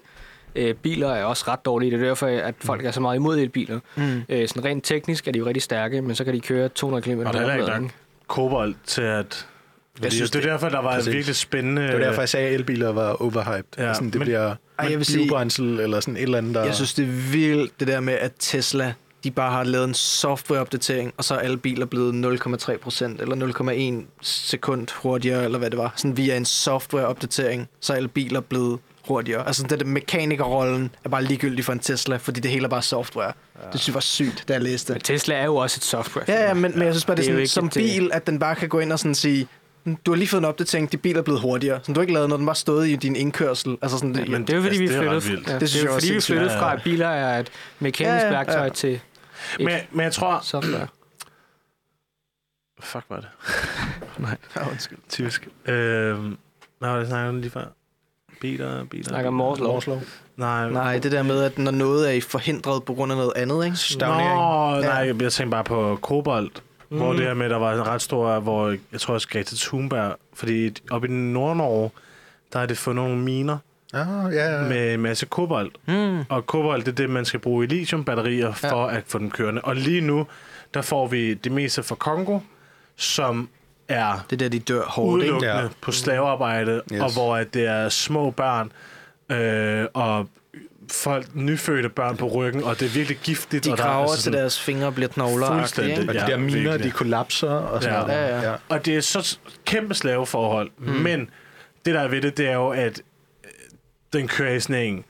øh, 0.56 0.74
biler 0.76 1.10
er 1.10 1.24
også 1.24 1.44
ret 1.48 1.66
dårlige. 1.66 1.92
Det 1.92 2.02
er 2.02 2.08
derfor, 2.08 2.28
at 2.28 2.56
folk 2.60 2.86
er 2.86 2.92
så 2.92 3.02
meget 3.02 3.16
imod 3.16 3.38
elbiler. 3.40 3.80
Mm. 3.96 4.22
Øh, 4.30 4.48
sådan 4.48 4.66
rent 4.66 4.84
teknisk 4.84 5.28
er 5.28 5.32
de 5.32 5.40
jo 5.40 5.46
rigtig 5.46 5.64
stærke, 5.64 6.02
men 6.02 6.16
så 6.16 6.24
kan 6.24 6.34
de 6.34 6.40
køre 6.40 6.70
200 6.70 7.02
km 7.04 7.20
Og 7.20 7.34
der 7.34 7.40
er 7.40 7.52
heller 7.52 7.54
ikke 7.76 7.82
nok 7.82 7.92
kobolt 8.28 8.78
til 8.86 9.02
at... 9.02 9.48
Fordi 9.96 10.10
synes, 10.16 10.32
det 10.32 10.38
er 10.38 10.42
det- 10.42 10.52
derfor, 10.52 10.70
der 10.70 10.82
var 10.82 10.94
Præcis. 10.96 11.14
virkelig 11.14 11.36
spændende... 11.36 11.82
Det 11.82 11.94
var 11.94 12.00
derfor, 12.00 12.22
jeg 12.22 12.30
sagde, 12.30 12.48
at 12.48 12.54
elbiler 12.54 12.92
var 12.92 13.22
overhyped. 13.22 13.64
Ja, 13.78 13.84
Ja, 13.88 13.94
sådan, 13.94 14.08
det 14.10 14.16
men- 14.16 14.26
bliver 14.26 14.56
Ej, 14.80 14.88
jeg 14.90 14.98
vil 14.98 15.06
sige- 15.06 15.82
eller 15.84 16.00
sådan 16.00 16.18
et 16.18 16.22
eller 16.24 16.38
andet, 16.38 16.56
der... 16.56 16.64
Jeg 16.66 16.76
synes, 16.76 16.94
det 16.94 17.04
er 17.04 17.32
vildt, 17.32 17.80
det 17.80 17.88
der 17.88 18.00
med, 18.00 18.14
at 18.14 18.32
Tesla 18.40 18.94
de 19.28 19.32
bare 19.32 19.52
har 19.52 19.64
lavet 19.64 19.86
en 19.88 19.94
softwareopdatering, 19.94 21.14
og 21.18 21.24
så 21.24 21.34
er 21.36 21.40
alle 21.40 21.58
biler 21.58 21.86
blevet 21.86 22.40
0,3 22.40 22.78
procent 22.78 23.22
eller 23.22 23.36
0,1 24.02 24.06
sekund 24.22 24.88
hurtigere, 24.96 25.44
eller 25.44 25.58
hvad 25.60 25.70
det 25.70 25.78
var. 25.80 25.94
Sådan 25.96 26.18
via 26.18 26.38
en 26.38 26.46
softwareopdatering, 26.46 27.68
så 27.82 27.94
er 27.94 27.98
alle 27.98 28.10
biler 28.10 28.40
blevet 28.40 28.80
hurtigere. 29.08 29.48
Altså 29.48 29.64
det 29.64 29.80
der 29.80 29.86
mekanikerrollen 29.86 30.90
er 31.06 31.10
bare 31.10 31.24
ligegyldig 31.24 31.66
for 31.66 31.74
en 31.74 31.80
Tesla, 31.80 32.18
fordi 32.18 32.40
det 32.40 32.52
hele 32.52 32.66
er 32.66 32.70
bare 32.70 32.82
software. 32.82 33.26
Ja. 33.62 33.62
Det 33.72 33.80
synes 33.80 33.88
jeg 33.88 33.94
var 33.94 34.00
sygt, 34.02 34.44
da 34.48 34.54
jeg 34.54 34.62
læste 34.62 34.94
Men 34.94 34.98
det. 35.00 35.06
Tesla 35.06 35.36
er 35.36 35.46
jo 35.46 35.56
også 35.56 35.78
et 35.80 35.84
software. 35.84 36.26
Ja, 36.28 36.48
ja, 36.48 36.54
men, 36.54 36.72
men 36.76 36.82
jeg 36.82 36.94
synes 36.94 37.06
bare, 37.06 37.18
det 37.18 37.30
er, 37.30 37.34
Det 37.34 37.44
er 37.44 37.48
sådan, 37.48 37.72
som 37.72 37.82
bil, 37.82 38.10
at 38.14 38.28
den 38.28 38.40
bare 38.40 38.56
kan 38.56 38.70
gå 38.70 38.80
ind 38.80 38.92
og 38.94 39.00
sådan 39.00 39.16
sige, 39.16 39.48
du 40.06 40.12
har 40.12 40.16
lige 40.16 40.28
fået 40.28 40.42
en 40.42 40.46
opdatering, 40.46 40.92
de 40.92 40.98
biler 40.98 41.18
er 41.20 41.24
blevet 41.24 41.42
hurtigere. 41.42 41.80
Så 41.84 41.94
du 41.94 42.00
har 42.00 42.02
ikke 42.02 42.14
lavet 42.14 42.30
noget, 42.30 42.40
den 42.40 42.46
bare 42.46 42.56
stået 42.56 42.88
i 42.88 42.96
din 42.96 43.16
indkørsel. 43.16 43.78
Altså 43.82 43.98
sådan, 43.98 44.16
det, 44.16 44.30
Men 44.30 44.42
Det 44.42 44.50
er 44.50 44.56
jo 44.58 44.62
fordi, 44.64 44.78
Altså, 44.78 44.82
vi 44.82 44.88
det 44.88 44.96
er 44.96 45.00
flyttede, 45.20 45.24
vildt. 45.24 45.48
ja, 45.48 45.54
Det 45.54 45.62
det, 45.62 45.70
det 45.70 45.76
er 45.76 45.80
jeg 45.80 45.86
jo 45.90 45.94
også 45.96 46.06
fordi, 46.06 46.08
vi 46.08 46.14
sindssygt. 46.14 46.34
flyttede 46.36 46.54
Ja, 46.54 46.60
fra, 46.62 46.70
ja. 46.70 46.76
at 46.76 46.82
biler 46.84 47.08
er 47.08 47.40
et 47.40 47.50
mekanisk 47.80 48.22
Ja, 48.24 48.26
ja, 48.26 48.30
værktøj 48.32 48.64
ja. 48.64 48.70
til 48.70 48.94
et 48.94 49.02
Men, 49.60 49.80
men 49.92 50.04
jeg 50.04 50.14
tror... 50.14 50.40
software. 50.44 50.88
Fuck 52.80 53.06
var 53.10 53.16
det? 53.20 53.28
Ja, 54.56 54.70
undskyld. 54.70 54.98
Typisk. 55.10 55.48
Øhm, 55.66 56.38
hvad 56.80 56.90
var 56.90 56.96
det, 56.96 57.00
jeg 57.02 57.08
snakkede 57.08 57.30
om 57.30 57.38
lige 57.42 57.52
før? 57.52 57.66
Biler, 58.42 58.84
biler... 58.84 59.04
Snakker 59.04 59.28
om. 59.28 59.42
Moore's 59.42 59.90
law. 59.90 60.00
Nej, 60.36 60.70
Nej, 60.70 61.00
det 61.00 61.12
der 61.12 61.24
med, 61.24 61.44
at 61.44 61.58
når 61.58 61.72
noget 61.72 62.08
er 62.10 62.12
i 62.12 62.22
forhindret 62.22 62.84
på 62.84 62.94
grund 62.94 63.12
af 63.12 63.18
noget 63.18 63.34
andet, 63.36 63.66
ikke? 63.66 63.78
Stagnering. 63.78 64.36
Nå, 64.40 64.76
Ja. 64.76 64.82
nej, 64.82 65.22
jeg 65.22 65.32
tænkte 65.32 65.46
bare 65.52 65.64
på 65.64 66.00
kobolt. 66.02 66.64
Mm. 66.90 66.98
Hvor 66.98 67.14
det 67.14 67.22
her 67.22 67.34
med, 67.34 67.50
der 67.50 67.58
var 67.58 67.74
en 67.74 67.88
ret 67.88 68.02
stor, 68.02 68.40
hvor 68.40 68.76
jeg 68.92 69.02
tror 69.02 69.14
også 69.14 69.28
Greta 69.28 69.56
Thunberg, 69.56 70.16
fordi 70.34 70.74
oppe 70.92 71.08
i 71.08 71.12
Nord-Norge, 71.12 71.92
der 72.54 72.60
er 72.60 72.66
det 72.66 72.78
fundet 72.78 73.06
nogle 73.06 73.22
miner 73.24 73.58
Ah, 73.94 74.34
ja, 74.34 74.56
ja. 74.58 74.62
med 74.68 74.94
en 74.94 75.00
masse 75.00 75.26
kobolt. 75.26 75.76
Mm. 75.86 76.20
Og 76.30 76.46
kobolt, 76.46 76.86
det 76.86 76.92
er 76.92 76.96
det, 76.96 77.10
man 77.10 77.26
skal 77.26 77.40
bruge 77.40 77.66
i 77.66 77.68
lithiumbatterier 77.68 78.54
for 78.54 78.86
at 78.86 79.04
få 79.08 79.18
dem 79.20 79.32
kørende. 79.32 79.62
Og 79.62 79.76
lige 79.76 80.02
nu, 80.02 80.28
der 80.74 80.82
får 80.82 81.08
vi 81.08 81.34
det 81.34 81.52
meste 81.52 81.84
fra 81.84 81.96
Kongo, 81.96 82.40
som 82.96 83.50
er 83.88 84.26
Det 84.30 84.36
er 84.36 84.38
der, 84.38 84.50
de 84.50 84.60
dør 84.60 84.82
hårdt, 84.84 85.24
ikke? 85.24 85.34
udelukkende 85.34 85.62
Ja. 85.64 85.68
på 85.82 85.92
slavearbejde, 85.92 86.82
Yes. 86.94 87.02
og 87.02 87.14
hvor 87.14 87.36
at 87.38 87.54
det 87.54 87.66
er 87.68 87.90
små 87.90 88.32
børn 88.32 88.72
øh, 89.32 89.86
og 89.94 90.28
folk, 90.92 91.36
nyfødte 91.36 91.90
børn 91.90 92.18
på 92.18 92.28
ryggen, 92.28 92.64
og 92.64 92.80
det 92.80 92.86
er 92.86 92.90
virkelig 92.90 93.18
giftigt. 93.24 93.66
De 93.66 93.72
og 93.72 93.78
der, 93.78 93.84
er 93.84 93.88
graver 93.88 94.02
altså 94.02 94.16
til 94.16 94.24
sådan- 94.24 94.40
deres 94.40 94.60
fingre 94.60 94.92
bliver 94.92 95.08
knogler 95.08 95.48
Fuldstændig. 95.48 96.10
Og 96.10 96.14
de 96.16 96.20
Ja, 96.22 96.26
der 96.26 96.38
miner, 96.38 96.54
virkelig. 96.62 96.84
de 96.84 96.92
kollapser 96.92 97.50
og 97.50 97.84
sådan 97.84 98.00
Ja. 98.00 98.06
noget. 98.06 98.20
Ja, 98.44 98.50
ja. 98.50 98.56
Og 98.70 98.86
det 98.86 98.96
er 98.98 99.02
så 99.02 99.38
kæmpe 99.66 99.94
slaveforhold. 99.94 100.72
Mm. 100.78 100.88
Men 100.88 101.30
det, 101.86 101.94
der 101.96 102.00
er 102.02 102.08
ved 102.08 102.22
det, 102.22 102.38
det 102.38 102.48
er 102.50 102.54
jo, 102.54 102.70
at 102.70 103.02
den 104.18 104.28
kører 104.28 104.54
i 104.54 104.60
sådan 104.60 104.88
en... 104.88 105.04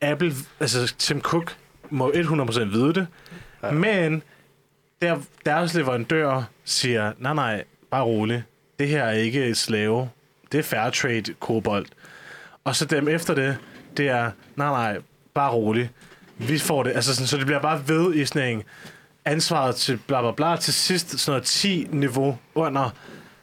Apple, 0.00 0.32
altså 0.60 0.94
Tim 0.98 1.20
Cook, 1.20 1.56
må 1.90 2.10
100% 2.14 2.64
vide 2.64 2.94
det. 2.94 3.06
Ja. 3.62 3.70
Men 3.70 4.22
der, 5.02 5.18
deres 5.46 5.74
leverandør 5.74 6.42
siger, 6.64 7.12
nej, 7.18 7.34
nej, 7.34 7.64
bare 7.90 8.02
rolig. 8.04 8.44
Det 8.78 8.88
her 8.88 9.04
er 9.04 9.12
ikke 9.12 9.44
et 9.44 9.56
slave. 9.56 10.10
Det 10.52 10.58
er 10.58 10.62
fair 10.62 10.90
trade 10.90 11.34
kobolt. 11.40 11.88
Og 12.64 12.76
så 12.76 12.84
dem 12.84 13.08
efter 13.08 13.34
det, 13.34 13.56
det 13.96 14.08
er, 14.08 14.30
nej, 14.56 14.68
nej, 14.68 14.98
bare 15.34 15.52
rolig. 15.52 15.90
Vi 16.38 16.58
får 16.58 16.82
det, 16.82 16.92
altså 16.92 17.14
sådan, 17.14 17.26
så 17.26 17.36
det 17.36 17.46
bliver 17.46 17.60
bare 17.60 17.88
ved 17.88 18.14
i 18.14 18.24
sådan 18.24 18.56
en 18.56 18.62
ansvaret 19.24 19.76
til 19.76 20.00
bla 20.06 20.20
bla 20.20 20.32
bla, 20.32 20.56
til 20.56 20.74
sidst 20.74 21.18
sådan 21.18 21.32
noget 21.32 21.44
10 21.44 21.86
niveau 21.90 22.38
under, 22.54 22.90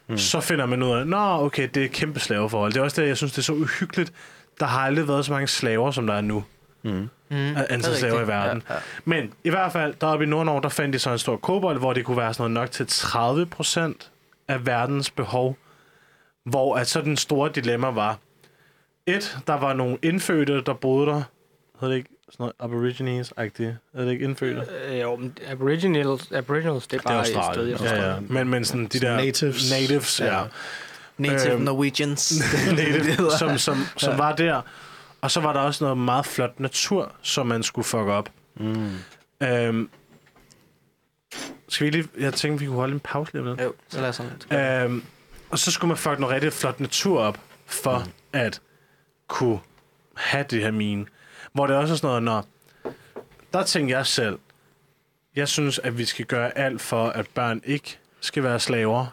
mm. 0.08 0.18
så 0.18 0.40
finder 0.40 0.66
man 0.66 0.82
ud 0.82 0.90
af, 0.90 1.06
nå 1.06 1.44
okay, 1.44 1.68
det 1.74 1.80
er 1.80 1.84
et 1.84 1.92
kæmpe 1.92 2.20
slaveforhold. 2.20 2.72
Det 2.72 2.80
er 2.80 2.84
også 2.84 3.02
det, 3.02 3.08
jeg 3.08 3.16
synes, 3.16 3.32
det 3.32 3.38
er 3.38 3.42
så 3.42 3.52
uhyggeligt. 3.52 4.12
Der 4.60 4.66
har 4.66 4.80
aldrig 4.80 5.08
været 5.08 5.24
så 5.24 5.32
mange 5.32 5.46
slaver, 5.48 5.90
som 5.90 6.06
der 6.06 6.14
er 6.14 6.20
nu. 6.20 6.44
Mm. 6.82 7.08
Af 7.30 7.38
Det 7.48 7.56
er 7.56 7.66
antal 7.70 7.94
slaver 7.94 8.20
i 8.20 8.26
verden. 8.26 8.62
Ja, 8.68 8.74
ja. 8.74 8.80
Men 9.04 9.32
i 9.44 9.50
hvert 9.50 9.72
fald, 9.72 9.94
deroppe 10.00 10.24
i 10.24 10.28
Nordnorge, 10.28 10.62
der 10.62 10.68
fandt 10.68 10.92
de 10.92 10.98
så 10.98 11.10
en 11.10 11.18
stor 11.18 11.36
kobold, 11.36 11.78
hvor 11.78 11.92
det 11.92 12.04
kunne 12.04 12.16
være 12.16 12.34
sådan 12.34 12.50
noget 12.50 12.64
nok 12.64 12.70
til 12.70 12.86
30 12.86 13.46
procent 13.46 14.10
af 14.48 14.66
verdens 14.66 15.10
behov. 15.10 15.56
Hvor 16.44 16.76
at 16.76 16.86
så 16.86 17.00
den 17.00 17.16
store 17.16 17.50
dilemma 17.54 17.90
var, 17.90 18.18
et, 19.06 19.38
der 19.46 19.54
var 19.54 19.72
nogle 19.72 19.98
indfødte, 20.02 20.62
der 20.62 20.74
boede 20.74 21.06
der, 21.06 21.22
hedder 21.80 21.94
det 21.94 21.96
ikke 21.96 22.10
noget 22.38 22.52
Aborigines-agtigt. 22.62 23.72
Er 23.94 24.04
det 24.04 24.10
ikke 24.10 24.24
indfødte? 24.24 24.62
Øh, 24.88 25.00
jo, 25.00 25.16
men 25.16 25.38
Aboriginals, 25.48 26.32
Aboriginals, 26.32 26.86
det 26.86 26.96
er 26.96 27.00
Det 27.00 27.06
er 27.06 27.34
bare 27.34 27.48
et 27.48 27.54
sted 27.54 27.68
i 27.68 27.72
Australien. 27.72 28.02
Ja, 28.04 28.12
ja. 28.14 28.20
Men, 28.20 28.48
men 28.48 28.64
sådan 28.64 28.86
de 28.86 29.00
der... 29.00 29.16
Natives. 29.16 29.70
Natives, 29.70 30.20
ja. 30.20 30.38
Ja. 30.38 30.44
Native 31.18 31.52
Øhm, 31.52 31.62
Norwegians. 31.62 32.34
Native, 32.76 33.30
som, 33.38 33.58
som, 33.58 33.76
som 33.96 34.18
var 34.18 34.32
der. 34.36 34.60
Og 35.20 35.30
så 35.30 35.40
var 35.40 35.52
der 35.52 35.60
også 35.60 35.84
noget 35.84 35.98
meget 35.98 36.26
flot 36.26 36.60
natur, 36.60 37.12
som 37.22 37.46
man 37.46 37.62
skulle 37.62 37.84
fuck 37.84 38.02
op. 38.02 38.30
Mm. 38.56 38.90
Øhm, 39.42 39.88
skal 41.68 41.86
vi 41.86 41.90
lige... 41.90 42.08
Jeg 42.18 42.34
tænkte, 42.34 42.60
vi 42.60 42.66
kunne 42.66 42.76
holde 42.78 42.94
en 42.94 43.00
pause 43.00 43.32
lige 43.32 43.44
lidt. 43.48 43.60
Jo, 43.60 43.72
så 43.88 44.00
lad 44.00 44.08
os 44.08 44.16
sådan. 44.48 44.84
Øhm, 44.84 45.04
og 45.50 45.58
så 45.58 45.70
skulle 45.70 45.88
man 45.88 45.96
fuck 45.96 46.18
noget 46.18 46.34
rigtig 46.34 46.52
flot 46.52 46.80
natur 46.80 47.20
op, 47.20 47.38
for 47.66 47.98
mm. 47.98 48.10
at 48.32 48.60
kunne 49.28 49.58
have 50.16 50.44
det 50.50 50.62
her 50.62 50.70
mine. 50.70 51.06
Hvor 51.52 51.66
det 51.66 51.76
også 51.76 51.94
er 51.94 51.96
sådan 51.96 52.08
noget, 52.08 52.22
når... 52.22 52.46
Der 53.52 53.62
tænker 53.64 53.96
jeg 53.96 54.06
selv, 54.06 54.38
jeg 55.36 55.48
synes, 55.48 55.78
at 55.78 55.98
vi 55.98 56.04
skal 56.04 56.24
gøre 56.24 56.58
alt 56.58 56.80
for, 56.80 57.08
at 57.08 57.26
børn 57.34 57.60
ikke 57.64 57.98
skal 58.20 58.42
være 58.42 58.60
slaver, 58.60 59.06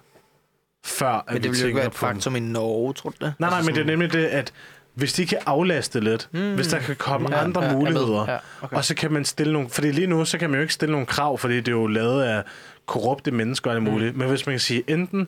før 0.86 1.08
at 1.08 1.24
Men 1.28 1.36
det 1.36 1.44
vi 1.44 1.48
ville 1.50 1.62
jo 1.62 1.68
ikke 1.68 1.78
være 1.78 1.86
et 1.88 1.92
på 1.94 2.06
dem. 2.08 2.14
faktum 2.16 2.36
i 2.36 2.40
Norge, 2.40 2.94
tror 2.94 3.10
du 3.10 3.16
det? 3.26 3.34
Nej, 3.40 3.50
nej, 3.50 3.58
Altså 3.58 3.70
men 3.72 3.76
det 3.76 3.82
er 3.82 3.86
nemlig 3.86 4.14
det, 4.14 4.26
at 4.26 4.54
hvis 4.94 5.14
de 5.14 5.26
kan 5.26 5.38
aflaste 5.46 6.00
lidt, 6.00 6.30
mm. 6.32 6.54
hvis 6.56 6.68
der 6.68 6.80
kan 6.80 6.96
komme 6.96 7.36
ja, 7.36 7.44
andre 7.44 7.64
ja, 7.64 7.74
muligheder, 7.74 8.32
Ja, 8.32 8.38
okay. 8.62 8.76
og 8.76 8.86
så 8.86 8.96
kan 8.96 9.12
man 9.14 9.26
stille 9.26 9.54
nogle... 9.54 9.70
Fordi 9.70 9.92
lige 9.92 10.08
nu, 10.08 10.26
så 10.26 10.38
kan 10.38 10.50
man 10.50 10.58
jo 10.58 10.62
ikke 10.62 10.74
stille 10.74 10.92
nogle 10.92 11.06
krav, 11.08 11.38
fordi 11.38 11.56
det 11.58 11.68
er 11.68 11.72
jo 11.72 11.88
lavet 11.88 12.24
af 12.24 12.44
korrupte 12.86 13.32
mennesker 13.32 13.70
og 13.72 13.76
alt 13.76 13.84
muligt. 13.84 14.14
Mm. 14.14 14.20
Men 14.20 14.30
hvis 14.30 14.46
man 14.46 14.54
kan 14.54 14.60
sige, 14.60 14.84
enten 14.88 15.28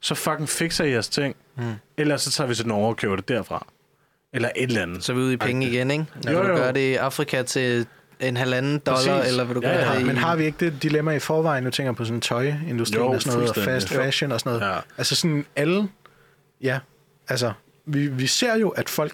så 0.00 0.14
fucking 0.14 0.48
fikser 0.48 0.84
I 0.84 0.90
jeres 0.90 1.08
ting, 1.08 1.36
mm. 1.56 1.62
eller 1.96 2.16
så 2.16 2.30
tager 2.30 2.48
vi 2.48 2.54
til 2.54 2.68
Norge 2.68 2.88
og 2.88 2.96
køber 2.96 3.16
det 3.16 3.28
derfra. 3.28 3.66
Eller 4.32 4.48
et 4.56 4.68
eller 4.68 4.82
andet. 4.82 5.04
Så 5.04 5.12
er 5.12 5.16
vi 5.16 5.22
ude 5.22 5.32
i 5.32 5.36
penge 5.36 5.66
igen, 5.66 5.90
ikke? 5.90 6.04
Jo, 6.26 6.32
Jo, 6.32 6.42
du 6.42 6.48
jo. 6.48 6.54
gøre 6.56 6.72
det 6.72 6.80
i 6.80 6.94
Afrika 6.94 7.42
til 7.42 7.86
en 8.20 8.36
halvanden 8.36 8.78
dollar, 8.78 9.16
Præcis. 9.18 9.30
eller 9.30 9.44
vil 9.44 9.56
du 9.56 9.60
Ja, 9.64 9.68
gøre 9.68 9.88
ja. 9.90 9.94
det 9.94 10.00
i... 10.00 10.04
Men 10.04 10.16
har 10.16 10.36
vi 10.36 10.44
ikke 10.44 10.70
det 10.70 10.82
dilemma 10.82 11.10
i 11.12 11.18
forvejen? 11.18 11.64
Nu 11.64 11.70
tænker 11.70 11.88
jeg 11.88 11.96
på 11.96 12.04
sådan 12.04 12.20
tøjindustrien 12.20 13.04
Jo, 13.04 13.10
og 13.12 13.22
sådan 13.22 13.38
noget, 13.38 13.58
og 13.58 13.64
fast 13.64 13.94
Jo. 13.94 13.96
fashion 14.02 14.32
og 14.32 14.40
sådan 14.40 14.58
noget. 14.60 14.74
Ja. 14.74 14.78
Altså 14.98 15.16
sådan 15.16 15.44
alle... 15.56 15.88
Ja, 16.62 16.78
altså, 17.28 17.52
vi, 17.86 18.06
vi 18.06 18.26
ser 18.26 18.56
jo, 18.56 18.68
at 18.68 18.88
folk 18.88 19.12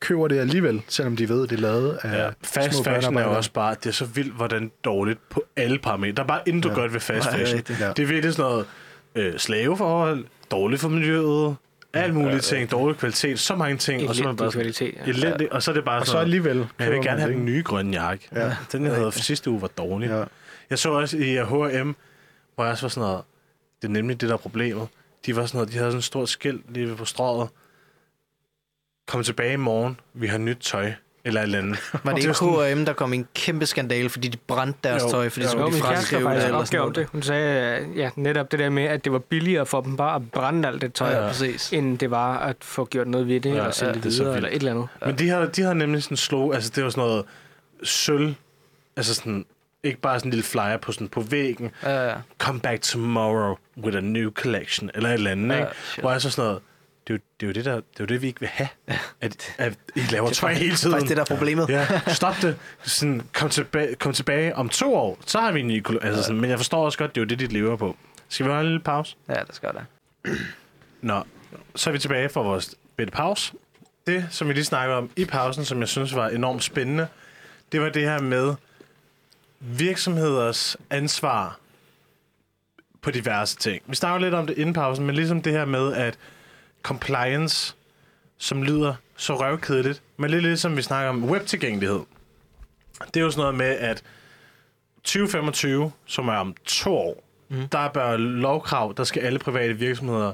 køber 0.00 0.28
det 0.28 0.38
alligevel, 0.38 0.82
selvom 0.88 1.16
de 1.16 1.28
ved, 1.28 1.42
at 1.44 1.50
det 1.50 1.56
er 1.56 1.60
lavet 1.60 1.98
af 2.02 2.18
Ja, 2.24 2.30
fast 2.44 2.74
små 2.74 2.84
fashion 2.84 3.16
er 3.16 3.24
også 3.24 3.52
bare, 3.52 3.74
det 3.84 3.86
er 3.86 3.92
så 3.94 4.04
vildt, 4.04 4.34
hvordan 4.34 4.70
dårligt 4.84 5.18
på 5.30 5.44
alle 5.56 5.78
parametre. 5.78 6.14
Der 6.16 6.22
er 6.22 6.26
bare 6.26 6.40
intet 6.46 6.70
ja. 6.70 6.74
godt 6.74 6.92
ved 6.92 7.00
fast 7.00 7.26
Nej, 7.26 7.36
det 7.36 7.42
er 7.42 7.44
fashion. 7.44 7.58
rigtigt. 7.58 7.80
Ja. 7.80 7.88
Det 7.88 8.02
er 8.02 8.06
virkelig 8.06 8.34
sådan 8.34 8.50
noget 8.50 8.66
øh, 9.14 9.38
slaveforhold, 9.38 10.24
dårligt 10.50 10.80
for 10.80 10.88
miljøet, 10.88 11.56
alt 11.92 12.14
mulige 12.14 12.40
ting, 12.40 12.70
dårlig 12.70 12.96
kvalitet, 12.98 13.38
så 13.40 13.56
mange 13.56 13.76
ting. 13.76 14.08
Og 14.08 14.14
så 14.14 14.22
er 14.22 14.26
man 14.26 14.34
Elendig 14.34 14.44
bare 14.44 14.52
kvalitet. 14.52 14.94
Ja. 14.94 15.10
elendigt, 15.10 15.50
og 15.50 15.62
så 15.62 15.70
er 15.70 15.74
det 15.74 15.84
bare 15.84 16.00
Og 16.00 16.06
så 16.06 16.12
sådan, 16.12 16.24
alligevel 16.24 16.56
Men 16.56 16.68
jeg 16.78 16.90
vil 16.90 17.02
gerne 17.02 17.20
have 17.20 17.32
den 17.32 17.44
nye 17.44 17.62
grønne 17.62 18.02
jakke. 18.02 18.28
Ja. 18.34 18.56
Den, 18.72 18.84
jeg 18.84 18.94
havde 18.94 19.12
sidste 19.12 19.50
uge, 19.50 19.62
var 19.62 19.68
dårlig. 19.68 20.08
Ja. 20.08 20.24
Jeg 20.70 20.78
så 20.78 20.90
også 20.90 21.16
i 21.16 21.36
H&M, 21.36 21.94
hvor 22.54 22.64
jeg 22.64 22.70
også 22.70 22.82
var 22.82 22.88
sådan 22.88 23.08
noget, 23.08 23.24
det 23.82 23.88
er 23.88 23.92
nemlig 23.92 24.20
det, 24.20 24.28
der 24.28 24.34
er 24.34 24.38
problemet. 24.38 24.88
De 25.26 25.36
var 25.36 25.46
sådan 25.46 25.58
noget, 25.58 25.72
de 25.72 25.78
havde 25.78 25.90
sådan 25.90 25.98
et 25.98 26.04
stort 26.04 26.28
skilt 26.28 26.72
lige 26.72 26.88
ved 26.88 26.96
på 26.96 27.04
strået. 27.04 27.48
Kom 29.08 29.22
tilbage 29.22 29.52
i 29.52 29.56
morgen, 29.56 30.00
vi 30.14 30.26
har 30.26 30.38
nyt 30.38 30.58
tøj. 30.60 30.92
Eller 31.24 31.40
et 31.40 31.44
eller 31.44 31.58
andet. 31.58 31.78
Var 32.04 32.12
det 32.12 32.18
ikke 32.24 32.74
H&M, 32.74 32.84
der 32.84 32.92
kom 32.92 33.12
i 33.12 33.16
en 33.16 33.28
kæmpe 33.34 33.66
skandale, 33.66 34.08
fordi 34.10 34.28
de 34.28 34.36
brændte 34.46 34.78
deres 34.84 35.02
Jo. 35.02 35.10
tøj, 35.10 35.28
fordi 35.28 35.46
så 35.46 35.52
Jo, 35.52 35.58
Jo, 35.58 35.64
kunne 35.64 35.76
de 35.76 35.82
fraskrive 35.82 36.30
det 36.30 36.44
eller 36.44 36.64
sådan 36.64 36.78
noget. 36.80 36.96
det. 36.96 37.06
Hun 37.12 37.22
sagde, 37.22 37.80
øh, 37.90 37.98
ja, 37.98 38.10
netop 38.16 38.50
det 38.50 38.58
der 38.58 38.68
med, 38.70 38.82
at 38.84 39.04
det 39.04 39.12
var 39.12 39.18
billigere 39.18 39.66
for 39.66 39.80
dem 39.80 39.96
bare 39.96 40.14
at 40.16 40.30
brænde 40.30 40.68
alt 40.68 40.82
det 40.82 40.92
tøj, 40.94 41.10
Ja, 41.10 41.26
ja, 41.26 41.32
end 41.72 41.98
det 41.98 42.10
var 42.10 42.38
at 42.38 42.56
få 42.60 42.84
gjort 42.84 43.08
noget 43.08 43.28
ved 43.28 43.40
det, 43.40 43.50
Ja, 43.50 43.54
ja, 43.54 43.60
eller 43.60 43.70
sælge 43.72 43.92
ja, 43.92 43.98
det 43.98 44.06
er 44.06 44.10
så 44.10 44.22
videre, 44.22 44.36
eller 44.36 44.48
et 44.48 44.54
eller 44.54 44.70
andet. 44.70 44.88
Men 45.06 45.18
de 45.18 45.28
har, 45.28 45.46
de 45.46 45.62
har 45.62 45.74
nemlig 45.74 46.02
sådan 46.02 46.16
slog, 46.16 46.54
altså 46.54 46.72
det 46.74 46.84
var 46.84 46.90
sådan 46.90 47.04
noget 47.04 47.24
sølv, 47.82 48.34
altså 48.96 49.14
sådan, 49.14 49.44
ikke 49.84 50.00
bare 50.00 50.18
sådan 50.18 50.28
en 50.28 50.30
lille 50.30 50.44
flyer 50.44 50.76
på, 50.76 50.92
sådan, 50.92 51.08
på 51.08 51.20
væggen, 51.20 51.70
Ja, 51.82 52.08
ja. 52.10 52.14
come 52.38 52.60
back 52.60 52.82
tomorrow 52.82 53.56
with 53.82 53.96
a 53.96 54.00
new 54.00 54.30
collection, 54.30 54.90
eller 54.94 55.08
et 55.08 55.14
eller 55.14 55.30
andet, 55.30 55.48
Ja, 55.56 55.60
ikke? 55.60 55.70
shit. 55.84 56.02
Hvor 56.02 56.10
jeg 56.10 56.20
så 56.20 56.30
sådan 56.30 56.44
noget, 56.48 56.62
det 57.12 57.16
er, 57.16 57.18
jo, 57.18 57.22
det 57.40 57.46
er 57.46 57.46
jo 57.46 57.52
det, 57.52 57.64
der, 57.64 57.74
det 57.74 58.00
er 58.00 58.00
jo 58.00 58.06
det, 58.06 58.22
vi 58.22 58.26
ikke 58.26 58.40
vil 58.40 58.48
have, 58.48 58.68
at, 59.20 59.54
at 59.58 59.78
I 59.96 60.00
laver 60.10 60.28
Det 60.28 60.36
er 60.36 60.40
tøj 60.40 60.52
hele 60.52 60.76
tiden. 60.76 60.92
faktisk 60.92 61.08
det, 61.08 61.16
der 61.16 61.22
er 61.22 61.36
problemet. 61.36 61.68
Ja, 61.68 61.86
stop 62.14 62.34
det. 62.42 62.56
Sådan, 62.82 63.22
kom, 63.32 63.50
tilbage, 63.50 63.94
kom 63.94 64.12
tilbage 64.12 64.56
om 64.56 64.68
to 64.68 64.94
år, 64.94 65.18
så 65.26 65.40
har 65.40 65.52
vi 65.52 65.60
en 65.60 65.66
ny 65.68 65.82
kolo- 65.88 65.98
altså 66.02 66.22
sådan, 66.22 66.40
Men 66.40 66.50
jeg 66.50 66.58
forstår 66.58 66.84
også 66.84 66.98
godt, 66.98 67.14
det 67.14 67.20
er 67.20 67.24
jo 67.24 67.28
det, 67.28 67.38
de 67.40 67.46
lever 67.46 67.76
på. 67.76 67.96
Skal 68.28 68.46
vi 68.46 68.50
holde 68.50 68.60
en 68.66 68.66
lille 68.72 68.84
pause? 68.84 69.16
Ja, 69.28 69.34
det 69.46 69.54
skal 69.54 69.70
der. 69.74 69.82
Nå, 71.00 71.22
så 71.74 71.90
er 71.90 71.92
vi 71.92 71.98
tilbage 71.98 72.28
for 72.28 72.42
vores 72.42 72.74
bitte 72.96 73.10
pause. 73.12 73.52
Det, 74.06 74.26
som 74.30 74.48
vi 74.48 74.52
lige 74.52 74.64
snakkede 74.64 74.98
om 74.98 75.10
i 75.16 75.24
pausen, 75.24 75.64
som 75.64 75.80
jeg 75.80 75.88
synes 75.88 76.14
var 76.14 76.28
enormt 76.28 76.62
spændende, 76.64 77.06
det 77.72 77.80
var 77.80 77.88
det 77.88 78.02
her 78.02 78.20
med 78.20 78.54
virksomheders 79.60 80.76
ansvar 80.90 81.58
på 83.02 83.10
diverse 83.10 83.56
ting. 83.56 83.82
Vi 83.86 83.94
snakker 83.96 84.20
lidt 84.20 84.34
om 84.34 84.46
det 84.46 84.58
inden 84.58 84.72
pausen, 84.74 85.06
men 85.06 85.14
ligesom 85.14 85.42
det 85.42 85.52
her 85.52 85.64
med, 85.64 85.94
at 85.94 86.18
compliance, 86.82 87.74
som 88.38 88.62
lyder 88.62 88.94
så 89.16 89.40
røvkedeligt, 89.40 90.02
men 90.16 90.30
lidt 90.30 90.42
ligesom 90.42 90.76
vi 90.76 90.82
snakker 90.82 91.10
om 91.10 91.24
webtilgængelighed. 91.24 92.00
Det 93.14 93.16
er 93.16 93.20
jo 93.20 93.30
sådan 93.30 93.40
noget 93.40 93.54
med, 93.54 93.66
at 93.66 94.02
2025, 95.04 95.92
som 96.06 96.28
er 96.28 96.32
om 96.36 96.54
to 96.64 96.96
år, 96.96 97.24
mm. 97.48 97.68
der 97.68 97.88
bør 97.88 98.16
lovkrav, 98.16 98.94
der 98.96 99.04
skal 99.04 99.22
alle 99.22 99.38
private 99.38 99.74
virksomheder 99.74 100.32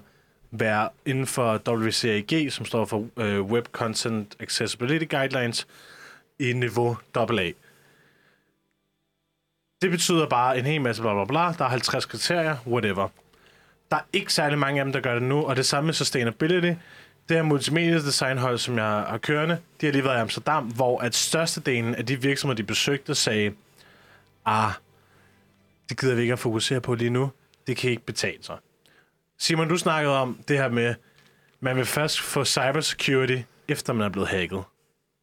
være 0.51 0.89
inden 1.06 1.27
for 1.27 1.62
WCAG, 1.68 2.52
som 2.52 2.64
står 2.64 2.85
for 2.85 2.97
uh, 3.16 3.51
Web 3.51 3.66
Content 3.73 4.36
Accessibility 4.40 5.16
Guidelines, 5.16 5.66
i 6.39 6.52
niveau 6.52 6.97
AA. 7.14 7.51
Det 9.82 9.90
betyder 9.90 10.28
bare 10.28 10.59
en 10.59 10.64
hel 10.64 10.81
masse 10.81 11.02
bla 11.02 11.14
bla 11.14 11.24
bla. 11.24 11.55
Der 11.59 11.64
er 11.64 11.68
50 11.68 12.05
kriterier, 12.05 12.56
whatever. 12.66 13.09
Der 13.90 13.96
er 13.96 14.00
ikke 14.12 14.32
særlig 14.32 14.58
mange 14.58 14.80
af 14.80 14.84
dem, 14.84 14.92
der 14.92 15.00
gør 15.00 15.14
det 15.14 15.22
nu, 15.22 15.42
og 15.42 15.56
det 15.56 15.66
samme 15.66 15.86
med 15.86 15.94
sustainability. 15.94 16.72
Det 17.28 17.36
her 17.36 17.42
multimedia 17.42 17.98
designhold, 17.98 18.58
som 18.58 18.78
jeg 18.78 18.84
har 18.84 19.18
kørende, 19.18 19.58
de 19.80 19.86
har 19.86 19.92
lige 19.92 20.04
været 20.04 20.16
i 20.16 20.20
Amsterdam, 20.20 20.64
hvor 20.64 21.00
at 21.00 21.14
størstedelen 21.14 21.94
af 21.94 22.06
de 22.06 22.22
virksomheder, 22.22 22.56
de 22.56 22.62
besøgte, 22.62 23.14
sagde, 23.14 23.52
ah, 24.44 24.70
det 25.88 26.00
gider 26.00 26.14
vi 26.14 26.20
ikke 26.20 26.32
at 26.32 26.38
fokusere 26.38 26.80
på 26.80 26.94
lige 26.94 27.10
nu. 27.10 27.30
Det 27.66 27.76
kan 27.76 27.90
ikke 27.90 28.06
betale 28.06 28.38
sig. 28.40 28.56
Simon, 29.38 29.68
du 29.68 29.76
snakkede 29.76 30.16
om 30.16 30.38
det 30.48 30.58
her 30.58 30.68
med, 30.68 30.94
man 31.60 31.76
vil 31.76 31.86
først 31.86 32.20
få 32.20 32.44
cybersecurity, 32.44 33.38
efter 33.68 33.92
man 33.92 34.06
er 34.06 34.10
blevet 34.10 34.28
hacket. 34.28 34.62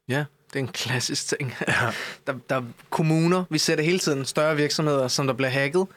Ja, 0.07 0.25
det 0.47 0.55
er 0.55 0.59
en 0.59 0.67
klassisk 0.67 1.27
ting. 1.27 1.55
Ja. 1.67 1.73
der, 2.27 2.33
der 2.49 2.55
er 2.55 2.63
kommuner, 2.89 3.43
vi 3.49 3.57
ser 3.57 3.75
det 3.75 3.85
hele 3.85 3.99
tiden, 3.99 4.25
større 4.25 4.55
virksomheder, 4.55 5.07
som 5.07 5.27
der 5.27 5.33
bliver 5.33 5.49
hacket. 5.49 5.87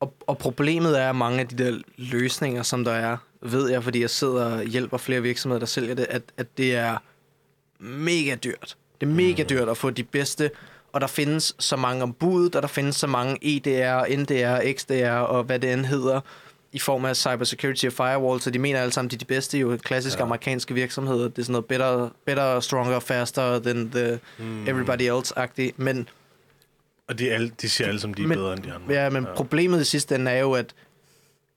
Og, 0.00 0.14
og 0.26 0.38
problemet 0.38 1.00
er, 1.00 1.08
at 1.10 1.16
mange 1.16 1.40
af 1.40 1.48
de 1.48 1.64
der 1.64 1.78
løsninger, 1.96 2.62
som 2.62 2.84
der 2.84 2.92
er, 2.92 3.16
ved 3.42 3.70
jeg, 3.70 3.84
fordi 3.84 4.00
jeg 4.00 4.10
sidder 4.10 4.44
og 4.44 4.64
hjælper 4.64 4.96
flere 4.96 5.22
virksomheder, 5.22 5.58
der 5.58 5.66
sælger 5.66 5.94
det, 5.94 6.06
at, 6.10 6.22
at 6.36 6.58
det 6.58 6.76
er 6.76 6.96
mega 7.78 8.34
dyrt. 8.34 8.76
Det 9.00 9.08
er 9.08 9.10
mega 9.10 9.42
dyrt 9.42 9.68
at 9.68 9.76
få 9.76 9.90
de 9.90 10.04
bedste, 10.04 10.50
og 10.92 11.00
der 11.00 11.06
findes 11.06 11.56
så 11.58 11.76
mange 11.76 12.02
ombud, 12.02 12.54
og 12.54 12.62
der 12.62 12.68
findes 12.68 12.96
så 12.96 13.06
mange 13.06 13.38
EDR, 13.42 14.16
NDR, 14.16 14.72
XDR 14.78 15.10
og 15.10 15.44
hvad 15.44 15.58
det 15.58 15.72
end 15.72 15.84
hedder, 15.84 16.20
i 16.72 16.78
form 16.78 17.04
af 17.04 17.16
cybersecurity 17.16 17.86
og 17.86 17.92
firewall, 17.92 18.40
så 18.40 18.50
de 18.50 18.58
mener 18.58 18.80
alle 18.80 18.92
sammen, 18.92 19.10
de 19.10 19.14
er 19.14 19.18
de 19.18 19.24
bedste, 19.24 19.58
jo 19.58 19.78
klassiske 19.84 20.18
ja. 20.18 20.24
amerikanske 20.24 20.74
virksomheder. 20.74 21.28
Det 21.28 21.38
er 21.38 21.42
sådan 21.42 21.52
noget 21.52 21.66
better, 21.66 22.08
better 22.24 22.60
stronger, 22.60 23.00
faster 23.00 23.58
than 23.58 23.90
the 23.90 24.20
mm. 24.38 24.68
everybody 24.68 25.10
else-agtigt. 25.10 25.72
Men, 25.76 26.08
Og 27.10 27.18
de, 27.18 27.30
alle, 27.32 27.52
de 27.62 27.68
siger 27.68 27.88
alle, 27.88 28.00
som 28.00 28.14
de 28.14 28.22
er 28.22 28.26
Men- 28.26 28.38
bedre 28.38 28.52
end 28.52 28.62
de 28.62 28.72
andre. 28.72 28.94
ja, 28.94 29.10
men 29.10 29.24
ja. 29.24 29.34
problemet 29.34 29.80
i 29.80 29.84
sidste 29.84 30.14
ende 30.14 30.30
er 30.30 30.40
jo, 30.40 30.52
at, 30.52 30.74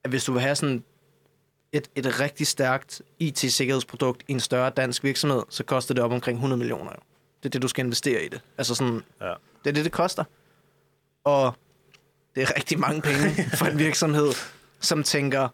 at 0.03 0.09
hvis 0.09 0.23
du 0.23 0.31
vil 0.31 0.41
have 0.41 0.55
sådan 0.55 0.83
et, 1.71 1.87
et 1.95 2.19
rigtig 2.19 2.47
stærkt 2.47 3.01
IT-sikkerhedsprodukt 3.19 4.23
i 4.27 4.31
en 4.31 4.39
større 4.39 4.69
dansk 4.69 5.03
virksomhed, 5.03 5.41
så 5.49 5.63
koster 5.63 5.93
det 5.93 6.03
op 6.03 6.11
omkring 6.11 6.35
100 6.35 6.57
millioner. 6.57 6.91
jo. 6.91 6.99
Det 7.43 7.45
er 7.45 7.49
det, 7.49 7.61
du 7.61 7.67
skal 7.67 7.85
investere 7.85 8.23
i 8.25 8.27
det. 8.29 8.41
Altså 8.57 8.75
sådan, 8.75 9.01
Ja. 9.21 9.33
det 9.63 9.69
er 9.69 9.71
det, 9.73 9.83
det 9.85 9.91
koster. 9.91 10.23
Og 11.23 11.53
det 12.35 12.43
er 12.43 12.55
rigtig 12.57 12.79
mange 12.79 13.01
penge 13.01 13.29
for 13.57 13.65
en 13.65 13.79
virksomhed, 13.79 14.31
som 14.79 15.03
tænker, 15.03 15.47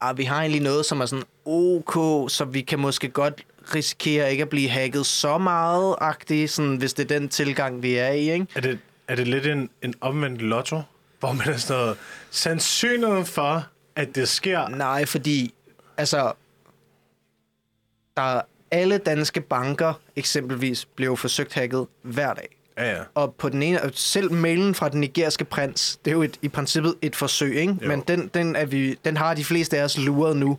ah, 0.00 0.18
vi 0.18 0.24
har 0.24 0.40
egentlig 0.40 0.62
noget, 0.62 0.86
som 0.86 1.00
er 1.00 1.06
sådan 1.06 1.24
ok, 1.44 2.30
så 2.30 2.44
vi 2.44 2.60
kan 2.60 2.78
måske 2.78 3.08
godt 3.08 3.42
risikere 3.74 4.30
ikke 4.30 4.42
at 4.42 4.48
blive 4.48 4.68
hacket 4.68 5.06
så 5.06 5.38
meget 5.38 5.96
agtigt, 6.00 6.50
sådan, 6.50 6.76
hvis 6.76 6.94
det 6.94 7.10
er 7.12 7.18
den 7.18 7.28
tilgang, 7.28 7.82
vi 7.82 7.94
er 7.94 8.08
i. 8.08 8.32
Ikke? 8.32 8.46
Er 8.54 8.60
det, 8.60 8.78
er 9.08 9.14
det 9.14 9.28
lidt 9.28 9.46
en, 9.46 9.70
en 9.82 9.94
omvendt 10.00 10.42
lotto, 10.42 10.82
hvor 11.20 11.32
man 11.32 11.48
er 11.48 11.56
sådan 11.56 11.82
noget, 11.82 11.96
sandsynligheden 12.30 13.26
for, 13.26 13.66
at 13.96 14.14
det 14.14 14.28
sker, 14.28 14.68
Nej, 14.68 15.06
fordi 15.06 15.54
altså, 15.96 16.32
der 18.16 18.22
er 18.22 18.42
alle 18.70 18.98
danske 18.98 19.40
banker 19.40 19.94
eksempelvis 20.16 20.84
blev 20.84 21.16
forsøgt 21.16 21.54
hacket 21.54 21.86
hver 22.02 22.34
dag. 22.34 22.48
ja, 22.78 22.96
ja. 22.96 23.02
Og 23.14 23.34
på 23.34 23.48
den 23.48 23.62
ene, 23.62 23.80
selv 23.94 24.32
mailen 24.32 24.74
fra 24.74 24.88
den 24.88 25.00
nigeriske 25.00 25.44
prins, 25.44 25.96
det 26.04 26.10
er 26.10 26.14
jo 26.14 26.22
et, 26.22 26.38
i 26.42 26.48
princippet 26.48 26.94
et 27.02 27.16
forsøg, 27.16 27.56
ikke? 27.56 27.76
Jo. 27.82 27.88
Men 27.88 28.00
den, 28.00 28.30
den, 28.34 28.56
er 28.56 28.64
vi, 28.64 28.94
den 29.04 29.16
har 29.16 29.34
de 29.34 29.44
fleste 29.44 29.78
af 29.78 29.84
os 29.84 29.98
luret 29.98 30.36
nu. 30.36 30.58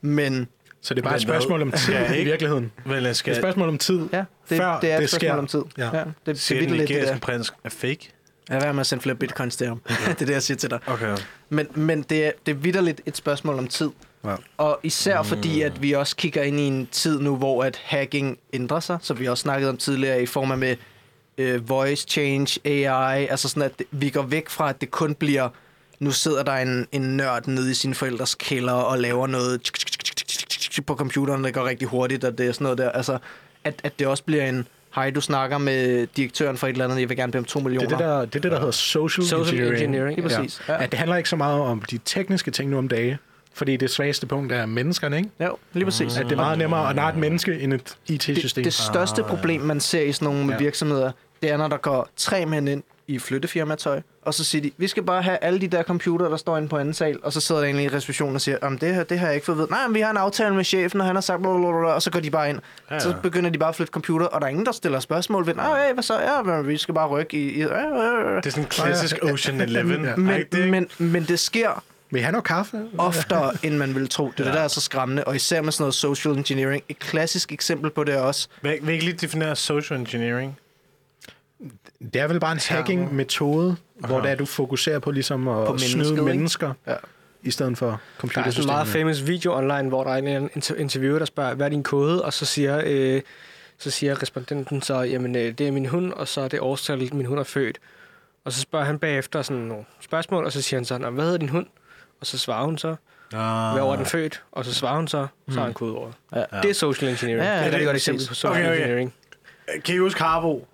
Men 0.00 0.48
Så 0.82 0.94
det 0.94 1.00
er 1.00 1.02
bare 1.04 1.16
et 1.16 1.20
Men 1.20 1.26
hvad? 1.26 1.34
spørgsmål 1.40 1.62
om 1.62 1.72
tid 1.72 1.94
Ja, 1.94 2.14
i 2.14 2.24
virkeligheden. 2.24 2.72
Vel, 2.84 2.94
jeg 2.94 3.02
Det 3.02 3.08
er 3.08 3.12
skal 3.12 3.32
et 3.32 3.38
spørgsmål 3.38 3.68
om 3.68 3.78
tid. 3.78 4.00
Ja, 4.12 4.18
det, 4.48 4.56
Før 4.58 4.80
det 4.80 4.90
er 4.92 4.96
et 4.96 5.00
det 5.02 5.10
spørgsmål 5.10 5.18
sker. 5.30 5.32
om 5.34 5.46
tid. 5.46 5.62
Ja. 5.78 5.84
Ja. 5.98 6.04
det, 6.04 6.06
det 6.26 6.40
sige, 6.40 6.58
er 6.58 6.62
den 6.68 6.70
det 6.78 6.78
nigeriske 6.88 7.20
prins 7.20 7.52
er 7.64 7.68
fake. 7.68 8.10
Lad 8.50 8.60
være 8.60 8.72
med 8.74 8.80
at 8.80 8.86
sende 8.86 9.02
flere 9.02 9.16
bitcoins 9.16 9.56
til 9.56 9.66
ham. 9.66 9.80
det 9.88 10.08
er 10.08 10.26
det, 10.26 10.30
jeg 10.30 10.42
siger 10.42 10.56
til 10.58 10.70
dig. 10.70 10.78
Okay. 10.86 11.16
Men, 11.48 11.66
men 11.74 12.02
det, 12.02 12.26
er, 12.26 12.30
det 12.46 12.52
er 12.52 12.56
vidderligt 12.56 13.00
et 13.06 13.16
spørgsmål 13.16 13.58
om 13.58 13.66
tid. 13.68 13.90
Ja. 14.24 14.34
Og 14.56 14.80
især 14.82 15.22
fordi, 15.22 15.62
at 15.62 15.82
vi 15.82 15.92
også 15.92 16.16
kigger 16.16 16.42
ind 16.42 16.60
i 16.60 16.62
en 16.62 16.88
tid 16.92 17.20
nu, 17.20 17.36
hvor 17.36 17.64
at 17.64 17.80
hacking 17.84 18.38
ændrer 18.52 18.80
sig, 18.80 18.98
som 19.02 19.18
vi 19.18 19.26
også 19.28 19.42
snakkede 19.42 19.70
om 19.70 19.76
tidligere, 19.76 20.22
i 20.22 20.26
form 20.26 20.50
af 20.50 20.58
med 20.58 20.76
øh, 21.38 21.68
voice 21.68 22.06
change, 22.08 22.60
AI, 22.64 23.26
altså 23.26 23.48
sådan, 23.48 23.62
at 23.62 23.78
det, 23.78 23.86
vi 23.90 24.10
går 24.10 24.22
væk 24.22 24.48
fra, 24.48 24.68
at 24.68 24.80
det 24.80 24.90
kun 24.90 25.14
bliver, 25.14 25.48
nu 25.98 26.10
sidder 26.10 26.42
der 26.42 26.52
en, 26.52 26.86
en 26.92 27.16
nørd 27.16 27.46
nede 27.46 27.70
i 27.70 27.74
sin 27.74 27.94
forældres 27.94 28.34
kælder 28.34 28.72
og 28.72 28.98
laver 28.98 29.26
noget 29.26 29.60
på 30.82 30.94
computeren, 30.94 31.44
der 31.44 31.50
går 31.50 31.64
rigtig 31.64 31.88
hurtigt, 31.88 32.24
og 32.24 32.38
det 32.38 32.46
er 32.46 32.52
sådan 32.52 32.62
noget 32.64 32.78
der. 32.78 32.90
Altså, 32.90 33.18
at, 33.64 33.74
at 33.84 33.98
det 33.98 34.06
også 34.06 34.22
bliver 34.24 34.48
en, 34.48 34.68
hej, 34.94 35.10
du 35.10 35.20
snakker 35.20 35.58
med 35.58 36.06
direktøren 36.16 36.56
for 36.56 36.66
et 36.66 36.72
eller 36.72 36.84
andet, 36.84 37.00
jeg 37.00 37.08
vil 37.08 37.16
gerne 37.16 37.32
bede 37.32 37.40
om 37.40 37.44
2 37.44 37.60
millioner. 37.60 37.88
Det 37.88 37.94
er 37.94 37.98
det, 37.98 38.06
der, 38.06 38.20
det, 38.24 38.36
er 38.36 38.40
det, 38.40 38.50
der 38.50 38.58
hedder 38.58 38.72
social, 38.72 39.26
Social 39.26 39.40
engineering. 39.40 39.82
engineering, 39.84 40.16
Lige 40.18 40.28
præcis. 40.28 40.62
Ja. 40.68 40.72
Ja. 40.74 40.80
Ja, 40.80 40.86
det 40.86 40.98
handler 40.98 41.16
ikke 41.16 41.28
så 41.28 41.36
meget 41.36 41.60
om 41.60 41.82
de 41.82 41.98
tekniske 42.04 42.50
ting 42.50 42.70
nu 42.70 42.78
om 42.78 42.88
dage, 42.88 43.18
fordi 43.54 43.76
det 43.76 43.90
svageste 43.90 44.26
punkt 44.26 44.52
er 44.52 44.66
menneskerne, 44.66 45.16
ikke? 45.16 45.30
Jo, 45.40 45.56
lige 45.72 45.84
præcis. 45.84 46.16
At 46.16 46.24
det 46.24 46.32
er 46.32 46.36
meget 46.36 46.58
nemmere 46.58 46.90
at 46.90 46.96
narre 46.96 47.10
et 47.10 47.16
menneske 47.16 47.60
end 47.60 47.72
et 47.74 47.96
IT-system. 48.06 48.44
Det, 48.54 48.64
det 48.64 48.72
største 48.74 49.22
problem, 49.22 49.60
man 49.60 49.80
ser 49.80 50.00
i 50.02 50.12
sådan 50.12 50.34
nogle 50.34 50.52
Ja. 50.52 50.58
virksomheder, 50.58 51.12
det 51.42 51.50
er, 51.50 51.56
når 51.56 51.68
der 51.68 51.76
går 51.76 52.08
tre 52.16 52.46
mænd 52.46 52.68
ind 52.68 52.82
i 53.08 53.18
flyttefirmatøj, 53.18 54.00
og 54.22 54.34
så 54.34 54.44
siger 54.44 54.62
de, 54.62 54.70
vi 54.76 54.88
skal 54.88 55.02
bare 55.02 55.22
have 55.22 55.38
alle 55.40 55.60
de 55.60 55.68
der 55.68 55.82
computere, 55.82 56.30
der 56.30 56.36
står 56.36 56.56
inde 56.56 56.68
på 56.68 56.76
anden 56.78 56.94
sal, 56.94 57.18
og 57.22 57.32
så 57.32 57.40
sidder 57.40 57.60
der 57.60 57.66
egentlig 57.66 57.84
i 57.84 57.88
receptionen 57.88 58.34
og 58.34 58.40
siger, 58.40 58.58
om 58.62 58.78
det 58.78 58.94
her, 58.94 59.04
det 59.04 59.18
har 59.18 59.26
jeg 59.26 59.34
ikke 59.34 59.44
fået 59.44 59.58
ved. 59.58 59.68
Nej, 59.70 59.86
men 59.86 59.94
vi 59.94 60.00
har 60.00 60.10
en 60.10 60.16
aftale 60.16 60.54
med 60.54 60.64
chefen, 60.64 61.00
og 61.00 61.06
han 61.06 61.16
har 61.16 61.20
sagt, 61.20 61.42
blablabla, 61.42 61.88
og 61.88 62.02
så 62.02 62.10
går 62.10 62.20
de 62.20 62.30
bare 62.30 62.50
ind. 62.50 62.58
Ja. 62.90 62.98
Så 62.98 63.14
begynder 63.22 63.50
de 63.50 63.58
bare 63.58 63.68
at 63.68 63.74
flytte 63.76 63.90
computer, 63.90 64.26
og 64.26 64.40
der 64.40 64.46
er 64.46 64.50
ingen, 64.50 64.66
der 64.66 64.72
stiller 64.72 65.00
spørgsmål 65.00 65.46
ved, 65.46 65.54
nej, 65.54 65.92
hvad 65.92 66.02
så? 66.02 66.20
Ja, 66.20 66.42
men 66.42 66.68
vi 66.68 66.76
skal 66.76 66.94
bare 66.94 67.08
rykke 67.08 67.36
i... 67.36 67.50
i 67.50 67.60
ja, 67.60 67.78
ja, 67.78 68.30
ja. 68.30 68.36
Det 68.36 68.46
er 68.46 68.50
sådan 68.50 68.64
en 68.64 68.68
klassisk 68.68 69.18
Ocean 69.22 69.60
Eleven. 69.60 70.04
Ja. 70.04 70.16
Men, 70.16 70.70
men, 70.70 70.88
men 70.98 71.24
det 71.24 71.38
sker 71.40 71.82
Vil 72.10 72.18
I 72.18 72.22
have 72.22 72.32
noget 72.32 72.44
kaffe? 72.44 72.82
oftere, 72.98 73.52
end 73.62 73.76
man 73.76 73.94
ville 73.94 74.08
tro. 74.08 74.24
Det 74.24 74.40
er 74.40 74.44
ja. 74.44 74.50
det, 74.50 74.56
der 74.58 74.64
er 74.64 74.68
så 74.68 74.80
skræmmende, 74.80 75.24
og 75.24 75.36
især 75.36 75.62
med 75.62 75.72
sådan 75.72 75.82
noget 75.82 75.94
social 75.94 76.34
engineering. 76.34 76.82
Et 76.88 76.98
klassisk 76.98 77.52
eksempel 77.52 77.90
på 77.90 78.04
det 78.04 78.14
er 78.14 78.20
også, 78.20 78.48
Vil, 78.62 78.78
vil 78.82 78.92
ikke 78.92 79.04
lige 79.04 79.16
definere 79.16 79.56
social 79.56 79.98
engineering? 80.00 80.58
Det 82.00 82.16
er 82.16 82.26
vel 82.28 82.40
bare 82.40 82.52
en 82.52 82.60
hacking-metode, 82.68 83.76
hvor 83.94 84.20
det 84.20 84.30
er, 84.30 84.34
du 84.34 84.44
fokuserer 84.44 84.98
på 84.98 85.10
ligesom 85.10 85.48
at 85.48 85.66
På 85.66 85.78
snyde 85.78 86.22
mennesker, 86.22 86.72
Ja. 86.86 86.94
i 87.42 87.50
stedet 87.50 87.78
for 87.78 87.86
Der 87.86 87.92
er 87.92 87.96
en 87.96 88.00
computersystemet. 88.18 88.66
meget 88.66 88.88
famous 88.88 89.26
video 89.26 89.56
online, 89.56 89.88
hvor 89.88 90.04
der 90.04 90.10
er 90.10 90.16
en 90.16 90.24
eller 90.26 90.36
anden 90.36 90.62
inter- 90.62 90.74
interviewer, 90.80 91.18
der 91.18 91.26
spørger, 91.26 91.54
hvad 91.54 91.66
er 91.66 91.70
din 91.70 91.82
kode? 91.82 92.24
Og 92.24 92.32
så 92.32 92.44
siger, 92.44 92.82
øh, 92.86 93.22
så 93.78 93.90
siger 93.90 94.22
respondenten 94.22 94.82
så, 94.82 95.00
jamen 95.00 95.36
øh, 95.36 95.52
det 95.58 95.68
er 95.68 95.72
min 95.72 95.86
hund, 95.86 96.12
og 96.12 96.28
så 96.28 96.40
er 96.40 96.48
det 96.48 96.60
årstallet, 96.60 97.14
min 97.14 97.26
hund 97.26 97.40
er 97.40 97.44
født. 97.44 97.78
Og 98.44 98.52
så 98.52 98.60
spørger 98.60 98.84
han 98.86 98.98
bagefter 98.98 99.42
sådan 99.42 99.62
nogle 99.62 99.84
spørgsmål, 100.00 100.44
og 100.44 100.52
så 100.52 100.62
siger 100.62 100.78
han 100.78 100.84
så, 100.84 100.98
"Nå, 100.98 101.10
hvad 101.10 101.24
hedder 101.24 101.38
din 101.38 101.48
hund? 101.48 101.66
Og 102.20 102.26
så 102.26 102.38
svarer 102.38 102.64
hun 102.64 102.78
så, 102.78 102.88
Ah. 103.34 103.72
hvad 103.72 103.82
år 103.82 103.92
er 103.92 103.96
den 103.96 104.06
født? 104.06 104.42
Og 104.52 104.64
så 104.64 104.74
svarer 104.74 104.96
hun 104.96 105.08
så, 105.08 105.26
så 105.48 105.54
har 105.58 105.64
han 105.64 105.74
kodeordet. 105.74 106.14
Ja. 106.34 106.44
Det 106.62 106.70
er 106.70 106.74
social 106.74 107.10
engineering. 107.10 107.44
Ja, 107.44 107.50
ja, 107.50 107.56
det 107.56 107.62
er 107.62 107.66
et 107.68 107.72
rigtig 107.72 107.86
godt 107.86 107.96
eksempel 107.96 108.28
på 108.28 108.34
social 108.34 108.52
Okay, 108.62 108.70
okay. 108.70 108.76
engineering. 108.80 109.14
Kan 109.84 109.94
I 109.94 109.98
huske 109.98 110.22
Harbo? 110.22 110.66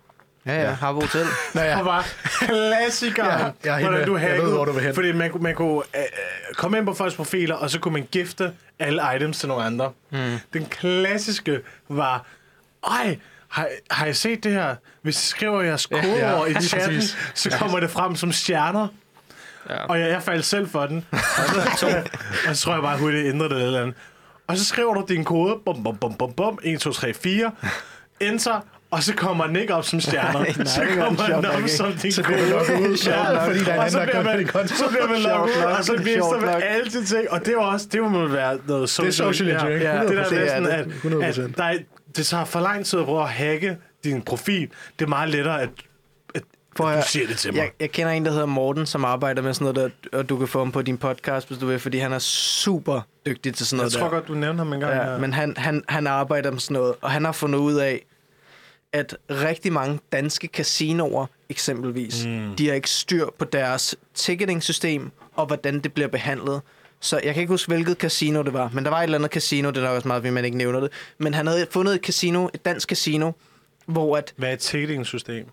Ja, 0.46 0.62
ja, 0.62 0.70
har 0.70 0.92
vi 0.92 1.00
hotel. 1.00 1.26
Nå 1.54 1.60
ja. 1.60 1.76
Det 1.76 1.84
var 1.84 2.06
klassikeren. 2.46 3.30
Ja, 3.40 3.50
jeg 3.64 3.74
er 3.74 3.76
helt 3.78 3.88
hvordan 3.90 3.98
med. 3.98 4.06
du 4.06 4.16
Jeg 4.16 4.22
ved, 4.22 4.30
hackede. 4.30 4.52
hvor 4.54 4.64
du 4.64 4.72
vil 4.72 4.82
hen. 4.82 4.94
Fordi 4.94 5.12
man, 5.12 5.30
kunne- 5.30 5.42
man 5.42 5.54
kunne 5.54 5.82
øh, 5.96 6.02
øh, 6.02 6.54
komme 6.56 6.78
ind 6.78 6.86
på 6.86 6.94
folks 6.94 7.14
profiler, 7.14 7.54
og 7.54 7.70
så 7.70 7.78
kunne 7.78 7.92
man 7.92 8.08
gifte 8.12 8.52
alle 8.78 9.02
items 9.16 9.38
til 9.38 9.48
nogle 9.48 9.64
andre. 9.64 9.92
Mm. 10.10 10.36
Den 10.52 10.66
klassiske 10.66 11.60
var, 11.88 12.24
ej, 12.90 13.18
har, 13.48 13.68
har 13.90 14.06
I 14.06 14.12
set 14.14 14.44
det 14.44 14.52
her? 14.52 14.74
Hvis 15.02 15.24
I 15.24 15.26
skriver 15.28 15.62
jeres 15.62 15.86
kodeord 15.86 16.18
Ja, 16.18 16.44
i 16.44 16.52
lige 16.52 16.62
chatten, 16.62 17.02
så 17.34 17.50
kommer 17.58 17.80
det 17.80 17.90
frem 17.90 18.16
som 18.16 18.32
stjerner. 18.32 18.88
Ja. 19.70 19.84
Og 19.84 20.00
jeg, 20.00 20.10
jeg 20.10 20.22
faldt 20.22 20.44
selv 20.44 20.68
for 20.68 20.86
den. 20.86 21.06
og 21.12 21.18
så 21.78 22.04
tror 22.64 22.72
jeg 22.72 22.82
bare, 22.82 23.10
det 23.12 23.28
ændrede 23.28 23.50
det 23.54 23.62
eller 23.62 23.80
andet. 23.82 23.94
Og 24.46 24.56
så 24.56 24.64
skriver 24.64 24.94
du 24.94 25.04
din 25.08 25.24
kode, 25.24 25.58
bum, 25.64 25.84
bum, 25.84 25.96
bum, 25.96 26.14
bum, 26.14 26.32
bum, 26.32 26.58
1, 26.62 26.80
2, 26.80 26.92
3, 26.92 27.14
4, 27.14 27.50
enter, 28.20 28.60
og 28.92 29.02
så 29.02 29.14
kommer 29.14 29.56
ikke 29.60 29.74
op 29.74 29.84
som 29.84 30.00
stjerner. 30.00 30.32
Nej, 30.42 30.52
nej, 30.56 30.66
så 30.66 30.80
det 30.80 30.98
kommer 30.98 31.26
den 31.26 31.34
op 31.34 31.42
nok 31.42 31.68
som 31.68 31.92
din 31.92 32.12
Så 32.12 32.22
logget 32.22 32.88
ud, 32.88 32.96
ja, 33.06 33.16
nok. 33.32 33.36
er 33.68 33.78
Og 33.80 33.90
så 33.90 33.98
bliver 34.04 34.22
man, 34.56 34.68
så 34.68 34.84
bliver 34.90 35.08
man 35.08 35.20
logget 35.22 35.56
ud, 35.56 35.62
og 35.78 35.84
så 35.84 35.92
mister 35.92 36.40
man 36.40 36.62
alle 36.62 36.90
de 36.90 37.04
ting. 37.04 37.30
Og 37.30 37.46
det 37.46 37.56
var 37.56 37.62
også, 37.62 37.86
det 37.92 38.02
må 38.02 38.26
være 38.26 38.58
noget 38.68 38.90
social, 38.90 39.12
social 39.12 39.50
engineering, 39.50 39.82
Ja, 39.82 40.00
det 40.02 40.16
der 40.16 40.24
100%. 40.24 40.34
med 40.34 40.48
sådan, 40.48 40.64
Det 40.64 40.72
er 40.74 40.76
at, 40.78 40.84
det. 40.84 41.38
100%. 41.38 41.40
at 41.50 41.56
der 41.56 41.64
er, 41.64 41.78
det 42.16 42.26
tager 42.26 42.44
for 42.44 42.60
lang 42.60 42.86
tid 42.86 42.98
at 42.98 43.04
prøve 43.04 43.22
at 43.22 43.28
hacke 43.28 43.76
din 44.04 44.22
profil. 44.22 44.68
Det 44.98 45.04
er 45.04 45.08
meget 45.08 45.28
lettere, 45.30 45.62
at, 45.62 45.68
at, 46.34 46.42
Prøv 46.76 46.88
at 46.92 46.98
at 46.98 47.04
du 47.04 47.08
siger 47.08 47.26
det 47.26 47.36
til 47.36 47.52
mig. 47.52 47.58
Jeg, 47.60 47.70
jeg 47.80 47.90
kender 47.90 48.12
en, 48.12 48.24
der 48.24 48.30
hedder 48.32 48.46
Morten, 48.46 48.86
som 48.86 49.04
arbejder 49.04 49.42
med 49.42 49.54
sådan 49.54 49.74
noget, 49.74 49.92
der, 50.12 50.18
og 50.18 50.28
du 50.28 50.36
kan 50.38 50.48
få 50.48 50.58
ham 50.58 50.72
på 50.72 50.82
din 50.82 50.98
podcast, 50.98 51.48
hvis 51.48 51.58
du 51.58 51.66
vil, 51.66 51.78
fordi 51.78 51.98
han 51.98 52.12
er 52.12 52.18
super 52.18 53.00
dygtig 53.26 53.54
til 53.54 53.66
sådan 53.66 53.78
Jeg 53.78 53.82
noget 53.82 53.92
tror 53.92 54.02
der. 54.02 54.10
godt, 54.10 54.28
du 54.28 54.34
nævnte 54.34 54.58
ham 54.58 54.72
en 54.72 54.80
gang. 54.80 54.94
Ja, 55.12 55.18
men 55.18 55.32
han, 55.32 55.54
han, 55.56 55.82
han 55.88 56.06
arbejder 56.06 56.50
med 56.50 56.58
sådan 56.60 56.74
noget, 56.74 56.94
og 57.00 57.10
han 57.10 57.24
har 57.24 57.32
fundet 57.32 57.58
ud 57.58 57.74
af, 57.74 58.04
at 58.92 59.16
rigtig 59.30 59.72
mange 59.72 59.98
danske 60.12 60.46
casinoer 60.46 61.26
eksempelvis, 61.48 62.26
mm. 62.26 62.56
de 62.56 62.66
har 62.68 62.74
ikke 62.74 62.90
styr 62.90 63.26
på 63.38 63.44
deres 63.44 63.96
ticketing-system, 64.14 65.10
og 65.34 65.46
hvordan 65.46 65.80
det 65.80 65.92
bliver 65.92 66.08
behandlet. 66.08 66.60
Så 67.00 67.20
jeg 67.24 67.34
kan 67.34 67.40
ikke 67.40 67.50
huske, 67.52 67.72
hvilket 67.72 67.96
casino 67.96 68.42
det 68.42 68.52
var, 68.52 68.70
men 68.74 68.84
der 68.84 68.90
var 68.90 68.98
et 68.98 69.02
eller 69.04 69.18
andet 69.18 69.30
casino, 69.30 69.68
det 69.70 69.76
er 69.76 69.82
nok 69.82 69.94
også 69.94 70.08
meget, 70.08 70.26
at 70.26 70.32
man 70.32 70.44
ikke 70.44 70.56
nævner 70.56 70.80
det, 70.80 70.92
men 71.18 71.34
han 71.34 71.46
havde 71.46 71.66
fundet 71.70 71.94
et 71.94 72.00
casino, 72.00 72.48
et 72.54 72.64
dansk 72.64 72.88
casino, 72.88 73.32
hvor 73.86 74.16
at 74.16 74.34
Hvad 74.36 74.48
er 74.48 74.52
et 74.52 74.58
ticketing-system? 74.58 75.46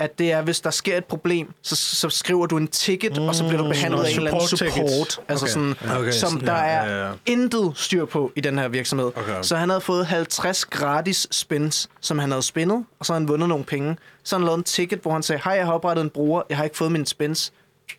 At 0.00 0.18
det 0.18 0.32
er, 0.32 0.42
hvis 0.42 0.60
der 0.60 0.70
sker 0.70 0.96
et 0.98 1.04
problem, 1.04 1.52
så, 1.62 1.76
så 1.76 2.08
skriver 2.10 2.46
du 2.46 2.56
en 2.56 2.68
ticket, 2.68 3.16
mm, 3.16 3.28
og 3.28 3.34
så 3.34 3.48
bliver 3.48 3.62
du 3.62 3.68
behandlet 3.68 4.04
af 4.04 4.10
en 4.10 4.16
eller 4.16 4.30
anden 4.30 4.48
support 4.48 4.72
tickets. 4.74 5.20
Altså 5.28 5.44
Okay. 5.44 5.52
sådan, 5.52 5.98
Okay, 5.98 6.12
som 6.12 6.40
der 6.40 6.52
er 6.52 6.86
Ja, 6.86 6.96
ja, 7.02 7.06
ja. 7.08 7.12
intet 7.26 7.72
styr 7.74 8.04
på 8.04 8.32
i 8.36 8.40
den 8.40 8.58
her 8.58 8.68
virksomhed. 8.68 9.06
Okay. 9.16 9.42
Så 9.42 9.56
han 9.56 9.68
havde 9.68 9.80
fået 9.80 10.06
50 10.06 10.64
gratis 10.64 11.26
spins, 11.30 11.88
som 12.00 12.18
han 12.18 12.30
havde 12.30 12.42
spindet, 12.42 12.84
og 13.00 13.06
så 13.06 13.12
havde 13.12 13.20
han 13.22 13.28
vundet 13.28 13.48
nogle 13.48 13.64
penge. 13.64 13.96
Så 14.24 14.36
han 14.36 14.44
lavede 14.44 14.58
en 14.58 14.64
ticket, 14.64 14.98
hvor 15.02 15.12
han 15.12 15.22
sagde, 15.22 15.40
hej, 15.44 15.52
jeg 15.52 15.64
har 15.66 15.72
oprettet 15.72 16.02
en 16.02 16.10
bruger, 16.10 16.42
jeg 16.48 16.56
har 16.56 16.64
ikke 16.64 16.76
fået 16.76 16.92
min 16.92 17.06
spins. 17.06 17.52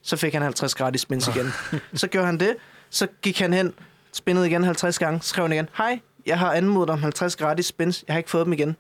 Så 0.03 0.17
fik 0.17 0.33
han 0.33 0.41
50 0.41 0.75
gratis 0.75 1.01
spins 1.01 1.27
igen. 1.35 1.53
så 1.93 2.07
gjorde 2.07 2.25
han 2.25 2.39
det, 2.39 2.55
så 2.89 3.07
gik 3.21 3.39
han 3.39 3.53
hen, 3.53 3.73
spinnede 4.13 4.47
igen 4.47 4.63
50 4.63 4.99
gange, 4.99 5.19
skrev 5.23 5.43
han 5.43 5.53
igen, 5.53 5.69
hej, 5.77 5.99
jeg 6.25 6.39
har 6.39 6.53
anmodet 6.53 6.89
om 6.89 7.01
50 7.01 7.35
gratis 7.35 7.65
spins, 7.65 8.03
jeg 8.07 8.13
har 8.13 8.17
ikke 8.17 8.29
fået 8.29 8.45
dem 8.45 8.53
igen 8.53 8.75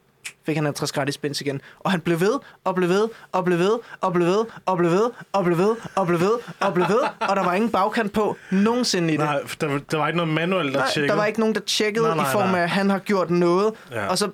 fik 0.47 0.55
han 0.55 0.65
50 0.65 0.91
gratis 0.91 1.15
spins 1.15 1.41
igen. 1.41 1.61
Og 1.79 1.91
han 1.91 1.99
blev 2.01 2.19
ved, 2.19 2.39
og 2.63 2.75
blev 2.75 2.89
ved, 2.89 3.07
og 3.31 3.45
blev 3.45 3.59
ved, 3.59 3.77
og 4.01 4.13
blev 4.13 4.27
ved, 4.27 4.45
og 4.65 4.77
blev 4.77 4.91
ved, 4.91 5.09
og 5.33 5.43
blev 5.43 5.57
ved, 5.57 5.75
og 5.95 6.05
blev 6.07 6.19
ved, 6.19 6.31
og 6.59 6.73
blev 6.73 6.87
ved, 6.89 6.99
og 7.29 7.35
der 7.35 7.43
var 7.43 7.53
ingen 7.53 7.71
bagkant 7.71 8.13
på 8.13 8.37
nogensinde 8.51 9.07
i 9.13 9.17
det. 9.17 9.25
Nej, 9.25 9.39
der, 9.61 9.79
der 9.91 9.97
var 9.97 10.07
ikke 10.07 10.17
noget 10.17 10.33
manuelt, 10.33 10.73
der 10.73 10.79
Nej, 10.79 10.89
tjekkede. 10.93 11.07
der 11.11 11.15
var 11.15 11.25
ikke 11.25 11.39
nogen, 11.39 11.55
der 11.55 11.61
tjekkede 11.61 12.05
Nej, 12.07 12.15
nej, 12.15 12.29
i 12.29 12.31
form 12.31 12.55
af, 12.55 12.59
at 12.61 12.69
han 12.69 12.89
har 12.89 12.99
gjort 12.99 13.29
noget, 13.29 13.73
Ja. 13.91 14.07
og 14.07 14.17
så 14.17 14.29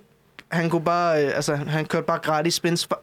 han 0.51 0.69
kunne 0.69 0.83
bare, 0.83 1.25
øh, 1.25 1.31
altså 1.35 1.55
han 1.55 1.85
kørte 1.85 2.05
bare 2.05 2.19
gratis 2.19 2.53
spins 2.53 2.85
for, 2.85 2.99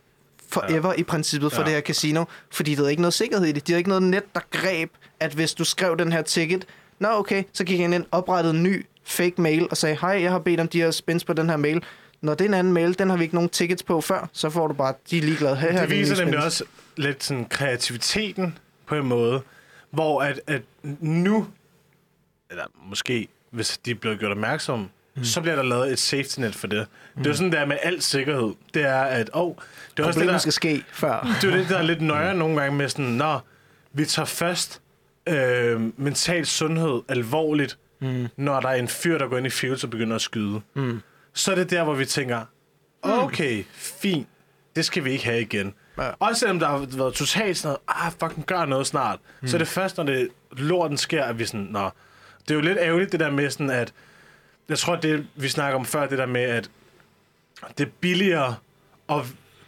forever 0.48 0.88
ja. 0.88 1.00
i 1.00 1.02
princippet 1.02 1.52
for 1.52 1.60
Ja. 1.60 1.66
det 1.66 1.74
her 1.74 1.80
casino, 1.80 2.24
fordi 2.52 2.74
der 2.74 2.84
er 2.84 2.88
ikke 2.88 3.02
noget 3.02 3.14
sikkerhed 3.14 3.46
i 3.46 3.52
det. 3.52 3.66
De 3.66 3.72
har 3.72 3.76
ikke 3.78 3.88
noget 3.88 4.02
net, 4.02 4.34
der 4.34 4.40
greb, 4.50 4.90
at 5.20 5.32
hvis 5.32 5.54
du 5.54 5.64
skrev 5.64 5.96
den 5.98 6.12
her 6.12 6.22
ticket, 6.22 6.64
nå 6.98 7.08
okay, 7.08 7.42
så 7.52 7.64
gik 7.64 7.80
han 7.80 7.92
ind, 7.92 8.04
oprettede 8.12 8.54
en 8.56 8.62
ny 8.62 8.86
fake 9.04 9.34
mail 9.42 9.66
og 9.70 9.76
sagde, 9.76 9.96
hej, 10.00 10.22
jeg 10.22 10.30
har 10.30 10.38
bedt 10.38 10.60
om 10.60 10.68
de 10.68 10.80
her 10.82 10.90
spins 10.90 11.24
på 11.24 11.32
den 11.32 11.50
her 11.50 11.56
mail. 11.56 11.82
Når 12.22 12.34
det 12.34 12.44
er 12.44 12.48
en 12.48 12.54
anden 12.54 12.72
mail, 12.72 12.98
den 12.98 13.10
har 13.10 13.16
vi 13.16 13.22
ikke 13.22 13.34
nogen 13.34 13.50
tickets 13.50 13.82
på 13.82 14.00
før, 14.00 14.28
så 14.32 14.50
får 14.50 14.66
du 14.66 14.74
bare, 14.74 14.94
de 15.10 15.18
er 15.18 15.22
ligeglade. 15.22 15.56
Her, 15.56 15.68
er 15.68 15.80
det 15.80 15.90
viser 15.90 16.16
nemlig 16.16 16.40
spins. 16.40 16.44
også 16.44 16.64
lidt 16.96 17.24
sådan 17.24 17.44
kreativiteten 17.44 18.58
på 18.86 18.94
en 18.94 19.06
måde, 19.06 19.42
hvor 19.90 20.22
at, 20.22 20.40
at 20.46 20.62
nu, 21.00 21.46
eller 22.50 22.64
måske 22.84 23.28
hvis 23.50 23.78
de 23.78 23.90
er 23.90 23.94
blevet 23.94 24.18
gjort 24.18 24.30
opmærksomme, 24.30 24.88
mm. 25.14 25.24
så 25.24 25.40
bliver 25.40 25.56
der 25.56 25.62
lavet 25.62 25.92
et 25.92 25.98
safety 25.98 26.40
net 26.40 26.54
for 26.54 26.66
det. 26.66 26.86
Mm. 27.14 27.22
Det 27.22 27.26
er 27.26 27.30
jo 27.30 27.36
sådan 27.36 27.52
der 27.52 27.66
med 27.66 27.76
al 27.82 28.02
sikkerhed. 28.02 28.54
Det 28.74 28.82
er, 28.82 29.02
at 29.02 29.30
oh, 29.32 29.54
det 29.96 30.02
er 30.02 30.06
også 30.06 30.20
det, 30.20 30.28
der, 30.28 30.38
skal 30.38 30.52
ske 30.52 30.84
før. 30.92 31.36
det 31.42 31.52
er 31.52 31.56
det, 31.56 31.68
der 31.68 31.78
er 31.78 31.82
lidt 31.82 32.00
nøjere 32.12 32.34
nogle 32.34 32.60
gange 32.60 32.78
med 32.78 32.88
sådan, 32.88 33.04
nå, 33.04 33.38
vi 33.92 34.04
tager 34.04 34.26
først 34.26 34.80
øh, 35.26 35.80
mental 36.00 36.46
sundhed 36.46 37.02
alvorligt, 37.08 37.78
mm. 38.00 38.28
når 38.36 38.60
der 38.60 38.68
er 38.68 38.74
en 38.74 38.88
fyr, 38.88 39.18
der 39.18 39.28
går 39.28 39.36
ind 39.36 39.46
i 39.46 39.50
Fields 39.50 39.84
og 39.84 39.90
begynder 39.90 40.16
at 40.16 40.22
skyde. 40.22 40.60
Mm. 40.74 41.00
Så 41.32 41.50
er 41.50 41.54
det 41.54 41.70
der, 41.70 41.84
hvor 41.84 41.94
vi 41.94 42.04
tænker, 42.04 42.40
okay, 43.02 43.64
fint, 43.72 44.28
det 44.76 44.84
skal 44.84 45.04
vi 45.04 45.10
ikke 45.10 45.24
have 45.24 45.40
igen. 45.40 45.74
Ja. 45.98 46.10
Også 46.18 46.40
selvom 46.40 46.58
der 46.58 46.66
har 46.66 46.86
været 46.96 47.14
totalt 47.14 47.56
sådan 47.56 47.68
noget, 47.88 48.06
ah, 48.06 48.12
fucking 48.20 48.46
gør 48.46 48.64
noget 48.64 48.86
snart. 48.86 49.18
Mm. 49.40 49.48
Så 49.48 49.56
er 49.56 49.58
det 49.58 49.68
først, 49.68 49.96
når 49.96 50.04
det 50.04 50.28
lorten 50.52 50.96
sker, 50.96 51.24
at 51.24 51.38
vi 51.38 51.44
sådan, 51.44 51.66
nå. 51.70 51.90
Det 52.42 52.50
er 52.50 52.54
jo 52.54 52.60
lidt 52.60 52.78
ærgerligt, 52.78 53.12
det 53.12 53.20
der 53.20 53.30
med 53.30 53.50
sådan, 53.50 53.70
at 53.70 53.92
jeg 54.68 54.78
tror, 54.78 54.96
det 54.96 55.26
vi 55.34 55.48
snakker 55.48 55.78
om 55.78 55.84
før, 55.84 56.06
det 56.06 56.18
der 56.18 56.26
med, 56.26 56.42
at 56.42 56.70
det 57.78 57.86
er 57.86 57.90
billigere 58.00 58.54
at, 59.08 59.16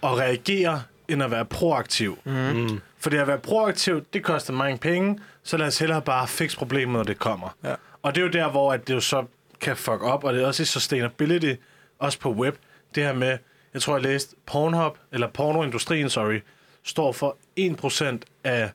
at 0.03 0.19
reagere, 0.19 0.83
end 1.09 1.23
at 1.23 1.31
være 1.31 1.45
proaktiv. 1.45 2.19
Mm. 2.25 2.81
Fordi 2.99 3.17
at 3.17 3.27
være 3.27 3.39
proaktiv, 3.39 4.05
det 4.13 4.23
koster 4.23 4.53
mange 4.53 4.79
penge, 4.79 5.19
så 5.43 5.57
lad 5.57 5.67
os 5.67 5.79
hellere 5.79 6.03
bare 6.03 6.29
fikse 6.29 6.57
problemet, 6.57 6.93
når 6.93 7.03
det 7.03 7.19
kommer. 7.19 7.57
Ja. 7.65 7.75
Og 8.03 8.15
det 8.15 8.21
er 8.21 8.27
jo 8.27 8.33
der, 8.33 8.51
hvor 8.51 8.73
at 8.73 8.89
det 8.89 8.95
jo 8.95 9.01
så 9.01 9.25
kan 9.63 9.77
fuck 9.77 10.03
op, 10.03 10.25
og 10.25 10.33
det 10.33 10.43
er 10.43 10.47
også 10.47 10.63
i 10.63 10.67
sustainability, 10.67 11.55
også 11.99 12.19
på 12.19 12.31
web, 12.33 12.57
det 12.95 13.03
her 13.05 13.13
med, 13.13 13.39
jeg 13.75 13.83
tror, 13.83 13.95
jeg 13.97 14.03
læste 14.03 14.37
Pornhub, 14.47 14.97
eller 15.13 15.29
pornoindustrien, 15.29 16.11
sorry, 16.11 16.41
står 16.85 17.13
for 17.13 17.37
1% 17.61 18.19
af 18.45 18.71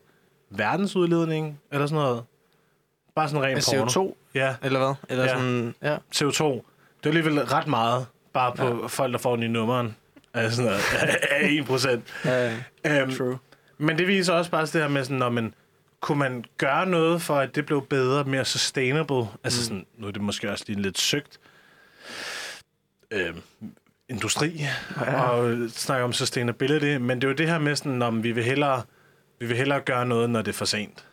verdensudledningen, 0.50 1.60
eller 1.72 1.88
sådan 1.88 2.04
noget. 2.04 2.24
Bare 3.16 3.30
sådan 3.30 3.44
ren 3.44 3.58
Af 3.58 3.64
porno. 3.78 4.12
CO2, 4.12 4.16
Ja, 4.36 4.56
eller 4.64 4.80
hvad? 4.80 4.94
Eller 5.10 5.24
Ja. 5.24 5.30
sådan, 5.30 5.76
ja. 5.82 5.98
CO2. 6.16 6.44
Det 6.44 7.04
er 7.04 7.08
alligevel 7.08 7.40
ret 7.46 7.68
meget, 7.68 8.06
bare 8.34 8.52
på 8.56 8.66
ja. 8.82 8.88
folk, 8.88 9.12
der 9.14 9.20
får 9.20 9.36
den 9.36 9.44
i 9.44 9.48
nummeren. 9.48 9.96
af 10.34 10.52
sådan 10.52 10.72
noget, 10.72 10.82
af 11.32 11.42
1%. 11.48 12.00
ja. 12.26 13.02
Øhm, 13.02 13.16
True. 13.16 13.38
men 13.78 13.98
det 13.98 14.08
viser 14.08 14.34
også 14.34 14.52
bare 14.52 14.62
det 14.66 14.74
her 14.74 14.88
med, 14.88 15.04
sådan, 15.04 15.18
når 15.18 15.30
man, 15.30 15.54
kunne 16.08 16.20
man 16.20 16.46
gøre 16.58 16.86
noget 16.86 17.22
for, 17.22 17.36
at 17.36 17.56
det 17.56 17.66
blev 17.66 17.88
bedre, 17.88 18.24
mere 18.24 18.46
sustainable? 18.46 19.28
Altså 19.44 19.64
sådan, 19.64 19.86
nu 19.98 20.08
er 20.08 20.12
det 20.12 20.22
måske 20.22 20.52
også 20.52 20.64
lige 20.68 20.82
lidt 20.82 21.00
søgt 21.00 21.40
øh, 23.12 23.36
industri, 24.10 24.68
ja. 24.96 25.22
og 25.32 25.70
snakke 25.70 26.04
om 26.04 26.14
sustainability, 26.14 26.98
men 26.98 27.22
det 27.22 27.24
er 27.24 27.28
jo 27.28 27.36
det 27.36 27.50
her 27.50 27.60
med 27.60 27.76
sådan, 27.76 28.02
om 28.02 28.24
vi 28.24 28.32
vil 28.32 28.44
hellere, 28.44 28.82
vi 29.40 29.46
vil 29.46 29.58
hellere 29.58 29.82
gøre 29.82 30.06
noget, 30.06 30.30
når 30.30 30.42
det 30.42 30.52
er 30.52 30.58
for 30.58 30.66
sent. 30.66 31.07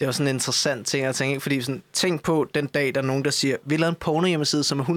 Det 0.00 0.04
er 0.04 0.08
jo 0.08 0.12
sådan 0.12 0.28
en 0.28 0.34
interessant 0.36 0.86
ting 0.86 1.06
at 1.06 1.14
tænke, 1.14 1.40
fordi 1.40 1.60
sådan, 1.62 1.82
tænk 1.92 2.22
på 2.22 2.46
den 2.54 2.66
dag, 2.66 2.92
der 2.94 3.00
er 3.00 3.04
nogen, 3.04 3.24
der 3.24 3.30
siger, 3.30 3.56
vi 3.64 3.76
laver 3.76 3.88
en 3.90 3.96
porno 4.00 4.26
hjemmeside, 4.26 4.64
som 4.64 4.80
er 4.80 4.84
100% 4.84 4.88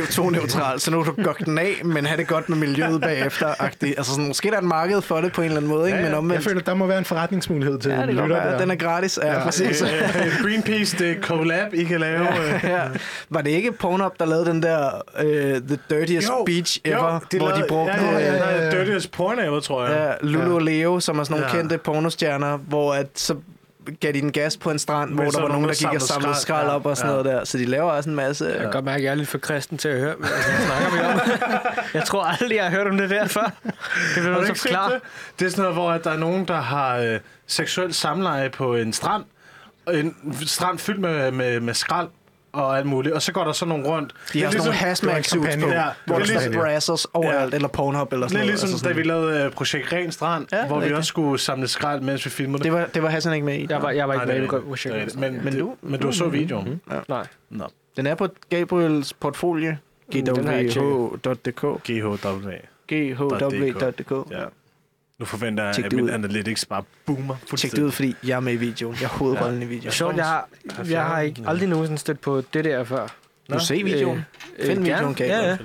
CO2-neutral, 0.00 0.78
så 0.80 0.90
nu 0.90 1.02
kan 1.02 1.14
du 1.14 1.22
gokke 1.22 1.44
den 1.44 1.58
af, 1.58 1.80
men 1.84 2.06
have 2.06 2.16
det 2.16 2.26
godt 2.26 2.48
med 2.48 2.56
miljøet 2.58 3.00
bagefter. 3.00 3.48
-agtigt. 3.48 3.86
Altså 3.96 4.12
sådan, 4.12 4.26
måske 4.26 4.48
der 4.48 4.54
er 4.54 4.58
et 4.58 4.64
marked 4.64 5.02
for 5.02 5.20
det 5.20 5.32
på 5.32 5.40
en 5.40 5.44
eller 5.46 5.56
anden 5.56 5.70
måde, 5.70 5.86
ikke? 5.86 5.96
Ja, 5.98 6.02
ja. 6.02 6.02
men 6.04 6.10
Jeg 6.10 6.18
omvendt. 6.18 6.44
føler, 6.44 6.60
der 6.60 6.74
må 6.74 6.86
være 6.86 6.98
en 6.98 7.04
forretningsmulighed 7.04 7.78
til 7.78 7.90
Ja, 7.90 8.00
det 8.00 8.08
lytter 8.08 8.28
godt 8.28 8.42
der. 8.42 8.58
den 8.58 8.70
er 8.70 8.74
gratis. 8.74 9.18
Ja, 9.22 9.32
ja 9.32 9.44
præcis. 9.44 9.82
Greenpeace, 10.42 10.98
det 10.98 11.10
er 11.10 11.20
collab, 11.22 11.74
I 11.74 11.84
kan 11.84 12.00
lave. 12.00 12.20
øh. 12.44 12.60
ja. 12.64 12.80
Var 13.30 13.40
det 13.40 13.50
ikke 13.50 13.72
Pornhub, 13.72 14.12
der 14.20 14.26
lavede 14.26 14.46
den 14.46 14.62
der 14.62 14.90
uh, 15.18 15.24
The 15.68 15.78
Dirtiest 15.90 16.28
Jo, 16.28 16.42
Beach 16.46 16.80
jo, 16.86 16.90
Ever, 16.92 17.18
de 17.32 17.38
hvor 17.38 17.46
de 17.48 17.52
lavede- 17.52 17.68
brugte 17.68 17.94
ja, 17.94 18.10
ja, 18.12 18.18
ja, 18.18 18.66
øh, 18.68 18.74
ja, 18.74 18.78
Dirtiest 18.78 19.10
porn 19.12 19.38
ever, 19.38 19.60
tror 19.60 19.86
jeg. 19.86 20.16
ja, 20.22 20.26
Lulu 20.26 20.54
og 20.54 20.60
Leo, 20.62 21.00
som 21.00 21.18
er 21.18 21.24
sådan 21.24 21.40
nogle 21.40 21.56
Ja. 21.56 21.60
kendte 21.60 21.78
pornostjerner, 21.78 22.56
hvor 22.56 22.94
at, 22.94 23.06
så 23.14 23.34
gav 24.00 24.12
de 24.12 24.18
en 24.18 24.32
gas 24.32 24.56
på 24.56 24.70
en 24.70 24.78
strand, 24.78 25.10
Men 25.10 25.22
hvor 25.22 25.30
der 25.30 25.40
var 25.40 25.48
er 25.48 25.52
nogen, 25.52 25.68
der 25.68 25.74
gik 25.74 25.94
og 25.94 26.02
samlede 26.02 26.34
skrald. 26.34 26.66
Ja, 26.66 26.74
op 26.74 26.86
og 26.86 26.96
sådan 26.96 27.10
ja. 27.10 27.22
noget 27.22 27.36
der. 27.36 27.44
Så 27.44 27.58
de 27.58 27.64
laver 27.64 27.90
også 27.90 28.10
en 28.10 28.16
masse... 28.16 28.46
Jeg 28.46 28.58
kan 28.58 28.70
godt 28.70 28.84
mærke, 28.84 28.96
at 28.96 29.04
jeg 29.04 29.10
er 29.10 29.14
lidt 29.14 29.28
for 29.28 29.38
kristen 29.38 29.78
til 29.78 29.88
at 29.88 30.00
høre, 30.00 30.14
men 30.18 30.28
altså, 30.34 30.50
hvad 30.50 30.66
snakker 30.66 30.90
vi 30.92 30.98
om? 31.00 31.38
jeg 31.94 32.04
tror 32.04 32.24
aldrig, 32.24 32.56
jeg 32.56 32.64
har 32.64 32.70
hørt 32.70 32.86
om 32.86 32.98
det 32.98 33.10
der 33.10 33.26
før. 33.26 33.52
Det 34.14 34.24
du 34.24 34.34
du 34.34 34.46
så 34.46 34.54
forklare. 34.54 34.92
det? 34.92 35.00
Det 35.38 35.46
er 35.46 35.50
sådan 35.50 35.62
noget, 35.62 35.76
hvor 35.76 35.92
at 35.92 36.04
der 36.04 36.10
er 36.10 36.18
nogen, 36.18 36.48
der 36.48 36.60
har 36.60 36.96
øh, 36.96 37.20
seksuelt 37.46 37.94
samleje 37.94 38.50
på 38.50 38.74
en 38.74 38.92
strand. 38.92 39.24
Og 39.86 39.98
En 39.98 40.14
strand 40.46 40.78
fyldt 40.78 41.00
med, 41.00 41.30
med, 41.30 41.60
med 41.60 41.74
skrald 41.74 42.08
og 42.54 42.76
alt 42.78 42.86
muligt. 42.86 43.14
Og 43.14 43.22
så 43.22 43.32
går 43.32 43.44
der 43.44 43.52
sådan 43.52 43.68
nogle 43.68 43.86
rundt. 43.88 44.12
De 44.32 44.38
har 44.42 44.50
Lidt 44.50 44.52
sådan 44.62 44.66
nogle 44.66 44.78
ligesom- 44.80 44.86
hazmat 44.88 45.26
suits 45.26 45.56
på, 45.56 45.68
Ja, 45.70 45.84
hvor 46.06 46.18
det 46.18 46.28
der 46.28 46.34
er 46.34 46.40
ligesom- 46.40 46.62
brassers 46.62 47.04
overalt, 47.12 47.54
eller 47.54 47.68
Pornhub 47.68 48.12
eller 48.12 48.26
sådan 48.28 48.40
Lidt 48.40 48.46
noget. 48.46 48.60
ligesom, 48.62 48.68
altså 48.74 48.88
da 48.88 48.92
vi 48.94 49.02
lavede 49.02 49.44
øh, 49.44 49.50
projekt 49.52 49.92
Ren 49.92 50.12
Strand, 50.12 50.46
Ja, 50.52 50.66
hvor 50.66 50.80
vi 50.80 50.92
også 50.92 51.08
skulle 51.08 51.38
samle 51.40 51.68
skrald, 51.68 52.00
mens 52.00 52.24
vi 52.24 52.30
filmede 52.30 52.58
det. 52.58 52.64
det 52.64 52.72
var, 52.72 52.86
det 52.94 53.02
var 53.02 53.08
Hassan 53.08 53.32
ikke 53.34 53.46
med 53.46 53.54
i. 53.58 53.66
Jeg 53.70 53.82
var, 53.82 53.90
jeg 53.90 54.08
var 54.08 54.14
ikke 54.14 54.26
Nej, 54.26 54.38
med 54.38 54.44
i 54.44 54.48
projekt. 54.68 55.16
Men, 55.20 55.32
Men 55.32 55.44
men, 55.44 55.58
du- 55.58 55.74
men 55.82 56.00
du 56.00 56.12
så 56.12 56.28
videoen. 56.28 56.80
Nej. 57.08 57.26
Nå, 57.50 57.64
Den 57.96 58.06
er 58.06 58.14
på 58.14 58.28
Gabriels 58.50 59.12
portfolio. 59.12 59.74
gwh.dk 60.12 61.60
GHW. 61.84 62.50
ghw.dk 62.88 64.30
Ja. 64.32 64.44
Nu 65.18 65.24
forventer 65.24 65.64
jeg, 65.64 65.84
at 65.84 65.92
min 65.92 66.04
ud. 66.04 66.10
analytics 66.10 66.64
bare 66.64 66.82
boomer 67.06 67.36
Tjek 67.56 67.72
det 67.72 67.82
ud, 67.82 67.90
fordi 67.90 68.14
jeg 68.24 68.36
er 68.36 68.40
med 68.40 68.52
i 68.52 68.56
videoen. 68.56 68.96
Jeg 69.00 69.04
er 69.04 69.08
hovedrollen 69.08 69.56
i 69.56 69.58
Det 69.60 69.64
er 69.64 69.68
videoen. 69.68 69.92
sjovt, 69.92 70.16
jeg 70.16 70.24
har, 70.24 70.48
jeg 70.90 71.04
har 71.04 71.20
ikke 71.20 71.42
aldrig 71.46 71.68
nogensinde 71.68 71.98
stødt 71.98 72.20
på 72.20 72.42
det 72.54 72.64
der 72.64 72.84
før. 72.84 73.08
Du 73.52 73.58
se 73.58 73.74
videoen. 73.82 74.24
Øh, 74.58 74.66
Find 74.66 74.78
øh, 74.78 74.84
videoen. 74.84 75.14
Gabriel. 75.14 75.30
Ja, 75.30 75.48
ja. 75.48 75.56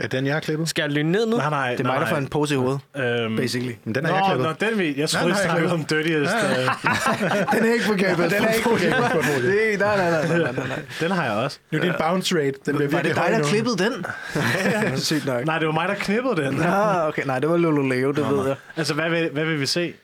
Er 0.00 0.08
den, 0.08 0.26
jeg 0.26 0.34
har 0.34 0.40
klippet? 0.40 0.68
Skal 0.68 0.82
jeg 0.82 0.90
lyne 0.90 1.12
ned 1.12 1.26
nu? 1.26 1.36
Nej, 1.36 1.50
nej, 1.50 1.70
Det 1.70 1.80
er 1.80 1.84
mig, 1.84 2.00
der 2.00 2.06
får 2.06 2.16
en 2.16 2.26
pose 2.28 2.54
i 2.54 2.56
hovedet, 2.56 2.80
Øhm, 2.96 3.36
basically. 3.36 3.72
Men 3.84 3.94
den 3.94 4.04
er 4.06 4.08
Nå, 4.10 4.14
jeg 4.16 4.24
klippet. 4.26 4.56
nå, 4.60 4.66
den 4.68 4.78
vi. 4.78 5.00
Jeg 5.00 5.08
troede, 5.08 5.24
Den 5.24 5.34
vi 5.34 5.36
har 5.36 5.44
snakkede 5.44 5.72
om. 5.72 5.84
Dirtiest. 5.84 6.32
øh, 6.34 7.52
Den 7.54 7.64
er 7.68 7.72
ikke 7.72 7.84
på 7.86 7.94
Gabriel. 7.94 8.30
Den 8.30 8.44
er 8.44 8.52
ikke 8.52 8.68
på. 8.68 8.76
Det- 8.78 8.90
Nej, 8.90 9.96
nej, 9.96 10.10
nej, 10.10 10.28
nej, 10.28 10.38
nej, 10.52 10.52
nej. 10.68 10.78
Den 11.00 11.10
har 11.10 11.24
jeg 11.24 11.32
også. 11.32 11.58
Nu 11.70 11.78
er 11.78 11.82
din 11.82 11.92
bounce 11.98 12.36
rate. 12.38 12.52
Den 12.66 12.76
bliver 12.76 12.76
Var 12.76 12.82
virkelig 12.96 13.16
det 13.16 13.22
dig, 13.24 13.38
der 13.40 13.44
klippede 13.48 13.76
den? 13.78 14.98
Sygt 15.10 15.26
nok. 15.26 15.44
Nej, 15.44 15.58
det 15.58 15.66
var 15.66 15.74
mig, 15.74 15.88
der 15.88 15.94
knippede 15.94 16.36
den. 16.36 16.62
Ah, 16.62 17.08
okay. 17.08 17.22
Nej, 17.26 17.38
det 17.38 17.48
var 17.50 17.56
Lolo 17.56 17.82
Leo, 17.88 18.10
det 18.12 18.28
ved 18.30 18.46
jeg. 18.46 18.56
Altså, 18.76 18.94
hvad 18.94 19.10
vil, 19.10 19.30
hvad 19.32 19.44
vil 19.44 19.60
vi 19.60 19.66
se? 19.66 19.94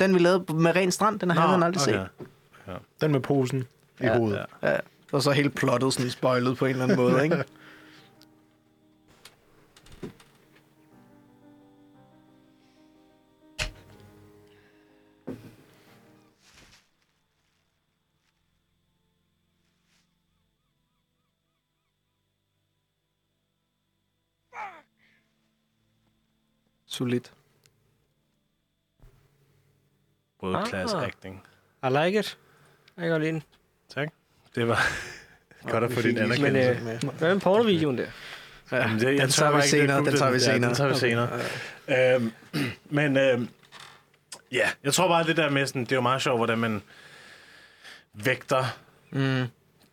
Den, 0.00 0.14
vi 0.14 0.18
lavede 0.18 0.54
med 0.54 0.76
ren 0.76 0.90
strand, 0.90 1.20
den 1.20 1.30
har 1.30 1.46
han 1.48 1.62
aldrig 1.62 1.80
set. 1.80 2.00
Den 3.00 3.12
med 3.12 3.20
posen 3.20 3.66
i 4.00 4.04
Ja. 4.04 4.16
hovedet. 4.16 4.40
Ja. 4.62 4.72
Og 5.12 5.22
så 5.22 5.30
helt 5.30 5.54
plottet 5.54 5.92
sådan 5.92 6.10
spoilet 6.10 6.56
på 6.58 6.64
en 6.64 6.70
eller 6.70 6.82
anden 6.84 6.96
måde, 6.96 7.24
ikke? 7.24 7.44
Solidt. 26.86 27.32
World 30.42 30.56
Ah. 30.56 30.66
class 30.68 30.94
acting. 30.94 31.42
I 31.82 31.88
like 31.88 32.18
it. 32.18 32.38
Jeg 32.96 33.08
kan 33.10 33.20
lide 33.20 33.32
den. 33.32 33.42
Tak. 33.88 34.08
Det 34.54 34.68
var 34.68 34.86
godt 35.70 35.84
at 35.84 35.92
få 35.92 36.02
din 36.02 36.14
Men 36.14 36.22
anerkendelse. 36.22 37.06
øh, 37.06 37.12
hvad 37.18 37.34
med 37.34 37.40
pornovideoen 37.40 37.98
der? 37.98 38.06
Jamen, 38.72 39.00
det, 39.00 39.12
jeg 39.14 39.20
den 39.22 39.30
tager 39.30 39.52
vi 39.52 39.56
er 39.58 39.62
senere, 39.62 40.04
den 40.04 40.16
tager 40.16 40.30
vi 40.32 40.40
senere. 40.40 40.60
Ja, 40.60 40.66
den 40.68 40.74
tager 40.74 40.90
vi 40.92 40.98
senere. 40.98 41.28
Øhm, 42.14 42.32
men 42.98 43.16
øhm, 43.16 43.48
ja, 44.52 44.68
jeg 44.84 44.94
tror 44.94 45.08
bare, 45.08 45.24
det 45.24 45.36
der 45.36 45.50
med 45.50 45.66
sådan, 45.66 45.84
det 45.84 45.92
er 45.92 45.96
jo 45.96 46.02
meget 46.02 46.22
sjovt, 46.22 46.38
hvordan 46.38 46.58
man 46.58 46.82
vægter 48.14 48.64
Mm. 49.10 49.44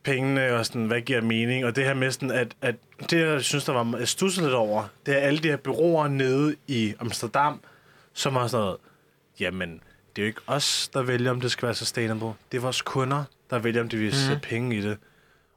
pengene 0.03 0.53
og 0.53 0.65
sådan, 0.65 0.85
hvad 0.85 1.01
giver 1.01 1.21
mening. 1.21 1.65
Og 1.65 1.75
det 1.75 1.85
her 1.85 1.93
med 1.93 2.11
sådan, 2.11 2.31
at, 2.31 2.47
at 2.61 2.75
det, 3.09 3.19
jeg 3.19 3.41
synes, 3.41 3.65
der 3.65 3.73
var, 3.73 3.97
jeg 3.97 4.07
stussede 4.07 4.45
lidt 4.45 4.55
over, 4.55 4.83
det 5.05 5.15
er 5.15 5.19
alle 5.19 5.39
de 5.39 5.47
her 5.47 5.57
byråer 5.57 6.07
nede 6.07 6.55
i 6.67 6.93
Amsterdam, 6.99 7.59
som 8.13 8.35
har 8.35 8.47
sådan 8.47 8.63
noget, 8.63 8.77
jamen, 9.39 9.69
det 10.15 10.21
er 10.21 10.25
jo 10.25 10.27
ikke 10.27 10.41
os, 10.47 10.87
der 10.93 11.01
vælger, 11.01 11.31
om 11.31 11.41
det 11.41 11.51
skal 11.51 11.65
være 11.65 11.75
sustainable. 11.75 12.27
Det 12.51 12.57
er 12.57 12.61
vores 12.61 12.81
kunder, 12.81 13.23
der 13.49 13.59
vælger, 13.59 13.81
om 13.81 13.89
de 13.89 13.97
vil 13.97 14.13
sætte 14.13 14.41
penge 14.41 14.77
i 14.77 14.81
det. 14.81 14.97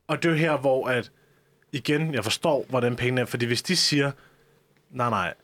Og 0.08 0.22
det 0.22 0.28
er 0.28 0.32
jo 0.32 0.38
her, 0.38 0.56
hvor 0.56 0.88
at, 0.88 1.10
igen, 1.72 2.14
jeg 2.14 2.24
forstår, 2.24 2.66
hvordan 2.68 2.96
pengene 2.96 3.20
er, 3.20 3.24
fordi 3.24 3.46
hvis 3.46 3.62
de 3.62 3.76
siger, 3.76 4.10
nej, 4.90 5.10
nej, 5.10 5.34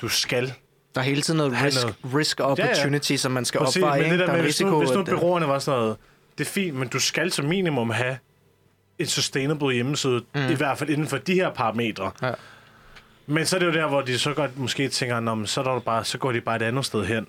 du 0.00 0.08
skal 0.08 0.52
Der 0.94 1.00
er 1.00 1.04
hele 1.04 1.22
tiden 1.22 1.38
noget 1.38 1.62
risk, 1.64 1.82
noget. 1.82 1.96
risk 2.14 2.40
opportunity, 2.40 3.14
som 3.16 3.32
man 3.32 3.44
skal 3.44 3.58
Præcis, 3.60 3.82
opveje. 3.82 4.02
men 4.02 4.10
det 4.10 4.18
der 4.18 4.24
Der 4.26 4.32
er 4.32 4.36
med, 4.36 4.44
hvis 4.44 4.60
nu, 4.60 4.78
hvis 4.78 4.90
nu 4.90 5.04
byråerne 5.04 5.48
var 5.48 5.58
sådan 5.58 5.80
noget, 5.80 5.96
det 6.38 6.46
er 6.46 6.50
fint, 6.50 6.76
men 6.76 6.88
du 6.88 7.00
skal 7.00 7.32
som 7.32 7.44
minimum 7.44 7.90
have 7.90 8.18
en 8.98 9.06
sustainable 9.06 9.74
hjemmeside, 9.74 10.24
mm. 10.34 10.48
i 10.50 10.54
hvert 10.54 10.78
fald 10.78 10.90
inden 10.90 11.06
for 11.06 11.18
de 11.18 11.34
her 11.34 11.50
parametre. 11.50 12.10
Ja. 12.22 12.32
Men 13.26 13.46
så 13.46 13.56
er 13.56 13.58
det 13.60 13.66
jo 13.66 13.72
der, 13.72 13.88
hvor 13.88 14.00
de 14.00 14.18
så 14.18 14.34
godt 14.34 14.58
måske 14.58 14.88
tænker, 14.88 15.20
Nå, 15.20 15.34
men 15.34 15.46
så, 15.46 15.60
er 15.60 15.64
der 15.64 15.80
bare, 15.80 16.04
så 16.04 16.18
går 16.18 16.32
de 16.32 16.40
bare 16.40 16.56
et 16.56 16.62
andet 16.62 16.84
sted 16.86 17.04
hen. 17.04 17.26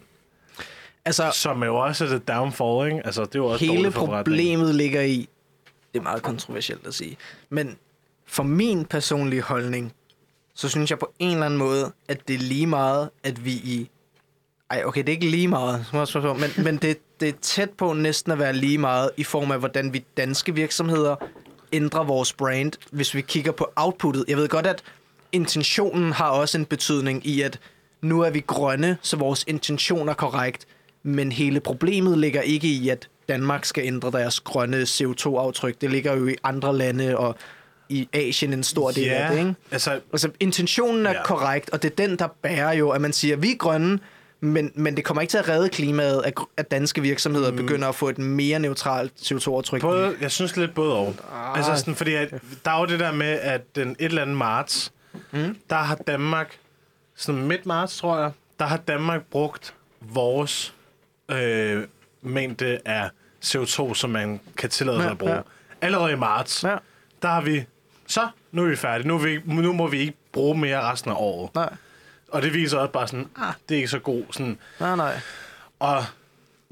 Altså, 1.06 1.32
Som 1.34 1.62
er 1.62 1.66
jo 1.66 1.76
også 1.76 2.06
et 2.06 2.28
downfall, 2.28 2.88
ikke? 2.88 3.06
Altså, 3.06 3.22
det 3.22 3.36
er 3.36 3.40
jo 3.40 3.46
også 3.46 3.66
hele 3.66 3.92
problemet 3.92 4.76
ligger 4.76 5.02
i, 5.02 5.30
det 5.94 6.00
er 6.00 6.04
meget 6.04 6.24
kontroversielt 6.24 6.88
at 6.88 6.94
sige, 6.94 7.18
men 7.50 7.78
for 8.26 8.44
min 8.44 8.86
personlige 8.86 9.42
holdning, 9.42 9.94
så 10.54 10.70
synes 10.70 10.90
jeg 10.90 11.00
på 11.00 11.14
en 11.20 11.34
eller 11.34 11.46
anden 11.46 11.60
måde, 11.60 11.92
at 12.08 12.28
det 12.28 12.34
er 12.34 12.40
lige 12.40 12.68
meget, 12.68 13.10
at 13.24 13.46
vi 13.46 13.52
i... 13.52 13.90
Ej, 14.72 14.84
okay, 14.86 15.00
det 15.02 15.10
er 15.10 15.14
ikke 15.14 15.30
lige 15.30 15.48
meget, 15.48 15.86
men, 15.94 16.64
men 16.66 16.78
det, 16.78 16.98
det 17.20 17.30
er 17.30 17.34
tæt 17.42 17.70
på 17.70 17.94
næsten 17.94 18.32
at 18.32 18.40
være 18.40 18.54
lige 18.54 18.78
meget 18.78 19.10
i 19.18 19.24
form 19.24 19.52
af, 19.52 19.60
hvordan 19.60 19.94
vi 19.94 20.06
danske 20.18 20.56
virksomheder 20.56 21.16
ændrer 21.74 22.04
vores 22.04 22.34
brand, 22.34 22.72
hvis 22.92 23.16
vi 23.16 23.22
kigger 23.22 23.52
på 23.52 23.72
outputtet. 23.76 24.26
Jeg 24.28 24.38
ved 24.38 24.48
godt, 24.48 24.68
at 24.68 24.84
intentionen 25.32 26.12
har 26.12 26.30
også 26.30 26.58
en 26.58 26.66
betydning 26.66 27.28
i, 27.28 27.42
at 27.42 27.60
nu 28.02 28.22
er 28.22 28.30
vi 28.30 28.40
grønne, 28.48 28.98
så 29.02 29.18
vores 29.18 29.44
intention 29.48 30.10
er 30.10 30.14
korrekt, 30.14 30.68
men 31.04 31.32
hele 31.32 31.60
problemet 31.60 32.18
ligger 32.18 32.42
ikke 32.42 32.68
i, 32.68 32.90
at 32.90 33.10
Danmark 33.30 33.66
skal 33.66 33.86
ændre 33.86 34.12
deres 34.12 34.40
grønne 34.40 34.82
CO2-aftryk. 34.82 35.82
Det 35.82 35.92
ligger 35.92 36.16
jo 36.16 36.28
i 36.28 36.36
andre 36.44 36.78
lande 36.78 37.18
og 37.18 37.36
i 37.90 38.10
Asien 38.14 38.54
en 38.54 38.64
stor 38.64 38.92
del 38.92 39.04
ja, 39.04 39.14
af 39.14 39.32
det, 39.32 39.40
ikke? 39.40 39.56
altså, 39.72 40.00
Altså, 40.12 40.30
intentionen 40.40 41.06
er. 41.06 41.12
Ja. 41.12 41.24
korrekt, 41.24 41.70
og 41.70 41.84
det 41.84 41.92
er 41.92 41.96
den, 41.96 42.20
der 42.20 42.28
bærer 42.42 42.74
jo, 42.74 42.90
at 42.90 43.02
man 43.02 43.14
siger, 43.14 43.36
vi 43.36 43.52
er 43.52 43.56
grønne, 43.56 44.00
men, 44.40 44.72
men 44.76 44.96
det 44.96 45.06
kommer 45.06 45.22
ikke 45.22 45.32
til 45.32 45.38
at 45.38 45.50
redde 45.50 45.70
klimaet, 45.70 46.22
at, 46.26 46.34
at 46.58 46.72
danske 46.72 47.02
virksomheder 47.02 47.52
mm. 47.52 47.58
begynder 47.58 47.88
at 47.88 47.96
få 47.96 48.10
et 48.10 48.18
mere 48.18 48.60
neutralt 48.60 49.12
CO2-aftryk. 49.22 49.82
både, 49.82 50.16
jeg 50.22 50.32
synes 50.32 50.58
lidt 50.58 50.74
både 50.74 50.96
og. 50.96 51.16
Ah. 51.34 51.58
Altså 51.58 51.76
sådan, 51.76 51.96
fordi 51.96 52.14
at, 52.14 52.34
der 52.66 52.72
er 52.72 52.80
jo 52.80 52.86
det 52.86 53.00
der 53.00 53.12
med, 53.12 53.40
at 53.42 53.76
den 53.76 53.90
et 53.90 53.96
eller 54.00 54.22
andet 54.22 54.38
marts, 54.38 54.94
mm. 55.32 55.58
der 55.70 55.76
har 55.76 55.96
Danmark, 55.96 56.58
sådan 57.16 57.42
midt 57.42 57.66
marts, 57.66 57.98
tror 57.98 58.20
jeg, 58.20 58.32
der 58.60 58.66
har 58.66 58.78
Danmark 58.78 59.22
brugt 59.32 59.74
vores 60.02 60.74
øh, 61.34 61.88
mængde 62.22 62.80
af 62.86 63.10
CO2, 63.46 63.94
som 63.94 64.10
man 64.10 64.40
kan 64.58 64.70
tillade 64.70 64.98
sig 64.98 65.06
Ja, 65.06 65.12
at 65.12 65.18
bruge. 65.18 65.34
ja. 65.34 65.42
allerede 65.82 66.12
i 66.12 66.16
marts, 66.16 66.64
Ja. 66.64 66.76
der 67.22 67.28
har 67.28 67.42
vi, 67.42 67.66
så, 68.08 68.28
nu 68.52 68.64
er 68.64 68.70
vi 68.70 68.76
færdige. 68.76 69.08
Nu, 69.08 69.18
vi, 69.18 69.40
nu 69.46 69.74
må 69.74 69.88
vi 69.88 69.98
ikke 70.00 70.14
bruge 70.32 70.58
mere 70.58 70.82
resten 70.92 71.12
af 71.12 71.16
året. 71.18 71.56
Nej, 71.56 71.74
Og 72.32 72.42
det 72.42 72.54
viser 72.54 72.78
også 72.78 72.92
bare 72.92 73.08
sådan, 73.08 73.30
ah, 73.36 73.54
det 73.70 73.76
er 73.76 73.78
ikke 73.78 73.88
så 73.88 74.00
god. 74.00 74.24
Sådan. 74.32 74.58
nej, 74.80 74.96
nej. 74.96 75.20
Og 75.80 76.04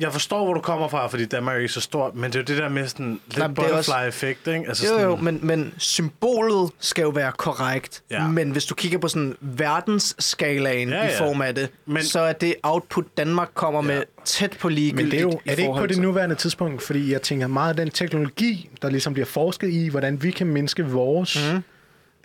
jeg 0.01 0.11
forstår, 0.11 0.43
hvor 0.45 0.53
du 0.53 0.61
kommer 0.61 0.87
fra, 0.87 1.07
fordi 1.07 1.25
Danmark 1.25 1.55
er 1.55 1.59
ikke 1.59 1.73
så 1.73 1.81
stort, 1.81 2.15
men 2.15 2.23
det 2.31 2.35
er 2.35 2.39
jo 2.39 2.43
det 2.45 2.57
der 2.57 2.69
med 2.69 2.87
sådan 2.87 3.19
lidt 3.27 3.37
Nej, 3.37 3.47
men 3.47 3.55
det 3.55 3.63
er 3.63 3.73
også- 3.73 3.91
butterfly-effekt, 3.91 4.47
ikke? 4.47 4.67
Altså 4.67 4.85
Jo, 4.85 4.89
sådan, 4.89 5.05
jo, 5.05 5.15
men, 5.15 5.39
men 5.43 5.73
symbolet 5.77 6.71
skal 6.79 7.01
jo 7.01 7.09
være 7.09 7.31
korrekt. 7.37 8.03
Ja. 8.11 8.27
Men 8.27 8.51
hvis 8.51 8.65
du 8.65 8.75
kigger 8.75 8.97
på 8.99 9.07
sådan 9.07 9.35
verdensskalaen 9.41 10.89
Ja, 10.89 10.95
ja, 11.05 11.09
i 11.09 11.17
form 11.17 11.41
af 11.41 11.55
det, 11.55 11.69
Men- 11.85 12.03
så 12.03 12.19
er 12.19 12.33
det 12.33 12.55
output, 12.63 13.05
Danmark 13.17 13.49
kommer 13.53 13.83
ja. 13.83 13.87
med 13.87 14.03
tæt 14.25 14.57
på 14.59 14.69
ligegyldigt 14.69 15.05
Men 15.05 15.11
det 15.11 15.17
er 15.17 15.21
jo, 15.21 15.31
i 15.31 15.49
er 15.49 15.55
det 15.55 15.61
ikke 15.63 15.73
på 15.77 15.87
det 15.87 15.97
nuværende 15.97 16.35
tidspunkt? 16.35 16.81
Fordi 16.81 17.11
jeg 17.11 17.21
tænker 17.21 17.47
meget 17.47 17.69
af 17.69 17.75
den 17.75 17.89
teknologi, 17.89 18.69
der 18.81 18.89
ligesom 18.89 19.13
bliver 19.13 19.25
forsket 19.25 19.69
i, 19.69 19.87
hvordan 19.87 20.23
vi 20.23 20.31
kan 20.31 20.47
mindske 20.47 20.85
vores 20.85 21.51
mm. 21.53 21.63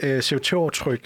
øh, 0.08 0.18
CO2-aftryk. 0.18 1.02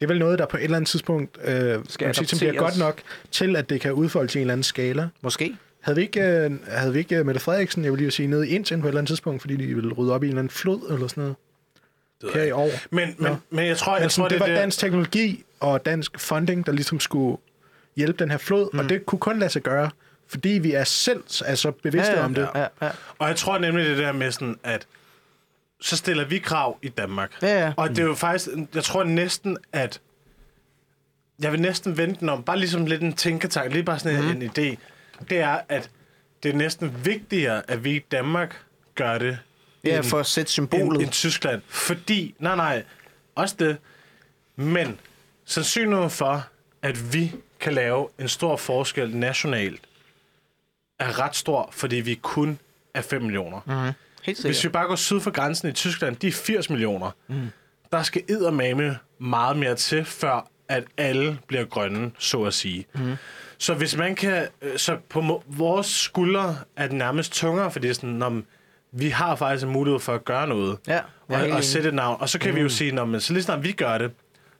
Det 0.00 0.04
er 0.04 0.06
vel 0.08 0.18
noget, 0.18 0.38
der 0.38 0.46
på 0.46 0.56
et 0.56 0.64
eller 0.64 0.76
andet 0.76 0.88
tidspunkt 0.90 1.38
øh, 1.44 1.78
Skal 1.88 2.14
sige, 2.14 2.26
som 2.28 2.38
bliver 2.38 2.52
godt 2.54 2.78
nok 2.78 3.00
til, 3.30 3.56
at 3.56 3.70
det 3.70 3.80
kan 3.80 3.92
udfolde 3.92 4.28
til 4.28 4.38
en 4.38 4.40
eller 4.40 4.52
anden 4.52 4.62
skala. 4.62 5.08
Måske. 5.22 5.56
Havde 5.86 5.96
vi 5.96 6.02
ikke, 6.02 6.20
øh, 6.20 6.50
havde 6.68 6.92
vi 6.92 6.98
ikke 6.98 7.16
øh, 7.16 7.26
Mette 7.26 7.40
Frederiksen, 7.40 7.84
jeg 7.84 7.92
vil 7.92 7.98
lige 8.00 8.10
sige, 8.10 8.28
nede 8.28 8.48
i 8.48 8.54
Indien 8.54 8.80
på 8.80 8.86
et 8.86 8.90
eller 8.90 9.00
andet 9.00 9.08
tidspunkt, 9.08 9.40
fordi 9.40 9.56
de 9.56 9.74
ville 9.74 9.94
rydde 9.94 10.14
op 10.14 10.22
i 10.22 10.26
en 10.26 10.30
eller 10.30 10.38
anden 10.38 10.50
flod 10.50 10.92
eller 10.92 11.08
sådan 11.08 11.22
noget? 11.22 11.36
ved 12.22 12.30
Her 12.32 12.42
i 12.42 12.50
år. 12.50 12.70
Men, 12.90 13.14
men, 13.18 13.30
Nå. 13.30 13.36
men 13.50 13.66
jeg 13.66 13.76
tror, 13.76 13.92
Men 13.92 14.02
jeg 14.02 14.10
tror 14.10 14.24
sådan, 14.24 14.30
det 14.30 14.40
var 14.40 14.54
er 14.54 14.60
dansk 14.60 14.78
teknologi 14.78 15.44
og 15.60 15.86
dansk 15.86 16.20
funding, 16.20 16.66
der 16.66 16.72
ligesom 16.72 17.00
skulle 17.00 17.38
hjælpe 17.96 18.18
den 18.18 18.30
her 18.30 18.38
flod, 18.38 18.68
mm. 18.72 18.78
og 18.78 18.88
det 18.88 19.06
kunne 19.06 19.18
kun 19.18 19.38
lade 19.38 19.50
sig 19.50 19.62
gøre, 19.62 19.90
fordi 20.28 20.48
vi 20.48 20.72
er 20.72 20.84
selv 20.84 21.22
er 21.44 21.54
så 21.54 21.70
bevidste 21.70 22.12
ja, 22.12 22.18
ja, 22.18 22.24
om 22.24 22.34
det. 22.34 22.48
Ja, 22.54 22.66
ja. 22.82 22.90
Og 23.18 23.28
jeg 23.28 23.36
tror 23.36 23.58
nemlig 23.58 23.86
det 23.86 23.98
der 23.98 24.12
med 24.12 24.30
sådan, 24.30 24.58
at 24.64 24.86
så 25.80 25.96
stiller 25.96 26.24
vi 26.24 26.38
krav 26.38 26.78
i 26.82 26.88
Danmark. 26.88 27.42
Ja, 27.42 27.64
ja. 27.64 27.72
Og 27.76 27.88
det 27.88 27.98
er 27.98 28.02
jo 28.02 28.14
faktisk, 28.14 28.48
jeg 28.74 28.84
tror 28.84 29.04
næsten, 29.04 29.56
at 29.72 30.00
jeg 31.38 31.52
vil 31.52 31.60
næsten 31.60 31.96
vente 31.96 32.20
den 32.20 32.28
om, 32.28 32.42
bare 32.42 32.58
ligesom 32.58 32.86
lidt 32.86 33.02
en 33.02 33.12
tænketank, 33.12 33.72
lige 33.72 33.82
bare 33.82 33.98
sådan 33.98 34.24
mm. 34.24 34.42
en 34.42 34.50
idé, 34.50 34.76
det 35.30 35.38
er, 35.38 35.60
at 35.68 35.90
det 36.42 36.48
er 36.50 36.54
næsten 36.54 37.04
vigtigere, 37.04 37.70
at 37.70 37.84
vi 37.84 37.96
i 37.96 37.98
Danmark 37.98 38.62
gør 38.94 39.18
det, 39.18 39.38
ja, 39.84 39.96
end- 39.98 40.04
for 40.04 40.18
at 40.18 40.26
sætte 40.26 40.40
end, 40.40 40.48
symbolet. 40.48 41.02
end 41.02 41.10
Tyskland. 41.10 41.62
Fordi, 41.68 42.34
nej 42.38 42.56
nej, 42.56 42.84
også 43.34 43.56
det, 43.58 43.76
men 44.56 44.98
sandsynligheden 45.44 46.10
for, 46.10 46.46
at 46.82 47.12
vi 47.14 47.32
kan 47.60 47.74
lave 47.74 48.08
en 48.18 48.28
stor 48.28 48.56
forskel 48.56 49.16
nationalt, 49.16 49.80
er 50.98 51.18
ret 51.20 51.36
stor, 51.36 51.68
fordi 51.72 51.96
vi 51.96 52.14
kun 52.14 52.58
er 52.94 53.02
5 53.02 53.22
millioner. 53.22 53.60
Mm. 53.86 53.92
Helt 54.22 54.44
Hvis 54.44 54.64
vi 54.64 54.68
bare 54.68 54.86
går 54.86 54.96
syd 54.96 55.20
for 55.20 55.30
grænsen 55.30 55.68
i 55.68 55.72
Tyskland, 55.72 56.16
de 56.16 56.28
er 56.28 56.32
80 56.32 56.70
millioner. 56.70 57.10
Mm. 57.28 57.48
Der 57.92 58.02
skal 58.02 58.22
eddermame 58.28 58.98
meget 59.18 59.56
mere 59.56 59.74
til, 59.74 60.04
før 60.04 60.48
at 60.68 60.84
alle 60.96 61.38
bliver 61.46 61.64
grønne, 61.64 62.10
så 62.18 62.42
at 62.44 62.54
sige. 62.54 62.86
Mm. 62.94 63.16
Så 63.58 63.74
hvis 63.74 63.96
man 63.96 64.14
kan... 64.14 64.46
øh, 64.62 64.78
Så 64.78 64.96
på 65.08 65.42
vores 65.46 65.86
skuldre 65.86 66.56
er 66.76 66.86
det 66.86 66.96
nærmest 66.96 67.32
tungere, 67.32 67.70
fordi 67.70 67.86
det 67.86 67.90
er 67.90 67.94
sådan, 67.94 68.10
når 68.10 68.40
vi 68.92 69.08
har 69.08 69.36
faktisk 69.36 69.66
en 69.66 69.72
mulighed 69.72 70.00
for 70.00 70.14
at 70.14 70.24
gøre 70.24 70.48
noget. 70.48 70.78
Ja, 70.88 71.00
og, 71.28 71.40
og 71.52 71.64
sætte 71.64 71.88
et 71.88 71.94
navn. 71.94 72.16
Og 72.20 72.28
så 72.28 72.38
kan 72.38 72.50
mm. 72.50 72.56
vi 72.56 72.60
jo 72.60 72.68
sige, 72.68 72.92
når 72.92 73.04
men, 73.04 73.20
så 73.20 73.32
lige 73.32 73.42
snart 73.42 73.62
vi 73.62 73.72
gør 73.72 73.98
det, 73.98 74.10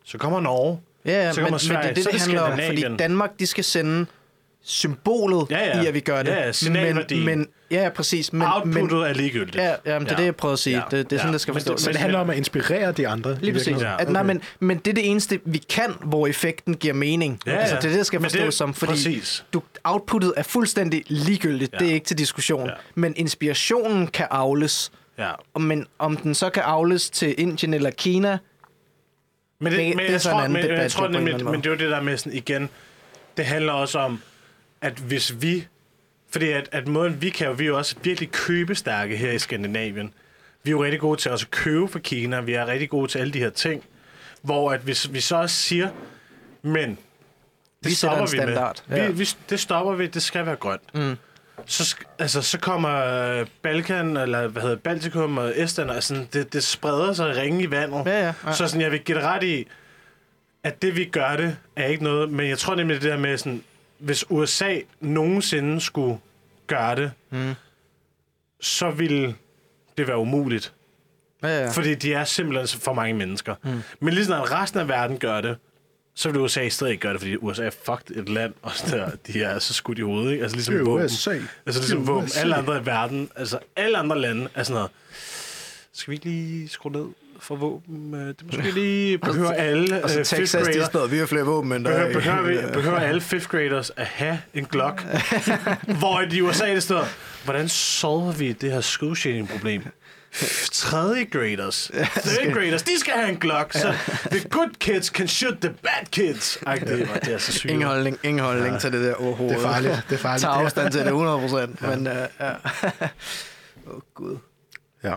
så 0.04 0.18
kommer 0.18 0.40
Norge, 0.40 0.80
Ja, 1.04 1.12
ja 1.12 1.32
så 1.32 1.40
men, 1.40 1.44
kommer 1.44 1.50
men 1.54 1.58
Sverige, 1.58 1.82
det 1.82 1.90
er 1.90 1.94
det, 1.94 2.04
så 2.04 2.10
det 2.10 2.14
det 2.14 2.40
handler 2.40 2.42
om. 2.42 2.60
Fordi 2.66 2.96
Danmark, 2.96 3.30
de 3.38 3.46
skal 3.46 3.64
sende 3.64 4.06
symbolet 4.68 5.46
Ja, 5.50 5.66
ja. 5.76 5.82
i, 5.82 5.86
at 5.86 5.94
vi 5.94 6.00
gør 6.00 6.22
det. 6.22 6.30
Ja, 6.30 6.46
ja. 6.46 6.70
Men, 6.70 7.24
men, 7.24 7.48
ja, 7.70 7.82
ja, 7.82 7.88
præcis. 7.88 8.32
Men, 8.32 8.42
Outputtet 8.54 8.92
men, 8.98 9.06
er 9.06 9.12
ligegyldigt. 9.14 9.56
ja, 9.56 9.74
ja, 9.86 9.98
men 9.98 10.06
det 10.06 10.12
er 10.12 10.16
det, 10.16 10.24
jeg 10.24 10.36
prøver 10.36 10.52
at 10.52 10.58
sige. 10.58 10.76
Ja. 10.76 10.82
Det, 10.90 11.10
det 11.10 11.16
er 11.16 11.20
sådan, 11.20 11.28
Ja. 11.28 11.32
det 11.32 11.40
skal 11.40 11.52
Men 11.54 11.58
det- 11.58 11.62
forstås. 11.66 11.80
Så 11.82 11.90
det 11.92 11.96
handler 12.00 12.18
om 12.18 12.30
at 12.30 12.36
inspirere 12.36 12.92
de 12.92 13.08
andre. 13.08 13.38
Lige 13.40 13.52
præcis. 13.52 13.76
Ja. 13.80 13.96
At, 14.02 14.10
nej, 14.10 14.22
men, 14.22 14.40
men 14.60 14.78
det 14.78 14.90
er 14.90 14.94
det 14.94 15.10
eneste, 15.10 15.40
vi 15.44 15.58
kan, 15.58 15.94
hvor 16.04 16.26
effekten 16.26 16.76
giver 16.76 16.94
mening. 16.94 17.40
Ja, 17.46 17.52
ja. 17.52 17.58
Altså, 17.58 17.76
det 17.76 17.84
er 17.84 17.88
det, 17.88 17.98
der 17.98 18.04
skal 18.04 18.20
Men 18.20 18.30
det 18.30 18.38
forstås 18.40 18.54
som, 18.54 18.74
fordi 18.74 18.92
præcis. 18.92 19.44
du, 19.52 19.62
outputtet 19.84 20.32
er 20.36 20.42
fuldstændig 20.42 21.02
ligegyldigt. 21.06 21.72
Ja. 21.72 21.78
Det 21.78 21.88
er 21.90 21.94
ikke 21.94 22.06
til 22.06 22.18
diskussion. 22.18 22.66
Ja. 22.66 22.72
Men 22.94 23.12
inspirationen 23.16 24.06
kan 24.06 24.26
avles. 24.30 24.92
Ja. 25.18 25.30
Og- 25.54 25.60
Men 25.62 25.86
om 25.98 26.16
den 26.16 26.34
så 26.34 26.50
kan 26.50 26.62
avles 26.66 27.10
til 27.10 27.34
Indien 27.38 27.74
eller 27.74 27.90
Kina, 27.90 28.38
Men, 29.60 29.72
det, 29.72 29.78
Det- 29.80 29.88
men, 29.88 29.98
det 29.98 30.06
er 30.06 30.10
jeg 30.10 30.20
så 30.20 30.28
en 30.28 30.32
tror, 30.32 30.40
anden 30.40 30.52
men, 30.52 30.62
debat, 30.62 30.98
jeg 31.38 31.44
men 31.44 31.54
det 31.60 31.66
er 31.66 31.70
jo 31.70 31.76
det 31.76 31.90
der 31.90 32.00
med 32.02 32.16
sådan 32.16 32.32
igen, 32.32 32.68
det 33.36 33.44
handler 33.44 33.72
også 33.72 33.98
om, 33.98 34.22
at 34.80 34.92
hvis 34.92 35.42
vi, 35.42 35.66
fordi 36.30 36.50
at, 36.50 36.68
at 36.72 36.88
måden 36.88 37.22
vi 37.22 37.30
kan 37.30 37.58
vi 37.58 37.64
er 37.64 37.68
jo 37.68 37.76
også 37.76 37.96
virkelig 38.02 38.30
købestærke 38.30 39.16
her 39.16 39.32
i 39.32 39.38
Skandinavien. 39.38 40.14
Vi 40.62 40.70
er 40.70 40.72
jo 40.72 40.84
rigtig 40.84 41.00
gode 41.00 41.20
til 41.20 41.30
også 41.30 41.46
at 41.46 41.50
købe 41.50 41.88
fra 41.88 41.98
Kina, 41.98 42.40
vi 42.40 42.52
er 42.52 42.66
rigtig 42.66 42.90
gode 42.90 43.10
til 43.10 43.18
alle 43.18 43.32
de 43.32 43.38
her 43.38 43.50
ting, 43.50 43.84
hvor 44.42 44.72
at 44.72 44.80
hvis 44.80 45.12
vi 45.12 45.20
så 45.20 45.36
også 45.36 45.56
siger, 45.56 45.88
men 46.62 46.90
det 46.90 46.98
Vi 47.90 47.90
sætter 47.90 48.18
en 48.18 48.28
standard. 48.28 48.82
Med. 48.86 48.98
Ja. 48.98 49.08
Vi, 49.08 49.18
vi, 49.18 49.28
det 49.50 49.60
stopper 49.60 49.94
vi, 49.94 50.06
det 50.06 50.22
skal 50.22 50.46
være 50.46 50.56
grønt. 50.56 50.94
Mm. 50.94 51.16
Så, 51.66 51.96
altså, 52.18 52.42
så 52.42 52.58
kommer 52.58 53.04
øh, 53.04 53.46
Balkan, 53.62 54.16
eller 54.16 54.48
hvad 54.48 54.62
hedder 54.62 54.76
Baltikum 54.76 55.38
og 55.38 55.52
Estland, 55.60 55.90
og 55.90 56.02
sådan, 56.02 56.28
det, 56.32 56.52
det 56.52 56.64
spreder 56.64 57.12
sig 57.12 57.36
ringe 57.36 57.62
i 57.62 57.70
vandet. 57.70 58.06
Ja, 58.06 58.20
ja, 58.20 58.32
ja. 58.46 58.52
Så 58.52 58.66
sådan, 58.66 58.80
jeg 58.80 58.90
vil 58.90 59.00
give 59.00 59.18
det 59.18 59.24
ret 59.24 59.42
i, 59.42 59.66
at 60.64 60.82
det 60.82 60.96
vi 60.96 61.04
gør 61.04 61.36
det, 61.36 61.56
er 61.76 61.86
ikke 61.86 62.04
noget, 62.04 62.30
men 62.30 62.48
jeg 62.48 62.58
tror 62.58 62.74
nemlig 62.74 63.02
det 63.02 63.10
der 63.10 63.16
med 63.16 63.38
sådan, 63.38 63.62
hvis 63.98 64.24
USA 64.30 64.78
nogensinde 65.00 65.80
skulle 65.80 66.18
gøre 66.66 66.96
det, 66.96 67.12
mm. 67.30 67.54
så 68.60 68.90
ville 68.90 69.34
det 69.98 70.06
være 70.08 70.18
umuligt. 70.18 70.72
ja, 71.42 71.48
ja. 71.48 71.70
Fordi 71.70 71.94
de 71.94 72.12
er 72.14 72.24
simpelthen 72.24 72.80
for 72.80 72.92
mange 72.92 73.14
mennesker. 73.14 73.54
Mm. 73.64 73.82
Men 74.00 74.14
lige 74.14 74.24
snart 74.24 74.52
resten 74.52 74.80
af 74.80 74.88
verden 74.88 75.18
gør 75.18 75.40
det, 75.40 75.56
så 76.14 76.30
vil 76.30 76.40
USA 76.40 76.68
stadig 76.68 76.90
ikke 76.90 77.00
gøre 77.02 77.12
det, 77.12 77.20
fordi 77.20 77.36
USA 77.36 77.64
er 77.64 77.70
fucked 77.86 78.16
et 78.16 78.28
land, 78.28 78.54
og 78.62 78.72
så 78.74 78.96
der, 78.96 79.10
de 79.26 79.42
er 79.42 79.58
så 79.58 79.74
skudt 79.74 79.98
i 79.98 80.02
hovedet, 80.02 80.32
ikke? 80.32 80.42
Altså 80.42 80.56
ligesom 80.56 80.74
Det 80.74 80.80
er 80.80 80.84
våben. 80.84 81.04
USA. 81.04 81.30
Altså 81.66 81.80
ligesom 81.80 81.98
Det 81.98 82.08
er 82.08 82.12
våben. 82.12 82.24
USA. 82.24 82.40
Alle 82.40 82.54
andre 82.56 82.78
i 82.82 82.86
verden, 82.86 83.30
altså 83.36 83.58
alle 83.76 83.98
andre 83.98 84.20
lande 84.20 84.48
er 84.54 84.62
sådan 84.62 84.74
noget. 84.74 84.90
Skal 85.92 86.10
vi 86.10 86.14
ikke 86.14 86.24
lige 86.24 86.68
skrue 86.68 86.92
ned 86.92 87.06
for 87.40 87.56
våben? 87.56 88.14
Øh, 88.14 88.20
Det 88.28 88.42
måske 88.46 88.70
lige 88.70 89.18
behøver 89.28 89.52
alle 89.52 90.02
Og 90.04 90.10
så 90.10 90.18
øh, 90.18 90.24
fifth 90.24 90.36
Texas, 90.40 90.50
de 90.52 90.58
er 90.58 90.64
grader. 90.64 90.84
sådan 90.84 90.90
noget, 90.98 91.12
vi 91.12 91.18
har 91.18 91.26
flere 91.26 91.42
våben, 91.44 91.68
men 91.68 91.84
Behøver, 91.84 92.02
er 92.04 92.12
behøver, 92.12 92.42
vi, 92.42 92.56
behøver 92.72 92.98
alle 92.98 93.20
fifth 93.20 93.48
graders 93.48 93.90
at 93.96 94.06
have 94.06 94.38
en 94.54 94.64
Glock? 94.64 95.02
Hvor 95.98 96.20
i 96.32 96.40
USA 96.40 96.74
det 96.74 96.82
står, 96.82 97.08
hvordan 97.44 97.68
solver 97.68 98.32
vi 98.32 98.52
det 98.52 98.72
her 98.72 98.80
school 98.80 99.16
problem? 99.50 99.82
Tredje 100.72 101.24
graders, 101.24 101.90
third 102.16 102.52
graders, 102.54 102.82
de 102.82 103.00
skal 103.00 103.12
have 103.12 103.28
en 103.28 103.36
Glock, 103.36 103.72
så 103.72 103.94
the 104.30 104.48
good 104.48 104.70
kids 104.80 105.06
can 105.06 105.28
shoot 105.28 105.54
the 105.60 105.70
bad 105.82 106.06
kids. 106.10 106.58
Ej, 106.66 106.74
det, 106.74 107.08
det 107.24 107.34
er 107.34 107.38
så 107.38 107.52
sygt. 107.52 107.70
Ingen 107.70 107.86
holdning, 107.88 108.18
ingen 108.22 108.44
holdning 108.44 108.72
ja. 108.72 108.78
til 108.78 108.92
det 108.92 109.04
der 109.04 109.14
overhovedet. 109.14 109.58
Det 109.58 109.64
er 109.64 109.72
farligt. 109.72 110.02
Det 110.08 110.14
er 110.14 110.18
farligt. 110.18 110.44
Er- 110.44 110.48
afstand 110.48 110.92
til 110.92 111.00
det 111.00 111.06
100 111.06 111.38
procent, 111.38 111.78
ja. 111.82 111.96
men 111.96 112.06
uh, 112.06 112.12
ja. 112.40 112.50
Åh, 112.50 113.94
oh, 113.94 114.00
gud. 114.14 114.36
Ja. 115.04 115.14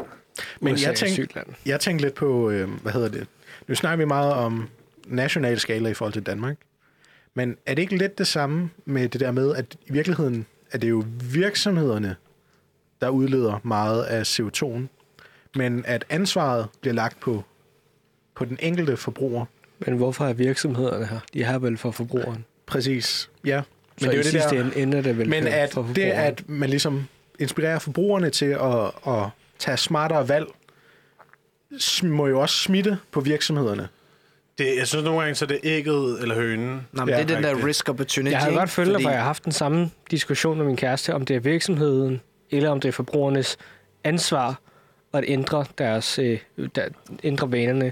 Men 0.59 0.73
USA 0.73 0.87
jeg 0.87 0.95
tænkte, 0.95 1.41
jeg 1.65 1.79
tænkte 1.79 2.05
lidt 2.05 2.13
på, 2.13 2.49
øh, 2.49 2.69
hvad 2.69 2.91
hedder 2.91 3.09
det? 3.09 3.27
Nu 3.67 3.75
snakker 3.75 3.97
vi 3.97 4.05
meget 4.05 4.33
om 4.33 4.69
national 5.07 5.59
skala 5.59 5.89
i 5.89 5.93
forhold 5.93 6.13
til 6.13 6.23
Danmark. 6.23 6.57
Men 7.33 7.57
er 7.65 7.73
det 7.73 7.81
ikke 7.81 7.97
lidt 7.97 8.17
det 8.17 8.27
samme 8.27 8.69
med 8.85 9.09
det 9.09 9.21
der 9.21 9.31
med, 9.31 9.55
at 9.55 9.75
i 9.87 9.91
virkeligheden 9.91 10.45
er 10.71 10.77
det 10.77 10.89
jo 10.89 11.03
virksomhederne, 11.31 12.15
der 13.01 13.09
udleder 13.09 13.59
meget 13.63 14.03
af 14.03 14.39
CO2'en, 14.39 14.81
men 15.55 15.83
at 15.87 16.05
ansvaret 16.09 16.67
bliver 16.81 16.93
lagt 16.93 17.19
på, 17.19 17.43
på 18.35 18.45
den 18.45 18.57
enkelte 18.61 18.97
forbruger. 18.97 19.45
Men 19.79 19.97
hvorfor 19.97 20.25
er 20.25 20.33
virksomhederne 20.33 21.05
her? 21.05 21.19
De 21.33 21.43
er 21.43 21.59
vel 21.59 21.77
for 21.77 21.91
forbrugeren. 21.91 22.45
Præcis, 22.65 23.29
ja. 23.45 23.55
Men 23.55 23.63
så 23.97 24.05
det 24.05 24.13
er 24.13 24.17
jo 24.17 24.23
det 24.23 24.31
sidste 24.31 24.55
der, 24.55 24.61
ende 24.63 24.77
ender 24.77 25.01
det 25.01 25.17
vel 25.17 25.29
men 25.29 25.47
at 25.47 25.73
for 25.73 25.89
det, 25.95 26.01
at 26.01 26.49
man 26.49 26.69
ligesom 26.69 27.07
inspirerer 27.39 27.79
forbrugerne 27.79 28.29
til 28.29 28.45
at, 28.45 28.91
at 29.07 29.29
tage 29.59 29.77
smartere 29.77 30.29
valg, 30.29 30.47
må 32.03 32.27
jo 32.27 32.39
også 32.41 32.55
smitte 32.57 32.97
på 33.11 33.21
virksomhederne. 33.21 33.87
Det, 34.57 34.77
jeg 34.77 34.87
synes 34.87 35.05
nogle 35.05 35.19
gange, 35.21 35.35
så 35.35 35.45
er 35.45 35.47
det 35.47 35.59
ægget 35.63 36.21
eller 36.21 36.35
hønen. 36.35 36.87
Nå, 36.91 37.05
men 37.05 37.09
Ja, 37.15 37.21
det 37.23 37.31
er 37.31 37.35
den 37.35 37.43
der 37.43 37.65
risk 37.65 37.89
opportunity. 37.89 38.31
Jeg 38.31 38.39
har 38.39 38.47
ikke? 38.47 38.59
godt 38.59 38.69
følt, 38.69 38.89
Fordi- 38.91 39.03
for 39.03 39.09
jeg 39.09 39.19
har 39.19 39.25
haft 39.25 39.43
den 39.45 39.51
samme 39.51 39.91
diskussion 40.11 40.57
med 40.57 40.65
min 40.65 40.75
kæreste, 40.77 41.13
om 41.15 41.25
det 41.25 41.35
er 41.35 41.39
virksomheden, 41.39 42.21
eller 42.51 42.69
om 42.69 42.79
det 42.79 42.87
er 42.87 42.91
forbrugernes 42.91 43.57
ansvar 44.03 44.59
at 45.13 45.23
ændre 45.27 45.65
deres 45.77 46.19
øh, 46.19 46.39
der, 46.75 46.87
ændre 47.23 47.51
vanerne. 47.51 47.91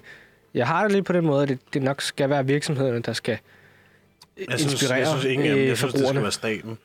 Jeg 0.53 0.67
har 0.67 0.83
det 0.83 0.91
lidt 0.91 1.05
på 1.05 1.13
den 1.13 1.25
måde, 1.25 1.43
at 1.43 1.49
det, 1.49 1.59
det 1.73 1.81
nok 1.83 2.01
skal 2.01 2.29
være 2.29 2.45
virksomhederne, 2.45 3.01
der 3.01 3.13
skal 3.13 3.37
øh, 4.37 4.45
Jeg 4.49 4.59
synes, 4.59 4.73
inspirere 4.73 4.97
jeg 4.99 5.07
synes 5.07 5.25
ingen 5.25 5.47
af 5.47 5.53
dem. 5.53 5.61
øh, 5.61 5.67
Jeg 5.67 5.77
synes, 5.77 5.93
det 5.93 6.07
skal 6.07 6.21
være 6.21 6.31
staten. 6.31 6.77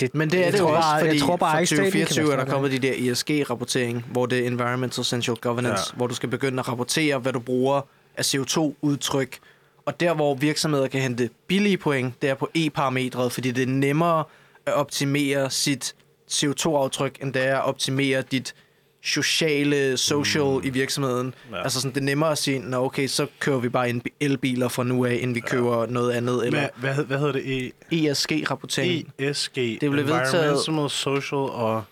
Det, 0.00 0.14
Men 0.14 0.30
det 0.30 0.46
er 0.46 0.50
det 0.50 0.58
jo 0.58 0.68
også, 0.68 0.88
fordi 0.98 1.12
jeg 1.12 1.20
tror 1.20 1.36
bare 1.36 1.56
kan 1.56 1.66
2024 1.66 2.32
er 2.32 2.36
der 2.36 2.44
kommet 2.44 2.72
de 2.72 2.78
der 2.78 3.12
ESG-rapportering, 3.12 4.06
hvor 4.12 4.26
det 4.26 4.38
er 4.38 4.46
Environmental 4.46 5.02
Essential 5.02 5.36
Governance, 5.36 5.84
ja. 5.92 5.96
hvor 5.96 6.06
du 6.06 6.14
skal 6.14 6.28
begynde 6.28 6.60
at 6.60 6.68
rapportere, 6.68 7.18
hvad 7.18 7.32
du 7.32 7.40
bruger 7.40 7.80
af 8.16 8.22
CO2-udtryk. 8.22 9.38
Og 9.84 10.00
der, 10.00 10.14
hvor 10.14 10.34
virksomheder 10.34 10.88
kan 10.88 11.00
hente 11.00 11.30
billige 11.46 11.76
point, 11.76 12.22
det 12.22 12.30
er 12.30 12.34
på 12.34 12.50
E-parametret, 12.54 13.32
fordi 13.32 13.50
det 13.50 13.62
er 13.62 13.66
nemmere 13.66 14.24
at 14.66 14.72
optimere 14.74 15.50
sit 15.50 15.94
CO2-aftryk, 16.30 17.22
end 17.22 17.32
det 17.34 17.46
er 17.46 17.56
at 17.56 17.64
optimere 17.64 18.22
dit 18.22 18.54
sociale, 19.02 19.96
social 19.96 20.44
mm. 20.44 20.60
i 20.64 20.70
virksomheden. 20.70 21.34
Ja. 21.50 21.56
Ja. 21.56 21.62
Altså 21.62 21.80
sådan, 21.80 21.94
det 21.94 22.00
er 22.00 22.04
nemmere 22.04 22.30
at 22.32 22.38
sige, 22.38 22.58
Nå, 22.58 22.84
okay, 22.84 23.06
så 23.06 23.26
kører 23.38 23.58
vi 23.58 23.68
bare 23.68 23.90
en 23.90 24.02
elbiler 24.20 24.68
fra 24.68 24.84
nu 24.84 25.04
af, 25.04 25.18
end 25.22 25.34
vi 25.34 25.40
køber 25.40 25.86
noget 25.86 26.12
andet. 26.12 26.46
Eller 26.46 26.68
Hvad, 26.78 26.94
hvad, 26.94 27.04
hvad 27.04 27.18
hedder 27.18 27.32
det? 27.32 27.72
E, 27.92 28.10
ESG-rapportering. 28.10 29.12
ESG. 29.18 29.54
Det 29.56 29.90
blev 29.90 30.06
vedtaget- 30.06 30.90
Social 30.90 31.38
og 31.40 31.82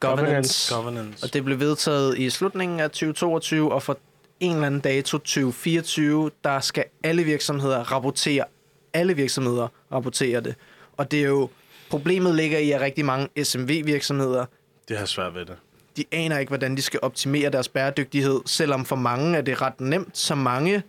governance. 0.00 0.74
Governance. 0.74 1.24
Og 1.26 1.32
det 1.34 1.44
blev 1.44 1.60
vedtaget 1.60 2.18
i 2.18 2.30
slutningen 2.30 2.80
af 2.80 2.90
2022, 2.90 3.72
og 3.72 3.82
for 3.82 3.98
en 4.40 4.52
eller 4.52 4.66
anden 4.66 4.80
dato 4.80 5.18
2024, 5.18 6.30
der 6.44 6.60
skal 6.60 6.84
alle 7.04 7.22
virksomheder 7.24 7.92
rapportere. 7.92 8.44
Alle 8.92 9.14
virksomheder 9.16 9.68
rapportere 9.92 10.40
det. 10.40 10.54
Og 10.96 11.10
det 11.10 11.20
er 11.20 11.26
jo, 11.28 11.48
problemet 11.90 12.34
ligger 12.34 12.58
i, 12.58 12.70
at 12.70 12.80
rigtig 12.80 13.04
mange 13.04 13.44
SMV-virksomheder, 13.44 14.44
Det 14.88 14.98
har 14.98 15.06
svært 15.06 15.34
ved 15.34 15.44
det 15.46 15.56
de 15.96 16.04
aner 16.12 16.38
ikke, 16.38 16.50
hvordan 16.50 16.76
de 16.76 16.82
skal 16.82 17.00
optimere 17.02 17.50
deres 17.50 17.68
bæredygtighed, 17.68 18.40
selvom 18.46 18.84
for 18.84 18.96
mange 18.96 19.36
er 19.36 19.42
det 19.42 19.62
ret 19.62 19.80
nemt, 19.80 20.18
så 20.18 20.34
mange 20.34 20.82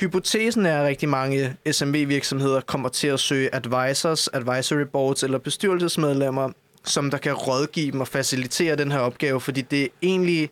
Hypotesen 0.00 0.66
er, 0.66 0.80
at 0.80 0.86
rigtig 0.86 1.08
mange 1.08 1.56
SMV-virksomheder 1.72 2.60
kommer 2.60 2.88
til 2.88 3.06
at 3.06 3.20
søge 3.20 3.54
advisors, 3.54 4.28
advisory 4.28 4.84
boards 4.92 5.22
eller 5.22 5.38
bestyrelsesmedlemmer, 5.38 6.50
som 6.84 7.10
der 7.10 7.18
kan 7.18 7.32
rådgive 7.32 7.92
dem 7.92 8.00
og 8.00 8.08
facilitere 8.08 8.76
den 8.76 8.92
her 8.92 8.98
opgave, 8.98 9.40
fordi 9.40 9.60
det 9.60 9.82
er 9.82 9.88
egentlig, 10.02 10.50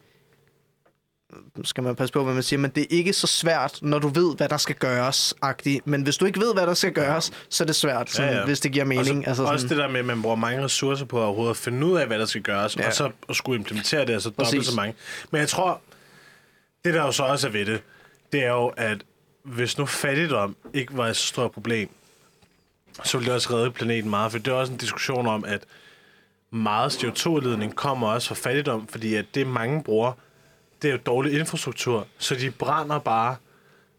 skal 1.64 1.84
man 1.84 1.96
passe 1.96 2.12
på, 2.12 2.24
hvad 2.24 2.34
man 2.34 2.42
siger, 2.42 2.60
men 2.60 2.70
det 2.70 2.82
er 2.82 2.86
ikke 2.90 3.12
så 3.12 3.26
svært, 3.26 3.78
når 3.82 3.98
du 3.98 4.08
ved, 4.08 4.36
hvad 4.36 4.48
der 4.48 4.56
skal 4.56 4.76
gøres, 4.76 5.34
-agtigt. 5.44 5.78
men 5.84 6.02
hvis 6.02 6.16
du 6.16 6.24
ikke 6.24 6.40
ved, 6.40 6.54
hvad 6.54 6.66
der 6.66 6.74
skal 6.74 6.92
gøres, 6.92 7.32
så 7.48 7.64
er 7.64 7.66
det 7.66 7.76
svært, 7.76 8.10
sådan, 8.10 8.32
ja, 8.32 8.38
ja. 8.38 8.44
hvis 8.44 8.60
det 8.60 8.72
giver 8.72 8.84
mening. 8.84 9.18
Også, 9.18 9.28
altså, 9.28 9.42
også 9.42 9.62
sådan, 9.62 9.76
det 9.76 9.84
der 9.84 9.90
med, 9.90 10.00
at 10.00 10.06
man 10.06 10.22
bruger 10.22 10.36
mange 10.36 10.64
ressourcer 10.64 11.04
på 11.04 11.18
at 11.18 11.24
overhovedet 11.24 11.56
finde 11.56 11.86
ud 11.86 11.98
af, 11.98 12.06
hvad 12.06 12.18
der 12.18 12.26
skal 12.26 12.42
gøres, 12.42 12.76
ja. 12.76 12.86
Og 12.86 12.92
så 12.92 13.10
at 13.28 13.36
skulle 13.36 13.58
implementere 13.58 14.06
det, 14.06 14.12
altså 14.12 14.28
dobbelt 14.28 14.48
Præcis. 14.48 14.66
så 14.66 14.76
mange. 14.76 14.94
Men 15.30 15.40
jeg 15.40 15.48
tror, 15.48 15.80
det 16.84 16.94
der 16.94 17.02
jo 17.02 17.12
så 17.12 17.22
også 17.22 17.46
er 17.46 17.50
ved 17.50 17.66
det, 17.66 17.82
det 18.32 18.44
er 18.44 18.50
jo, 18.50 18.66
at 18.66 18.98
hvis 19.42 19.78
nu 19.78 19.86
fattigdom 19.86 20.56
ikke 20.74 20.96
var 20.96 21.06
et 21.06 21.16
så 21.16 21.26
stort 21.26 21.52
problem, 21.52 21.88
så 23.04 23.18
ville 23.18 23.26
det 23.26 23.34
også 23.34 23.54
redde 23.54 23.70
planeten 23.70 24.10
meget, 24.10 24.32
for 24.32 24.38
det 24.38 24.48
er 24.48 24.54
også 24.54 24.72
en 24.72 24.78
diskussion 24.78 25.26
om, 25.26 25.44
at 25.44 25.60
meget 26.50 26.92
CO2-udledning 26.92 27.74
kommer 27.74 28.08
også 28.08 28.28
fra 28.28 28.34
fattigdom, 28.34 28.86
fordi 28.86 29.14
at 29.14 29.24
det 29.34 29.46
mange 29.46 29.82
bruger, 29.82 30.12
det 30.82 30.88
er 30.88 30.92
jo 30.92 30.98
dårlig 31.06 31.38
infrastruktur, 31.38 32.06
så 32.18 32.34
de 32.34 32.50
brænder 32.50 32.98
bare, 32.98 33.36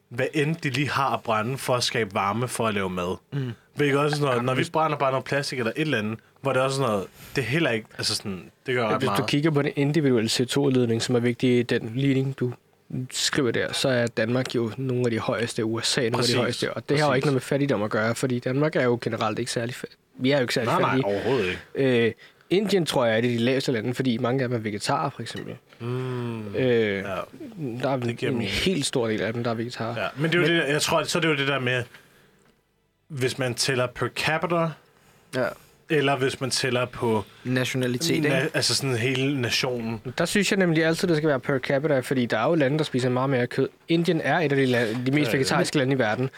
hvad 0.10 0.28
end 0.34 0.56
de 0.56 0.70
lige 0.70 0.90
har 0.90 1.10
at 1.14 1.24
brænde 1.24 1.58
for 1.58 1.76
at 1.76 1.84
skabe 1.84 2.14
varme 2.14 2.48
for 2.48 2.68
at 2.68 2.74
lave 2.74 2.90
mad. 2.90 3.16
Mm. 3.34 3.52
Hvilket 3.76 4.00
også 4.00 4.16
sådan 4.18 4.30
noget, 4.30 4.46
når 4.46 4.54
vi 4.54 4.66
brænder 4.74 4.98
bare 4.98 5.12
noget 5.12 5.26
plastik 5.26 5.60
eller 5.60 5.72
et 5.76 5.82
eller 5.82 5.98
andet, 5.98 6.20
hvor 6.42 6.54
det 6.54 6.60
er 6.60 6.64
også 6.64 6.78
sådan 6.78 6.92
noget, 6.92 7.08
det 7.36 7.42
er 7.42 7.46
heller 7.46 7.70
ikke, 7.72 7.88
altså 7.98 8.16
sådan, 8.16 8.52
det 8.66 8.76
gør 8.76 8.88
ret 8.88 8.98
Hvis 8.98 9.08
du 9.08 9.12
meget. 9.12 9.30
kigger 9.30 9.52
på 9.52 9.62
den 9.62 9.72
individuelle 9.76 10.30
CO2-udledning, 10.30 11.02
som 11.02 11.16
er 11.16 11.20
vigtig 11.20 11.60
i 11.60 11.64
den 11.64 11.92
ligning, 11.96 12.40
du 12.40 12.54
skriver 13.12 13.52
der, 13.52 13.74
så 13.74 13.90
er 13.90 14.08
Danmark 14.08 14.56
jo 14.56 14.72
nogle 14.78 15.06
af 15.06 15.12
de 15.12 15.20
højeste, 15.20 15.66
USA 15.66 16.02
nogle 16.02 16.16
Præcis. 16.16 16.34
af 16.34 16.38
de 16.38 16.42
højeste, 16.42 16.74
og 16.74 16.90
det 16.90 17.00
har 17.00 17.08
jo 17.08 17.14
ikke 17.14 17.26
noget 17.28 17.34
med 17.34 17.42
fattigdom 17.42 17.84
at 17.84 17.90
gøre, 17.90 18.16
fordi 18.16 18.40
Danmark 18.40 18.76
er 18.76 18.84
jo 18.84 19.00
generelt 19.02 19.40
ikke 19.40 19.52
særlig 19.52 19.76
fattig. 19.76 19.98
Vi 20.20 20.32
er 20.32 20.38
jo 20.38 20.42
ikke 20.42 20.54
særlig 20.54 20.72
Nej, 20.72 20.82
nej, 20.82 20.90
fattige. 20.90 21.06
overhovedet 21.06 21.48
ikke. 21.76 22.06
Øh, 22.08 22.12
Indien 22.50 22.86
tror 22.86 23.06
jeg 23.06 23.18
er 23.18 23.22
det 23.22 23.30
de 23.30 23.38
laveste 23.38 23.72
lande, 23.72 23.94
fordi 23.94 24.18
mange 24.18 24.44
af 24.44 24.50
dem 24.50 24.58
er 24.58 24.62
vegetarer, 24.62 25.10
for 25.10 25.22
eksempel. 25.22 25.56
Mm. 25.80 26.56
Øh, 26.56 26.96
Ja. 26.98 27.02
der 27.02 27.90
er 27.90 27.98
Det 27.98 28.24
en 28.24 28.34
mening. 28.34 28.50
helt 28.50 28.86
stor 28.86 29.08
del 29.08 29.22
af 29.22 29.34
dem, 29.34 29.44
der 29.44 29.52
er 29.52 29.56
vegetarer. 29.56 30.02
Ja, 30.02 30.08
men 30.18 30.32
det 30.32 30.38
er 30.38 30.42
jo 30.42 30.48
det, 30.62 30.68
jeg 30.70 30.82
tror, 30.82 31.04
så 31.04 31.18
er 31.18 31.22
det 31.22 31.30
jo 31.30 31.36
det 31.36 31.48
der 31.48 31.60
med, 31.60 31.84
hvis 33.08 33.38
man 33.38 33.54
tæller 33.56 33.88
per 33.88 34.08
capita, 34.08 34.70
ja, 35.36 35.48
eller 35.90 36.18
hvis 36.18 36.42
man 36.42 36.50
tæller 36.50 36.86
på 36.86 37.24
nationalitet, 37.44 38.16
ikke? 38.16 38.38
na- 38.38 38.50
altså 38.54 38.76
sådan 38.76 38.96
hele 38.96 39.42
nationen. 39.42 40.02
Der 40.18 40.26
synes 40.26 40.52
jeg 40.52 40.60
nemlig 40.60 40.86
altid, 40.86 41.08
det 41.08 41.18
skal 41.18 41.30
være 41.30 41.40
per 41.40 41.60
capita, 41.60 42.00
fordi 42.00 42.26
der 42.26 42.38
er 42.40 42.48
jo 42.50 42.56
lande, 42.56 42.78
der 42.78 42.84
spiser 42.84 43.10
meget 43.10 43.30
mere 43.30 43.48
kød. 43.48 43.70
Indien 43.88 44.22
er 44.24 44.40
et 44.40 44.52
af 44.52 44.58
de, 44.58 44.66
lande, 44.66 44.98
de 45.06 45.12
mest 45.12 45.32
ja. 45.32 45.38
vegetariske 45.38 45.78
lande 45.78 45.96
i 45.96 46.00
verden, 46.00 46.30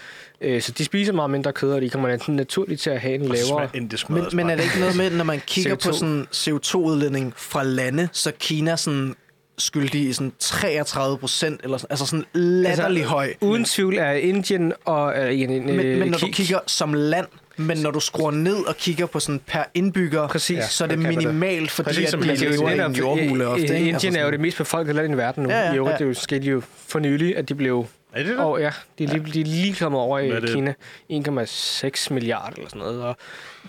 øh, 0.41 0.61
så 0.61 0.71
de 0.71 0.85
spiser 0.85 1.13
meget 1.13 1.29
mindre 1.29 1.53
kød, 1.53 1.71
og 1.73 1.81
de 1.81 1.89
kommer 1.89 2.09
nat- 2.09 2.27
naturligt 2.29 2.81
til 2.81 2.89
at 2.89 3.01
have 3.01 3.13
en 3.15 3.21
lavere... 3.21 3.37
smager 3.47 3.67
indisk 3.73 4.09
mad 4.09 4.21
Men, 4.21 4.29
men 4.37 4.49
er 4.49 4.55
det 4.55 4.63
ikke 4.63 4.79
noget 4.79 4.97
med, 4.97 5.09
når 5.09 5.23
man 5.23 5.41
kigger 5.47 5.75
CO2? 5.75 5.87
på 5.89 5.93
sådan 5.93 6.27
CO2-udledning 6.33 7.33
fra 7.35 7.63
lande, 7.63 8.09
så 8.11 8.31
Kina 8.39 8.75
sådan 8.75 9.15
skyldig 9.57 10.01
i 10.09 10.13
sådan 10.13 10.31
33 10.39 11.17
procent, 11.17 11.61
eller 11.63 11.77
sådan, 11.77 11.87
altså 11.91 12.05
sådan 12.05 12.25
latterlig 12.33 12.97
altså, 13.01 13.13
høj. 13.13 13.33
Uden 13.41 13.65
tvivl 13.65 13.97
er 13.97 14.11
Indien 14.11 14.73
og... 14.85 15.13
Øh, 15.33 15.41
øh, 15.41 15.49
Men, 15.49 15.75
men 15.99 16.07
når 16.11 16.17
du 16.17 16.25
Ki- 16.25 16.31
kigger 16.31 16.59
som 16.67 16.93
land, 16.93 17.27
men 17.61 17.77
når 17.77 17.91
du 17.91 17.99
skruer 17.99 18.31
ned 18.31 18.67
og 18.67 18.77
kigger 18.77 19.05
på 19.05 19.19
sådan 19.19 19.41
per 19.47 19.63
indbygger, 19.73 20.27
Præcis. 20.27 20.63
så 20.63 20.83
er 20.83 20.87
det 20.87 20.99
minimalt, 20.99 21.71
fordi 21.71 21.87
Præcis 21.89 22.13
at 22.13 22.19
de 22.19 22.35
lever 22.35 22.69
i 22.69 22.79
en 22.85 22.91
jordhule 22.95 23.47
ofte. 23.47 23.61
ikke? 23.63 23.75
Indien 23.75 23.93
Altså 23.95 24.07
er 24.07 24.11
jo 24.11 24.13
sådan- 24.17 24.31
det 24.31 24.39
mest 24.39 24.57
befolkede 24.57 24.95
land 24.97 25.13
i 25.13 25.17
verden 25.17 25.43
nu. 25.43 25.49
Ja, 25.49 25.59
ja, 25.67 25.73
I 25.73 25.75
øvrigt, 25.75 25.91
ja. 25.93 25.97
det 25.97 26.03
er 26.03 26.07
jo 26.07 26.13
skete 26.13 26.45
jo 26.47 26.61
for 26.87 26.99
nylig, 26.99 27.37
at 27.37 27.49
de 27.49 27.55
blev... 27.55 27.85
Er 28.13 28.17
det 28.23 28.27
det? 28.27 28.37
Og 28.37 28.59
ja, 28.61 28.71
de 28.99 29.03
er 29.03 29.07
lige, 29.07 29.33
de 29.33 29.41
er 29.41 29.45
lige 29.45 29.75
kommet 29.75 30.01
over 30.01 30.19
i? 30.19 30.31
Kina. 30.47 30.73
1,6 31.09 32.13
milliarder 32.13 32.55
eller 32.55 32.69
sådan 32.69 32.79
noget. 32.79 33.03
Og 33.03 33.17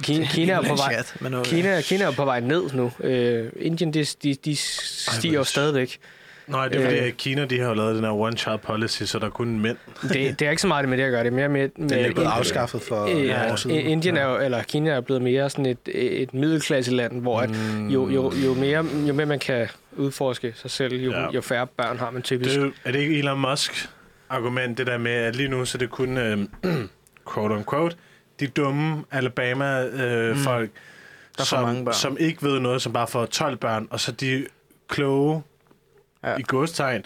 Kina, 0.02 0.27
Kina, 0.27 0.52
er 0.52 0.60
på 0.62 0.74
vej, 0.74 0.93
Chat. 0.93 1.14
Kina, 1.44 1.81
Kina 1.81 2.05
er 2.05 2.10
på 2.10 2.24
vej 2.24 2.40
ned 2.40 2.62
nu. 2.73 2.93
Øh, 3.01 3.47
Indien, 3.60 3.94
de, 3.94 4.05
de, 4.23 4.35
de 4.44 4.56
stiger 4.56 5.35
jo 5.35 5.44
stadigvæk. 5.44 5.98
Nej, 6.53 6.69
det 6.69 6.81
er 6.81 6.85
fordi, 6.85 6.99
Øh. 6.99 7.07
at 7.07 7.16
Kina 7.16 7.45
de 7.45 7.61
har 7.61 7.69
jo 7.69 7.74
lavet 7.74 7.97
den 7.97 8.05
her 8.05 8.11
one-child 8.12 8.57
policy, 8.57 9.03
så 9.03 9.19
der 9.19 9.27
er 9.27 9.31
kun 9.31 9.59
mænd. 9.61 9.77
Det, 10.03 10.39
det 10.39 10.47
er 10.47 10.51
ikke 10.51 10.62
så 10.62 10.69
meget 10.69 10.83
det 10.83 10.89
med 10.89 10.99
det 10.99 11.05
at 11.05 11.11
gøre. 11.11 11.24
Det 11.24 11.29
er 11.33 11.35
mere 11.37 11.49
med... 11.49 11.61
med 11.77 11.89
Den 11.89 11.99
er 11.99 12.03
blevet 12.12 12.19
Ind- 12.19 12.27
afskaffet 12.39 12.83
for 12.83 13.03
Øh, 13.05 13.09
nogle 13.15 13.35
år 13.35 13.49
ja, 13.49 13.57
siden. 13.57 13.77
Indien 13.77 14.16
er 14.16 14.24
jo, 14.29 14.39
eller 14.45 14.62
Kina 14.62 14.91
er 14.91 15.01
blevet 15.01 15.23
mere 15.23 15.51
sådan 15.51 15.66
et, 15.66 15.79
et 16.23 16.35
middelklasseland, 16.35 17.20
hvor 17.20 17.41
at 17.41 17.51
jo, 17.89 18.09
jo, 18.09 18.33
jo, 18.45 18.55
mere, 18.55 18.87
jo 19.09 19.12
mere 19.15 19.27
man 19.27 19.39
kan 19.39 19.69
udforske 19.97 20.53
sig 20.57 20.70
selv, 20.70 20.95
jo, 20.95 21.11
Ja. 21.11 21.31
jo 21.35 21.41
færre 21.41 21.66
børn 21.66 21.99
har 21.99 22.11
man 22.11 22.23
typisk. 22.23 22.51
Det 22.55 22.62
er, 22.62 22.70
er 22.85 22.93
det 22.93 22.99
ikke 22.99 23.19
Elon 23.19 23.41
Musk 23.51 23.89
argument, 24.29 24.79
det 24.79 24.87
der 24.87 24.99
med, 24.99 25.12
at 25.12 25.37
lige 25.37 25.49
nu 25.49 25.65
så 25.65 25.77
er 25.77 25.79
det 25.79 25.91
kun, 25.91 26.19
øh, 26.19 26.39
quote 27.35 27.53
on 27.53 27.65
quote, 27.70 27.97
de 28.41 28.47
dumme 28.47 29.05
Alabama-folk, 29.11 30.01
øh, 30.01 30.37
folk, 30.37 30.70
Der 31.39 31.45
får 31.45 31.61
mange 31.61 31.77
som, 31.77 31.85
børn. 31.85 31.95
som 31.95 32.16
ikke 32.20 32.43
ved 32.43 32.61
noget, 32.61 32.83
som 32.83 32.93
bare 32.93 33.07
får 33.07 33.27
12 33.27 33.57
børn, 33.57 33.89
og 33.91 34.01
så 34.01 34.12
de 34.12 34.47
kloge, 34.89 35.43
Ja. 36.24 36.31
ja. 36.31 36.36
i 36.39 36.43
godstegn, 36.47 37.05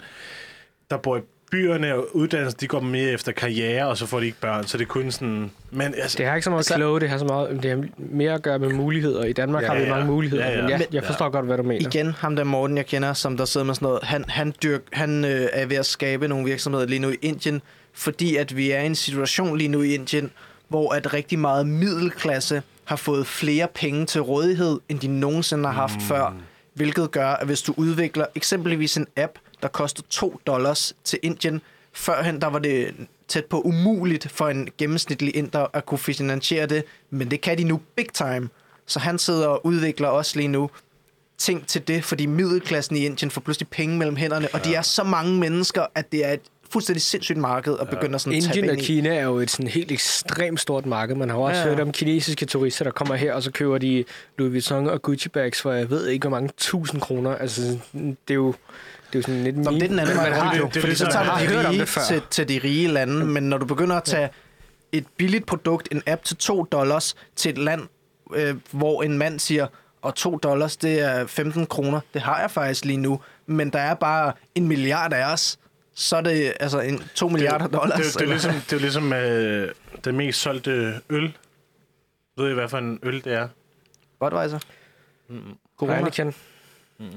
der 0.91 0.97
bor 0.97 1.17
i 1.17 1.21
byerne 1.51 1.93
og 1.95 2.15
uddannelse, 2.15 2.57
de 2.57 2.67
går 2.67 2.79
mere 2.79 3.11
efter 3.11 3.31
karriere, 3.31 3.87
og 3.87 3.97
så 3.97 4.05
får 4.05 4.19
de 4.19 4.25
ikke 4.25 4.39
børn, 4.41 4.67
så 4.67 4.77
det 4.77 4.83
er 4.83 4.87
kun 4.87 5.11
sådan... 5.11 5.51
Men 5.71 5.93
altså, 5.97 6.17
Det 6.17 6.25
har 6.25 6.35
ikke 6.35 6.43
så 6.43 6.49
meget 6.49 6.59
Altså- 6.59 6.75
kloge, 6.75 6.99
det 6.99 7.09
har 7.09 7.17
så 7.17 7.25
meget, 7.25 7.63
det 7.63 7.71
har 7.71 7.83
mere 7.97 8.33
at 8.33 8.41
gøre 8.41 8.59
med 8.59 8.69
muligheder. 8.73 9.23
I 9.23 9.33
Danmark 9.33 9.63
Ja, 9.63 9.67
har 9.67 9.75
vi 9.75 9.81
ja. 9.81 9.89
mange 9.89 10.05
muligheder, 10.05 10.45
Ja, 10.45 10.55
ja. 10.55 10.61
men 10.61 10.69
jeg, 10.69 10.85
jeg 10.91 11.03
forstår 11.03 11.29
godt, 11.29 11.45
hvad 11.45 11.57
du 11.57 11.63
mener. 11.63 11.87
Igen, 11.87 12.11
ham 12.11 12.35
der 12.35 12.43
Morten, 12.43 12.77
jeg 12.77 12.85
kender, 12.85 13.13
som 13.13 13.37
der 13.37 13.45
sidder 13.45 13.65
med 13.65 13.75
sådan 13.75 13.85
noget, 13.85 14.03
han, 14.03 14.25
han, 14.27 14.53
dyrk, 14.63 14.81
han 14.93 15.25
øh, 15.25 15.47
er 15.53 15.65
ved 15.65 15.77
at 15.77 15.85
skabe 15.85 16.27
nogle 16.27 16.45
virksomheder 16.45 16.85
lige 16.85 16.99
nu 16.99 17.09
i 17.09 17.17
Indien, 17.21 17.61
fordi 17.93 18.35
at 18.35 18.57
vi 18.57 18.71
er 18.71 18.81
i 18.81 18.85
en 18.85 18.95
situation 18.95 19.57
lige 19.57 19.67
nu 19.67 19.81
i 19.81 19.93
Indien, 19.93 20.31
hvor 20.67 20.93
at 20.93 21.13
rigtig 21.13 21.39
meget 21.39 21.67
middelklasse 21.67 22.61
har 22.85 22.95
fået 22.95 23.27
flere 23.27 23.67
penge 23.75 24.05
til 24.05 24.21
rådighed, 24.21 24.79
end 24.89 24.99
de 24.99 25.07
nogensinde 25.07 25.65
har 25.65 25.73
haft 25.73 25.95
mm. 25.95 26.01
før. 26.01 26.33
Hvilket 26.77 27.11
gør, 27.11 27.29
at 27.29 27.47
hvis 27.47 27.61
du 27.61 27.73
udvikler 27.77 28.25
eksempelvis 28.35 28.97
en 28.97 29.07
app, 29.15 29.31
der 29.61 29.67
koster 29.67 30.03
2 30.09 30.39
dollars 30.47 30.95
til 31.03 31.19
Indien, 31.23 31.61
førhen 31.93 32.41
der 32.41 32.47
var 32.47 32.59
det 32.59 32.95
tæt 33.27 33.45
på 33.45 33.61
umuligt 33.61 34.31
for 34.31 34.49
en 34.49 34.69
gennemsnitlig 34.77 35.35
inder 35.35 35.67
at 35.73 35.85
kunne 35.85 35.97
finansiere 35.97 36.65
det, 36.65 36.83
men 37.09 37.31
det 37.31 37.41
kan 37.41 37.57
de 37.57 37.63
nu 37.63 37.81
big 37.95 38.13
time. 38.13 38.49
Så 38.85 38.99
han 38.99 39.19
sidder 39.19 39.47
og 39.47 39.65
udvikler 39.65 40.07
også 40.07 40.37
lige 40.37 40.47
nu 40.47 40.69
ting 41.37 41.67
til 41.67 41.87
det, 41.87 42.03
fordi 42.03 42.25
middelklassen 42.25 42.95
i 42.95 43.05
Indien 43.05 43.31
får 43.31 43.41
pludselig 43.41 43.67
penge 43.67 43.97
mellem 43.97 44.15
hænderne, 44.15 44.47
og 44.53 44.65
de 44.65 44.75
er 44.75 44.81
så 44.81 45.03
mange 45.03 45.37
mennesker, 45.37 45.85
at 45.95 46.11
det 46.11 46.25
er 46.25 46.31
et 46.31 46.41
fuldstændig 46.71 47.01
sindssygt 47.01 47.37
marked 47.37 47.75
at 47.81 47.89
begynde 47.89 48.19
sådan 48.19 48.37
at 48.37 48.43
Indien 48.45 48.69
og. 48.69 48.77
Kina 48.77 49.15
er 49.15 49.23
jo 49.23 49.37
et 49.37 49.51
sådan 49.51 49.67
helt 49.67 49.91
ekstremt 49.91 50.59
stort 50.59 50.85
marked. 50.85 51.15
Man 51.15 51.29
har 51.29 51.37
jo 51.37 51.41
også 51.41 51.55
Ja, 51.59 51.63
ja, 51.63 51.69
ja. 51.69 51.75
hørt 51.75 51.87
om 51.87 51.91
kinesiske 51.91 52.45
turister, 52.45 52.83
der 52.83 52.91
kommer 52.91 53.15
her, 53.15 53.33
og 53.33 53.43
så 53.43 53.51
køber 53.51 53.77
de 53.77 54.03
Louis 54.37 54.51
Vuitton 54.51 54.87
og 54.89 55.01
Gucci 55.01 55.29
bags 55.29 55.61
for 55.61 55.71
jeg 55.71 55.89
ved 55.89 56.07
ikke, 56.07 56.27
hvor 56.27 56.37
mange 56.37 56.49
tusind 56.57 57.01
kroner. 57.01 57.35
Altså, 57.35 57.61
det 57.93 58.09
er 58.29 58.33
jo, 58.33 58.47
det 58.47 58.55
er 59.15 59.19
jo 59.19 59.21
sådan 59.21 59.43
lidt 59.43 59.57
Nå, 59.57 59.71
det 59.71 59.83
er 59.83 59.87
den 59.87 59.99
anden 59.99 60.15
vej 60.17 60.39
rundt, 60.41 60.57
jo- 60.59 60.67
det 60.67 60.77
er 60.77 60.81
fordi 60.81 60.95
så 60.95 61.05
tager 61.11 61.25
man 61.25 61.33
har 61.33 61.45
hørt 61.55 61.65
om 61.65 61.73
det 61.75 61.87
før. 61.89 62.01
til, 62.07 62.21
til 62.29 62.49
de 62.49 62.59
rige 62.63 62.87
lande, 62.87 63.25
men 63.25 63.43
når 63.43 63.57
du 63.57 63.65
begynder 63.65 63.95
at 63.95 64.03
tage 64.03 64.29
et 64.91 65.05
billigt 65.17 65.45
produkt, 65.45 65.87
en 65.91 66.01
app 66.07 66.23
til 66.23 66.35
2 66.37 66.63
dollars, 66.63 67.15
til 67.35 67.51
et 67.51 67.57
land, 67.57 67.81
øh, 68.35 68.55
hvor 68.71 69.03
en 69.03 69.17
mand 69.17 69.39
siger, 69.39 69.67
og 70.01 70.15
2 70.15 70.37
dollars, 70.37 70.77
det 70.77 70.99
er 71.01 71.27
15 71.27 71.65
kroner, 71.65 71.99
det 72.13 72.21
har 72.21 72.39
jeg 72.41 72.51
faktisk 72.51 72.85
lige 72.85 72.97
nu, 72.97 73.19
men 73.47 73.69
der 73.69 73.79
er 73.79 73.93
bare 73.93 74.31
en 74.55 74.67
milliard 74.67 75.13
af 75.13 75.33
os, 75.33 75.57
så 75.99 76.15
er 76.17 76.21
det 76.21 76.53
altså 76.59 76.79
en 76.79 77.03
2 77.15 77.27
milliarder 77.29 77.67
dollars. 77.67 77.99
Det, 77.99 78.05
det, 78.13 78.19
det, 78.19 78.25
er 78.25 78.29
ligesom, 78.29 78.53
det 78.69 78.73
er 78.73 78.79
ligesom 78.79 79.13
øh, 79.13 79.71
den 80.05 80.17
mest 80.17 80.41
solgte 80.41 80.93
øl. 81.09 81.37
Ved 82.37 82.51
I, 82.51 82.53
hvad 82.53 82.67
for 82.69 82.77
en 82.77 82.99
øl 83.03 83.23
det 83.23 83.33
er? 83.33 83.47
Budweiser. 84.19 84.59
Corona. 85.79 85.95
Heineken. 85.95 86.33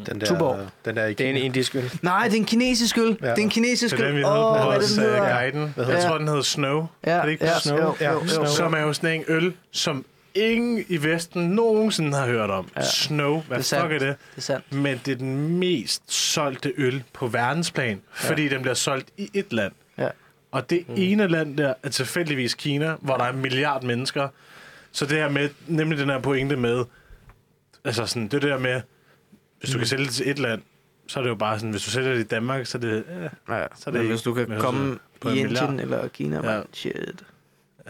Den 0.06 0.20
der, 0.20 0.26
Tuborg. 0.26 0.58
den 0.84 0.96
der 0.96 1.06
Det 1.06 1.20
er 1.20 1.30
en 1.30 1.36
indisk 1.36 1.76
øl. 1.76 1.92
Nej, 2.02 2.24
det 2.24 2.34
er 2.34 2.38
en 2.38 2.44
kinesisk 2.44 2.98
øl. 2.98 3.18
Ja. 3.22 3.30
Det 3.30 3.38
er 3.38 3.42
en 3.42 3.48
kinesisk 3.50 3.96
Det 3.96 4.02
er 4.02 4.08
øl. 4.08 4.12
den, 4.12 4.18
vi 4.18 4.24
havde 4.24 4.36
på 4.42 4.50
hvad 4.50 4.60
det, 4.60 4.66
vores 4.66 4.92
den 4.92 5.02
hedder? 5.02 5.18
guiden. 5.18 5.72
Hvad 5.74 5.84
Jeg 5.84 5.94
hedder 5.94 6.08
tror, 6.08 6.18
den 6.18 6.28
hedder 6.28 6.42
Snow. 6.42 6.86
Ja, 7.06 7.10
er 7.10 7.22
det 7.24 7.30
ikke 7.32 7.44
ja, 7.44 7.58
Snow? 7.58 7.76
jo, 7.78 7.94
Ja, 8.00 8.12
jo, 8.12 8.20
jo. 8.20 8.26
Snow. 8.26 8.44
Som 8.46 8.72
er 8.74 8.80
jo 8.80 8.92
sådan 8.92 9.14
en 9.20 9.24
øl, 9.28 9.52
som 9.72 10.04
ingen 10.34 10.84
i 10.88 11.02
Vesten 11.02 11.50
nogensinde 11.50 12.16
har 12.18 12.26
hørt 12.26 12.50
om. 12.50 12.68
Ja. 12.76 12.80
Ja. 12.80 12.86
Snow, 12.86 13.40
hvad 13.42 13.56
Det 13.56 13.62
er 13.62 13.64
sandt. 13.64 13.82
fuck 13.92 14.02
er 14.02 14.06
det? 14.06 14.16
Det 14.30 14.36
er 14.36 14.40
sandt. 14.40 14.72
Men 14.74 15.00
det 15.06 15.12
er 15.12 15.16
den 15.16 15.58
mest 15.58 16.12
solgte 16.12 16.72
øl 16.76 17.02
på 17.12 17.26
verdensplan, 17.26 18.00
fordi 18.12 18.48
den 18.48 18.60
bliver 18.62 18.74
solgt 18.74 19.10
i 19.16 19.30
et 19.34 19.52
land. 19.52 19.72
Ja. 19.98 20.08
Og 20.50 20.70
det 20.70 20.88
mm. 20.88 20.94
ene 20.98 21.28
land 21.28 21.56
der 21.56 21.74
er 21.82 21.88
tilfældigvis 21.88 22.54
Kina, 22.54 22.94
hvor 23.00 23.16
der 23.16 23.24
er 23.24 23.32
en 23.32 23.38
milliard 23.42 23.82
mennesker. 23.84 24.28
Så 24.92 25.06
det 25.06 25.16
her 25.18 25.28
med, 25.28 25.48
nemlig 25.66 25.98
den 25.98 26.08
her 26.10 26.20
pointe 26.20 26.56
med, 26.56 26.84
altså 27.84 28.06
sådan, 28.06 28.28
det 28.28 28.42
der 28.42 28.58
med, 28.58 28.80
hvis 29.60 29.70
du 29.70 29.76
Mm. 29.76 29.80
kan 29.80 29.86
sælge 29.86 30.04
det 30.04 30.12
til 30.14 30.30
et 30.30 30.38
land, 30.38 30.62
så 31.06 31.18
er 31.18 31.22
det 31.22 31.30
jo 31.30 31.34
bare 31.34 31.58
sådan, 31.58 31.70
hvis 31.70 31.84
du 31.84 31.90
sælger 31.90 32.12
det 32.12 32.20
i 32.20 32.22
Danmark, 32.22 32.66
så 32.66 32.78
er 32.78 32.82
det, 32.82 33.04
eh, 33.08 33.22
Ja, 33.22 33.28
Så 33.74 33.90
er 33.90 33.90
det 33.92 34.00
men 34.00 34.06
hvis 34.10 34.22
du 34.22 34.34
kan 34.34 34.46
komme 34.58 34.98
i 35.24 35.28
en 35.28 35.36
Indien 35.36 35.80
eller 35.80 36.08
Kina, 36.08 36.36
Ja. 36.36 36.42
man, 36.42 36.64
shit. 36.72 37.22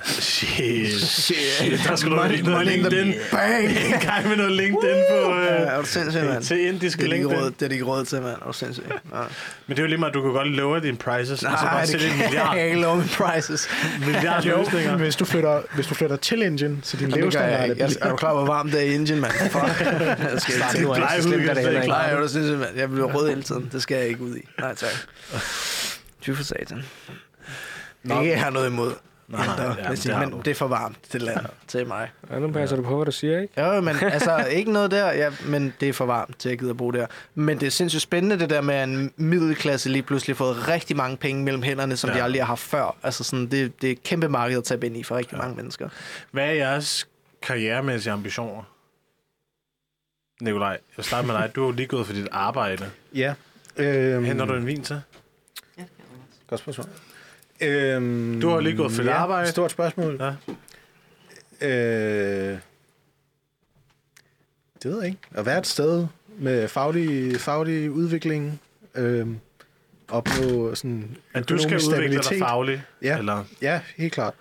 Shit. 0.05 1.01
Shit. 1.01 1.81
Der 1.89 1.97
skal 1.97 2.11
du 2.11 2.17
have 2.17 2.43
noget 2.43 2.67
LinkedIn. 2.67 3.15
bank. 3.33 3.65
En 3.95 4.01
gang 4.01 4.29
med 4.29 4.37
noget 4.37 4.53
LinkedIn 4.53 4.97
på, 5.11 5.17
Ja, 5.17 5.63
øh, 5.63 5.69
er 5.77 5.81
du 5.81 5.87
sindssyg, 5.87 6.21
mand? 6.25 6.43
til 6.45 6.67
indisk 6.67 6.99
Det 6.99 7.05
er, 7.05 7.09
LinkedIn. 7.11 7.37
råd, 7.39 7.51
det 7.51 7.63
er 7.63 7.69
de 7.69 7.75
ikke 7.75 7.85
råd 7.85 8.05
til, 8.05 8.23
mand. 8.23 8.37
Er 8.43 8.47
du 8.47 8.53
sindssyg? 8.53 8.83
Nej, 8.89 9.23
Men 9.67 9.77
det 9.77 9.79
er 9.79 9.83
jo 9.83 9.87
lige 9.89 9.99
meget, 9.99 10.15
du 10.15 10.23
kan 10.23 10.33
godt 10.33 10.49
lower 10.49 10.79
dine 10.79 10.97
prices, 10.97 11.31
og 11.31 11.39
så 11.39 11.47
bare 11.47 11.75
Nej 11.75 11.85
det 11.85 12.01
kan 12.01 12.19
milliard, 12.19 12.57
jeg 12.57 12.65
ikke 12.67 12.81
love 12.81 12.97
med 12.97 13.05
prices. 13.09 13.69
milliard 14.07 14.45
Jo, 14.45 14.59
løsninger. 14.59 14.97
hvis 14.97 15.17
du 15.17 15.25
flytter, 15.25 15.63
hvis 15.75 15.87
du 15.87 15.95
flytter 15.95 16.17
til 16.17 16.43
Indien, 16.43 16.81
så 16.83 16.97
din 16.97 17.07
Det 17.11 17.17
levestandard 17.17 17.61
er. 17.71 17.75
Jeg, 17.79 17.91
er 18.01 18.09
du 18.11 18.17
klar, 18.17 18.33
hvor 18.35 18.47
varmt 18.47 18.73
det 18.73 18.81
er 18.81 18.85
i 18.85 18.95
Indien, 18.95 19.21
mand? 19.21 19.33
Fuck. 19.33 19.53
Jeg 19.63 20.41
skal 20.41 20.55
ikke 20.55 20.65
er 20.65 20.69
det 20.69 21.23
så 21.23 21.29
slemt, 21.29 21.49
er 21.49 21.55
det 21.55 21.75
ikke. 21.75 21.87
Nej, 21.89 22.11
er 22.11 22.21
du 22.21 22.29
sindssyg, 22.29 22.57
mand? 22.59 22.77
Jeg 22.77 22.91
bliver 22.91 23.13
rød 23.13 23.29
hele 23.29 23.43
tiden. 23.43 23.69
Det 23.73 23.83
skal 23.83 23.97
jeg 23.97 24.09
ikke 24.09 24.23
ud 24.23 24.37
i. 24.37 24.41
Nej, 24.61 24.75
tak. 24.75 24.91
Ty 26.23 26.31
for 26.33 26.43
satan. 26.45 26.83
Ikke 28.23 28.37
har 28.37 28.51
noget 28.51 28.67
imod. 28.67 28.93
Nej, 29.31 29.45
Indre, 29.45 29.63
ja, 29.63 29.75
men, 29.75 29.85
men 29.85 29.97
det 29.97 30.33
men 30.33 30.41
det 30.45 30.51
er 30.51 30.55
for 30.55 30.67
varmt 30.69 30.97
til 31.11 31.23
land 31.23 31.47
til 31.67 31.87
mig. 31.87 32.11
Ja, 32.31 32.39
nu 32.39 32.53
passer 32.53 32.77
du 32.77 32.83
på, 32.83 32.97
hvad 32.97 33.07
du 33.07 33.13
siger, 33.13 33.41
ikke? 33.41 33.61
Jo, 33.63 33.81
men 33.81 33.97
altså 34.13 34.37
ikke 34.51 34.73
noget 34.73 34.91
der, 34.91 35.13
ja, 35.13 35.31
men 35.47 35.75
det 35.81 35.89
er 35.89 35.93
for 35.93 36.07
varmt 36.07 36.39
til 36.39 36.49
at 36.49 36.59
gide 36.59 36.71
at 36.71 36.77
bo 36.77 36.91
der. 36.91 37.07
Men 37.35 37.61
det 37.61 37.67
er 37.67 37.71
sindssygt 37.71 38.03
spændende 38.03 38.39
det 38.39 38.51
der 38.51 38.61
med, 38.61 38.75
at 38.75 38.89
en 38.89 39.13
middelklasse 39.17 39.89
lige 39.89 40.03
pludselig 40.03 40.37
har 40.37 40.39
fået 40.39 40.69
rigtig 40.69 40.97
mange 40.97 41.17
penge 41.17 41.45
mellem 41.45 41.63
hænderne, 41.63 41.97
som 41.97 42.09
ja. 42.11 42.15
de 42.15 42.19
Ja. 42.19 42.25
aldrig 42.25 42.41
har 42.43 42.47
haft 42.47 42.61
før. 42.61 42.97
Altså 43.03 43.25
sådan, 43.25 43.47
det, 43.47 43.83
det 43.83 43.89
er 43.89 43.93
et 43.93 44.03
kæmpe 44.03 44.29
marked 44.29 44.59
at 44.59 44.65
tabe 44.65 44.87
ind 44.87 44.97
i 44.97 45.03
for 45.03 45.17
rigtig 45.17 45.33
ja. 45.37 45.39
mange 45.43 45.57
mennesker. 45.57 45.89
Hvad 46.31 46.45
er 46.47 46.53
jeres 46.53 47.09
karrieremæssige 47.43 48.13
ambitioner? 48.13 48.63
Nikolaj, 50.41 50.69
jeg 50.69 50.79
vil 50.97 51.05
starte 51.05 51.27
med 51.27 51.35
dig. 51.35 51.51
Du 51.55 51.61
har 51.61 51.67
jo 51.69 51.73
lige 51.73 51.87
gået 51.87 52.07
for 52.07 52.13
dit 52.13 52.29
arbejde. 52.33 52.91
Ja. 53.15 53.35
Øhm, 53.77 54.25
Henter 54.25 54.45
du 54.45 54.55
en 54.55 54.67
vin 54.67 54.83
til? 54.83 55.01
Godt 56.47 56.61
spørgsmål. 56.61 56.87
Øhm, 57.63 58.41
Du 58.41 58.49
har 58.49 58.61
lige 58.61 58.77
gået 58.77 58.93
for 58.93 59.03
ja, 59.03 59.13
arbejde. 59.13 59.49
Stort 59.51 59.71
spørgsmål. 59.71 60.21
Ja. 60.21 60.33
Øh, 61.69 62.59
det 64.83 64.91
ved 64.91 64.99
jeg 65.01 65.07
ikke. 65.07 65.21
At 65.35 65.47
være 65.47 65.59
et 65.59 65.67
sted 65.67 66.07
med 66.39 66.69
faglig, 66.69 67.41
faglig 67.41 67.91
udvikling, 67.91 68.61
øh, 68.95 69.27
opnå 70.09 70.75
sådan 70.75 71.17
At 71.35 71.49
du 71.49 71.59
skal 71.59 71.77
udvikle 71.77 72.17
dig 72.17 72.25
stabilitet. 72.25 72.39
fagligt? 72.39 72.81
Ja. 73.03 73.19
Eller? 73.19 73.45
Ja, 73.63 73.81
helt 73.97 74.13
klart. 74.13 74.35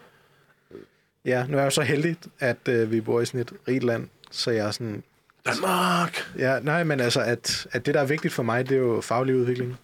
Ja, 1.26 1.46
nu 1.48 1.54
er 1.54 1.62
jeg 1.62 1.66
jo 1.66 1.70
så 1.70 1.82
heldig, 1.82 2.18
at 2.40 2.68
øh, 2.70 2.92
vi 2.92 3.02
bor 3.02 3.22
i 3.22 3.26
sådan 3.26 3.40
et 3.42 3.54
rigt 3.68 3.84
land, 3.84 4.08
så 4.32 4.52
jeg 4.52 4.68
er 4.68 4.72
sådan... 4.72 5.04
Danmark! 5.46 6.18
Ja, 6.38 6.60
nej, 6.60 6.84
men 6.84 7.00
altså, 7.00 7.22
at, 7.22 7.68
at 7.72 7.86
det, 7.86 7.94
der 7.94 8.02
er 8.02 8.06
vigtigt 8.06 8.34
for 8.34 8.44
mig, 8.44 8.70
det 8.70 8.76
er 8.76 8.80
jo 8.82 9.02
faglig 9.02 9.36
udvikling. 9.36 9.78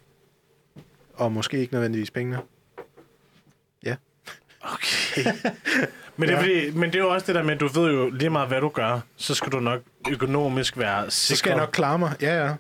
Og 1.14 1.32
måske 1.32 1.57
ikke 1.57 1.74
nødvendigvis 1.74 2.12
pengene. 2.12 2.40
Okay. 4.74 5.32
Men 6.18 6.30
det, 6.30 6.36
er 6.36 6.38
Ja. 6.38 6.42
fordi, 6.44 6.72
men 6.78 6.90
det 6.90 6.96
er 6.96 7.04
jo 7.04 7.10
også 7.14 7.28
det 7.28 7.36
der 7.36 7.44
med, 7.44 7.54
at 7.54 7.60
du 7.60 7.68
ved 7.68 7.92
jo 7.94 8.10
lige 8.10 8.30
meget, 8.30 8.48
hvad 8.48 8.62
du 8.62 8.70
gør, 8.70 9.00
så 9.16 9.36
skal 9.36 9.52
du 9.52 9.60
nok 9.60 9.82
økonomisk 10.12 10.78
være 10.78 11.12
sikker. 11.12 11.12
Så 11.12 11.36
skal 11.36 11.50
jeg 11.50 11.58
nok 11.60 11.70
klare 11.74 12.00
mig. 12.00 12.14
Ja, 12.22 12.46
ja. 12.46 12.54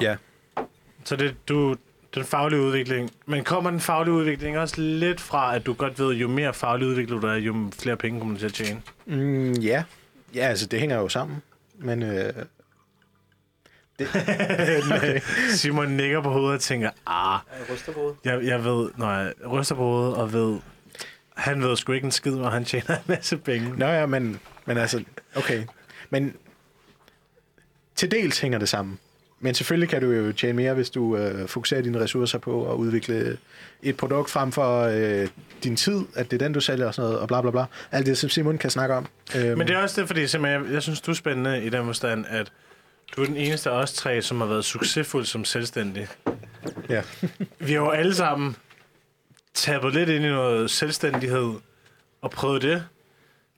Ja. 0.00 0.16
Så 1.04 1.16
det 1.16 1.36
du 1.48 1.76
den 2.14 2.24
faglige 2.24 2.60
udvikling. 2.60 3.10
Men 3.26 3.44
kommer 3.44 3.70
den 3.70 3.80
faglige 3.80 4.14
udvikling 4.14 4.58
også 4.58 4.80
lidt 4.80 5.20
fra, 5.20 5.56
at 5.56 5.66
du 5.66 5.72
godt 5.72 5.98
ved, 5.98 6.14
jo 6.14 6.28
mere 6.28 6.54
faglig 6.54 6.88
udvikling 6.88 7.22
du 7.22 7.26
er, 7.28 7.34
jo 7.34 7.70
flere 7.78 7.96
penge 7.96 8.20
kommer 8.20 8.34
du 8.34 8.40
til 8.40 8.46
at 8.46 8.52
tjene? 8.54 8.82
Mm, 9.06 9.52
ja. 9.52 9.84
Ja, 10.34 10.40
altså, 10.40 10.66
det 10.66 10.80
hænger 10.80 10.96
jo 10.96 11.08
sammen. 11.08 11.42
Men 11.78 12.02
øh, 12.02 12.32
Simon 15.56 15.88
nikker 15.88 16.22
på 16.22 16.30
hovedet 16.30 16.54
og 16.54 16.60
tænker, 16.60 16.90
ah, 17.06 17.40
Jeg 17.58 17.74
ryster 17.74 17.92
på 17.92 18.16
jeg, 18.24 18.44
jeg 18.44 18.64
ved, 18.64 18.90
når 18.96 19.12
jeg 19.12 19.32
ryster 19.50 19.74
på 19.74 19.82
hovedet 19.82 20.14
og 20.14 20.32
ved, 20.32 20.58
han 21.36 21.62
ved 21.62 21.76
sgu 21.76 21.92
ikke 21.92 22.04
en 22.04 22.10
skid, 22.10 22.32
hvor 22.32 22.48
han 22.48 22.64
tjener 22.64 22.96
en 22.96 23.02
masse 23.06 23.36
penge. 23.36 23.74
Nå 23.76 23.86
ja, 23.86 24.06
men, 24.06 24.40
men 24.66 24.76
altså, 24.76 25.04
okay. 25.36 25.64
Men 26.10 26.34
til 27.96 28.10
dels 28.10 28.40
hænger 28.40 28.58
det 28.58 28.68
sammen. 28.68 28.98
Men 29.40 29.54
selvfølgelig 29.54 29.88
kan 29.88 30.02
du 30.02 30.10
jo 30.10 30.32
tjene 30.32 30.52
mere, 30.52 30.74
hvis 30.74 30.90
du 30.90 31.16
øh, 31.16 31.48
fokuserer 31.48 31.82
dine 31.82 32.00
ressourcer 32.00 32.38
på 32.38 32.72
at 32.72 32.74
udvikle 32.76 33.36
et 33.82 33.96
produkt 33.96 34.30
frem 34.30 34.52
for 34.52 34.82
øh, 34.82 35.28
din 35.64 35.76
tid, 35.76 36.04
at 36.14 36.30
det 36.30 36.42
er 36.42 36.44
den, 36.46 36.52
du 36.52 36.60
sælger 36.60 36.86
og 36.86 36.94
sådan 36.94 37.06
noget, 37.06 37.20
og 37.20 37.28
bla 37.28 37.40
bla 37.40 37.50
bla. 37.50 37.64
Alt 37.92 38.06
det, 38.06 38.18
som 38.18 38.30
Simon 38.30 38.58
kan 38.58 38.70
snakke 38.70 38.94
om. 38.94 39.06
Øhm, 39.36 39.58
Men 39.58 39.66
det 39.66 39.76
er 39.76 39.78
også 39.78 40.00
det, 40.00 40.08
fordi 40.08 40.20
jeg, 40.20 40.62
jeg 40.72 40.82
synes, 40.82 41.00
du 41.00 41.10
er 41.10 41.14
spændende 41.14 41.64
i 41.64 41.68
den 41.68 41.86
forstand, 41.86 42.24
at 42.28 42.52
du 43.16 43.22
er 43.22 43.26
den 43.26 43.36
eneste 43.36 43.70
af 43.70 43.74
os 43.74 43.92
tre, 43.92 44.22
som 44.22 44.40
har 44.40 44.48
været 44.48 44.64
succesfuld 44.64 45.24
som 45.24 45.44
selvstændig. 45.44 46.08
Ja. 46.88 47.02
Vi 47.58 47.72
har 47.72 47.80
jo 47.80 47.90
alle 47.90 48.14
sammen 48.14 48.56
tabet 49.54 49.94
lidt 49.94 50.08
ind 50.08 50.24
i 50.24 50.28
noget 50.28 50.70
selvstændighed 50.70 51.54
og 52.22 52.30
prøvet 52.30 52.62
det. 52.62 52.84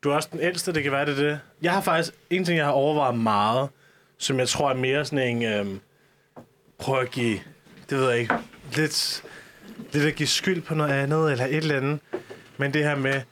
Du 0.05 0.11
er 0.11 0.15
også 0.15 0.29
den 0.33 0.41
ældste, 0.41 0.73
det 0.73 0.83
kan 0.83 0.93
være 0.93 1.07
det 1.07 1.17
det. 1.17 1.41
Jeg 1.63 1.73
har 1.73 1.81
faktisk 1.81 2.17
en 2.31 2.45
ting, 2.45 2.57
jeg 2.59 2.65
har 2.67 2.73
overvejet 2.73 3.19
meget, 3.19 3.69
som 4.19 4.39
jeg 4.39 4.49
tror 4.49 4.71
er 4.71 4.75
mere 4.75 5.05
sådan 5.05 5.37
en... 5.37 5.43
Øhm, 5.45 5.81
prøv 6.79 7.01
at 7.01 7.11
give, 7.11 7.41
det 7.91 7.99
ved 7.99 8.11
jeg 8.11 8.19
ikke, 8.19 8.35
lidt, 8.77 9.25
lidt 9.93 10.05
at 10.05 10.15
give 10.15 10.27
skyld 10.27 10.63
på 10.63 10.75
noget 10.75 10.91
andet, 10.93 11.33
eller 11.33 11.45
et 11.47 11.57
eller 11.57 11.77
andet. 11.77 12.01
Men 12.57 12.75
det 12.75 12.85
her 12.85 12.97
med, 12.97 13.23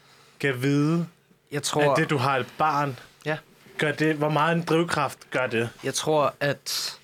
kan 0.40 0.62
vide, 0.62 1.06
Jeg 1.50 1.56
at 1.56 1.62
tror, 1.62 1.94
det, 1.94 2.10
du 2.10 2.16
har 2.16 2.36
et 2.36 2.46
barn. 2.58 2.98
Gør 3.78 3.92
det, 3.92 4.16
hvor 4.16 4.28
meget 4.28 4.56
en 4.56 4.62
drivkraft 4.62 5.30
gør 5.30 5.46
det? 5.46 5.70
jeg 5.84 5.94
tror, 5.94 6.34
at 6.40 6.98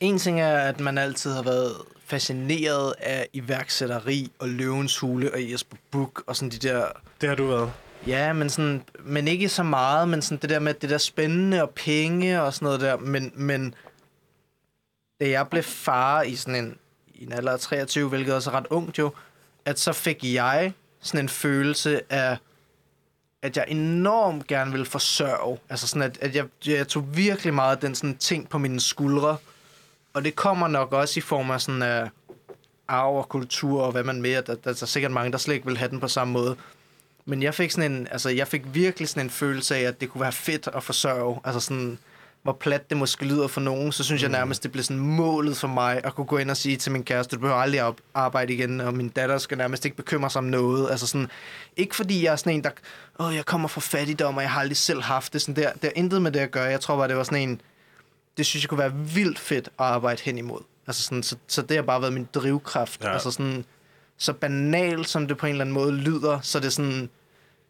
en 0.00 0.18
ting 0.18 0.40
er, 0.40 0.58
at 0.58 0.80
man 0.80 0.98
altid 0.98 1.32
har 1.32 1.42
været 1.42 1.76
fascineret 2.06 2.94
af 2.98 3.28
iværksætteri 3.32 4.32
og 4.38 4.48
løvens 4.48 4.98
hule 4.98 5.32
og 5.32 5.50
Jesper 5.50 5.76
Buch 5.90 6.12
og 6.26 6.36
sådan 6.36 6.50
de 6.50 6.68
der 6.68 6.86
Det 7.20 7.28
har 7.28 7.36
du 7.36 7.46
været. 7.46 7.72
Ja, 8.06 8.32
men, 8.32 8.50
sådan, 8.50 8.84
men 9.00 9.28
ikke 9.28 9.48
så 9.48 9.62
meget, 9.62 10.08
men 10.08 10.22
sådan 10.22 10.38
det 10.38 10.50
der 10.50 10.58
med 10.58 10.74
det 10.74 10.90
der 10.90 10.98
spændende 10.98 11.62
og 11.62 11.70
penge 11.70 12.42
og 12.42 12.54
sådan 12.54 12.66
noget 12.66 12.80
der. 12.80 12.96
Men, 12.96 13.32
men 13.34 13.74
da 15.20 15.28
jeg 15.28 15.48
blev 15.48 15.62
far 15.62 16.22
i 16.22 16.36
sådan 16.36 16.64
en, 16.64 16.78
i 17.14 17.24
en 17.24 17.32
alder 17.32 17.52
af 17.52 17.60
23, 17.60 18.08
hvilket 18.08 18.34
også 18.34 18.50
er 18.50 18.54
ret 18.54 18.66
ungt 18.70 18.98
jo, 18.98 19.10
at 19.64 19.78
så 19.78 19.92
fik 19.92 20.24
jeg 20.34 20.72
sådan 21.00 21.24
en 21.24 21.28
følelse 21.28 22.12
af, 22.12 22.38
at 23.42 23.56
jeg 23.56 23.64
enormt 23.68 24.46
gerne 24.46 24.70
ville 24.70 24.86
forsørge. 24.86 25.58
Altså 25.70 25.86
sådan, 25.86 26.02
at, 26.02 26.18
at 26.20 26.34
jeg, 26.34 26.44
jeg 26.66 26.88
tog 26.88 27.16
virkelig 27.16 27.54
meget 27.54 27.82
den 27.82 27.94
sådan 27.94 28.16
ting 28.16 28.48
på 28.48 28.58
mine 28.58 28.80
skuldre. 28.80 29.36
Og 30.14 30.24
det 30.24 30.36
kommer 30.36 30.68
nok 30.68 30.92
også 30.92 31.20
i 31.20 31.20
form 31.20 31.50
af 31.50 31.60
sådan 31.60 31.82
af 31.82 32.10
arv 32.88 33.16
og 33.16 33.28
kultur 33.28 33.82
og 33.82 33.92
hvad 33.92 34.04
man 34.04 34.22
mere. 34.22 34.40
Der, 34.40 34.54
der, 34.54 34.72
der 34.72 34.82
er 34.82 34.86
sikkert 34.86 35.12
mange, 35.12 35.32
der 35.32 35.38
slet 35.38 35.54
ikke 35.54 35.66
vil 35.66 35.78
have 35.78 35.90
den 35.90 36.00
på 36.00 36.08
samme 36.08 36.32
måde. 36.32 36.56
Men 37.24 37.42
jeg 37.42 37.54
fik 37.54 37.70
sådan 37.70 37.92
en, 37.92 38.08
altså 38.10 38.28
jeg 38.28 38.48
fik 38.48 38.62
virkelig 38.74 39.08
sådan 39.08 39.26
en 39.26 39.30
følelse 39.30 39.76
af, 39.76 39.80
at 39.80 40.00
det 40.00 40.10
kunne 40.10 40.20
være 40.20 40.32
fedt 40.32 40.68
at 40.74 40.82
forsørge. 40.82 41.40
Altså 41.44 41.60
sådan, 41.60 41.98
hvor 42.42 42.52
plat 42.52 42.90
det 42.90 42.96
måske 42.98 43.24
lyder 43.24 43.46
for 43.48 43.60
nogen, 43.60 43.92
så 43.92 44.04
synes 44.04 44.22
mm. 44.22 44.22
jeg 44.22 44.38
nærmest, 44.38 44.62
det 44.62 44.72
blev 44.72 44.84
sådan 44.84 45.00
målet 45.00 45.56
for 45.56 45.68
mig 45.68 46.00
at 46.04 46.14
kunne 46.14 46.26
gå 46.26 46.38
ind 46.38 46.50
og 46.50 46.56
sige 46.56 46.76
til 46.76 46.92
min 46.92 47.04
kæreste, 47.04 47.36
du 47.36 47.40
behøver 47.40 47.60
aldrig 47.60 47.92
arbejde 48.14 48.52
igen, 48.52 48.80
og 48.80 48.94
min 48.94 49.08
datter 49.08 49.38
skal 49.38 49.58
nærmest 49.58 49.84
ikke 49.84 49.96
bekymre 49.96 50.30
sig 50.30 50.38
om 50.38 50.44
noget. 50.44 50.90
Altså 50.90 51.06
sådan, 51.06 51.28
ikke 51.76 51.96
fordi 51.96 52.24
jeg 52.24 52.32
er 52.32 52.36
sådan 52.36 52.52
en, 52.52 52.64
der, 52.64 52.70
åh, 53.20 53.34
jeg 53.34 53.46
kommer 53.46 53.68
fra 53.68 53.80
fattigdom, 53.80 54.36
og 54.36 54.42
jeg 54.42 54.50
har 54.50 54.60
aldrig 54.60 54.76
selv 54.76 55.02
haft 55.02 55.32
det. 55.32 55.42
Sådan 55.42 55.62
der, 55.62 55.72
det 55.72 55.82
har 55.82 55.92
intet 55.94 56.22
med 56.22 56.32
det 56.32 56.40
at 56.40 56.50
gøre. 56.50 56.64
Jeg 56.64 56.80
tror 56.80 56.96
bare, 56.96 57.08
det 57.08 57.16
var 57.16 57.22
sådan 57.22 57.48
en, 57.48 57.60
det 58.36 58.46
synes 58.46 58.62
jeg 58.64 58.68
kunne 58.68 58.78
være 58.78 58.94
vildt 58.94 59.38
fedt 59.38 59.66
at 59.66 59.72
arbejde 59.78 60.22
hen 60.22 60.38
imod. 60.38 60.60
Altså 60.86 61.02
sådan, 61.02 61.22
så, 61.22 61.36
så 61.46 61.62
det 61.62 61.76
har 61.76 61.82
bare 61.82 62.00
været 62.00 62.12
min 62.12 62.28
drivkraft. 62.34 63.00
Ja. 63.02 63.06
Ja. 63.08 63.12
Altså 63.12 63.30
sådan, 63.30 63.64
så 64.18 64.32
banalt 64.32 65.08
som 65.08 65.26
det 65.26 65.36
på 65.36 65.46
en 65.46 65.52
eller 65.52 65.64
anden 65.64 65.74
måde 65.74 65.92
lyder, 65.92 66.40
så 66.42 66.58
det 66.60 66.66
er 66.66 66.70
sådan, 66.70 67.08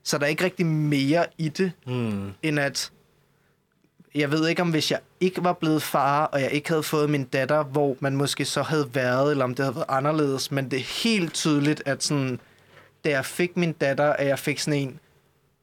så 0.04 0.18
der 0.18 0.24
er 0.24 0.28
ikke 0.28 0.44
rigtig 0.44 0.66
mere 0.66 1.26
i 1.38 1.48
det, 1.48 1.72
Mm. 1.86 2.32
end 2.42 2.60
at 2.60 2.90
jeg 4.14 4.30
ved 4.30 4.48
ikke 4.48 4.62
om 4.62 4.70
hvis 4.70 4.90
jeg 4.90 4.98
ikke 5.20 5.44
var 5.44 5.52
blevet 5.52 5.82
far, 5.82 6.24
og 6.24 6.40
jeg 6.42 6.50
ikke 6.52 6.68
havde 6.68 6.82
fået 6.82 7.10
min 7.10 7.24
datter, 7.24 7.62
hvor 7.64 7.96
man 8.00 8.16
måske 8.16 8.44
så 8.44 8.62
havde 8.62 8.88
været, 8.94 9.30
eller 9.30 9.44
om 9.44 9.54
det 9.54 9.64
havde 9.64 9.74
været 9.76 9.86
anderledes, 9.88 10.50
men 10.50 10.70
det 10.70 10.78
er 10.78 11.02
helt 11.02 11.34
tydeligt, 11.34 11.82
at 11.86 12.02
sådan, 12.02 12.40
da 13.04 13.10
jeg 13.10 13.24
fik 13.24 13.56
min 13.56 13.72
datter, 13.72 14.12
at 14.12 14.26
jeg 14.26 14.38
fik 14.38 14.58
sådan 14.58 14.80
en, 14.80 14.98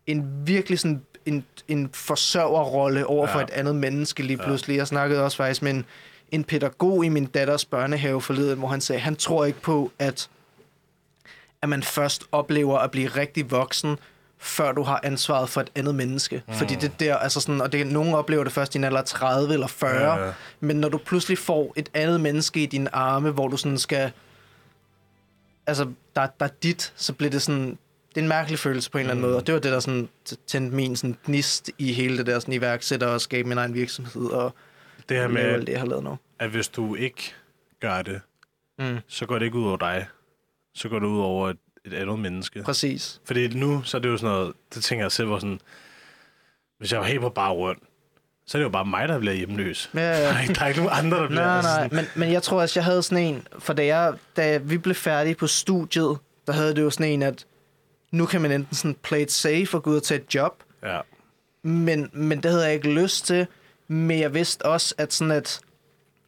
en 0.08 0.48
virkelig 0.48 0.80
sådan 0.80 1.02
en, 1.26 1.46
en 1.68 1.90
forsørgerrolle 1.94 3.06
over 3.08 3.28
for 3.28 3.40
Ja. 3.40 3.44
et 3.46 3.50
andet 3.50 3.76
menneske 3.76 4.24
lige 4.24 4.38
pludselig. 4.38 4.78
Jeg 4.78 4.88
snakkede 4.88 5.24
også 5.24 5.38
faktisk 5.38 5.62
med 5.62 5.72
en, 5.72 5.86
en 6.32 6.44
pædagog 6.44 7.06
i 7.06 7.10
min 7.10 7.26
datters 7.26 7.66
børnehave 7.66 8.22
forleden, 8.22 8.60
hvor 8.60 8.68
han 8.68 8.82
sagde, 8.82 9.00
han 9.02 9.16
tror 9.16 9.46
ikke 9.46 9.62
på, 9.62 9.92
at 10.00 10.30
at 11.62 11.70
man 11.70 11.84
først 11.84 12.24
oplever 12.32 12.78
at 12.80 12.92
blive 12.92 13.08
rigtig 13.08 13.52
voksen, 13.52 13.98
før 14.40 14.72
du 14.72 14.84
har 14.84 15.00
ansvaret 15.04 15.50
for 15.50 15.62
et 15.62 15.70
andet 15.76 15.96
menneske. 15.96 16.44
Mm. 16.48 16.54
Fordi 16.54 16.76
det 16.76 17.00
der, 17.00 17.16
altså 17.18 17.42
sådan, 17.42 17.62
og 17.62 17.72
det, 17.72 17.88
nogen 17.88 18.14
oplever 18.16 18.44
det 18.44 18.54
først 18.54 18.76
i 18.76 18.78
en 18.78 18.84
alder 18.84 19.00
af 19.00 19.06
30 19.06 19.54
eller 19.54 19.68
40, 19.68 20.26
Ja, 20.26 20.32
men 20.60 20.76
når 20.76 20.90
du 20.90 20.98
pludselig 20.98 21.38
får 21.38 21.74
et 21.76 21.90
andet 21.94 22.22
menneske 22.22 22.64
i 22.64 22.66
dine 22.66 22.96
arme, 22.96 23.32
hvor 23.32 23.48
du 23.48 23.58
sådan 23.58 23.78
skal, 23.78 24.12
altså, 25.68 25.84
der, 26.16 26.28
der 26.40 26.46
er 26.46 26.50
dit, 26.64 26.94
så 26.96 27.14
bliver 27.14 27.30
det 27.32 27.42
sådan, 27.42 27.78
det 28.10 28.18
er 28.18 28.22
en 28.22 28.28
mærkelig 28.28 28.60
følelse 28.60 28.92
på 28.92 28.98
en 28.98 29.00
eller 29.00 29.12
anden 29.12 29.22
Mm. 29.26 29.28
måde, 29.30 29.38
og 29.42 29.48
det 29.48 29.54
var 29.54 29.60
det, 29.60 29.72
der 29.72 29.80
sådan 29.80 30.10
tændte 30.48 30.76
min 30.76 30.96
sådan 30.96 31.18
gnist 31.26 31.72
i 31.78 31.94
hele 31.94 32.18
det 32.18 32.26
der 32.26 32.40
sådan 32.40 32.54
iværksætter 32.54 33.08
og 33.08 33.22
skabe 33.22 33.50
min 33.50 33.58
egen 33.58 33.74
virksomhed 33.74 34.26
og 34.26 34.54
Det 35.10 35.18
her 35.18 35.28
med, 35.28 35.62
det, 35.62 35.70
jeg 35.70 35.80
har 35.80 35.88
lavet 35.88 36.04
nu. 36.04 36.18
at 36.40 36.50
hvis 36.50 36.68
du 36.68 36.96
ikke 36.96 37.34
gør 37.82 38.02
det, 38.02 38.22
Mm. 38.80 38.98
så 39.08 39.26
går 39.26 39.40
det 39.40 39.46
ikke 39.46 39.58
ud 39.58 39.68
over 39.68 39.78
dig. 39.78 40.08
Så 40.76 40.90
går 40.90 41.00
det 41.00 41.08
ud 41.08 41.20
over 41.20 41.54
et, 41.88 41.94
et 41.94 42.02
andet 42.02 42.20
menneske. 42.20 42.64
Præcis. 42.64 43.22
Fordi 43.26 43.48
nu, 43.48 43.82
så 43.84 43.98
er 43.98 44.02
det 44.02 44.10
jo 44.10 44.18
sådan 44.18 44.36
noget, 44.36 44.54
det 44.76 44.84
tænker 44.84 45.04
jeg 45.06 45.12
selv, 45.12 45.28
hvor 45.28 45.40
sådan, 45.40 45.60
hvis 46.80 46.92
jeg 46.92 47.00
var 47.00 47.06
helt 47.06 47.22
på 47.22 47.30
bare 47.30 47.52
rundt, 47.52 47.84
så 48.48 48.58
er 48.58 48.60
det 48.60 48.64
jo 48.64 48.70
bare 48.70 48.86
mig, 48.86 49.08
der 49.08 49.20
bliver 49.20 49.34
hjemløs. 49.34 49.90
Ja, 49.94 50.00
ja. 50.02 50.22
Der 50.24 50.34
er 50.34 50.42
ikke, 50.42 50.54
der 50.54 50.62
er 50.62 50.68
ikke 50.68 50.80
nogen 50.80 51.06
andre, 51.06 51.18
der 51.18 51.28
bliver 51.28 51.42
Nej, 51.46 51.62
nej, 51.62 51.90
men, 51.92 52.06
men 52.16 52.32
jeg 52.32 52.44
tror 52.44 52.62
også, 52.62 52.80
jeg 52.80 52.86
havde 52.86 53.04
sådan 53.04 53.24
en, 53.24 53.48
for 53.60 53.74
da, 53.74 53.86
jeg, 53.86 54.14
da 54.38 54.58
vi 54.58 54.78
blev 54.78 54.96
færdige 54.96 55.36
på 55.36 55.48
studiet, 55.48 56.18
der 56.48 56.54
havde 56.54 56.76
det 56.76 56.82
jo 56.82 56.90
sådan 56.90 57.12
en, 57.12 57.22
at 57.22 57.46
nu 58.12 58.26
kan 58.26 58.42
man 58.42 58.52
enten 58.52 58.76
sådan 58.76 58.96
play 59.04 59.20
it 59.22 59.32
safe 59.32 59.68
og 59.78 59.84
gå 59.84 59.90
ud 59.90 59.96
og 59.96 60.04
tage 60.04 60.22
et 60.22 60.36
job, 60.36 60.64
Ja. 60.84 61.00
men, 61.64 62.10
men 62.14 62.44
det 62.44 62.52
havde 62.52 62.66
jeg 62.66 62.74
ikke 62.74 62.94
lyst 62.94 63.26
til, 63.26 63.48
men 63.88 64.20
jeg 64.20 64.34
vidste 64.34 64.66
også, 64.66 64.96
at 64.98 65.14
sådan 65.14 65.32
at, 65.32 65.60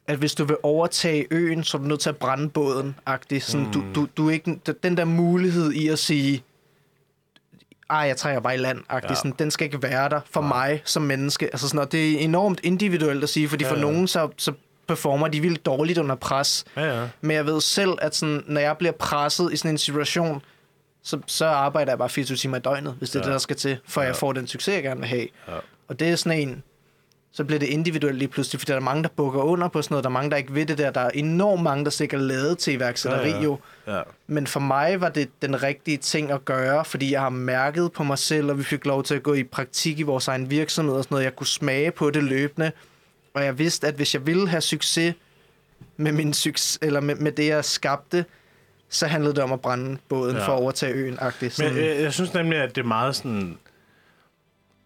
at 0.10 0.18
hvis 0.18 0.36
du 0.36 0.46
vil 0.46 0.58
overtage 0.64 1.26
øen, 1.32 1.64
så 1.64 1.78
er 1.78 1.82
du 1.82 1.88
nødt 1.88 2.00
til 2.00 2.10
at 2.10 2.18
brænde 2.18 2.50
båden, 2.50 2.96
agtigt. 3.06 3.44
Sådan, 3.44 3.66
mm. 3.66 3.72
du, 3.74 3.84
du, 3.96 4.08
du 4.18 4.28
er 4.30 4.34
ikke, 4.34 4.60
den 4.84 4.98
der 4.98 5.06
mulighed 5.06 5.72
i 5.72 5.88
at 5.88 6.00
sige, 6.00 6.44
ej, 7.90 7.98
jeg 8.00 8.18
trænger 8.18 8.40
bare 8.42 8.56
i 8.56 8.58
land, 8.58 8.80
Ja. 8.92 9.00
ja. 9.10 9.16
sådan, 9.16 9.34
den 9.40 9.52
skal 9.52 9.66
ikke 9.66 9.82
være 9.84 10.10
der 10.10 10.20
for 10.32 10.42
mig 10.42 10.82
som 10.86 11.02
menneske. 11.02 11.46
Altså 11.46 11.68
sådan, 11.68 11.80
og 11.80 11.92
det 11.92 12.12
er 12.14 12.20
enormt 12.20 12.60
individuelt 12.64 13.24
at 13.24 13.30
sige, 13.30 13.50
fordi 13.50 13.64
Ja, 13.64 13.72
for 13.72 13.76
ja. 13.76 13.82
nogen 13.82 14.08
så, 14.08 14.30
så 14.38 14.54
performer 14.88 15.28
de 15.28 15.42
vildt 15.42 15.66
dårligt 15.66 15.98
under 15.98 16.16
pres. 16.16 16.66
Ja, 16.78 17.00
ja. 17.02 17.08
Men 17.22 17.32
jeg 17.36 17.46
ved 17.46 17.62
selv, 17.62 17.92
at 18.02 18.16
sådan, 18.16 18.44
når 18.48 18.62
jeg 18.62 18.78
bliver 18.78 18.92
presset 18.92 19.54
i 19.54 19.58
sådan 19.58 19.72
en 19.72 19.78
situation, 19.78 20.42
så, 21.04 21.20
så 21.28 21.46
arbejder 21.46 21.92
jeg 21.92 21.98
bare 22.00 22.10
24 22.10 22.38
timer 22.38 22.58
i 22.58 22.60
døgnet, 22.60 22.94
hvis 23.00 23.10
det 23.10 23.16
er 23.16 23.20
Ja. 23.20 23.26
det, 23.26 23.32
der 23.34 23.40
skal 23.40 23.56
til, 23.56 23.78
for 23.88 24.02
ja. 24.02 24.06
Ja. 24.06 24.12
jeg 24.12 24.16
får 24.18 24.34
den 24.34 24.48
succes, 24.48 24.76
jeg 24.76 24.84
gerne 24.84 25.00
vil 25.00 25.10
have. 25.10 25.28
Ja. 25.48 25.54
Og 25.88 26.00
det 26.00 26.10
er 26.10 26.16
sådan 26.16 26.40
en, 26.40 26.64
så 27.32 27.44
bliver 27.44 27.60
det 27.60 27.68
individuelt 27.68 28.18
lige 28.18 28.28
pludselig, 28.28 28.60
fordi 28.60 28.72
der 28.72 28.76
er 28.76 28.82
mange, 28.82 29.04
der 29.04 29.10
bukker 29.10 29.42
under 29.42 29.68
på 29.68 29.82
sådan 29.82 29.94
noget, 29.94 30.04
der 30.04 30.10
er 30.10 30.14
mange, 30.14 30.32
der 30.32 30.38
ikke 30.38 30.56
ved 30.56 30.66
det 30.66 30.78
der, 30.78 30.92
der 30.92 31.02
er 31.02 31.10
enormt 31.10 31.64
mange, 31.64 31.84
der 31.86 31.92
sikkert 31.92 32.22
lavet 32.22 32.58
til 32.58 32.74
iværksætteri 32.74 33.30
Ja, 33.30 33.36
ja. 33.38 33.44
jo. 33.44 33.60
ja. 33.88 34.02
Men 34.28 34.48
for 34.48 34.60
mig 34.60 35.02
var 35.02 35.10
det 35.10 35.30
den 35.42 35.64
rigtige 35.64 35.98
ting 35.98 36.32
at 36.32 36.46
gøre, 36.46 36.86
fordi 36.86 37.12
jeg 37.12 37.22
har 37.22 37.30
mærket 37.30 37.92
på 37.92 38.04
mig 38.04 38.18
selv, 38.18 38.50
og 38.50 38.58
vi 38.58 38.64
fik 38.64 38.86
lov 38.86 39.04
til 39.04 39.16
at 39.16 39.24
gå 39.24 39.34
i 39.34 39.44
praktik 39.44 40.00
i 40.00 40.04
vores 40.04 40.28
egen 40.28 40.50
virksomhed 40.50 40.94
og 40.96 41.04
sådan 41.04 41.14
noget. 41.16 41.24
Jeg 41.26 41.36
kunne 41.36 41.48
smage 41.48 41.92
på 41.92 42.10
det 42.10 42.24
løbende, 42.24 42.72
og 43.34 43.44
jeg 43.46 43.58
vidste, 43.60 43.88
at 43.88 43.94
hvis 43.94 44.14
jeg 44.14 44.28
ville 44.28 44.48
have 44.50 44.62
succes 44.62 45.14
med, 45.98 46.12
min 46.12 46.34
succes, 46.34 46.80
eller 46.82 47.00
med, 47.00 47.16
med 47.16 47.32
det, 47.32 47.48
jeg 47.48 47.66
skabte, 47.66 48.26
så 48.90 49.08
handlede 49.08 49.36
det 49.36 49.44
om 49.44 49.52
at 49.52 49.62
brænde 49.62 49.98
båden 50.10 50.36
Ja. 50.36 50.48
for 50.48 50.52
at 50.54 50.58
overtage 50.60 50.94
øen. 50.94 51.20
-agtigt. 51.20 51.42
Men 51.42 51.52
Sådan, 51.52 51.78
jeg, 51.78 52.02
jeg 52.02 52.14
synes 52.14 52.34
nemlig, 52.34 52.60
at 52.60 52.76
det 52.76 52.82
er 52.82 52.86
meget 52.88 53.16
sådan 53.16 53.58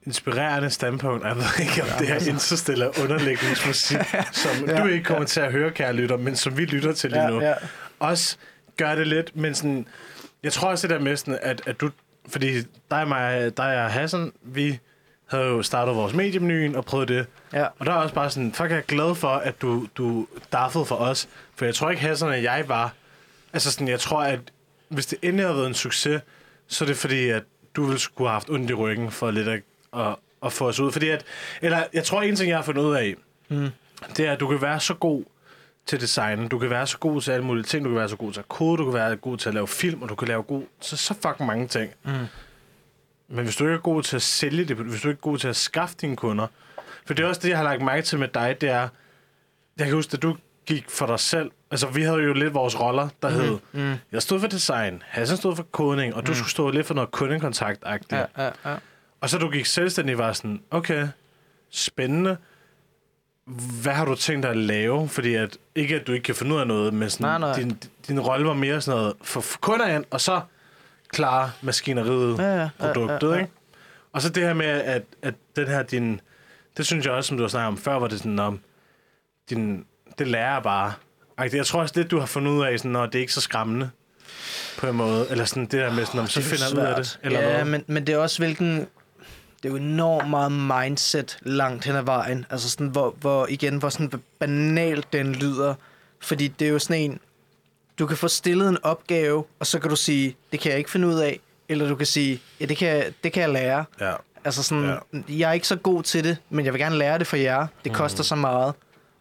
inspirerende 0.06 0.70
standpunkt. 0.70 1.26
Jeg 1.26 1.36
ved 1.36 1.44
ikke, 1.62 1.82
om 1.84 1.88
det 2.00 2.08
her 2.08 2.30
interstiller 2.30 3.00
underlægningsmusik, 3.04 3.98
som 4.44 4.70
Ja, 4.70 4.82
du 4.84 4.88
ikke 4.88 5.04
kommer 5.06 5.26
til 5.26 5.40
at 5.40 5.52
høre, 5.52 5.72
kære 5.72 5.94
lytter, 5.94 6.18
men 6.18 6.36
som 6.36 6.58
vi 6.58 6.66
lytter 6.66 6.94
til 6.94 7.12
lige 7.12 7.28
nu. 7.28 7.42
ja, 7.42 7.48
ja. 7.50 7.54
Også 8.00 8.38
gør 8.78 8.96
det 8.96 9.08
lidt, 9.08 9.36
men 9.36 9.56
sådan, 9.56 9.88
jeg 10.44 10.54
tror 10.54 10.70
også 10.70 10.88
det 10.88 10.96
der 10.96 11.02
med 11.02 11.18
sådan, 11.18 11.40
at, 11.42 11.62
at 11.66 11.82
du, 11.82 11.90
fordi 12.28 12.62
dig 12.92 13.02
og 13.02 13.08
mig, 13.08 13.58
dig 13.58 13.84
og 13.84 13.92
Hassan, 13.92 14.32
vi 14.42 14.80
havde 15.30 15.46
jo 15.46 15.64
startet 15.64 15.96
vores 15.96 16.14
mediemenuen 16.14 16.76
og 16.76 16.86
prøvet 16.86 17.08
det. 17.08 17.26
Ja. 17.54 17.66
Og 17.80 17.86
der 17.86 17.92
er 17.92 17.96
også 17.96 18.16
bare 18.16 18.30
sådan, 18.30 18.54
fuck, 18.54 18.70
jeg 18.70 18.78
er 18.78 18.82
glad 18.82 19.16
for, 19.16 19.28
at 19.28 19.62
du, 19.62 19.88
du 19.96 20.28
daffede 20.54 20.86
for 20.86 20.96
os. 20.96 21.28
For 21.56 21.66
jeg 21.66 21.76
tror 21.76 21.90
ikke, 21.90 22.02
Hassan 22.02 22.28
og 22.28 22.44
jeg 22.44 22.64
var... 22.68 22.94
Altså 23.54 23.72
sådan, 23.72 23.88
jeg 23.88 24.00
tror, 24.00 24.24
at 24.24 24.40
hvis 24.90 25.06
det 25.06 25.20
endelig 25.22 25.46
havde 25.46 25.58
været 25.58 25.68
en 25.68 25.74
succes, 25.74 26.22
så 26.68 26.84
er 26.84 26.88
det 26.88 26.98
fordi, 26.98 27.30
at 27.30 27.44
du 27.76 27.84
ville 27.84 28.00
skulle 28.00 28.28
have 28.30 28.34
haft 28.36 28.50
ondt 28.50 28.70
i 28.70 28.74
ryggen 28.74 29.12
for 29.12 29.32
lidt 29.32 29.48
at, 29.48 29.62
at, 29.96 30.16
at 30.46 30.54
få 30.54 30.68
os 30.68 30.80
ud. 30.80 30.92
Fordi 30.92 31.10
at, 31.10 31.24
eller 31.62 31.84
jeg 31.94 32.04
tror, 32.04 32.22
en 32.22 32.36
ting, 32.36 32.50
jeg 32.50 32.58
har 32.58 32.64
fundet 32.64 32.84
ud 32.84 32.96
af, 32.96 33.16
mm. 33.50 33.70
det 34.18 34.28
er, 34.28 34.32
at 34.32 34.40
du 34.40 34.48
kan 34.48 34.62
være 34.62 34.80
så 34.80 34.94
god 34.94 35.24
til 35.86 36.02
design, 36.02 36.48
du 36.48 36.60
kan 36.60 36.70
være 36.70 36.88
så 36.88 36.98
god 36.98 37.22
til 37.22 37.32
alle 37.32 37.46
mulige 37.46 37.64
ting, 37.64 37.86
du 37.86 37.90
kan 37.90 37.98
være 37.98 38.10
så 38.10 38.16
god 38.16 38.34
til 38.34 38.40
at 38.40 38.48
kode, 38.48 38.78
du 38.78 38.84
kan 38.84 38.94
være 38.94 39.16
god 39.16 39.38
til 39.38 39.50
at 39.50 39.54
lave 39.56 39.68
film, 39.68 40.02
og 40.02 40.10
du 40.10 40.16
kan 40.16 40.28
lave 40.28 40.44
god, 40.44 40.64
så, 40.82 40.98
så 40.98 41.14
fucking 41.14 41.48
mange 41.48 41.68
ting. 41.68 41.92
Mm. 42.04 42.12
Men 43.28 43.46
hvis 43.46 43.56
du 43.56 43.64
ikke 43.64 43.76
er 43.76 43.80
god 43.80 44.04
til 44.04 44.16
at 44.16 44.22
sælge 44.22 44.66
det, 44.66 44.78
hvis 44.78 45.02
du 45.02 45.08
ikke 45.08 45.20
er 45.20 45.22
god 45.22 45.38
til 45.38 45.48
at 45.48 45.56
skaffe 45.56 45.96
dine 46.02 46.16
kunder, 46.16 46.48
for 47.06 47.14
det 47.14 47.24
er 47.24 47.28
også 47.28 47.42
det, 47.42 47.50
jeg 47.50 47.58
har 47.58 47.64
lagt 47.64 47.82
mærke 47.82 48.02
til 48.02 48.20
med 48.20 48.28
dig, 48.28 48.58
det 48.62 48.70
er, 48.70 48.88
jeg 49.78 49.86
kan 49.86 49.96
huske, 49.96 50.14
at 50.14 50.22
du 50.22 50.38
gik 50.66 50.90
for 50.90 51.06
dig 51.06 51.20
selv. 51.20 51.52
Altså, 51.72 51.88
vi 51.88 52.02
havde 52.02 52.20
jo 52.20 52.34
lidt 52.34 52.54
vores 52.54 52.80
roller, 52.80 53.10
der 53.22 53.30
mm. 53.30 53.36
hed, 53.36 53.58
mm. 53.72 53.96
jeg 54.12 54.22
stod 54.22 54.40
for 54.40 54.48
design, 54.48 55.04
Hassan 55.06 55.38
stod 55.38 55.56
for 55.56 55.64
kodning, 55.64 56.16
og 56.16 56.28
du 56.28 56.36
skulle 56.36 56.50
stå 56.50 56.70
lidt 56.70 56.88
for 56.88 56.94
noget 56.94 57.12
kundekontakt-agtigt. 57.12 58.16
Ja, 58.16 58.26
ja, 58.38 58.52
ja. 58.66 58.76
Og 59.24 59.30
så 59.30 59.38
du 59.38 59.50
gik 59.50 59.66
selvstændig, 59.66 60.18
var 60.18 60.34
sådan, 60.34 60.62
okay, 60.72 61.08
spændende. 61.70 62.38
Hvad 63.82 63.94
har 63.94 64.06
du 64.06 64.16
tænkt 64.16 64.44
dig 64.44 64.52
at 64.52 64.58
lave? 64.58 65.10
Fordi 65.10 65.36
at, 65.36 65.58
ikke 65.76 65.96
at 65.96 66.08
du 66.08 66.12
ikke 66.12 66.24
kan 66.24 66.36
finde 66.36 66.56
ud 66.56 66.60
af 66.60 66.68
noget, 66.68 66.94
men 66.94 67.10
sådan, 67.10 67.26
Nej, 67.26 67.38
nej. 67.38 67.56
Din, 67.60 67.80
din 68.08 68.20
rolle 68.20 68.48
var 68.48 68.54
mere 68.54 68.82
sådan 68.82 69.00
noget, 69.00 69.14
for 69.22 69.42
for 69.42 69.60
kunder 69.60 69.88
ind, 69.88 70.06
og 70.12 70.22
så 70.22 70.42
klare 71.10 71.52
maskineriet, 71.62 72.38
Ja, 72.40 72.44
ja, 72.44 72.62
ja, 72.62 72.70
produktet, 72.80 73.30
ja, 73.30 73.34
ja. 73.34 73.40
ikke? 73.40 73.52
Og 74.14 74.22
så 74.22 74.30
det 74.30 74.44
her 74.44 74.54
med, 74.54 74.66
at, 74.66 75.04
at 75.22 75.34
den 75.56 75.68
her, 75.68 75.84
din, 75.84 76.22
det 76.78 76.86
synes 76.86 77.06
jeg 77.06 77.14
også, 77.14 77.28
som 77.28 77.38
du 77.38 77.44
har 77.44 77.48
snakket 77.48 77.68
om 77.68 77.78
før, 77.78 78.00
var 78.00 78.08
det 78.08 78.18
sådan, 78.18 78.40
om 78.40 78.60
din, 79.50 79.86
det 80.20 80.28
lærer 80.28 80.60
bare. 80.60 80.94
Jeg 81.54 81.66
tror 81.66 81.82
også 81.82 81.94
lidt, 81.98 82.12
du 82.12 82.20
har 82.20 82.26
fundet 82.26 82.52
ud 82.52 82.66
af, 82.66 82.80
sådan, 82.80 82.92
når 82.92 83.06
det 83.06 83.16
er 83.16 83.20
ikke 83.20 83.34
så 83.34 83.42
skræmmende 83.42 83.90
på 84.78 84.88
en 84.88 84.96
måde. 84.96 85.28
Eller 85.30 85.46
sådan 85.46 85.64
det 85.64 85.72
der 85.72 85.94
med, 85.94 86.06
sådan, 86.06 86.20
om, 86.20 86.28
så 86.28 86.40
er 86.40 86.44
jo 86.44 86.50
finder 86.50 86.82
ud 86.82 86.88
af 86.88 86.96
det. 86.96 87.20
Eller 87.24 87.40
ja, 87.40 87.52
noget. 87.52 87.68
men, 87.68 87.84
men 87.88 88.08
det 88.08 88.16
er 88.16 88.18
også 88.18 88.40
hvilken... 88.40 88.88
Det 89.64 89.70
er 89.70 89.74
jo 89.74 89.78
enormt 89.80 90.30
meget 90.30 90.52
mindset 90.52 91.38
langt 91.42 91.86
hen 91.86 91.96
ad 91.96 92.02
vejen. 92.04 92.46
Altså 92.50 92.70
sådan, 92.70 92.88
hvor, 92.88 93.16
hvor 93.20 93.48
igen, 93.50 93.78
hvor 93.78 93.90
sådan 93.90 94.22
banalt 94.40 95.14
den 95.14 95.34
lyder. 95.36 95.74
Fordi 96.20 96.48
det 96.48 96.68
er 96.68 96.72
jo 96.72 96.80
sådan 96.80 97.02
en... 97.02 97.20
Du 98.00 98.06
kan 98.06 98.18
få 98.18 98.28
stillet 98.28 98.70
en 98.70 98.78
opgave, 98.84 99.44
og 99.60 99.68
så 99.68 99.80
kan 99.80 99.90
du 99.90 99.96
sige, 99.96 100.36
det 100.52 100.60
kan 100.60 100.70
jeg 100.72 100.78
ikke 100.78 100.92
finde 100.92 101.08
ud 101.08 101.14
af. 101.16 101.40
Eller 101.70 101.88
du 101.88 101.96
kan 101.96 102.06
sige, 102.06 102.42
ja, 102.60 102.66
det 102.66 102.78
kan, 102.78 103.04
det 103.24 103.34
kan 103.34 103.42
jeg 103.42 103.50
lære. 103.50 103.86
Ja. 104.02 104.14
Altså 104.46 104.64
sådan, 104.64 104.84
ja. 105.14 105.20
jeg 105.30 105.50
er 105.50 105.54
ikke 105.54 105.68
så 105.68 105.76
god 105.76 106.04
til 106.04 106.24
det, 106.24 106.38
men 106.50 106.66
jeg 106.66 106.74
vil 106.74 106.82
gerne 106.82 106.98
lære 106.98 107.20
det 107.20 107.28
for 107.28 107.38
jer. 107.38 107.68
Det 107.84 107.92
Mm. 107.92 107.96
koster 107.98 108.24
så 108.24 108.36
meget. 108.36 108.74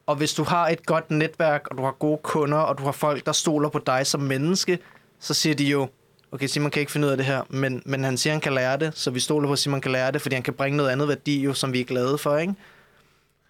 Og 0.07 0.17
hvis 0.17 0.35
du 0.35 0.43
har 0.45 0.69
et 0.69 0.87
godt 0.87 1.11
netværk, 1.11 1.67
og 1.71 1.79
du 1.79 1.83
har 1.83 1.91
gode 1.91 2.19
kunder, 2.23 2.59
og 2.59 2.79
du 2.79 2.83
har 2.85 2.93
folk, 2.93 3.27
der 3.27 3.33
stoler 3.33 3.69
på 3.69 3.79
dig 3.87 4.07
som 4.07 4.21
menneske, 4.21 4.79
så 5.21 5.35
siger 5.35 5.55
de 5.55 5.65
jo, 5.65 5.89
okay, 6.33 6.47
Simon 6.47 6.71
kan 6.71 6.81
ikke 6.81 6.93
finde 6.93 7.07
ud 7.07 7.11
af 7.11 7.17
det 7.17 7.27
her, 7.27 7.43
men, 7.49 7.83
men 7.85 8.05
han 8.05 8.17
siger, 8.17 8.33
han 8.33 8.41
kan 8.41 8.53
lære 8.53 8.77
det, 8.77 8.93
så 8.95 9.11
vi 9.11 9.21
stoler 9.21 9.49
på, 9.49 9.53
at 9.53 9.59
Simon 9.59 9.81
kan 9.81 9.93
lære 9.93 10.13
det, 10.13 10.23
fordi 10.23 10.35
han 10.35 10.43
kan 10.43 10.55
bringe 10.55 10.77
noget 10.77 10.91
andet 10.91 11.09
værdi, 11.09 11.43
jo, 11.43 11.55
som 11.55 11.73
vi 11.73 11.81
er 11.81 11.85
glade 11.85 12.19
for, 12.19 12.37
ikke? 12.39 12.55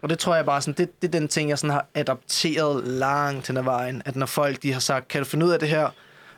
Og 0.03 0.09
det 0.09 0.19
tror 0.19 0.35
jeg 0.35 0.45
bare 0.45 0.63
sådan, 0.63 0.75
det, 0.79 1.03
det 1.03 1.15
er 1.15 1.21
den 1.21 1.29
ting, 1.29 1.51
jeg 1.51 1.59
sådan 1.59 1.71
har 1.71 1.87
adopteret 1.95 2.85
langt 2.85 3.49
hen 3.49 3.57
ad 3.57 3.63
vejen, 3.63 4.03
at 4.05 4.17
når 4.17 4.27
folk 4.27 4.63
de 4.63 4.73
har 4.73 4.81
sagt, 4.81 5.09
kan 5.09 5.19
du 5.21 5.25
finde 5.25 5.47
ud 5.47 5.51
af 5.51 5.59
det 5.59 5.69
her? 5.69 5.89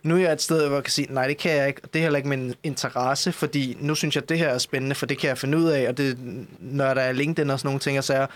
Nu 0.03 0.15
er 0.15 0.21
jeg 0.21 0.33
et 0.33 0.43
sted, 0.43 0.67
hvor 0.67 0.77
jeg 0.77 0.85
kan 0.85 0.91
sige, 0.91 1.07
nej, 1.11 1.27
det 1.27 1.37
kan 1.37 1.57
jeg 1.57 1.69
ikke, 1.69 1.81
og 1.83 1.89
det 1.93 1.99
er 1.99 2.03
heller 2.03 2.17
ikke 2.17 2.29
min 2.29 2.55
interesse, 2.63 3.33
fordi 3.33 3.77
nu 3.81 3.95
synes 3.95 4.15
jeg, 4.15 4.23
at 4.23 4.29
det 4.29 4.39
her 4.39 4.49
er 4.49 4.59
spændende, 4.59 4.95
for 4.95 5.07
det 5.07 5.19
kan 5.19 5.29
jeg 5.29 5.39
finde 5.39 5.59
ud 5.59 5.65
af, 5.65 5.89
og 5.89 5.99
det, 5.99 6.19
når 6.61 6.95
der 6.95 7.01
er 7.01 7.13
LinkedIn 7.13 7.51
og 7.51 7.59
sådan 7.59 7.69
nogle 7.69 7.81
ting, 7.81 7.99
og 7.99 8.05
så 8.05 8.15
er, 8.15 8.27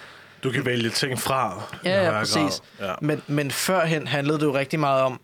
Du 0.42 0.50
kan 0.50 0.64
vælge 0.64 0.90
ting 0.90 1.18
fra. 1.18 1.62
Ja, 1.84 2.04
ja, 2.04 2.18
præcis. 2.18 2.34
grad. 2.36 2.88
Ja. 2.88 2.94
Men, 3.00 3.22
men 3.26 3.50
førhen 3.50 4.06
handlede 4.06 4.38
det 4.38 4.44
jo 4.44 4.54
rigtig 4.54 4.80
meget 4.80 5.02
om 5.02 5.20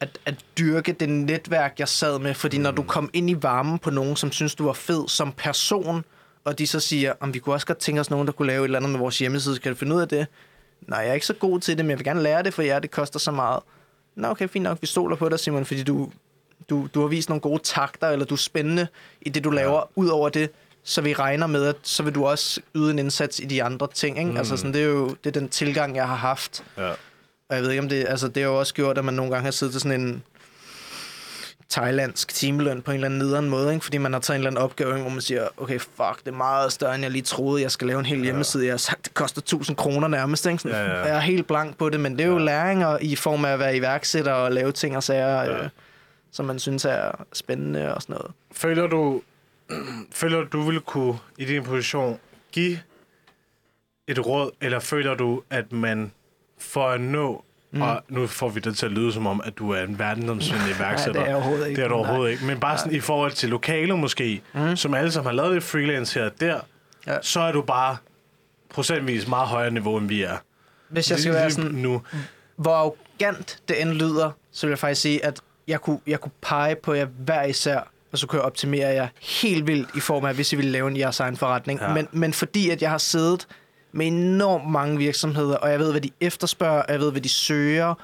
at, 0.00 0.18
at 0.26 0.34
dyrke 0.58 0.92
det 0.92 1.08
netværk, 1.08 1.74
jeg 1.78 1.88
sad 1.88 2.18
med. 2.18 2.34
Fordi 2.34 2.56
mm. 2.56 2.62
når 2.62 2.70
du 2.70 2.82
kom 2.82 3.10
ind 3.12 3.30
i 3.30 3.36
varmen 3.42 3.78
på 3.78 3.90
nogen, 3.90 4.16
som 4.16 4.32
synes, 4.32 4.54
du 4.54 4.64
var 4.64 4.72
fed 4.72 5.08
som 5.08 5.32
person, 5.32 6.04
og 6.44 6.58
de 6.58 6.66
så 6.66 6.80
siger, 6.80 7.12
om 7.20 7.34
vi 7.34 7.38
kunne 7.38 7.54
også 7.54 7.66
godt 7.66 7.78
tænke 7.78 8.00
os 8.00 8.10
nogen, 8.10 8.26
der 8.26 8.32
kunne 8.32 8.46
lave 8.46 8.60
et 8.60 8.64
eller 8.64 8.78
andet 8.78 8.90
med 8.90 8.98
vores 8.98 9.18
hjemmeside, 9.18 9.58
kan 9.58 9.72
du 9.72 9.78
finde 9.78 9.96
ud 9.96 10.00
af 10.00 10.08
det? 10.08 10.26
Nej, 10.88 10.98
jeg 10.98 11.08
er 11.08 11.14
ikke 11.14 11.26
så 11.26 11.34
god 11.34 11.60
til 11.60 11.76
det, 11.76 11.84
men 11.84 11.90
jeg 11.90 11.98
vil 11.98 12.04
gerne 12.04 12.22
lære 12.22 12.42
det 12.42 12.54
for 12.54 12.62
jer, 12.62 12.78
det 12.78 12.90
koster 12.90 13.18
så 13.18 13.30
meget. 13.30 13.62
Nå, 14.16 14.28
okay, 14.28 14.48
fint 14.48 14.62
nok, 14.62 14.78
vi 14.80 14.86
stoler 14.86 15.16
på 15.16 15.28
dig, 15.28 15.40
Simon, 15.40 15.64
fordi 15.64 15.82
du, 15.82 16.10
du, 16.70 16.88
du 16.94 17.00
har 17.00 17.08
vist 17.08 17.28
nogle 17.28 17.40
gode 17.40 17.62
takter, 17.62 18.08
eller 18.08 18.26
du 18.26 18.34
er 18.34 18.38
spændende 18.38 18.86
i 19.20 19.28
det, 19.28 19.44
du 19.44 19.50
laver. 19.50 19.76
Ja. 19.76 19.82
Udover 19.96 20.28
det, 20.28 20.50
så 20.82 21.00
vi 21.00 21.14
regner 21.14 21.46
med, 21.46 21.66
at 21.66 21.76
så 21.82 22.02
vil 22.02 22.14
du 22.14 22.26
også 22.26 22.60
yde 22.74 22.90
en 22.90 22.98
indsats 22.98 23.40
i 23.40 23.44
de 23.44 23.62
andre 23.62 23.88
ting. 23.94 24.18
Ikke? 24.18 24.30
Mm. 24.30 24.36
Altså 24.36 24.56
sådan, 24.56 24.74
det 24.74 24.82
er 24.82 24.86
jo 24.86 25.08
det 25.08 25.36
er 25.36 25.40
den 25.40 25.48
tilgang, 25.48 25.96
jeg 25.96 26.08
har 26.08 26.16
haft. 26.16 26.64
Ja. 26.78 26.92
Og 27.48 27.56
jeg 27.56 27.62
ved 27.62 27.70
ikke, 27.70 27.82
om 27.82 27.88
det, 27.88 28.04
altså, 28.08 28.28
det 28.28 28.42
har 28.42 28.50
jo 28.50 28.58
også 28.58 28.74
gjort, 28.74 28.98
at 28.98 29.04
man 29.04 29.14
nogle 29.14 29.32
gange 29.32 29.44
har 29.44 29.50
siddet 29.50 29.72
til 29.72 29.80
sådan 29.80 30.00
en 30.00 30.22
thailandsk 31.70 32.34
timeløn 32.34 32.82
på 32.82 32.90
en 32.90 32.94
eller 32.94 33.06
anden 33.06 33.18
nederen 33.18 33.48
måde, 33.50 33.72
ikke? 33.74 33.84
fordi 33.84 33.98
man 33.98 34.12
har 34.12 34.20
taget 34.20 34.36
en 34.36 34.40
eller 34.40 34.50
anden 34.50 34.62
opgave, 34.64 35.00
hvor 35.00 35.10
man 35.10 35.20
siger, 35.20 35.48
okay, 35.56 35.78
fuck, 35.78 36.18
det 36.24 36.28
er 36.28 36.36
meget 36.36 36.72
større, 36.72 36.94
end 36.94 37.02
jeg 37.02 37.10
lige 37.10 37.22
troede, 37.22 37.62
jeg 37.62 37.70
skal 37.70 37.86
lave 37.86 37.98
en 38.00 38.06
hel 38.06 38.22
hjemmeside. 38.22 38.64
Jeg 38.64 38.72
har 38.72 38.78
sagt, 38.78 39.04
det 39.04 39.14
koster 39.14 39.40
1000 39.40 39.76
kroner 39.76 40.08
nærmest. 40.08 40.46
Ikke? 40.46 40.58
Sådan, 40.58 40.76
Ja, 40.76 40.90
ja. 40.90 40.98
Jeg 40.98 41.16
er 41.16 41.20
helt 41.20 41.46
blank 41.46 41.78
på 41.78 41.88
det, 41.90 42.00
men 42.00 42.12
det 42.12 42.20
er 42.20 42.28
jo 42.28 42.38
læringer 42.38 42.98
i 43.00 43.16
form 43.16 43.44
af 43.44 43.50
at 43.52 43.58
være 43.58 43.76
iværksætter 43.76 44.32
og 44.32 44.52
lave 44.52 44.72
ting 44.72 44.96
og 44.96 45.02
sager. 45.02 45.42
Ja. 45.42 45.62
Øh, 45.64 45.68
som 46.32 46.46
man 46.46 46.58
synes 46.58 46.84
er 46.84 47.24
spændende 47.32 47.94
og 47.94 48.02
sådan 48.02 48.12
noget. 48.14 48.32
Føler 48.52 48.86
du, 48.86 49.22
føler 50.20 50.44
du, 50.44 50.60
ville 50.62 50.80
kunne 50.80 51.18
i 51.38 51.44
din 51.44 51.64
position 51.64 52.18
give 52.52 52.78
et 54.08 54.26
råd, 54.26 54.50
eller 54.60 54.78
føler 54.80 55.14
du, 55.14 55.42
at 55.50 55.72
man 55.72 56.12
for 56.58 56.88
at 56.88 57.00
nå, 57.00 57.44
mm. 57.70 57.82
og 57.82 58.02
nu 58.08 58.26
får 58.26 58.48
vi 58.48 58.60
det 58.60 58.76
til 58.76 58.86
at 58.86 58.92
lyde 58.92 59.12
som 59.12 59.26
om, 59.26 59.40
at 59.44 59.58
du 59.58 59.70
er 59.70 59.82
en 59.82 59.98
verdensomspændende 59.98 60.72
iværksætter. 60.78 61.20
det 61.22 61.30
er 61.30 61.34
overhovedet 61.34 61.68
ikke. 61.68 61.76
Det 61.76 61.84
er 61.84 61.88
du 61.88 61.94
Nej. 61.94 61.98
overhovedet 62.08 62.32
ikke. 62.32 62.44
Men 62.44 62.60
bare 62.60 62.78
sådan 62.78 62.94
i 62.94 63.00
forhold 63.00 63.32
til 63.32 63.48
lokale 63.48 63.96
måske, 63.96 64.42
mm. 64.54 64.76
som 64.76 64.94
alle 64.94 65.12
sammen 65.12 65.26
har 65.28 65.34
lavet 65.36 65.52
lidt 65.52 65.64
freelance 65.64 66.18
her 66.20 66.26
og 66.26 66.40
der, 66.40 66.60
Ja. 67.06 67.16
så 67.22 67.40
er 67.40 67.52
du 67.52 67.62
bare 67.62 67.96
procentvis 68.70 69.28
meget 69.28 69.48
højere 69.48 69.70
niveau, 69.70 69.96
end 69.96 70.08
vi 70.08 70.22
er. 70.22 70.36
Hvis 70.88 71.10
jeg 71.10 71.18
skal 71.18 71.32
være 71.32 71.50
sådan, 71.50 71.70
Nu. 71.70 72.02
hvor 72.56 72.72
arrogant 72.74 73.58
det 73.68 73.82
end 73.82 73.90
lyder, 73.90 74.30
så 74.52 74.66
vil 74.66 74.70
jeg 74.70 74.78
faktisk 74.78 75.00
sige, 75.00 75.24
at 75.24 75.40
jeg 75.68 75.80
kunne, 75.80 75.98
jeg 76.06 76.20
kunne 76.20 76.32
pege 76.42 76.74
på 76.76 76.92
jer 76.94 77.04
hver 77.04 77.42
især, 77.44 77.80
og 78.12 78.18
så 78.18 78.26
kunne 78.26 78.36
jeg 78.38 78.44
optimere 78.46 78.88
jer 78.88 79.08
helt 79.22 79.66
vildt 79.66 79.88
i 79.96 80.00
form 80.00 80.24
af, 80.24 80.34
hvis 80.34 80.52
I 80.52 80.56
ville 80.56 80.70
lave 80.70 80.88
en 80.88 80.96
jeres 80.96 81.20
egen 81.20 81.36
forretning. 81.36 81.80
Ja. 81.80 81.92
Men, 81.94 82.08
men 82.12 82.32
fordi 82.32 82.70
at 82.70 82.82
jeg 82.82 82.90
har 82.90 82.98
siddet 82.98 83.46
med 83.92 84.06
enormt 84.06 84.70
mange 84.70 84.98
virksomheder, 84.98 85.56
og 85.56 85.70
jeg 85.70 85.78
ved, 85.78 85.90
hvad 85.90 86.00
de 86.00 86.10
efterspørger, 86.20 86.82
og 86.82 86.92
jeg 86.92 87.00
ved, 87.00 87.10
hvad 87.10 87.20
de 87.20 87.28
søger, 87.28 87.94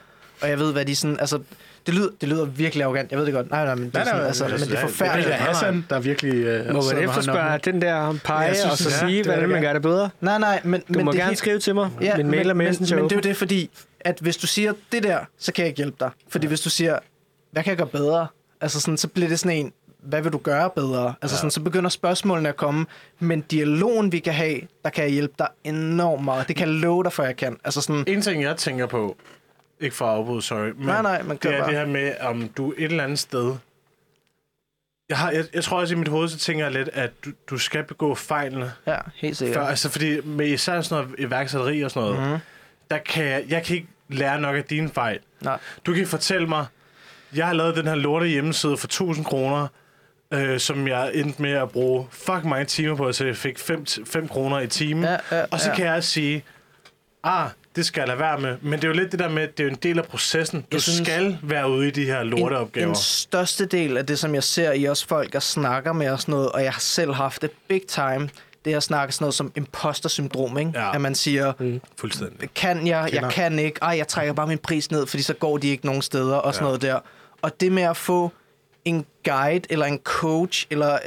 og 0.43 0.49
jeg 0.49 0.59
ved, 0.59 0.73
hvad 0.73 0.85
de 0.85 0.97
sådan... 0.97 1.21
Altså, 1.21 1.39
det 1.87 1.95
lyder, 1.95 2.09
det 2.21 2.29
lyder 2.29 2.45
virkelig 2.45 2.85
arrogant. 2.85 3.11
Jeg 3.11 3.19
ved 3.19 3.27
det 3.27 3.35
godt. 3.35 3.51
Nej, 3.51 3.65
nej, 3.65 3.75
men 3.75 3.85
det 3.91 3.97
er, 3.97 4.05
Nej, 4.05 4.13
nej, 4.19 4.27
altså, 4.27 4.45
er- 4.45 4.49
men 4.49 4.59
det 4.59 4.67
er 4.73 4.77
er- 4.77 4.81
Det 4.81 4.91
forfærdeligt. 4.91 5.29
er 5.31 5.35
Hassan, 5.35 5.87
der 5.91 5.99
virkelig... 6.01 6.35
Øh, 6.35 6.73
Må 6.75 6.83
man 6.93 6.99
efterspørge 7.05 7.59
den 7.65 7.83
der 7.83 8.15
pege, 8.25 8.47
Ja, 8.47 8.55
synes, 8.55 8.71
og 8.73 8.79
så 8.79 8.89
ja, 8.91 9.09
sige, 9.09 9.23
hvordan 9.25 9.41
man 9.43 9.51
gerne. 9.51 9.67
gør 9.67 9.73
det 9.73 9.83
bedre? 9.83 10.11
Nej, 10.21 10.39
nej, 10.39 10.61
men... 10.65 10.81
Du 10.81 10.85
men 10.89 11.05
må 11.05 11.13
det 11.13 11.19
er 11.19 11.21
gerne 11.23 11.29
helt- 11.31 11.39
skrive 11.39 11.59
til 11.59 11.75
mig. 11.75 11.91
Ja, 12.01 12.17
Min 12.17 12.31
mail 12.31 12.51
og 12.51 12.57
men, 12.57 12.67
messenger 12.67 12.97
men, 12.97 13.03
men 13.03 13.11
det 13.11 13.17
er 13.17 13.19
jo 13.19 13.23
det, 13.31 13.37
fordi 13.37 13.71
at 14.01 14.19
hvis 14.21 14.37
du 14.37 14.47
siger 14.47 14.73
det 14.93 15.03
der, 15.03 15.19
så 15.39 15.53
kan 15.53 15.63
jeg 15.63 15.69
ikke 15.69 15.77
hjælpe 15.77 15.97
dig. 16.01 16.11
Fordi 16.29 16.47
hvis 16.47 16.61
du 16.61 16.71
siger, 16.71 16.99
hvad 17.53 17.63
kan 17.63 17.71
jeg 17.71 17.79
gøre 17.79 17.87
bedre? 17.89 18.27
Altså 18.61 18.81
sådan, 18.81 18.97
så 18.97 19.09
bliver 19.09 19.29
det 19.29 19.39
sådan 19.39 19.57
en, 19.57 19.73
hvad 20.03 20.23
vil 20.23 20.33
du 20.33 20.39
gøre 20.39 20.71
bedre? 20.71 21.15
Altså 21.23 21.37
sådan, 21.37 21.51
så 21.51 21.61
begynder 21.61 21.91
spørgsmålene 21.91 22.49
at 22.49 22.57
komme. 22.57 22.87
Men 23.19 23.41
dialogen, 23.41 24.13
vi 24.13 24.19
kan 24.19 24.33
have, 24.35 24.61
der 24.85 24.91
kan 24.91 25.11
hjælpe 25.11 25.35
dig 25.39 25.49
enormt 25.65 26.25
meget. 26.25 26.49
Det 26.49 26.57
kan 26.57 26.69
jeg 26.69 26.77
love 26.77 27.05
dig, 27.05 27.13
for 27.13 27.23
jeg 27.23 27.37
kan. 27.37 27.59
Altså 27.65 27.81
sådan, 27.81 28.05
En 28.07 28.23
ting, 28.23 28.43
jeg 28.43 28.57
tænker 28.57 28.87
på, 28.87 29.17
ikke 29.81 29.97
for 29.97 30.05
at 30.07 30.11
afbryde, 30.17 30.43
sorry, 30.43 30.67
men 30.77 30.87
Nej, 30.87 31.03
nej, 31.03 31.23
men 31.23 31.39
kør 31.39 31.51
det 31.51 31.59
er 31.59 31.63
bare. 31.63 31.71
det 31.71 31.79
her 31.79 31.87
med, 31.87 32.13
om 32.21 32.49
du 32.57 32.73
et 32.79 32.85
eller 32.85 33.05
andet 33.05 33.19
sted... 33.19 33.55
Jeg, 35.09 35.19
har, 35.19 35.31
jeg, 35.31 35.45
jeg 35.55 35.65
tror 35.65 35.81
også 35.81 35.95
i 35.95 35.99
mit 35.99 36.09
hoved, 36.09 36.29
så 36.29 36.39
tænker 36.39 36.65
jeg 36.65 36.73
lidt, 36.73 36.89
at 36.93 37.11
du, 37.25 37.31
du 37.51 37.59
skal 37.59 37.85
begå 37.85 38.15
fejlene. 38.15 38.73
ja, 38.87 38.97
helt 39.15 39.37
sikkert. 39.37 39.55
Før, 39.57 39.67
altså 39.67 39.89
fordi 39.91 40.21
med 40.21 40.47
især 40.49 40.81
sådan 40.81 41.05
noget 41.05 41.21
iværksætteri 41.21 41.83
og 41.83 41.91
sådan 41.91 42.03
noget, 42.09 42.19
Mhm. 42.21 42.29
mm-hmm. 42.29 42.41
der 42.91 42.99
kan 42.99 43.25
jeg, 43.25 43.45
jeg 43.49 43.63
kan 43.65 43.77
ikke 43.77 43.89
lære 44.09 44.41
nok 44.41 44.57
af 44.57 44.65
dine 44.65 44.89
fejl. 44.89 45.19
Nej. 45.41 45.59
Du 45.87 45.95
kan 45.95 46.07
fortælle 46.07 46.47
mig, 46.49 46.67
jeg 47.35 47.47
har 47.47 47.53
lavet 47.55 47.77
den 47.77 47.87
her 47.87 47.95
lorte 47.95 48.27
hjemmeside 48.27 48.77
for 48.77 48.87
1000 48.87 49.25
kroner, 49.27 49.67
øh, 50.33 50.61
som 50.61 50.89
jeg 50.89 51.11
endte 51.15 51.43
med 51.43 51.53
at 51.53 51.71
bruge 51.71 52.07
fuck 52.11 52.45
mange 52.45 52.65
timer 52.65 52.97
på, 52.97 53.13
så 53.13 53.25
jeg 53.25 53.37
fik 53.37 53.59
5 53.59 54.29
kroner 54.29 54.61
i 54.61 54.67
timen. 54.67 55.05
Ja, 55.05 55.17
ja, 55.39 55.45
og 55.51 55.61
så 55.61 55.69
ja. 55.71 55.77
kan 55.77 55.87
jeg 55.87 56.05
sige, 56.05 56.45
ah, 57.25 57.49
det 57.77 57.87
skal 57.87 58.01
jeg 58.01 58.09
lade 58.09 58.19
være 58.19 58.39
med. 58.41 58.57
Men 58.63 58.73
det 58.73 58.85
er 58.85 58.89
jo 58.89 58.95
lidt 58.95 59.13
det 59.13 59.19
der 59.19 59.29
med, 59.29 59.43
det 59.49 59.61
er 59.61 59.65
jo 59.65 59.71
en 59.71 59.79
del 59.83 59.99
af 59.99 60.05
processen. 60.05 60.61
Du 60.61 60.67
Jeg 60.73 60.83
synes- 60.83 61.09
skal 61.09 61.39
være 61.43 61.71
ude 61.71 61.89
i 61.89 61.91
de 61.91 62.05
her 62.05 62.21
en, 62.21 62.27
lorteopgaver. 62.29 62.89
en 62.89 62.95
største 62.95 63.67
del 63.67 63.97
af 63.97 64.07
det, 64.07 64.19
som 64.19 64.35
jeg 64.35 64.43
ser 64.43 64.73
i 64.73 64.89
os 64.89 65.05
folk, 65.05 65.33
der 65.33 65.41
snakker 65.41 65.93
med 65.93 66.11
og 66.11 66.21
sådan 66.21 66.33
noget, 66.33 66.49
og 66.53 66.65
jeg 66.65 66.73
har 66.73 66.81
selv 66.81 67.13
haft 67.13 67.43
det 67.43 67.51
big 67.69 67.83
time, 67.89 68.29
det 68.65 68.73
er 68.73 68.77
at 68.77 68.83
snakke 68.83 69.15
sådan 69.15 69.23
noget 69.25 69.35
som 69.35 69.53
imposter-syndrom, 69.57 70.59
ikke? 70.59 70.73
Ja. 70.75 70.95
At 70.95 71.01
man 71.01 71.15
siger, 71.15 71.53
Mm. 71.59 71.81
Fuldstændig. 71.99 72.51
kan 72.55 72.87
jeg, 72.87 73.03
jeg 73.03 73.11
Kender. 73.13 73.31
kan 73.31 73.59
ikke, 73.59 73.79
ej, 73.83 73.89
jeg 73.97 74.09
trækker 74.09 74.33
bare 74.35 74.47
min 74.47 74.59
pris 74.59 74.91
ned, 74.91 75.07
fordi 75.07 75.23
så 75.23 75.35
går 75.35 75.59
de 75.59 75.69
ikke 75.69 75.87
nogen 75.87 76.03
steder, 76.03 76.37
og 76.37 76.55
sådan 76.55 76.65
ja. 76.65 76.69
noget 76.69 76.83
der. 76.83 76.99
Og 77.43 77.61
det 77.61 77.73
med 77.73 77.83
at 77.83 77.97
få 77.97 78.33
en 78.85 79.07
guide, 79.25 79.67
eller 79.71 79.87
en 79.87 79.99
coach, 79.99 80.67
eller 80.71 80.99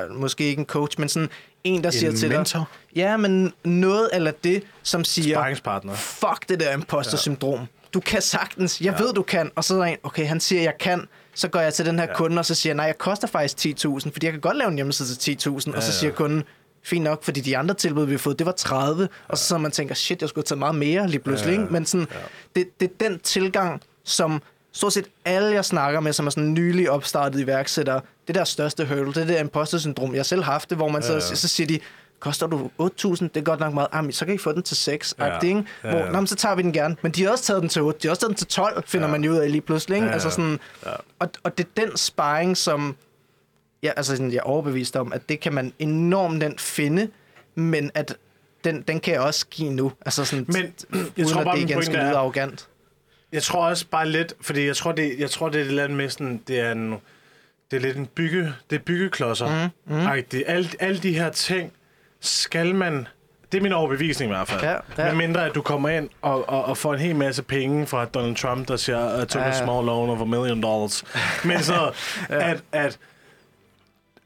øh, 0.00 0.16
måske 0.16 0.44
ikke 0.44 0.60
en 0.60 0.66
coach, 0.66 1.00
men 1.00 1.08
sådan 1.08 1.28
en, 1.64 1.84
der 1.84 1.90
siger 1.90 2.12
til 2.12 2.28
mentor? 2.28 2.58
dig, 2.58 2.96
ja, 2.96 3.16
men 3.16 3.52
noget 3.64 4.08
eller 4.12 4.30
det, 4.30 4.62
som 4.82 5.04
siger, 5.04 5.54
fuck 5.94 6.48
det 6.48 6.60
der 6.60 6.72
imposter-syndrom. 6.72 7.66
Du 7.94 8.00
kan 8.00 8.22
sagtens, 8.22 8.80
jeg 8.80 8.94
ja. 8.98 9.04
ved, 9.04 9.12
du 9.12 9.22
kan, 9.22 9.50
og 9.54 9.64
så 9.64 9.74
er 9.74 9.78
der 9.78 9.84
en, 9.84 9.96
okay, 10.02 10.26
han 10.26 10.40
siger, 10.40 10.62
jeg 10.62 10.74
kan, 10.80 11.08
så 11.34 11.48
går 11.48 11.60
jeg 11.60 11.74
til 11.74 11.86
den 11.86 11.98
her 11.98 12.06
ja. 12.06 12.14
kunde, 12.14 12.38
og 12.38 12.46
så 12.46 12.54
siger 12.54 12.70
jeg, 12.70 12.76
nej, 12.76 12.86
jeg 12.86 12.98
koster 12.98 13.28
faktisk 13.28 13.84
10.000, 13.84 14.10
fordi 14.12 14.26
jeg 14.26 14.32
kan 14.32 14.40
godt 14.40 14.56
lave 14.56 14.68
en 14.68 14.74
hjemmeside 14.74 15.14
til 15.14 15.32
10.000, 15.32 15.46
ja, 15.48 15.52
og 15.52 15.62
så 15.62 15.72
ja. 15.72 15.80
siger 15.80 16.12
kunden, 16.12 16.42
fint 16.82 17.04
nok, 17.04 17.24
fordi 17.24 17.40
de 17.40 17.56
andre 17.56 17.74
tilbud, 17.74 18.04
vi 18.04 18.12
har 18.12 18.18
fået, 18.18 18.38
det 18.38 18.46
var 18.46 18.52
30, 18.52 19.02
ja. 19.02 19.08
og 19.28 19.38
så 19.38 19.44
sidder 19.44 19.62
man 19.62 19.66
og 19.66 19.72
tænker, 19.72 19.94
shit, 19.94 20.20
jeg 20.20 20.28
skulle 20.28 20.42
have 20.42 20.46
taget 20.46 20.58
meget 20.58 20.74
mere 20.74 21.08
lige 21.08 21.20
pludselig, 21.20 21.54
ja, 21.54 21.60
ja. 21.60 21.68
men 21.70 21.86
sådan, 21.86 22.06
ja. 22.12 22.18
det, 22.56 22.80
det 22.80 22.90
er 22.90 23.08
den 23.08 23.18
tilgang, 23.18 23.82
som 24.04 24.42
stort 24.74 24.92
set 24.92 25.06
alle, 25.24 25.48
jeg 25.54 25.64
snakker 25.64 26.00
med, 26.00 26.12
som 26.12 26.26
er 26.26 26.30
sådan 26.30 26.54
nylig 26.54 26.90
opstartet 26.90 27.40
iværksættere, 27.40 28.00
det 28.26 28.34
der 28.34 28.44
største 28.44 28.86
hurdle, 28.86 29.06
det 29.06 29.16
er 29.16 29.20
det 29.20 29.28
der 29.28 29.40
imposter-syndrom. 29.40 30.12
Jeg 30.12 30.18
har 30.18 30.24
selv 30.24 30.42
haft 30.42 30.70
det, 30.70 30.78
hvor 30.78 30.88
man 30.88 31.02
ja, 31.02 31.12
ja. 31.12 31.20
Så, 31.20 31.36
så 31.36 31.48
siger 31.48 31.66
de, 31.66 31.78
koster 32.18 32.46
du 32.46 32.70
8.000? 32.82 32.88
Det 33.08 33.36
er 33.36 33.40
godt 33.40 33.60
nok 33.60 33.74
meget. 33.74 33.88
Jamen, 33.94 34.12
så 34.12 34.26
kan 34.26 34.34
I 34.34 34.38
få 34.38 34.52
den 34.52 34.62
til 34.62 34.76
6. 34.76 35.14
Ja. 35.18 35.26
Ja. 35.26 35.40
Ikke? 35.40 35.64
Ja, 35.84 35.90
Hvor, 35.90 35.98
ja. 35.98 36.10
Nå, 36.10 36.20
men 36.20 36.26
så 36.26 36.34
tager 36.34 36.54
vi 36.54 36.62
den 36.62 36.72
gerne. 36.72 36.96
Men 37.02 37.12
de 37.12 37.22
har 37.24 37.30
også 37.30 37.44
taget 37.44 37.60
den 37.62 37.68
til 37.68 37.82
8. 37.82 37.98
De 38.02 38.06
har 38.08 38.10
også 38.10 38.20
taget 38.20 38.28
den 38.30 38.36
til 38.36 38.46
12, 38.46 38.84
finder 38.86 39.06
ja. 39.06 39.12
man 39.12 39.24
jo 39.24 39.32
ud 39.32 39.36
af 39.36 39.50
lige 39.50 39.60
pludselig. 39.60 39.96
Ikke? 39.96 40.04
Ja, 40.04 40.08
ja. 40.08 40.14
Altså 40.14 40.30
sådan, 40.30 40.58
Ja. 40.86 40.90
og, 41.18 41.30
og 41.42 41.58
det 41.58 41.66
er 41.76 41.80
den 41.86 41.96
sparring, 41.96 42.56
som 42.56 42.96
ja, 43.82 43.90
altså 43.96 44.16
sådan, 44.16 44.30
jeg 44.32 44.38
er 44.38 44.42
overbevist 44.42 44.96
om, 44.96 45.12
at 45.12 45.28
det 45.28 45.40
kan 45.40 45.52
man 45.52 45.72
enormt 45.78 46.38
nemt 46.38 46.60
finde, 46.60 47.08
men 47.54 47.90
at 47.94 48.16
den, 48.64 48.82
den 48.82 49.00
kan 49.00 49.14
jeg 49.14 49.20
også 49.20 49.46
give 49.50 49.70
nu. 49.70 49.92
Altså 50.06 50.24
sådan, 50.24 50.44
Men 50.48 50.56
jeg 50.92 51.02
uden 51.16 51.28
tror 51.28 51.40
at 51.40 51.44
bare, 51.44 51.54
det 51.56 51.62
min 51.62 51.68
igen 51.70 51.82
skal 51.82 51.98
lyde 51.98 52.16
arrogant. 52.16 52.68
Jeg 53.34 53.42
tror 53.42 53.66
også 53.66 53.86
bare 53.90 54.08
lidt, 54.08 54.32
fordi 54.40 54.66
jeg 54.66 54.76
tror, 54.76 54.92
det, 54.92 55.18
jeg 55.18 55.30
tror, 55.30 55.48
det 55.48 55.60
er 55.60 55.64
et 55.64 55.68
eller 55.68 55.84
andet 55.84 55.96
med 55.96 56.08
sådan, 56.08 56.40
det 56.48 56.60
er 56.60 56.72
en, 56.72 56.90
det 57.70 57.76
er 57.76 57.80
lidt 57.80 57.96
en 57.96 58.06
bygge, 58.06 58.52
det 58.70 58.76
er 58.76 58.80
byggeklodser. 58.80 59.70
Mm, 59.86 59.94
mm. 59.94 60.06
Alle, 60.46 60.68
alle 60.80 60.98
de 60.98 61.12
her 61.18 61.30
ting 61.30 61.72
skal 62.20 62.74
man, 62.74 63.08
det 63.52 63.58
er 63.58 63.62
min 63.62 63.72
overbevisning 63.72 64.30
i 64.30 64.34
hvert 64.34 64.48
fald. 64.48 64.62
Ja, 64.62 64.72
ja. 64.98 65.04
Med 65.04 65.14
mindre, 65.14 65.46
at 65.46 65.54
du 65.54 65.62
kommer 65.62 65.88
ind 65.88 66.08
og, 66.22 66.48
og, 66.48 66.64
og 66.64 66.78
får 66.78 66.94
en 66.94 67.00
hel 67.00 67.16
masse 67.16 67.42
penge 67.42 67.86
fra 67.86 68.04
Donald 68.04 68.36
Trump, 68.36 68.68
der 68.68 68.76
siger, 68.76 69.22
I 69.22 69.26
took 69.26 69.42
Ja, 69.42 69.50
a 69.50 69.56
ja. 69.56 69.64
small 69.64 69.86
loan 69.86 70.10
of 70.10 70.20
a 70.20 70.24
million 70.24 70.62
dollars. 70.62 71.04
Men 71.44 71.62
så, 71.62 71.92
at, 72.28 72.62
at 72.72 72.98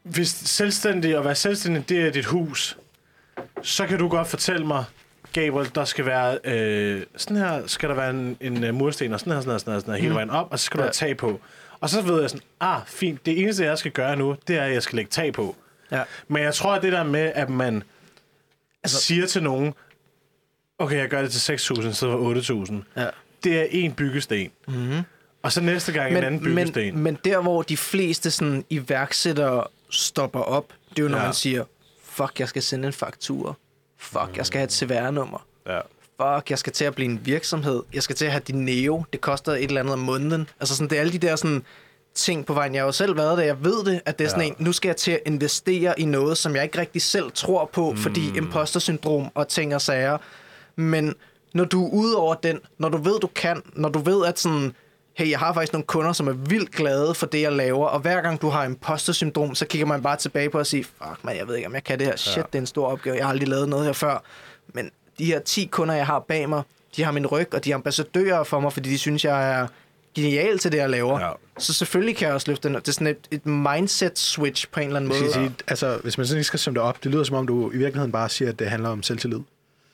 hvis 0.03 0.29
selvstændig 0.29 1.17
at 1.17 1.25
være 1.25 1.35
selvstændig, 1.35 1.89
det 1.89 2.07
er 2.07 2.11
dit 2.11 2.25
hus, 2.25 2.77
så 3.61 3.87
kan 3.87 3.99
du 3.99 4.07
godt 4.07 4.27
fortælle 4.27 4.65
mig, 4.65 4.83
Gabriel, 5.33 5.71
der 5.75 5.85
skal 5.85 6.05
være, 6.05 6.39
øh, 6.43 7.01
sådan 7.17 7.37
her 7.37 7.67
skal 7.67 7.89
der 7.89 7.95
være 7.95 8.09
en, 8.09 8.37
en 8.41 8.63
øh, 8.63 8.73
mursten, 8.75 9.13
og 9.13 9.19
sådan 9.19 9.33
her, 9.33 9.39
sådan 9.41 9.51
her, 9.53 9.57
sådan 9.57 9.73
her, 9.73 9.79
sådan 9.79 9.93
her 9.93 10.01
hele 10.01 10.13
vejen 10.15 10.29
op, 10.29 10.47
og 10.51 10.59
så 10.59 10.65
skal 10.65 10.77
du 10.77 10.83
Ja. 10.83 10.85
have 10.87 10.93
tag 10.93 11.17
på. 11.17 11.39
Og 11.79 11.89
så 11.89 12.01
ved 12.01 12.21
jeg 12.21 12.29
sådan, 12.29 12.45
ah, 12.59 12.81
fint, 12.87 13.25
det 13.25 13.39
eneste, 13.41 13.63
jeg 13.63 13.77
skal 13.77 13.91
gøre 13.91 14.15
nu, 14.15 14.35
det 14.47 14.55
er, 14.57 14.63
at 14.63 14.73
jeg 14.73 14.83
skal 14.83 14.95
lægge 14.95 15.09
tag 15.09 15.33
på. 15.33 15.55
Ja. 15.91 16.03
Men 16.27 16.43
jeg 16.43 16.53
tror, 16.53 16.73
at 16.73 16.81
det 16.81 16.91
der 16.91 17.03
med, 17.03 17.31
at 17.35 17.49
man 17.49 17.83
altså, 18.83 19.01
siger 19.01 19.25
til 19.27 19.43
nogen, 19.43 19.73
okay, 20.79 20.97
jeg 20.97 21.09
gør 21.09 21.21
det 21.21 21.31
til 21.31 21.53
6.000, 21.53 21.91
så 21.93 22.11
for 22.11 22.65
8.000, 22.95 23.01
Ja. 23.01 23.07
det 23.43 23.59
er 23.59 23.65
en 23.71 23.93
byggesten. 23.93 24.51
Mm-hmm. 24.67 25.01
Og 25.43 25.51
så 25.51 25.61
næste 25.61 25.91
gang 25.91 26.17
en 26.17 26.23
anden 26.23 26.41
byggesten. 26.43 26.93
men, 26.93 27.03
men 27.03 27.17
der, 27.25 27.41
hvor 27.41 27.61
de 27.61 27.77
fleste 27.77 28.31
sådan, 28.31 28.65
iværksættere 28.69 29.63
stopper 29.89 30.39
op, 30.39 30.73
det 30.89 30.99
er 30.99 31.03
jo, 31.03 31.09
når. 31.09 31.17
Ja. 31.17 31.23
man 31.23 31.33
siger, 31.33 31.63
fuck, 32.03 32.39
jeg 32.39 32.49
skal 32.49 32.61
sende 32.61 32.87
en 32.87 32.93
faktur. 32.93 33.57
Fuck, 33.99 34.37
jeg 34.37 34.45
skal 34.45 34.57
have 34.59 34.65
et 34.65 34.73
CVR-nummer. 34.73 35.45
ja. 35.67 35.79
Fuck, 36.21 36.49
jeg 36.49 36.59
skal 36.59 36.73
til 36.73 36.85
at 36.85 36.95
blive 36.95 37.09
en 37.09 37.25
virksomhed. 37.25 37.83
Jeg 37.93 38.03
skal 38.03 38.15
til 38.15 38.25
at 38.25 38.31
have 38.31 38.41
din 38.47 38.65
neo. 38.65 39.05
Det 39.13 39.21
koster 39.21 39.51
et 39.51 39.63
eller 39.63 39.79
andet 39.81 39.93
om 39.93 39.99
måneden. 39.99 40.47
Altså 40.59 40.75
sådan, 40.75 40.89
det 40.89 40.95
er 40.95 40.99
alle 40.99 41.13
de 41.13 41.17
der 41.17 41.35
sådan, 41.35 41.63
ting 42.15 42.45
på 42.45 42.53
vejen. 42.53 42.73
Jeg 42.75 42.81
har 42.81 42.85
jo 42.87 42.91
selv 42.91 43.17
været 43.17 43.37
der. 43.37 43.43
Jeg 43.43 43.63
ved 43.63 43.83
det, 43.85 44.01
at 44.05 44.19
det 44.19 44.25
er 44.25 44.29
sådan 44.29 44.43
Ja. 44.43 44.47
en, 44.49 44.55
nu 44.57 44.71
skal 44.71 44.89
jeg 44.89 44.95
til 44.95 45.11
at 45.11 45.19
investere 45.25 45.99
i 45.99 46.05
noget, 46.05 46.37
som 46.37 46.55
jeg 46.55 46.63
ikke 46.63 46.77
rigtig 46.79 47.01
selv 47.01 47.31
tror 47.31 47.69
på, 47.73 47.91
mm. 47.91 47.97
fordi 47.97 48.37
imposter-syndrom 48.37 49.31
og 49.35 49.47
ting 49.47 49.75
og 49.75 49.81
sager. 49.81 50.17
Men 50.75 51.15
når 51.53 51.63
du 51.65 51.85
er 51.85 51.89
ude 51.89 52.15
over 52.17 52.35
den, 52.35 52.59
når 52.77 52.89
du 52.89 52.97
ved, 52.97 53.19
du 53.19 53.27
kan, 53.27 53.61
når 53.73 53.89
du 53.89 53.99
ved, 53.99 54.25
at 54.25 54.39
sådan, 54.39 54.75
hey, 55.19 55.29
jeg 55.29 55.39
har 55.39 55.53
faktisk 55.53 55.73
nogle 55.73 55.85
kunder, 55.85 56.13
som 56.13 56.27
er 56.27 56.33
vildt 56.33 56.71
glade 56.71 57.13
for 57.13 57.25
det, 57.25 57.41
jeg 57.41 57.51
laver, 57.51 57.87
og 57.87 57.99
hver 57.99 58.21
gang 58.21 58.41
du 58.41 58.49
har 58.49 58.65
imposter-syndrom, 58.65 59.55
så 59.55 59.65
kigger 59.65 59.87
man 59.87 60.01
bare 60.01 60.17
tilbage 60.17 60.49
på 60.49 60.59
og 60.59 60.67
siger, 60.67 60.83
fuck 60.83 61.23
man, 61.23 61.37
jeg 61.37 61.47
ved 61.47 61.55
ikke, 61.55 61.67
om 61.67 61.73
jeg 61.73 61.83
kan 61.83 61.99
det 61.99 62.07
her. 62.07 62.15
Shit, 62.15 62.45
det 62.45 62.55
er 62.55 62.59
en 62.59 62.65
stor 62.65 62.87
opgave. 62.87 63.15
Jeg 63.15 63.25
har 63.25 63.29
aldrig 63.29 63.47
lavet 63.47 63.69
noget 63.69 63.85
her 63.85 63.93
før. 63.93 64.23
Men 64.73 64.91
de 65.19 65.25
her 65.25 65.39
10 65.39 65.65
kunder, 65.65 65.95
jeg 65.95 66.05
har 66.05 66.19
bag 66.19 66.49
mig, 66.49 66.63
de 66.95 67.03
har 67.03 67.11
min 67.11 67.27
ryg, 67.27 67.53
og 67.53 67.65
de 67.65 67.71
er 67.71 67.75
ambassadører 67.75 68.43
for 68.43 68.59
mig, 68.59 68.73
fordi 68.73 68.89
de 68.89 68.97
synes, 68.97 69.25
jeg 69.25 69.59
er 69.59 69.67
genial 70.15 70.59
til 70.59 70.71
det, 70.71 70.77
jeg 70.77 70.89
laver. 70.89 71.19
Ja. 71.19 71.31
Så 71.57 71.73
selvfølgelig 71.73 72.15
kan 72.15 72.25
jeg 72.25 72.35
også 72.35 72.51
løfte 72.51 72.67
den. 72.67 72.75
Det 72.75 72.87
er 72.87 72.91
sådan 72.91 73.07
et, 73.07 73.27
et 73.31 73.45
mindset-switch 73.45 74.67
på 74.71 74.79
en 74.79 74.85
eller 74.85 74.99
anden 74.99 75.09
måde. 75.09 75.33
sige, 75.33 75.51
altså, 75.67 75.99
hvis 76.03 76.17
man 76.17 76.27
sådan 76.27 76.37
lige 76.37 76.43
skal 76.43 76.59
summe 76.59 76.79
det 76.79 76.87
op, 76.87 77.03
det 77.03 77.11
lyder 77.11 77.23
som 77.23 77.35
om, 77.35 77.47
du 77.47 77.71
i 77.71 77.77
virkeligheden 77.77 78.11
bare 78.11 78.29
siger, 78.29 78.49
at 78.49 78.59
det 78.59 78.69
handler 78.69 78.89
om 78.89 79.03
selvtillid. 79.03 79.39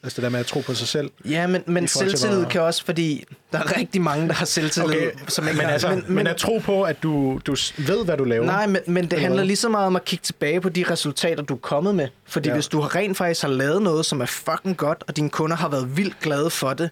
Altså 0.05 0.15
det 0.15 0.23
der 0.23 0.29
med 0.29 0.39
at 0.39 0.45
tro 0.45 0.59
på 0.59 0.73
sig 0.73 0.87
selv. 0.87 1.11
Ja, 1.29 1.47
men, 1.47 1.63
men 1.65 1.87
selvtillid 1.87 2.37
hvor- 2.37 2.49
kan 2.49 2.61
også, 2.61 2.85
fordi 2.85 3.25
der 3.51 3.59
er 3.59 3.77
rigtig 3.77 4.01
mange, 4.01 4.27
der 4.27 4.33
har 4.33 4.45
selvtillid. 4.45 4.89
Okay, 4.89 5.11
som 5.27 5.47
ikke 5.47 5.57
men, 5.57 5.69
altså, 5.69 5.89
men, 5.89 6.03
men 6.07 6.27
at 6.27 6.35
tro 6.37 6.57
på, 6.57 6.83
at 6.83 7.03
du, 7.03 7.39
du 7.45 7.55
ved, 7.77 8.05
hvad 8.05 8.17
du 8.17 8.23
laver. 8.23 8.45
Nej, 8.45 8.67
men, 8.67 8.81
men 8.87 9.11
det 9.11 9.19
handler 9.19 9.43
lige 9.43 9.55
så 9.55 9.69
meget 9.69 9.87
om 9.87 9.95
at 9.95 10.05
kigge 10.05 10.23
tilbage 10.23 10.61
på 10.61 10.69
de 10.69 10.85
resultater, 10.89 11.43
du 11.43 11.53
er 11.53 11.57
kommet 11.59 11.95
med. 11.95 12.07
Fordi 12.25 12.49
ja. 12.49 12.53
Hvis 12.55 12.67
du 12.67 12.79
har 12.79 12.95
rent 12.95 13.17
faktisk 13.17 13.41
har 13.41 13.49
lavet 13.49 13.81
noget, 13.81 14.05
som 14.05 14.21
er 14.21 14.25
fucking 14.25 14.77
godt, 14.77 15.03
og 15.07 15.15
dine 15.17 15.29
kunder 15.29 15.55
har 15.57 15.69
været 15.69 15.97
vildt 15.97 16.19
glade 16.19 16.49
for 16.49 16.73
det, 16.73 16.89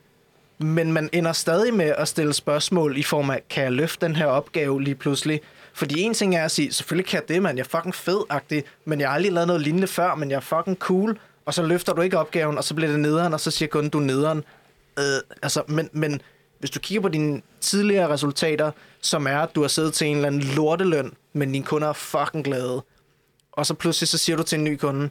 men 0.59 0.91
man 0.91 1.09
ender 1.13 1.33
stadig 1.33 1.73
med 1.73 1.93
at 1.97 2.07
stille 2.07 2.33
spørgsmål 2.33 2.97
i 2.97 3.03
form 3.03 3.29
af, 3.29 3.41
kan 3.49 3.63
jeg 3.63 3.71
løfte 3.71 4.05
den 4.05 4.15
her 4.15 4.25
opgave 4.25 4.83
lige 4.83 4.95
pludselig? 4.95 5.41
Fordi 5.73 6.01
en 6.01 6.13
ting 6.13 6.35
er 6.35 6.45
at 6.45 6.51
sige, 6.51 6.73
selvfølgelig 6.73 7.09
kan 7.09 7.19
jeg 7.27 7.35
det, 7.35 7.41
mand. 7.41 7.57
Jeg 7.57 7.63
er 7.63 7.77
fucking 7.77 7.95
fed 7.95 8.19
men 8.85 8.99
jeg 8.99 9.07
har 9.09 9.15
aldrig 9.15 9.31
lavet 9.33 9.47
noget 9.47 9.61
lignende 9.61 9.87
før, 9.87 10.15
men 10.15 10.29
jeg 10.31 10.35
er 10.35 10.39
fucking 10.41 10.77
cool. 10.77 11.17
Og 11.45 11.53
så 11.53 11.63
løfter 11.63 11.93
du 11.93 12.01
ikke 12.01 12.19
opgaven, 12.19 12.57
og 12.57 12.63
så 12.63 12.75
bliver 12.75 12.91
det 12.91 12.99
nederen, 12.99 13.33
og 13.33 13.39
så 13.39 13.51
siger 13.51 13.69
kunden, 13.69 13.89
du 13.89 13.99
er 13.99 14.03
nederen. 14.03 14.43
Øh, 14.99 15.21
altså, 15.41 15.63
men, 15.67 15.89
men 15.91 16.21
hvis 16.59 16.69
du 16.69 16.79
kigger 16.79 17.01
på 17.01 17.09
dine 17.09 17.41
tidligere 17.61 18.09
resultater, 18.09 18.71
som 19.01 19.27
er, 19.27 19.39
at 19.39 19.55
du 19.55 19.61
har 19.61 19.67
siddet 19.67 19.93
til 19.93 20.07
en 20.07 20.15
eller 20.15 20.27
anden 20.27 20.41
lorteløn, 20.41 21.13
men 21.33 21.51
dine 21.51 21.65
kunder 21.65 21.87
er 21.87 21.93
fucking 21.93 22.43
glade, 22.45 22.83
og 23.51 23.65
så 23.65 23.73
pludselig 23.73 24.07
så 24.07 24.17
siger 24.17 24.35
du 24.37 24.43
til 24.43 24.57
en 24.57 24.63
ny 24.63 24.77
kunde, 24.77 25.09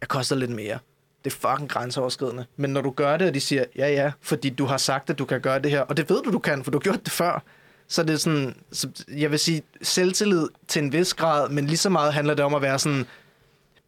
jeg 0.00 0.08
koster 0.08 0.36
lidt 0.36 0.50
mere. 0.50 0.78
Det 1.24 1.32
er 1.32 1.48
fucking 1.48 1.70
grænseoverskridende. 1.70 2.44
Men 2.56 2.70
når 2.70 2.80
du 2.80 2.90
gør 2.90 3.16
det, 3.16 3.28
og 3.28 3.34
de 3.34 3.40
siger, 3.40 3.64
ja 3.76 3.88
ja, 3.88 4.12
fordi 4.20 4.50
du 4.50 4.64
har 4.64 4.76
sagt, 4.76 5.10
at 5.10 5.18
du 5.18 5.24
kan 5.24 5.40
gøre 5.40 5.58
det 5.58 5.70
her, 5.70 5.80
og 5.80 5.96
det 5.96 6.10
ved 6.10 6.22
du, 6.22 6.32
du 6.32 6.38
kan, 6.38 6.64
for 6.64 6.70
du 6.70 6.78
har 6.78 6.82
gjort 6.82 7.04
det 7.04 7.12
før, 7.12 7.42
så 7.88 8.02
det 8.02 8.12
er 8.12 8.16
sådan, 8.16 8.54
så 8.72 8.88
jeg 9.08 9.30
vil 9.30 9.38
sige, 9.38 9.62
selvtillid 9.82 10.48
til 10.68 10.82
en 10.82 10.92
vis 10.92 11.14
grad, 11.14 11.48
men 11.48 11.66
lige 11.66 11.76
så 11.76 11.90
meget 11.90 12.12
handler 12.12 12.34
det 12.34 12.44
om 12.44 12.54
at 12.54 12.62
være 12.62 12.78
sådan 12.78 13.06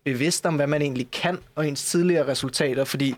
bevidst 0.05 0.47
om, 0.47 0.57
hvad 0.57 0.67
man 0.67 0.83
egentlig 0.83 1.11
kan, 1.11 1.39
og 1.55 1.69
ens 1.69 1.85
tidligere 1.85 2.29
resultater, 2.29 2.85
fordi 2.85 3.15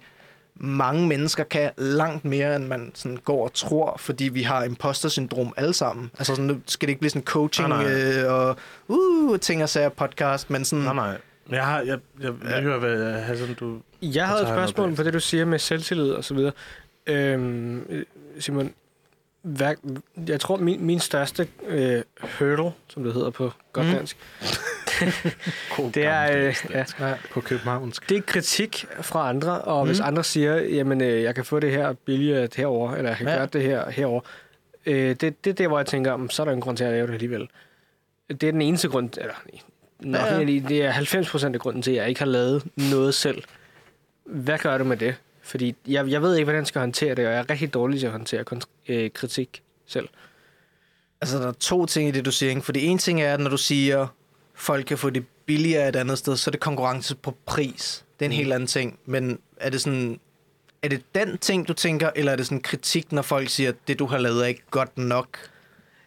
mange 0.60 1.06
mennesker 1.06 1.44
kan 1.44 1.70
langt 1.76 2.24
mere, 2.24 2.56
end 2.56 2.66
man 2.66 2.92
sådan 2.94 3.16
går 3.16 3.44
og 3.44 3.52
tror, 3.54 3.96
fordi 3.98 4.24
vi 4.24 4.42
har 4.42 4.64
imposter-syndrom 4.64 5.54
alle 5.56 5.72
sammen. 5.74 6.10
Altså 6.18 6.34
sådan, 6.34 6.44
nu 6.44 6.60
skal 6.66 6.86
det 6.86 6.90
ikke 6.90 7.00
blive 7.00 7.10
sådan 7.10 7.24
coaching 7.24 7.68
Nej, 7.68 7.82
nej. 7.82 8.22
Øh, 8.22 8.32
og 8.32 8.56
uh, 8.88 9.38
ting 9.38 9.62
og 9.62 9.68
sager 9.68 9.88
podcast, 9.88 10.50
men 10.50 10.64
sådan... 10.64 10.84
Nej, 10.84 10.94
nej. 10.94 11.18
Jeg, 11.50 11.64
har, 11.64 11.80
jeg, 11.80 11.98
jeg, 12.20 12.32
jeg, 12.44 12.50
jeg 12.50 12.62
hører, 12.62 12.78
hvad 12.78 13.12
Hassan, 13.12 13.54
du... 13.54 13.78
Jeg 14.02 14.26
havde 14.26 14.42
et 14.42 14.48
spørgsmål 14.48 14.94
på 14.94 15.02
det, 15.02 15.14
du 15.14 15.20
siger 15.20 15.44
med 15.44 15.58
selvtillid 15.58 16.10
og 16.10 16.24
så 16.24 16.34
videre. 16.34 16.52
Øhm, 17.06 18.04
Simon, 18.38 18.72
hvad, 19.42 19.74
jeg 20.28 20.40
tror, 20.40 20.56
min, 20.56 20.86
min 20.86 21.00
største 21.00 21.48
øh, 21.66 22.02
hurdle, 22.38 22.70
som 22.88 23.04
det 23.04 23.12
hedder 23.12 23.30
på 23.30 23.52
godt 23.72 23.86
Mm. 23.86 24.06
det 25.94 26.04
er, 26.04 26.36
øh, 26.46 26.54
ja, 27.00 27.14
På 27.30 27.40
københavnsk. 27.40 28.08
det 28.08 28.16
er 28.16 28.20
kritik 28.20 28.84
fra 29.02 29.28
andre, 29.28 29.60
og 29.60 29.84
mm. 29.84 29.88
hvis 29.88 30.00
andre 30.00 30.24
siger, 30.24 30.56
jamen, 30.56 31.00
øh, 31.00 31.22
jeg 31.22 31.34
kan 31.34 31.44
få 31.44 31.60
det 31.60 31.70
her 31.70 31.92
billigere 31.92 32.48
herover 32.56 32.94
eller 32.94 33.10
jeg 33.10 33.16
kan 33.18 33.26
Ja. 33.28 33.34
gøre 33.36 33.46
det 33.46 33.62
her 33.62 33.90
herover 33.90 34.20
øh, 34.86 35.08
det, 35.10 35.44
det 35.44 35.46
er 35.50 35.54
der, 35.54 35.68
hvor 35.68 35.78
jeg 35.78 35.86
tænker, 35.86 36.16
"Mm, 36.16 36.30
så 36.30 36.42
er 36.42 36.44
der 36.44 36.52
en 36.52 36.60
grund 36.60 36.76
til 36.76 36.84
at 36.84 36.92
lave 36.92 37.06
det 37.06 37.12
alligevel. 37.12 37.48
Det 38.30 38.42
er 38.42 38.52
den 38.52 38.62
eneste 38.62 38.88
grund, 38.88 39.10
eller 39.18 39.34
nok 40.00 40.20
Ja, 40.22 40.38
ja. 40.38 40.44
det 40.44 40.84
er 40.84 40.90
90 40.90 41.30
procent 41.30 41.54
af 41.54 41.60
grunden 41.60 41.82
til, 41.82 41.90
at 41.90 41.96
jeg 41.96 42.08
ikke 42.08 42.20
har 42.20 42.26
lavet 42.26 42.62
noget 42.76 43.14
selv. 43.14 43.42
Hvad 44.24 44.58
gør 44.58 44.78
du 44.78 44.84
med 44.84 44.96
det? 44.96 45.14
Fordi 45.42 45.74
jeg, 45.88 46.08
jeg 46.08 46.22
ved 46.22 46.34
ikke, 46.36 46.44
hvordan 46.44 46.58
jeg 46.58 46.66
skal 46.66 46.80
håndtere 46.80 47.14
det, 47.14 47.26
og 47.26 47.32
jeg 47.32 47.38
er 47.40 47.50
rigtig 47.50 47.74
dårlig 47.74 47.98
til 48.00 48.06
at 48.06 48.12
håndtere 48.12 48.44
øh, 48.88 49.10
kritik 49.10 49.62
selv. 49.86 50.08
Altså, 51.20 51.38
der 51.38 51.48
er 51.48 51.52
to 51.52 51.86
ting 51.86 52.08
i 52.08 52.12
det, 52.12 52.24
du 52.24 52.30
siger. 52.30 52.50
Ikke? 52.50 52.62
For 52.62 52.72
det 52.72 52.90
ene 52.90 52.98
ting 52.98 53.22
er, 53.22 53.34
at 53.34 53.40
når 53.40 53.50
du 53.50 53.56
siger, 53.56 54.06
folk 54.56 54.86
kan 54.86 54.98
få 54.98 55.10
det 55.10 55.24
billigere 55.46 55.88
et 55.88 55.96
andet 55.96 56.18
sted, 56.18 56.36
så 56.36 56.50
er 56.50 56.52
det 56.52 56.60
konkurrence 56.60 57.16
på 57.16 57.36
pris. 57.46 58.04
Det 58.18 58.24
er 58.24 58.28
en 58.28 58.32
mm. 58.32 58.36
helt 58.36 58.52
anden 58.52 58.66
ting. 58.66 58.98
Men 59.06 59.38
er 59.56 59.70
det 59.70 59.80
sådan... 59.80 60.20
Er 60.82 60.88
det 60.88 61.02
den 61.14 61.38
ting, 61.38 61.68
du 61.68 61.72
tænker, 61.72 62.10
eller 62.16 62.32
er 62.32 62.36
det 62.36 62.46
sådan 62.46 62.60
kritik, 62.60 63.12
når 63.12 63.22
folk 63.22 63.48
siger, 63.48 63.68
at 63.68 63.76
det, 63.88 63.98
du 63.98 64.06
har 64.06 64.18
lavet, 64.18 64.42
er 64.42 64.46
ikke 64.46 64.62
godt 64.70 64.98
nok? 64.98 65.38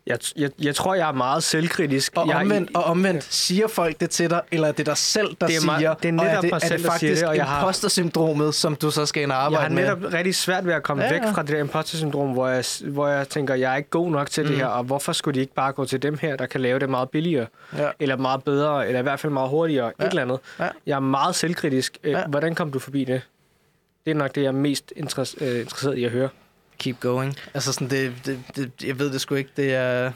Jeg, 0.08 0.20
jeg, 0.36 0.50
jeg 0.62 0.76
tror, 0.76 0.96
jeg 0.96 1.08
er 1.08 1.12
meget 1.14 1.44
selvkritisk. 1.44 2.14
Og 2.16 2.28
jeg, 2.28 2.36
omvendt, 2.36 2.76
og 2.76 2.84
omvendt, 2.84 3.24
siger 3.24 3.68
folk 3.68 4.00
det 4.00 4.10
til 4.10 4.30
dig, 4.30 4.42
eller 4.52 4.68
er 4.68 4.72
det 4.72 4.86
dig 4.86 4.98
selv, 4.98 5.28
der 5.42 5.48
Det 5.48 5.56
er 5.56 5.60
siger, 5.60 5.78
det 5.78 5.86
er 5.86 5.90
og 6.20 6.26
er 6.26 6.30
netop 6.30 6.42
det, 6.44 6.52
mig 6.52 6.56
er 6.56 6.60
selv, 6.60 6.78
det 6.78 6.86
der 6.86 6.92
siger 6.92 6.92
faktisk 6.92 7.22
det, 7.22 7.30
og 7.30 7.36
jeg 7.36 7.46
har- 7.46 7.60
imposter-syndromet, 7.62 8.56
som 8.56 8.76
du 8.76 8.92
så 8.92 9.06
skal 9.06 9.24
ind 9.24 9.32
og 9.32 9.36
Jeg 9.36 9.44
arbejde 9.46 9.64
har 9.64 9.70
med? 9.76 9.84
netop 9.84 10.14
rigtig 10.14 10.36
svært 10.36 10.66
ved 10.66 10.74
at 10.74 10.84
komme 10.84 11.04
Ja, 11.04 11.14
ja, 11.14 11.20
væk 11.26 11.34
fra 11.34 11.42
det 11.42 11.50
der 11.52 11.60
imposter-syndrom, 11.60 12.32
hvor 12.32 12.48
jeg, 12.48 12.64
hvor 12.84 13.08
jeg 13.08 13.30
tænker, 13.30 13.54
jeg 13.56 13.72
er 13.72 13.76
ikke 13.78 13.90
god 13.90 14.12
nok 14.12 14.30
til 14.30 14.44
mm. 14.44 14.50
det 14.50 14.58
her, 14.58 14.66
og 14.66 14.84
hvorfor 14.84 15.12
skulle 15.14 15.36
de 15.36 15.40
ikke 15.42 15.54
bare 15.54 15.72
gå 15.72 15.86
til 15.86 16.02
dem 16.02 16.18
her, 16.18 16.36
der 16.36 16.46
kan 16.46 16.62
lave 16.62 16.80
det 16.80 16.90
meget 16.90 17.10
billigere, 17.10 17.48
Ja. 17.78 17.90
eller 18.00 18.18
meget 18.18 18.44
bedre, 18.44 18.88
eller 18.88 19.00
i 19.00 19.04
hvert 19.04 19.20
fald 19.20 19.34
meget 19.34 19.50
hurtigere, 19.50 19.92
Ja. 20.00 20.06
et 20.06 20.10
eller 20.10 20.22
andet. 20.22 20.40
Ja. 20.60 20.68
Jeg 20.86 20.96
er 20.96 21.00
meget 21.00 21.36
selvkritisk. 21.36 21.98
Øh, 22.04 22.12
Ja. 22.12 22.26
Hvordan 22.28 22.56
kom 22.56 22.72
du 22.72 22.80
forbi 22.80 23.04
det? 23.04 23.22
Det 24.06 24.12
er 24.12 24.16
nok 24.16 24.36
det, 24.36 24.42
jeg 24.42 24.48
er 24.48 24.52
mest 24.52 24.94
øh, 24.96 25.00
interesseret 25.02 25.98
i 25.98 26.04
at 26.04 26.12
høre. 26.12 26.30
Keep 26.80 27.00
going. 27.00 27.36
Altså 27.54 27.74
sådan, 27.74 27.90
det, 27.90 28.14
det, 28.26 28.40
det, 28.56 28.72
jeg 28.84 29.00
ved 29.00 29.12
det 29.14 29.22
sgu 29.22 29.36
ikke, 29.36 29.50
det 29.58 29.74
er... 29.76 30.12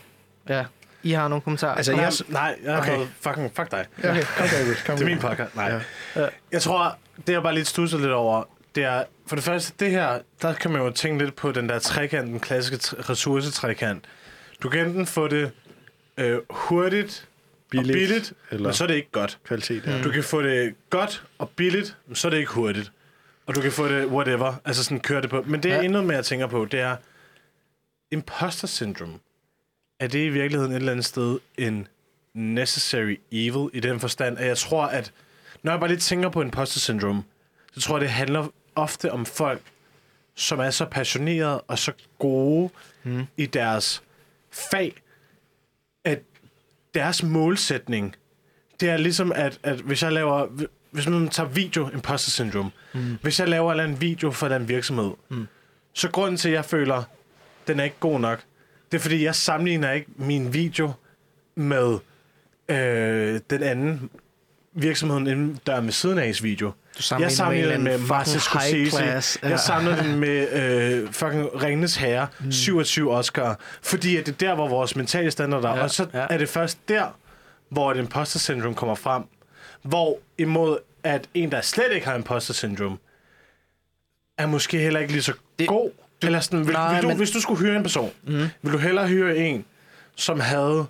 Ja, 0.49 0.65
I 1.03 1.11
har 1.11 1.27
nogle 1.27 1.41
kommentarer? 1.41 1.75
Altså, 1.75 1.91
Nej, 1.91 2.01
jeg, 2.03 2.11
nej, 2.27 2.55
jeg 2.63 2.77
Okay. 2.79 2.95
okay. 2.97 3.07
fucking, 3.21 3.51
fuck 3.55 3.71
dig. 3.71 3.85
okay, 3.97 4.23
kom 4.37 4.47
David, 4.47 4.75
kom 4.85 4.95
Det 4.97 5.03
er 5.03 5.09
min 5.09 5.19
podcast. 5.19 5.55
Nej. 5.55 5.79
Ja. 6.15 6.27
Jeg 6.51 6.61
tror, 6.61 6.97
det 7.27 7.33
jeg 7.33 7.43
bare 7.43 7.55
lidt 7.55 7.67
stusser 7.67 7.97
lidt 7.97 8.11
over, 8.11 8.43
det 8.75 8.83
er, 8.83 9.03
for 9.27 9.35
det 9.35 9.45
første, 9.45 9.73
det 9.79 9.91
her, 9.91 10.19
der 10.41 10.53
kan 10.53 10.71
man 10.71 10.81
jo 10.81 10.91
tænke 10.91 11.23
lidt 11.25 11.35
på 11.35 11.51
den 11.51 11.69
der 11.69 11.79
trekant, 11.79 12.27
den 12.27 12.39
klassiske 12.39 12.75
tr- 12.95 13.09
ressourcetrekant. 13.09 14.05
Du 14.63 14.69
kan 14.69 14.85
enten 14.87 15.05
få 15.05 15.27
det 15.27 15.51
øh, 16.17 16.37
hurtigt 16.49 17.27
billigt, 17.69 17.89
og 17.89 17.93
billigt, 17.99 18.11
eller- 18.27 18.33
eller... 18.51 18.67
men 18.67 18.73
så 18.73 18.83
er 18.83 18.87
det 18.87 18.95
ikke 18.95 19.11
godt. 19.11 19.37
Kvalitet, 19.47 19.83
ja. 19.85 20.01
Du 20.03 20.11
kan 20.11 20.23
få 20.23 20.41
det 20.41 20.73
godt 20.89 21.23
og 21.37 21.49
billigt, 21.49 21.97
men 22.07 22.15
så 22.15 22.27
er 22.27 22.29
det 22.29 22.37
ikke 22.37 22.51
hurtigt. 22.51 22.91
Og 23.45 23.55
du 23.55 23.61
kan 23.61 23.71
få 23.71 23.87
det 23.87 24.05
whatever, 24.07 24.53
altså 24.65 24.83
sådan 24.83 24.99
køre 24.99 25.21
det 25.21 25.29
på. 25.29 25.41
Men 25.41 25.63
det 25.63 25.71
er 25.71 25.75
Ja. 25.75 25.81
endnu 25.81 26.01
mere, 26.01 26.15
jeg 26.15 26.25
tænker 26.25 26.47
på, 26.47 26.65
det 26.65 26.79
er 26.79 26.95
imposter 28.11 28.67
syndrome. 28.67 29.19
Er 29.99 30.07
det 30.07 30.19
i 30.25 30.29
virkeligheden 30.29 30.71
et 30.71 30.75
eller 30.75 30.91
andet 30.91 31.05
sted 31.05 31.39
en 31.57 31.87
necessary 32.33 33.15
evil 33.31 33.69
i 33.73 33.79
den 33.79 33.99
forstand, 33.99 34.37
at 34.37 34.47
jeg 34.47 34.57
tror, 34.57 34.83
at 34.85 35.11
når 35.63 35.71
jeg 35.71 35.79
bare 35.79 35.89
lige 35.89 35.99
tænker 35.99 36.29
på 36.29 36.41
imposter 36.41 36.79
syndrome, 36.79 37.23
så 37.73 37.81
tror 37.81 37.95
jeg, 37.95 38.01
det 38.01 38.09
handler 38.09 38.47
ofte 38.75 39.11
om 39.11 39.25
folk, 39.25 39.61
som 40.35 40.59
er 40.59 40.69
så 40.69 40.85
passionerede 40.85 41.61
og 41.61 41.79
så 41.79 41.91
gode 42.19 42.69
mm. 43.03 43.23
i 43.37 43.45
deres 43.45 44.03
fag, 44.51 44.95
at 46.03 46.21
deres 46.93 47.23
målsætning, 47.23 48.15
det 48.79 48.89
er 48.89 48.97
ligesom, 48.97 49.31
at, 49.31 49.59
at 49.63 49.75
hvis 49.79 50.03
jeg 50.03 50.11
laver, 50.11 50.47
hvis 50.93 51.07
man 51.07 51.29
tager 51.29 51.49
video, 51.49 51.89
imposter 51.89 52.31
syndrome, 52.31 52.71
mm. 52.93 53.17
hvis 53.21 53.39
jeg 53.39 53.47
laver 53.49 53.73
en 53.73 54.01
video 54.01 54.31
for 54.31 54.47
en 54.47 54.67
virksomhed, 54.67 55.11
mm. 55.29 55.47
så 55.93 56.09
grunden 56.09 56.37
til, 56.37 56.49
at 56.49 56.55
jeg 56.55 56.65
føler, 56.65 57.03
den 57.67 57.79
er 57.79 57.83
ikke 57.83 57.95
god 57.99 58.19
nok, 58.19 58.39
det 58.91 58.97
er 58.97 59.01
fordi, 59.01 59.23
jeg 59.23 59.35
sammenligner 59.35 59.91
ikke 59.91 60.07
min 60.15 60.53
video 60.53 60.91
med 61.55 61.97
øh, 62.69 63.39
den 63.49 63.63
anden 63.63 64.09
virksomheden 64.73 65.27
inden 65.27 65.59
døren 65.67 65.85
ved 65.85 65.91
siden 65.91 66.17
af 66.17 66.33
video. 66.41 66.71
Du 66.97 67.01
sammenligner 67.01 67.29
jeg 67.29 67.37
sammenligner 67.37 67.71
den 67.71 67.83
med 67.83 67.97
med 67.97 68.07
Martin 68.07 68.39
Scorsese. 68.39 68.97
class. 68.97 69.37
Jeg 69.43 69.59
sammenligner 69.59 70.03
den 70.03 70.19
med 70.19 70.53
øh, 70.53 71.11
fucking 71.11 71.63
Ringenes 71.63 71.95
Herre, 71.95 72.27
mm. 72.39 72.51
27 72.51 73.11
Oscar. 73.11 73.59
Fordi 73.81 74.17
at 74.17 74.25
det 74.25 74.31
er 74.31 74.37
der, 74.37 74.55
hvor 74.55 74.67
vores 74.67 74.95
mentale 74.95 75.31
standarder 75.31 75.69
er. 75.69 75.75
Ja, 75.75 75.83
Og 75.83 75.91
så 75.91 76.07
ja. 76.13 76.25
er 76.29 76.37
det 76.37 76.49
først 76.49 76.77
der, 76.87 77.05
hvor 77.69 77.91
et 77.91 77.97
imposter 77.97 78.39
syndrome 78.39 78.75
kommer 78.75 78.95
frem. 78.95 79.23
Hvor 79.83 80.19
imod, 80.37 80.77
at 81.03 81.29
en, 81.33 81.51
der 81.51 81.61
slet 81.61 81.91
ikke 81.91 82.07
har 82.07 82.15
imposter 82.15 82.53
syndrome, 82.53 82.97
er 84.37 84.45
måske 84.45 84.79
heller 84.79 84.99
ikke 84.99 85.11
lige 85.13 85.23
så 85.23 85.33
Det- 85.59 85.67
god. 85.67 85.91
Eller 86.23 86.39
sådan, 86.39 86.67
vil, 86.67 86.73
Nej, 86.73 86.93
vil 86.93 87.03
du, 87.03 87.07
men- 87.07 87.17
Hvis 87.17 87.31
du 87.31 87.41
skulle 87.41 87.59
hyre 87.59 87.75
en 87.75 87.83
person, 87.83 88.11
mm. 88.23 88.45
vil 88.61 88.73
du 88.73 88.77
hellere 88.77 89.07
hyre 89.07 89.37
en, 89.37 89.65
som 90.15 90.39
havde... 90.39 90.85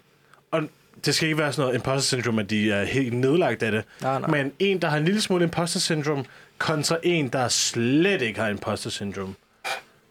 Og 0.51 0.63
det 1.05 1.15
skal 1.15 1.27
ikke 1.27 1.37
være 1.37 1.53
sådan 1.53 1.61
noget 1.63 1.75
imposter 1.75 2.17
syndrome, 2.17 2.41
at 2.41 2.49
de 2.49 2.71
er 2.71 2.83
helt 2.85 3.13
nedlagt 3.13 3.63
af 3.63 3.71
det. 3.71 3.83
Nej, 4.01 4.19
nej. 4.19 4.29
Men 4.29 4.51
en, 4.59 4.81
der 4.81 4.87
har 4.89 4.97
en 4.97 5.05
lille 5.05 5.21
smule 5.21 5.43
imposter 5.43 5.79
syndrome, 5.79 6.25
kontra 6.57 6.97
en, 7.03 7.27
der 7.29 7.47
slet 7.47 8.21
ikke 8.21 8.39
har 8.39 8.47
imposter 8.49 8.89
syndrome. 8.89 9.33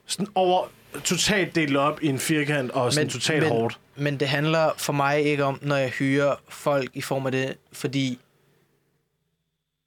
Sådan 0.06 0.26
over 0.34 0.66
totalt 1.04 1.54
delt 1.54 1.76
op 1.76 2.02
i 2.02 2.06
en 2.06 2.18
firkant 2.18 2.70
og 2.70 2.92
sådan 2.92 3.06
men, 3.06 3.10
totalt 3.12 3.42
men, 3.42 3.48
hårdt. 3.52 3.78
Men 3.96 4.20
det 4.20 4.28
handler 4.28 4.70
for 4.76 4.92
mig 4.92 5.20
ikke 5.20 5.44
om, 5.44 5.58
når 5.62 5.76
jeg 5.76 5.90
hyrer 5.90 6.34
folk 6.48 6.90
i 6.94 7.00
form 7.00 7.26
af 7.26 7.32
det, 7.32 7.54
fordi... 7.72 8.18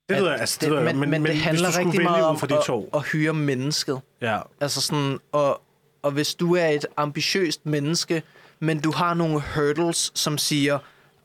Det 0.10 0.16
jeg, 0.16 0.40
altså, 0.40 0.58
det, 0.62 0.74
jeg, 0.74 0.84
men, 0.84 1.00
men, 1.00 1.10
men 1.10 1.26
det 1.26 1.36
handler 1.36 1.78
rigtig 1.78 2.04
meget 2.04 2.26
om 2.26 2.40
fra 2.40 2.48
de 2.48 2.58
at, 2.58 2.64
to. 2.64 2.90
at 2.94 3.04
hyre 3.04 3.34
mennesket. 3.34 4.02
Ja. 4.22 4.40
Altså 4.62 4.82
sådan, 4.82 5.20
og, 5.32 5.62
og 6.02 6.12
hvis 6.12 6.36
du 6.36 6.56
er 6.56 6.68
et 6.68 6.86
ambitiøst 6.98 7.66
menneske, 7.66 8.24
men 8.60 8.80
du 8.80 8.92
har 8.92 9.14
nogle 9.14 9.44
hurdles, 9.56 10.12
som 10.16 10.38
siger, 10.38 10.80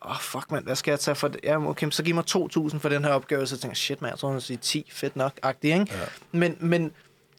åh, 0.04 0.10
oh, 0.10 0.16
fuck 0.20 0.50
mand, 0.50 0.64
hvad 0.64 0.76
skal 0.76 0.92
jeg 0.92 1.00
tage 1.00 1.14
for 1.14 1.28
det? 1.28 1.40
Ja, 1.44 1.68
okay, 1.68 1.90
så 1.90 2.02
giv 2.02 2.14
mig 2.14 2.24
2.000 2.30 2.78
for 2.78 2.88
den 2.88 3.04
her 3.04 3.10
opgave. 3.10 3.46
Så 3.46 3.56
tænker 3.56 3.68
jeg, 3.68 3.76
shit 3.76 4.02
mand, 4.02 4.12
jeg 4.12 4.18
tror, 4.18 4.32
vil 4.32 4.42
sige 4.42 4.56
10, 4.56 4.90
fedt 4.92 5.16
nok, 5.16 5.32
agtigt, 5.42 5.80
ikke? 5.80 5.94
Ja. 5.94 6.04
Men, 6.32 6.56
men 6.60 6.92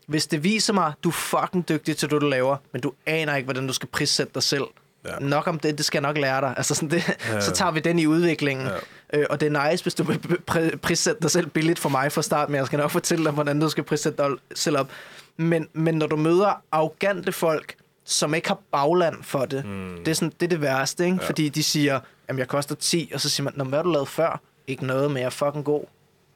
hvis 0.06 0.28
det 0.28 0.44
viser 0.44 0.74
mig, 0.74 0.94
du 1.04 1.10
er 1.10 1.14
fucking 1.14 1.70
dygtig 1.70 1.98
til 1.98 2.10
det, 2.10 2.22
du 2.22 2.28
laver, 2.28 2.58
men 2.72 2.82
du 2.82 2.94
aner 3.06 3.36
ikke, 3.36 3.46
hvordan 3.46 3.68
du 3.68 3.74
skal 3.74 3.90
prissætte 3.90 4.34
dig 4.34 4.44
selv. 4.44 4.64
Ja. 5.06 5.20
Nok 5.20 5.48
om 5.48 5.60
det, 5.60 5.78
det 5.78 5.86
skal 5.86 5.98
jeg 5.98 6.02
nok 6.02 6.18
lære 6.18 6.42
dig. 6.42 6.54
Altså 6.58 6.76
sådan 6.76 6.90
det, 6.90 7.18
ja. 7.30 7.42
Så 7.42 7.52
tager 7.52 7.72
vi 7.72 7.80
den 7.80 8.00
i 8.00 8.06
udviklingen. 8.06 8.68
Ja. 8.68 9.20
Øh, 9.20 9.26
og 9.30 9.40
det 9.40 9.56
er 9.56 9.70
nice, 9.72 9.84
hvis 9.84 9.94
du 9.94 10.04
vil 10.04 10.20
pr- 10.52 10.78
prissætte 10.78 11.22
dig 11.22 11.32
selv 11.32 11.48
billigt 11.48 11.80
for 11.80 11.90
mig 11.90 12.12
fra 12.12 12.22
start, 12.22 12.50
men 12.50 12.56
jeg 12.56 12.66
skal 12.66 12.80
nok 12.80 12.92
fortælle 12.92 13.26
dig, 13.26 13.34
hvordan 13.34 13.60
du 13.60 13.70
skal 13.70 13.84
prissætte 13.84 14.24
dig 14.24 14.32
selv 14.56 14.78
op. 14.78 14.90
Men, 15.38 15.68
men 15.74 15.96
når 15.96 16.08
du 16.08 16.16
møder 16.16 16.64
arrogante 16.72 17.32
folk, 17.32 17.76
som 18.06 18.34
ikke 18.34 18.48
har 18.48 18.60
bagland 18.72 19.24
for 19.24 19.46
det, 19.46 19.66
mm. 19.66 19.98
det, 19.98 20.08
er 20.08 20.16
sådan, 20.16 20.34
det 20.40 20.46
er 20.46 20.50
det 20.50 20.62
værste, 20.62 21.06
ikke? 21.06 21.18
Ja. 21.22 21.28
Fordi 21.28 21.50
de 21.50 21.64
siger, 21.64 22.00
jamen 22.28 22.40
jeg 22.40 22.48
koster 22.48 22.76
10, 22.76 23.12
og 23.14 23.22
så 23.22 23.30
siger 23.30 23.44
man, 23.44 23.54
Nå, 23.56 23.64
hvad 23.64 23.78
har 23.78 23.84
du 23.84 23.92
lavet 23.92 24.08
før? 24.08 24.42
Ikke 24.68 24.86
noget, 24.86 25.12
men 25.12 25.18
jeg 25.18 25.26
er 25.26 25.30
fucking 25.30 25.66
god 25.66 25.84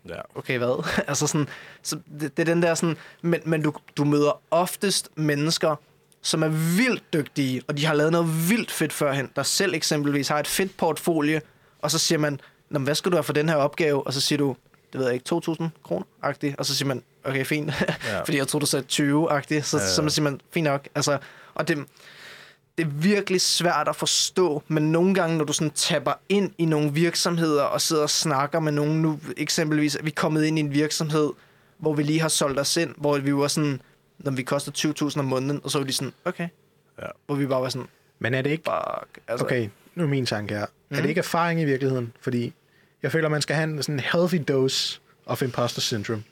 ja. 0.10 0.22
okay, 0.36 0.58
hvad? 0.58 0.88
altså 1.10 1.28
sådan, 1.28 1.48
så 1.82 2.00
det, 2.20 2.38
det 2.38 2.50
er 2.50 2.54
den 2.54 2.62
der 2.62 2.76
sådan, 2.76 2.98
men, 3.22 3.42
men 3.46 3.62
du, 3.62 3.74
du 3.98 4.06
møder 4.06 4.42
oftest 4.52 5.10
mennesker, 5.16 5.76
som 6.26 6.43
er 6.43 6.47
vildt 6.47 7.14
dygtige, 7.14 7.61
og 7.68 7.77
de 7.77 7.85
har 7.85 7.93
lavet 7.93 8.11
noget 8.11 8.49
vildt 8.49 8.72
fedt 8.72 8.93
førhen, 8.93 9.30
der 9.35 9.43
selv 9.43 9.73
eksempelvis 9.73 10.27
har 10.27 10.39
et 10.39 10.47
fedt 10.47 10.77
portfolio, 10.77 11.39
og 11.81 11.91
så 11.91 11.99
siger 11.99 12.19
man, 12.19 12.39
Nå, 12.69 12.80
hvad 12.80 12.95
skal 12.95 13.11
du 13.11 13.18
have 13.18 13.23
for 13.23 13.34
den 13.34 13.49
her 13.49 13.56
opgave? 13.56 14.07
Og 14.07 14.14
så 14.14 14.22
siger 14.22 14.38
du, 14.38 14.56
det 14.93 14.99
ved 14.99 15.06
jeg 15.06 15.14
ikke, 15.14 15.35
2.000 15.35 15.64
kroner, 15.84 16.06
agtigt. 16.22 16.56
Og 16.60 16.65
så 16.65 16.76
siger 16.76 16.88
man, 16.88 17.03
okay, 17.23 17.45
fint. 17.45 17.73
Ja. 18.06 18.19
Fordi 18.19 18.38
jeg 18.38 18.47
tror 18.47 18.60
du 18.60 18.65
sagde 18.65 18.85
20, 18.85 19.31
agtigt. 19.31 19.65
Så, 19.65 19.77
ja, 19.77 19.84
ja. 19.84 19.89
så 19.89 20.10
siger 20.10 20.23
man, 20.23 20.41
fint 20.52 20.64
nok. 20.64 20.88
Altså, 20.95 21.18
og 21.56 21.68
det, 21.68 21.77
det 22.77 22.85
er 22.85 22.89
virkelig 22.89 23.41
svært 23.41 23.88
at 23.88 23.95
forstå, 23.95 24.64
men 24.68 24.91
nogle 24.91 25.14
gange, 25.14 25.38
når 25.38 25.45
du 25.45 25.53
sådan 25.53 25.72
tapper 25.72 26.14
ind 26.30 26.52
i 26.57 26.65
nogle 26.65 26.93
virksomheder 26.93 27.64
og 27.64 27.81
sidder 27.81 28.03
og 28.03 28.10
snakker 28.10 28.60
med 28.60 28.72
nogen, 28.72 29.02
nu 29.02 29.19
eksempelvis 29.38 29.95
er 29.95 30.03
vi 30.03 30.10
kommet 30.10 30.45
ind 30.45 30.57
i 30.57 30.61
en 30.61 30.73
virksomhed, 30.73 31.30
hvor 31.77 31.93
vi 31.93 32.03
lige 32.03 32.22
har 32.22 32.30
solgt 32.30 32.60
os 32.60 32.77
ind, 32.77 32.93
hvor 32.97 33.18
vi 33.18 33.35
var 33.35 33.47
sådan, 33.47 33.81
når 34.20 34.32
vi 34.32 34.44
koster 34.44 34.72
20.000 35.12 35.20
om 35.20 35.26
måneden, 35.26 35.62
og 35.64 35.72
så 35.72 35.78
var 35.78 35.86
de 35.86 35.94
sådan, 35.94 36.14
okay. 36.26 36.48
Ja. 37.02 37.08
Hvor 37.26 37.36
vi 37.36 37.46
bare 37.46 37.62
var 37.62 37.70
sådan, 37.70 37.88
Men 38.20 38.34
er 38.34 38.42
det 38.42 38.50
ikke... 38.50 38.64
fuck. 38.64 39.20
Altså, 39.28 39.46
Okay, 39.46 39.70
nu 39.96 40.04
er 40.04 40.08
min 40.08 40.26
tanke 40.26 40.54
her. 40.54 40.66
Mm. 40.66 40.72
Er 40.90 40.96
Mhm. 40.96 41.02
det 41.02 41.10
ikke 41.10 41.20
erfaring 41.20 41.62
i 41.62 41.66
virkeligheden? 41.66 42.14
Fordi 42.22 42.54
jeg 43.04 43.12
føler, 43.12 43.30
man 43.30 43.42
skal 43.42 43.56
have 43.56 43.64
en 43.70 43.84
sådan 43.84 44.00
healthy 44.00 44.42
dose 44.48 45.00
of 45.26 45.42
imposter 45.42 45.82
syndrome. 45.82 46.24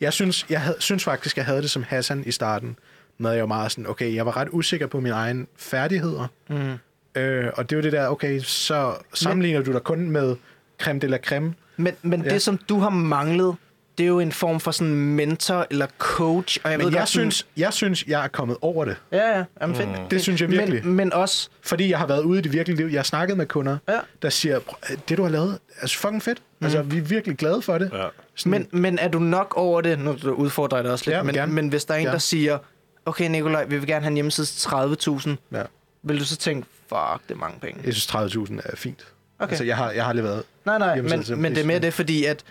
Jeg 0.00 0.12
synes, 0.12 0.46
jeg 0.50 0.60
havde, 0.60 0.76
synes 0.80 1.04
faktisk, 1.04 1.36
jeg 1.36 1.44
havde 1.44 1.62
det 1.62 1.70
som 1.70 1.82
Hassan 1.82 2.22
i 2.26 2.30
starten, 2.32 2.76
med 3.18 3.30
jeg 3.30 3.40
var 3.40 3.46
meget 3.46 3.72
sådan, 3.72 3.86
okay, 3.86 4.14
jeg 4.14 4.26
var 4.26 4.36
ret 4.36 4.48
usikker 4.50 4.86
på 4.86 5.00
mine 5.00 5.14
egne 5.14 5.46
færdigheder. 5.56 6.26
Mm. 6.48 6.74
Øh, 7.20 7.50
og 7.56 7.70
det 7.70 7.76
var 7.78 7.82
det 7.82 7.92
der, 7.92 8.08
okay, 8.08 8.40
så 8.40 8.94
sammenligner 9.14 9.62
du 9.62 9.72
dig 9.72 9.82
kun 9.82 10.10
med 10.10 10.36
creme 10.82 11.00
de 11.00 11.06
la 11.06 11.18
creme. 11.18 11.54
Men, 11.76 11.94
men 12.02 12.22
Ja. 12.24 12.30
det, 12.30 12.42
som 12.42 12.58
du 12.58 12.78
har 12.78 12.90
manglet, 12.90 13.56
det 13.98 14.04
er 14.04 14.08
jo 14.08 14.20
en 14.20 14.32
form 14.32 14.60
for 14.60 14.70
sådan 14.70 14.94
mentor 14.94 15.66
eller 15.70 15.86
coach. 15.98 16.58
Og 16.64 16.70
jeg 16.70 16.78
Men 16.78 16.84
ved 16.86 16.92
jeg 16.92 17.00
godt, 17.00 17.08
sådan- 17.08 17.30
synes, 17.30 17.46
jeg 17.56 17.72
synes, 17.72 18.04
jeg 18.06 18.24
er 18.24 18.28
kommet 18.28 18.56
over 18.60 18.84
det. 18.84 18.96
Ja, 19.12 19.36
ja. 19.38 19.44
Jamen, 19.60 19.76
fedt. 19.76 19.88
Det 20.10 20.22
synes 20.22 20.40
jeg 20.40 20.50
virkelig. 20.50 20.84
Men, 20.86 20.94
men 20.94 21.12
også... 21.12 21.48
Fordi 21.62 21.90
jeg 21.90 21.98
har 21.98 22.06
været 22.06 22.22
ude 22.22 22.38
i 22.38 22.42
det 22.42 22.52
virkelige 22.52 22.76
liv. 22.76 22.86
Jeg 22.86 22.98
har 22.98 23.02
snakket 23.04 23.36
med 23.36 23.46
kunder, 23.46 23.78
Ja. 23.88 23.98
der 24.22 24.30
siger, 24.30 24.58
"Prøv, 24.58 24.96
det 25.08 25.18
du 25.18 25.22
har 25.22 25.30
lavet, 25.30 25.58
er 25.80 25.86
fucking 25.96 26.22
fedt. 26.22 26.38
Altså, 26.60 26.82
vi 26.82 26.98
er 26.98 27.02
virkelig 27.02 27.36
glade 27.36 27.62
for 27.62 27.78
det. 27.78 27.90
Ja. 27.94 28.06
Sådan, 28.34 28.50
Men, 28.72 28.82
men 28.82 28.98
er 28.98 29.08
du 29.08 29.18
nok 29.18 29.54
over 29.56 29.80
det? 29.80 29.98
Nu 29.98 30.16
du 30.22 30.30
udfordrer 30.32 30.78
jeg 30.78 30.84
dig 30.84 30.92
også 30.92 31.04
lidt. 31.06 31.16
Ja, 31.16 31.22
men, 31.22 31.34
gerne. 31.34 31.52
men 31.52 31.68
hvis 31.68 31.84
der 31.84 31.94
er 31.94 31.98
en, 31.98 32.04
Gerne. 32.04 32.12
der 32.12 32.18
siger, 32.18 32.58
okay 33.06 33.28
Nikolaj, 33.30 33.64
vi 33.64 33.78
vil 33.78 33.86
gerne 33.86 34.02
have 34.02 34.08
en 34.10 34.14
hjemmeside 34.14 34.46
til 34.46 34.68
30.000, 34.68 35.36
ja. 35.52 35.62
vil 36.02 36.18
du 36.20 36.24
så 36.24 36.36
tænke, 36.36 36.66
fuck, 36.88 37.22
det 37.28 37.34
er 37.34 37.38
mange 37.38 37.60
penge? 37.60 37.80
Jeg 37.84 37.94
synes 37.94 38.34
30.000 38.50 38.60
er 38.64 38.76
fint. 38.76 39.06
Okay. 39.38 39.50
Altså, 39.50 39.64
jeg 39.64 39.76
har, 39.76 39.90
jeg 39.90 40.02
har 40.02 40.08
aldrig 40.10 40.24
været... 40.24 40.42
Nej, 40.66 40.78
nej, 40.78 41.00
men, 41.02 41.22
til- 41.24 41.38
men 41.38 41.54
det 41.54 41.60
er 41.62 41.66
mere 41.66 41.78
det, 41.78 41.94
fordi 41.94 42.24
at 42.24 42.44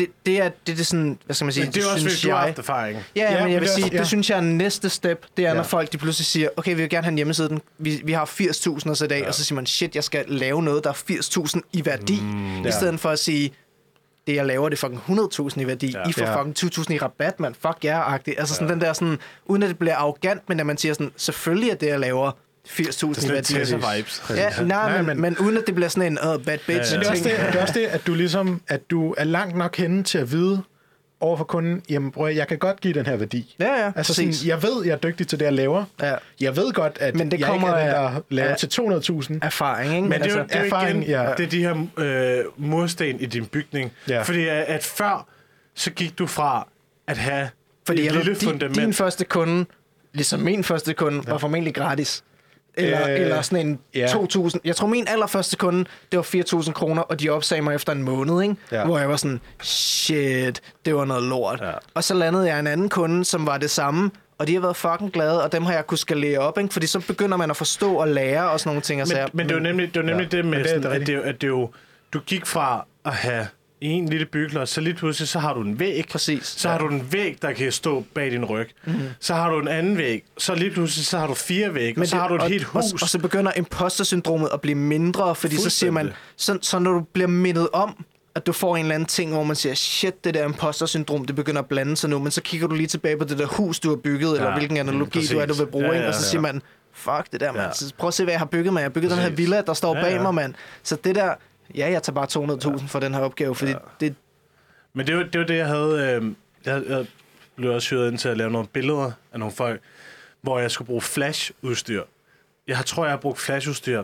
det, 0.00 0.06
det 0.26 0.40
er 0.42 0.48
det, 0.66 0.72
er 0.72 0.76
det 0.76 0.86
sådan, 0.86 1.18
hvad 1.26 1.34
skal 1.34 1.44
man 1.44 1.52
sige, 1.52 1.64
Men 1.64 1.72
det 1.74 1.82
er 1.82 1.86
også, 1.86 1.98
synes 1.98 2.12
hvis 2.12 2.22
du 2.22 2.28
har 2.30 2.36
jeg, 2.36 2.44
haft 2.46 2.58
erfaring. 2.58 2.98
Ja, 3.16 3.22
Ja, 3.22 3.32
ja, 3.32 3.34
men 3.36 3.42
men 3.44 3.52
jeg 3.52 3.60
vil 3.60 3.68
det 3.68 3.72
er 3.72 3.76
sige, 3.76 3.84
også- 3.84 3.92
det 3.92 3.98
ja. 3.98 4.04
synes 4.04 4.30
jeg 4.30 4.36
er 4.36 4.42
næste 4.42 4.88
step. 4.90 5.26
Det 5.36 5.44
er, 5.44 5.48
Ja. 5.48 5.54
når 5.54 5.62
folk 5.62 5.92
de 5.92 5.98
pludselig 5.98 6.26
siger, 6.26 6.48
okay, 6.56 6.70
vi 6.74 6.80
vil 6.80 6.90
gerne 6.90 7.04
have 7.04 7.10
en 7.10 7.16
hjemmeside, 7.16 7.48
den, 7.48 7.60
vi, 7.78 8.00
vi 8.04 8.12
har 8.12 8.24
80.000 8.24 8.90
os 8.90 9.00
i 9.00 9.06
dag, 9.06 9.20
ja. 9.22 9.28
og 9.28 9.34
så 9.34 9.44
siger 9.44 9.54
man, 9.56 9.66
shit, 9.66 9.94
jeg 9.94 10.04
skal 10.04 10.24
lave 10.28 10.62
noget, 10.62 10.84
der 10.84 10.90
er 10.90 10.94
80.000 10.94 11.60
i 11.72 11.84
værdi, 11.86 12.20
mm, 12.22 12.60
i 12.60 12.62
Ja. 12.64 12.70
stedet 12.70 13.00
for 13.00 13.10
at 13.10 13.18
sige, 13.18 13.52
det 14.26 14.34
jeg 14.34 14.46
laver, 14.46 14.68
det 14.68 14.76
er 14.76 14.80
fucking 14.80 15.00
100.000 15.06 15.60
i 15.60 15.66
værdi. 15.66 15.86
Ja. 15.90 16.08
I 16.08 16.12
får 16.12 16.24
Ja. 16.24 16.36
fucking 16.40 16.56
20.000 16.56 16.94
i 16.94 16.98
rabat, 16.98 17.40
mand. 17.40 17.54
Fuck 17.62 17.84
jer, 17.84 17.98
agtigt. 18.00 18.38
Altså 18.40 18.54
sådan 18.54 18.68
den 18.68 18.80
der 18.80 18.92
sådan, 18.92 19.18
uden 19.46 19.62
at 19.62 19.68
det 19.68 19.78
bliver 19.78 19.96
arrogant, 19.96 20.48
men 20.48 20.60
at 20.60 20.66
man 20.66 20.78
siger 20.78 20.92
sådan, 20.94 21.12
selvfølgelig 21.16 21.70
er 21.70 21.74
det, 21.74 21.86
jeg 21.86 22.00
laver, 22.00 22.32
80.000 22.68 23.08
Det 23.14 23.24
er 23.24 23.30
i 23.30 23.32
værdi. 23.32 23.54
Tesla-vibes. 23.54 24.22
Ja, 24.36 24.50
nej, 24.50 24.64
Nej, 24.66 24.96
men, 24.96 25.06
men- 25.06 25.20
men, 25.20 25.38
uden 25.38 25.56
at 25.56 25.62
det 25.66 25.74
bliver 25.74 25.88
sådan 25.88 26.12
en 26.12 26.18
uh, 26.34 26.44
bad 26.44 26.58
bitch. 26.66 26.68
Ja, 26.68 26.74
ja. 26.74 26.80
Men 26.92 27.00
det 27.00 27.06
er, 27.06 27.10
også 27.10 27.22
ting. 27.22 27.36
det, 27.36 27.46
det 27.52 27.54
er 27.58 27.62
også 27.62 27.74
det, 27.74 27.86
at 27.86 28.06
du 28.06 28.14
ligesom, 28.14 28.60
at 28.68 28.90
du 28.90 29.14
er 29.18 29.24
langt 29.24 29.56
nok 29.56 29.76
henne 29.76 30.02
til 30.02 30.18
at 30.18 30.32
vide 30.32 30.62
over 31.22 31.36
for 31.36 31.44
kunden, 31.44 31.82
jamen 31.90 32.10
bror, 32.10 32.28
jeg 32.28 32.48
kan 32.48 32.58
godt 32.58 32.80
give 32.80 32.94
den 32.94 33.06
her 33.06 33.16
værdi. 33.16 33.56
Ja, 33.58 33.84
ja, 33.84 33.92
Altså 33.96 34.14
sådan, 34.14 34.32
jeg 34.46 34.62
ved, 34.62 34.84
jeg 34.84 34.92
er 34.92 34.96
dygtig 34.96 35.28
til 35.28 35.38
det, 35.38 35.44
jeg 35.44 35.52
laver. 35.52 35.84
Ja. 36.02 36.14
Jeg 36.40 36.56
ved 36.56 36.72
godt, 36.72 36.96
at 37.00 37.14
Men 37.14 37.30
det 37.30 37.40
jeg 37.40 37.48
kommer 37.48 37.68
ikke 37.78 37.90
er 37.90 38.04
den, 38.06 38.14
der 38.14 38.20
laver 38.30 38.50
af- 38.50 38.56
til 38.56 38.66
200.000. 39.32 39.38
Erfaring, 39.42 39.94
ikke? 39.96 40.08
Men 40.08 40.20
det 40.22 40.30
er, 40.30 40.34
jo, 40.34 40.40
altså, 40.40 40.56
det 40.58 40.60
er 40.62 40.64
erfaring, 40.66 40.98
igen, 41.02 41.10
ja. 41.10 41.32
det 41.36 41.44
er 41.44 41.48
de 41.50 41.60
her 41.62 41.86
øh, 41.96 42.44
mursten 42.56 43.20
i 43.20 43.26
din 43.26 43.46
bygning. 43.46 43.92
Ja. 44.08 44.22
Fordi 44.22 44.48
at, 44.48 44.56
at 44.64 44.84
før, 44.84 45.28
så 45.74 45.90
gik 45.90 46.18
du 46.18 46.26
fra 46.26 46.68
at 47.06 47.18
have 47.18 47.48
Fordi 47.86 48.00
et 48.00 48.04
jeg 48.04 48.12
lille 48.12 48.30
ved, 48.30 48.36
din, 48.40 48.48
fundament. 48.48 48.76
din 48.80 48.92
første 48.94 49.24
kunde, 49.24 49.64
ligesom 50.12 50.40
min 50.40 50.64
første 50.64 50.94
kunde, 50.94 51.22
ja. 51.26 51.30
var 51.30 51.38
formentlig 51.38 51.74
gratis. 51.74 52.24
Eller, 52.80 53.08
Øh, 53.10 53.20
eller 53.20 53.42
sådan 53.42 53.66
en 53.66 53.78
ja. 53.94 54.00
ja. 54.00 54.06
2.000. 54.06 54.58
Jeg 54.64 54.76
tror, 54.76 54.86
min 54.86 55.04
allerførste 55.08 55.56
kunde, 55.56 55.84
det 56.12 56.16
var 56.16 56.22
4.000 56.62 56.72
kroner, 56.72 57.02
og 57.02 57.20
de 57.20 57.28
opsagde 57.30 57.62
mig 57.62 57.74
efter 57.74 57.92
en 57.92 58.02
måned, 58.02 58.42
ikke? 58.42 58.56
Ja. 58.72 58.84
Hvor 58.84 58.98
jeg 58.98 59.08
var 59.08 59.16
sådan, 59.16 59.40
shit, 59.62 60.60
det 60.84 60.94
var 60.94 61.04
noget 61.04 61.22
lort. 61.22 61.60
Ja. 61.62 61.70
Og 61.94 62.04
så 62.04 62.14
landede 62.14 62.46
jeg 62.46 62.58
en 62.60 62.66
anden 62.66 62.88
kunde, 62.88 63.24
som 63.24 63.46
var 63.46 63.58
det 63.58 63.70
samme, 63.70 64.10
og 64.38 64.46
de 64.46 64.54
har 64.54 64.60
været 64.60 64.76
fucking 64.76 65.12
glade, 65.12 65.44
og 65.44 65.52
dem 65.52 65.62
har 65.64 65.72
jeg 65.72 65.86
kunne 65.86 65.98
skalere 65.98 66.38
op, 66.38 66.58
ikke? 66.58 66.72
Fordi 66.72 66.86
så 66.86 67.00
begynder 67.00 67.36
man 67.36 67.50
at 67.50 67.56
forstå 67.56 67.94
og 67.94 68.08
lære 68.08 68.50
og 68.50 68.60
sådan 68.60 68.68
nogle 68.70 68.80
ting. 68.82 69.02
Og 69.02 69.08
men, 69.08 69.14
sager. 69.16 69.26
men 69.32 69.46
det 69.48 69.52
er 69.54 69.58
jo 69.58 69.62
nemlig 69.62 69.88
det, 69.88 69.96
er 69.96 70.00
jo 70.00 70.06
nemlig 70.06 70.28
Ja, 70.32 70.36
det 70.36 70.44
med, 70.46 70.58
det 70.58 70.66
er- 70.66 70.68
sådan, 70.68 70.82
det 70.82 70.90
er 70.92 71.00
at, 71.00 71.06
det, 71.06 71.14
jo- 71.14 71.22
at 71.22 71.40
det 71.40 71.48
jo, 71.48 71.70
du 72.12 72.20
gik 72.20 72.46
fra 72.46 72.86
at 73.04 73.12
have 73.12 73.46
en 73.80 74.08
lille 74.08 74.26
byggelods, 74.26 74.70
så 74.70 74.80
lige 74.80 74.94
pludselig, 74.94 75.28
så 75.28 75.38
har 75.38 75.54
du 75.54 75.60
en 75.60 75.78
væg. 75.80 76.04
Præcis. 76.10 76.46
Så 76.46 76.68
har 76.68 76.78
du 76.78 76.88
en 76.88 77.12
væg, 77.12 77.38
der 77.42 77.52
kan 77.52 77.72
stå 77.72 78.04
bag 78.14 78.30
din 78.30 78.44
ryg. 78.44 78.68
Mhm. 78.84 78.94
Mm-hmm. 78.96 79.08
Så 79.20 79.34
har 79.34 79.50
du 79.50 79.60
en 79.60 79.68
anden 79.68 79.98
væg. 79.98 80.22
Så 80.38 80.54
lige 80.54 80.70
pludselig, 80.70 81.06
så 81.06 81.18
har 81.18 81.26
du 81.26 81.34
fire 81.34 81.74
vægge. 81.74 82.00
Og 82.00 82.06
så 82.06 82.14
det- 82.16 82.20
har 82.22 82.28
du 82.28 82.34
et 82.34 82.40
og, 82.40 82.48
helt 82.48 82.66
Og, 82.72 82.82
hus. 82.92 83.02
og 83.02 83.08
så 83.08 83.18
begynder 83.18 83.52
imposter-syndromet 83.56 84.48
at 84.52 84.60
blive 84.60 84.74
mindre, 84.78 85.34
fordi 85.34 85.56
så 85.56 85.70
siger 85.70 85.90
man, 85.90 86.12
så, 86.36 86.58
så 86.62 86.78
når 86.78 86.92
du 86.92 87.00
bliver 87.00 87.28
mindet 87.28 87.68
om, 87.72 88.04
at 88.34 88.46
du 88.46 88.52
får 88.52 88.76
en 88.76 88.82
eller 88.84 88.94
anden 88.94 89.06
ting, 89.06 89.32
hvor 89.32 89.42
man 89.44 89.56
siger, 89.56 89.74
shit, 89.74 90.24
det 90.24 90.34
der 90.34 90.44
imposter-syndrom, 90.44 91.24
det 91.24 91.36
begynder 91.36 91.60
at 91.62 91.68
blande 91.68 91.96
sig 91.96 92.10
nu, 92.10 92.18
men 92.18 92.30
så 92.30 92.40
kigger 92.42 92.66
du 92.66 92.74
lige 92.74 92.86
tilbage 92.86 93.16
på 93.16 93.24
det 93.24 93.38
der 93.38 93.46
hus, 93.46 93.80
du 93.80 93.88
har 93.88 93.96
bygget, 93.96 94.32
eller 94.36 94.48
Ja, 94.50 94.56
hvilken 94.58 94.76
analogi 94.76 95.18
mm, 95.18 95.24
du 95.32 95.38
er, 95.38 95.46
du 95.46 95.54
vil 95.54 95.66
bruge, 95.66 95.84
præcis. 95.88 95.98
ja, 95.98 96.02
Ja, 96.02 96.08
og 96.08 96.14
så 96.14 96.20
ja, 96.20 96.24
siger 96.30 96.38
ja. 96.48 96.52
man, 96.52 96.62
fuck 96.92 97.32
det 97.32 97.40
der, 97.40 97.52
mand. 97.52 97.64
Ja. 97.66 97.72
Så 97.72 97.92
Prøv 97.98 98.08
at 98.08 98.14
se, 98.14 98.24
hvad 98.24 98.32
jeg 98.32 98.40
har 98.40 98.46
bygget, 98.46 98.72
man. 98.74 98.80
Jeg 98.80 98.84
har 98.84 98.90
bygget 98.92 99.10
den 99.10 99.18
her 99.18 99.24
Præcis. 99.28 99.38
villa, 99.38 99.60
der 99.66 99.74
står 99.74 99.96
Ja, 99.96 100.02
bag 100.02 100.12
ja. 100.12 100.22
mig, 100.22 100.34
mand. 100.34 100.54
Så 100.82 100.96
det 101.04 101.14
der, 101.14 101.34
ja, 101.74 101.90
jeg 101.90 102.02
tager 102.02 102.14
bare 102.14 102.76
200.000 102.78 102.86
for 102.86 103.00
den 103.00 103.14
her 103.14 103.20
opgave, 103.20 103.54
fordi 103.54 103.72
det, 104.00 104.14
Men 104.92 105.06
det 105.06 105.16
var, 105.16 105.22
det 105.22 105.40
var 105.40 105.46
det, 105.46 105.56
jeg 105.56 105.66
havde... 105.66 106.20
Øh, 106.22 106.32
jeg, 106.64 106.82
jeg 106.88 107.06
blev 107.56 107.72
også 107.72 107.90
hyret 107.94 108.10
ind 108.10 108.18
til 108.18 108.28
at 108.28 108.36
lave 108.36 108.50
nogle 108.50 108.68
billeder 108.68 109.12
af 109.32 109.38
nogle 109.38 109.54
folk, 109.54 109.80
hvor 110.40 110.58
jeg 110.58 110.70
skulle 110.70 110.86
bruge 110.86 111.02
flash-udstyr. 111.02 112.02
Jeg 112.66 112.78
tror, 112.86 113.04
jeg 113.04 113.12
har 113.12 113.18
brugt 113.18 113.38
flash-udstyr 113.38 114.02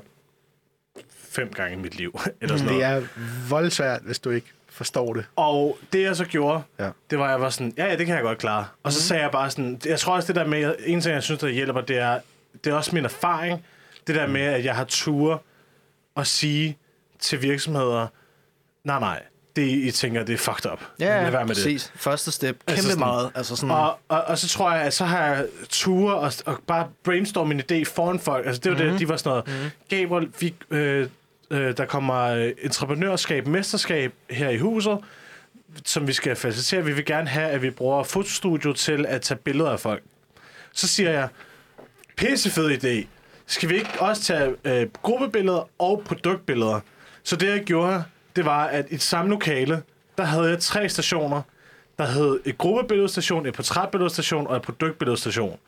fem 1.10 1.52
gange 1.52 1.72
i 1.72 1.80
mit 1.80 1.94
liv. 1.96 2.20
Eller 2.40 2.56
sådan 2.56 2.72
Det 2.74 2.80
noget. 2.82 2.96
er 2.96 3.48
voldsvært, 3.48 4.00
hvis 4.02 4.18
du 4.18 4.30
ikke 4.30 4.46
forstår 4.68 5.12
det. 5.14 5.24
Og 5.36 5.78
det, 5.92 6.02
jeg 6.02 6.16
så 6.16 6.24
gjorde, 6.24 6.62
Ja. 6.78 6.90
det 7.10 7.18
var, 7.18 7.24
at 7.24 7.30
jeg 7.30 7.40
var 7.40 7.50
sådan, 7.50 7.72
ja, 7.76 7.84
ja, 7.86 7.96
det 7.96 8.06
kan 8.06 8.14
jeg 8.14 8.22
godt 8.22 8.38
klare. 8.38 8.66
Og 8.82 8.92
så 8.92 9.02
sagde 9.02 9.22
jeg 9.22 9.30
bare 9.30 9.50
sådan, 9.50 9.80
jeg 9.86 9.98
tror 10.00 10.14
også, 10.14 10.26
det 10.26 10.36
der 10.36 10.46
med, 10.46 10.74
en 10.84 11.00
ting, 11.00 11.14
jeg 11.14 11.22
synes, 11.22 11.40
der 11.40 11.48
hjælper, 11.48 11.80
det 11.80 11.98
er, 11.98 12.20
det 12.64 12.70
er 12.70 12.74
også 12.74 12.94
min 12.94 13.04
erfaring. 13.04 13.64
Det 14.06 14.14
der 14.14 14.26
med, 14.26 14.40
at 14.40 14.64
jeg 14.64 14.76
har 14.76 14.84
ture 14.84 15.38
at 16.16 16.26
sige 16.26 16.78
til 17.18 17.42
virksomheder, 17.42 18.06
nej, 18.84 19.00
nej, 19.00 19.22
det 19.56 19.62
I 19.68 19.90
tænker, 19.90 20.24
det 20.24 20.32
er 20.32 20.36
fucked 20.38 20.72
up. 20.72 20.80
Lad 20.98 21.08
ja, 21.24 21.30
være 21.30 21.46
med 21.46 21.54
det. 21.54 21.64
præcis. 21.64 21.92
Første 21.96 22.32
step. 22.32 22.54
Kæmpe 22.58 22.70
Altså 22.72 22.82
sådan- 22.88 22.98
meget. 22.98 23.30
Altså 23.34 23.56
sådan, 23.56 23.70
Og, 23.70 23.98
og, 24.08 24.22
og 24.24 24.38
så 24.38 24.48
tror 24.48 24.72
jeg, 24.72 24.82
at 24.82 24.92
så 24.94 25.04
har 25.04 25.26
jeg 25.26 25.46
ture 25.68 26.14
og, 26.14 26.32
og 26.46 26.58
bare 26.66 26.88
brainstorme 27.04 27.54
en 27.54 27.60
idé 27.72 27.84
foran 27.94 28.18
folk. 28.20 28.46
Altså 28.46 28.60
det 28.60 28.72
var 28.72 28.78
mm-hmm. 28.78 28.90
det, 28.92 29.00
de 29.00 29.08
var 29.08 29.16
sådan 29.16 29.30
noget. 29.30 29.46
Mm-hmm. 29.46 29.70
Gabriel, 29.88 30.32
vi, 30.40 30.54
øh, 30.70 31.08
øh, 31.50 31.76
der 31.76 31.84
kommer 31.84 32.52
entreprenørskab, 32.62 33.46
mesterskab 33.46 34.12
her 34.30 34.48
i 34.48 34.58
huset, 34.58 34.98
som 35.84 36.06
vi 36.06 36.12
skal 36.12 36.36
facilitere. 36.36 36.84
Vi 36.84 36.92
vil 36.92 37.04
gerne 37.04 37.28
have, 37.28 37.48
at 37.48 37.62
vi 37.62 37.70
bruger 37.70 38.02
fotostudio 38.02 38.72
til 38.72 39.06
at 39.06 39.22
tage 39.22 39.38
billeder 39.38 39.70
af 39.70 39.80
folk. 39.80 40.02
Så 40.72 40.88
siger 40.88 41.10
jeg, 41.10 41.28
pissefed 42.16 42.84
idé. 42.84 43.06
Skal 43.46 43.68
vi 43.68 43.74
ikke 43.74 43.90
også 44.00 44.22
tage 44.22 44.54
øh, 44.64 44.86
gruppebilleder 45.02 45.68
og 45.78 46.02
produktbilleder? 46.06 46.80
Så 47.26 47.36
det, 47.36 47.48
jeg 47.48 47.64
gjorde, 47.64 48.04
det 48.36 48.44
var, 48.44 48.64
at 48.64 48.86
i 48.90 48.94
et 48.94 49.02
samme 49.02 49.30
lokale, 49.30 49.82
der 50.18 50.24
havde 50.24 50.48
jeg 50.50 50.58
tre 50.58 50.88
stationer. 50.88 51.42
Der 51.98 52.06
hed 52.06 52.40
et 52.44 52.58
gruppebilledestation, 52.58 53.46
et 53.46 53.54
portrætbilledstation 53.54 54.46
og 54.46 54.56
et 54.56 54.62
produktbilledstation. 54.62 55.58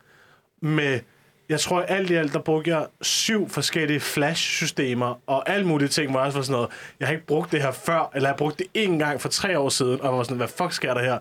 Med, 0.60 1.00
jeg 1.48 1.60
tror 1.60 1.80
alt 1.80 2.10
i 2.10 2.14
alt, 2.14 2.32
der 2.32 2.38
brugte 2.38 2.70
jeg 2.70 2.86
syv 3.02 3.48
forskellige 3.48 4.00
flash-systemer 4.00 5.20
og 5.26 5.48
alt 5.50 5.66
mulige 5.66 5.88
ting, 5.88 6.10
hvor 6.10 6.20
jeg 6.20 6.26
også 6.26 6.38
var 6.38 6.42
sådan 6.42 6.52
noget, 6.52 6.70
jeg 7.00 7.08
har 7.08 7.12
ikke 7.12 7.26
brugt 7.26 7.52
det 7.52 7.62
her 7.62 7.72
før, 7.72 8.10
eller 8.14 8.28
jeg 8.28 8.32
har 8.32 8.38
brugt 8.38 8.58
det 8.58 8.66
én 8.78 8.98
gang 8.98 9.20
for 9.20 9.28
tre 9.28 9.58
år 9.58 9.68
siden, 9.68 10.00
og 10.00 10.06
jeg 10.06 10.16
var 10.16 10.22
sådan, 10.22 10.36
hvad 10.36 10.48
fuck 10.48 10.72
sker 10.72 10.94
der 10.94 11.02
her? 11.02 11.18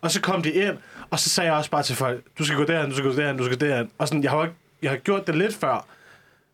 Og 0.00 0.10
så 0.10 0.20
kom 0.20 0.42
de 0.42 0.52
ind, 0.52 0.76
og 1.10 1.20
så 1.20 1.30
sagde 1.30 1.50
jeg 1.50 1.58
også 1.58 1.70
bare 1.70 1.82
til 1.82 1.96
folk, 1.96 2.24
du 2.38 2.44
skal 2.44 2.56
gå 2.56 2.64
derhen, 2.64 2.90
du 2.90 2.96
skal 2.96 3.10
gå 3.10 3.16
derhen, 3.16 3.36
du 3.36 3.44
skal 3.44 3.60
derhen. 3.60 3.90
Og 3.98 4.08
sådan, 4.08 4.22
jeg 4.22 4.30
har, 4.30 4.38
jo 4.38 4.44
ikke, 4.44 4.56
jeg 4.82 4.90
har 4.90 4.98
gjort 4.98 5.26
det 5.26 5.34
lidt 5.34 5.54
før, 5.54 5.86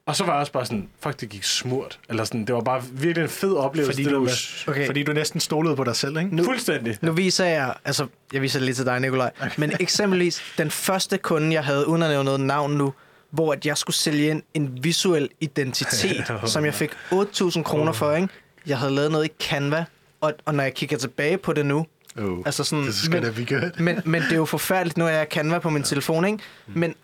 og 0.07 0.17
så 0.17 0.25
var 0.25 0.33
jeg 0.33 0.41
også 0.41 0.53
bare 0.53 0.67
sådan, 0.67 0.89
fuck, 1.03 1.21
det 1.21 1.29
gik 1.29 1.45
smurt. 1.45 1.99
Eller 2.09 2.25
sådan, 2.25 2.45
det 2.45 2.55
var 2.55 2.61
bare 2.61 2.83
virkelig 2.93 3.23
en 3.23 3.29
fed 3.31 3.55
oplevelse. 3.55 3.93
Fordi 3.93 4.05
det 4.05 4.13
du, 4.13 4.21
med, 4.21 4.31
Okay. 4.69 4.87
fordi 4.87 5.03
du 5.03 5.13
næsten 5.13 5.41
stolede 5.41 5.77
på 5.77 5.85
dig 5.85 5.97
selv, 5.97 6.19
ikke? 6.19 6.45
fuldstændig. 6.45 6.99
Nu 7.03 7.13
viser 7.13 7.45
jeg, 7.45 7.75
altså, 7.85 8.07
jeg 8.33 8.43
viser 8.43 8.59
det 8.59 8.65
lige 8.67 8.75
til 8.75 8.87
dig, 8.87 9.01
Nikolaj. 9.01 9.31
Men 9.57 9.73
eksempelvis, 9.81 10.43
den 10.59 10.71
første 10.71 11.19
kunde, 11.19 11.53
jeg 11.53 11.65
havde, 11.65 11.89
uden 11.89 12.03
at 12.03 12.11
nævne 12.11 12.25
noget 12.25 12.41
navn 12.41 12.73
nu, 12.73 12.93
hvor 13.31 13.53
at 13.53 13.67
jeg 13.67 13.79
skulle 13.79 13.97
sælge 13.97 14.31
ind 14.31 14.43
en 14.55 14.79
visuel 14.85 15.29
identitet, 15.41 16.33
som 16.45 16.65
jeg 16.65 16.75
fik 16.75 16.91
8.000 17.13 17.63
kroner 17.63 17.93
for, 17.93 18.13
ikke? 18.15 18.29
Jeg 18.67 18.79
havde 18.79 18.93
lavet 18.93 19.11
noget 19.11 19.25
i 19.25 19.31
Canva, 19.41 19.85
og, 20.21 20.33
og 20.45 20.55
når 20.55 20.63
jeg 20.63 20.75
kigger 20.75 20.97
tilbage 20.97 21.39
på 21.39 21.53
det 21.53 21.67
nu, 21.67 21.87
Oh, 22.19 22.39
altså 22.47 22.65
sådan, 22.65 22.85
det 22.85 22.95
skal 22.95 23.23
men, 23.23 23.35
da 23.35 23.55
good. 23.57 23.81
men, 23.81 24.01
men 24.05 24.23
det 24.23 24.33
er 24.33 24.37
jo 24.37 24.45
forfærdeligt, 24.45 24.97
nu 24.97 25.05
er 25.05 25.11
jeg 25.11 25.27
Canva 25.31 25.59
på 25.59 25.71
min 25.71 25.83
telefon, 25.83 26.25
ikke? 26.25 26.39
Men 26.67 26.95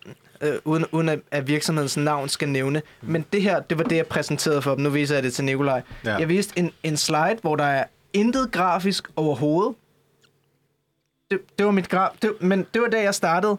øh, 0.42 0.58
uden, 0.64 0.86
uden 0.92 1.08
at, 1.08 1.20
at 1.30 1.48
virksomhedens 1.48 1.96
navn 1.96 2.28
skal 2.28 2.48
nævne. 2.48 2.82
Men 3.02 3.24
det 3.32 3.42
her, 3.42 3.60
det 3.60 3.78
var 3.78 3.84
det, 3.84 3.96
jeg 3.96 4.06
præsenterede 4.06 4.62
for 4.62 4.74
dem. 4.74 4.82
Nu 4.84 4.90
viser 4.90 5.14
jeg 5.14 5.22
det 5.22 5.34
til 5.34 5.44
Nikolaj. 5.44 5.82
Ja. 6.04 6.16
Jeg 6.16 6.28
viste 6.28 6.58
en, 6.58 6.72
en 6.82 6.96
slide, 6.96 7.38
hvor 7.42 7.56
der 7.56 7.64
er 7.64 7.84
intet 8.12 8.52
grafisk 8.52 9.08
overhovedet. 9.16 9.74
Det, 11.30 11.40
det 11.58 11.66
var 11.66 11.72
mit 11.72 11.88
graf, 11.88 12.10
det, 12.22 12.32
men 12.40 12.66
det 12.74 12.82
var 12.82 12.88
da 12.88 13.02
jeg 13.02 13.14
startede. 13.14 13.56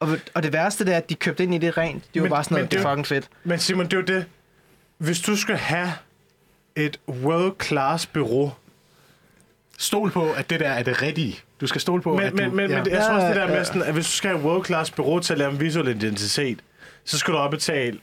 Og, 0.00 0.08
og 0.34 0.42
det 0.42 0.52
værste 0.52 0.84
det 0.84 0.92
er, 0.92 0.96
at 0.96 1.10
de 1.10 1.14
købte 1.14 1.42
ind 1.42 1.54
i 1.54 1.58
det 1.58 1.76
rent. 1.78 2.04
De 2.14 2.20
var 2.20 2.24
Men- 2.24 2.30
bare 2.30 2.44
sådan 2.44 2.54
noget, 2.54 2.70
det 2.70 2.78
det 2.78 2.84
er 2.84 2.90
fucking 2.90 3.06
fedt. 3.06 3.28
Men 3.44 3.58
Simon, 3.58 3.84
det 3.86 3.92
er 3.92 3.96
jo 3.96 4.02
det. 4.18 4.26
Hvis 4.98 5.20
du 5.20 5.36
skal 5.36 5.56
have 5.56 5.92
et 6.76 7.00
world-class 7.10 8.06
bureau, 8.12 8.52
Stol 9.78 10.10
på, 10.10 10.32
at 10.32 10.50
det 10.50 10.60
der 10.60 10.68
er 10.68 10.82
det 10.82 11.02
rigtige. 11.02 11.40
Du 11.60 11.66
skal 11.66 11.80
stole 11.80 12.02
på, 12.02 12.14
men, 12.16 12.22
at 12.24 12.32
du... 12.32 12.36
men, 12.36 12.56
men, 12.56 12.70
ja. 12.70 12.82
men 12.82 12.92
jeg 12.92 13.02
tror 13.02 13.14
også 13.14 13.26
det 13.26 13.36
der 13.36 13.46
med, 13.48 13.64
sådan, 13.64 13.82
at 13.82 13.92
hvis 13.92 14.06
du 14.06 14.12
skal 14.12 14.30
have 14.30 14.38
et 14.40 14.44
world-class 14.44 14.90
bureau 14.96 15.18
til 15.18 15.32
at 15.32 15.38
lave 15.38 15.50
en 15.50 15.60
visuel 15.60 15.88
identitet, 15.88 16.58
så 17.04 17.18
skal 17.18 17.34
du 17.34 17.38
op 17.38 17.50
betale 17.50 17.98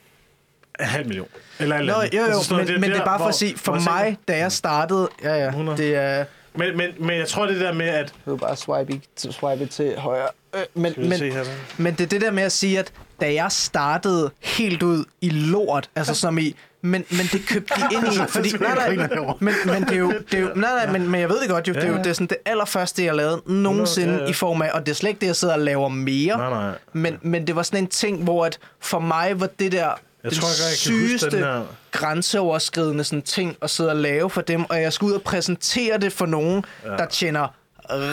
en 0.80 0.86
halv 0.86 1.08
million. 1.08 1.28
Eller 1.60 1.76
eller 1.76 1.94
Nå, 1.94 2.00
andet. 2.02 2.14
jo, 2.18 2.20
jo, 2.22 2.26
Altså 2.28 2.54
men, 2.56 2.66
noget, 2.66 2.82
men 2.82 2.90
det 2.90 2.96
er 2.96 3.00
der, 3.00 3.06
bare 3.06 3.18
for 3.20 3.24
hvor- 3.24 3.30
at 3.30 3.36
sige, 3.36 3.58
for 3.58 3.80
mig, 3.80 4.18
da 4.28 4.38
jeg 4.38 4.52
startede, 4.52 5.10
ja, 5.24 5.36
ja, 5.36 5.48
100. 5.48 5.78
det 5.78 5.96
er... 5.96 6.26
Men, 6.56 6.78
men, 6.78 6.90
men 7.00 7.18
jeg 7.18 7.28
tror 7.28 7.46
det 7.46 7.60
der 7.60 7.74
med, 7.74 7.88
at... 7.88 8.14
Jeg 8.26 8.34
vil 8.34 8.40
bare 8.40 8.56
swipe, 8.56 8.94
i- 8.94 9.02
swipe 9.18 9.66
til 9.66 9.96
højre. 9.98 10.28
Øh, 10.56 10.62
men, 10.74 10.94
men, 10.98 11.12
her, 11.12 11.44
men 11.78 11.94
det 11.94 12.02
er 12.02 12.08
det 12.08 12.22
der 12.22 12.32
med 12.32 12.44
at 12.44 12.52
sige, 12.52 12.80
at 12.80 12.94
da 13.22 13.34
jeg 13.34 13.52
startede 13.52 14.32
helt 14.40 14.84
ud 14.84 15.06
i 15.22 15.30
lort, 15.30 15.90
altså 15.96 16.16
som 16.16 16.38
i, 16.38 16.56
men, 16.82 17.06
men 17.10 17.26
det 17.32 17.42
købte 17.48 17.74
de 17.76 17.96
ind 17.96 18.14
i, 18.14 18.18
fordi, 18.34 18.52
nej, 18.60 18.76
nej, 18.76 19.08
men, 19.40 19.54
men 19.66 19.84
det 19.84 19.92
er 19.92 19.98
jo, 19.98 20.14
det 20.32 20.34
er 20.34 20.42
jo 20.42 20.48
nej, 20.56 20.86
nej, 20.86 20.92
men, 20.92 21.10
men 21.12 21.22
jeg 21.22 21.30
ved 21.30 21.40
det 21.42 21.50
godt 21.50 21.68
jo, 21.68 21.74
det 21.74 21.84
er 21.84 21.88
jo 21.88 21.98
det, 21.98 22.08
er 22.08 22.14
sådan 22.14 22.28
det 22.28 22.38
allerførste, 22.46 23.04
jeg 23.06 23.16
lavede 23.16 23.42
nogensinde 23.46 24.14
ja, 24.14 24.24
ja. 24.24 24.30
i 24.30 24.34
form 24.34 24.62
af, 24.62 24.70
og 24.74 24.86
det 24.86 24.92
er 24.92 24.96
slet 24.96 25.10
ikke 25.10 25.20
det, 25.22 25.28
jeg 25.28 25.36
sidder 25.36 25.54
og 25.54 25.60
laver 25.60 25.90
mere, 25.90 26.38
Nej, 26.38 26.50
nej. 26.50 26.78
Men, 26.94 27.18
men 27.22 27.48
det 27.48 27.56
var 27.56 27.64
sådan 27.64 27.80
en 27.84 27.88
ting, 27.88 28.24
hvor 28.24 28.46
at 28.46 28.60
for 28.80 29.00
mig 29.00 29.40
var 29.40 29.50
det 29.60 29.72
der 29.72 29.78
Jeg 30.24 30.32
den 30.32 30.32
tror 30.40 30.50
ikke, 30.50 30.62
jeg 30.64 30.78
kan 30.84 30.94
huske 31.02 31.10
sygeste 31.20 31.32
den 31.32 31.40
her. 31.44 31.64
grænseoverskridende 31.92 33.04
sådan 33.04 33.22
ting 33.22 33.58
at 33.62 33.70
sidde 33.70 33.90
og 33.90 33.96
lave 33.96 34.30
for 34.30 34.42
dem, 34.42 34.66
og 34.70 34.82
jeg 34.82 34.94
skulle 34.94 35.10
ud 35.14 35.18
og 35.18 35.24
præsentere 35.24 35.98
det 35.98 36.14
for 36.14 36.26
nogen, 36.26 36.64
ja. 36.86 36.90
der 36.90 37.06
tjener 37.06 37.48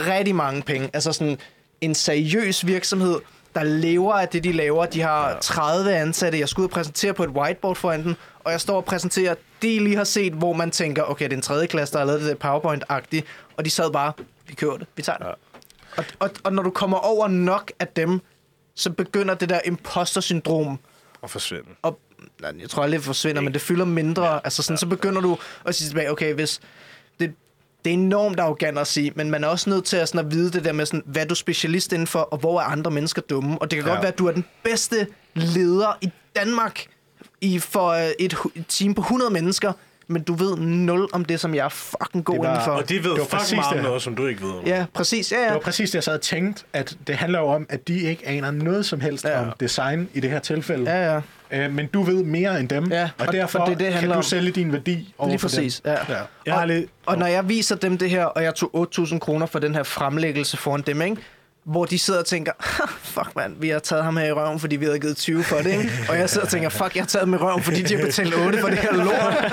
rigtig 0.06 0.34
mange 0.34 0.62
penge. 0.62 0.90
Altså 0.92 1.12
sådan 1.12 1.38
en 1.80 1.94
seriøs 1.94 2.66
virksomhed, 2.66 3.16
der 3.54 3.62
lever 3.64 4.12
af 4.14 4.28
det, 4.28 4.44
de 4.44 4.52
laver. 4.52 4.86
De 4.86 5.00
har 5.00 5.28
ja. 5.30 5.36
30 5.40 5.94
ansatte. 5.96 6.38
Jeg 6.38 6.48
skulle 6.48 6.64
ud 6.64 6.68
og 6.68 6.74
præsentere 6.74 7.14
på 7.14 7.24
et 7.24 7.30
whiteboard 7.30 7.76
foran 7.76 8.02
den, 8.02 8.16
og 8.44 8.52
jeg 8.52 8.60
står 8.60 8.76
og 8.76 8.84
præsenterer 8.84 9.34
det, 9.62 9.82
lige 9.82 9.96
har 9.96 10.04
set, 10.04 10.32
hvor 10.32 10.52
man 10.52 10.70
tænker, 10.70 11.02
okay, 11.02 11.24
det 11.24 11.32
er 11.32 11.36
en 11.36 11.42
tredje 11.42 11.66
klasse, 11.66 11.92
der 11.92 11.98
har 11.98 12.06
lavet 12.06 12.22
det 12.22 12.36
PowerPoint-agtigt, 12.44 13.22
og 13.56 13.64
de 13.64 13.70
sad 13.70 13.90
bare, 13.92 14.12
vi 14.46 14.54
kører 14.54 14.76
det, 14.76 14.86
vi 14.96 15.02
tager 15.02 15.18
det. 15.18 15.26
Ja. 15.26 15.32
Og, 15.96 16.04
og, 16.18 16.30
og 16.44 16.52
når 16.52 16.62
du 16.62 16.70
kommer 16.70 16.96
over 16.96 17.28
nok 17.28 17.72
af 17.78 17.88
dem, 17.88 18.20
så 18.74 18.90
begynder 18.90 19.34
det 19.34 19.48
der 19.48 19.60
imposter-syndrom 19.64 20.78
Og 21.22 21.30
forsvinde. 21.30 21.68
og 21.82 21.98
nej, 22.40 22.52
jeg 22.60 22.70
tror 22.70 22.82
aldrig, 22.82 22.98
det 22.98 23.04
forsvinder, 23.06 23.42
men 23.42 23.52
det 23.52 23.60
fylder 23.60 23.84
mindre. 23.84 24.26
Ja, 24.26 24.38
altså 24.44 24.62
sådan, 24.62 24.74
ja. 24.74 24.78
så 24.78 24.86
begynder 24.86 25.20
du 25.20 25.38
at 25.64 25.74
sige 25.74 25.88
tilbage, 25.88 26.10
okay, 26.10 26.34
hvis 26.34 26.60
det, 27.78 27.84
det 27.84 27.90
er 27.90 27.94
enormt 27.94 28.40
arrogant 28.40 28.78
at 28.78 28.86
sige, 28.86 29.12
men 29.14 29.30
man 29.30 29.44
er 29.44 29.48
også 29.48 29.70
nødt 29.70 29.84
til 29.84 29.96
at, 29.96 30.08
sådan, 30.08 30.26
at 30.26 30.32
vide 30.32 30.50
det 30.52 30.64
der 30.64 30.72
med, 30.72 30.86
sådan, 30.86 31.02
hvad 31.06 31.22
er 31.22 31.26
du 31.26 31.34
specialist 31.34 31.92
inden 31.92 32.06
for, 32.06 32.18
og 32.18 32.38
hvor 32.38 32.60
er 32.60 32.64
andre 32.64 32.90
mennesker 32.90 33.22
dumme. 33.22 33.58
Og 33.62 33.70
det 33.70 33.76
kan 33.78 33.86
ja. 33.86 33.92
godt 33.92 34.02
være, 34.02 34.12
at 34.12 34.18
du 34.18 34.26
er 34.26 34.32
den 34.32 34.44
bedste 34.62 35.06
leder 35.34 35.98
i 36.00 36.10
Danmark 36.36 36.80
i, 37.40 37.58
for 37.58 37.88
øh, 37.88 38.08
et, 38.18 38.34
et 38.54 38.64
team 38.68 38.94
på 38.94 39.00
100 39.00 39.30
mennesker, 39.32 39.72
men 40.06 40.22
du 40.22 40.34
ved 40.34 40.56
nul 40.56 41.08
om 41.12 41.24
det, 41.24 41.40
som 41.40 41.54
jeg 41.54 41.64
er 41.64 41.68
fucking 41.68 42.24
god 42.24 42.34
Det 42.34 42.42
var- 42.42 42.48
inden 42.50 42.64
for. 42.64 42.72
Og 42.72 42.88
de 42.88 42.94
ved 43.04 43.10
Det 43.10 43.18
var 43.32 43.38
fucking 43.38 43.56
meget 43.56 43.68
om 43.70 43.74
det. 43.74 43.82
noget, 43.82 44.02
som 44.02 44.16
du 44.16 44.26
ikke 44.26 44.42
ved 44.42 44.50
om. 44.50 44.66
Ja, 44.66 44.84
præcis. 44.94 45.32
Ja, 45.32 45.36
Det 45.40 45.44
ja. 45.46 45.52
var 45.52 45.58
præcis 45.60 45.90
det, 45.90 45.94
jeg 45.94 46.04
sad 46.04 46.14
og 46.14 46.20
tænkte, 46.20 46.64
at 46.72 46.96
det 47.06 47.14
handler 47.14 47.38
jo 47.38 47.46
om, 47.46 47.66
at 47.68 47.88
de 47.88 48.00
ikke 48.00 48.26
aner 48.28 48.50
noget 48.50 48.86
som 48.86 49.00
helst 49.00 49.24
ja. 49.24 49.40
om 49.42 49.52
design 49.60 50.08
i 50.14 50.20
det 50.20 50.30
her 50.30 50.38
tilfælde. 50.38 50.90
Ja, 50.90 51.14
ja. 51.14 51.20
Øh, 51.50 51.72
men 51.72 51.86
du 51.86 52.02
ved 52.02 52.22
mere 52.24 52.60
end 52.60 52.68
dem, 52.68 52.92
Ja, 52.92 53.02
og, 53.18 53.26
og- 53.26 53.32
derfor 53.32 53.58
og 53.58 53.68
det 53.70 53.78
det, 53.78 53.92
kan 53.92 54.08
du 54.08 54.14
om. 54.14 54.22
sælge 54.22 54.50
din 54.50 54.72
værdi 54.72 55.14
over 55.18 55.30
Lige 55.30 55.38
præcis. 55.38 55.80
dem. 55.80 55.92
Ja. 55.92 56.14
Ja. 56.14 56.20
Jeg 56.46 56.54
har 56.54 56.64
lige... 56.64 56.88
Og 57.06 57.18
når 57.18 57.26
jeg 57.26 57.48
viser 57.48 57.76
dem 57.76 57.98
det 57.98 58.10
her, 58.10 58.24
og 58.24 58.42
jeg 58.42 58.54
tog 58.54 58.88
8.000 58.98 59.18
kroner 59.18 59.46
for 59.46 59.58
den 59.58 59.74
her 59.74 59.82
fremlæggelse 59.82 60.56
foran 60.56 60.80
dem, 60.86 61.02
ikke? 61.02 61.16
hvor 61.64 61.84
de 61.84 61.98
sidder 61.98 62.20
og 62.20 62.26
tænker, 62.26 62.52
"Ha, 62.60 62.82
fuck 63.02 63.36
mand, 63.36 63.54
vi 63.60 63.68
har 63.68 63.78
taget 63.78 64.04
ham 64.04 64.16
her 64.16 64.26
i 64.26 64.32
røven, 64.32 64.60
fordi 64.60 64.76
vi 64.76 64.84
havde 64.84 64.98
givet 65.00 65.16
20 65.16 65.44
for 65.44 65.56
det, 65.56 65.66
ikke? 65.66 65.90
Og 66.08 66.18
jeg 66.18 66.30
sidder 66.30 66.44
og 66.46 66.50
tænker, 66.50 66.68
fuck, 66.68 66.94
jeg 66.96 67.02
har 67.02 67.06
taget 67.06 67.26
dem 67.26 67.34
i 67.34 67.36
røven, 67.36 67.62
fordi 67.62 67.82
de 67.82 67.96
har 67.96 68.04
betalt 68.04 68.34
8 68.34 68.58
for 68.58 68.68
det 68.68 68.78
her 68.78 68.92
lort. 68.92 69.52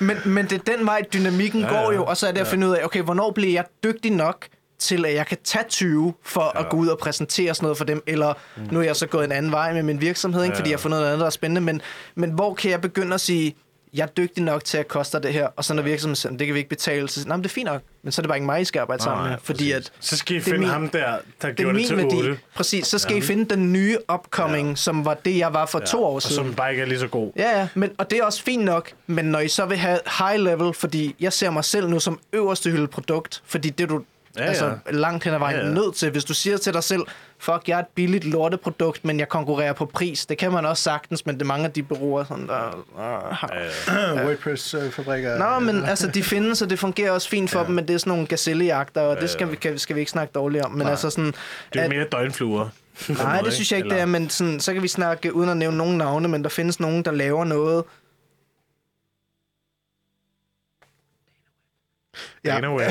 Men, 0.00 0.16
men 0.24 0.44
det 0.46 0.52
er 0.68 0.76
den 0.76 0.86
vej, 0.86 1.02
dynamikken 1.14 1.60
ja, 1.60 1.68
går 1.68 1.92
jo, 1.92 2.04
og 2.04 2.16
så 2.16 2.28
er 2.28 2.32
det 2.32 2.40
at 2.40 2.46
finde 2.46 2.66
ud 2.68 2.72
af, 2.72 2.84
okay, 2.84 3.02
hvornår 3.02 3.30
bliver 3.30 3.52
jeg 3.52 3.64
dygtig 3.84 4.12
nok 4.12 4.46
til, 4.78 5.04
at 5.06 5.14
jeg 5.14 5.26
kan 5.26 5.38
tage 5.44 5.64
20 5.68 6.14
for 6.22 6.52
ja. 6.54 6.60
at 6.60 6.68
gå 6.70 6.76
ud 6.76 6.88
og 6.88 6.98
præsentere 6.98 7.54
sådan 7.54 7.64
noget 7.64 7.78
for 7.78 7.84
dem, 7.84 8.02
eller 8.06 8.34
mm. 8.56 8.62
nu 8.70 8.78
er 8.80 8.84
jeg 8.84 8.96
så 8.96 9.06
gået 9.06 9.24
en 9.24 9.32
anden 9.32 9.52
vej 9.52 9.72
med 9.72 9.82
min 9.82 10.00
virksomhed, 10.00 10.44
ikke? 10.44 10.56
fordi 10.56 10.70
jeg 10.70 10.76
har 10.76 10.82
fundet 10.82 10.96
noget 11.00 11.06
andet, 11.12 11.20
der 11.20 11.26
er 11.26 11.30
spændende, 11.30 11.60
men, 11.60 11.80
men 12.14 12.30
hvor 12.30 12.54
kan 12.54 12.70
jeg 12.70 12.80
begynde 12.80 13.14
at 13.14 13.20
sige, 13.20 13.56
jeg 13.94 14.02
er 14.02 14.06
dygtig 14.06 14.42
nok 14.44 14.64
til 14.64 14.78
at 14.78 14.88
koste 14.88 15.20
det 15.20 15.32
her, 15.32 15.48
og 15.56 15.64
så 15.64 15.74
når 15.74 15.82
virksomheden 15.82 16.16
siger, 16.16 16.36
det 16.36 16.46
kan 16.46 16.54
vi 16.54 16.58
ikke 16.58 16.68
betale, 16.70 17.08
så 17.08 17.14
siger 17.14 17.24
jeg, 17.24 17.28
"Nå, 17.28 17.36
men 17.36 17.42
det 17.44 17.48
er 17.50 17.52
fint 17.52 17.66
nok, 17.66 17.82
men 18.02 18.12
så 18.12 18.20
er 18.20 18.22
det 18.22 18.28
bare 18.28 18.36
ikke 18.36 18.46
mig, 18.46 18.60
I 18.60 18.64
skal 18.64 18.80
arbejde 18.80 19.02
sammen 19.02 19.28
med, 19.30 19.36
fordi 19.42 19.72
at 19.72 19.92
Så 20.00 20.16
skal 20.16 20.34
I 20.34 20.38
det 20.38 20.44
finde 20.44 20.58
min- 20.58 20.68
ham 20.68 20.88
der, 20.88 20.98
der 20.98 21.16
det 21.40 21.48
er 21.48 21.52
gjorde 21.52 21.68
det 21.68 21.76
min 21.76 21.86
til 21.86 21.96
værdi. 21.96 22.16
8. 22.16 22.38
Præcis, 22.56 22.86
så 22.86 22.98
skal 22.98 23.16
I 23.16 23.20
finde 23.20 23.44
den 23.54 23.72
nye 23.72 23.98
upcoming, 24.14 24.68
ja. 24.68 24.74
som 24.74 25.04
var 25.04 25.14
det, 25.14 25.38
jeg 25.38 25.52
var 25.54 25.66
for 25.66 25.78
to 25.78 26.04
år 26.04 26.14
Og 26.14 26.22
siden. 26.22 26.34
som 26.46 26.54
bare 26.54 26.70
ikke 26.70 26.82
er 26.82 26.86
lige 26.86 26.98
så 27.00 27.06
god. 27.08 27.32
Ja, 27.36 27.58
ja, 27.58 27.68
men, 27.74 27.90
og 27.98 28.10
det 28.10 28.18
er 28.18 28.24
også 28.24 28.42
fint 28.42 28.64
nok, 28.64 28.92
men 29.06 29.24
når 29.24 29.40
I 29.40 29.48
så 29.48 29.66
vil 29.66 29.76
have 29.78 29.98
high 30.18 30.40
level, 30.40 30.74
fordi 30.74 31.14
jeg 31.20 31.32
ser 31.32 31.50
mig 31.50 31.64
selv 31.64 31.88
nu 31.88 32.00
som 32.00 32.18
øverste 32.32 32.70
hylde 32.70 32.86
produkt, 32.86 33.42
fordi 33.46 33.70
det 33.70 33.88
du 33.88 34.02
Ja, 34.36 34.42
ja, 34.42 34.44
ja. 34.44 34.48
altså 34.48 34.72
langt 34.90 35.24
hen 35.24 35.34
ad 35.34 35.38
vejen 35.38 35.56
Ja, 35.56 35.66
ja, 35.66 35.72
nødt 35.72 35.94
til. 35.94 36.10
Hvis 36.10 36.24
du 36.24 36.34
siger 36.34 36.56
til 36.56 36.72
dig 36.72 36.84
selv, 36.84 37.02
fuck, 37.38 37.68
jeg 37.68 37.74
er 37.74 37.78
et 37.78 37.86
billigt 37.94 38.24
lorteprodukt, 38.24 39.04
men 39.04 39.18
jeg 39.20 39.28
konkurrerer 39.28 39.72
på 39.72 39.86
pris, 39.86 40.26
det 40.26 40.38
kan 40.38 40.52
man 40.52 40.66
også 40.66 40.82
sagtens, 40.82 41.26
men 41.26 41.34
det 41.34 41.42
er 41.42 41.46
mange 41.46 41.64
af 41.64 41.72
de 41.72 41.82
bureauer, 41.82 42.24
sådan 42.24 42.46
der... 42.48 42.84
Uh, 44.16 44.24
WordPress-fabrikker. 44.26 45.38
Nå, 45.38 45.58
men 45.58 45.84
altså, 45.84 46.06
de 46.06 46.22
findes, 46.22 46.62
og 46.62 46.70
det 46.70 46.78
fungerer 46.78 47.10
også 47.10 47.28
fint 47.28 47.50
for 47.50 47.58
ja. 47.60 47.66
dem, 47.66 47.74
men 47.74 47.88
det 47.88 47.94
er 47.94 47.98
sådan 47.98 48.10
nogle 48.10 48.26
gazellejagter, 48.26 49.00
og 49.00 49.20
det 49.20 49.30
skal 49.30 49.50
vi, 49.50 49.56
kan, 49.56 49.78
skal 49.78 49.96
vi 49.96 50.00
ikke 50.00 50.12
snakke 50.12 50.32
dårligt 50.32 50.64
om. 50.64 50.70
Men 50.70 50.82
Nej. 50.82 50.90
altså 50.90 51.10
sådan... 51.10 51.34
Det 51.72 51.80
er 51.80 51.84
at- 51.84 51.90
mere 51.90 52.04
døgnfluer. 52.12 52.68
Nej, 53.08 53.40
det 53.40 53.52
synes 53.52 53.70
jeg 53.72 53.76
ikke, 53.78 53.90
det 53.90 54.00
er, 54.00 54.06
men 54.06 54.30
sådan, 54.30 54.60
så 54.60 54.72
kan 54.72 54.82
vi 54.82 54.88
snakke, 54.88 55.34
uden 55.34 55.50
at 55.50 55.56
nævne 55.56 55.76
nogen 55.76 55.98
navne, 55.98 56.28
men 56.28 56.42
der 56.42 56.48
findes 56.48 56.80
nogen, 56.80 57.04
der 57.04 57.10
laver 57.10 57.44
noget. 57.44 57.84
Ja. 62.46 62.52
Ja. 62.52 62.56
Anyway. 62.66 62.84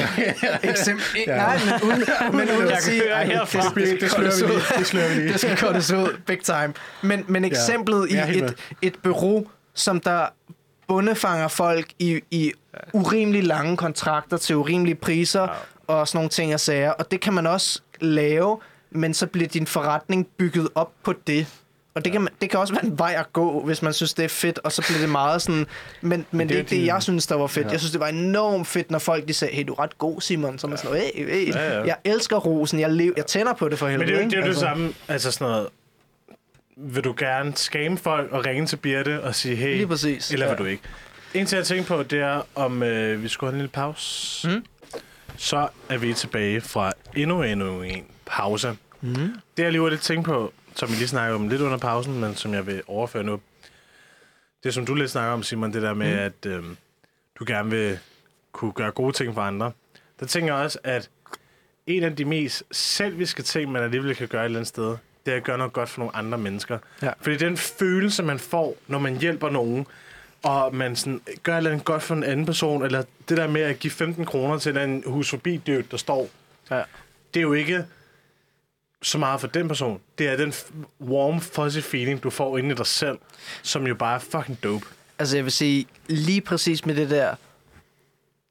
Eksempel, 0.64 1.04
Ja. 1.28 1.36
Nej, 1.38 1.60
men 1.66 1.90
uden, 1.90 2.04
men 2.38 2.50
uden 2.58 2.68
Jeg 2.68 2.78
at 2.78 2.84
sige, 2.84 3.10
ej, 3.10 3.26
herfra. 3.26 3.62
det, 3.76 3.76
det, 3.76 4.02
Det 4.02 4.12
skal 4.12 4.32
slører 4.32 4.48
vi 4.48 4.54
lige. 4.54 4.78
Det 4.78 4.88
slører 4.88 5.10
vi 5.10 5.16
lige. 5.16 5.32
Det 5.34 5.40
skal 5.40 5.58
kortes 5.58 5.92
ud, 5.92 6.18
big 6.28 6.40
time. 6.44 6.74
Men, 7.02 7.26
men 7.28 7.46
eksemplet 7.46 8.08
Jeg 8.12 8.30
er 8.30 8.34
i 8.34 8.38
et, 8.38 8.56
et 8.82 8.96
bureau, 9.04 9.48
som 9.74 10.00
der 10.00 10.26
bundefanger 10.88 11.48
folk 11.48 11.86
i, 12.00 12.22
i 12.32 12.52
urimelig 12.94 13.44
lange 13.44 13.78
kontrakter 13.78 14.38
til 14.38 14.56
urimelige 14.56 14.96
priser, 14.96 15.42
ja. 15.42 15.48
og 15.88 16.08
sådan 16.08 16.18
nogle 16.18 16.30
ting 16.30 16.54
og 16.54 16.60
sager. 16.60 16.92
Og 16.92 17.12
det 17.12 17.22
kan 17.22 17.34
man 17.34 17.48
også 17.48 17.82
lave, 18.02 18.60
men 18.92 19.14
så 19.14 19.28
bliver 19.28 19.48
din 19.48 19.68
forretning 19.68 20.28
bygget 20.38 20.70
op 20.76 20.92
på 21.04 21.14
det. 21.28 21.48
Og 21.96 22.06
det 22.06 22.12
kan, 22.12 22.22
man, 22.22 22.34
det 22.42 22.50
kan 22.50 22.60
også 22.60 22.74
være 22.74 22.86
en 22.86 23.00
vej 23.00 23.16
at 23.18 23.34
gå, 23.34 23.62
hvis 23.66 23.82
man 23.82 23.94
synes, 23.94 24.14
det 24.14 24.26
er 24.26 24.30
fedt, 24.30 24.60
og 24.64 24.72
så 24.72 24.82
bliver 24.88 25.00
det 25.00 25.10
meget 25.10 25.42
sådan... 25.42 25.66
Men, 26.02 26.26
men 26.32 26.48
det 26.50 26.56
er 26.56 26.60
er 26.60 26.64
ikke 26.64 26.76
det, 26.76 26.86
jeg 26.86 27.04
synes, 27.04 27.28
der 27.28 27.36
var 27.36 27.48
fedt. 27.48 27.66
Ja. 27.68 27.72
Jeg 27.72 27.80
synes, 27.80 27.92
det 27.92 28.00
var 28.00 28.08
enormt 28.08 28.68
fedt, 28.68 28.92
når 28.92 29.00
folk 29.00 29.28
de 29.28 29.34
sagde, 29.34 29.56
hey, 29.56 29.64
du 29.68 29.74
er 29.74 29.80
ret 29.80 29.98
god, 29.98 30.22
Simon. 30.22 30.60
Så 30.60 30.68
man 30.68 30.78
sådan, 30.78 30.98
hey, 31.16 31.30
hey, 31.30 31.54
Ja, 31.54 31.74
ja. 31.78 31.84
jeg 31.84 31.96
elsker 32.06 32.38
rosen, 32.38 32.80
jeg, 32.80 32.92
lev, 32.92 33.14
jeg 33.18 33.26
tænder 33.26 33.54
på 33.54 33.70
det 33.70 33.80
for 33.80 33.88
helvede. 33.88 34.06
Men 34.06 34.14
det 34.14 34.20
er 34.20 34.24
jo, 34.24 34.30
det, 34.30 34.34
er 34.34 34.38
jo 34.38 34.44
det 34.44 34.48
Altså. 34.50 34.60
samme, 34.62 34.94
altså 35.08 35.32
sådan 35.32 35.48
noget, 35.48 35.68
vil 36.78 37.04
du 37.04 37.16
gerne 37.18 37.54
skame 37.56 37.98
folk 37.98 38.32
og 38.32 38.46
ringe 38.46 38.66
til 38.68 38.78
Birte 38.78 39.24
og 39.24 39.36
sige 39.36 39.56
hey, 39.56 39.76
Lige 39.76 39.88
præcis, 39.88 40.32
eller 40.32 40.46
vil 40.46 40.52
ja. 40.52 40.58
du 40.58 40.66
ikke? 40.66 40.84
En 41.34 41.46
ting, 41.46 41.58
jeg 41.58 41.66
tænker 41.66 41.84
på, 41.86 42.04
det 42.04 42.20
er, 42.20 42.42
om 42.56 42.84
øh, 42.84 43.24
vi 43.24 43.28
skulle 43.28 43.48
have 43.52 43.56
en 43.56 43.62
lille 43.62 43.72
pause. 43.72 44.50
Mm. 44.50 44.66
Så 45.38 45.68
er 45.90 45.98
vi 45.98 46.14
tilbage 46.14 46.62
fra 46.62 46.92
endnu, 47.16 47.44
endnu 47.44 47.82
en 47.82 48.04
pause. 48.26 48.78
Mm. 49.02 49.16
Det, 49.58 49.64
jeg 49.64 49.72
lige 49.72 49.82
var 49.82 49.90
lidt 49.90 50.02
tænkt 50.02 50.26
på, 50.26 50.54
som 50.76 50.90
vi 50.90 50.96
lige 50.96 51.08
snakkede 51.08 51.36
om 51.36 51.48
lidt 51.50 51.62
under 51.62 51.78
pausen, 51.78 52.20
men 52.20 52.36
som 52.36 52.54
jeg 52.54 52.68
vil 52.68 52.82
overføre 52.88 53.24
nu. 53.24 53.40
Det, 54.64 54.74
som 54.74 54.86
du 54.86 54.94
lidt 54.94 55.12
snakker 55.12 55.34
om, 55.34 55.44
Simon, 55.44 55.74
det 55.74 55.82
der 55.82 55.94
med, 55.94 56.14
mm. 56.14 56.20
at 56.20 56.46
øh, 56.46 56.64
du 57.40 57.46
gerne 57.48 57.70
vil 57.70 58.00
kunne 58.52 58.72
gøre 58.72 58.92
gode 58.92 59.14
ting 59.14 59.34
for 59.34 59.42
andre. 59.42 59.72
Der 60.20 60.26
tænker 60.26 60.56
jeg 60.56 60.64
også, 60.64 60.80
at 60.84 61.10
en 61.88 62.04
af 62.04 62.16
de 62.16 62.26
mest 62.26 62.64
selviske 62.72 63.44
ting, 63.44 63.72
man 63.72 63.84
alligevel 63.84 64.16
kan 64.16 64.28
gøre 64.28 64.42
et 64.42 64.46
eller 64.46 64.60
andet 64.60 64.68
sted, 64.68 64.98
det 65.26 65.32
er 65.34 65.38
at 65.38 65.44
gøre 65.44 65.58
noget 65.58 65.74
godt 65.74 65.90
for 65.90 66.00
nogle 66.00 66.16
andre 66.16 66.38
mennesker. 66.38 66.78
Ja. 67.02 67.12
Fordi 67.22 67.38
den 67.38 67.58
følelse, 67.58 68.24
man 68.24 68.40
får, 68.40 68.76
når 68.88 69.00
man 69.00 69.18
hjælper 69.18 69.50
nogen, 69.50 69.88
og 70.44 70.76
man 70.76 70.96
sådan, 70.96 71.22
gør 71.44 71.54
et 71.54 71.58
eller 71.58 71.72
andet 71.72 71.86
godt 71.86 72.04
for 72.04 72.16
en 72.16 72.24
anden 72.24 72.46
person, 72.46 72.84
eller 72.86 73.04
det 73.30 73.38
der 73.38 73.48
med 73.48 73.62
at 73.62 73.80
give 73.80 73.92
15 73.92 74.26
kroner 74.26 74.58
til 74.58 74.78
en 74.78 75.04
hus 75.06 75.30
forbi 75.30 75.58
død, 75.58 75.84
der 75.84 75.98
står, 75.98 76.30
Ja. 76.72 76.82
det 77.34 77.40
er 77.40 77.42
jo 77.42 77.54
ikke 77.54 77.86
så 79.02 79.18
meget 79.18 79.42
for 79.42 79.48
den 79.48 79.68
person. 79.68 80.00
Det 80.18 80.28
er 80.28 80.38
den 80.38 80.54
warm, 81.02 81.42
fuzzy 81.42 81.80
feeling, 81.80 82.24
du 82.24 82.30
får 82.30 82.58
inde 82.58 82.72
i 82.72 82.74
dig 82.76 82.88
selv, 82.88 83.18
som 83.64 83.88
jo 83.88 83.96
bare 83.96 84.16
er 84.16 84.20
fucking 84.20 84.64
dope. 84.64 84.86
Altså, 85.20 85.38
jeg 85.38 85.44
vil 85.44 85.52
sige, 85.52 85.88
lige 86.08 86.42
præcis 86.42 86.86
med 86.86 86.96
det 86.96 87.10
der, 87.10 87.36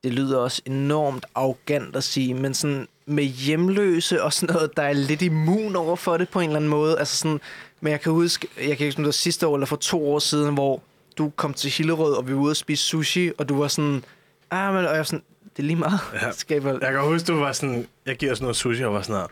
det 0.05 0.12
lyder 0.12 0.39
også 0.39 0.62
enormt 0.64 1.26
arrogant 1.34 1.97
at 1.97 2.05
sige, 2.05 2.34
men 2.34 2.55
sådan, 2.55 2.89
med 3.06 3.24
hjemløse 3.24 4.23
og 4.23 4.32
sådan 4.32 4.55
noget, 4.55 4.76
der 4.76 4.82
er 4.82 4.92
lidt 4.92 5.23
immun 5.23 5.76
over 5.76 5.97
for 5.97 6.16
det 6.16 6.28
på 6.28 6.40
en 6.40 6.48
eller 6.48 6.56
anden 6.56 6.70
måde. 6.70 6.98
Altså 6.98 7.16
sådan, 7.16 7.40
men 7.81 7.90
jeg 7.90 8.00
kan 8.00 8.12
huske, 8.12 8.48
jeg 8.56 8.64
kan 8.64 8.70
ikke 8.70 8.86
huske, 8.86 8.97
det 8.97 9.05
var 9.06 9.12
sidste 9.12 9.47
år 9.47 9.55
eller 9.56 9.66
for 9.66 9.76
to 9.76 10.12
år 10.12 10.18
siden, 10.18 10.55
hvor 10.55 10.82
du 11.18 11.32
kom 11.36 11.55
til 11.55 11.70
Hillerød, 11.70 12.14
og 12.14 12.28
vi 12.28 12.34
var 12.34 12.40
ude 12.40 12.52
og 12.52 12.56
spise 12.56 12.84
sushi, 12.84 13.32
og 13.39 13.48
du 13.48 13.58
var 13.58 13.68
sådan, 13.68 14.05
ah, 14.50 14.74
men, 14.74 14.84
og 14.84 14.90
jeg 14.90 14.98
var 14.98 15.05
sådan, 15.05 15.23
det 15.56 15.62
er 15.62 15.66
lige 15.66 15.76
meget. 15.76 16.00
Ja. 16.12 16.18
Jeg, 16.86 16.92
kan 16.92 17.00
huske, 17.00 17.26
du 17.26 17.39
var 17.39 17.52
sådan, 17.52 17.86
jeg 18.06 18.16
giver 18.16 18.34
sådan 18.34 18.44
noget 18.44 18.56
sushi, 18.56 18.84
og 18.84 18.94
var 18.94 19.02
sådan 19.02 19.20
her. 19.20 19.26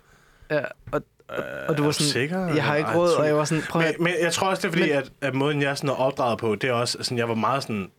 Ja, 0.54 0.60
og, 0.92 1.02
og, 1.28 1.36
og 1.68 1.78
du 1.78 1.84
var 1.84 1.90
sådan, 1.90 2.06
sikker? 2.06 2.46
jeg 2.54 2.64
har 2.64 2.76
ikke 2.76 2.90
råd, 2.94 3.12
og 3.12 3.26
jeg 3.26 3.36
var 3.36 3.44
sådan, 3.44 3.64
prøv 3.70 3.82
at, 3.82 3.94
Men, 3.98 4.04
men 4.04 4.12
jeg 4.22 4.32
tror 4.32 4.48
også, 4.48 4.60
det 4.62 4.68
er 4.68 4.72
fordi, 4.78 4.88
Men- 4.92 4.98
at, 4.98 5.10
at 5.20 5.34
måden, 5.34 5.62
jeg 5.62 5.76
sådan 5.76 5.90
er 5.90 5.94
opdraget 5.94 6.38
på, 6.38 6.54
det 6.54 6.70
er 6.70 6.74
også, 6.74 6.98
sådan, 7.00 7.18
jeg 7.18 7.28
var 7.28 7.34
meget 7.34 7.62
sådan, 7.62 7.90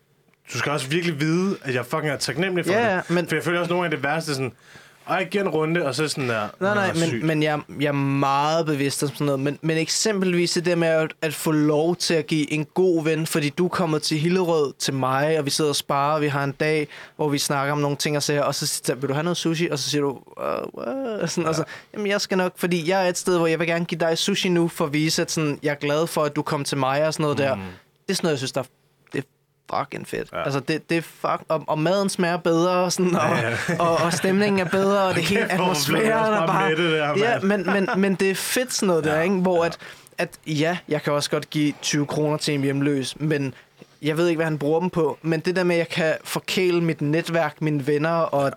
du 0.53 0.57
skal 0.57 0.71
også 0.71 0.87
virkelig 0.87 1.19
vide, 1.19 1.57
at 1.63 1.73
jeg 1.75 1.85
fucking 1.85 2.09
er 2.09 2.17
taknemmelig 2.17 2.65
for 2.65 2.73
Ja, 2.73 2.95
det. 2.95 3.09
men- 3.09 3.27
For 3.27 3.35
jeg 3.35 3.43
føler 3.43 3.59
også 3.59 3.71
nogle 3.71 3.85
af 3.85 3.91
det 3.91 4.03
værste, 4.03 4.33
sådan, 4.35 4.53
jeg 5.09 5.27
giver 5.31 5.43
en 5.43 5.49
runde, 5.49 5.85
og 5.85 5.95
så 5.95 6.07
sådan 6.07 6.29
der, 6.29 6.47
Nej, 6.59 6.73
nej, 6.75 6.93
men, 6.93 7.27
men 7.27 7.43
jeg, 7.43 7.59
jeg 7.79 7.87
er 7.87 7.91
meget 7.91 8.65
bevidst 8.65 9.03
om 9.03 9.09
sådan 9.09 9.25
noget. 9.25 9.39
Men, 9.39 9.59
men 9.61 9.77
eksempelvis 9.77 10.51
det 10.51 10.65
der 10.65 10.75
med 10.75 10.87
at, 10.87 11.13
at 11.21 11.33
få 11.33 11.51
lov 11.51 11.95
til 11.95 12.13
at 12.13 12.27
give 12.27 12.53
en 12.53 12.65
god 12.65 13.03
ven, 13.03 13.27
fordi 13.27 13.49
du 13.49 13.67
kommer 13.67 13.99
til 13.99 14.17
Hillerød 14.17 14.73
til 14.79 14.93
mig, 14.93 15.39
og 15.39 15.45
vi 15.45 15.49
sidder 15.49 15.69
og 15.69 15.75
sparer, 15.75 16.15
og 16.15 16.21
vi 16.21 16.27
har 16.27 16.43
en 16.43 16.51
dag, 16.51 16.87
hvor 17.15 17.29
vi 17.29 17.37
snakker 17.37 17.73
om 17.73 17.79
nogle 17.79 17.97
ting 17.97 18.17
og 18.17 18.23
sager, 18.23 18.43
og 18.43 18.55
så 18.55 18.67
siger 18.67 18.95
vil 18.95 19.09
du 19.09 19.13
have 19.13 19.23
noget 19.23 19.37
sushi? 19.37 19.67
Og 19.67 19.79
så 19.79 19.89
siger 19.89 20.01
du, 20.01 20.09
uh, 20.09 20.17
uh, 20.73 21.29
sådan, 21.29 21.43
ja. 21.43 21.49
og 21.49 21.55
så, 21.55 21.63
jamen 21.93 22.07
jeg 22.07 22.21
skal 22.21 22.37
nok, 22.37 22.53
fordi 22.55 22.89
jeg 22.89 23.05
er 23.05 23.09
et 23.09 23.17
sted, 23.17 23.37
hvor 23.37 23.47
jeg 23.47 23.59
vil 23.59 23.67
gerne 23.67 23.85
give 23.85 23.99
dig 23.99 24.17
sushi 24.17 24.49
nu, 24.49 24.67
for 24.67 24.85
at 24.85 24.93
vise, 24.93 25.21
at 25.21 25.31
sådan, 25.31 25.59
jeg 25.63 25.71
er 25.71 25.75
glad 25.75 26.07
for, 26.07 26.23
at 26.23 26.35
du 26.35 26.41
kom 26.41 26.63
til 26.63 26.77
mig 26.77 27.07
og 27.07 27.13
sådan 27.13 27.23
noget 27.23 27.37
mm. 27.37 27.43
der. 27.43 27.55
Det 27.55 28.09
er 28.09 28.13
sådan 28.13 28.25
noget, 28.25 28.31
jeg 28.31 28.37
synes, 28.39 28.51
der 28.51 28.61
er 28.61 28.65
er 28.65 28.82
fucking 29.73 30.07
fedt. 30.07 30.29
Ja. 30.33 30.43
Altså, 30.43 30.59
det, 30.59 30.89
det 30.89 30.97
er 30.97 31.01
fuck, 31.01 31.43
og, 31.47 31.63
og 31.67 31.79
maden 31.79 32.09
smager 32.09 32.37
bedre, 32.37 32.71
og, 32.71 32.93
sådan, 32.93 33.15
og, 33.15 33.29
ja, 33.29 33.49
ja. 33.49 33.57
og, 33.85 33.97
og 33.97 34.13
stemningen 34.13 34.59
er 34.59 34.69
bedre, 34.69 35.03
og 35.03 35.15
det 35.15 35.23
hele 35.23 35.51
atmosfæren 35.51 36.33
er 36.33 36.47
bare 36.47 36.69
mættet 36.69 36.91
der, 36.91 37.17
ja, 37.17 37.39
men, 37.39 37.65
men, 37.65 37.89
men 37.97 38.15
det 38.15 38.31
er 38.31 38.35
fedt 38.35 38.73
sådan 38.73 38.87
noget 38.87 39.03
der, 39.03 39.21
ikke? 39.21 39.35
Hvor 39.35 39.63
at, 39.63 39.77
at, 40.17 40.29
ja, 40.47 40.77
jeg 40.87 41.01
kan 41.01 41.13
også 41.13 41.29
godt 41.29 41.49
give 41.49 41.73
20 41.81 42.05
kroner 42.05 42.37
til 42.37 42.53
en 42.53 42.61
hjemløs, 42.61 43.19
men 43.19 43.53
jeg 44.01 44.17
ved 44.17 44.27
ikke, 44.27 44.37
hvad 44.37 44.45
han 44.45 44.57
bruger 44.57 44.79
dem 44.79 44.89
på. 44.89 45.17
Men 45.21 45.39
det 45.39 45.55
der 45.55 45.63
med, 45.63 45.75
at 45.75 45.79
jeg 45.79 45.89
kan 45.89 46.17
forkæle 46.23 46.81
mit 46.81 47.01
netværk, 47.01 47.61
mine 47.61 47.87
venner, 47.87 48.09
og, 48.09 48.51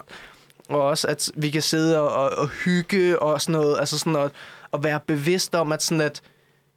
og 0.68 0.82
også, 0.82 1.08
at 1.08 1.30
vi 1.34 1.50
kan 1.50 1.62
sidde 1.62 2.00
og, 2.00 2.24
og, 2.24 2.38
og 2.38 2.48
hygge 2.48 3.22
og 3.22 3.40
sådan 3.40 3.60
noget, 3.60 3.78
altså 3.78 3.98
sådan 3.98 4.16
at, 4.16 4.30
at 4.72 4.84
være 4.84 5.00
bevidst 5.06 5.54
om, 5.54 5.72
at 5.72 5.82
sådan 5.82 6.00
at, 6.00 6.20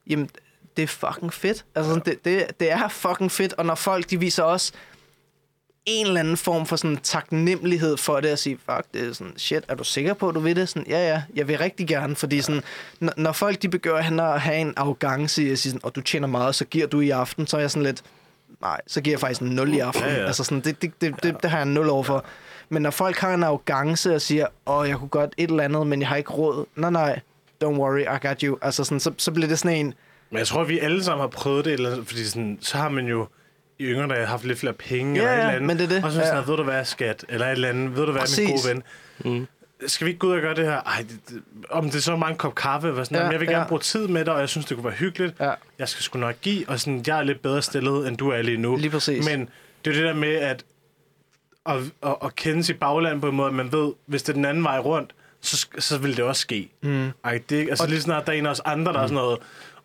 jamen, 0.07 0.29
det 0.79 0.83
er 0.83 1.07
fucking 1.13 1.33
fedt. 1.33 1.65
Altså, 1.75 1.89
sådan, 1.89 2.03
det, 2.05 2.25
det, 2.25 2.59
det 2.59 2.71
er 2.71 2.87
fucking 2.87 3.31
fedt, 3.31 3.53
og 3.53 3.65
når 3.65 3.75
folk, 3.75 4.09
de 4.09 4.19
viser 4.19 4.43
også 4.43 4.73
en 5.85 6.05
eller 6.05 6.19
anden 6.19 6.37
form 6.37 6.65
for 6.65 6.75
sådan 6.75 6.97
taknemmelighed 6.97 7.97
for 7.97 8.19
det, 8.19 8.29
at 8.29 8.39
sige, 8.39 8.57
fuck, 8.57 8.85
det 8.93 9.07
er 9.07 9.13
sådan, 9.13 9.33
shit, 9.37 9.63
er 9.67 9.75
du 9.75 9.83
sikker 9.83 10.13
på, 10.13 10.29
at 10.29 10.35
du 10.35 10.39
vil 10.39 10.55
det? 10.55 10.69
Sådan, 10.69 10.89
ja, 10.89 11.09
ja, 11.09 11.23
jeg 11.35 11.47
vil 11.47 11.57
rigtig 11.57 11.87
gerne, 11.87 12.15
fordi 12.15 12.41
sådan, 12.41 12.61
når, 12.99 13.13
når 13.17 13.31
folk, 13.31 13.61
de 13.61 13.69
begynder 13.69 14.23
at 14.23 14.41
have 14.41 14.57
en 14.57 14.73
arrogance 14.77 15.43
i 15.43 15.49
at 15.49 15.59
sige 15.59 15.71
sådan, 15.71 15.85
og 15.85 15.95
du 15.95 16.01
tjener 16.01 16.27
meget, 16.27 16.55
så 16.55 16.65
giver 16.65 16.87
du 16.87 16.99
i 16.99 17.09
aften, 17.09 17.47
så 17.47 17.57
er 17.57 17.61
jeg 17.61 17.71
sådan 17.71 17.83
lidt, 17.83 18.03
nej, 18.61 18.81
så 18.87 19.01
giver 19.01 19.13
jeg 19.13 19.19
faktisk 19.19 19.41
0 19.41 19.73
i 19.73 19.79
aften. 19.79 20.03
Ja, 20.03 20.13
ja. 20.13 20.25
Altså 20.25 20.43
sådan, 20.43 20.61
det, 20.61 20.81
det, 20.81 21.01
det, 21.01 21.23
det, 21.23 21.35
det 21.43 21.49
har 21.49 21.57
jeg 21.57 21.65
0 21.65 21.89
over 21.89 22.03
for. 22.03 22.25
Men 22.69 22.81
når 22.81 22.91
folk 22.91 23.17
har 23.17 23.33
en 23.33 23.43
arrogance 23.43 24.15
og 24.15 24.21
siger, 24.21 24.47
åh, 24.65 24.89
jeg 24.89 24.97
kunne 24.97 25.09
godt 25.09 25.33
et 25.37 25.49
eller 25.49 25.63
andet, 25.63 25.87
men 25.87 26.01
jeg 26.01 26.09
har 26.09 26.15
ikke 26.15 26.31
råd. 26.31 26.65
Nej, 26.75 26.89
nej, 26.89 27.19
don't 27.63 27.67
worry, 27.67 28.01
I 28.01 28.27
got 28.27 28.41
you. 28.41 28.57
Altså 28.61 28.83
sådan, 28.83 28.99
så, 28.99 29.11
så 29.17 29.31
bliver 29.31 29.47
det 29.47 29.59
sådan 29.59 29.77
en, 29.77 29.93
Men 30.29 30.37
jeg 30.39 30.47
tror, 30.47 30.63
vi 30.63 30.79
alle 30.79 31.03
sammen 31.03 31.21
har 31.21 31.27
prøvet 31.27 31.65
det, 31.65 31.73
eller, 31.73 32.03
fordi 32.03 32.25
sådan, 32.25 32.57
så 32.61 32.77
har 32.77 32.89
man 32.89 33.05
jo 33.07 33.27
i 33.79 33.83
yngre 33.83 34.07
dage 34.15 34.25
haft 34.25 34.43
lidt 34.45 34.59
flere 34.59 34.73
penge, 34.73 35.15
Ja, 35.15 35.21
eller 35.21 35.33
et 35.33 35.39
eller 35.39 35.49
andet. 35.51 35.67
men 35.67 35.77
det 35.77 35.83
er 35.83 35.87
det. 35.89 36.03
Og 36.03 36.11
så 36.11 36.19
sådan, 36.19 36.33
ja. 36.43 36.49
ved 36.51 36.57
du 36.57 36.63
hvad, 36.63 36.85
skat? 36.85 37.25
Eller 37.29 37.45
et 37.47 37.51
eller 37.51 37.69
andet, 37.69 37.95
ved 37.95 38.05
du 38.05 38.11
hvad, 38.11 38.21
Præcis. 38.21 38.37
min 38.39 38.47
gode 38.55 38.83
ven? 39.25 39.37
Mm. 39.39 39.47
Skal 39.87 40.05
vi 40.05 40.09
ikke 40.09 40.19
gå 40.19 40.27
ud 40.27 40.31
og 40.33 40.41
gøre 40.41 40.55
det 40.55 40.65
her? 40.65 40.81
Ej, 40.81 40.97
det, 41.09 41.19
det, 41.29 41.41
om 41.69 41.85
det 41.85 41.95
er 41.95 42.01
så 42.01 42.15
mange 42.15 42.37
kop 42.37 42.55
kaffe, 42.55 42.91
hvad 42.91 43.05
sådan, 43.05 43.17
Ja, 43.17 43.29
jeg 43.29 43.39
vil 43.39 43.47
gerne 43.47 43.61
ja. 43.61 43.67
bruge 43.67 43.81
tid 43.81 44.07
med 44.07 44.25
dig, 44.25 44.33
og 44.33 44.39
jeg 44.39 44.49
synes, 44.49 44.65
det 44.65 44.77
kunne 44.77 44.85
være 44.85 44.93
hyggeligt. 44.93 45.35
Ja. 45.39 45.53
Jeg 45.79 45.89
skal 45.89 46.03
sgu 46.03 46.19
nok 46.19 46.35
give, 46.41 46.69
og 46.69 46.79
sådan, 46.79 47.03
jeg 47.07 47.19
er 47.19 47.23
lidt 47.23 47.41
bedre 47.41 47.61
stillet, 47.61 48.07
end 48.07 48.17
du 48.17 48.29
er 48.29 48.41
lige 48.41 48.57
nu. 48.57 48.75
Lige 48.75 48.89
præcis. 48.89 49.25
Men 49.29 49.49
det 49.85 49.91
er 49.91 49.95
det 49.95 50.03
der 50.03 50.13
med, 50.13 50.33
at 50.35 50.63
at, 51.65 51.75
at, 52.03 52.15
at 52.23 52.35
kende 52.35 52.63
sit 52.63 52.79
bagland 52.79 53.21
på 53.21 53.29
en 53.29 53.35
måde, 53.35 53.47
at 53.47 53.53
man 53.53 53.71
ved, 53.71 53.93
hvis 54.05 54.23
det 54.23 54.29
er 54.29 54.33
den 54.33 54.45
anden 54.45 54.63
vej 54.63 54.79
rundt, 54.79 55.11
så, 55.41 55.67
så 55.79 55.97
vil 55.97 56.17
det 56.17 56.25
også 56.25 56.41
ske. 56.41 56.69
Mm. 56.81 57.09
Ej, 57.23 57.41
det, 57.49 57.69
altså 57.69 57.87
lige 57.87 58.01
snart 58.01 58.25
der 58.27 58.33
er 58.33 58.37
en 58.37 58.45
af 58.45 58.49
os 58.51 58.61
andre, 58.65 58.93
der 58.93 58.99
er 58.99 59.07
sådan 59.07 59.15
noget, 59.15 59.39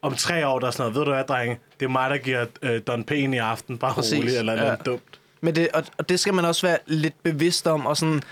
om 0.05 0.15
tre 0.15 0.47
år, 0.49 0.59
der 0.59 0.67
er 0.67 0.71
sådan 0.71 0.83
noget, 0.83 0.95
ved 0.97 1.05
du 1.05 1.11
hvad, 1.11 1.25
drenge, 1.25 1.59
det 1.81 1.87
er 1.87 1.91
mig, 1.91 2.11
der 2.11 2.17
giver 2.17 2.47
øh, 2.63 2.81
Don 2.87 3.05
Payne 3.05 3.37
i 3.37 3.39
aften, 3.39 3.79
bare 3.79 3.95
Præcis, 3.95 4.19
roligt, 4.19 4.39
eller 4.39 4.53
ja. 4.53 4.61
noget 4.61 4.87
dumt. 4.87 5.03
Men 5.41 5.55
det, 5.55 5.69
og, 5.75 5.85
og 5.99 6.09
det 6.09 6.21
skal 6.21 6.35
man 6.35 6.45
også 6.45 6.67
være 6.67 6.79
lidt 6.87 7.23
bevidst 7.23 7.67
om, 7.67 7.87
og 7.87 7.97
sådan, 7.97 8.23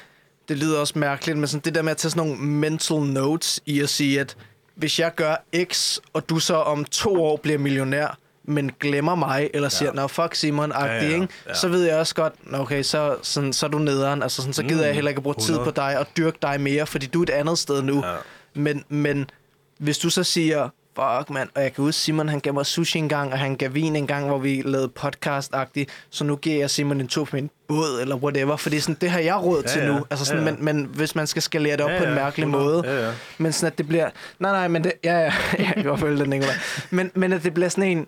det 0.48 0.58
lyder 0.58 0.80
også 0.80 0.98
mærkeligt, 0.98 1.38
men 1.38 1.46
sådan 1.48 1.62
det 1.64 1.74
der 1.74 1.82
med 1.82 1.90
at 1.90 1.96
tage 1.96 2.10
sådan 2.10 2.28
nogle 2.28 2.42
mental 2.42 2.96
notes 3.00 3.60
i 3.66 3.80
at 3.80 3.88
sige, 3.88 4.20
at 4.20 4.36
hvis 4.74 4.98
jeg 5.00 5.14
gør 5.14 5.34
X, 5.72 5.98
og 6.12 6.28
du 6.28 6.38
så 6.38 6.54
om 6.54 6.84
to 6.84 7.24
år 7.24 7.36
bliver 7.36 7.58
millionær, 7.58 8.18
men 8.44 8.70
glemmer 8.80 9.14
mig, 9.14 9.50
eller 9.54 9.68
siger, 9.68 9.88
ja. 9.94 10.00
nå 10.00 10.08
fuck 10.08 10.34
Simon, 10.34 10.70
ja, 10.70 10.84
ja, 10.84 11.08
ja, 11.08 11.26
ja. 11.48 11.54
så 11.54 11.68
ved 11.68 11.84
jeg 11.84 11.96
også 11.96 12.14
godt, 12.14 12.50
"Nå, 12.50 12.58
okay, 12.58 12.82
så, 12.82 13.16
sådan, 13.22 13.52
så 13.52 13.66
er 13.66 13.70
du 13.70 13.78
nederen, 13.78 14.22
altså 14.22 14.42
sådan, 14.42 14.52
så 14.52 14.62
gider 14.62 14.84
jeg 14.86 14.94
heller 14.94 15.08
ikke 15.08 15.18
at 15.18 15.22
bruge 15.22 15.34
tid 15.34 15.54
100. 15.54 15.64
på 15.72 15.74
dig 15.80 15.98
og 15.98 16.06
dyrke 16.16 16.38
dig 16.42 16.60
mere, 16.60 16.86
fordi 16.86 17.06
du 17.06 17.18
er 17.18 17.22
et 17.22 17.30
andet 17.30 17.58
sted 17.58 17.82
nu. 17.82 18.06
Ja. 18.06 18.14
Men, 18.54 18.84
men 18.88 19.30
hvis 19.78 19.98
du 19.98 20.10
så 20.10 20.24
siger, 20.24 20.68
fuck 20.96 21.30
mand, 21.30 21.48
og 21.54 21.62
jeg 21.62 21.74
kan 21.74 21.84
huske, 21.84 22.00
Simon 22.00 22.28
han 22.28 22.40
gav 22.40 22.54
mig 22.54 22.66
sushi 22.66 22.98
en 22.98 23.08
gang, 23.08 23.32
og 23.32 23.38
han 23.38 23.56
gav 23.56 23.74
vin 23.74 23.96
en 23.96 24.06
gang, 24.06 24.26
hvor 24.26 24.38
vi 24.38 24.62
lavede 24.64 24.90
podcast-agtigt, 25.00 25.84
så 26.10 26.24
nu 26.24 26.36
giver 26.36 26.58
jeg 26.58 26.70
Simon 26.70 27.00
en 27.00 27.08
tur 27.08 27.24
på 27.24 27.36
min 27.36 27.50
båd, 27.68 28.00
eller 28.00 28.16
whatever, 28.16 28.56
fordi 28.56 28.80
sådan, 28.80 28.96
det 29.00 29.10
har 29.10 29.18
jeg 29.20 29.36
råd 29.36 29.62
til 29.62 29.78
Ja, 29.80 29.86
ja. 29.86 29.92
nu. 29.92 30.06
Altså 30.10 30.24
sådan, 30.24 30.42
Ja, 30.42 30.48
ja. 30.50 30.54
Men, 30.56 30.64
men 30.64 30.84
hvis 30.94 31.14
man 31.14 31.26
skal 31.26 31.42
skalere 31.42 31.72
det 31.76 31.80
op 31.84 31.90
Ja, 31.90 31.98
på 31.98 32.04
en 32.04 32.10
ja, 32.10 32.14
mærkelig 32.14 32.44
100. 32.44 32.64
måde, 32.64 32.82
Ja, 32.86 33.06
ja. 33.06 33.12
men 33.38 33.52
sådan 33.52 33.72
at 33.72 33.78
det 33.78 33.88
bliver, 33.88 34.10
nej 34.38 34.52
nej, 34.52 34.68
men 34.68 34.84
det, 34.84 34.92
ja 35.04 35.18
ja, 35.18 35.32
jeg 35.58 35.72
kan 35.74 35.84
godt 35.84 36.00
følge 36.00 36.18
den, 36.18 36.30
Nicolaj. 36.30 36.54
Men, 36.90 37.10
men 37.14 37.32
at 37.32 37.42
det 37.44 37.54
bliver 37.54 37.68
sådan 37.68 37.90
en, 37.90 38.06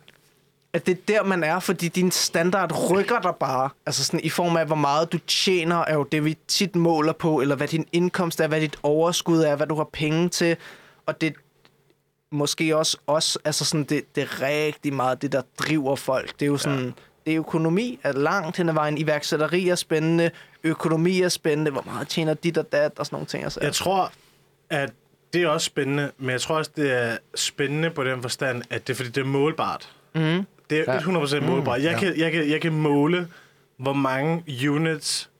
at 0.72 0.86
det 0.86 0.92
er 0.92 1.00
der, 1.08 1.22
man 1.24 1.44
er, 1.44 1.58
fordi 1.60 1.88
din 1.88 2.10
standard 2.10 2.90
rykker 2.90 3.20
dig 3.20 3.32
bare. 3.40 3.68
Altså 3.86 4.04
sådan 4.04 4.20
i 4.22 4.28
form 4.30 4.56
af, 4.56 4.66
hvor 4.66 4.76
meget 4.76 5.12
du 5.12 5.18
tjener, 5.18 5.76
er 5.76 5.94
jo 5.94 6.02
det, 6.12 6.24
vi 6.24 6.36
tit 6.48 6.76
måler 6.76 7.12
på, 7.12 7.40
eller 7.40 7.56
hvad 7.56 7.68
din 7.68 7.86
indkomst 7.92 8.40
er, 8.40 8.46
hvad 8.48 8.60
dit 8.60 8.76
overskud 8.82 9.40
er, 9.40 9.56
hvad 9.56 9.66
du 9.66 9.74
har 9.76 9.88
penge 9.92 10.28
til. 10.28 10.56
Og 11.06 11.20
det 11.20 11.26
er 11.26 11.32
måske 12.34 12.76
også 12.76 12.96
os, 13.06 13.38
altså 13.44 13.64
sådan, 13.64 13.84
det, 13.84 14.02
det 14.14 14.22
er 14.22 14.42
rigtig 14.42 14.94
meget 14.94 15.22
det, 15.22 15.32
der 15.32 15.42
driver 15.58 15.96
folk. 15.96 16.32
Det 16.40 16.42
er 16.42 16.46
jo 16.46 16.56
sådan, 16.56 16.84
ja. 16.84 16.92
det 17.26 17.34
er 17.34 17.38
økonomi 17.38 17.98
er 18.02 18.12
langt 18.12 18.56
hen 18.56 18.68
ad 18.68 18.74
vejen. 18.74 18.98
Iværksætteri 18.98 19.68
er 19.68 19.74
spændende, 19.74 20.30
økonomi 20.64 21.20
er 21.20 21.28
spændende, 21.28 21.70
hvor 21.70 21.82
meget 21.86 22.08
tjener 22.08 22.34
dit 22.34 22.58
og 22.58 22.72
dat, 22.72 22.98
og 22.98 23.06
sådan 23.06 23.14
nogle 23.14 23.26
ting. 23.26 23.44
Altså. 23.44 23.60
Jeg 23.62 23.72
tror, 23.72 24.12
at 24.70 24.92
det 25.32 25.42
er 25.42 25.48
også 25.48 25.64
spændende, 25.64 26.10
men 26.18 26.30
jeg 26.30 26.40
tror 26.40 26.56
også, 26.56 26.70
det 26.76 26.92
er 26.92 27.16
spændende 27.34 27.90
på 27.90 28.04
den 28.04 28.22
forstand, 28.22 28.62
at 28.70 28.86
det 28.86 28.92
er 28.92 28.96
fordi, 28.96 29.08
det 29.08 29.20
er 29.20 29.24
målbart. 29.24 29.92
Mm. 30.14 30.46
Det 30.70 30.88
er 30.88 30.92
Ja. 30.92 30.98
100% 30.98 31.40
målbart. 31.40 31.82
Jeg, 31.82 31.92
ja. 31.92 31.98
kan, 31.98 32.18
jeg, 32.18 32.32
kan, 32.32 32.50
jeg 32.50 32.60
kan 32.60 32.72
måle, 32.72 33.28
hvor 33.76 33.92
mange 33.92 34.44
units 34.70 35.30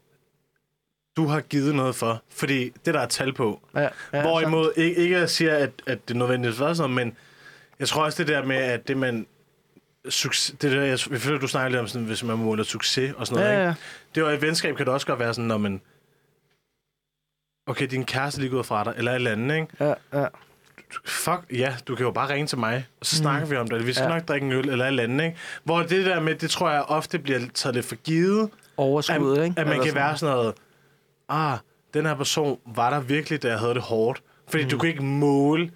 du 1.17 1.27
har 1.27 1.41
givet 1.41 1.75
noget 1.75 1.95
for. 1.95 2.23
Fordi 2.31 2.73
det 2.85 2.95
der 2.95 3.01
er 3.01 3.07
tal 3.07 3.33
på. 3.33 3.61
Ja, 3.75 3.89
ja, 4.13 4.23
Hvorimod, 4.23 4.73
ikke, 4.77 4.97
ikke 4.97 5.15
at 5.15 5.21
jeg 5.21 5.31
siger, 5.31 5.57
at, 5.57 5.71
at 5.87 6.09
det 6.09 6.17
nødvendigvis 6.17 6.61
er 6.61 6.73
sådan, 6.73 6.95
men 6.95 7.17
jeg 7.79 7.89
tror 7.89 8.05
også 8.05 8.23
det 8.23 8.33
der 8.33 8.45
med, 8.45 8.57
at 8.57 8.89
det 8.89 8.97
man... 8.97 9.27
Succes, 10.09 10.55
det 10.63 10.73
der, 10.73 10.81
jeg, 10.81 10.99
jeg 11.11 11.21
føler, 11.21 11.39
du 11.39 11.47
snakker 11.47 11.69
lidt 11.69 11.81
om, 11.81 11.87
sådan, 11.89 12.07
hvis 12.07 12.25
man 12.25 12.39
måler 12.39 12.65
succes 12.65 13.15
og 13.17 13.27
sådan 13.27 13.43
noget. 13.43 13.57
Ja, 13.57 13.63
ja. 13.65 13.69
Ikke? 13.69 13.81
Det 14.15 14.23
var 14.23 14.31
et 14.31 14.43
venskab, 14.43 14.77
kan 14.77 14.87
det 14.87 14.95
også 14.95 15.07
godt 15.07 15.19
være 15.19 15.35
sådan, 15.35 15.49
når 15.49 15.59
man... 15.59 15.81
Okay, 17.67 17.87
din 17.87 18.05
kæreste 18.05 18.41
lige 18.41 18.51
gået 18.51 18.67
fra 18.67 18.85
dig, 18.85 18.95
eller 18.97 19.11
et 19.11 19.15
eller 19.15 19.33
andet, 19.33 19.55
ikke? 19.55 19.69
ja, 19.81 19.95
ja. 20.13 20.27
Fuck, 21.05 21.41
ja, 21.53 21.77
du 21.89 21.95
kan 21.95 22.05
jo 22.07 22.11
bare 22.13 22.29
ringe 22.35 22.47
til 22.47 22.59
mig, 22.59 22.87
og 23.01 23.07
så 23.07 23.17
snakker 23.17 23.45
mm. 23.47 23.51
vi 23.51 23.57
om 23.57 23.69
det. 23.69 23.87
Vi 23.87 23.93
skal 23.93 24.05
Ja. 24.05 24.09
nok 24.09 24.29
drikke 24.29 24.47
en 24.47 24.53
øl, 24.53 24.69
eller 24.69 24.85
et 24.85 24.89
eller 24.89 25.03
andet, 25.03 25.25
ikke? 25.25 25.37
Hvor 25.65 25.83
det 25.83 26.07
der 26.07 26.21
med, 26.21 26.35
det 26.35 26.51
tror 26.51 26.71
jeg 26.71 26.83
ofte 26.83 27.19
bliver 27.19 27.41
taget 27.55 27.75
lidt 27.75 27.87
for 27.87 27.95
givet, 27.97 28.51
Overskud, 28.77 29.39
at, 29.39 29.45
ikke? 29.45 29.61
at 29.61 29.67
man 29.67 29.73
Eller 29.75 29.87
kan 29.87 29.95
være 29.95 30.17
sådan 30.17 30.37
noget, 30.37 30.55
ah, 31.29 31.59
den 31.95 32.07
her 32.07 32.15
person 32.15 32.59
var 32.67 32.91
der 32.91 33.01
virkelig, 33.01 33.43
da 33.43 33.49
jeg 33.49 33.59
havde 33.59 33.75
det 33.75 33.83
hårdt. 33.83 34.23
Fordi 34.49 34.65
mm. 34.65 34.71
du 34.71 34.79
kan 34.79 34.89
ikke 34.89 35.03
måle 35.03 35.71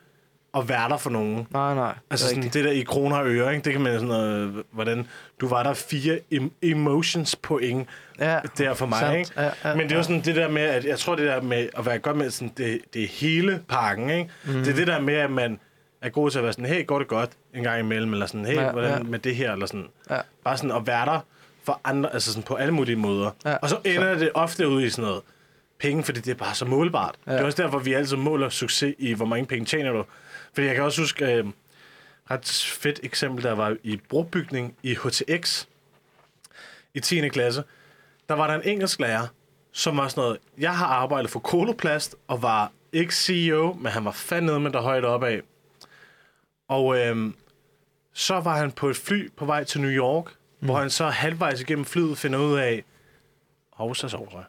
at 0.57 0.69
være 0.69 0.89
der 0.89 0.97
for 0.97 1.11
nogen. 1.11 1.47
Nej, 1.51 1.75
nej. 1.75 1.87
Altså 1.89 1.99
det 2.11 2.13
er 2.13 2.17
sådan, 2.17 2.37
rigtigt. 2.37 2.55
det 2.55 2.65
der 2.65 2.71
i 2.71 2.83
kroner 2.83 3.17
og 3.17 3.27
øre, 3.27 3.53
ikke? 3.55 3.65
det 3.65 3.73
kan 3.73 3.81
man 3.83 3.93
sådan 3.93 4.09
noget, 4.09 4.65
hvordan 4.73 5.07
du 5.41 5.49
var 5.49 5.63
der 5.63 5.75
fire 5.75 6.19
em- 6.35 6.51
emotions 6.63 7.37
point 7.37 7.89
Ja, 8.19 8.41
der 8.59 8.75
for 8.75 8.87
mig, 8.87 8.99
sandt. 8.99 9.19
ikke? 9.19 9.31
Ja, 9.37 9.51
ja, 9.65 9.75
Men 9.75 9.85
det 9.85 9.93
er 9.93 9.97
jo 9.97 10.03
sådan 10.03 10.21
det 10.21 10.37
der 10.37 10.49
med, 10.49 10.63
at 10.63 10.85
jeg 10.85 10.99
tror 10.99 11.15
det 11.15 11.27
der 11.27 11.43
med 11.43 11.69
at 11.77 11.87
være 11.87 11.99
godt 11.99 12.17
med 12.17 12.31
sådan, 12.31 12.53
det, 12.57 12.81
det 12.95 13.03
er 13.03 13.09
hele 13.09 13.63
pakken, 13.69 14.11
ikke? 14.11 14.31
Mm. 14.45 14.53
Det 14.53 14.69
er 14.69 14.75
det 14.75 14.87
der 14.87 15.01
med, 15.01 15.15
at 15.15 15.31
man 15.31 15.61
er 16.03 16.09
god 16.09 16.31
til 16.31 16.39
at 16.39 16.45
være 16.45 16.53
sådan, 16.53 16.67
hey, 16.67 16.87
går 16.87 16.99
det 16.99 17.09
godt 17.09 17.31
en 17.55 17.63
gang 17.63 17.81
imellem, 17.81 18.13
eller 18.13 18.27
sådan, 18.27 18.45
hey, 18.47 18.55
Ja, 18.55 18.73
hvordan 18.73 18.91
ja. 18.99 19.03
med 19.03 19.19
det 19.19 19.37
her, 19.37 19.53
eller 19.53 19.67
sådan. 19.67 19.87
Ja. 20.11 20.21
Bare 20.45 20.57
sådan 20.57 20.71
at 20.71 20.87
være 20.87 21.07
der 21.07 21.21
for 21.65 21.81
andre, 21.85 22.13
altså 22.13 22.31
sådan 22.33 22.43
på 22.43 22.55
alle 22.55 22.75
mulige 22.75 22.97
måder. 22.97 23.31
Ja, 23.45 23.57
og 23.57 23.69
så 23.69 23.77
ender 23.85 24.15
det 24.19 24.31
ofte 24.35 24.69
ud 24.69 24.83
i 24.83 24.91
sådan 24.91 25.05
noget 25.09 25.23
penge, 25.79 26.05
fordi 26.05 26.21
det 26.21 26.31
er 26.31 26.35
bare 26.35 26.55
så 26.55 26.65
målbart. 26.65 27.15
Ja. 27.27 27.33
Det 27.33 27.41
er 27.41 27.45
også 27.45 27.63
derfor, 27.63 27.79
vi 27.79 27.93
altid 27.93 28.17
måler 28.17 28.49
succes 28.49 28.95
i, 28.99 29.13
hvor 29.13 29.27
mange 29.27 29.47
penge 29.47 29.67
tjener 29.67 29.93
du. 29.93 30.05
Fordi 30.53 30.67
jeg 30.67 30.75
kan 30.75 30.85
også 30.85 31.01
huske, 31.01 31.35
øh, 31.35 31.47
ret 32.31 32.73
fedt 32.81 33.01
eksempel, 33.03 33.45
der 33.45 33.53
var 33.53 33.77
i 33.83 34.01
brugbygning 34.09 34.77
i 34.83 34.95
HTX 34.95 35.67
i 36.95 37.01
10. 37.01 37.29
klasse. 37.29 37.65
Der 38.29 38.35
var 38.35 38.47
der 38.47 38.55
en 38.55 38.69
engelsklærer, 38.69 39.27
som 39.73 39.97
var 39.97 40.09
sådan 40.09 40.21
noget, 40.21 40.39
jeg 40.59 40.77
har 40.77 40.87
arbejdet 40.87 41.31
for 41.31 41.41
Koloplast 41.41 42.17
og 42.29 42.43
var 42.43 42.73
ikke 42.93 43.15
CEO, 43.15 43.73
men 43.73 43.93
han 43.93 44.05
var 44.05 44.13
fandme 44.13 44.61
med 44.61 44.71
der 44.71 44.81
højt 44.81 45.05
op 45.05 45.23
af. 45.23 45.41
Og 46.69 46.99
øhm, 46.99 47.35
så 48.13 48.41
var 48.41 48.57
han 48.57 48.73
på 48.73 48.89
et 48.89 48.97
fly 48.97 49.31
på 49.37 49.45
vej 49.45 49.65
til 49.65 49.81
New 49.81 49.91
York, 49.91 50.25
mm. 50.61 50.67
hvor 50.67 50.79
han 50.79 50.91
så 50.91 51.09
halvvejs 51.09 51.61
igennem 51.61 51.85
flyet 51.85 52.19
finder 52.19 52.39
ud 52.39 52.59
af, 52.59 52.85
hovsa 53.73 54.09
sovsa, 54.09 54.37
jeg 54.37 54.45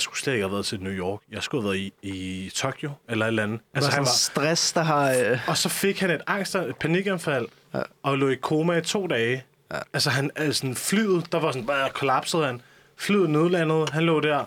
skulle 0.00 0.18
slet 0.18 0.32
ikke 0.32 0.44
have 0.44 0.52
været 0.52 0.66
til 0.66 0.80
New 0.80 0.92
York. 0.92 1.20
Jeg 1.30 1.42
skulle 1.42 1.62
have 1.62 1.72
været 1.72 1.92
i, 2.02 2.44
i 2.46 2.50
Tokyo, 2.50 2.90
eller 3.08 3.26
et 3.26 3.28
eller 3.28 3.42
andet. 3.42 3.60
Altså, 3.74 3.90
han 3.90 4.00
var 4.00 4.06
stress, 4.06 4.72
der 4.72 4.82
har... 4.82 5.12
Øh... 5.12 5.38
Og 5.48 5.56
så 5.56 5.68
fik 5.68 6.00
han 6.00 6.10
et 6.10 6.20
angst, 6.26 6.54
et 6.54 6.76
panikanfald, 6.76 7.46
ja. 7.74 7.82
og 8.02 8.18
lå 8.18 8.28
i 8.28 8.34
koma 8.34 8.78
i 8.78 8.82
to 8.82 9.06
dage. 9.06 9.44
Ja. 9.70 9.78
Altså, 9.92 10.10
han, 10.10 10.30
altså 10.36 10.74
flyet, 10.74 11.32
der 11.32 11.40
var 11.40 11.52
sådan, 11.52 11.66
bare 11.66 11.90
kollapsede 11.90 12.46
han. 12.46 12.60
Flyet 12.96 13.30
nødlandede, 13.30 13.86
han 13.92 14.02
lå 14.02 14.20
der. 14.20 14.44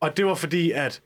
Og 0.00 0.16
det 0.16 0.26
var 0.26 0.34
fordi, 0.34 0.70
at 0.70 1.02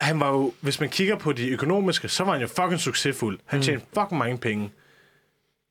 han 0.00 0.20
var 0.20 0.28
jo, 0.28 0.52
hvis 0.60 0.80
man 0.80 0.88
kigger 0.88 1.16
på 1.16 1.32
de 1.32 1.48
økonomiske, 1.48 2.08
så 2.08 2.24
var 2.24 2.32
han 2.32 2.40
jo 2.40 2.48
fucking 2.48 2.80
succesfuld. 2.80 3.38
Han 3.44 3.58
mm. 3.58 3.62
tjente 3.62 3.86
fucking 3.94 4.18
mange 4.18 4.38
penge. 4.38 4.72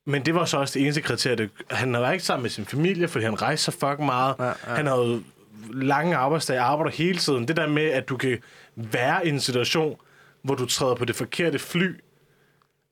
Men 0.06 0.26
det 0.26 0.34
var 0.34 0.44
så 0.44 0.58
også 0.58 0.78
det 0.78 0.82
eneste 0.82 1.00
kriterie. 1.00 1.50
Han 1.70 1.92
var 1.92 2.12
ikke 2.12 2.24
sammen 2.24 2.42
med 2.42 2.50
sin 2.50 2.66
familie, 2.66 3.08
fordi 3.08 3.24
han 3.24 3.42
rejste 3.42 3.64
så 3.64 3.70
fucking 3.70 4.06
meget. 4.06 4.34
Ja, 4.38 4.44
ja. 4.44 4.52
Han 4.64 4.86
havde 4.86 5.22
lange 5.72 6.16
arbejdsdage, 6.16 6.60
arbejder 6.60 6.90
hele 6.90 7.18
tiden. 7.18 7.48
Det 7.48 7.56
der 7.56 7.68
med, 7.68 7.82
at 7.82 8.08
du 8.08 8.16
kan 8.16 8.38
være 8.76 9.26
i 9.26 9.28
en 9.28 9.40
situation, 9.40 9.96
hvor 10.42 10.54
du 10.54 10.66
træder 10.66 10.94
på 10.94 11.04
det 11.04 11.16
forkerte 11.16 11.58
fly. 11.58 12.00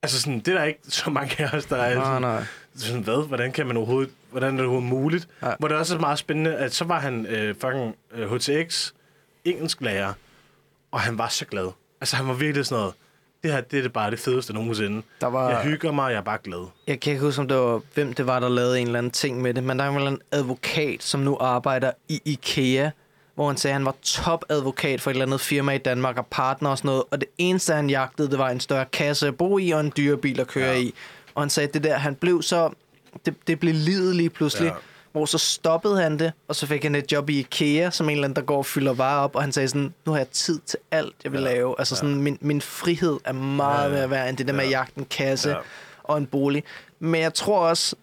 Altså 0.03 0.21
sådan, 0.21 0.39
det 0.39 0.49
er 0.49 0.59
der 0.59 0.65
ikke 0.65 0.81
så 0.89 1.11
mange 1.11 1.45
af 1.45 1.57
os, 1.57 1.65
der 1.65 1.77
er 1.77 1.95
nej, 1.95 2.05
sådan, 2.05 2.23
nej. 2.23 2.45
sådan, 2.77 3.03
hvad? 3.03 3.27
Hvordan 3.29 3.53
kan 3.53 3.67
man 3.67 3.77
overhovedet, 3.77 4.13
hvordan 4.31 4.49
er 4.49 4.57
det 4.57 4.61
overhovedet 4.61 4.91
muligt? 4.91 5.29
Ja. 5.43 5.53
Hvor 5.59 5.69
det 5.69 5.77
også 5.77 5.97
er 5.97 6.01
meget 6.01 6.19
spændende, 6.19 6.57
at 6.57 6.75
så 6.75 6.85
var 6.85 7.01
han 7.01 7.27
øh, 7.27 7.55
fucking 7.61 7.95
øh, 8.13 8.35
HTX 8.35 8.93
engelsk 9.45 9.81
lærer, 9.81 10.13
og 10.91 11.01
han 11.01 11.19
var 11.19 11.29
så 11.29 11.45
glad. 11.45 11.71
Altså 12.01 12.17
han 12.17 12.29
var 12.29 12.35
virkelig 12.35 12.67
sådan 12.67 12.81
noget, 12.81 12.95
det 13.45 13.53
her 13.53 13.61
det 13.61 13.79
er 13.79 13.83
det 13.83 13.93
bare 13.93 14.11
det 14.11 14.19
fedeste 14.19 14.53
nogensinde. 14.53 15.03
Der 15.21 15.27
var, 15.27 15.51
jeg 15.51 15.63
hygger 15.63 15.93
mig, 15.93 16.11
jeg 16.11 16.19
er 16.19 16.23
bare 16.23 16.39
glad. 16.45 16.67
Jeg 16.87 17.01
kan 17.01 17.13
ikke 17.13 17.25
huske, 17.25 17.41
om 17.41 17.49
det 17.49 17.57
var, 17.57 17.81
hvem 17.95 18.13
det 18.13 18.27
var, 18.27 18.41
der 18.41 18.49
lavede 18.49 18.81
en 18.81 18.87
eller 18.87 18.99
anden 18.99 19.13
ting 19.13 19.43
med 19.43 19.55
det, 19.55 19.65
men 19.65 19.79
der 19.79 19.85
er 19.85 20.09
en 20.09 20.21
advokat, 20.33 21.03
som 21.03 21.21
nu 21.21 21.37
arbejder 21.41 21.91
i 22.09 22.21
IKEA, 22.25 22.91
hvor 23.35 23.47
han 23.47 23.57
sagde, 23.57 23.73
at 23.73 23.75
han 23.75 23.85
var 23.85 23.95
topadvokat 24.03 25.01
for 25.01 25.11
et 25.11 25.15
eller 25.15 25.27
andet 25.27 25.41
firma 25.41 25.73
i 25.73 25.79
Danmark 25.79 26.19
og 26.19 26.27
partner 26.27 26.71
og 26.71 26.79
sådan 26.79 26.89
noget, 26.89 27.03
og 27.11 27.21
det 27.21 27.29
eneste, 27.39 27.75
han 27.75 27.91
jagtede, 27.91 28.31
det 28.31 28.39
var 28.39 28.51
en 28.51 28.61
større 28.61 28.85
kasse 28.93 29.27
at 29.27 29.37
bo 29.37 29.59
i 29.59 29.71
og 29.71 29.81
en 29.81 29.93
dyre 29.97 30.17
bil 30.17 30.41
at 30.41 30.47
køre 30.47 30.73
ja. 30.73 30.79
i. 30.79 30.95
Og 31.35 31.43
han 31.43 31.51
sagde, 31.51 31.69
at 31.69 31.75
det 31.75 31.85
der, 31.85 31.97
han 31.97 32.15
blev 32.15 32.43
så... 32.43 32.71
Det, 33.27 33.35
det 33.47 33.61
blev 33.61 33.75
lidet 33.75 34.17
lige 34.17 34.31
pludselig. 34.31 34.67
Ja 34.67 34.75
hvor 35.15 35.27
så 35.27 35.39
stoppede 35.39 36.03
han 36.03 36.19
det, 36.19 36.33
og 36.49 36.57
så 36.57 36.67
fik 36.67 36.83
han 36.83 36.95
et 36.95 37.13
job 37.13 37.31
i 37.31 37.39
IKEA, 37.39 37.91
som 37.91 38.09
en 38.09 38.11
eller 38.11 38.25
anden, 38.25 38.37
der 38.37 38.43
går 38.43 38.57
og 38.57 38.67
fylder 38.67 38.93
varer 38.93 39.25
op, 39.25 39.37
og 39.37 39.43
han 39.43 39.53
sagde 39.53 39.69
sådan, 39.69 39.95
nu 40.07 40.13
har 40.13 40.19
jeg 40.19 40.29
tid 40.29 40.61
til 40.67 40.79
alt, 40.91 41.15
jeg 41.25 41.33
vil 41.33 41.41
ja. 41.41 41.45
lave. 41.45 41.75
Altså 41.79 41.97
sådan, 41.97 42.15
min, 42.15 42.39
min 42.41 42.61
frihed 42.61 43.19
er 43.25 43.33
meget 43.33 43.91
ja, 43.91 43.95
ja. 43.95 44.01
mere 44.01 44.11
værd, 44.11 44.29
end 44.29 44.37
det 44.37 44.47
der 44.47 44.53
med 44.53 44.65
at 44.65 44.71
jagte 44.71 44.99
en 44.99 45.05
kasse 45.05 45.51
ja. 45.51 45.57
og 46.03 46.19
en 46.19 46.27
bolig. 46.27 46.65
Men 47.01 47.21
jeg 47.21 47.35
tror 47.35 47.59
også, 47.59 47.97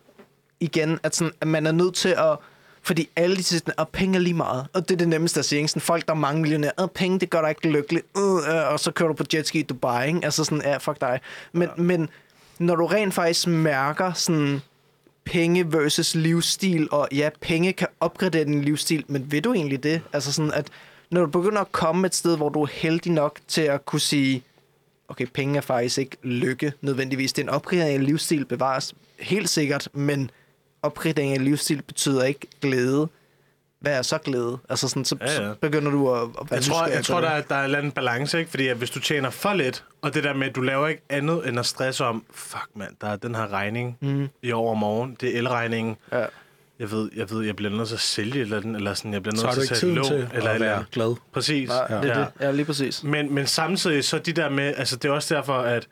igen, 0.59 0.99
at, 1.03 1.15
sådan, 1.15 1.33
at 1.41 1.47
man 1.47 1.67
er 1.67 1.71
nødt 1.71 1.95
til 1.95 2.09
at 2.09 2.37
fordi 2.83 3.09
alle 3.15 3.35
de 3.35 3.43
siger, 3.43 3.61
at 3.77 3.89
penge 3.89 4.15
er 4.15 4.19
lige 4.21 4.33
meget. 4.33 4.67
Og 4.73 4.89
det 4.89 4.95
er 4.95 4.97
det 4.97 5.07
nemmeste 5.07 5.39
at 5.39 5.45
sige. 5.45 5.67
Sådan, 5.67 5.81
folk, 5.81 6.05
der 6.05 6.13
er 6.13 6.17
mange 6.17 6.41
millionærer, 6.41 6.83
at 6.83 6.91
penge, 6.91 7.19
det 7.19 7.29
gør 7.29 7.41
dig 7.41 7.49
ikke 7.49 7.69
lykkelig. 7.69 8.03
Uh, 8.15 8.23
uh, 8.23 8.73
og 8.73 8.79
så 8.79 8.91
kører 8.91 9.07
du 9.07 9.13
på 9.13 9.23
jetski 9.33 9.59
i 9.59 9.63
Dubai. 9.63 10.07
Ikke? 10.07 10.19
Altså 10.23 10.43
sådan, 10.43 10.61
ja, 10.65 10.77
fuck 10.77 11.01
dig. 11.01 11.19
Men, 11.51 11.69
ja. 11.77 11.83
men 11.83 12.09
når 12.59 12.75
du 12.75 12.85
rent 12.85 13.13
faktisk 13.13 13.47
mærker 13.47 14.13
sådan, 14.13 14.61
penge 15.25 15.71
versus 15.71 16.15
livsstil, 16.15 16.87
og 16.91 17.07
ja, 17.11 17.29
penge 17.41 17.73
kan 17.73 17.87
opgradere 17.99 18.45
din 18.45 18.61
livsstil, 18.61 19.03
men 19.07 19.31
ved 19.31 19.41
du 19.41 19.53
egentlig 19.53 19.83
det? 19.83 20.01
Altså 20.13 20.31
sådan, 20.33 20.53
at 20.53 20.67
når 21.09 21.21
du 21.21 21.27
begynder 21.27 21.61
at 21.61 21.71
komme 21.71 22.07
et 22.07 22.15
sted, 22.15 22.37
hvor 22.37 22.49
du 22.49 22.61
er 22.61 22.67
heldig 22.71 23.11
nok 23.11 23.39
til 23.47 23.61
at 23.61 23.85
kunne 23.85 23.99
sige, 23.99 24.43
okay, 25.07 25.27
penge 25.33 25.57
er 25.57 25.61
faktisk 25.61 25.97
ikke 25.97 26.17
lykke 26.23 26.73
nødvendigvis. 26.81 27.33
Det 27.33 27.41
er 27.41 27.45
en 27.45 27.49
opgradering 27.49 27.99
af 27.99 28.05
livsstil 28.05 28.45
bevares 28.45 28.93
helt 29.19 29.49
sikkert, 29.49 29.89
men 29.93 30.31
opgradering 30.81 31.33
af 31.33 31.43
livsstil 31.43 31.81
betyder 31.81 32.23
ikke 32.23 32.47
glæde 32.61 33.07
hvad 33.81 33.97
er 33.97 34.01
så 34.01 34.17
glæde? 34.17 34.57
Altså 34.69 34.87
sådan, 34.87 35.05
så, 35.05 35.15
ja, 35.21 35.25
ja. 35.25 35.35
så 35.35 35.55
begynder 35.61 35.91
du 35.91 36.13
at, 36.13 36.21
at 36.21 36.27
være 36.35 36.45
Jeg 36.51 36.63
tror, 36.63 36.85
jeg 36.85 37.05
tror 37.05 37.21
der, 37.21 37.29
er, 37.29 37.41
der 37.41 37.55
er 37.55 37.79
en 37.79 37.91
balance, 37.91 38.39
ikke? 38.39 38.49
Fordi 38.49 38.67
at 38.67 38.77
hvis 38.77 38.89
du 38.89 38.99
tjener 38.99 39.29
for 39.29 39.53
lidt, 39.53 39.83
og 40.01 40.13
det 40.13 40.23
der 40.23 40.33
med, 40.33 40.47
at 40.47 40.55
du 40.55 40.61
laver 40.61 40.87
ikke 40.87 41.01
andet 41.09 41.47
end 41.47 41.59
at 41.59 41.65
stresse 41.65 42.05
om, 42.05 42.23
fuck 42.33 42.69
mand, 42.75 42.95
der 43.01 43.07
er 43.07 43.15
den 43.15 43.35
her 43.35 43.53
regning 43.53 43.97
mm. 44.01 44.29
i 44.41 44.51
overmorgen, 44.51 45.17
det 45.21 45.35
er 45.35 45.37
elregningen. 45.37 45.95
Ja. 46.11 46.25
Jeg 46.79 46.91
ved, 46.91 47.09
jeg 47.15 47.29
ved, 47.29 47.45
jeg 47.45 47.55
bliver 47.55 47.71
nødt 47.71 47.87
til 47.87 47.95
at 47.95 48.01
sælge 48.01 48.41
eller, 48.41 48.59
den, 48.59 48.75
eller 48.75 48.93
sådan, 48.93 49.13
jeg 49.13 49.23
bliver 49.23 49.35
nødt 49.35 49.53
til 49.53 49.61
at 49.61 49.77
sætte 49.77 49.95
lån. 49.95 50.05
Til 50.05 50.29
eller, 50.33 50.49
at 50.49 50.59
være 50.59 50.85
glad. 50.91 51.15
Præcis. 51.33 51.69
Ja, 51.69 51.95
ja. 51.95 52.01
Det, 52.01 52.15
det. 52.15 52.27
ja, 52.41 52.51
lige 52.51 52.65
præcis. 52.65 53.03
Men, 53.03 53.33
men 53.33 53.47
samtidig 53.47 54.03
så 54.03 54.17
de 54.19 54.31
der 54.31 54.49
med, 54.49 54.73
altså 54.77 54.95
det 54.95 55.09
er 55.09 55.13
også 55.13 55.35
derfor, 55.35 55.53
at 55.53 55.87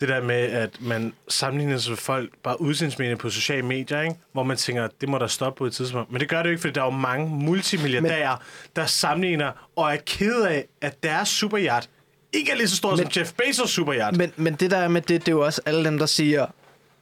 det 0.00 0.08
der 0.08 0.22
med, 0.22 0.36
at 0.36 0.80
man 0.80 1.12
sammenligner 1.28 1.78
sig 1.78 1.90
med 1.90 1.96
folk, 1.96 2.30
bare 2.42 2.60
udseendsmedier 2.60 3.16
på 3.16 3.30
sociale 3.30 3.62
medier, 3.62 4.00
ikke? 4.00 4.16
hvor 4.32 4.42
man 4.42 4.56
tænker, 4.56 4.88
det 5.00 5.08
må 5.08 5.18
der 5.18 5.26
stoppe 5.26 5.58
på 5.58 5.66
et 5.66 5.72
tidspunkt. 5.72 6.12
Men 6.12 6.20
det 6.20 6.28
gør 6.28 6.38
det 6.38 6.44
jo 6.44 6.50
ikke, 6.50 6.60
fordi 6.60 6.72
der 6.72 6.80
er 6.80 6.84
jo 6.84 6.90
mange 6.90 7.28
multimilliardærer, 7.28 8.36
men, 8.36 8.70
der 8.76 8.86
sammenligner 8.86 9.68
og 9.76 9.92
er 9.92 9.96
ked 10.06 10.42
af, 10.42 10.64
at 10.80 11.02
deres 11.02 11.28
superhjert 11.28 11.88
ikke 12.32 12.52
er 12.52 12.56
lige 12.56 12.68
så 12.68 12.76
stor 12.76 12.90
men, 12.90 12.98
som 12.98 13.10
Jeff 13.16 13.32
Bezos 13.32 13.70
superhjert. 13.70 14.16
Men, 14.16 14.32
men 14.36 14.54
det 14.54 14.70
der 14.70 14.88
med 14.88 15.00
det, 15.00 15.20
det 15.20 15.28
er 15.28 15.32
jo 15.32 15.44
også 15.44 15.60
alle 15.66 15.84
dem, 15.84 15.98
der 15.98 16.06
siger, 16.06 16.46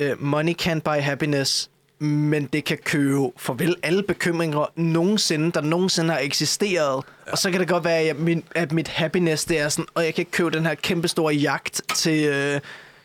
uh, 0.02 0.22
money 0.22 0.54
can't 0.62 0.80
buy 0.80 1.00
happiness, 1.00 1.70
men 2.02 2.48
det 2.52 2.64
kan 2.64 2.78
købe 2.84 3.30
farvel 3.36 3.76
alle 3.82 4.02
bekymringer 4.02 4.72
nogensinde, 4.76 5.52
der 5.52 5.60
nogensinde 5.60 6.10
har 6.10 6.20
eksisteret. 6.20 7.04
Ja. 7.26 7.32
Og 7.32 7.38
så 7.38 7.50
kan 7.50 7.60
det 7.60 7.68
godt 7.68 7.84
være, 7.84 8.00
at, 8.00 8.18
min, 8.18 8.44
at 8.54 8.72
mit 8.72 8.88
happiness, 8.88 9.44
det 9.44 9.60
er 9.60 9.68
sådan, 9.68 9.86
og 9.94 10.04
jeg 10.04 10.14
kan 10.14 10.24
købe 10.24 10.50
den 10.50 10.66
her 10.66 10.74
kæmpe 10.74 11.08
store 11.08 11.34
jagt 11.34 11.82
til 11.94 12.24
øh, 12.24 12.60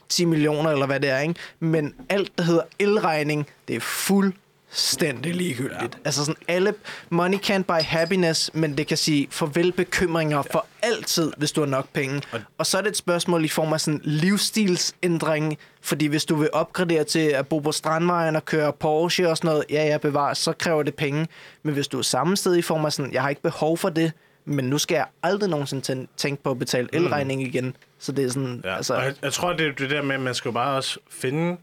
10 0.09 0.25
millioner, 0.25 0.69
eller 0.69 0.85
hvad 0.85 0.99
det 0.99 1.09
er, 1.09 1.19
ikke? 1.19 1.35
Men 1.59 1.93
alt, 2.09 2.37
der 2.37 2.43
hedder 2.43 2.61
elregning, 2.79 3.47
det 3.67 3.75
er 3.75 3.79
fuld 3.79 4.33
fuldstændig 4.69 5.35
ligegyldigt. 5.35 5.81
Ja. 5.81 5.99
Altså 6.05 6.25
sådan 6.25 6.41
alle, 6.47 6.73
money 7.09 7.37
can't 7.37 7.63
buy 7.63 7.81
happiness, 7.81 8.51
men 8.53 8.77
det 8.77 8.87
kan 8.87 8.97
sige 8.97 9.27
farvel 9.31 9.71
bekymringer 9.71 10.37
ja. 10.37 10.41
for 10.41 10.65
altid, 10.81 11.31
hvis 11.37 11.51
du 11.51 11.61
har 11.61 11.67
nok 11.67 11.87
penge. 11.93 12.21
Og, 12.31 12.39
og 12.57 12.65
så 12.65 12.77
er 12.77 12.81
det 12.81 12.89
et 12.89 12.97
spørgsmål 12.97 13.45
i 13.45 13.47
form 13.47 13.73
af 13.73 13.81
sådan 13.81 14.01
livsstilsændring, 14.03 15.57
fordi 15.81 16.05
hvis 16.05 16.25
du 16.25 16.35
vil 16.35 16.49
opgradere 16.53 17.03
til 17.03 17.19
at 17.19 17.47
bo 17.47 17.59
på 17.59 17.71
Strandvejen 17.71 18.35
og 18.35 18.45
køre 18.45 18.73
Porsche 18.73 19.29
og 19.29 19.37
sådan 19.37 19.47
noget, 19.49 19.63
ja, 19.69 19.85
ja, 19.85 19.97
bevar, 19.97 20.33
så 20.33 20.53
kræver 20.53 20.83
det 20.83 20.95
penge. 20.95 21.27
Men 21.63 21.73
hvis 21.73 21.87
du 21.87 21.97
er 21.97 22.03
samme 22.03 22.37
sted 22.37 22.55
i 22.55 22.61
form 22.61 22.85
af 22.85 22.93
sådan, 22.93 23.13
jeg 23.13 23.21
har 23.21 23.29
ikke 23.29 23.41
behov 23.41 23.77
for 23.77 23.89
det, 23.89 24.11
men 24.45 24.65
nu 24.65 24.77
skal 24.77 24.95
jeg 24.95 25.05
aldrig 25.23 25.49
nogensinde 25.49 26.07
tænke 26.17 26.43
på 26.43 26.51
at 26.51 26.59
betale 26.59 26.89
mm. 26.93 26.97
elregning 26.97 27.41
mm. 27.41 27.47
igen. 27.47 27.75
Så 27.99 28.11
det 28.11 28.25
er 28.25 28.29
sådan, 28.29 28.61
ja. 28.63 28.75
altså... 28.75 28.93
Og 28.93 29.03
jeg, 29.03 29.13
jeg 29.21 29.33
tror, 29.33 29.53
det 29.53 29.67
er 29.67 29.71
det 29.71 29.89
der 29.89 30.01
med, 30.01 30.15
at 30.15 30.21
man 30.21 30.35
skal 30.35 30.51
bare 30.51 30.75
også 30.75 30.99
finde 31.09 31.57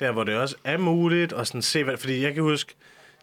der 0.00 0.12
hvor 0.12 0.24
det 0.24 0.36
også 0.36 0.56
er 0.64 0.76
muligt, 0.76 1.32
og 1.32 1.46
sådan 1.46 1.62
se, 1.62 1.84
hvad, 1.84 1.96
fordi 1.96 2.22
jeg 2.22 2.34
kan 2.34 2.42
huske, 2.42 2.74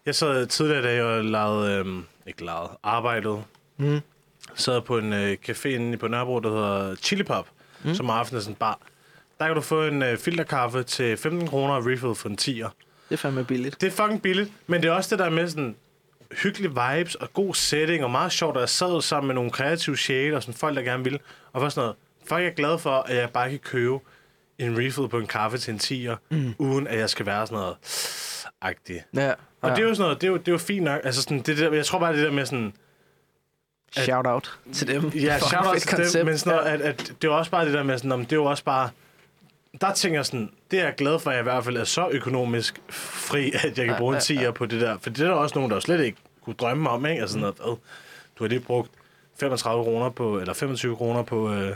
jeg 0.06 0.15
sad 0.15 0.48
tidligere, 0.48 0.83
da 0.83 0.93
jeg 0.93 1.25
lavede, 1.25 1.73
øhm, 1.73 2.06
ikke 2.27 2.45
lavede, 2.45 2.69
arbejdede, 2.83 3.43
mm. 3.77 3.99
sad 4.56 4.81
på 4.81 4.98
en 4.98 5.14
øh, 5.14 5.38
café 5.49 5.67
inde 5.67 5.98
på 5.98 6.07
Nørrebro, 6.07 6.39
der 6.39 6.49
hedder 6.49 6.95
Chili 6.95 7.23
Pop, 7.23 7.48
mm. 7.83 7.95
som 7.95 8.09
er 8.09 8.23
sådan 8.23 8.56
bar. 8.56 8.80
Der 9.39 9.45
kan 9.45 9.56
du 9.56 9.61
få 9.61 9.83
en 9.83 10.01
øh, 10.01 10.17
filterkaffe 10.17 10.83
til 10.83 11.17
15 11.17 11.48
kroner 11.48 11.73
og 11.73 11.85
refill 11.85 12.15
for 12.15 12.30
en 12.30 12.38
10'er. 12.41 12.69
Det 13.09 13.15
er 13.15 13.17
fandme 13.17 13.45
billigt. 13.45 13.81
Det 13.81 13.88
er 13.88 13.91
fucking 13.91 14.22
billigt, 14.22 14.51
men 14.67 14.81
det 14.81 14.88
er 14.88 14.91
også 14.91 15.15
det 15.15 15.19
der 15.23 15.30
med 15.30 15.48
sådan 15.48 15.75
hyggelige 16.43 16.69
vibes 16.69 17.15
og 17.15 17.33
god 17.33 17.53
setting 17.53 18.03
og 18.03 18.11
meget 18.11 18.31
sjovt, 18.31 18.57
at 18.57 18.61
jeg 18.61 18.69
sad 18.69 19.01
sammen 19.01 19.27
med 19.27 19.35
nogle 19.35 19.51
kreative 19.51 19.98
sjæle 19.98 20.35
og 20.35 20.43
sådan 20.43 20.53
folk, 20.53 20.75
der 20.75 20.81
gerne 20.81 21.03
vil. 21.03 21.19
Og 21.53 21.61
var 21.61 21.69
sådan 21.69 21.81
noget, 21.81 21.95
folk 22.25 22.45
er 22.45 22.49
glad 22.49 22.80
for, 22.80 22.91
at 22.91 23.15
jeg 23.15 23.30
bare 23.30 23.49
kan 23.49 23.59
købe 23.59 23.99
en 24.60 24.78
refill 24.78 25.10
på 25.10 25.18
en 25.18 25.28
kaffe 25.28 25.58
til 25.58 25.72
en 25.72 25.80
tiger, 25.80 26.16
mm. 26.30 26.56
uden 26.58 26.88
at 26.88 27.00
jeg 27.00 27.10
skal 27.10 27.26
være 27.26 27.48
sådan 27.48 27.60
noget 27.60 27.76
agtig. 28.62 29.04
Ja, 29.16 29.34
og 29.62 29.70
ja. 29.70 29.76
det 29.76 29.84
er 29.84 29.88
jo 29.88 29.96
sådan 29.96 30.04
noget, 30.04 30.22
det 30.22 30.28
er 30.28 30.32
jo, 30.32 30.38
det 30.38 30.48
er 30.48 30.52
jo 30.52 30.58
fint 30.58 30.84
nok. 30.84 31.02
Altså 31.04 31.22
sådan, 31.22 31.42
det 31.42 31.58
der, 31.58 31.74
jeg 31.74 31.86
tror 31.86 32.00
bare, 32.00 32.14
det 32.14 32.24
der 32.24 32.32
med 32.32 32.46
sådan... 32.46 32.74
At, 33.98 34.04
shout 34.04 34.28
out 34.28 34.60
til 34.74 34.88
dem. 34.88 35.10
Ja, 35.10 35.40
shout 35.50 35.66
out 35.66 35.78
til 35.78 35.90
koncept. 35.90 36.14
dem, 36.14 36.26
men 36.26 36.38
sådan 36.38 36.58
noget, 36.58 36.72
at, 36.72 36.82
at, 36.82 37.14
det 37.22 37.28
er 37.28 37.32
også 37.32 37.52
bare 37.52 37.66
det 37.66 37.74
der 37.74 37.84
med 37.84 37.98
sådan, 37.98 38.12
om 38.12 38.26
det 38.26 38.32
er 38.32 38.36
jo 38.36 38.46
også 38.46 38.64
bare... 38.64 38.90
Der 39.82 39.94
tænker 39.94 40.18
jeg 40.18 40.26
sådan, 40.26 40.52
det 40.72 40.80
er 40.80 40.84
jeg 40.84 40.96
glad 40.96 41.20
for, 41.20 41.30
at 41.30 41.36
jeg 41.36 41.42
i 41.42 41.44
hvert 41.44 41.64
fald 41.64 41.78
er 41.78 41.84
så 41.84 42.10
økonomisk 42.12 42.82
fri, 42.90 43.52
at 43.64 43.78
jeg 43.78 43.86
kan 43.86 43.96
bruge 43.98 44.16
en 44.16 44.22
tiger 44.22 44.52
på 44.52 44.66
det 44.66 44.82
der. 44.82 44.98
For 45.02 45.10
det 45.10 45.22
er 45.22 45.28
der 45.28 45.36
også 45.36 45.56
nogen, 45.56 45.72
der 45.72 45.80
slet 45.80 46.04
ikke 46.04 46.18
kunne 46.44 46.56
drømme 46.56 46.90
om, 46.90 47.06
ikke? 47.06 47.22
Altså 47.22 47.34
sådan 47.34 47.54
noget, 47.60 47.80
du 48.40 48.44
har 48.44 48.48
lige 48.48 48.60
brugt 48.60 48.92
35 49.40 49.84
kroner 49.84 50.10
på, 50.10 50.40
eller 50.40 50.54
25 50.54 50.96
kroner 50.96 51.24
på, 51.24 51.54
øh, 51.54 51.76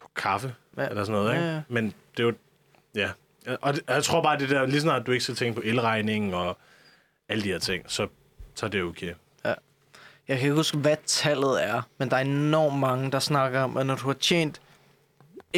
på 0.00 0.10
kaffe 0.16 0.54
ja. 0.76 0.88
eller 0.88 1.04
sådan 1.04 1.20
noget, 1.20 1.34
ikke? 1.34 1.46
Ja, 1.46 1.54
ja. 1.54 1.62
Men 1.68 1.84
det 1.86 2.22
er 2.22 2.24
jo... 2.24 2.32
Ja. 2.94 3.10
Og 3.60 3.74
det, 3.74 3.82
jeg 3.88 4.04
tror 4.04 4.22
bare, 4.22 4.38
det 4.38 4.50
der, 4.50 4.66
lige 4.66 4.80
snart 4.80 5.06
du 5.06 5.12
ikke 5.12 5.24
skal 5.24 5.34
tænke 5.34 5.60
på 5.60 5.66
elregningen 5.66 6.34
og 6.34 6.58
alle 7.28 7.44
de 7.44 7.48
her 7.48 7.58
ting, 7.58 7.84
så, 7.86 8.08
så 8.54 8.66
er 8.66 8.70
det 8.70 8.82
okay. 8.82 9.14
Ja. 9.44 9.54
Jeg 10.28 10.38
kan 10.38 10.40
ikke 10.40 10.54
huske, 10.54 10.78
hvad 10.78 10.96
tallet 11.06 11.64
er, 11.64 11.82
men 11.98 12.10
der 12.10 12.16
er 12.16 12.20
enormt 12.20 12.78
mange, 12.78 13.10
der 13.12 13.18
snakker 13.18 13.60
om, 13.60 13.76
at 13.76 13.86
når 13.86 13.94
du 13.94 14.06
har 14.06 14.14
tjent 14.14 14.60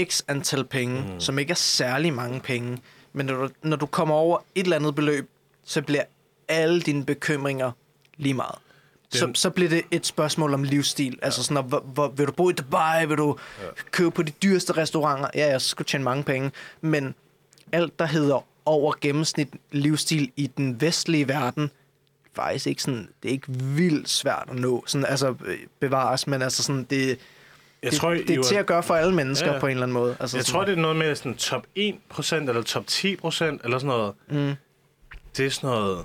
x 0.04 0.22
antal 0.28 0.64
penge, 0.64 1.12
mm. 1.12 1.20
som 1.20 1.38
ikke 1.38 1.50
er 1.50 1.54
særlig 1.54 2.12
mange 2.12 2.40
penge, 2.40 2.78
men 3.12 3.26
når 3.26 3.34
du, 3.34 3.48
når 3.62 3.76
du 3.76 3.86
kommer 3.86 4.14
over 4.14 4.38
et 4.54 4.62
eller 4.62 4.76
andet 4.76 4.94
beløb, 4.94 5.30
så 5.64 5.82
bliver 5.82 6.04
alle 6.48 6.80
dine 6.80 7.04
bekymringer 7.04 7.72
lige 8.16 8.34
meget. 8.34 8.58
Så, 9.10 9.30
så 9.34 9.50
bliver 9.50 9.68
det 9.70 9.82
et 9.90 10.06
spørgsmål 10.06 10.54
om 10.54 10.62
livsstil. 10.62 11.18
Altså 11.22 11.42
sådan, 11.42 11.64
hvor, 11.64 11.80
hvor, 11.80 12.08
vil 12.08 12.26
du 12.26 12.32
bo 12.32 12.50
i 12.50 12.52
Dubai? 12.52 13.06
Vil 13.06 13.16
du 13.16 13.38
købe 13.90 14.10
på 14.10 14.22
de 14.22 14.30
dyreste 14.30 14.72
restauranter? 14.72 15.28
Ja, 15.34 15.46
jeg 15.50 15.60
skal 15.60 15.86
tjene 15.86 16.04
mange 16.04 16.24
penge. 16.24 16.52
Men 16.80 17.14
alt, 17.72 17.98
der 17.98 18.06
hedder 18.06 18.44
over 18.64 18.94
gennemsnit 19.00 19.48
livsstil 19.72 20.32
i 20.36 20.46
den 20.46 20.80
vestlige 20.80 21.28
verden, 21.28 21.70
faktisk 22.34 22.66
ikke 22.66 22.82
sådan, 22.82 23.08
det 23.22 23.28
er 23.28 23.32
ikke 23.32 23.52
vildt 23.52 24.08
svært 24.08 24.44
at 24.50 24.56
nå. 24.56 24.84
Sådan, 24.86 25.06
altså 25.06 25.34
øh, 25.44 25.58
bevares, 25.80 26.26
men 26.26 26.42
altså 26.42 26.62
sådan, 26.62 26.86
det, 26.90 27.08
Jeg 27.08 27.90
det, 27.90 27.92
tror, 28.00 28.10
det 28.10 28.30
er 28.30 28.42
til 28.42 28.54
at 28.54 28.66
gøre 28.66 28.82
for 28.82 28.94
alle 28.94 29.14
mennesker 29.14 29.46
Ja, 29.46 29.50
ja, 29.52 29.56
ja. 29.56 29.60
på 29.60 29.66
en 29.66 29.70
eller 29.70 29.82
anden 29.82 29.94
måde. 29.94 30.16
Altså 30.20 30.36
Jeg 30.36 30.44
sådan, 30.44 30.58
tror, 30.58 30.64
det 30.64 30.72
er 30.72 30.82
noget 30.82 30.96
med 30.96 31.14
sådan 31.14 31.34
top 31.36 31.66
1% 31.78 32.34
eller 32.34 32.62
top 32.62 32.84
10% 32.90 33.04
eller 33.04 33.78
sådan 33.78 33.86
noget. 33.86 34.14
Mm. 34.30 34.54
Det 35.36 35.46
er 35.46 35.50
sådan 35.50 35.70
noget 35.70 36.04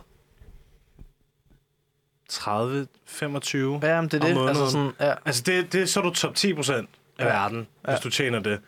30, 2.33 2.87
25 3.05 3.79
Ja, 3.83 4.01
men 4.01 4.09
det 4.09 4.13
er 4.17 4.19
om 4.21 4.25
det. 4.27 4.35
måneden. 4.35 4.49
Altså 4.49 4.69
sådan, 4.71 4.91
ja. 4.99 5.13
Altså, 5.25 5.43
det, 5.45 5.73
det 5.73 5.81
er 5.81 5.85
så 5.85 5.99
er 5.99 6.03
du 6.03 6.09
top 6.13 6.33
10% 6.37 6.71
af 6.73 6.81
Ja. 7.19 7.25
verden, 7.25 7.67
Ja. 7.87 7.91
hvis 7.91 7.99
du 8.03 8.09
tjener 8.09 8.39
det. 8.39 8.59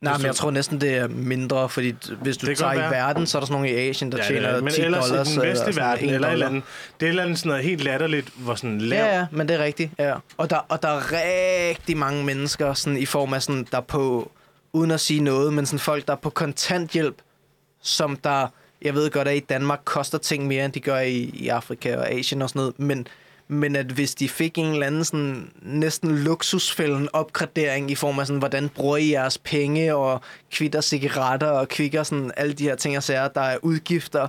Nej, 0.00 0.12
Hvis 0.12 0.18
men 0.18 0.22
du- 0.22 0.26
jeg 0.28 0.36
tror 0.36 0.50
næsten, 0.50 0.80
det 0.80 0.94
er 0.94 1.08
mindre, 1.08 1.68
fordi 1.68 1.94
hvis 2.22 2.36
du 2.36 2.46
Det 2.46 2.58
tager 2.58 2.72
i 2.72 2.76
være. 2.78 2.90
verden, 2.90 3.26
så 3.26 3.38
er 3.38 3.40
der 3.40 3.46
sådan 3.46 3.52
nogle 3.62 3.70
i 3.84 3.88
Asien, 3.88 4.12
der 4.12 4.18
Ja, 4.18 4.24
tjener 4.24 4.54
det 4.54 4.64
men 4.64 4.72
10 4.72 4.80
ellers 4.82 5.08
dollars. 5.08 5.28
i 5.28 5.32
den 5.32 5.40
eller 5.42 5.52
vestlige 5.54 5.76
verden, 5.76 6.04
1 6.08 6.14
eller 6.14 6.28
et 6.28 6.32
eller 6.32 6.46
dollar. 6.46 6.46
andet, 6.46 6.62
det 7.00 7.06
er 7.06 7.08
et 7.08 7.10
eller 7.10 7.22
andet 7.22 7.38
sådan 7.38 7.48
noget 7.48 7.64
helt 7.64 7.84
latterligt, 7.84 8.28
hvor 8.36 8.54
sådan 8.54 8.78
lav... 8.80 8.98
Ja, 8.98 9.18
ja, 9.18 9.26
men 9.30 9.48
det 9.48 9.60
er 9.60 9.64
rigtigt, 9.64 9.90
ja. 9.98 10.14
Og 10.36 10.50
der, 10.50 10.56
og 10.68 10.82
der 10.82 10.88
er 10.88 11.00
rigtig 11.10 11.96
mange 11.96 12.24
mennesker, 12.24 12.74
sådan, 12.74 12.98
i 12.98 13.06
form 13.06 13.34
af 13.34 13.42
sådan, 13.42 13.66
der 13.70 13.76
er 13.78 13.82
på, 13.82 14.30
uden 14.72 14.90
at 14.90 15.00
sige 15.00 15.20
noget, 15.20 15.52
men 15.52 15.66
sådan 15.66 15.78
folk, 15.78 16.06
der 16.06 16.12
er 16.12 16.16
på 16.18 16.30
kontanthjælp, 16.30 17.16
som 17.82 18.16
der, 18.16 18.46
jeg 18.84 18.94
ved 18.94 19.10
godt, 19.10 19.28
at 19.28 19.36
i 19.36 19.40
Danmark 19.40 19.80
koster 19.84 20.18
ting 20.18 20.46
mere, 20.46 20.64
end 20.64 20.72
de 20.72 20.80
gør 20.80 20.98
i, 20.98 21.30
i 21.34 21.48
Afrika 21.48 21.96
og 21.96 22.10
Asien 22.10 22.42
og 22.42 22.48
sådan 22.48 22.60
noget, 22.60 22.78
men, 22.78 23.06
men 23.48 23.76
at 23.76 23.86
hvis 23.86 24.14
de 24.14 24.28
fik 24.28 24.58
en 24.58 24.66
eller 24.66 24.86
anden 24.86 25.04
sådan, 25.04 25.50
næsten 25.62 26.18
luksusfælden 26.18 27.08
opgradering 27.12 27.90
i 27.90 27.94
form 27.94 28.18
af 28.18 28.26
sådan, 28.26 28.38
hvordan 28.38 28.68
bruger 28.68 28.96
I 28.96 29.10
jeres 29.10 29.38
penge, 29.38 29.94
og 29.94 30.20
kvitter 30.50 30.80
cigaretter, 30.80 31.50
og 31.50 31.68
kvikker 31.68 32.02
sådan 32.02 32.32
alle 32.36 32.52
de 32.52 32.64
her 32.64 32.76
ting 32.76 32.96
og 32.96 33.02
sager, 33.02 33.28
der 33.28 33.40
er 33.40 33.58
udgifter, 33.62 34.28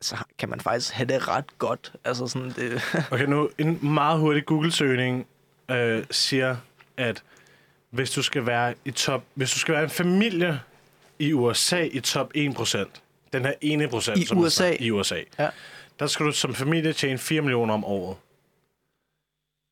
så 0.00 0.16
kan 0.38 0.48
man 0.48 0.60
faktisk 0.60 0.92
have 0.92 1.06
det 1.06 1.28
ret 1.28 1.58
godt. 1.58 1.92
Altså 2.04 2.26
sådan, 2.26 2.50
det, 2.50 2.82
Okay, 3.12 3.24
nu 3.24 3.50
en 3.58 3.78
meget 3.82 4.20
hurtig 4.20 4.44
Google-søgning 4.46 5.26
øh, 5.70 6.04
siger, 6.10 6.56
at 6.96 7.22
hvis 7.90 8.10
du 8.10 8.22
skal 8.22 8.46
være 8.46 8.74
i 8.84 8.90
top, 8.90 9.22
hvis 9.34 9.50
du 9.50 9.58
skal 9.58 9.74
være 9.74 9.84
en 9.84 9.90
familie 9.90 10.60
i 11.18 11.32
USA 11.32 11.82
i 11.82 12.00
top 12.00 12.32
1%, 12.36 13.00
den 13.38 13.44
her 13.44 13.54
ene 13.60 13.88
procent, 13.88 14.18
I 14.18 14.24
som 14.26 14.38
USA? 14.38 14.64
snakker- 14.68 14.86
i 14.86 14.90
USA, 14.90 15.20
Ja. 15.38 15.48
der 15.98 16.06
skal 16.06 16.26
du 16.26 16.32
som 16.32 16.54
familie 16.54 16.92
tjene 16.92 17.18
4 17.18 17.40
millioner 17.40 17.74
om 17.74 17.84
året. 17.84 18.16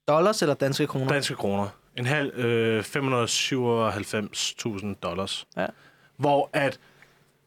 Dollars 0.08 0.42
eller 0.42 0.54
danske 0.54 0.86
kroner? 0.86 1.08
Danske 1.12 1.34
kroner. 1.34 1.68
En 1.96 2.06
halv 2.06 2.32
øh, 2.38 2.84
597.000 2.84 4.94
dollars. 5.02 5.46
Ja. 5.56 5.66
Hvor 6.16 6.50
at, 6.52 6.78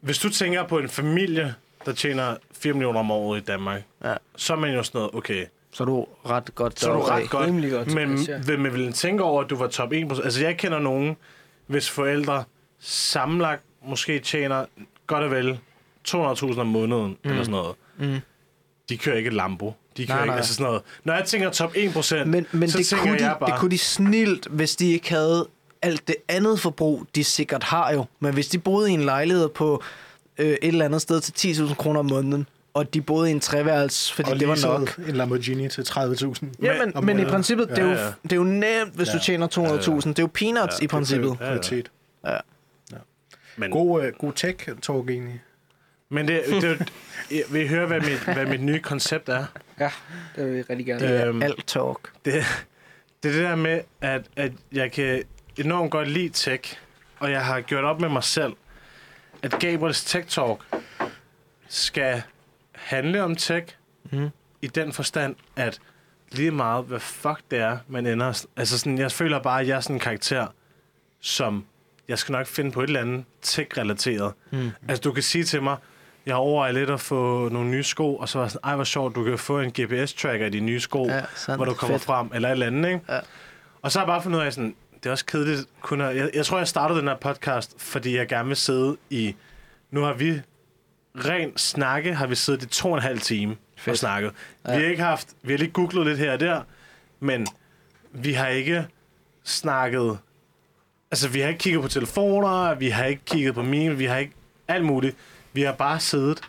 hvis 0.02 0.19
du 0.19 0.30
tænker 0.30 0.68
på 0.68 0.80
en 0.80 0.90
familie, 0.90 1.56
der 1.85 1.94
tjener 1.94 2.35
4 2.52 2.74
millioner 2.74 3.00
om 3.00 3.11
året 3.11 3.42
i 3.42 3.44
Danmark, 3.44 3.82
Ja. 4.03 4.14
så 4.35 4.53
er 4.53 4.58
man 4.58 4.74
jo 4.74 4.84
sådan 4.84 5.00
noget, 5.00 5.16
okay, 5.16 5.45
Så 5.72 5.84
er 5.84 5.85
du 5.85 6.08
ret 6.26 6.56
godt 6.56 6.80
så 6.80 6.90
er 6.92 6.95
du 6.95 7.02
af. 7.02 7.10
ret 7.11 7.30
godt. 7.30 7.48
rimelig 7.48 7.72
godt 7.72 7.94
men 7.94 8.18
vil 8.48 8.60
man 8.60 8.74
ville 8.74 8.94
tænke 8.94 9.24
over, 9.24 9.44
at 9.44 9.50
du 9.50 9.56
var 9.56 9.68
top 9.68 9.92
1%? 9.94 10.24
Altså, 10.24 10.42
jeg 10.45 10.58
kender 10.58 10.80
nogen, 10.80 11.18
hvis 11.68 11.90
forældre 11.90 12.44
sammenlagt 12.80 13.64
måske 13.85 14.19
tjener 14.19 14.66
godt 15.08 15.24
og 15.24 15.32
vel 15.32 15.60
200.000 16.08 16.59
om 16.59 16.67
måneden, 16.67 17.17
mm. 17.24 17.30
eller 17.30 17.43
sådan 17.43 17.51
noget. 17.51 17.75
Mm. 18.00 18.19
De 18.90 18.98
kører 18.98 19.17
ikke 19.17 19.30
Lambo. 19.30 19.74
De 19.98 20.08
kører 20.08 20.16
Nej, 20.17 20.24
ikke, 20.24 20.30
nej. 20.30 20.38
altså 20.38 20.53
sådan 20.53 20.66
noget. 20.66 20.82
Når 21.03 21.14
jeg 21.14 21.25
tænker 21.25 21.50
top 21.50 21.75
1%, 21.75 22.24
Men, 22.25 22.45
men 22.51 22.69
så 22.69 22.77
det, 22.77 22.85
tænker 22.88 23.06
kunne 23.06 23.17
de, 23.19 23.24
jeg 23.25 23.38
bare... 23.40 23.51
det 23.51 23.59
kunne 23.59 23.72
de 23.72 23.77
snilt, 23.77 24.48
hvis 24.48 24.75
de 24.75 24.92
ikke 24.92 25.09
havde 25.09 25.48
alt 25.82 26.08
det 26.08 26.16
andet 26.27 26.59
forbrug, 26.59 27.06
de 27.16 27.24
sikkert 27.24 27.64
har 27.64 27.92
jo. 27.93 28.06
Men 28.19 28.34
hvis 28.34 28.48
de 28.48 28.59
boede 28.59 28.92
i 28.92 28.93
en 28.93 29.01
lejlighed 29.01 29.50
på 29.50 29.84
øh, 30.38 30.48
et 30.48 30.58
eller 30.61 30.85
andet 30.85 31.01
sted 31.01 31.22
til 31.22 31.53
10.000 31.53 31.74
kroner 31.75 32.00
om 32.00 32.06
måneden, 32.06 32.48
og 32.74 32.93
de 32.93 33.01
boede 33.01 33.30
i 33.30 33.32
en 33.32 33.40
treværelse, 33.40 34.14
fordi 34.14 34.32
Og 34.32 34.40
det 34.40 34.48
var 34.48 34.77
nok. 34.80 35.00
en 35.08 35.16
Lamborghini 35.16 35.69
til 35.69 35.82
30.000. 35.82 36.45
Ja, 36.61 36.85
men, 36.85 37.06
men 37.06 37.19
i 37.19 37.25
princippet, 37.25 37.69
det 37.69 37.77
er, 37.77 37.84
jo, 37.84 37.90
Ja, 37.90 38.06
ja. 38.06 38.11
det 38.24 38.32
er 38.32 38.35
jo 38.35 38.43
nemt, 38.43 38.93
hvis 38.95 39.08
Ja. 39.08 39.14
du 39.14 39.19
tjener 39.24 39.48
200.000. 39.48 40.09
Det 40.09 40.19
er 40.19 40.24
jo 40.24 40.30
peanuts 40.34 40.80
Ja, 40.80 40.84
i 40.84 40.88
princippet. 40.88 41.27
Ja, 41.40 41.45
ja. 41.45 41.58
Kvalitet. 41.58 41.90
Men, 43.58 43.72
God, 43.72 44.01
uh, 44.01 44.08
god 44.19 44.34
tech-talk 44.34 45.09
egentlig. 45.09 45.42
Men 46.09 46.27
det, 46.27 46.43
det, 46.48 46.64
er 46.64 46.85
jeg 47.32 47.43
vil 47.50 47.61
I 47.61 47.67
høre, 47.67 47.85
hvad 47.88 48.00
mit, 48.01 48.19
hvad 48.34 48.45
mit 48.45 48.61
nye 48.61 48.80
koncept 48.80 49.30
er? 49.30 49.45
Ja, 49.80 49.92
det 50.35 50.45
vil 50.48 50.56
jeg 50.56 50.69
rigtig 50.69 50.85
gerne. 50.85 51.08
Det 51.08 51.22
er 51.22 51.27
Øhm, 51.27 51.42
alt 51.43 51.67
talk. 51.67 52.11
Det, 52.25 52.34
det 53.24 53.30
er 53.30 53.34
det 53.34 53.43
der 53.43 53.56
med, 53.56 53.82
at, 54.01 54.25
at 54.35 54.51
jeg 54.72 54.92
kan 54.92 55.24
enormt 55.58 55.92
godt 55.92 56.08
lide 56.09 56.30
tech, 56.30 56.77
og 57.19 57.32
jeg 57.32 57.45
har 57.45 57.61
gjort 57.61 57.84
op 57.84 58.01
med 58.01 58.09
mig 58.09 58.24
selv, 58.24 58.53
at 59.43 59.51
Gabriels 59.59 60.03
Tech 60.03 60.27
Talk 60.27 60.59
skal 61.67 62.22
handle 62.72 63.24
om 63.24 63.35
tech, 63.35 63.66
Mhm. 64.11 64.30
i 64.61 64.67
den 64.67 64.93
forstand, 64.93 65.35
at 65.56 65.80
lige 66.32 66.51
meget, 66.51 66.85
hvad 66.85 67.00
fuck 67.00 67.40
det 67.51 67.59
er, 67.59 67.77
man 67.88 68.06
ender... 68.06 68.45
Altså 68.58 68.80
sådan, 68.80 68.98
jeg 68.98 69.11
føler 69.11 69.40
bare, 69.42 69.61
at 69.61 69.67
jeg 69.67 69.75
er 69.75 69.80
sådan 69.80 69.95
en 69.95 70.00
karakter, 70.00 70.48
som 71.22 71.66
jeg 72.08 72.19
skal 72.19 72.34
nok 72.34 72.48
finde 72.48 72.72
på 72.72 72.82
et 72.82 72.88
eller 72.88 73.01
andet 73.01 73.25
tech-relateret. 73.42 74.34
Mm. 74.51 74.69
Altså, 74.88 75.01
du 75.01 75.11
kan 75.11 75.24
sige 75.24 75.43
til 75.43 75.64
mig, 75.64 75.77
jeg 76.25 76.35
overvejer 76.35 76.71
lidt 76.71 76.89
at 76.89 76.99
få 77.01 77.49
nogle 77.49 77.69
nye 77.69 77.83
sko, 77.83 78.15
og 78.15 78.29
så 78.29 78.37
var 78.37 78.45
jeg 78.45 78.51
sådan, 78.51 78.69
ej, 78.69 78.75
hvor 78.75 78.83
sjovt, 78.83 79.15
du 79.15 79.23
kan 79.23 79.37
få 79.39 79.59
en 79.59 79.71
GPS-tracker 79.79 80.45
i 80.45 80.49
de 80.49 80.59
nye 80.59 80.79
sko, 80.79 81.05
Ja, 81.07 81.21
hvor 81.55 81.65
du 81.65 81.73
kommer 81.73 81.97
Fedt. 81.97 82.05
frem, 82.05 82.29
eller 82.33 82.49
et 82.49 82.51
eller 82.51 82.67
andet, 82.67 82.89
ikke? 82.89 83.01
Ja. 83.09 83.19
Og 83.81 83.91
så 83.91 83.99
har 83.99 84.05
jeg 84.05 84.07
bare 84.07 84.21
fundet 84.23 84.39
ud 84.39 84.43
af, 84.45 84.53
sådan, 84.53 84.75
det 85.03 85.05
er 85.05 85.11
også 85.11 85.25
kedeligt. 85.25 85.65
Kun 85.81 86.01
at, 86.01 86.15
jeg, 86.15 86.29
jeg 86.33 86.45
tror, 86.45 86.57
jeg 86.57 86.67
startede 86.67 86.99
den 86.99 87.07
her 87.07 87.15
podcast, 87.15 87.75
fordi 87.77 88.17
jeg 88.17 88.27
gerne 88.27 88.47
vil 88.47 88.57
sidde 88.57 88.97
i... 89.09 89.35
Nu 89.91 90.01
har 90.01 90.13
vi 90.13 90.41
ren 91.15 91.57
snakke, 91.57 92.13
har 92.15 92.27
vi 92.27 92.35
siddet 92.35 92.63
i 92.63 92.67
to 92.67 92.89
og 92.91 92.95
en 92.97 93.01
halv 93.03 93.19
time 93.19 93.51
og 93.51 93.57
Fedt. 93.81 93.99
snakket. 93.99 94.31
Ja. 94.65 94.71
Ja. 94.71 94.77
Vi 94.77 94.83
har 94.83 94.89
ikke 94.91 95.03
haft... 95.03 95.27
Vi 95.43 95.53
har 95.53 95.57
lige 95.57 95.71
googlet 95.71 96.05
lidt 96.07 96.19
her 96.19 96.33
og 96.33 96.39
der, 96.39 96.61
men 97.19 97.47
vi 98.11 98.33
har 98.33 98.47
ikke 98.47 98.85
snakket... 99.43 100.17
Altså, 101.11 101.29
vi 101.29 101.39
har 101.39 101.47
ikke 101.47 101.59
kigget 101.59 101.81
på 101.81 101.87
telefoner, 101.87 102.73
vi 102.75 102.89
har 102.89 103.05
ikke 103.05 103.25
kigget 103.25 103.53
på 103.55 103.61
meme, 103.61 103.97
vi 103.97 104.05
har 104.05 104.17
ikke 104.17 104.33
alt 104.67 104.85
muligt. 104.85 105.15
Vi 105.56 105.61
har 105.61 105.74
bare 105.74 106.00
siddet 106.00 106.42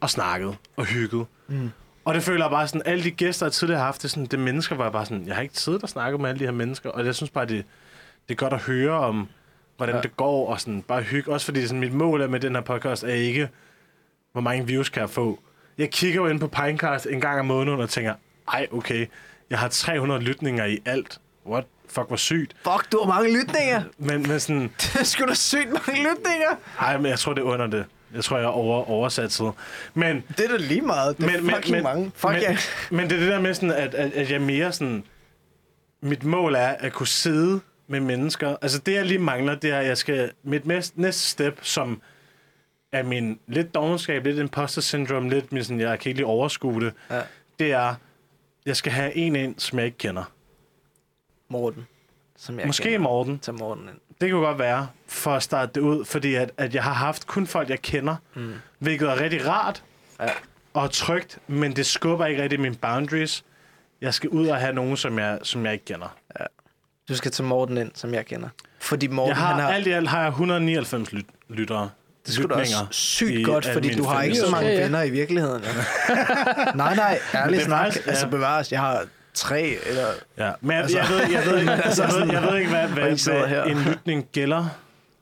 og 0.00 0.10
snakket 0.10 0.56
og 0.76 0.84
hygget. 0.84 1.26
Mm. 1.48 1.70
Og 2.04 2.14
det 2.14 2.22
føler 2.22 2.44
jeg 2.44 2.50
bare 2.50 2.68
sådan, 2.68 2.82
alle 2.84 3.04
de 3.04 3.10
gæster, 3.10 3.46
jeg 3.46 3.52
tidligere 3.52 3.78
har 3.78 3.86
haft, 3.86 4.02
det, 4.02 4.10
sådan, 4.10 4.26
det 4.26 4.38
mennesker 4.38 4.76
var 4.76 4.90
bare 4.90 5.06
sådan, 5.06 5.26
jeg 5.26 5.34
har 5.34 5.42
ikke 5.42 5.58
siddet 5.58 5.82
og 5.82 5.88
snakket 5.88 6.20
med 6.20 6.28
alle 6.28 6.38
de 6.38 6.44
her 6.44 6.52
mennesker, 6.52 6.90
og 6.90 7.06
jeg 7.06 7.14
synes 7.14 7.30
bare, 7.30 7.46
det, 7.46 7.64
det 8.28 8.34
er 8.34 8.38
godt 8.38 8.52
at 8.52 8.60
høre 8.60 8.92
om, 8.92 9.28
hvordan 9.76 9.94
ja. 9.94 10.00
Det 10.00 10.16
går, 10.16 10.48
og 10.48 10.60
sådan 10.60 10.82
bare 10.82 11.02
hygge. 11.02 11.32
Også 11.32 11.46
fordi 11.46 11.66
sådan, 11.66 11.80
mit 11.80 11.92
mål 11.92 12.20
er 12.20 12.26
med 12.28 12.40
den 12.40 12.54
her 12.54 12.62
podcast, 12.62 13.04
er 13.04 13.08
ikke, 13.08 13.48
hvor 14.32 14.40
mange 14.40 14.66
views 14.66 14.88
kan 14.88 15.00
jeg 15.00 15.10
få. 15.10 15.40
Jeg 15.78 15.90
kigger 15.90 16.20
jo 16.20 16.26
ind 16.26 16.40
på 16.40 16.46
Pinecast 16.48 17.06
en 17.10 17.20
gang 17.20 17.40
om 17.40 17.46
måneden 17.46 17.80
og 17.80 17.90
tænker, 17.90 18.14
ej, 18.52 18.66
okay, 18.72 19.06
jeg 19.50 19.58
har 19.58 19.68
300 19.68 20.20
lytninger 20.20 20.64
i 20.64 20.78
alt. 20.84 21.20
What? 21.46 21.64
Fuck, 21.88 22.08
hvor 22.08 22.16
sygt. 22.16 22.56
Fuck, 22.64 22.92
du 22.92 22.98
har 22.98 23.06
mange 23.06 23.38
lytninger. 23.40 23.82
Men, 23.98 24.22
men 24.28 24.40
sådan, 24.40 24.62
Det 24.80 24.96
er 25.00 25.04
sgu 25.04 25.24
da 25.26 25.34
sygt 25.34 25.70
mange 25.72 26.02
lytninger. 26.02 26.56
ej, 26.78 26.96
men 26.96 27.06
jeg 27.06 27.18
tror, 27.18 27.32
det 27.34 27.40
er 27.40 27.44
under 27.44 27.66
det. 27.66 27.86
Jeg 28.14 28.24
tror, 28.24 28.36
jeg 28.36 28.44
er 28.44 28.48
over, 28.48 28.90
oversat 28.90 29.40
Men 29.94 30.24
Det 30.36 30.44
er 30.44 30.48
da 30.48 30.56
lige 30.56 30.80
meget. 30.80 31.16
Det 31.18 31.34
er 31.34 31.40
men, 31.40 31.54
fucking 31.54 31.74
men, 31.74 31.82
mange. 31.82 32.12
Fuck 32.14 32.32
men, 32.32 32.40
ja. 32.40 32.56
men 32.90 33.10
det 33.10 33.16
er 33.16 33.20
det 33.20 33.28
der 33.28 33.40
med 33.40 33.54
sådan, 33.54 33.70
at, 33.70 33.94
at, 33.94 34.12
at 34.12 34.30
jeg 34.30 34.40
mere 34.40 34.72
sådan... 34.72 35.04
Mit 36.00 36.24
mål 36.24 36.54
er 36.54 36.68
at 36.68 36.92
kunne 36.92 37.06
sidde 37.06 37.60
med 37.88 38.00
mennesker. 38.00 38.56
Altså 38.62 38.78
det, 38.78 38.94
jeg 38.94 39.06
lige 39.06 39.18
mangler, 39.18 39.54
det 39.54 39.70
er, 39.70 39.78
at 39.78 39.86
jeg 39.86 39.98
skal... 39.98 40.30
Mit 40.42 40.66
næste, 40.66 41.00
næste 41.00 41.20
step, 41.28 41.58
som 41.62 42.02
er 42.92 43.02
min 43.02 43.38
lidt 43.46 43.74
dogenskab, 43.74 44.24
lidt 44.24 44.38
imposter 44.38 44.80
syndrome, 44.80 45.30
lidt 45.30 45.52
min 45.52 45.64
sådan, 45.64 45.80
jeg 45.80 45.98
kan 45.98 46.10
ikke 46.10 46.18
lige 46.18 46.26
overskue 46.26 46.80
det, 46.80 46.92
Ja. 47.10 47.20
det 47.58 47.72
er, 47.72 47.94
jeg 48.66 48.76
skal 48.76 48.92
have 48.92 49.16
en 49.16 49.36
ind, 49.36 49.54
som 49.58 49.78
jeg 49.78 49.86
ikke 49.86 49.98
kender. 49.98 50.32
Morten. 51.48 51.86
Som 52.44 52.58
jeg 52.58 52.66
Måske 52.66 52.82
kender. 52.84 52.98
Morten. 52.98 53.38
Tag 53.38 53.54
Morten 53.54 53.82
ind. 53.88 53.96
Det 54.20 54.30
kunne 54.30 54.46
godt 54.46 54.58
være, 54.58 54.88
for 55.08 55.30
at 55.34 55.42
starte 55.42 55.72
det 55.74 55.80
ud, 55.80 56.04
fordi 56.04 56.34
at, 56.34 56.50
at 56.56 56.74
jeg 56.74 56.84
har 56.84 56.92
haft 56.92 57.26
kun 57.26 57.46
folk, 57.46 57.68
jeg 57.70 57.82
kender, 57.82 58.16
Mm. 58.34 58.52
hvilket 58.78 59.08
er 59.08 59.20
rigtig 59.20 59.46
rart 59.48 59.82
Ja. 60.20 60.28
og 60.74 60.90
trygt, 60.90 61.38
men 61.46 61.76
det 61.76 61.86
skubber 61.86 62.26
ikke 62.26 62.42
rigtig 62.42 62.60
mine 62.60 62.74
boundaries. 62.74 63.44
Jeg 64.00 64.14
skal 64.14 64.28
ud 64.30 64.46
og 64.48 64.56
have 64.56 64.72
nogen, 64.72 64.96
som 64.96 65.18
jeg, 65.18 65.38
som 65.42 65.64
jeg 65.64 65.72
ikke 65.72 65.84
kender. 65.84 66.16
Du 67.08 67.16
skal 67.16 67.30
tage 67.30 67.46
Morten 67.46 67.76
ind, 67.76 67.90
som 67.94 68.14
jeg 68.14 68.26
kender. 68.26 68.48
Fordi 68.80 69.06
Morten, 69.06 69.28
Jeg 69.28 69.36
har, 69.36 69.46
han 69.54 69.60
har... 69.62 69.72
alt 69.72 69.86
i 69.86 69.90
alt 69.90 70.08
har 70.08 70.20
jeg 70.20 70.28
199 70.28 71.12
lyt, 71.12 71.26
lyttere. 71.48 71.90
Det 72.26 72.34
skulle 72.34 72.54
da 72.54 72.60
også 72.60 72.86
sygt 72.90 73.46
godt, 73.46 73.66
fordi 73.66 73.94
du 73.94 74.04
har 74.04 74.22
ikke 74.22 74.36
så 74.36 74.50
mange 74.50 74.66
Ja, 74.68 74.74
ja. 74.74 74.82
venner 74.82 75.02
i 75.02 75.10
virkeligheden. 75.10 75.62
Ja. 75.62 75.70
nej, 76.74 76.94
nej, 76.96 77.18
ærligt 77.34 77.62
snak. 77.62 77.96
ja. 77.96 78.10
Altså 78.10 78.28
bevares, 78.28 78.72
jeg 78.72 78.80
har 78.80 79.04
tre, 79.34 79.76
eller... 79.86 80.04
Ja, 80.38 80.50
men 80.60 80.70
jeg, 80.70 80.80
Altså- 80.82 80.98
jeg, 80.98 81.06
ved, 81.08 81.18
jeg, 81.32 81.42
ved, 81.46 81.58
ikke- 81.60 81.72
Altså 81.72 82.02
jeg, 82.04 82.12
ved, 82.26 82.32
jeg 82.32 82.42
ved 82.42 82.56
ikke, 82.58 82.70
hvad, 82.70 82.88
hvad, 82.88 83.48
her. 83.48 83.62
hvad 83.62 83.72
en 83.76 83.78
lytning 83.82 84.26
gælder. 84.32 84.64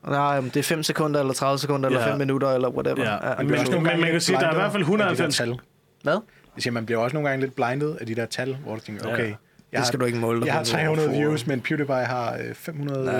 Nej, 0.07 0.37
om 0.37 0.43
det 0.49 0.59
er 0.59 0.63
5 0.63 0.83
sekunder, 0.83 1.19
eller 1.19 1.33
30 1.33 1.59
sekunder, 1.59 1.89
eller 1.89 2.01
Ja. 2.01 2.11
5 2.11 2.17
minutter, 2.17 2.49
eller 2.51 2.69
whatever. 2.69 3.03
Ja. 3.03 3.29
Ja. 3.29 3.35
Men- 3.43 3.47
men 3.83 3.99
man 4.01 4.11
kan 4.11 4.21
sige, 4.21 4.39
der 4.39 4.47
er 4.47 4.51
i 4.51 4.55
hvert 4.55 4.71
fald 4.71 4.81
190 4.83 5.37
tal. 5.37 5.59
Hvad? 6.03 6.13
Jeg 6.55 6.63
siger, 6.63 6.71
man 6.73 6.85
bliver 6.85 6.99
også 7.01 7.13
nogle 7.13 7.29
gange 7.29 7.45
lidt 7.45 7.55
blindet 7.55 7.97
af 8.01 8.05
de 8.05 8.15
der 8.15 8.25
tal, 8.25 8.57
hvor 8.65 8.75
du 8.75 8.81
tænker, 8.81 9.07
Ja. 9.07 9.13
okay, 9.13 9.33
jeg 9.71 9.79
Det 9.79 9.87
skal 9.87 9.99
du 9.99 10.05
ikke 10.05 10.17
måle 10.17 10.39
dig 10.39 10.45
Jeg 10.45 10.53
har 10.53 10.61
på. 10.61 10.65
300 10.65 11.09
For- 11.09 11.15
views, 11.15 11.47
men 11.47 11.61
PewDiePie 11.61 11.95
har 11.95 12.33
øh, 12.33 12.55
500.000. 12.55 13.05
Ja, 13.05 13.11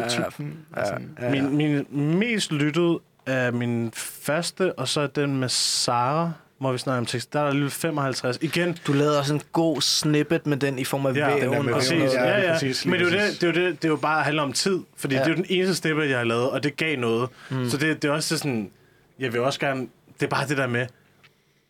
Altså, 0.80 0.94
ja. 1.22 1.30
Min, 1.30 1.58
min 1.58 1.86
mest 2.20 2.52
lyttede 2.52 3.00
er 3.26 3.52
min 3.52 3.92
første, 3.96 4.74
og 4.80 4.88
så 4.88 5.08
den 5.08 5.38
med 5.40 5.50
Sara, 5.50 6.32
hvor 6.62 6.72
vi 6.72 6.78
snakker 6.78 6.98
om 7.00 7.06
tekst. 7.06 7.34
Der 7.34 7.40
er 7.40 7.46
der 7.46 7.54
lige 7.54 7.70
55. 7.70 8.38
Igen, 8.42 8.78
Du 8.88 8.94
lavede 8.94 9.20
også 9.20 9.34
en 9.34 9.42
god 9.52 9.82
snippet 9.82 10.48
med 10.48 10.58
den 10.58 10.80
i 10.80 10.84
form 10.84 11.06
af 11.06 11.16
Ja, 11.16 11.36
væven. 11.36 11.54
den 11.66 11.74
præcis. 11.74 11.92
noget. 11.92 12.14
Ja, 12.14 12.24
Ja, 12.30 12.42
ja. 12.42 12.52
præcis, 12.54 12.86
Men 12.86 12.94
det 12.94 13.02
er, 13.02 13.06
jo 13.06 13.12
det, 13.28 13.42
det, 13.42 13.58
er 13.58 13.62
jo 13.62 13.68
det, 13.68 13.82
det 13.82 13.86
er 13.88 13.90
jo 13.90 13.96
bare 13.96 14.24
handler 14.24 14.44
om 14.44 14.54
tid, 14.54 14.80
fordi 14.98 15.14
Ja. 15.16 15.20
ja. 15.20 15.26
det 15.26 15.32
er 15.32 15.36
jo 15.38 15.44
den 15.44 15.46
eneste 15.50 15.76
stepper, 15.76 16.04
jeg 16.04 16.18
har 16.18 16.26
lavet, 16.26 16.50
og 16.50 16.64
det 16.64 16.78
gav 16.78 16.98
noget. 16.98 17.30
Mm. 17.50 17.70
Så 17.70 17.78
det, 17.78 18.02
det 18.02 18.10
er 18.10 18.14
også 18.14 18.38
sådan, 18.38 18.72
jeg 19.20 19.34
vil 19.34 19.42
også 19.42 19.60
gerne, 19.60 19.88
det 20.20 20.26
er 20.26 20.30
bare 20.30 20.48
det 20.48 20.58
der 20.58 20.68
med, 20.68 20.88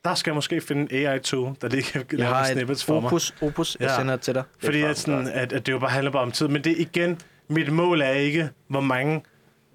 der 0.06 0.16
skal 0.16 0.32
jeg 0.32 0.36
måske 0.36 0.61
finde 0.61 0.82
en 0.82 1.06
AI-tool, 1.08 1.56
der 1.61 1.68
lige 1.68 1.84
kan 1.84 2.06
Jeg 2.11 2.20
lave 2.20 2.34
har 2.34 2.45
snippets 2.45 2.82
et 2.82 2.86
for 2.86 3.00
mig. 3.00 3.08
opus, 3.08 3.34
opus, 3.42 3.78
jeg 3.80 3.90
Ja. 3.90 3.95
sender 3.95 4.16
det 4.16 4.22
til 4.24 4.34
dig. 4.36 4.44
Det 4.56 4.64
er 4.64 4.68
Fordi 4.68 4.82
at, 4.82 4.98
fucking 4.98 5.26
sådan, 5.26 5.28
at, 5.42 5.53
at 5.53 5.66
det 5.66 5.72
jo 5.72 5.80
bare 5.80 5.90
handler 5.90 6.11
bare 6.11 6.22
om 6.24 6.32
tid. 6.32 6.48
Men 6.48 6.64
det 6.64 6.72
er 6.72 6.76
igen, 6.80 7.20
mit 7.48 7.72
mål 7.74 8.02
er 8.02 8.10
ikke, 8.11 8.50
hvor 8.68 8.82
mange 8.82 9.24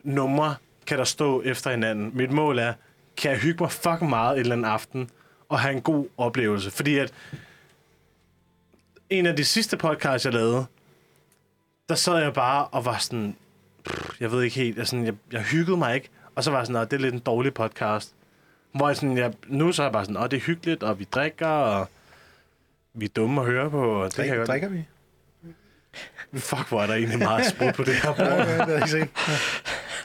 numre 0.04 0.54
kan 0.86 0.98
der 0.98 1.04
stå 1.04 1.42
efter 1.42 1.70
hinanden. 1.70 2.10
Mit 2.14 2.30
mål 2.32 2.58
er, 2.58 2.72
kan 3.16 3.30
jeg 3.30 3.40
hygge 3.40 3.62
mig 3.62 3.72
fucking 3.72 4.10
meget 4.10 4.34
en 4.34 4.40
eller 4.40 4.52
anden 4.52 4.64
aften, 4.64 5.10
og 5.48 5.60
have 5.60 5.74
en 5.74 5.82
god 5.82 6.06
oplevelse. 6.18 6.70
Fordi 6.70 6.98
at 6.98 7.12
en 9.10 9.26
af 9.26 9.36
de 9.36 9.44
sidste 9.44 9.76
podcasts, 9.76 10.24
jeg 10.24 10.32
lavede, 10.34 10.66
der 11.88 11.94
sad 11.94 12.18
jeg 12.22 12.32
bare 12.34 12.66
og 12.66 12.84
var 12.84 12.98
sådan, 12.98 13.36
pff, 13.84 14.20
jeg 14.20 14.32
ved 14.32 14.42
ikke 14.42 14.56
helt, 14.56 14.78
jeg, 14.78 14.86
sådan, 14.86 15.04
jeg, 15.04 15.14
jeg 15.32 15.42
hyggede 15.42 15.76
mig 15.76 15.94
ikke. 15.94 16.08
Og 16.34 16.44
så 16.44 16.50
var 16.50 16.58
jeg 16.58 16.66
sådan, 16.66 16.80
"Nå, 16.80 16.84
det 16.84 16.92
er 16.92 16.98
lidt 17.00 17.14
en 17.14 17.20
dårlig 17.20 17.54
podcast. 17.54 18.14
Hvor 18.72 18.88
jeg 18.88 18.96
sådan, 18.96 19.18
jeg, 19.18 19.32
nu 19.46 19.72
så 19.72 19.82
er 19.82 19.86
jeg 19.86 19.92
bare 19.92 20.04
sådan, 20.04 20.16
åh, 20.16 20.22
det 20.30 20.36
er 20.36 20.40
hyggeligt, 20.40 20.82
og 20.82 20.98
vi 20.98 21.04
drikker, 21.04 21.46
og 21.46 21.88
vi 22.94 23.04
er 23.04 23.08
dumme 23.08 23.40
at 23.40 23.46
høre 23.46 23.70
på. 23.70 24.02
Og 24.02 24.04
det 24.04 24.14
kan 24.14 24.24
jeg 24.26 24.30
Drik, 24.36 24.38
godt. 24.38 24.48
drikker 24.48 24.68
vi? 24.68 24.84
Fuck, 26.38 26.68
hvor 26.68 26.82
er 26.82 26.86
der 26.86 26.94
egentlig 26.94 27.18
meget 27.18 27.46
sprut 27.46 27.74
på 27.74 27.84
det 27.84 27.94
her 27.94 28.08
Ja, 28.18 28.36
bord. 28.36 28.46
ja, 28.48 28.58
det 28.58 28.68
jeg 28.68 28.76
ikke 28.76 28.88
set. 28.90 29.08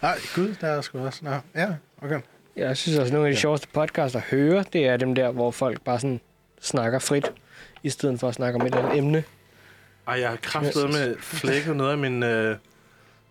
Nej, 0.02 0.18
gud, 0.36 0.56
der 0.62 0.68
er 0.68 0.82
sgu 0.82 1.00
også. 1.06 1.26
Nå, 1.26 1.32
ja, 1.56 1.76
okay. 2.02 2.22
Jeg 2.56 2.78
synes 2.78 2.98
også, 3.00 3.10
at 3.10 3.14
nogle 3.14 3.28
af 3.28 3.34
de 3.34 3.40
sjoveste 3.40 3.68
podcasts 3.74 4.16
at 4.16 4.22
høre, 4.22 4.66
det 4.74 4.88
er 4.88 4.98
dem 4.98 5.16
der, 5.16 5.32
hvor 5.32 5.52
folk 5.52 5.82
bare 5.82 6.00
sådan 6.00 6.20
snakker 6.62 7.00
frit, 7.00 7.32
i 7.84 7.90
stedet 7.90 8.20
for 8.20 8.28
at 8.28 8.34
snakke 8.36 8.60
om 8.60 8.66
et 8.68 8.74
eller 8.76 8.86
andet 8.86 8.98
emne. 8.98 9.24
Ej, 10.08 10.20
jeg 10.20 10.30
har 10.30 10.36
kraftet 10.42 10.90
med 10.90 11.16
flækket 11.20 11.76
noget 11.76 11.92
af 11.92 11.98
min, 11.98 12.24
øh, 12.24 12.58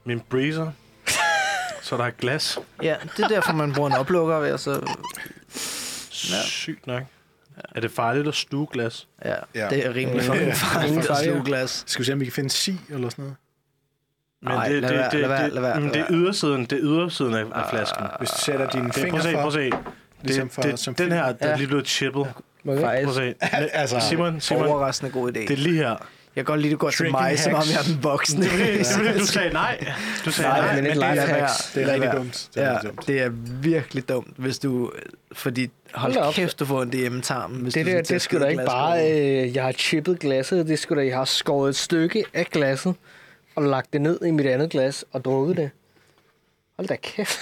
min 0.05 0.21
breezer. 0.21 0.71
Så 1.83 1.97
der 1.97 2.05
er 2.05 2.11
glas. 2.11 2.59
Ja, 2.83 2.97
det 3.17 3.25
er 3.25 3.29
derfor, 3.29 3.53
man 3.53 3.73
bruger 3.73 3.91
en 3.91 3.97
oplukker 3.97 4.39
ved 4.39 4.49
at 4.49 4.61
så... 4.61 4.95
Sygt 6.45 6.87
nok. 6.87 7.03
Er 7.75 7.81
det 7.81 7.91
farligt 7.91 8.29
at 8.29 8.35
sluge 8.35 8.67
glas? 8.73 9.09
Ja, 9.25 9.35
Ja. 9.55 9.69
det 9.71 9.87
er 9.87 9.95
rimelig 9.95 10.31
rimelig 10.33 10.55
farligt 10.73 11.11
at 11.11 11.17
sluge 11.19 11.37
ja. 11.39 11.43
glas. 11.45 11.85
Skal 11.87 12.01
vi 12.01 12.05
se, 12.05 12.13
om 12.13 12.21
vi 12.21 12.25
kan 12.25 12.33
finde 12.33 12.51
si 12.51 12.77
eller 12.91 13.09
sådan 13.09 13.23
noget? 13.23 13.37
Men 14.43 14.53
Nej, 14.55 14.69
det, 14.69 14.83
lad 14.83 14.89
det, 14.91 14.99
være, 14.99 15.11
det, 15.11 15.21
lad 15.21 15.29
være, 15.29 15.45
det, 15.45 15.53
lad 15.53 15.63
være, 15.63 15.81
men 15.81 15.85
lad 15.85 15.93
det 15.95 16.01
er 16.01 16.07
ydersiden, 16.11 16.61
det 16.65 16.73
er 16.73 16.79
ydersiden 16.83 17.35
af, 17.35 17.45
af 17.55 17.63
flasken. 17.71 18.05
Hvis 18.19 18.31
du 18.31 18.39
sætter 18.39 18.69
dine 18.71 18.85
Det, 18.85 18.93
prøv 18.95 19.03
fingre 19.03 19.19
at 19.19 19.25
se, 19.25 19.33
prøv 19.33 19.47
at 19.47 19.53
se. 19.53 19.71
ligesom 20.23 20.49
Det, 20.49 20.55
for, 20.55 20.63
det, 20.63 20.79
som 20.79 20.95
den 20.95 21.13
her, 21.13 21.33
der 21.33 21.35
Ja. 21.47 21.53
er 21.53 21.57
lige 21.57 21.67
blevet 21.67 21.89
chippet. 21.89 22.27
Må 22.65 22.75
vi? 22.75 22.81
Prøv 22.81 22.93
at 22.93 23.15
se. 23.15 23.35
altså, 23.73 24.01
Simon, 24.09 24.41
Simon, 24.41 24.67
overraskende 24.67 25.13
god 25.13 25.29
idé. 25.29 25.41
det 25.41 25.51
er 25.51 25.57
lige 25.57 25.77
her. 25.77 25.89
Jeg 26.37 26.45
kan 26.45 26.45
godt 26.45 26.61
lide, 26.61 26.71
at 26.71 26.73
du 26.73 26.79
går 26.79 26.91
til 26.91 27.11
mig, 27.11 27.39
som 27.39 27.55
om 27.55 27.63
jeg 27.73 27.79
er 27.79 27.83
den 27.95 28.05
voksne. 28.05 28.45
Det 28.45 28.53
er 28.53 29.13
det 29.13 29.21
du 29.21 29.27
sagde 29.37 29.53
nej. 29.53 29.85
Du 30.25 30.31
sagde 30.31 30.49
Nej, 30.51 30.61
nej. 30.61 30.75
men 30.77 30.87
et 30.87 30.97
det 30.97 31.03
er 31.05 31.27
her. 31.27 31.47
det 31.75 31.83
er 31.89 31.93
rigtig 31.93 32.13
dumt. 32.13 32.49
Det 32.55 32.63
er 32.63 32.71
Ja, 32.73 32.79
dumt. 32.79 33.07
det 33.07 33.23
er 33.23 33.29
virkelig 33.63 34.09
dumt, 34.09 34.35
hvis 34.37 34.59
du... 34.59 34.93
Fordi 35.33 35.71
hold 35.95 36.17
Hold 36.23 36.35
kæft, 36.35 36.59
du 36.61 36.65
får 36.65 36.83
en 36.83 36.91
DM-tarm. 36.93 37.51
Hvis 37.53 37.75
Det 37.75 37.87
du 37.87 37.91
der, 37.91 38.03
det 38.03 38.23
skulle 38.23 38.45
da 38.45 38.51
ikke 38.51 38.65
bare, 38.67 39.11
øh, 39.13 39.57
jeg 39.57 39.65
har 39.65 39.73
chippet 39.73 40.19
glasset, 40.19 40.67
det 40.69 40.79
skulle 40.79 41.03
da, 41.03 41.07
jeg 41.09 41.17
har 41.17 41.25
skåret 41.25 41.69
et 41.69 41.77
stykke 41.77 42.25
af 42.35 42.47
glasset, 42.47 42.95
og 43.57 43.63
lagt 43.63 43.93
det 43.93 44.01
ned 44.01 44.21
i 44.27 44.31
mit 44.31 44.47
andet 44.47 44.71
glas, 44.71 45.05
og 45.13 45.25
drukket 45.25 45.57
det. 45.57 45.71
Hold 46.77 46.89
da 46.89 46.97
kæft. 46.97 47.39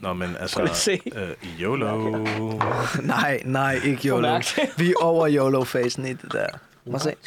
Nå, 0.00 0.12
men 0.12 0.30
at 0.36 0.40
altså, 0.40 0.70
se. 0.74 1.00
øh, 1.14 1.60
YOLO. 1.60 2.18
Nej, 3.02 3.40
nej, 3.44 3.80
ikke 3.84 4.08
YOLO. 4.08 4.40
Vi 4.76 4.90
er 4.90 4.94
over 5.00 5.28
YOLO-fasen 5.28 6.06
i 6.06 6.12
det 6.12 6.32
der. 6.32 6.46
At 6.94 7.00
se. 7.02 7.14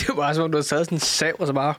Det 0.00 0.08
var 0.08 0.14
bare 0.14 0.34
som 0.34 0.44
om, 0.44 0.50
du 0.52 0.56
havde 0.56 0.66
taget 0.66 0.86
sådan 0.86 0.96
en 0.96 1.00
sav, 1.00 1.34
og 1.38 1.46
så 1.46 1.52
bare... 1.52 1.74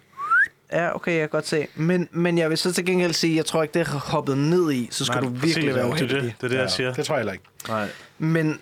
Ja, 0.72 0.96
okay, 0.96 1.12
jeg 1.12 1.20
kan 1.20 1.30
godt 1.30 1.48
se. 1.48 1.68
Men, 1.76 2.10
men 2.12 2.38
jeg 2.38 2.50
vil 2.50 2.58
så 2.58 2.74
til 2.74 2.86
gengæld 2.86 3.14
sige, 3.14 3.36
jeg 3.36 3.46
tror 3.46 3.64
ikke, 3.64 3.74
det 3.74 3.88
er 3.88 4.00
hoppet 4.00 4.38
ned 4.38 4.72
i. 4.72 4.88
Så 4.92 5.06
skal 5.06 5.22
Nej, 5.22 5.24
du 5.24 5.30
virkelig 5.30 5.54
præcis, 5.54 5.76
være 5.76 5.86
det 5.86 5.92
uheldig. 5.92 6.22
det, 6.22 6.34
det 6.42 6.44
er 6.44 6.48
det, 6.48 6.58
jeg 6.58 6.72
siger. 6.72 6.94
Det 6.94 7.06
tror 7.06 7.16
jeg 7.16 7.20
heller 7.20 7.34
ikke. 7.34 7.46
Nej. 7.68 7.90
Men 8.18 8.60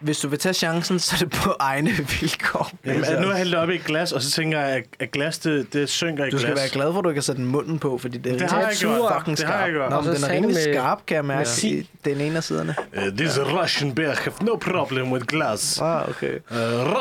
hvis 0.00 0.18
du 0.18 0.28
vil 0.28 0.38
tage 0.38 0.52
chancen, 0.52 0.98
så 0.98 1.14
er 1.16 1.18
det 1.18 1.30
på 1.30 1.54
egne 1.58 1.90
vilkår. 2.20 2.70
Jamen, 2.86 3.00
nu 3.00 3.08
har 3.08 3.28
jeg 3.28 3.36
hældt 3.36 3.54
op 3.54 3.70
i 3.70 3.74
et 3.74 3.84
glas, 3.84 4.12
og 4.12 4.22
så 4.22 4.30
tænker 4.30 4.60
jeg, 4.60 4.82
at- 5.00 5.10
glas, 5.10 5.38
det, 5.38 5.72
det 5.72 5.88
synker 5.88 6.24
i 6.24 6.26
Du 6.26 6.30
glas. 6.30 6.42
skal 6.42 6.56
være 6.56 6.68
glad 6.68 6.92
for, 6.92 6.98
at 6.98 7.04
du 7.04 7.08
ikke 7.08 7.18
har 7.18 7.22
sat 7.22 7.36
den 7.36 7.44
munden 7.46 7.78
på, 7.78 7.98
fordi 7.98 8.18
det 8.18 8.32
er 8.32 8.38
Det 8.38 8.50
har 8.50 8.60
jeg 8.60 8.76
gjort. 8.80 9.12
fucking 9.18 9.36
Det 9.36 9.46
har 9.46 9.52
skarp. 9.52 9.64
jeg 9.66 9.72
gjort. 9.72 9.90
Nå, 9.90 10.00
men 10.00 10.14
den 10.14 10.24
er 10.24 10.28
rimelig 10.30 10.42
du 10.56 10.68
med- 10.68 10.74
skarp, 10.74 10.98
kan 11.06 11.14
jeg 11.14 11.24
mærke, 11.24 11.48
i 11.62 11.88
den 12.04 12.20
ene 12.20 12.36
af 12.36 12.44
siderne. 12.44 12.74
Uh, 12.96 13.02
these 13.16 13.42
Russian 13.42 13.94
bear 13.94 14.14
have 14.14 14.32
no 14.40 14.56
problem 14.56 15.12
with 15.12 15.26
glass. 15.26 15.80
Ah, 15.80 16.08
okay. 16.08 16.34
Uh, 16.50 16.56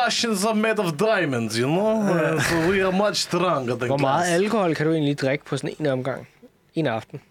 Russians 0.06 0.46
are 0.46 0.56
made 0.56 0.80
of 0.80 0.92
diamonds, 0.92 1.56
you 1.56 1.68
know? 1.68 2.02
Uh, 2.02 2.42
so 2.42 2.56
we 2.56 2.84
are 2.86 2.92
much 2.92 3.16
stronger 3.16 3.76
than 3.76 3.88
Hvor 3.88 3.98
meget 3.98 4.26
glass. 4.28 4.44
alkohol 4.44 4.76
kan 4.76 4.86
du 4.86 4.92
egentlig 4.94 5.20
drikke 5.20 5.46
på 5.46 5.58
sådan 5.58 5.76
en 5.80 5.86
omgang? 5.88 6.28
En 6.76 6.88
aften? 6.88 7.22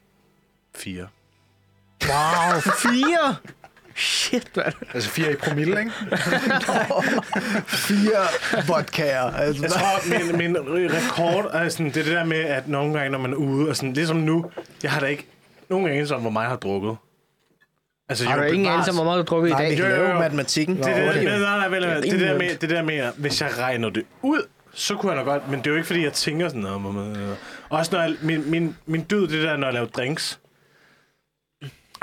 Fire. 0.76 1.06
Wow, 2.05 2.60
fire! 2.60 3.36
Shit, 3.98 4.56
mand. 4.56 4.72
Altså 4.94 5.10
fire 5.10 5.32
i 5.32 5.34
promille, 5.36 5.78
ikke? 5.80 5.92
Fire 7.66 8.26
vodkaer. 8.68 9.22
Altså, 9.22 9.62
Jeg 9.62 9.70
tror, 9.70 10.36
min, 10.36 10.38
min 10.38 10.56
rekord 10.92 11.50
er 11.52 11.68
sådan, 11.68 11.86
det 11.86 11.96
er 11.96 12.02
det 12.04 12.12
der 12.12 12.24
med, 12.24 12.36
at 12.40 12.68
nogle 12.68 12.92
gange, 12.94 13.10
når 13.10 13.18
man 13.18 13.32
er 13.32 13.36
ude, 13.36 13.68
og 13.68 13.76
sådan, 13.76 13.92
ligesom 13.92 14.16
nu, 14.16 14.44
jeg 14.82 14.90
har 14.90 15.00
da 15.00 15.06
ikke 15.06 15.26
nogen 15.70 15.88
anelse 15.88 16.14
om, 16.14 16.20
hvor 16.20 16.30
meget 16.30 16.44
jeg 16.44 16.50
har 16.50 16.56
drukket. 16.56 16.96
Altså, 18.08 18.24
Har 18.24 18.36
du 18.36 18.42
ingen 18.42 18.58
bevares. 18.62 18.74
anelse 18.74 18.90
om, 18.90 18.94
hvor 18.96 19.04
meget 19.04 19.16
du 19.16 19.20
har 19.20 19.24
drukket 19.24 19.48
i 19.48 19.52
Nej, 19.52 19.62
dag? 19.62 19.78
Jo, 19.78 19.84
jo, 19.84 19.90
lave 19.90 20.08
jo. 20.10 20.18
matematikken. 20.18 20.76
Det 20.76 20.86
er 20.88 21.12
det, 21.12 21.14
det, 21.14 21.24
nej, 21.40 21.68
nej, 21.68 21.78
det, 21.78 21.96
det, 21.96 22.04
ingen 22.04 22.20
der 22.20 22.38
med. 22.38 22.56
det 22.56 22.70
der 22.70 22.82
med, 22.82 23.12
hvis 23.16 23.40
jeg 23.40 23.50
regner 23.58 23.88
det 23.90 24.04
ud, 24.22 24.42
så 24.74 24.94
kunne 24.94 25.12
jeg 25.12 25.24
nok 25.24 25.26
godt, 25.26 25.50
men 25.50 25.58
det 25.58 25.66
er 25.66 25.70
jo 25.70 25.76
ikke, 25.76 25.86
fordi 25.86 26.04
jeg 26.04 26.12
tænker 26.12 26.48
sådan 26.48 26.60
noget. 26.62 27.16
øh, 27.16 27.28
Også 27.68 27.94
når 27.96 28.02
jeg, 28.02 28.14
min, 28.22 28.50
min, 28.50 28.76
min 28.86 29.06
dyd, 29.10 29.28
det 29.28 29.42
der, 29.42 29.56
når 29.56 29.66
jeg 29.66 29.74
laver 29.74 29.86
drinks, 29.86 30.38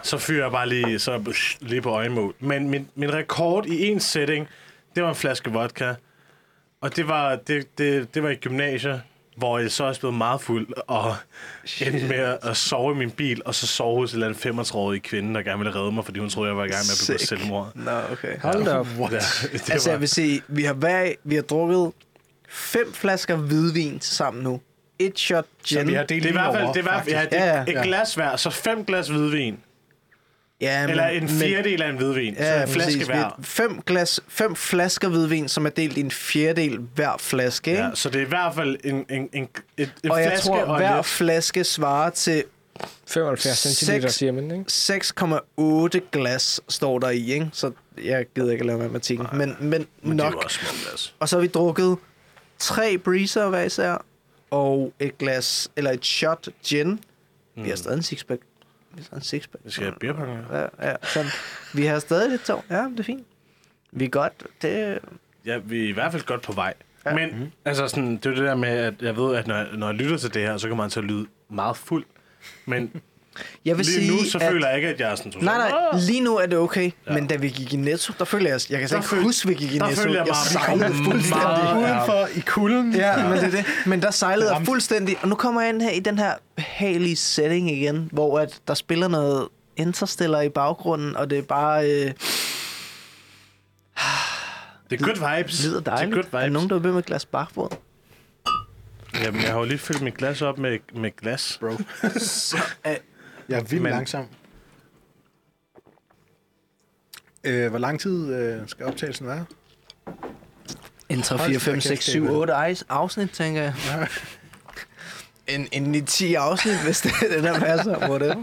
så 0.04 0.18
fyrer 0.18 0.44
jeg 0.44 0.52
bare 0.52 0.70
lige, 0.70 1.00
så 1.00 1.34
lige 1.60 1.82
på 1.82 1.90
øjenmål. 1.90 2.36
Men 2.40 2.70
min, 2.70 2.88
min 2.96 3.14
rekord 3.14 3.66
i 3.66 3.86
en 3.88 4.00
setting, 4.00 4.48
det 4.96 5.04
var 5.04 5.10
en 5.10 5.16
flaske 5.16 5.52
vodka. 5.52 5.94
Og 6.82 6.96
det 6.96 7.08
var, 7.08 7.36
det, 7.36 7.78
det, 7.78 8.14
det 8.16 8.24
var 8.24 8.30
i 8.30 8.36
gymnasiet, 8.36 9.02
hvor 9.38 9.60
jeg 9.60 9.72
så 9.72 9.84
også 9.84 10.02
blev 10.02 10.14
meget 10.14 10.42
fuld, 10.42 10.68
og 10.88 11.16
endte 11.82 12.08
med 12.08 12.18
at- 12.18 12.38
at 12.44 12.58
sove 12.58 12.94
i 12.94 12.98
min 12.98 13.12
bil, 13.12 13.42
og 13.46 13.56
så 13.56 13.68
sove 13.68 13.98
hos 14.00 14.14
en 14.14 14.24
eller 14.24 14.36
anden 14.46 14.60
35-årig 14.60 15.04
kvinde, 15.04 15.34
der 15.36 15.42
gerne 15.42 15.58
ville 15.64 15.76
redde 15.80 15.92
mig, 15.92 16.06
fordi 16.06 16.20
hun 16.20 16.30
troede, 16.30 16.50
jeg 16.50 16.58
var 16.58 16.64
i 16.64 16.68
gang 16.68 16.84
med 16.86 16.94
at 17.02 17.08
begå 17.08 17.18
selvmord. 17.26 17.72
Nå, 17.76 17.92
okay. 18.12 18.40
Hold 18.40 18.66
da 18.66 18.74
op. 18.78 18.88
Ja, 19.00 19.04
det 19.54 19.70
Altså, 19.72 19.90
var, 19.90 19.94
jeg 19.94 20.00
vil 20.02 20.10
sige, 20.10 20.42
vi 20.48 20.64
har, 20.64 20.74
hver, 20.74 21.12
vi 21.24 21.36
har 21.36 21.42
drukket 21.42 21.92
fem 22.50 22.94
flasker 22.94 23.36
hvidvin 23.36 24.02
sammen 24.02 24.44
nu. 24.44 24.62
Et 25.00 25.20
shot 25.20 25.46
Så 25.64 25.76
gin. 25.80 25.88
vi 25.88 25.94
har 25.94 26.04
delt 26.04 26.24
Det 26.24 26.30
er 26.30 26.34
i 26.34 26.38
hvert 26.38 26.54
fald, 26.54 26.64
over, 26.64 26.74
det 26.74 26.80
er, 26.80 26.84
i 26.84 26.90
hvert 26.92 27.04
fald- 27.04 27.32
ja, 27.32 27.38
er 27.40 27.46
Ja, 27.46 27.56
ja. 27.56 27.62
et 27.62 27.68
Ja. 27.74 27.84
glas 27.84 28.16
hver, 28.16 28.36
så 28.36 28.50
fem 28.50 28.86
glas 28.86 29.08
hvidvin. 29.08 29.60
Ja, 30.62 30.82
men, 30.82 30.90
Eller 30.90 31.08
en 31.08 31.30
fjerdedel 31.30 31.82
af 31.82 31.90
en 31.90 31.96
hvidvin. 31.98 32.34
Ja, 32.34 32.58
så 32.58 32.62
en 32.68 32.74
flaske 32.74 32.92
præcis. 32.92 33.08
Hver. 33.08 33.40
Fem, 33.42 33.82
glas, 33.82 34.20
fem 34.28 34.56
flasker 34.56 35.10
hvidvin, 35.10 35.48
som 35.50 35.66
er 35.66 35.70
delt 35.70 35.98
i 35.98 36.00
en 36.00 36.12
fjerdedel 36.12 36.80
hver 36.96 37.16
flaske. 37.20 37.72
Ikke? 37.72 37.84
Ja, 37.84 37.90
så 37.94 38.10
det 38.10 38.22
er 38.22 38.26
i 38.26 38.30
hvert 38.30 38.56
fald 38.56 38.78
en, 38.84 39.06
en, 39.10 39.30
en, 39.34 39.48
et, 39.78 39.92
en 40.04 40.12
og 40.12 40.22
jeg 40.22 40.30
flaske 40.32 40.48
tror, 40.48 40.62
og 40.64 40.78
hver 40.78 40.96
lidt. 40.96 41.06
flaske 41.06 41.64
svarer 41.64 42.10
til 42.10 42.44
75 43.08 43.58
centiliter, 43.58 44.08
Seks- 44.10 44.18
siger 44.18 44.32
man, 44.32 44.52
ikke? 44.52 44.66
6,8 46.00 46.10
glas, 46.12 46.62
står 46.70 47.00
der 47.00 47.10
i. 47.10 47.32
Ikke? 47.34 47.50
Så 47.54 47.72
jeg 48.04 48.26
gider 48.36 48.52
ikke 48.52 48.62
at 48.62 48.66
lave 48.66 48.80
matematikken. 48.80 49.28
Men, 49.34 49.56
men, 49.60 49.88
Men 50.02 50.20
det 50.20 50.26
er 50.26 50.30
nok. 50.32 50.44
også 50.44 50.60
små 50.60 50.90
glas. 50.90 51.16
Og 51.20 51.30
så 51.30 51.36
har 51.36 51.42
vi 51.42 51.48
drukket 51.48 51.98
tre 52.60 52.98
breezer 52.98 53.50
hver 53.50 53.64
især, 53.64 54.06
og 54.52 54.94
et 55.00 55.18
glas, 55.18 55.72
eller 55.76 55.92
et 55.92 56.06
shot 56.06 56.48
gin. 56.66 56.88
Mm. 57.58 57.64
Vi 57.64 57.70
har 57.70 57.78
stadig 57.78 57.98
en 57.98 58.04
sixpack. 58.04 58.42
Stadig 59.04 59.18
en 59.18 59.24
sixpack. 59.24 59.66
Vi 59.66 59.72
skal 59.72 59.84
have 59.86 59.96
beerpong. 60.00 60.30
ja. 60.52 60.60
Ja, 60.60 60.68
ja. 60.90 60.96
Så 61.04 61.26
vi 61.74 61.86
har 61.86 62.00
stadig 62.00 62.30
lidt 62.30 62.46
tår. 62.46 62.66
Ja, 62.70 62.76
det 62.84 63.00
er 63.00 63.04
fint. 63.04 63.28
Vi 63.92 64.06
er 64.06 64.10
godt. 64.10 64.34
Det, 64.62 65.00
Ja, 65.46 65.58
vi 65.58 65.84
er 65.86 65.90
i 65.90 65.92
hvert 65.92 66.12
fald 66.12 66.24
godt 66.26 66.42
på 66.42 66.54
vej. 66.54 66.74
Ja. 67.06 67.16
Men 67.16 67.40
mm. 67.40 67.52
altså 67.66 67.88
sådan, 67.88 68.18
det 68.18 68.26
er 68.26 68.30
det 68.30 68.38
der 68.38 68.56
med, 68.56 68.70
at 68.70 68.94
jeg 69.02 69.18
ved, 69.18 69.36
at 69.36 69.48
når, 69.48 69.66
når 69.78 69.88
jeg 69.88 69.96
lytter 69.96 70.18
til 70.18 70.34
det 70.34 70.42
her, 70.42 70.58
så 70.58 70.68
kan 70.68 70.78
man 70.78 70.90
at 71.00 71.06
lyde 71.06 71.28
meget 71.50 71.78
fuld. 71.78 72.06
Men 72.66 73.02
jeg 73.66 73.78
vil 73.78 73.86
lige 73.86 73.96
sige, 74.02 74.12
nu, 74.24 74.30
så 74.30 74.38
at, 74.38 74.52
føler 74.52 74.68
jeg 74.68 74.76
ikke, 74.76 74.88
at 74.90 75.00
jeg 75.00 75.12
er 75.12 75.16
sådan... 75.16 75.34
Nej, 75.42 75.58
nej, 75.58 75.72
lige 76.00 76.22
nu 76.22 76.38
er 76.38 76.46
det 76.46 76.58
okay. 76.60 76.92
Ja. 77.08 77.14
Men 77.14 77.28
da 77.28 77.36
vi 77.36 77.50
gik 77.50 77.74
i 77.74 77.76
Netto, 77.76 78.14
der 78.20 78.26
føler 78.26 78.50
jeg... 78.50 78.60
Jeg 78.70 78.80
kan 78.80 78.88
slet 78.88 78.98
Der 78.98 78.98
ikke 79.04 79.10
føl- 79.10 79.24
huske, 79.24 79.48
vi 79.48 79.54
gik 79.54 79.72
i 79.74 79.78
der 79.78 79.88
Netto. 79.88 80.02
føler 80.02 80.14
jeg 80.16 80.26
jeg 80.28 80.34
bare, 80.34 80.78
vi 80.80 80.82
sejlede 80.82 81.04
fuldstændig. 81.04 81.30
meget- 81.38 81.78
Udenfor 81.78 82.28
i 82.36 82.44
kulden. 82.48 82.96
Ja, 82.96 83.24
men 83.30 83.38
det 83.38 83.44
er 83.44 83.50
det. 83.52 83.66
Men 83.86 84.02
der 84.02 84.12
sejlede 84.12 84.54
jeg 84.56 84.66
fuldstændig. 84.66 85.18
Og 85.22 85.28
nu 85.28 85.36
kommer 85.36 85.62
jeg 85.62 85.70
ind 85.70 85.82
her 85.82 85.90
i 85.92 86.00
den 86.00 86.18
her 86.18 86.34
behagelige 86.56 87.16
setting 87.16 87.72
igen, 87.72 88.10
hvor 88.12 88.40
at 88.40 88.60
der 88.68 88.74
spiller 88.74 89.08
noget 89.08 89.48
Interstellar 89.78 90.42
i 90.42 90.50
baggrunden, 90.50 91.16
og 91.16 91.30
det 91.30 91.38
er 91.38 91.42
bare... 91.42 91.90
Øh, 91.90 92.12
Det 94.90 95.02
er 95.02 95.06
good 95.06 95.38
vibes. 95.38 95.58
Det 95.58 95.66
lyder 95.70 95.80
dejligt. 95.82 96.16
Det 96.16 96.20
er 96.20 96.24
good 96.24 96.34
Er 96.34 96.38
der 96.40 96.46
vibes. 96.46 96.54
nogen, 96.54 96.70
der 96.70 96.80
vil 96.80 96.92
med 96.92 97.00
et 97.00 97.06
glas 97.06 97.26
barfod? 97.26 97.70
Jamen, 99.24 99.42
jeg 99.42 99.52
har 99.52 99.60
jo 99.60 99.66
lige 99.66 99.78
fyldt 99.78 100.02
mit 100.02 100.18
glas 100.18 100.42
op 100.42 100.58
med, 100.58 100.78
med 100.96 101.12
glas. 101.22 101.58
Bro. 101.62 101.68
er- 102.84 102.96
Jeg 103.50 103.60
er 103.60 103.64
vildt 103.64 103.84
Men- 103.84 103.92
langsom. 103.92 104.28
Øh, 107.44 107.70
hvor 107.70 107.80
lang 107.80 108.00
tid 108.00 108.34
øh, 108.36 108.62
skal 108.68 108.86
optagelsen 108.86 109.28
være? 109.28 109.46
En 111.10 111.22
3, 111.22 111.38
Hold 111.38 111.50
4, 111.50 111.54
da 111.54 111.60
5, 111.60 111.74
kæft, 111.76 111.84
6, 111.88 112.06
det 112.06 112.12
7, 112.12 112.26
er 112.26 112.32
8 112.32 112.54
afsnit, 112.90 113.30
tænker 113.32 113.62
jeg. 113.62 113.74
En, 115.48 115.68
en 115.72 115.96
i 115.96 116.02
10 116.02 116.34
afsnit, 116.36 116.84
hvis 116.84 117.02
det 117.02 117.12
er 117.24 117.34
det, 117.36 117.44
der 117.44 117.60
passer. 117.60 118.10
Whatever. 118.10 118.36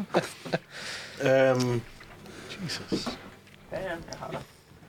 Øhm, 1.22 1.80
Ja, 3.72 3.78
ja, 3.80 3.88
jeg 3.88 4.18
har 4.18 4.28
det. 4.30 4.38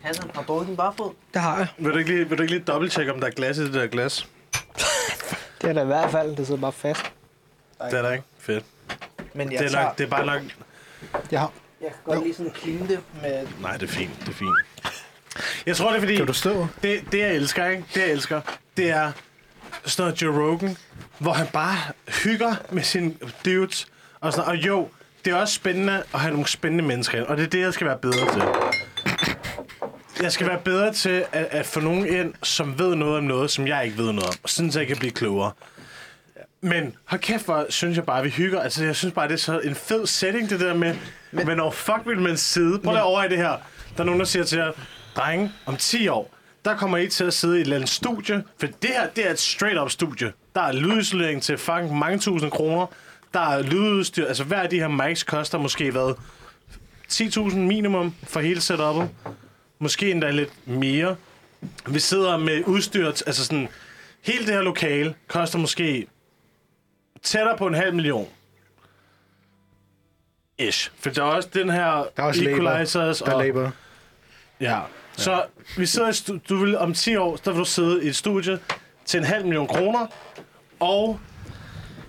Hassan, 0.01 0.32
har 0.35 0.43
du 0.43 0.66
din 0.67 0.75
barfod? 0.77 1.14
Det 1.33 1.42
har 1.42 1.58
jeg. 1.58 1.67
vil, 1.77 1.93
du 1.93 1.98
ikke 1.98 2.09
lige, 2.11 2.30
vil 2.30 2.38
du 2.38 2.43
ikke 2.43 2.53
lige 2.56 2.64
dobbelttjekke, 2.66 3.14
om 3.14 3.19
der 3.19 3.27
er 3.27 3.32
glas 3.32 3.58
i 3.58 3.64
det 3.66 3.74
der 3.74 3.88
glas? 3.88 4.27
Det 5.61 5.69
er 5.69 5.74
der 5.74 5.83
i 5.83 5.85
hvert 5.85 6.11
fald. 6.11 6.35
Det 6.35 6.48
sidder 6.48 6.61
bare 6.61 6.72
fast. 6.72 7.01
Det 7.82 7.93
er 7.98 8.01
der 8.01 8.11
ikke. 8.11 8.24
Fedt. 8.40 8.66
Men 9.34 9.52
jeg, 9.52 9.60
Det 9.60 9.66
er, 9.66 9.70
tager, 9.70 9.84
nok, 9.86 9.98
det 9.98 10.03
er 10.03 10.08
bare 10.10 10.26
nok... 10.26 10.42
Jeg 11.32 11.40
har. 11.40 11.52
jeg 11.82 11.90
kan 11.90 12.00
godt 12.14 12.24
lige 12.24 12.34
sådan 12.36 12.53
clean 12.56 12.88
det 12.88 13.00
med... 13.22 13.48
Nej, 13.62 13.78
det 13.78 13.84
er 13.90 13.94
fint. 13.94 14.20
Det 14.20 14.28
er 14.30 14.34
fint. 14.34 14.56
Jeg 15.66 15.76
tror, 15.76 15.90
det 15.90 15.95
er 15.95 16.00
fordi... 16.00 16.16
Kan 16.16 16.28
du 16.28 16.34
stå? 16.34 16.68
Det, 16.84 17.02
det 17.12 17.20
jeg 17.20 17.36
elsker, 17.36 17.66
ikke? 17.68 17.84
Det 17.94 18.02
jeg 18.02 18.12
elsker, 18.12 18.42
det 18.78 18.90
er 18.90 19.12
sådan 19.86 20.03
noget 20.10 20.22
Joe 20.22 20.44
Rogan, 20.52 20.78
hvor 21.20 21.34
han 21.34 21.48
bare 21.53 21.78
hygger 22.24 22.56
med 22.72 22.84
sine 22.84 23.14
dudes. 23.45 23.88
Og, 24.20 24.34
sådan, 24.34 24.50
og 24.50 24.56
jo, 24.56 24.90
det 25.26 25.32
er 25.34 25.36
også 25.36 25.53
spændende 25.53 26.03
at 26.14 26.20
have 26.20 26.32
nogle 26.32 26.48
spændende 26.48 26.84
mennesker 26.84 27.18
ind, 27.18 27.26
og 27.28 27.38
det 27.38 27.44
er 27.44 27.48
det, 27.50 27.60
jeg 27.60 27.74
skal 27.74 27.88
være 27.88 27.98
bedre 27.98 28.34
til. 28.34 28.44
Jeg 30.22 30.32
skal 30.32 30.48
være 30.48 30.60
bedre 30.60 30.94
til 30.94 31.26
at, 31.32 31.48
at 31.52 31.66
få 31.66 31.80
nogen 31.80 32.06
ind, 32.08 32.34
som 32.44 32.80
ved 32.80 32.95
noget 32.95 33.18
om 33.18 33.24
noget, 33.24 33.52
som 33.52 33.68
jeg 33.68 33.86
ikke 33.86 33.98
ved 33.98 34.12
noget 34.12 34.30
om. 34.30 34.36
Sådan, 34.45 34.72
så 34.72 34.80
jeg 34.80 34.88
kan 34.88 34.98
blive 34.98 35.12
klogere. 35.12 35.52
Men 36.66 36.95
hold 37.06 37.22
kæft, 37.22 37.45
hvor 37.45 37.66
synes 37.69 37.98
jeg 37.98 38.06
bare, 38.06 38.17
at 38.17 38.25
vi 38.25 38.30
hygger. 38.30 38.61
Altså, 38.61 38.83
jeg 38.83 38.95
synes 38.95 39.14
bare, 39.14 39.27
det 39.27 39.33
er 39.33 39.38
så 39.38 39.59
en 39.59 39.75
fed 39.75 40.08
setting, 40.08 40.50
det 40.50 40.59
der 40.59 40.74
med, 40.74 40.95
men, 41.32 41.48
men 41.48 41.58
når 41.58 41.72
fuck 41.72 42.00
vil 42.06 42.19
man 42.19 42.38
sidde? 42.38 42.80
Prøv 42.80 42.93
lige 42.93 43.03
over 43.03 43.24
i 43.24 43.30
det 43.30 43.38
her. 43.38 43.58
Der 43.98 44.00
er 44.00 44.03
nogen, 44.03 44.19
der 44.19 44.25
siger 44.25 44.43
til 44.43 44.58
jer, 44.58 44.72
drenge, 45.16 45.51
om 45.66 45.77
10 45.77 46.08
år, 46.08 46.33
der 46.66 46.77
kommer 46.77 46.98
I 46.98 47.08
til 47.08 47.24
at 47.24 47.33
sidde 47.33 47.58
i 47.58 47.58
et 47.58 47.64
eller 47.64 47.75
andet 47.75 47.90
studie, 47.90 48.43
for 48.59 48.67
det 48.67 48.90
her, 48.90 49.09
det 49.09 49.27
er 49.27 49.32
et 49.32 49.40
straight-up 49.40 49.90
studie. 49.90 50.33
Der 50.56 50.61
er 50.61 50.72
lydisolering 50.72 51.42
til 51.42 51.58
fucking 51.58 51.98
mange 51.98 52.19
tusind 52.19 52.51
kroner. 52.51 52.85
Der 53.33 53.40
er 53.40 53.61
lydudstyr, 53.61 54.27
altså 54.27 54.43
hver 54.43 54.61
af 54.61 54.69
de 54.69 54.80
her 54.80 54.88
mics 54.88 55.24
koster 55.24 55.58
måske 55.58 55.92
hvad? 55.92 56.16
10.000 57.11 57.56
minimum 57.56 58.16
for 58.24 58.40
hele 58.40 58.59
setup'et. 58.59 59.30
Måske 59.80 60.11
endda 60.11 60.32
lidt 60.32 60.67
mere. 60.67 61.16
Vi 61.88 62.00
sidder 62.00 62.38
med 62.38 62.64
udstyr, 62.66 63.08
altså 63.08 63.45
sådan, 63.45 63.67
hele 64.22 64.45
det 64.45 64.53
her 64.53 64.61
lokale 64.61 65.16
koster 65.27 65.59
måske 65.59 66.08
tættere 67.24 67.58
på 67.58 67.68
en 67.68 67.74
halv 67.74 67.93
million. 67.95 68.27
Ish. 70.58 70.92
For 71.00 71.10
der 71.10 71.22
er 71.22 71.26
også 71.26 71.50
den 71.53 71.69
her 71.69 71.85
Der 71.85 72.08
er 72.16 72.24
også 72.24 72.42
labor. 72.43 72.58
equalizers. 72.58 73.18
Der 73.19 73.32
er 73.32 73.35
og, 73.35 73.45
labor. 73.45 73.72
Ja. 74.61 74.80
Så 75.18 75.43
vi 75.77 75.85
sidder 75.85 76.08
i 76.10 76.11
stu- 76.11 76.40
du 76.50 76.58
vil 76.58 76.77
om 76.77 76.93
10 76.93 77.16
år, 77.16 77.35
der 77.35 77.52
vil 77.52 77.60
du 77.60 77.66
sidde 77.66 78.03
i 78.06 78.08
et 78.08 78.16
studie 78.16 78.60
til 79.06 79.18
en 79.18 79.24
halv 79.24 79.43
million 79.45 79.68
kroner, 79.68 80.08
og 80.80 81.19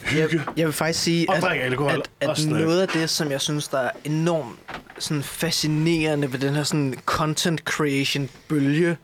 hygge. 0.03 0.37
Jeg, 0.47 0.59
jeg 0.59 0.67
vil 0.67 0.73
faktisk 0.73 1.03
sige, 1.03 1.29
Og 1.31 1.37
at, 1.37 1.45
alkohol 1.63 2.03
at, 2.21 2.31
at 2.31 2.47
noget 2.47 2.81
af 2.83 2.89
det, 2.89 3.11
som 3.11 3.31
jeg 3.31 3.41
synes, 3.41 3.69
der 3.69 3.79
er 3.79 3.91
enormt 4.05 4.59
sådan 4.99 5.23
fascinerende 5.23 6.33
ved 6.33 6.39
den 6.39 6.55
her 6.55 6.63
sådan 6.63 6.95
content 7.07 7.61
creation 7.61 8.31
bølge, 8.49 8.97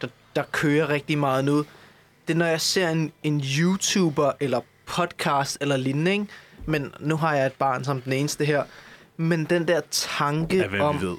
der, 0.00 0.08
der 0.36 0.42
kører 0.52 0.88
rigtig 0.88 1.18
meget 1.18 1.44
nu, 1.44 1.58
det 2.28 2.34
er, 2.34 2.38
når 2.38 2.46
jeg 2.46 2.60
ser 2.60 2.88
en, 2.88 3.12
en 3.22 3.40
YouTuber 3.58 4.32
eller 4.40 4.60
podcast 4.88 5.58
eller 5.60 5.76
lignende, 5.76 6.12
ikke? 6.12 6.26
men 6.66 6.92
nu 7.00 7.16
har 7.16 7.34
jeg 7.34 7.46
et 7.46 7.52
barn 7.52 7.84
som 7.84 8.00
den 8.00 8.12
eneste 8.12 8.44
her, 8.44 8.62
men 9.16 9.44
den 9.44 9.68
der 9.68 9.80
tanke 9.90 10.68
hvad 10.68 10.80
om... 10.80 11.00
vi 11.00 11.06
ved. 11.06 11.16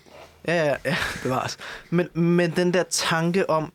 Ja, 0.48 0.66
ja, 0.66 0.76
ja, 0.86 0.96
bevares. 1.24 1.58
Men, 1.90 2.08
men 2.14 2.52
den 2.52 2.74
der 2.74 2.84
tanke 2.84 3.50
om, 3.50 3.72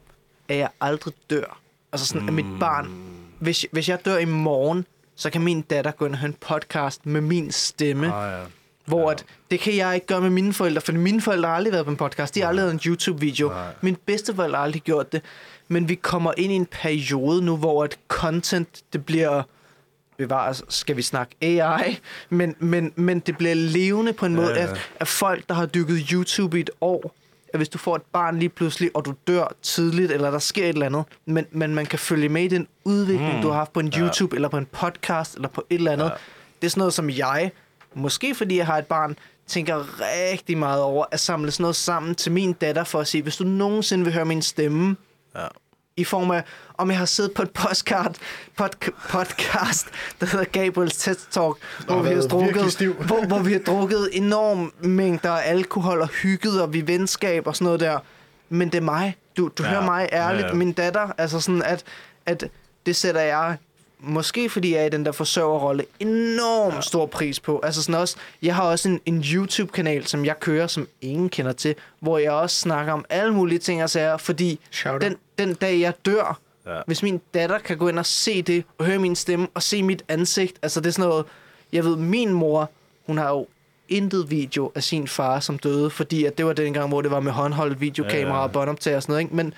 at 0.48 0.56
jeg 0.56 0.68
aldrig 0.80 1.14
dør. 1.30 1.58
Altså 1.92 2.06
sådan, 2.06 2.22
mm. 2.22 2.28
at 2.28 2.34
mit 2.34 2.60
barn... 2.60 3.10
Hvis, 3.38 3.66
hvis 3.72 3.88
jeg 3.88 4.04
dør 4.04 4.18
i 4.18 4.24
morgen, 4.24 4.86
så 5.16 5.30
kan 5.30 5.40
min 5.40 5.60
datter 5.60 5.90
gå 5.90 6.04
ind 6.04 6.14
og 6.14 6.18
høre 6.18 6.28
en 6.28 6.36
podcast 6.40 7.06
med 7.06 7.20
min 7.20 7.52
stemme. 7.52 8.14
Ah, 8.14 8.32
ja. 8.32 8.44
Hvor 8.86 9.10
at, 9.10 9.24
det 9.50 9.60
kan 9.60 9.76
jeg 9.76 9.94
ikke 9.94 10.06
gøre 10.06 10.20
med 10.20 10.30
mine 10.30 10.52
forældre, 10.52 10.80
for 10.80 10.92
mine 10.92 11.20
forældre 11.20 11.48
har 11.48 11.56
aldrig 11.56 11.72
været 11.72 11.84
på 11.84 11.90
en 11.90 11.96
podcast. 11.96 12.34
De 12.34 12.40
har 12.40 12.48
aldrig 12.48 12.62
lavet 12.62 12.72
en 12.72 12.80
YouTube-video. 12.90 13.52
Min 13.80 13.96
bedsteforældre 14.06 14.56
har 14.56 14.64
aldrig 14.64 14.82
gjort 14.82 15.12
det. 15.12 15.22
Men 15.68 15.88
vi 15.88 15.94
kommer 15.94 16.32
ind 16.36 16.52
i 16.52 16.56
en 16.56 16.66
periode 16.66 17.42
nu, 17.42 17.56
hvor 17.56 17.84
at 17.84 17.98
content, 18.08 18.82
det 18.92 19.06
bliver 19.06 19.42
bevares, 20.16 20.62
skal 20.68 20.96
vi 20.96 21.02
snakke 21.02 21.34
AI, 21.42 21.98
men, 22.30 22.54
men, 22.58 22.92
men 22.96 23.18
det 23.20 23.38
bliver 23.38 23.54
levende 23.54 24.12
på 24.12 24.26
en 24.26 24.34
måde, 24.34 24.48
Ja, 24.50 24.62
ja. 24.64 24.70
at, 24.70 24.90
at 25.00 25.08
folk, 25.08 25.48
der 25.48 25.54
har 25.54 25.66
dykket 25.66 26.06
YouTube 26.12 26.56
i 26.58 26.60
et 26.60 26.70
år, 26.80 27.14
at 27.52 27.58
hvis 27.58 27.68
du 27.68 27.78
får 27.78 27.96
et 27.96 28.02
barn 28.02 28.38
lige 28.38 28.48
pludselig, 28.48 28.90
og 28.94 29.04
du 29.04 29.14
dør 29.26 29.52
tidligt, 29.62 30.12
eller 30.12 30.30
der 30.30 30.38
sker 30.38 30.62
et 30.64 30.68
eller 30.68 30.86
andet, 30.86 31.04
men, 31.26 31.46
men 31.50 31.74
man 31.74 31.86
kan 31.86 31.98
følge 31.98 32.28
med 32.28 32.42
i 32.42 32.48
den 32.48 32.66
udvikling, 32.84 33.36
mm. 33.36 33.42
du 33.42 33.48
har 33.48 33.56
haft 33.56 33.72
på 33.72 33.80
en 33.80 33.92
YouTube, 33.96 34.34
ja. 34.34 34.36
eller 34.36 34.48
på 34.48 34.58
en 34.58 34.66
podcast, 34.66 35.34
eller 35.34 35.48
på 35.48 35.64
et 35.70 35.74
eller 35.74 35.92
andet. 35.92 36.04
Ja. 36.04 36.10
Det 36.60 36.66
er 36.66 36.70
sådan 36.70 36.80
noget, 36.80 36.94
som 36.94 37.10
jeg, 37.10 37.50
måske 37.94 38.34
fordi 38.34 38.56
jeg 38.56 38.66
har 38.66 38.78
et 38.78 38.86
barn, 38.86 39.16
tænker 39.46 40.00
rigtig 40.00 40.58
meget 40.58 40.82
over, 40.82 41.04
at 41.10 41.20
samle 41.20 41.50
sådan 41.50 41.62
noget 41.62 41.76
sammen 41.76 42.14
til 42.14 42.32
min 42.32 42.52
datter, 42.52 42.84
for 42.84 43.00
at 43.00 43.06
sige, 43.06 43.22
hvis 43.22 43.36
du 43.36 43.44
nogensinde 43.44 44.04
vil 44.04 44.12
høre 44.12 44.24
min 44.24 44.42
stemme, 44.42 44.96
Ja. 45.36 45.46
i 45.96 46.04
form 46.04 46.30
af, 46.30 46.42
om 46.78 46.90
jeg 46.90 46.98
har 46.98 47.04
siddet 47.06 47.32
på 47.32 47.42
et 47.42 47.50
postcard, 47.50 48.16
pod, 48.56 48.68
podcast, 49.10 49.86
der 50.20 50.26
hedder 50.26 50.44
Gabriels 50.44 50.96
TED 50.96 51.16
Talk, 51.30 51.56
hvor 51.86 52.02
vi, 52.02 52.08
har 52.14 52.22
drukket, 52.22 52.94
hvor, 53.06 53.26
hvor 53.26 53.38
vi 53.38 53.52
har 53.52 53.60
drukket 53.60 54.08
enorm 54.12 54.72
mængder 54.80 55.30
af 55.30 55.50
alkohol 55.50 56.00
og 56.00 56.08
hygget, 56.08 56.62
og 56.62 56.72
vi 56.72 56.86
venskab 56.86 57.46
og 57.46 57.56
sådan 57.56 57.64
noget 57.64 57.80
der. 57.80 57.98
Men 58.48 58.68
det 58.68 58.78
er 58.78 58.82
mig. 58.82 59.16
Du, 59.36 59.48
du 59.58 59.62
Ja. 59.62 59.68
hører 59.68 59.84
mig 59.84 60.08
ærligt. 60.12 60.42
Ja, 60.44 60.48
ja. 60.48 60.54
Min 60.54 60.72
datter, 60.72 61.08
altså 61.18 61.40
sådan, 61.40 61.62
at, 61.62 61.84
at 62.26 62.44
det 62.86 62.96
sætter 62.96 63.20
jeg 63.20 63.56
måske 63.98 64.50
fordi 64.50 64.74
jeg 64.74 64.82
er 64.82 64.86
i 64.86 64.88
den 64.88 65.04
der 65.04 65.12
forsørgerrolle, 65.12 65.84
enormt 66.00 66.74
ja. 66.74 66.80
stor 66.80 67.06
pris 67.06 67.40
på. 67.40 67.60
Altså 67.62 67.82
sådan 67.82 68.00
også, 68.00 68.16
jeg 68.42 68.54
har 68.54 68.62
også 68.62 68.88
en, 68.88 69.00
en 69.06 69.20
YouTube-kanal, 69.34 70.06
som 70.06 70.24
jeg 70.24 70.40
kører, 70.40 70.66
som 70.66 70.88
ingen 71.00 71.28
kender 71.28 71.52
til, 71.52 71.74
hvor 72.00 72.18
jeg 72.18 72.32
også 72.32 72.56
snakker 72.56 72.92
om 72.92 73.04
alle 73.10 73.34
mulige 73.34 73.58
ting 73.58 73.82
og 73.82 73.90
sager, 73.90 74.16
fordi 74.16 74.60
den, 75.00 75.16
den 75.38 75.54
dag 75.54 75.80
jeg 75.80 75.92
dør, 76.06 76.38
Ja. 76.66 76.80
hvis 76.86 77.02
min 77.02 77.20
datter 77.34 77.58
kan 77.58 77.78
gå 77.78 77.88
ind 77.88 77.98
og 77.98 78.06
se 78.06 78.42
det, 78.42 78.64
og 78.78 78.84
høre 78.84 78.98
min 78.98 79.16
stemme, 79.16 79.48
og 79.54 79.62
se 79.62 79.82
mit 79.82 80.02
ansigt, 80.08 80.58
altså 80.62 80.80
det 80.80 80.86
er 80.86 80.92
sådan 80.92 81.08
noget, 81.08 81.26
jeg 81.72 81.84
ved, 81.84 81.96
min 81.96 82.32
mor, 82.32 82.70
hun 83.06 83.18
har 83.18 83.28
jo 83.30 83.46
intet 83.88 84.30
video 84.30 84.72
af 84.74 84.82
sin 84.82 85.08
far, 85.08 85.40
som 85.40 85.58
døde, 85.58 85.90
fordi 85.90 86.24
at 86.24 86.38
det 86.38 86.46
var 86.46 86.52
den 86.52 86.72
gang, 86.72 86.88
hvor 86.88 87.02
det 87.02 87.10
var 87.10 87.20
med 87.20 87.32
håndholdt 87.32 87.80
videokamera 87.80 88.28
Ja, 88.28 88.36
ja. 88.36 88.42
og 88.42 88.52
båndoptager 88.52 88.96
og 88.96 89.02
sådan 89.02 89.12
noget, 89.12 89.22
ikke? 89.22 89.36
Men, 89.36 89.54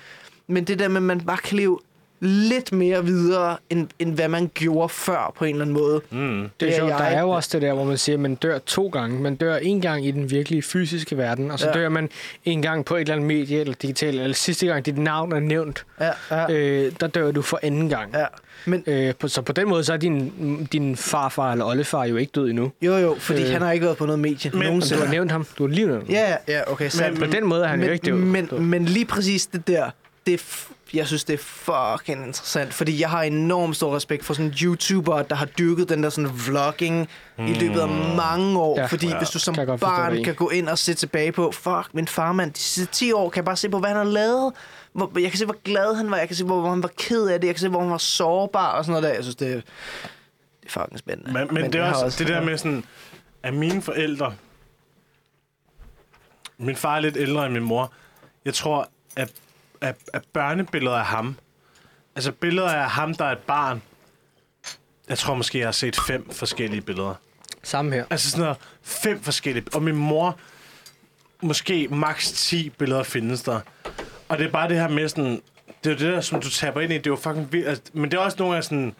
men 0.47 0.63
det 0.63 0.79
der 0.79 0.87
med, 0.87 0.97
at 0.97 1.03
man 1.03 1.21
bare 1.21 1.37
kan 1.37 1.57
leve 1.57 1.79
lidt 2.19 2.71
mere 2.71 3.05
videre, 3.05 3.57
end, 3.69 3.87
end 3.99 4.13
hvad 4.15 4.27
man 4.27 4.51
gjorde 4.53 4.89
før 4.89 5.33
på 5.37 5.45
en 5.45 5.51
eller 5.51 5.65
anden 5.65 5.73
måde. 5.83 6.01
Mm. 6.09 6.17
Det 6.19 6.43
er, 6.43 6.49
Det 6.59 6.69
er 6.69 6.75
sjovt. 6.77 6.91
Der 6.91 7.03
jeg 7.05 7.13
er 7.15 7.21
jo 7.21 7.29
også 7.29 7.49
det 7.53 7.61
der, 7.61 7.73
hvor 7.73 7.83
man 7.83 7.97
siger, 7.97 8.15
at 8.15 8.19
man 8.19 8.35
dør 8.35 8.57
to 8.57 8.87
gange. 8.87 9.21
Man 9.21 9.35
dør 9.35 9.55
en 9.55 9.81
gang 9.81 10.05
i 10.05 10.11
den 10.11 10.31
virkelige 10.31 10.61
fysiske 10.61 11.17
verden, 11.17 11.51
og 11.51 11.59
så 11.59 11.67
ja. 11.67 11.73
Dør 11.73 11.89
man 11.89 12.09
en 12.45 12.61
gang 12.61 12.85
på 12.85 12.95
et 12.95 13.01
eller 13.01 13.13
andet 13.13 13.27
medie 13.27 13.59
eller 13.59 13.73
digitalt, 13.73 14.21
eller 14.21 14.35
sidste 14.35 14.67
gang 14.67 14.85
dit 14.85 14.97
navn 14.97 15.31
er 15.31 15.39
nævnt, 15.39 15.85
Ja, 15.99 16.09
ja, 16.31 16.51
øh, 16.53 16.91
der 16.99 17.07
dør 17.07 17.31
du 17.31 17.41
for 17.41 17.59
anden 17.63 17.89
gang. 17.89 18.13
ja. 18.13 18.25
Men 18.65 18.83
Øh, 18.87 19.13
på, 19.19 19.27
så 19.27 19.41
på 19.41 19.51
den 19.53 19.69
måde, 19.69 19.83
så 19.83 19.93
er 19.93 19.97
din, 19.97 20.31
din 20.71 20.95
farfar 20.95 21.51
eller 21.51 21.65
oldefar 21.65 22.05
jo 22.05 22.15
ikke 22.15 22.31
død 22.35 22.49
endnu. 22.49 22.71
jo 22.81 22.95
jo, 22.97 23.15
fordi 23.19 23.43
Øh. 23.43 23.49
han 23.51 23.61
har 23.61 23.71
ikke 23.71 23.85
været 23.85 23.97
på 23.97 24.05
noget 24.05 24.19
medie 24.19 24.51
Men- 24.53 24.61
Du 24.61 24.67
nogensinde. 24.67 25.03
har 25.03 25.11
nævnt 25.11 25.31
ham. 25.31 25.45
Du 25.57 25.63
har 25.67 25.73
lige 25.73 25.87
nævnt 25.87 26.03
ham. 26.07 26.13
Ja, 26.15 26.29
ja, 26.29 26.35
ja, 26.57 26.71
okay, 26.71 26.89
sandt. 26.89 27.19
På 27.19 27.25
den 27.25 27.45
måde 27.45 27.63
er 27.63 27.67
han 27.67 27.83
jo 27.83 27.91
ikke 27.91 28.05
død. 28.05 28.13
men, 28.15 28.49
men 28.59 28.85
lige 28.85 29.05
præcis 29.05 29.45
det 29.47 29.67
der, 29.67 29.89
det 30.25 30.33
er 30.33 30.37
jeg 30.93 31.07
synes, 31.07 31.23
det 31.23 31.33
er 31.33 31.37
fucking 31.37 32.25
interessant, 32.25 32.73
fordi 32.73 33.01
jeg 33.01 33.09
har 33.09 33.21
enormt 33.23 33.75
stor 33.75 33.95
respekt 33.95 34.25
for 34.25 34.33
sådan 34.33 34.53
YouTuber, 34.61 35.21
der 35.21 35.35
har 35.35 35.45
dyrket 35.45 35.89
den 35.89 36.03
der 36.03 36.09
sådan 36.09 36.31
vlogging 36.47 37.09
mm. 37.37 37.45
i 37.45 37.53
løbet 37.53 37.79
af 37.79 37.87
mange 38.15 38.59
år, 38.59 38.79
Ja. 38.79 38.85
fordi 38.85 39.07
Ja, 39.07 39.17
hvis 39.17 39.29
du 39.29 39.39
som 39.39 39.55
kan 39.55 39.79
barn 39.79 40.23
kan 40.23 40.35
gå 40.35 40.49
ind 40.49 40.69
og 40.69 40.77
se 40.77 40.93
tilbage 40.93 41.31
på, 41.31 41.51
fuck, 41.51 41.93
min 41.93 42.07
farmand, 42.07 42.53
de 42.53 42.59
sidste 42.59 42.93
10 42.93 43.11
år 43.11 43.29
kan 43.29 43.37
jeg 43.37 43.45
bare 43.45 43.55
se 43.55 43.69
på, 43.69 43.79
hvad 43.79 43.89
han 43.89 43.97
har 43.97 44.03
lavet. 44.03 44.53
Hvor, 44.93 45.19
jeg 45.19 45.29
kan 45.29 45.37
se, 45.37 45.45
hvor 45.45 45.57
glad 45.63 45.95
han 45.95 46.11
var, 46.11 46.17
jeg 46.17 46.27
kan 46.27 46.35
se, 46.37 46.45
hvor, 46.45 46.59
hvor 46.59 46.69
han 46.69 46.83
var 46.83 46.91
ked 46.97 47.27
af 47.27 47.41
det, 47.41 47.47
jeg 47.47 47.55
kan 47.55 47.61
se, 47.61 47.69
hvor 47.69 47.79
han 47.81 47.91
var 47.91 47.97
sårbar 47.97 48.71
og 48.71 48.85
sådan 48.85 48.91
noget 48.91 49.03
der. 49.03 49.13
Jeg 49.15 49.23
synes, 49.23 49.35
det 49.35 49.47
er, 49.47 49.53
det 49.53 49.63
er 50.65 50.69
fucking 50.69 50.99
spændende. 50.99 51.33
Men, 51.33 51.47
men 51.51 51.73
det 51.73 51.81
er 51.81 51.89
også, 51.89 52.05
også 52.05 52.19
det 52.19 52.27
der 52.27 52.41
med 52.41 52.57
sådan, 52.57 52.83
at 53.43 53.53
mine 53.53 53.81
forældre... 53.81 54.33
Min 56.57 56.75
far 56.75 56.95
er 56.95 56.99
lidt 56.99 57.17
ældre 57.17 57.45
end 57.45 57.53
min 57.53 57.63
mor. 57.63 57.91
Jeg 58.45 58.53
tror, 58.53 58.89
at, 59.15 59.31
at, 59.81 59.95
at 60.13 60.23
børnebilleder 60.33 60.95
af 60.95 61.05
ham... 61.05 61.35
Altså 62.15 62.31
billeder 62.31 62.69
af 62.69 62.89
ham, 62.89 63.13
der 63.15 63.25
er 63.25 63.31
et 63.31 63.37
barn... 63.37 63.81
Jeg 65.09 65.17
tror 65.17 65.35
måske, 65.35 65.59
jeg 65.59 65.67
har 65.67 65.71
set 65.71 65.97
fem 66.07 66.29
forskellige 66.31 66.81
billeder. 66.81 67.13
Samme 67.63 67.93
her. 67.95 68.05
Altså 68.09 68.31
sådan 68.31 68.43
noget, 68.43 68.57
fem 68.81 69.21
forskellige. 69.21 69.65
Og 69.73 69.83
min 69.83 69.95
mor, 69.95 70.37
måske 71.41 71.87
maks 71.87 72.31
10 72.31 72.69
billeder 72.69 73.03
findes 73.03 73.41
der. 73.41 73.59
Og 74.29 74.37
det 74.37 74.45
er 74.45 74.51
bare 74.51 74.69
det 74.69 74.77
her 74.77 74.87
med 74.87 75.09
sådan... 75.09 75.41
Det 75.83 75.89
er 75.89 75.89
jo 75.89 75.97
det 75.99 76.13
der, 76.15 76.21
som 76.21 76.41
du 76.41 76.49
taber 76.49 76.81
ind 76.81 76.93
i. 76.93 76.97
Det 76.97 77.07
er 77.07 77.11
jo 77.11 77.15
fucking 77.15 77.51
vildt. 77.51 77.67
Altså, 77.67 77.83
men 77.93 78.11
det 78.11 78.17
er 78.17 78.21
også 78.21 78.37
nogle 78.39 78.57
af 78.57 78.63
sådan... 78.63 78.95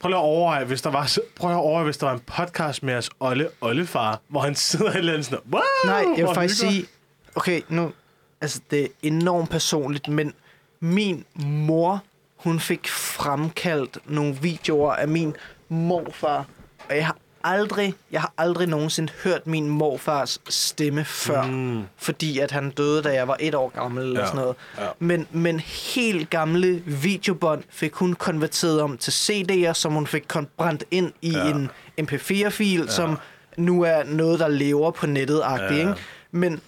Prøv 0.00 0.08
lige 0.08 0.18
at 0.18 0.22
overveje, 0.22 0.64
hvis 0.64 0.82
der 0.82 0.90
var, 0.90 1.16
prøv 1.36 1.50
at 1.50 1.56
overveje, 1.56 1.84
hvis 1.84 1.96
der 1.96 2.06
var 2.06 2.14
en 2.14 2.20
podcast 2.20 2.82
med 2.82 2.92
jeres 2.92 3.10
Olle 3.20 3.48
Ollefar, 3.60 4.20
hvor 4.28 4.40
han 4.40 4.54
sidder 4.54 4.90
et 4.90 4.96
eller 4.96 5.12
andet 5.12 5.26
sådan, 5.26 5.38
wow, 5.52 5.62
Nej, 5.84 6.04
jeg 6.16 6.26
vil 6.26 6.34
faktisk 6.34 6.62
hygger." 6.62 6.72
sige... 6.72 6.86
Okay, 7.34 7.60
nu... 7.68 7.92
Altså, 8.40 8.60
det 8.70 8.82
er 8.82 8.86
enormt 9.02 9.50
personligt, 9.50 10.08
men 10.08 10.34
min 10.80 11.24
mor, 11.36 12.02
hun 12.36 12.60
fik 12.60 12.88
fremkaldt 12.88 13.98
nogle 14.06 14.36
videoer 14.42 14.92
af 14.92 15.08
min 15.08 15.36
morfar, 15.68 16.46
og 16.90 16.96
jeg 16.96 17.06
har 17.06 17.16
aldrig, 17.44 17.94
jeg 18.12 18.20
har 18.20 18.32
aldrig 18.38 18.68
nogensinde 18.68 19.12
hørt 19.24 19.46
min 19.46 19.68
morfars 19.68 20.40
stemme 20.48 21.04
før, 21.04 21.42
mm. 21.42 21.82
fordi 21.96 22.38
at 22.38 22.50
han 22.50 22.70
døde, 22.70 23.02
da 23.02 23.08
jeg 23.14 23.28
var 23.28 23.36
et 23.40 23.54
år 23.54 23.68
gammel 23.68 24.04
eller 24.04 24.20
Ja, 24.20 24.26
sådan 24.26 24.40
noget. 24.40 24.54
ja. 24.78 24.86
Men, 24.98 25.26
men 25.32 25.60
helt 25.60 26.30
gamle 26.30 26.82
videobånd 26.86 27.62
fik 27.70 27.94
hun 27.94 28.14
konverteret 28.14 28.80
om 28.80 28.98
til 28.98 29.10
CD'er, 29.10 29.72
som 29.72 29.92
hun 29.92 30.06
fik 30.06 30.24
brændt 30.56 30.84
ind 30.90 31.12
i 31.22 31.30
Ja. 31.30 31.50
en 31.50 31.70
MP4-fil, 32.00 32.80
ja. 32.80 32.86
som 32.86 33.18
nu 33.56 33.82
er 33.82 34.02
noget, 34.04 34.40
der 34.40 34.48
lever 34.48 34.90
på 34.90 35.06
nettet-agtigt. 35.06 35.72
Ja. 35.72 35.78
Ikke? 35.88 35.94
Men 36.30 36.60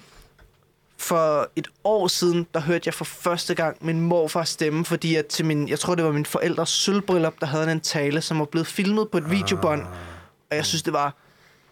for 0.98 1.50
et 1.56 1.68
år 1.84 2.08
siden, 2.08 2.46
der 2.54 2.60
hørte 2.60 2.82
jeg 2.86 2.94
for 2.94 3.04
første 3.04 3.54
gang 3.54 3.76
min 3.80 4.00
morfars 4.00 4.48
stemme, 4.48 4.84
fordi 4.84 5.16
at 5.16 5.26
til 5.26 5.44
min, 5.44 5.68
jeg 5.68 5.78
tror, 5.78 5.94
det 5.94 6.04
var 6.04 6.12
min 6.12 6.26
forældres 6.26 6.68
sølvbryllup, 6.68 7.34
der 7.40 7.46
havde 7.46 7.72
en 7.72 7.80
tale, 7.80 8.20
som 8.20 8.38
var 8.38 8.44
blevet 8.44 8.66
filmet 8.66 9.10
på 9.10 9.18
et 9.18 9.30
videobånd. 9.30 9.82
Og 10.50 10.56
jeg 10.56 10.66
synes, 10.66 10.82
det 10.82 10.92
var, 10.92 11.14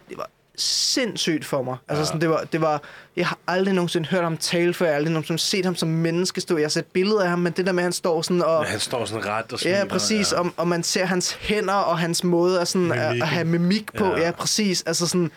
det 0.08 0.16
var 0.16 0.30
sindssygt 0.56 1.44
for 1.44 1.62
mig. 1.62 1.76
Altså 1.88 2.04
sådan, 2.04 2.20
det 2.20 2.30
var, 2.30 2.44
det 2.52 2.60
var, 2.60 2.82
jeg 3.16 3.26
har 3.26 3.38
aldrig 3.46 3.74
nogensinde 3.74 4.08
hørt 4.08 4.22
ham 4.22 4.36
tale 4.36 4.74
før, 4.74 4.86
jeg 4.86 4.92
har 4.92 4.96
aldrig 4.96 5.12
nogensinde 5.12 5.38
set 5.38 5.64
ham 5.64 5.74
som 5.74 5.88
menneske 5.88 6.40
stå. 6.40 6.56
Jeg 6.56 6.64
har 6.64 6.68
set 6.68 6.86
billeder 6.86 7.22
af 7.22 7.28
ham, 7.28 7.38
men 7.38 7.52
det 7.52 7.66
der 7.66 7.72
med, 7.72 7.82
at 7.82 7.84
han 7.84 7.92
står 7.92 8.22
sådan 8.22 8.42
og... 8.42 8.64
Ja, 8.64 8.70
han 8.70 8.80
står 8.80 9.04
sådan 9.04 9.26
ret 9.26 9.52
og 9.52 9.58
smiler. 9.58 9.78
Ja, 9.78 9.84
præcis. 9.84 10.32
Ja. 10.32 10.38
Og, 10.38 10.50
og 10.56 10.68
man 10.68 10.82
ser 10.82 11.04
hans 11.04 11.32
hænder 11.32 11.74
og 11.74 11.98
hans 11.98 12.24
måde 12.24 12.60
at, 12.60 12.68
sådan, 12.68 12.92
at, 12.92 13.22
at 13.22 13.28
have 13.28 13.44
mimik 13.44 13.92
på. 13.92 14.04
Ja. 14.04 14.16
Ja, 14.16 14.24
ja 14.24 14.30
præcis. 14.30 14.82
Altså 14.82 15.06
sådan, 15.06 15.30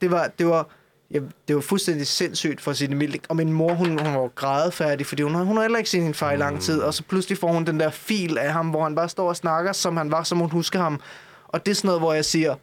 det 0.00 0.10
var, 0.10 0.30
det 0.38 0.46
var, 0.46 0.68
ja, 1.14 1.20
det 1.48 1.56
var 1.56 1.62
fuldstændig 1.62 2.06
sindssygt 2.06 2.60
for 2.60 2.72
sin 2.72 2.96
mildt. 2.96 3.26
Og 3.28 3.36
min 3.36 3.52
mor, 3.52 3.74
hun, 3.74 3.88
hun 3.88 4.14
var 4.14 4.28
grædefærdig, 4.28 5.06
fordi 5.06 5.22
hun, 5.22 5.34
hun 5.34 5.56
har 5.56 5.62
heller 5.62 5.78
ikke 5.78 5.90
set 5.90 6.02
sin 6.02 6.14
far 6.14 6.32
i 6.32 6.36
lang 6.36 6.60
tid. 6.60 6.80
Og 6.80 6.94
så 6.94 7.02
pludselig 7.02 7.38
får 7.38 7.52
hun 7.52 7.66
den 7.66 7.80
der 7.80 7.90
fil 7.90 8.38
af 8.38 8.52
ham, 8.52 8.68
hvor 8.68 8.82
han 8.82 8.94
bare 8.94 9.08
står 9.08 9.28
og 9.28 9.36
snakker, 9.36 9.72
som 9.72 9.96
han 9.96 10.10
var, 10.10 10.22
som 10.22 10.38
hun 10.38 10.50
husker 10.50 10.78
ham. 10.78 11.00
Og 11.48 11.66
det 11.66 11.72
er 11.72 11.76
sådan 11.76 11.88
noget, 11.88 12.00
hvor 12.00 12.12
jeg 12.12 12.24
siger, 12.24 12.54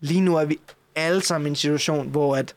lige 0.00 0.20
nu 0.20 0.36
er 0.36 0.44
vi 0.44 0.58
alle 0.96 1.22
sammen 1.22 1.46
i 1.46 1.50
en 1.50 1.56
situation, 1.56 2.08
hvor 2.08 2.36
at 2.36 2.54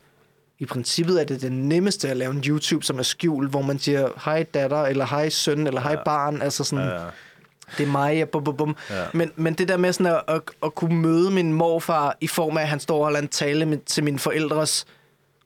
i 0.58 0.66
princippet 0.66 1.20
er 1.20 1.24
det 1.24 1.42
det 1.42 1.52
nemmeste 1.52 2.08
at 2.08 2.16
lave 2.16 2.32
en 2.32 2.42
YouTube, 2.46 2.84
som 2.84 2.98
er 2.98 3.02
skjult, 3.02 3.50
hvor 3.50 3.62
man 3.62 3.78
siger, 3.78 4.08
hej 4.24 4.42
datter, 4.42 4.82
eller 4.82 5.06
hej 5.06 5.28
søn, 5.28 5.66
eller 5.66 5.80
hej 5.80 5.96
barn. 6.04 6.42
Altså 6.42 6.64
sådan, 6.64 6.84
Ja, 6.84 6.94
ja. 6.94 7.06
det 7.78 7.86
er 7.86 7.90
mig, 7.90 8.16
ja, 8.16 8.24
bum, 8.24 8.44
bum, 8.44 8.56
bum. 8.56 8.76
Ja. 8.90 9.00
Ja. 9.00 9.06
Men, 9.14 9.32
men 9.36 9.54
det 9.54 9.68
der 9.68 9.76
med 9.76 9.92
sådan 9.92 10.06
at, 10.06 10.22
at, 10.28 10.40
at 10.64 10.74
kunne 10.74 10.94
møde 10.96 11.30
min 11.30 11.52
morfar 11.52 12.16
i 12.20 12.26
form 12.26 12.56
af, 12.56 12.62
at 12.62 12.68
han 12.68 12.80
står 12.80 12.98
og 12.98 13.04
holder 13.04 13.18
en 13.18 13.28
tale 13.28 13.66
med, 13.66 13.78
til 13.86 14.04
mine 14.04 14.18
forældres 14.18 14.86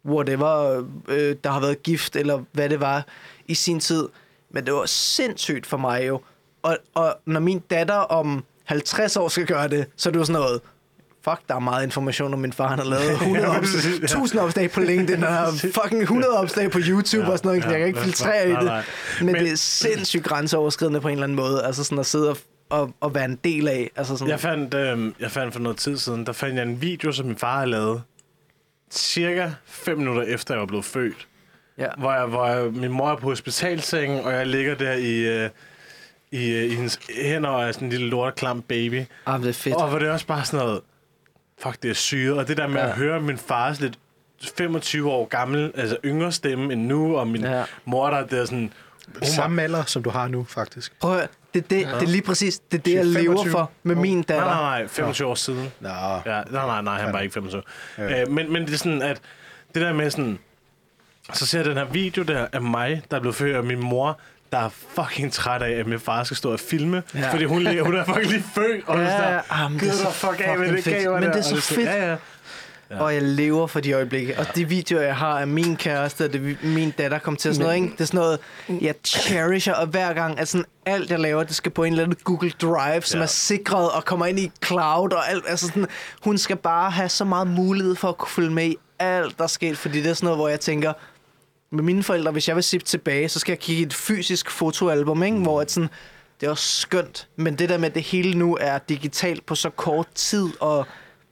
whatever, 0.09 0.85
øh, 1.09 1.37
der 1.45 1.51
har 1.51 1.61
været 1.61 1.83
gift, 1.83 2.17
eller 2.17 2.43
hvad 2.53 2.69
det 2.69 2.81
var 2.81 3.07
i 3.47 3.55
sin 3.55 3.81
tid. 3.81 4.09
Men 4.51 4.65
det 4.67 4.75
var 4.75 4.87
sindssygt 4.87 5.67
for 5.67 5.77
mig 5.77 6.07
jo. 6.09 6.21
Og, 6.63 6.79
og 6.95 7.17
når 7.27 7.41
min 7.41 7.59
datter 7.59 7.95
om 7.95 8.45
50 8.65 9.17
år 9.17 9.29
skal 9.29 9.47
gøre 9.47 9.69
det, 9.69 9.87
så 9.97 10.09
er 10.09 10.13
det 10.13 10.19
jo 10.21 10.25
sådan 10.25 10.41
noget, 10.43 10.61
fuck, 11.25 11.41
der 11.49 11.55
er 11.55 11.59
meget 11.59 11.85
information 11.85 12.33
om 12.35 12.39
min 12.41 12.53
far, 12.53 12.69
han 12.69 12.79
har 12.79 12.87
lavet 12.87 13.11
100 13.13 13.45
Ja, 13.47 13.57
opslag, 13.59 13.63
præcis, 13.83 13.99
ja. 14.01 14.05
1000 14.05 14.41
opslag 14.41 14.71
på 14.71 14.81
LinkedIn, 14.81 15.25
og 15.25 15.33
har 15.39 15.51
fucking 15.51 16.03
100 16.03 16.33
opslag 16.39 16.71
på 16.71 16.79
YouTube 16.83 17.25
Ja, 17.27 17.31
og 17.33 17.39
sådan 17.39 17.49
noget, 17.49 17.65
ja, 17.65 17.69
jeg 17.71 17.79
kan 17.79 17.89
ikke 17.89 18.01
filtrere 18.01 18.49
i 18.49 18.53
det. 18.53 18.65
nej. 18.65 18.83
Men, 19.19 19.27
Men- 19.27 19.33
men 19.33 19.45
det 19.45 19.53
er 19.53 19.57
sindssygt 19.57 20.25
grænseoverskridende 20.25 21.01
på 21.01 21.09
en 21.09 21.13
eller 21.13 21.25
anden 21.25 21.37
måde, 21.37 21.65
altså 21.65 21.85
sådan 21.85 21.99
at 21.99 22.07
sidde 22.07 22.31
og, 22.31 22.37
og, 22.71 22.95
og 23.01 23.15
være 23.15 23.25
en 23.25 23.39
del 23.45 23.69
af. 23.69 23.91
Altså 23.97 24.17
sådan, 24.17 24.31
Jeg 24.31 24.41
fandt, 24.41 24.75
øh, 24.75 25.13
jeg 25.21 25.31
fandt 25.31 25.53
for 25.53 25.61
noget 25.61 25.79
tid 25.79 25.99
siden, 25.99 26.27
der 26.27 26.33
fandt 26.33 26.55
jeg 26.57 26.63
en 26.63 26.81
video, 26.83 27.13
som 27.13 27.27
min 27.27 27.37
far 27.37 27.57
havde 27.57 27.71
lavet, 27.71 28.03
cirka 28.91 29.51
fem 29.65 29.99
minutter 29.99 30.23
efter, 30.23 30.55
jeg 30.55 30.61
var 30.61 30.67
blevet 30.67 30.85
født. 30.85 31.29
ja. 31.79 31.87
Hvor, 31.99 32.13
jeg, 32.13 32.27
hvor 32.27 32.47
jeg, 32.47 32.73
min 32.73 32.91
mor 32.93 33.11
er 33.11 33.17
på 33.17 33.29
hospitalsengen, 33.29 34.25
og 34.25 34.33
jeg 34.33 34.47
ligger 34.47 34.75
der 34.75 34.93
i, 34.93 35.43
øh, 35.45 35.51
i, 36.31 36.51
øh, 36.51 36.65
i 36.65 36.75
hendes 36.75 36.99
hænder 37.23 37.49
og 37.51 37.69
er 37.69 37.73
sådan 37.73 37.87
en 37.87 37.93
lille 37.93 38.09
lorteklam 38.09 38.63
baby. 38.63 39.03
Ah, 39.27 39.41
det 39.41 39.49
er 39.49 39.53
fedt. 39.53 39.77
Og 39.77 39.89
hvor 39.89 39.99
det 39.99 40.09
er 40.09 40.13
også 40.13 40.27
bare 40.27 40.45
sådan 40.45 40.67
noget, 40.67 40.81
fuck, 41.59 41.83
det 41.83 41.91
er 41.91 41.95
syret. 41.95 42.39
Og 42.39 42.49
det 42.49 42.57
der 42.57 42.67
med 42.67 42.77
Ja. 42.81 42.87
at 42.89 42.93
høre 42.97 43.21
min 43.21 43.39
fars 43.39 43.81
lidt 43.81 43.99
25 44.59 45.11
år 45.11 45.25
gammel, 45.27 45.73
altså 45.75 45.97
yngre 46.05 46.33
stemme 46.33 46.73
end 46.73 46.87
nu, 46.87 47.17
og 47.17 47.29
min 47.29 47.43
Ja. 47.45 47.65
mor, 47.85 48.11
der 48.11 48.37
er 48.41 48.45
sådan... 48.45 48.73
Samme 49.23 49.63
alder, 49.63 49.85
som 49.85 50.03
du 50.03 50.11
har 50.11 50.29
nu, 50.29 50.45
faktisk. 50.45 50.99
Prøv 51.01 51.11
at 51.13 51.17
høre, 51.17 51.29
det, 51.61 51.65
er 51.65 51.69
det, 51.87 51.93
ja. 51.93 51.95
det 52.01 52.03
er 52.03 52.07
lige 52.13 52.23
præcis 52.23 52.59
det, 52.59 52.79
er 52.79 52.83
det 52.83 52.95
jeg 52.95 53.05
25 53.05 53.23
lever 53.35 53.51
for 53.51 53.71
med 53.83 53.97
år. 53.97 54.01
min 54.01 54.17
Nej, 54.17 54.25
datter. 54.29 54.45
nej, 54.45 54.79
nej, 54.81 54.89
25 54.89 55.29
år 55.29 55.35
siden. 55.35 55.73
Nå, 55.81 55.89
Ja, 55.89 56.21
nej, 56.27 56.43
nej, 56.67 56.83
nej, 56.83 57.01
han 57.01 57.13
var 57.13 57.21
ikke 57.21 57.33
25. 57.35 57.63
Ja. 57.99 58.23
Øh, 58.23 58.31
men, 58.31 58.53
men 58.53 58.67
det 58.67 58.75
er 58.75 58.79
sådan, 58.79 59.03
at 59.03 59.21
det 59.75 59.83
der 59.83 59.93
med 59.93 60.11
sådan... 60.11 60.39
Så 61.33 61.47
ser 61.47 61.59
jeg 61.59 61.65
den 61.65 61.77
her 61.77 61.85
video 61.85 62.23
der 62.23 62.47
af 62.53 62.63
mig, 62.63 63.03
der 63.11 63.17
er 63.17 63.21
blevet 63.21 63.37
født, 63.37 63.57
og 63.57 63.65
min 63.65 63.81
mor, 63.81 64.19
der 64.53 64.59
er 64.59 64.69
fucking 64.69 65.33
træt 65.33 65.63
af, 65.63 65.71
at 65.71 65.87
min 65.87 66.01
far 66.01 66.25
skal 66.25 66.37
stå 66.37 66.53
og 66.53 66.61
filme. 66.61 67.03
Ja. 67.15 67.33
Fordi 67.33 67.45
hun, 67.45 67.67
hun 67.85 67.95
er 67.97 68.05
fucking 68.05 68.27
lige 68.27 68.45
født. 68.55 68.85
Og 68.87 68.97
Ja, 68.99 69.03
ja, 69.05 69.11
sådan, 69.11 69.41
ja, 69.63 69.69
men 69.69 69.79
Gud, 69.79 69.87
det 69.87 69.95
er 69.95 69.97
så 69.97 70.11
fuck 70.11 70.41
af 70.45 70.59
med 70.59 70.67
fucking 70.69 70.85
det 70.85 71.03
fedt. 71.05 71.13
Men 71.13 71.23
det 71.23 71.37
er 71.37 71.43
så 71.43 71.61
fedt. 71.61 71.87
Ja, 71.87 72.11
ja. 72.11 72.17
Ja. 72.91 73.01
Og 73.03 73.15
jeg 73.15 73.23
lever 73.23 73.67
for 73.67 73.81
de 73.81 73.93
øjeblikke. 73.93 74.39
Og 74.39 74.47
de 74.55 74.69
videoer, 74.69 75.03
jeg 75.03 75.17
har 75.17 75.41
af 75.41 75.47
min 75.49 75.77
kæreste, 75.77 76.25
og 76.25 76.33
det, 76.33 76.59
min 76.63 76.91
datter 76.91 77.19
kom 77.19 77.37
til, 77.37 77.55
sådan 77.55 77.65
noget, 77.67 77.77
ikke? 77.77 77.93
det 77.93 78.01
er 78.01 78.05
sådan 78.05 78.19
noget, 78.19 78.39
jeg 78.83 78.95
cherisher, 79.05 79.75
og 79.75 79.87
hver 79.87 80.13
gang, 80.13 80.39
at 80.39 80.49
sådan 80.49 80.67
alt, 80.87 81.11
jeg 81.11 81.19
laver, 81.19 81.45
det 81.45 81.55
skal 81.57 81.73
på 81.73 81.85
en 81.85 81.93
eller 81.93 82.05
anden 82.05 82.19
Google 82.25 82.51
Drive, 82.51 83.03
som 83.03 83.19
Ja. 83.19 83.23
er 83.23 83.27
sikret 83.27 83.91
og 83.91 84.05
kommer 84.05 84.27
ind 84.27 84.39
i 84.39 84.51
cloud, 84.65 85.13
og 85.13 85.31
alt, 85.31 85.45
altså 85.49 85.67
sådan, 85.67 85.87
hun 86.25 86.39
skal 86.39 86.57
bare 86.57 86.91
have 86.91 87.09
så 87.09 87.25
meget 87.25 87.47
mulighed 87.47 87.97
for 87.97 88.09
at 88.09 88.19
kunne 88.19 88.29
følge 88.29 88.51
med 88.51 88.65
i 88.67 88.77
alt, 88.99 89.39
der 89.39 89.45
er 89.45 89.49
sket, 89.49 89.79
fordi 89.79 90.03
det 90.03 90.11
er 90.11 90.15
sådan 90.15 90.25
noget, 90.27 90.39
hvor 90.39 90.49
jeg 90.49 90.61
tænker, 90.61 90.93
med 91.71 91.83
mine 91.85 92.03
forældre, 92.03 92.33
hvis 92.33 92.49
jeg 92.49 92.57
vil 92.57 92.65
se 92.65 92.79
tilbage, 92.79 93.29
så 93.29 93.39
skal 93.39 93.53
jeg 93.53 93.59
kigge 93.59 93.81
i 93.83 93.87
et 93.87 93.95
fysisk 93.95 94.51
fotoalbum, 94.51 95.23
ikke? 95.23 95.39
hvor 95.39 95.61
at 95.61 95.71
sådan, 95.71 95.89
det 96.41 96.47
er 96.47 96.51
også 96.51 96.81
skønt, 96.81 97.29
men 97.37 97.55
det 97.59 97.69
der 97.69 97.79
med, 97.79 97.89
at 97.89 97.95
det 97.95 98.03
hele 98.03 98.39
nu 98.39 98.57
er 98.61 98.79
digitalt 98.79 99.47
på 99.47 99.55
så 99.55 99.71
kort 99.71 100.07
tid, 100.15 100.49
og 100.61 100.87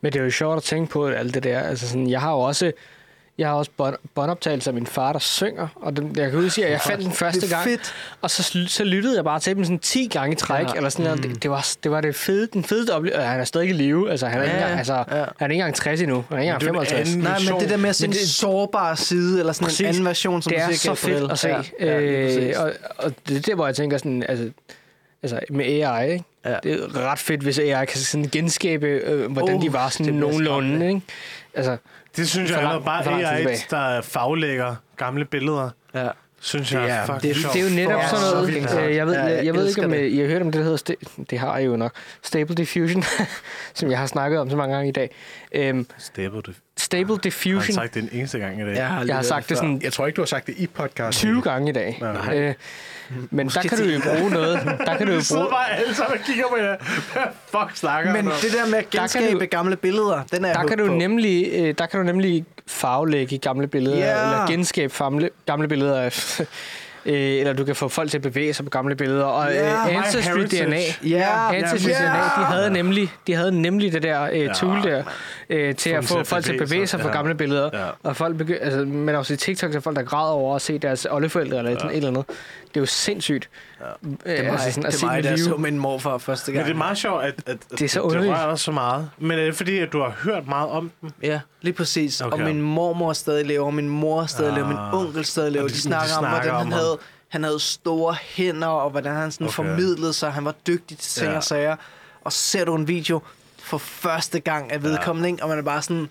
Men 0.04 0.12
det 0.12 0.20
er 0.20 0.24
jo 0.24 0.30
sjovt 0.30 0.56
at 0.56 0.62
tænke 0.62 0.90
på 0.92 1.06
alt 1.06 1.34
det 1.34 1.42
der. 1.44 1.58
Altså 1.60 1.88
sådan, 1.88 2.10
jeg 2.10 2.20
har 2.20 2.30
jo 2.32 2.38
også, 2.38 2.72
jeg 3.38 3.48
har 3.48 3.54
også 3.54 3.70
bånd, 3.76 3.96
båndoptagelser 4.14 4.70
af 4.70 4.74
min 4.74 4.86
far, 4.86 5.12
der 5.12 5.18
synger. 5.18 5.68
Og 5.76 5.96
den, 5.96 6.12
jeg 6.16 6.30
kan 6.30 6.40
huske, 6.40 6.64
at 6.66 6.70
jeg 6.72 6.80
fandt 6.80 7.04
den 7.04 7.12
første 7.12 7.40
det 7.40 7.46
er 7.52 7.56
gang. 7.56 7.64
fedt. 7.68 7.94
Og 8.22 8.30
så, 8.30 8.64
så 8.68 8.84
lyttede 8.84 9.16
jeg 9.16 9.24
bare 9.24 9.40
til 9.40 9.56
dem 9.56 9.64
sådan 9.64 9.78
10 9.78 10.06
gange 10.12 10.32
i 10.32 10.36
træk. 10.36 10.66
Ja. 10.66 10.72
Eller 10.76 10.88
sådan 10.88 11.04
noget. 11.04 11.22
Det, 11.22 11.42
det, 11.42 11.50
var, 11.50 11.66
det 11.82 11.90
var 11.90 12.00
det 12.00 12.14
fede, 12.16 12.46
den 12.52 12.64
fedeste 12.64 12.90
oplevelse. 12.94 13.22
Han 13.22 13.40
er 13.40 13.44
stadig 13.44 13.68
i 13.68 13.72
live. 13.72 14.10
Altså, 14.10 14.26
han 14.26 14.40
er, 14.40 14.44
Ja, 14.44 14.48
ikke, 14.50 14.56
engang, 14.62 14.78
altså, 14.78 14.94
Ja. 14.94 15.02
han 15.14 15.26
er 15.40 15.44
ikke 15.44 15.52
engang 15.54 15.74
60 15.74 16.00
endnu. 16.00 16.24
Han 16.28 16.38
er 16.38 16.40
ikke 16.42 16.48
engang 16.52 16.60
Det 16.60 16.68
er 16.68 16.72
jo 16.74 16.80
en 16.80 16.86
55. 16.86 17.08
anden- 17.14 17.24
Nej, 17.24 17.52
men 17.52 17.60
det 17.60 17.70
der 17.70 17.76
med 17.76 17.92
sådan 17.92 18.10
en 18.10 18.26
sårbar 18.26 18.94
side, 18.94 19.38
eller 19.40 19.52
sådan 19.52 19.64
Præcis. 19.66 19.80
en 19.80 19.86
anden 19.86 20.04
version, 20.04 20.42
som 20.42 20.50
det 20.52 20.58
du 20.60 20.64
er 20.70 20.74
siger, 20.76 20.94
så 20.94 21.06
kan 21.06 21.14
fedt 21.20 21.32
at 21.32 21.38
se. 21.38 21.48
Ja, 21.48 21.62
ja, 21.80 22.00
øh, 22.00 22.52
og, 22.58 22.72
og 22.98 23.12
det 23.28 23.36
er 23.36 23.40
der, 23.40 23.54
hvor 23.54 23.66
jeg 23.66 23.76
tænker 23.76 23.98
sådan, 23.98 24.22
altså, 24.28 24.50
altså 25.22 25.40
med 25.50 25.64
AI, 25.64 26.12
ikke? 26.12 26.24
Ja. 26.44 26.56
Det 26.62 26.72
er 26.82 26.98
ret 27.10 27.18
fedt, 27.18 27.40
hvis 27.40 27.58
AI 27.58 27.86
kan 27.86 27.98
sådan 28.00 28.28
genskabe, 28.32 28.86
øh, 28.86 29.32
hvordan 29.32 29.54
Uh, 29.56 29.62
de 29.62 29.72
var 29.72 29.88
sådan 29.88 30.06
det 30.06 30.14
nogenlunde, 30.14 30.88
ikke? 30.88 31.00
Altså, 31.54 31.76
Det 32.16 32.28
synes 32.28 32.50
jeg 32.50 32.58
er 32.58 32.62
lang- 32.62 32.84
bare 32.84 33.32
AI, 33.34 33.36
tilbage. 33.38 33.58
der 33.70 34.00
faglægger 34.02 34.74
gamle 34.96 35.24
billeder. 35.24 35.70
ja. 35.94 36.08
Synes 36.40 36.72
jeg 36.72 36.80
Det 36.82 37.00
fucking 37.06 37.22
det 37.22 37.30
er- 37.30 37.34
sjovt. 37.34 37.54
Det 37.54 37.60
er 37.64 37.68
jo 37.70 37.74
netop 37.76 38.00
Ja, 38.00 38.08
sådan 38.08 38.24
så 38.24 38.34
noget, 38.34 38.48
vildt. 38.54 38.78
øh, 38.78 38.96
jeg 38.96 39.06
ved, 39.06 39.14
Ja, 39.14 39.22
jeg, 39.22 39.30
jeg 39.36 39.44
jeg 39.44 39.54
ved 39.54 39.68
ikke, 39.68 39.84
om 39.84 39.90
det. 39.90 39.98
øh, 39.98 40.12
I 40.12 40.18
har 40.18 40.26
hørt 40.26 40.42
om 40.42 40.52
det, 40.52 40.58
der 40.58 40.62
hedder, 40.64 40.92
sta- 40.92 41.22
det 41.30 41.38
har 41.38 41.58
I 41.58 41.64
jo 41.64 41.76
nok, 41.76 41.92
Stable 42.22 42.54
Diffusion, 42.54 43.04
som 43.74 43.90
jeg 43.90 43.98
har 43.98 44.06
snakket 44.06 44.40
om 44.40 44.50
så 44.50 44.56
mange 44.56 44.74
gange 44.74 44.88
i 44.88 44.92
dag. 44.92 45.10
Øhm, 45.52 45.86
Stable, 45.98 46.42
det 46.42 46.54
Stable 46.76 47.06
har 47.06 47.14
han 47.14 47.20
Diffusion, 47.22 47.74
sagt 47.74 47.94
det 47.94 48.02
en 48.02 48.08
eneste 48.12 48.38
gang 48.38 48.60
i 48.60 48.64
dag. 48.64 48.76
Jeg 48.76 48.88
har, 48.88 49.04
jeg 49.04 49.14
har 49.16 49.22
sagt 49.22 49.48
det 49.48 49.56
sådan 49.56 49.80
jeg 49.84 49.92
tror 49.92 50.06
ikke, 50.06 50.16
du 50.16 50.20
har 50.22 50.26
sagt 50.26 50.46
det 50.46 50.54
i 50.58 50.66
podcasten. 50.66 51.12
20 51.12 51.42
gange 51.42 51.68
i 51.70 51.72
dag. 51.72 51.98
Nej. 52.00 52.38
Øh, 52.38 52.54
men 53.30 53.48
der 53.48 53.60
kan 53.62 53.78
du 53.78 53.84
jo 53.84 54.00
bruge 54.04 54.30
noget. 54.30 54.60
Der 54.86 54.96
kan 54.96 55.06
du 55.06 55.12
jo 55.12 55.20
bruge, 55.34 55.46
bare 55.50 55.70
alle 55.72 55.94
sammen 55.94 56.18
og 56.18 56.24
kigger 56.26 56.44
på 56.50 56.56
jer. 56.56 56.76
Hvad 57.12 57.22
fuck 57.50 57.76
snakker 57.76 58.12
Men 58.12 58.24
det 58.26 58.52
der 58.52 58.66
med 58.70 58.78
at 58.78 58.90
genskabe 58.90 59.40
du- 59.40 59.46
gamle 59.50 59.76
billeder, 59.76 60.22
den 60.32 60.44
er 60.44 60.48
jeg 60.48 60.56
der 60.56 60.66
kan 60.66 60.78
du 60.78 60.86
på. 60.86 60.92
nemlig, 60.94 61.48
øh, 61.52 61.74
der 61.78 61.86
kan 61.86 62.00
du 62.00 62.06
nemlig 62.06 62.44
farvelægge 62.66 63.38
gamle 63.38 63.66
billeder, 63.66 63.98
Ja. 63.98 64.22
eller 64.24 64.46
genskabe 64.46 64.92
famle, 64.94 65.30
gamle 65.46 65.68
billeder 65.68 66.00
af, 66.00 66.40
øh, 67.06 67.14
eller 67.14 67.52
du 67.52 67.64
kan 67.64 67.76
få 67.76 67.88
folk 67.88 68.10
til 68.10 68.18
at 68.18 68.22
bevæge 68.22 68.54
sig 68.54 68.64
på 68.64 68.70
gamle 68.70 68.94
billeder. 68.96 69.24
Og 69.24 69.52
Ja, 69.52 69.72
øh, 69.72 69.96
Ancestry. 69.96 70.40
DNA, 70.40 70.80
Ja, 71.08 71.54
Ancestry 71.54 71.90
ja. 71.90 71.94
DNA, 71.98 72.18
de 72.40 72.44
havde 72.46 72.70
nemlig, 72.70 73.08
de 73.26 73.34
havde 73.34 73.62
nemlig 73.62 73.92
det 73.92 74.02
der 74.02 74.28
øh, 74.32 74.54
tool 74.54 74.82
der, 74.82 75.02
øh, 75.50 75.74
til 75.74 75.90
at 75.90 76.04
få 76.04 76.24
folk 76.24 76.44
til 76.44 76.52
at 76.52 76.58
bevæge 76.58 76.86
sig. 76.86 77.00
på 77.00 77.08
Ja. 77.08 77.14
gamle 77.14 77.34
billeder. 77.34 77.70
Ja. 77.72 77.84
Og 78.02 78.16
folk 78.16 78.40
begy- 78.42 78.64
altså, 78.64 78.78
men 78.84 79.14
også 79.14 79.34
i 79.34 79.36
TikTok, 79.36 79.70
der 79.70 79.76
er 79.76 79.80
folk, 79.80 79.96
der 79.96 80.02
græder 80.02 80.32
over 80.32 80.56
at 80.56 80.62
se 80.62 80.78
deres 80.78 81.06
oldeforældre 81.10 81.58
eller 81.58 81.70
ja. 81.70 81.76
et 81.76 81.96
eller 81.96 82.08
andet. 82.08 82.24
Det 82.68 82.76
er 82.76 82.80
jo 82.80 82.86
sindssygt. 82.86 83.48
Ja. 83.84 83.90
Det 84.30 84.38
er 84.46 84.52
mig, 84.52 84.60
det 84.92 85.02
er 85.02 85.06
mig, 85.06 85.24
der 85.24 85.36
så 85.36 85.56
min 85.56 85.78
morfar 85.78 86.18
første 86.18 86.52
gang. 86.52 86.62
Men 86.62 86.66
det 86.66 86.72
er 86.74 86.78
meget 86.78 86.98
sjovt, 86.98 87.22
at, 87.24 87.34
at, 87.46 87.48
at 87.48 87.58
Det 87.70 87.82
er 87.82 87.88
så 87.88 87.98
det 88.00 88.04
underligt. 88.04 88.32
rører 88.32 88.44
også 88.46 88.64
så 88.64 88.72
meget. 88.72 89.10
Men 89.18 89.38
er 89.38 89.44
det 89.44 89.56
fordi, 89.56 89.78
at 89.78 89.92
du 89.92 90.00
har 90.00 90.10
hørt 90.22 90.46
meget 90.48 90.68
om 90.70 90.90
dem? 91.00 91.10
Ja, 91.22 91.40
lige 91.62 91.72
præcis. 91.74 92.20
Okay. 92.20 92.32
Og 92.38 92.40
min 92.44 92.60
mormor 92.62 93.12
stadig 93.12 93.46
lever, 93.46 93.70
min 93.70 93.88
mor 93.88 94.26
stadig 94.26 94.50
Ah. 94.50 94.56
lever, 94.56 94.68
min 94.68 94.76
onkel 95.06 95.24
stadig 95.24 95.52
lever. 95.52 95.64
Og 95.64 95.70
De, 95.70 95.74
de- 95.74 95.80
snakker 95.80 96.06
de 96.08 96.14
om, 96.18 96.20
snakker 96.22 96.38
hvordan 96.40 96.50
om 96.50 96.56
han 96.56 96.72
ham. 96.72 96.78
havde, 96.80 96.98
han 97.28 97.44
havde 97.44 97.60
store 97.60 98.16
hænder, 98.20 98.66
og 98.68 98.90
hvordan 98.90 99.14
han 99.16 99.32
sådan 99.32 99.46
Okay. 99.46 99.54
formidlede 99.54 100.12
sig. 100.12 100.32
Han 100.32 100.44
var 100.44 100.54
dygtig 100.66 100.98
til 100.98 101.12
ting 101.20 101.30
Ja. 101.30 101.36
og 101.36 101.44
sager. 101.44 101.76
Og 102.24 102.32
ser 102.32 102.64
du 102.64 102.74
en 102.74 102.88
video 102.88 103.20
for 103.62 103.78
første 103.78 104.40
gang 104.40 104.72
af 104.72 104.82
vedkommende, 104.82 105.28
ja. 105.38 105.42
og 105.42 105.48
man 105.48 105.58
er 105.58 105.62
bare 105.62 105.82
sådan... 105.82 106.08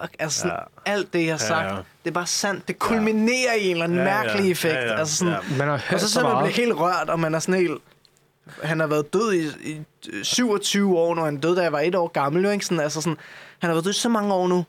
Fuck. 0.00 0.16
Altså 0.18 0.38
sådan, 0.40 0.56
ja. 0.86 0.92
alt 0.92 1.12
det, 1.12 1.24
jeg 1.26 1.32
har 1.32 1.38
sagt, 1.38 1.66
ja. 1.66 1.76
det 2.04 2.10
er 2.10 2.14
bare 2.14 2.26
sandt. 2.26 2.68
Det 2.68 2.78
kulminerer 2.78 3.52
i 3.54 3.64
en 3.66 3.70
eller 3.70 3.84
anden 3.84 3.98
Ja, 3.98 4.04
ja. 4.04 4.22
mærkelig 4.24 4.50
effekt. 4.50 4.74
Ja, 4.74 4.84
ja. 4.86 4.98
Altså 4.98 5.16
sådan, 5.16 5.32
Ja. 5.50 5.56
Man 5.58 5.68
har 5.68 5.82
og 5.92 6.00
så 6.00 6.10
så, 6.10 6.22
man 6.22 6.36
bliver 6.44 6.56
helt 6.56 6.72
rørt, 6.80 7.10
og 7.10 7.20
man 7.20 7.34
er 7.34 7.38
sådan 7.38 7.60
helt... 7.60 7.78
Han 8.62 8.80
har 8.80 8.86
været 8.86 9.12
død 9.12 9.32
i, 9.32 9.46
i 9.72 9.82
27 10.22 10.98
år, 10.98 11.14
når 11.14 11.24
han 11.24 11.36
døde, 11.36 11.56
da 11.56 11.62
jeg 11.62 11.72
var 11.72 11.80
et 11.80 11.94
år 11.94 12.08
gammel. 12.08 12.44
Jo, 12.44 12.50
ikke? 12.50 12.64
Sådan, 12.66 12.80
altså 12.80 13.00
sådan, 13.00 13.16
han 13.58 13.68
har 13.68 13.74
været 13.74 13.84
død 13.84 13.92
i 13.92 13.94
så 13.94 14.08
mange 14.08 14.34
år 14.34 14.48
nu, 14.48 14.64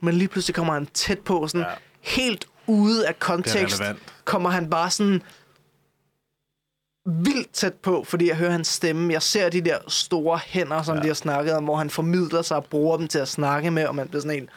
men 0.00 0.14
lige 0.14 0.28
pludselig 0.28 0.54
kommer 0.54 0.72
han 0.72 0.86
tæt 0.86 1.18
på, 1.18 1.46
sådan 1.48 1.60
Ja. 1.60 1.68
ja. 1.68 1.74
helt 2.00 2.44
ude 2.66 3.06
af 3.08 3.18
kontekst, 3.18 3.82
kommer 4.24 4.50
han 4.50 4.70
bare 4.70 4.90
sådan 4.90 5.22
vildt 7.08 7.52
tæt 7.52 7.74
på, 7.74 8.04
fordi 8.04 8.28
jeg 8.28 8.36
hører 8.36 8.50
hans 8.50 8.68
stemme. 8.68 9.12
Jeg 9.12 9.22
ser 9.22 9.48
de 9.48 9.60
der 9.60 9.78
store 9.88 10.40
hænder, 10.46 10.82
som 10.82 10.96
ja. 10.96 11.02
de 11.02 11.06
har 11.06 11.14
snakket 11.14 11.54
om, 11.54 11.64
hvor 11.64 11.76
han 11.76 11.90
formidler 11.90 12.42
sig 12.42 12.56
og 12.56 12.64
bruger 12.64 12.96
dem 12.96 13.08
til 13.08 13.18
at 13.18 13.28
snakke 13.28 13.70
med, 13.70 13.86
og 13.86 13.94
man 13.94 14.08
bliver 14.08 14.20
sådan 14.20 14.38
helt... 14.38 14.50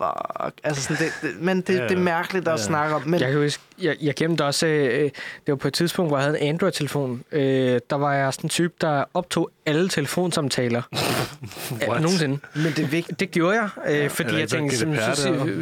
Fuck. 0.00 0.54
Altså 0.64 0.82
sådan, 0.82 0.96
det, 0.96 1.12
det, 1.22 1.30
men 1.42 1.60
det, 1.60 1.74
Ja, 1.74 1.82
ja. 1.82 1.88
det 1.88 1.96
er 1.96 2.00
mærkeligt 2.02 2.48
at 2.48 2.52
Ja. 2.52 2.56
snakke 2.62 2.94
om. 2.94 3.02
Men 3.06 3.20
Jeg 3.20 3.30
kan 3.30 3.40
huske, 3.40 3.62
jeg, 3.82 3.96
jeg 4.02 4.14
gemte 4.14 4.44
også, 4.44 4.66
øh, 4.66 5.02
det 5.02 5.12
var 5.46 5.54
på 5.56 5.68
et 5.68 5.74
tidspunkt, 5.74 6.10
hvor 6.10 6.18
jeg 6.18 6.24
havde 6.26 6.40
en 6.40 6.48
Android-telefon. 6.54 7.22
Øh, 7.32 7.80
der 7.90 7.96
var 7.96 8.14
jeg 8.14 8.32
sådan 8.34 8.44
en 8.46 8.48
type, 8.48 8.74
der 8.80 9.04
optog 9.14 9.50
alle 9.66 9.88
telefonsamtaler. 9.88 10.82
What? 11.88 12.02
Nogensinde. 12.02 12.38
men 12.54 12.64
det 12.64 12.78
er 12.78 12.86
vigtigt. 12.86 13.20
Det 13.20 13.30
gjorde 13.30 13.56
jeg, 13.60 13.68
øh, 13.88 14.10
fordi 14.10 14.30
det 14.34 14.40
jeg 14.40 14.48
tænkte... 14.48 14.76
så 14.76 14.86
GDPR 14.86 15.14
så, 15.14 15.22
så, 15.22 15.28
øh, 15.32 15.46
det 15.46 15.58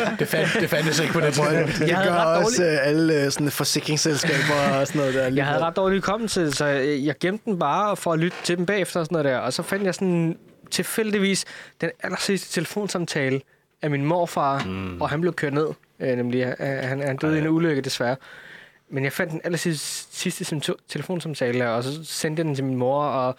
jeg, 0.00 0.16
Det, 0.18 0.28
fand, 0.28 0.46
det 0.60 0.70
fandtes 0.70 1.00
ikke 1.00 1.12
på 1.12 1.20
den 1.20 1.32
måde. 1.38 1.50
Det 1.78 1.88
Jeg 1.88 1.96
havde 1.96 2.10
gør 2.10 2.16
ret 2.16 2.44
også 2.44 2.64
øh, 2.64 2.78
alle 2.86 3.24
øh, 3.24 3.30
sådan 3.30 3.50
forsikringsselskaber 3.50 4.78
og 4.80 4.86
sådan 4.86 4.98
noget 5.00 5.14
der. 5.14 5.28
jeg 5.28 5.46
havde 5.46 5.60
ret 5.60 5.76
dårlig 5.76 5.98
hukommelse, 5.98 6.52
så 6.52 6.66
øh, 6.66 7.06
jeg 7.06 7.14
gemte 7.20 7.44
den 7.44 7.58
bare 7.58 7.96
for 7.96 8.12
at 8.12 8.18
lytte 8.18 8.36
til 8.44 8.56
dem 8.56 8.66
bagefter 8.66 9.00
og 9.00 9.06
sådan 9.06 9.14
noget 9.14 9.24
der. 9.24 9.38
Og 9.38 9.52
så 9.52 9.62
fandt 9.62 9.84
jeg 9.84 9.94
sådan 9.94 10.36
tilfældigvis 10.72 11.44
den 11.80 11.90
aller 12.02 12.18
sidste 12.18 12.52
telefonsamtale 12.52 13.40
af 13.82 13.90
min 13.90 14.04
morfar, 14.04 14.64
mm. 14.64 15.00
og 15.00 15.10
han 15.10 15.20
blev 15.20 15.32
kørt 15.32 15.52
ned. 15.52 15.68
Øh, 16.00 16.16
nemlig, 16.16 16.42
øh, 16.60 16.66
han, 16.66 17.00
han 17.00 17.16
døde 17.16 17.36
i 17.36 17.40
en 17.40 17.48
ulykke 17.48 17.82
desværre. 17.82 18.16
Men 18.88 19.04
jeg 19.04 19.12
fandt 19.12 19.32
den 19.32 19.40
aller 19.44 19.58
sidste, 19.58 20.16
sidste 20.16 20.60
telefonsamtale, 20.88 21.70
og 21.70 21.84
så 21.84 22.04
sendte 22.04 22.40
jeg 22.40 22.46
den 22.46 22.54
til 22.54 22.64
min 22.64 22.76
mor 22.76 23.04
og 23.04 23.36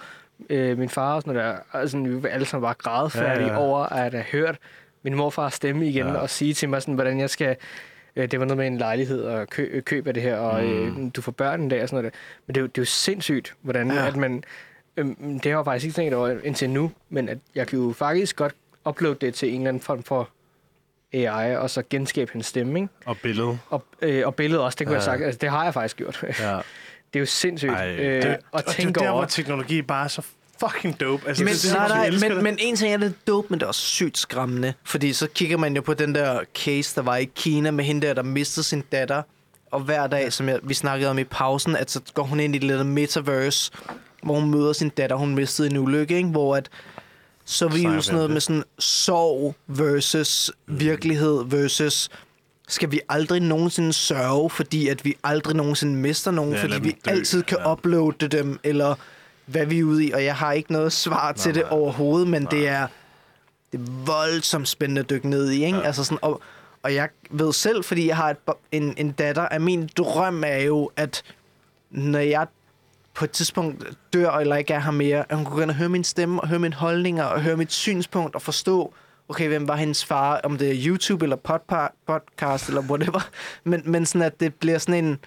øh, 0.50 0.78
min 0.78 0.90
far 0.90 1.16
og 1.16 1.22
sådan 1.22 1.34
noget 1.34 1.60
der. 1.74 1.88
Sådan, 1.88 2.10
vi 2.10 2.24
var 2.24 2.30
alle 2.30 2.45
sammen 2.45 2.66
bare 2.68 2.74
grædefærdige 2.74 3.48
Ja, 3.48 3.53
ja, 3.53 3.60
over 3.60 3.80
at 3.80 4.14
have 4.14 4.24
hørt 4.32 4.58
min 5.03 5.16
morfars 5.16 5.53
stemme 5.53 5.88
igen, 5.88 6.08
Ja. 6.08 6.14
og 6.14 6.30
sige 6.30 6.53
til 6.53 6.70
mig, 6.70 6.82
sådan, 6.82 6.94
hvordan 6.94 7.20
jeg 7.20 7.30
skal... 7.30 7.56
Øh, 8.16 8.32
det 8.32 8.40
var 8.40 8.45
noget 8.45 8.58
med 8.58 8.68
en 8.68 8.78
lejlighed 8.78 9.24
og 9.24 9.50
kø, 9.50 9.70
øh, 9.72 9.84
køb 9.84 10.08
af 10.08 10.14
det 10.14 10.24
her, 10.24 10.36
og 10.38 10.66
øh, 10.66 10.92
du 11.16 11.22
får 11.22 11.32
børn 11.32 11.62
en 11.62 11.70
dag 11.70 11.82
og 11.84 11.90
sådan 11.90 12.03
noget 12.03 12.14
der. 12.14 12.20
Men 12.48 12.56
det 12.56 12.60
er 12.60 12.64
jo, 12.64 12.68
det 12.68 12.78
er 12.78 12.82
jo 12.82 12.86
sindssygt, 12.86 13.53
hvordan 13.62 13.92
ja. 13.92 14.08
at 14.08 14.16
man... 14.16 14.44
Øh, 14.97 15.05
det 15.07 15.45
har 15.45 15.49
jeg 15.51 15.65
faktisk 15.65 15.85
ikke 15.85 15.95
tænkt 15.95 16.13
over 16.13 16.35
indtil 16.43 16.69
nu, 16.69 16.91
men 17.09 17.30
at 17.30 17.38
jeg 17.55 17.67
kan 17.67 17.80
jo 17.80 17.93
faktisk 17.97 18.35
godt 18.35 18.53
uploade 18.89 19.17
det 19.22 19.33
til 19.33 19.49
en 19.49 19.55
eller 19.55 19.69
anden 19.69 19.81
form 19.83 20.03
for 20.03 20.30
AI, 21.13 21.55
og 21.55 21.69
så 21.69 21.83
genskabe 21.89 22.31
hendes 22.33 22.47
stemme, 22.47 22.80
ikke? 22.80 22.93
Og 23.05 23.17
billede. 23.17 23.57
Og, 23.69 23.83
øh, 24.01 24.27
og 24.27 24.35
billedet 24.35 24.63
også, 24.65 24.75
det 24.80 24.88
kunne 24.88 24.93
Ja. 24.93 24.97
jeg 24.97 25.03
sagt. 25.03 25.23
Altså, 25.23 25.39
det 25.41 25.49
har 25.49 25.63
jeg 25.63 25.73
faktisk 25.73 25.97
gjort. 25.97 26.23
Ja. 26.39 26.57
Det 27.13 27.19
er 27.19 27.22
jo 27.22 27.25
sindssygt 27.25 27.72
Ej, 27.72 27.89
øh, 27.95 28.22
det, 28.22 28.25
at 28.30 28.39
og 28.51 28.61
det 28.63 28.69
er 28.69 28.73
tænke 28.73 28.99
der, 28.99 29.09
over. 29.09 29.19
hvor 29.19 29.27
teknologi 29.27 29.81
bare 29.81 30.03
er 30.03 30.07
så 30.07 30.22
fucking 30.59 30.99
dope. 30.99 31.27
Altså, 31.27 31.43
Men, 31.43 31.53
det, 31.53 31.61
det, 31.63 31.73
nej, 31.73 31.88
nej, 31.88 32.09
men, 32.11 32.31
det. 32.31 32.43
men 32.43 32.57
en 32.59 32.75
ting 32.75 32.93
er 32.93 32.97
det 32.97 33.13
dope, 33.27 33.47
men 33.49 33.59
det 33.59 33.63
er 33.63 33.67
også 33.67 33.81
sygt 33.81 34.17
skræmmende. 34.17 34.73
Fordi 34.83 35.13
så 35.13 35.27
kigger 35.27 35.57
man 35.57 35.75
jo 35.75 35.81
på 35.81 35.93
den 35.93 36.15
der 36.15 36.39
case, 36.55 36.95
der 36.95 37.01
var 37.01 37.15
i 37.17 37.23
Kina 37.35 37.72
med 37.72 37.85
hende 37.85 38.07
der, 38.07 38.13
der 38.13 38.23
mistede 38.23 38.63
sin 38.63 38.83
datter. 38.91 39.22
Og 39.72 39.80
hver 39.80 40.07
dag, 40.07 40.33
som 40.33 40.49
jeg, 40.49 40.59
vi 40.63 40.73
snakkede 40.73 41.09
om 41.09 41.19
i 41.19 41.23
pausen, 41.23 41.75
at 41.75 41.91
så 41.91 42.01
går 42.13 42.23
hun 42.23 42.39
ind 42.39 42.55
i 42.55 42.57
det 42.57 42.67
lille 42.67 42.83
metaverse, 42.83 43.72
hvor 44.24 44.40
hun 44.40 44.52
møder 44.52 44.74
sin 44.74 44.90
datter, 44.90 45.16
hun 45.16 45.35
mistede 45.35 45.69
en 45.69 45.77
ulykke, 45.77 46.18
ikke? 46.18 46.30
Hvor 46.30 46.56
at, 46.56 46.69
så 47.45 47.66
er 47.66 47.69
vi 47.69 47.82
jo 47.82 48.02
sådan 48.02 48.16
noget 48.16 48.32
med 48.32 48.42
sådan 48.42 48.64
sorg 48.80 49.56
versus 49.68 50.52
virkelighed 50.68 51.43
versus 51.45 52.10
skal 52.68 52.92
vi 52.92 53.00
aldrig 53.10 53.42
nogensinde 53.42 53.93
sørge, 53.93 54.50
fordi 54.50 54.88
at 54.88 55.06
vi 55.06 55.16
aldrig 55.24 55.56
nogensinde 55.56 55.95
mister 55.95 56.32
nogen, 56.32 56.53
Ja, 56.53 56.64
fordi 56.64 56.80
vi 56.80 56.98
dø, 57.06 57.11
altid 57.11 57.43
kan 57.43 57.58
ja. 57.58 57.72
uploade 57.72 58.27
dem, 58.27 58.60
eller 58.64 58.95
hvad 59.45 59.66
vi 59.66 59.80
er 59.80 59.84
ude 59.84 60.06
i, 60.06 60.11
og 60.11 60.26
jeg 60.26 60.35
har 60.35 60.52
ikke 60.52 60.72
noget 60.72 60.93
svar 60.93 61.32
til 61.32 61.56
det 61.56 61.64
nej. 61.64 61.72
overhovedet, 61.72 62.27
men 62.27 62.48
det 62.52 62.68
er, 62.68 62.88
det 63.72 63.80
er 63.80 64.06
voldsomt 64.06 64.68
spændende 64.68 65.02
at 65.02 65.10
dykke 65.10 65.30
ned 65.30 65.52
i, 65.52 65.66
ikke? 65.66 65.77
Ja. 65.77 65.84
Altså 65.84 66.03
sådan, 66.03 66.18
og, 66.22 66.42
og 66.84 66.95
jeg 66.95 67.10
ved 67.30 67.53
selv, 67.53 67.84
fordi 67.84 68.08
jeg 68.08 68.16
har 68.16 68.30
et, 68.30 68.38
en, 68.72 68.93
en 68.98 69.11
datter, 69.11 69.42
at 69.42 69.61
min 69.61 69.90
drøm 69.98 70.43
er 70.48 70.58
jo, 70.58 70.92
at 70.95 71.24
når 71.92 72.19
jeg 72.19 72.48
på 73.14 73.25
et 73.25 73.32
tidspunkt 73.32 73.85
dør, 74.14 74.30
eller 74.32 74.56
ikke 74.56 74.74
er 74.74 74.80
her 74.80 74.92
mere, 74.92 75.25
at 75.30 75.35
hun 75.38 75.45
kunne 75.45 75.66
og 75.66 75.75
høre 75.75 75.90
min 75.90 76.03
stemme, 76.03 76.42
og 76.42 76.48
høre 76.48 76.59
mine 76.59 76.75
holdninger, 76.75 77.24
og 77.24 77.42
høre 77.42 77.58
mit 77.58 77.72
synspunkt, 77.72 78.35
og 78.35 78.42
forstå, 78.42 78.93
okay, 79.30 79.48
hvem 79.48 79.67
var 79.67 79.75
hendes 79.75 80.06
far, 80.06 80.40
om 80.43 80.58
det 80.58 80.69
er 80.72 80.88
YouTube, 80.88 81.25
eller 81.25 81.35
podcast, 81.35 82.67
eller 82.67 82.82
whatever, 82.82 83.30
men, 83.64 83.82
men 83.85 84.06
sådan, 84.06 84.22
at 84.25 84.40
det 84.40 84.56
bliver 84.56 84.77
sådan 84.77 85.06
en, 85.06 85.19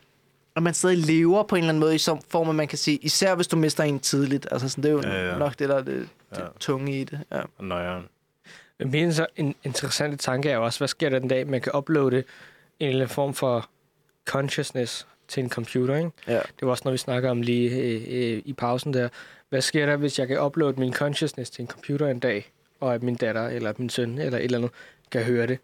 at 0.56 0.62
man 0.62 0.74
stadig 0.74 0.98
lever 0.98 1.42
på 1.42 1.56
en 1.56 1.58
eller 1.62 1.68
anden 1.68 1.80
måde 1.80 1.94
i 1.94 1.98
sådan 1.98 2.22
form, 2.28 2.48
at 2.48 2.54
man 2.54 2.68
kan 2.68 2.78
sige, 2.78 2.96
især 3.02 3.34
hvis 3.34 3.46
du 3.46 3.56
mister 3.56 3.84
en 3.84 4.00
tidligt, 4.00 4.48
altså 4.50 4.68
sådan, 4.68 4.82
det 4.82 4.88
er 4.88 4.92
jo 4.92 5.02
Ja, 5.02 5.30
ja. 5.32 5.38
nok 5.38 5.58
det, 5.58 5.68
der 5.68 5.74
er 5.76 5.82
det, 5.82 6.08
det 6.30 6.38
Ja. 6.38 6.44
tunge 6.60 7.00
i 7.00 7.04
det. 7.04 7.20
Ja. 7.32 7.40
Nøjeren. 7.60 8.04
Men 8.78 9.12
så 9.12 9.26
en 9.36 9.54
interessante 9.64 10.16
tanke 10.16 10.50
er 10.50 10.54
jo 10.56 10.64
også, 10.64 10.78
hvad 10.80 10.88
sker 10.88 11.08
der 11.08 11.18
den 11.18 11.28
dag, 11.28 11.46
man 11.46 11.60
kan 11.60 11.72
uploade 11.74 12.16
en 12.16 12.24
eller 12.80 13.00
anden 13.00 13.14
form 13.14 13.34
for 13.34 13.68
consciousness 14.24 15.06
til 15.28 15.42
en 15.42 15.50
computer, 15.50 15.96
ikke? 15.96 16.10
Ja. 16.26 16.34
Det 16.34 16.62
var 16.62 16.68
også 16.70 16.82
noget, 16.84 16.92
vi 16.92 16.98
snakker 16.98 17.30
om 17.30 17.42
lige 17.42 17.70
øh, 17.70 18.02
øh, 18.08 18.42
i 18.44 18.52
pausen 18.52 18.94
der. 18.94 19.08
Hvad 19.48 19.60
sker 19.60 19.86
der, 19.86 19.96
hvis 19.96 20.18
jeg 20.18 20.28
kan 20.28 20.40
uploade 20.40 20.80
min 20.80 20.92
consciousness 20.94 21.50
til 21.50 21.62
en 21.62 21.68
computer 21.68 22.06
en 22.08 22.18
dag, 22.18 22.50
og 22.80 22.94
at 22.94 23.02
min 23.02 23.14
datter 23.14 23.48
eller 23.48 23.72
min 23.78 23.88
søn 23.90 24.18
eller 24.18 24.38
et 24.38 24.44
eller 24.44 24.58
andet 24.58 24.70
kan 25.10 25.22
høre 25.22 25.46
det, 25.46 25.58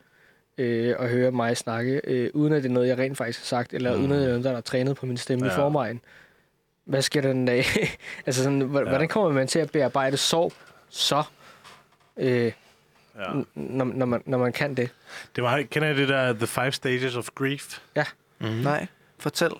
øh, 0.58 0.94
og 0.98 1.08
høre 1.08 1.30
mig 1.30 1.56
snakke, 1.56 2.00
øh, 2.04 2.30
uden 2.34 2.52
at 2.52 2.62
det 2.62 2.68
er 2.68 2.72
noget, 2.72 2.88
jeg 2.88 2.98
rent 2.98 3.18
faktisk 3.18 3.38
har 3.40 3.44
sagt, 3.44 3.74
eller 3.74 3.96
mm. 3.96 4.00
uden 4.00 4.12
at 4.12 4.18
det 4.18 4.24
er 4.24 4.28
noget, 4.28 4.44
der 4.44 4.52
er 4.56 4.60
trænet 4.60 4.96
på 4.96 5.06
min 5.06 5.16
stemme 5.16 5.44
ja. 5.46 5.52
Ja. 5.52 5.56
i 5.58 5.60
forvejen. 5.60 6.00
Hvad 6.84 7.02
sker 7.02 7.20
der 7.20 7.28
den 7.32 7.46
dag? 7.46 7.64
altså 8.26 8.42
sådan, 8.42 8.62
h- 8.62 8.66
hvordan 8.70 9.08
kommer 9.08 9.30
man 9.32 9.46
til 9.46 9.58
at 9.58 9.70
bearbejde 9.70 10.16
sorg 10.16 10.52
så, 10.88 11.22
øh, 12.16 12.52
Ja. 13.18 13.22
n- 13.24 13.44
når, 13.54 13.84
når, 13.84 14.06
man, 14.06 14.22
når 14.26 14.38
man 14.38 14.52
kan 14.52 14.74
det? 14.74 14.90
Det 15.36 15.44
var, 15.44 15.62
kender 15.70 15.88
I 15.88 15.94
det 15.96 16.08
der 16.08 16.32
The 16.32 16.46
Five 16.46 16.72
Stages 16.72 17.16
of 17.16 17.28
Grief? 17.34 17.78
Mm-hmm. 17.96 18.56
Nej, 18.56 18.86
fortæl. 19.22 19.54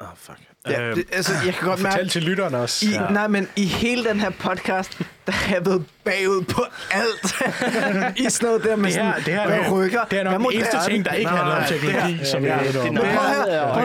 Ah, 0.00 0.10
oh, 0.10 0.16
fuck. 0.16 0.51
Ja, 0.70 0.82
Øhm, 0.82 0.94
det, 0.94 1.04
altså, 1.12 1.32
jeg 1.46 1.54
kan 1.54 1.68
godt 1.68 1.82
mærke, 1.82 2.08
til 2.08 2.22
lytterne 2.22 2.58
også. 2.58 2.86
i, 2.86 2.90
Ja. 2.90 3.00
nej, 3.10 3.26
men 3.28 3.48
i 3.56 3.64
hele 3.66 4.04
den 4.04 4.20
her 4.20 4.30
podcast, 4.30 4.98
der 5.26 5.32
har 5.32 5.54
jeg 5.54 5.66
været 5.66 5.84
bagud 6.04 6.44
på 6.44 6.64
alt. 6.90 7.34
I 8.18 8.30
sådan 8.30 8.46
noget 8.48 8.64
der 8.64 8.76
med 8.76 8.84
Det 8.86 8.94
her, 9.02 9.12
sådan, 9.12 9.24
det 9.24 9.34
her 9.34 9.46
hvad 9.46 9.58
det 9.58 9.66
er- 9.66 9.72
rykker, 9.72 10.00
det 10.10 10.18
er 10.18 10.22
nok 10.24 10.40
den 10.40 10.46
eneste 10.52 10.76
ting, 10.88 11.04
der 11.04 11.12
ikke 11.12 11.30
handler 11.30 11.54
om 11.56 11.62
teknologi, 11.68 12.24
som 12.24 12.44
jeg 12.44 12.60
ved 12.64 12.72
det- 12.72 12.80
om. 12.88 12.94
prøv 12.94 13.04
prøv. 13.72 13.84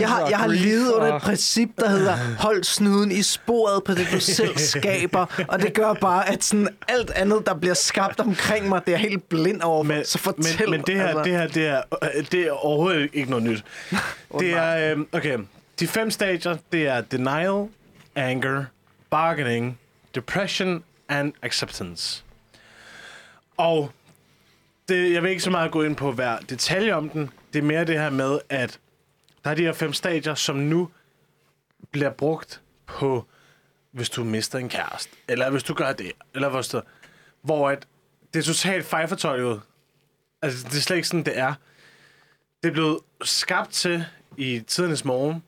Jeg 0.00 0.08
har, 0.08 0.26
jeg 0.28 0.38
har 0.38 0.46
levet 0.46 0.92
under 0.92 1.14
et 1.16 1.22
princip, 1.22 1.68
der 1.78 1.88
hedder 1.88 2.14
hold 2.38 2.64
snuden 2.64 3.12
i 3.12 3.22
sporet 3.22 3.84
på 3.84 3.94
det, 3.94 4.08
du 4.12 4.20
selv 4.40 4.58
skaber. 4.58 5.44
Og 5.48 5.62
det 5.62 5.74
gør 5.74 5.92
bare, 5.92 6.28
at 6.28 6.44
sådan 6.44 6.68
alt 6.88 7.10
andet, 7.10 7.46
der 7.46 7.54
bliver 7.54 7.74
skabt 7.74 8.20
omkring 8.20 8.68
mig, 8.68 8.80
det 8.86 8.94
er 8.94 8.98
helt 8.98 9.28
blind 9.28 9.62
over. 9.62 9.82
men, 9.82 10.04
så 10.04 10.18
fortæl. 10.18 10.60
men, 10.60 10.70
men 10.70 10.80
det 10.86 10.94
her, 10.96 11.06
altså. 11.06 11.22
det 11.24 11.32
her 11.32 11.46
det 11.46 11.66
er, 11.66 11.82
øh, 12.02 12.24
det 12.32 12.40
er 12.46 12.50
overhovedet 12.52 13.08
ikke 13.12 13.30
noget 13.30 13.44
nyt. 13.44 13.64
det 14.40 14.50
er, 14.52 14.92
øh, 14.96 14.98
okay, 15.12 15.36
de 15.80 15.86
fem 15.86 16.10
stadier, 16.10 16.56
det 16.72 16.86
er 16.86 17.00
denial, 17.00 17.68
anger, 18.14 18.64
bargaining, 19.10 19.78
depression 20.14 20.84
and 21.08 21.32
acceptance. 21.42 22.24
Og 23.56 23.92
det, 24.88 25.12
jeg 25.12 25.22
vil 25.22 25.30
ikke 25.30 25.42
så 25.42 25.50
meget 25.50 25.70
gå 25.70 25.82
ind 25.82 25.96
på 25.96 26.12
hver 26.12 26.38
detalje 26.38 26.92
om 26.92 27.08
den. 27.08 27.30
Det 27.52 27.58
er 27.58 27.62
mere 27.62 27.84
det 27.84 28.00
her 28.00 28.10
med, 28.10 28.38
at 28.48 28.80
der 29.44 29.50
er 29.50 29.54
de 29.54 29.62
her 29.62 29.72
fem 29.72 29.92
stadier, 29.92 30.34
som 30.34 30.56
nu 30.56 30.90
bliver 31.90 32.10
brugt 32.10 32.60
på, 32.86 33.26
hvis 33.90 34.10
du 34.10 34.24
mister 34.24 34.58
en 34.58 34.68
kæreste, 34.68 35.10
eller 35.28 35.50
hvis 35.50 35.62
du 35.62 35.74
gør 35.74 35.92
det, 35.92 36.12
eller 36.34 36.48
hvis 36.48 36.68
du, 36.68 36.82
hvor 37.42 37.70
at 37.70 37.86
det 38.34 38.38
er 38.38 38.44
totalt 38.44 38.86
fejlfortolket. 38.86 39.60
Altså, 40.42 40.64
det 40.64 40.76
er 40.76 40.80
slet 40.80 40.96
ikke 40.96 41.08
sådan, 41.08 41.24
det 41.24 41.38
er. 41.38 41.54
Det 42.62 42.68
er 42.68 42.72
blevet 42.72 42.98
skabt 43.22 43.70
til 43.70 44.04
i 44.36 44.62
tidernes 44.66 45.04
morgen 45.04 45.42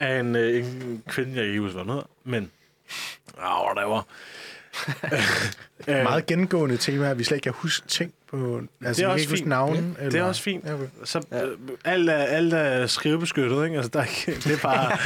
af 0.00 0.20
en, 0.20 0.36
øh, 0.36 0.56
en 0.66 1.02
kvinde, 1.08 1.36
jeg 1.36 1.46
ikke 1.46 1.60
husker, 1.60 1.74
hvad 1.74 1.84
hun 1.84 1.92
hedder, 1.92 2.06
men... 2.24 2.50
Ah, 3.42 3.64
whatever. 3.66 4.02
Øh, 5.88 6.02
Meget 6.02 6.26
gennemgående 6.26 6.76
tema, 6.76 7.10
at 7.10 7.18
vi 7.18 7.24
slet 7.24 7.36
ikke 7.36 7.42
kan 7.44 7.52
huske 7.56 7.88
ting 7.88 8.12
på... 8.30 8.60
Altså, 8.84 9.02
Det 9.02 9.06
er 9.08 9.12
også 9.12 9.20
ikke 9.20 9.30
huske 9.32 9.38
fint. 9.42 9.48
navne. 9.48 9.94
Det 10.00 10.14
er 10.14 10.22
også 10.22 10.42
fint. 10.42 10.64
Ja, 10.64 10.74
okay. 10.74 10.86
Så 11.04 11.18
øh, 11.32 11.58
alt, 11.84 12.10
er, 12.10 12.14
alt 12.14 12.54
er 12.54 12.86
skrivebeskyttet, 12.86 13.64
ikke? 13.64 13.76
Altså, 13.76 13.90
der 13.92 14.00
er, 14.00 14.04
ikke- 14.04 14.40
det 14.40 14.52
er 14.52 14.58
bare... 14.72 14.98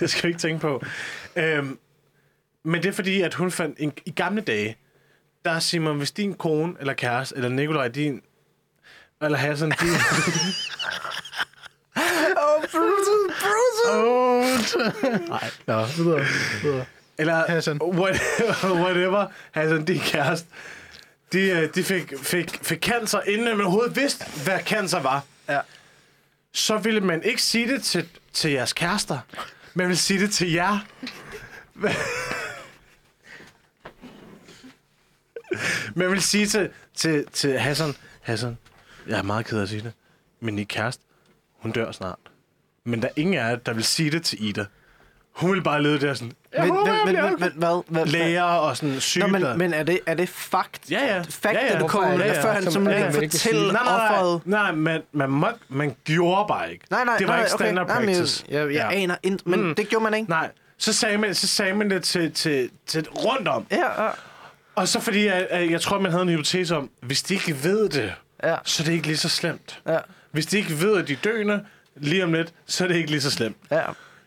det 0.00 0.10
skal 0.10 0.22
vi 0.22 0.28
ikke 0.28 0.38
tænke 0.40 0.60
på. 0.60 0.82
Øhm, 1.36 1.78
men 2.64 2.82
det 2.82 2.88
er 2.88 2.92
fordi, 2.92 3.20
at 3.22 3.34
hun 3.34 3.50
fandt... 3.50 3.76
En, 3.80 3.92
I 4.06 4.10
gamle 4.10 4.40
dage, 4.40 4.76
der 5.44 5.50
er 5.50 5.58
Simon, 5.58 5.98
hvis 5.98 6.10
din 6.12 6.34
kone 6.34 6.74
eller 6.80 6.92
kæreste, 6.92 7.36
eller 7.36 7.48
Nikolaj, 7.48 7.88
din... 7.88 8.20
Eller 9.22 9.38
Hassan, 9.38 9.70
din... 9.80 9.88
Nej. 15.28 15.50
Nå, 15.66 15.84
videre. 15.84 16.26
videre. 16.62 16.84
Eller 17.18 17.44
Hassan. 17.48 17.78
what, 17.82 18.20
whatever. 18.64 19.26
Hassan, 19.50 19.84
din 19.84 20.00
kæreste. 20.00 20.46
De, 21.32 21.40
øh, 21.40 21.74
de 21.74 21.84
fik, 21.84 22.12
fik, 22.22 22.58
fik 22.62 22.78
cancer, 22.82 23.20
inden 23.20 23.44
man 23.44 23.60
overhovedet 23.60 23.96
vidste, 23.96 24.24
hvad 24.44 24.58
cancer 24.60 25.00
var. 25.00 25.24
Ja. 25.48 25.60
Så 26.52 26.78
ville 26.78 27.00
man 27.00 27.22
ikke 27.22 27.42
sige 27.42 27.68
det 27.68 27.82
til, 27.82 28.08
til 28.32 28.50
jeres 28.50 28.72
kærester. 28.72 29.18
Man 29.74 29.88
vil 29.88 29.98
sige 29.98 30.20
det 30.20 30.32
til 30.32 30.52
jer. 30.52 30.78
man 35.94 36.10
vil 36.10 36.22
sige 36.22 36.46
til, 36.46 36.70
til, 36.94 37.26
til 37.32 37.58
Hassan, 37.58 37.94
Hassan, 38.20 38.58
jeg 39.06 39.18
er 39.18 39.22
meget 39.22 39.46
ked 39.46 39.58
af 39.58 39.62
at 39.62 39.68
sige 39.68 39.82
det, 39.82 39.92
men 40.40 40.56
din 40.56 40.66
kæreste, 40.66 41.02
hun 41.58 41.72
dør 41.72 41.92
snart. 41.92 42.18
Men 42.86 43.02
der 43.02 43.08
er 43.08 43.12
ingen 43.16 43.34
af 43.34 43.50
jer, 43.50 43.56
der 43.56 43.72
vil 43.72 43.84
sige 43.84 44.10
det 44.10 44.22
til 44.22 44.48
Ida. 44.48 44.64
Hun 45.34 45.52
vil 45.52 45.62
bare 45.62 45.82
lede 45.82 46.00
der 46.00 46.14
sådan, 46.14 46.32
jeg 46.54 46.64
Men, 46.64 46.70
håber, 46.76 46.92
jeg 46.92 47.00
men, 47.06 47.14
men, 47.14 47.24
men, 47.40 47.52
hvad, 47.56 47.82
hvad, 47.88 48.06
læger 48.06 48.42
og 48.42 48.76
sådan 48.76 48.94
Nå, 48.94 49.00
sygeplejersker. 49.00 49.48
men, 49.48 49.58
men 49.70 49.74
er, 49.74 49.82
det, 49.82 50.00
er 50.06 50.14
det 50.14 50.28
fakt? 50.28 50.90
Ja, 50.90 51.06
ja. 51.14 51.18
Fakt, 51.30 51.54
Ja, 51.54 51.64
ja. 51.66 51.78
Hvorfor 51.78 51.88
kommer 51.88 52.08
er 52.12 52.16
med 52.18 52.24
det? 52.26 52.34
det, 52.34 52.42
før 52.42 52.52
han 52.52 52.70
Som- 52.72 52.88
ja, 52.88 52.94
ikke 52.94 53.04
man 53.04 53.14
vil 53.14 53.22
ikke 53.22 53.32
fortælle 53.32 53.60
sige- 53.60 53.72
Nej, 53.72 53.82
nej, 53.84 53.94
offeret? 53.94 54.46
nej, 54.46 54.72
nej 54.72 55.02
man, 55.12 55.30
man, 55.30 55.52
man 55.68 55.96
gjorde 56.04 56.44
bare 56.48 56.72
ikke. 56.72 56.84
Nej, 56.90 57.04
nej, 57.04 57.16
det 57.16 57.26
var 57.28 57.32
nej, 57.34 57.42
ikke 57.44 57.54
okay. 57.54 57.64
standard 57.64 57.86
Nej, 57.86 58.00
men 58.00 58.14
practice. 58.14 58.44
Jeg, 58.48 58.66
jeg, 58.66 58.74
jeg 58.74 58.90
aner 58.92 59.16
ikke, 59.22 59.38
men 59.44 59.62
Mm. 59.62 59.74
det 59.74 59.88
gjorde 59.88 60.02
man 60.04 60.14
ikke. 60.14 60.30
Nej, 60.30 60.50
så 60.78 60.92
sagde 60.92 61.18
man, 61.18 61.34
så 61.34 61.46
sagde 61.46 61.74
man 61.74 61.90
det 61.90 62.02
til, 62.02 62.32
til, 62.32 62.70
til 62.86 63.08
rundt 63.08 63.48
om. 63.48 63.66
Ja, 63.70 64.04
ja. 64.04 64.10
Og 64.74 64.88
så 64.88 65.00
fordi, 65.00 65.26
jeg, 65.26 65.48
jeg, 65.50 65.70
jeg 65.70 65.80
tror, 65.80 66.00
man 66.00 66.10
havde 66.10 66.22
en 66.22 66.28
hypotese 66.28 66.76
om, 66.76 66.90
hvis 67.02 67.22
de 67.22 67.34
ikke 67.34 67.64
ved 67.64 67.88
det, 67.88 68.12
Ja. 68.44 68.56
så 68.64 68.82
er 68.82 68.84
det 68.84 68.92
ikke 68.92 69.06
lige 69.06 69.16
så 69.16 69.28
slemt. 69.28 69.80
Ja. 69.88 69.98
Hvis 70.32 70.46
de 70.46 70.58
ikke 70.58 70.80
ved, 70.80 70.96
at 71.02 71.08
de 71.08 71.12
er 71.12 71.16
døende 71.24 71.64
lige 72.00 72.24
om 72.24 72.32
lidt, 72.32 72.52
så 72.66 72.84
er 72.84 72.88
det 72.88 72.96
ikke 72.96 73.10
lige 73.10 73.20
så 73.20 73.30
slemt. 73.30 73.56
ja. 73.70 73.82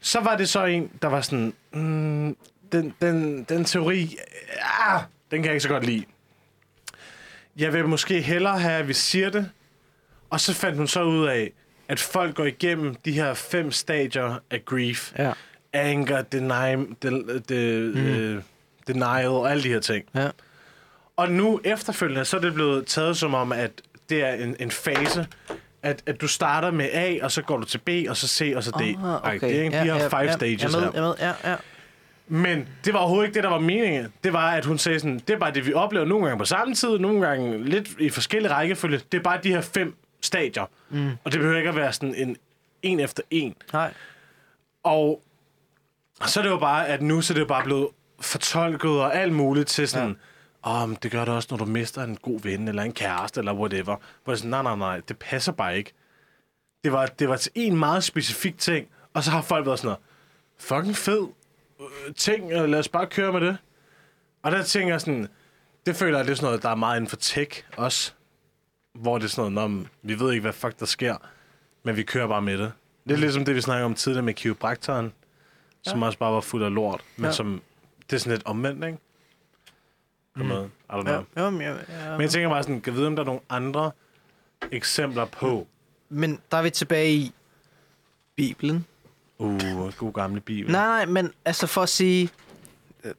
Så 0.06 0.20
var 0.20 0.38
det 0.38 0.50
så 0.50 0.66
en, 0.66 0.92
der 1.02 1.08
var 1.08 1.22
sådan, 1.22 1.54
mm, 1.74 2.38
den, 2.72 2.94
den, 3.02 3.44
den 3.44 3.66
teori, 3.66 4.18
ah, 4.80 5.02
den 5.32 5.42
kan 5.42 5.46
jeg 5.46 5.54
ikke 5.54 5.64
så 5.64 5.70
godt 5.70 5.86
lide. 5.86 6.06
Jeg 7.58 7.74
vil 7.74 7.86
måske 7.88 8.22
hellere 8.22 8.60
have, 8.60 8.80
at 8.80 8.88
vi 8.88 8.94
siger 8.94 9.30
det, 9.30 9.50
og 10.30 10.40
så 10.40 10.54
fandt 10.54 10.78
hun 10.78 10.88
så 10.88 11.04
ud 11.04 11.28
af, 11.28 11.52
at 11.88 12.00
folk 12.00 12.36
går 12.36 12.46
igennem 12.46 12.96
de 12.96 13.12
her 13.12 13.34
fem 13.34 13.72
stadier 13.72 14.40
af 14.52 14.66
grief. 14.66 15.14
Ja. 15.18 15.32
Anger, 15.74 16.22
deny, 16.22 16.88
de, 17.04 17.10
de, 17.50 17.92
mm. 17.96 18.06
øh, 18.06 18.42
denial 18.88 19.28
og 19.28 19.52
alle 19.52 19.64
de 19.64 19.70
her 19.70 19.80
ting. 19.80 20.06
Ja. 20.16 20.30
Og 21.18 21.32
nu 21.32 21.60
efterfølgende, 21.64 22.26
så 22.26 22.38
er 22.38 22.42
det 22.42 22.54
blevet 22.54 22.88
taget 22.88 23.18
som 23.18 23.34
om, 23.34 23.52
at 23.52 23.72
det 24.10 24.24
er 24.24 24.34
en, 24.34 24.56
en 24.60 24.72
fase, 24.72 25.28
at, 25.84 26.04
at 26.06 26.22
du 26.22 26.28
starter 26.28 26.72
med 26.72 26.90
A, 26.94 27.18
og 27.22 27.32
så 27.32 27.42
går 27.42 27.58
du 27.58 27.66
til 27.66 27.78
B, 27.78 27.90
og 28.10 28.18
så 28.18 28.28
C, 28.28 28.54
og 28.56 28.64
så 28.64 28.72
D. 28.72 28.82
Ah, 28.82 29.22
Ej, 29.24 29.38
Det 29.38 29.60
er 29.60 29.64
ikke 29.64 29.78
de 29.78 29.84
her 29.84 30.10
five 30.10 30.32
stages 30.34 30.64
jeg 30.64 30.72
med, 30.72 30.80
her. 30.80 30.92
jeg 30.94 31.02
med, 31.02 31.14
ja, 31.20 31.52
ja. 31.52 31.56
Men 32.28 32.68
det 32.86 32.94
var 32.94 33.00
overhovedet 33.00 33.28
ikke 33.28 33.36
det, 33.36 33.44
der 33.44 33.50
var 33.50 33.60
meningen. 33.60 34.14
Det 34.24 34.34
var, 34.34 34.52
at 34.52 34.66
hun 34.66 34.78
sagde 34.78 35.00
sådan, 35.00 35.20
det 35.20 35.30
er 35.30 35.38
bare 35.38 35.52
det, 35.54 35.66
vi 35.68 35.74
oplever 35.74 36.06
nogle 36.06 36.26
gange 36.26 36.40
på 36.40 36.46
samme 36.46 36.74
tid, 36.76 37.00
nogle 37.00 37.28
gange 37.28 37.64
lidt 37.64 37.90
i 38.00 38.10
forskellige 38.10 38.52
rækkefølge. 38.54 39.02
Det 39.12 39.18
er 39.18 39.22
bare 39.24 39.40
de 39.44 39.50
her 39.50 39.62
fem 39.62 39.96
stadier. 40.22 40.66
Mm. 40.90 41.10
Og 41.24 41.32
det 41.32 41.40
behøver 41.40 41.58
ikke 41.58 41.70
at 41.70 41.76
være 41.76 41.94
sådan 41.94 42.16
en 42.16 42.38
en 42.82 43.00
efter 43.00 43.24
en. 43.32 43.56
Nej. 43.74 43.94
Og 44.84 45.22
så 46.26 46.40
er 46.40 46.42
det 46.44 46.50
jo 46.50 46.58
bare, 46.58 46.88
at 46.88 47.02
nu 47.02 47.22
så 47.22 47.34
er 47.34 47.36
det 47.36 47.42
jo 47.42 47.46
bare 47.48 47.64
blevet 47.64 47.88
fortolket 48.22 48.92
og 48.92 49.16
alt 49.16 49.34
muligt 49.34 49.68
til 49.68 49.88
sådan, 49.88 50.08
ja. 50.10 50.14
Om 50.64 50.96
det 50.96 51.12
gør 51.12 51.26
det 51.26 51.34
også, 51.34 51.48
når 51.52 51.58
du 51.58 51.66
mister 51.66 52.04
en 52.04 52.18
god 52.18 52.42
ven, 52.42 52.68
eller 52.68 52.84
en 52.84 52.94
kæreste, 52.94 53.40
eller 53.40 53.54
whatever. 53.54 53.96
Hvor 54.24 54.34
det 54.34 54.38
er 54.38 54.42
sådan, 54.42 54.50
nej, 54.50 54.62
nej, 54.64 54.76
nej, 54.76 55.02
det 55.08 55.18
passer 55.18 55.52
bare 55.52 55.78
ikke. 55.78 55.94
Det 56.84 56.92
var, 56.92 57.06
det 57.06 57.30
var 57.30 57.36
til 57.36 57.52
en 57.56 57.78
meget 57.78 58.04
specifik 58.04 58.58
ting, 58.58 58.88
og 59.14 59.24
så 59.24 59.32
har 59.32 59.42
folk 59.42 59.66
været 59.66 59.80
sådan 59.80 59.88
noget, 59.88 60.00
fucking 60.60 60.96
fed 60.98 61.28
øh, 61.80 62.16
ting, 62.16 62.52
øh, 62.52 62.70
lad 62.70 62.80
os 62.80 62.88
bare 62.90 63.08
køre 63.08 63.34
med 63.34 63.42
det. 63.42 63.58
Og 64.44 64.52
der 64.52 64.64
tænker 64.64 64.94
jeg 64.94 65.02
sådan, 65.02 65.28
det 65.86 65.96
føler 65.96 66.18
jeg, 66.18 66.26
det 66.26 66.32
er 66.32 66.36
sådan 66.36 66.48
noget, 66.48 66.64
der 66.64 66.70
er 66.70 66.76
meget 66.76 66.98
inden 66.98 67.10
for 67.10 67.16
tech 67.18 67.64
også. 67.78 68.14
Hvor 68.94 69.18
det 69.18 69.26
er 69.26 69.30
sådan 69.30 69.52
noget, 69.52 69.72
"Nå, 69.72 69.86
vi 70.02 70.20
ved 70.20 70.32
ikke, 70.32 70.42
hvad 70.42 70.54
fuck 70.54 70.80
der 70.80 70.86
sker, 70.86 71.16
men 71.84 71.96
vi 71.96 72.04
kører 72.04 72.28
bare 72.28 72.42
med 72.42 72.58
det. 72.58 72.72
Det 73.04 73.12
er 73.12 73.18
ligesom 73.18 73.46
det, 73.46 73.56
vi 73.56 73.62
snakker 73.62 73.86
om 73.86 73.94
tidligere 73.96 74.26
med 74.26 74.34
kiropraktoren, 74.34 75.14
ja. 75.86 75.92
som 75.92 76.02
også 76.02 76.18
bare 76.20 76.34
var 76.34 76.42
fuld 76.42 76.64
af 76.64 76.74
lort, 76.74 77.02
men 77.16 77.26
ja. 77.26 77.32
som, 77.32 77.62
det 78.10 78.16
er 78.16 78.20
sådan 78.20 78.32
lidt 78.38 78.46
omvendt, 78.46 78.86
ikke? 78.86 78.98
På 80.38 80.44
noget. 80.44 80.70
I 80.90 80.94
don't 80.94 81.02
know. 81.02 81.14
Ja, 81.14 81.22
Ja. 81.38 81.42
jo, 81.44 81.50
men, 81.50 81.62
jeg, 81.62 81.76
ja. 81.90 82.12
Men 82.12 82.22
jeg 82.22 82.30
tænker 82.30 82.50
bare 82.50 82.64
sådan, 82.64 82.82
kan 82.82 82.94
jeg 82.94 82.98
vide, 82.98 83.08
om 83.08 83.16
der 83.16 83.24
er 83.24 83.26
nogle 83.26 83.42
andre 83.50 83.92
eksempler 84.72 85.26
på, 85.26 85.68
men 86.10 86.40
der 86.52 86.58
er 86.58 86.62
vi 86.62 86.70
tilbage 86.70 87.12
i 87.14 87.34
Bibelen. 88.36 88.86
uh, 89.38 89.94
god 89.98 90.14
gamle 90.14 90.42
bibel. 90.42 90.72
Nej, 90.72 90.86
nej, 90.88 91.06
men 91.06 91.32
altså 91.46 91.68
for 91.68 91.82
at 91.82 91.90
sige... 91.90 92.30
Det 93.04 93.16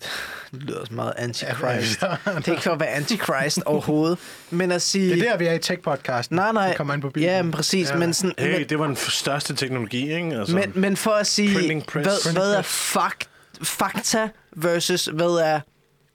lyder 0.62 0.80
også 0.80 0.94
meget 0.94 1.12
antichrist. 1.16 2.00
Det 2.00 2.44
kan 2.44 2.54
ikke 2.54 2.80
være 2.80 2.88
antichrist 2.88 3.62
overhovedet. 3.66 4.18
Men 4.50 4.72
at 4.72 4.82
sige... 4.82 5.10
Det 5.16 5.22
er 5.26 5.30
der, 5.30 5.38
vi 5.38 5.46
er 5.46 5.52
i 5.52 5.58
tech-podcasten. 5.58 6.34
Nej, 6.36 6.52
nej. 6.52 6.68
Vi 6.68 6.74
kommer 6.76 6.94
ind 6.94 7.02
på 7.02 7.10
bilen. 7.10 7.28
Ja, 7.30 7.42
men 7.42 7.52
præcis. 7.52 7.90
Ja. 7.90 7.96
Men, 7.96 8.14
sådan, 8.14 8.34
Hey, 8.38 8.58
men, 8.58 8.68
det 8.68 8.78
var 8.78 8.86
den 8.86 8.96
største 8.96 9.54
teknologi, 9.54 10.14
ikke? 10.14 10.36
Altså, 10.36 10.54
men, 10.54 10.72
men 10.74 10.96
for 10.96 11.10
at 11.10 11.26
sige, 11.26 11.54
Printing 11.54 11.86
press. 11.86 12.24
hvad, 12.24 12.32
hvad 12.32 12.54
er 12.54 12.62
fakt, 12.62 13.28
fakta 13.62 14.28
versus 14.52 15.04
hvad 15.04 15.30
er 15.44 15.60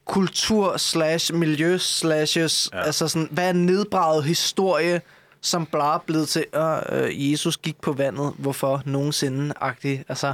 kultur 0.10 0.78
slash 0.78 1.34
miljø 1.34 1.78
slashes, 1.78 2.70
ja. 2.74 2.82
Altså 2.82 3.08
sådan, 3.08 3.28
hvad 3.32 3.48
er 3.48 3.54
nedbraget 3.54 4.24
historie, 4.24 5.02
som 5.42 5.66
bare 5.66 6.00
blevet 6.06 6.30
til, 6.30 6.46
øh, 6.92 7.32
Jesus 7.32 7.58
gik 7.58 7.82
på 7.82 7.94
vandet, 7.94 8.34
hvorfor 8.38 8.82
nogensinde-agtigt. 8.86 10.04
Altså, 10.10 10.34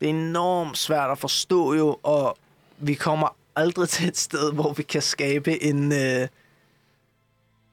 det 0.00 0.06
er 0.06 0.10
enormt 0.10 0.78
svært 0.78 1.10
at 1.10 1.18
forstå 1.18 1.74
jo, 1.74 1.98
og 2.02 2.36
vi 2.78 2.94
kommer 2.94 3.36
aldrig 3.56 3.88
til 3.88 4.08
et 4.08 4.18
sted, 4.18 4.52
hvor 4.52 4.72
vi 4.72 4.82
kan 4.82 5.02
skabe 5.02 5.62
en, 5.62 5.92
øh, 5.92 6.28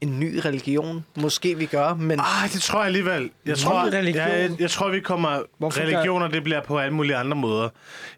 en 0.02 0.20
ny 0.20 0.40
religion. 0.44 1.04
Måske 1.16 1.58
vi 1.58 1.66
gør, 1.66 1.94
men... 1.94 2.20
Ah, 2.20 2.52
det 2.52 2.62
tror 2.62 2.78
jeg 2.78 2.86
alligevel. 2.86 3.30
Jeg 3.46 3.58
tror, 3.58 3.84
jeg, 3.94 4.14
jeg, 4.14 4.50
jeg 4.58 4.70
tror, 4.70 4.88
vi 4.88 5.00
kommer... 5.00 5.42
Hvorfor 5.58 5.80
religioner, 5.80 6.28
det 6.28 6.42
bliver 6.42 6.60
på 6.62 6.78
alle 6.78 6.94
mulige 6.94 7.16
andre 7.16 7.36
måder. 7.36 7.68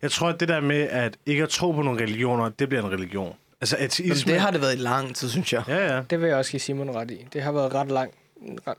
Jeg 0.03 0.11
tror, 0.11 0.29
at 0.29 0.41
det 0.41 0.49
der 0.49 0.61
med, 0.61 0.81
at 0.81 1.17
ikke 1.27 1.43
at 1.43 1.49
tro 1.49 1.73
på 1.73 1.83
nogle 1.83 2.03
religioner, 2.03 2.49
det 2.49 2.69
bliver 2.69 2.83
en 2.85 2.93
religion. 2.93 3.35
Altså 3.61 3.77
Men 3.79 3.85
ateisme... 3.85 4.33
det 4.33 4.41
har 4.41 4.51
det 4.51 4.61
været 4.61 4.75
i 4.75 4.79
lang 4.79 5.17
tid, 5.17 5.29
synes 5.29 5.53
jeg. 5.53 5.63
Ja, 5.69 5.95
ja. 5.95 6.01
Det 6.11 6.21
vil 6.21 6.29
jeg 6.29 6.37
også 6.37 6.51
give 6.51 6.61
Simon 6.61 6.91
ret 6.91 7.11
i. 7.11 7.27
Det 7.33 7.43
har 7.43 7.53
været 7.53 7.75
ret 7.75 7.89
lang, 7.89 8.11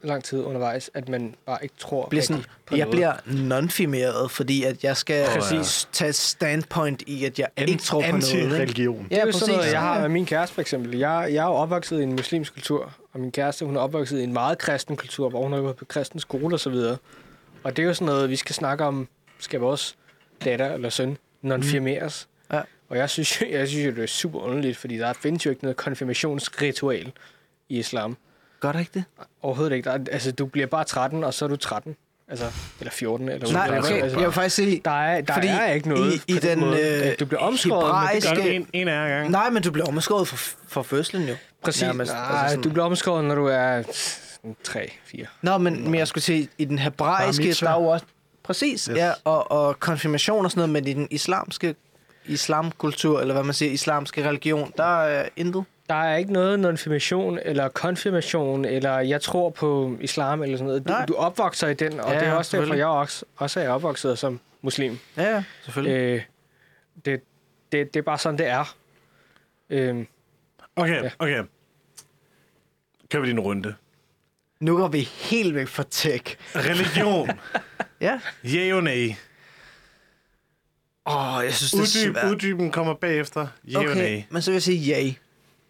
lang 0.02 0.24
tid 0.24 0.44
undervejs, 0.44 0.92
at 0.94 1.10
man 1.10 1.36
bare 1.46 1.58
ikke 1.64 1.76
tror 1.78 2.08
bliver 2.10 2.24
sådan, 2.24 2.44
på 2.66 2.76
jeg 2.76 2.86
noget. 2.86 2.92
bliver 2.92 3.14
non-firmeret, 3.26 4.32
fordi 4.32 4.64
at 4.64 4.84
jeg 4.84 4.98
skal 4.98 5.26
Præcis. 5.26 5.90
tage 5.92 6.14
standpoint 6.14 7.04
i, 7.08 7.26
at 7.26 7.40
jeg 7.40 7.48
ikke 7.58 7.78
tror 7.78 8.02
på 8.02 8.08
noget. 8.08 8.34
Ikke? 8.34 8.46
Anti-religion. 8.46 9.08
Ja, 9.12 9.16
det 9.16 9.22
er 9.22 9.26
jo 9.26 9.32
sådan 9.32 9.56
noget, 9.56 9.72
jeg 9.72 9.82
har 9.82 10.02
med 10.02 10.10
min 10.10 10.26
kæreste 10.26 10.54
for 10.54 10.62
eksempel. 10.62 10.98
Jeg, 10.98 11.28
jeg 11.34 11.44
er 11.44 11.48
jo 11.48 11.54
opvokset 11.54 12.00
i 12.00 12.04
en 12.04 12.12
muslimsk 12.12 12.54
kultur, 12.54 12.94
og 13.14 13.20
min 13.20 13.32
kæreste, 13.32 13.66
hun 13.66 13.76
er 13.76 13.80
opvokset 13.82 14.20
i 14.20 14.24
en 14.24 14.34
meget 14.34 14.58
kristen 14.58 14.98
kultur, 14.98 15.30
hvor 15.30 15.44
hun 15.44 15.54
har 15.54 15.60
gået 15.62 15.76
på 15.76 15.86
kristen 15.86 16.20
skole 16.20 16.56
og 16.56 16.60
så 16.60 16.70
videre. 16.70 16.98
Og 17.64 17.78
det 17.78 17.84
er 17.84 17.88
jo 17.88 17.94
sådan 17.94 18.06
noget, 18.06 18.30
vi 18.30 18.36
skal 18.36 18.56
snakke 18.56 18.84
om, 18.84 19.08
skal 19.40 19.60
vores 19.60 19.96
datter 20.46 20.74
eller 20.74 20.90
søn 20.90 21.18
non-firmeres. 21.42 22.28
Ja. 22.54 22.62
Og 22.90 22.98
jeg 22.98 23.10
synes, 23.10 23.42
jeg 23.52 23.68
synes 23.68 23.86
jo, 23.86 23.92
det 23.92 24.04
er 24.04 24.08
super 24.08 24.40
underligt, 24.40 24.78
fordi 24.78 24.98
der 24.98 25.14
findes 25.14 25.46
jo 25.46 25.50
ikke 25.50 25.64
noget 25.64 25.78
konfirmationsritual 25.78 27.12
i 27.70 27.80
islam. 27.80 28.18
Gør 28.66 28.72
det 28.72 28.80
ikke 28.80 28.92
det? 28.94 29.04
Overhovedet 29.42 29.76
ikke. 29.76 29.90
Der 29.90 29.96
er, 29.96 30.00
altså, 30.12 30.32
du 30.32 30.46
bliver 30.46 30.68
bare 30.68 30.84
13, 30.84 31.24
og 31.24 31.34
så 31.34 31.46
er 31.46 31.50
du 31.50 31.56
13. 31.56 31.96
Altså, 32.28 32.46
eller 32.80 32.92
14, 32.92 33.30
eller 33.30 33.52
Nej, 33.54 33.68
okay, 33.80 34.02
altså, 34.02 34.18
jeg 34.20 34.26
vil 34.28 34.32
faktisk 34.34 34.56
sige... 34.56 34.82
der 34.86 34.92
er, 34.92 35.22
der 35.22 35.34
fordi 35.34 35.48
er 35.48 35.72
ikke 35.72 35.90
noget 35.90 36.14
i- 36.28 36.34
i 36.36 36.40
den, 36.40 36.60
måde. 36.60 37.08
øh, 37.10 37.20
du 37.20 37.26
bliver 37.26 37.42
omskåret, 37.42 37.86
men 37.86 38.22
det 38.22 38.24
hebraiske- 38.24 38.36
Gør 38.36 38.44
det 38.44 38.56
en, 38.56 38.68
en 38.74 38.88
af. 38.88 39.30
Nej, 39.30 39.50
men 39.50 39.64
du 39.64 39.72
bliver 39.72 39.86
omskåret 39.88 40.28
for, 40.28 40.38
for 40.68 40.84
fødslen 40.84 41.28
jo. 41.30 41.36
Præcis. 41.64 41.82
Nærmest, 41.82 42.12
Nej, 42.14 42.22
altså 42.32 42.50
sådan- 42.50 42.64
du 42.64 42.70
bliver 42.70 42.86
omskåret, 42.86 43.24
når 43.26 43.36
du 43.36 43.46
er 43.46 43.84
3, 44.64 44.92
4. 45.06 45.26
Nå, 45.42 45.58
men, 45.58 45.84
men 45.84 45.96
jeg 45.96 46.08
skulle 46.08 46.24
sige, 46.24 46.48
i 46.58 46.66
den 46.66 46.80
hebraiske, 46.80 47.54
der 47.54 47.70
er 47.70 47.82
jo 47.82 47.88
også... 47.88 48.06
Præcis, 48.44 48.86
Yes. 48.86 48.98
ja, 48.98 49.12
og, 49.24 49.52
og 49.52 49.80
konfirmation 49.80 50.46
og 50.46 50.52
sådan 50.52 50.60
noget, 50.70 50.70
men 50.86 50.88
i 50.88 50.94
den 50.94 51.08
islamske 51.12 51.76
islamkultur, 52.26 53.22
eller 53.22 53.34
hvad 53.34 53.44
man 53.44 53.54
siger, 53.54 53.72
islamske 53.72 54.30
religion, 54.30 54.72
der 54.78 55.04
er 55.04 55.28
intet. 55.36 55.64
Der 55.90 55.96
er 55.96 56.16
ikke 56.18 56.34
noget 56.34 56.60
non-firmation 56.60 57.40
eller 57.46 57.68
konfirmation, 57.70 58.66
eller 58.66 59.00
jeg 59.00 59.22
tror 59.22 59.50
på 59.50 59.98
islam 60.02 60.44
eller 60.44 60.58
sådan 60.58 60.68
noget. 60.68 60.88
Du, 60.88 60.92
Nej. 60.94 61.06
du 61.06 61.14
opvokser 61.16 61.68
i 61.68 61.74
den, 61.74 62.00
og 62.00 62.12
Ja, 62.14 62.20
det 62.20 62.28
er 62.28 62.34
også 62.34 62.58
derfor, 62.58 62.74
jeg 62.74 62.86
også, 62.88 63.26
også 63.36 63.60
er 63.60 63.70
opvokset 63.70 64.20
som 64.20 64.40
muslim. 64.62 64.98
Ja, 65.18 65.24
ja, 65.36 65.44
selvfølgelig. 65.64 65.96
Øh, 65.98 66.22
det, 67.06 67.22
det, 67.72 67.94
det 67.94 68.00
er 68.00 68.04
bare 68.04 68.18
sådan, 68.18 68.38
det 68.38 68.48
er. 68.48 68.76
Øh, 69.70 70.06
Okay, 70.76 71.04
Ja. 71.04 71.10
okay. 71.20 71.44
Kører 73.12 73.24
vi 73.24 73.30
en 73.30 73.40
runde. 73.40 73.76
Nu 74.60 74.78
går 74.78 74.88
vi 74.88 75.00
helt 75.00 75.56
væk 75.56 75.68
fra 75.68 75.84
tech. 75.90 76.36
Religion. 76.56 77.30
Ja. 78.02 78.20
Ja 78.44 78.76
og 78.76 78.84
nej. 78.84 79.16
Åh, 81.08 81.42
jeg 81.44 81.54
synes, 81.54 81.72
det 81.72 81.80
er 81.80 81.82
Uddyb, 81.82 82.14
svært. 82.16 82.32
uddyben 82.32 82.72
kommer 82.72 82.94
bagefter. 82.94 83.48
Ja 83.68 83.78
og 83.78 83.84
Okay, 83.86 83.96
nej. 83.96 84.26
men 84.30 84.42
så 84.42 84.52
vil 84.52 84.56
jeg 84.56 84.62
sige 84.64 84.78
ja. 84.78 85.14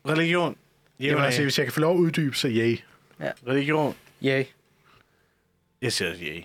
Religion. 0.07 0.55
Ja 0.99 1.05
Jamen, 1.05 1.23
altså, 1.23 1.39
nej. 1.39 1.45
hvis 1.45 1.57
jeg 1.57 1.65
kan 1.65 1.73
få 1.73 1.79
lov 1.79 1.95
at 1.95 1.99
uddybe, 1.99 2.35
så 2.35 2.47
yay. 2.51 2.77
Religion. 3.47 3.95
ja. 4.21 4.43
Jeg 5.81 5.93
siger 5.93 6.11
ja. 6.21 6.39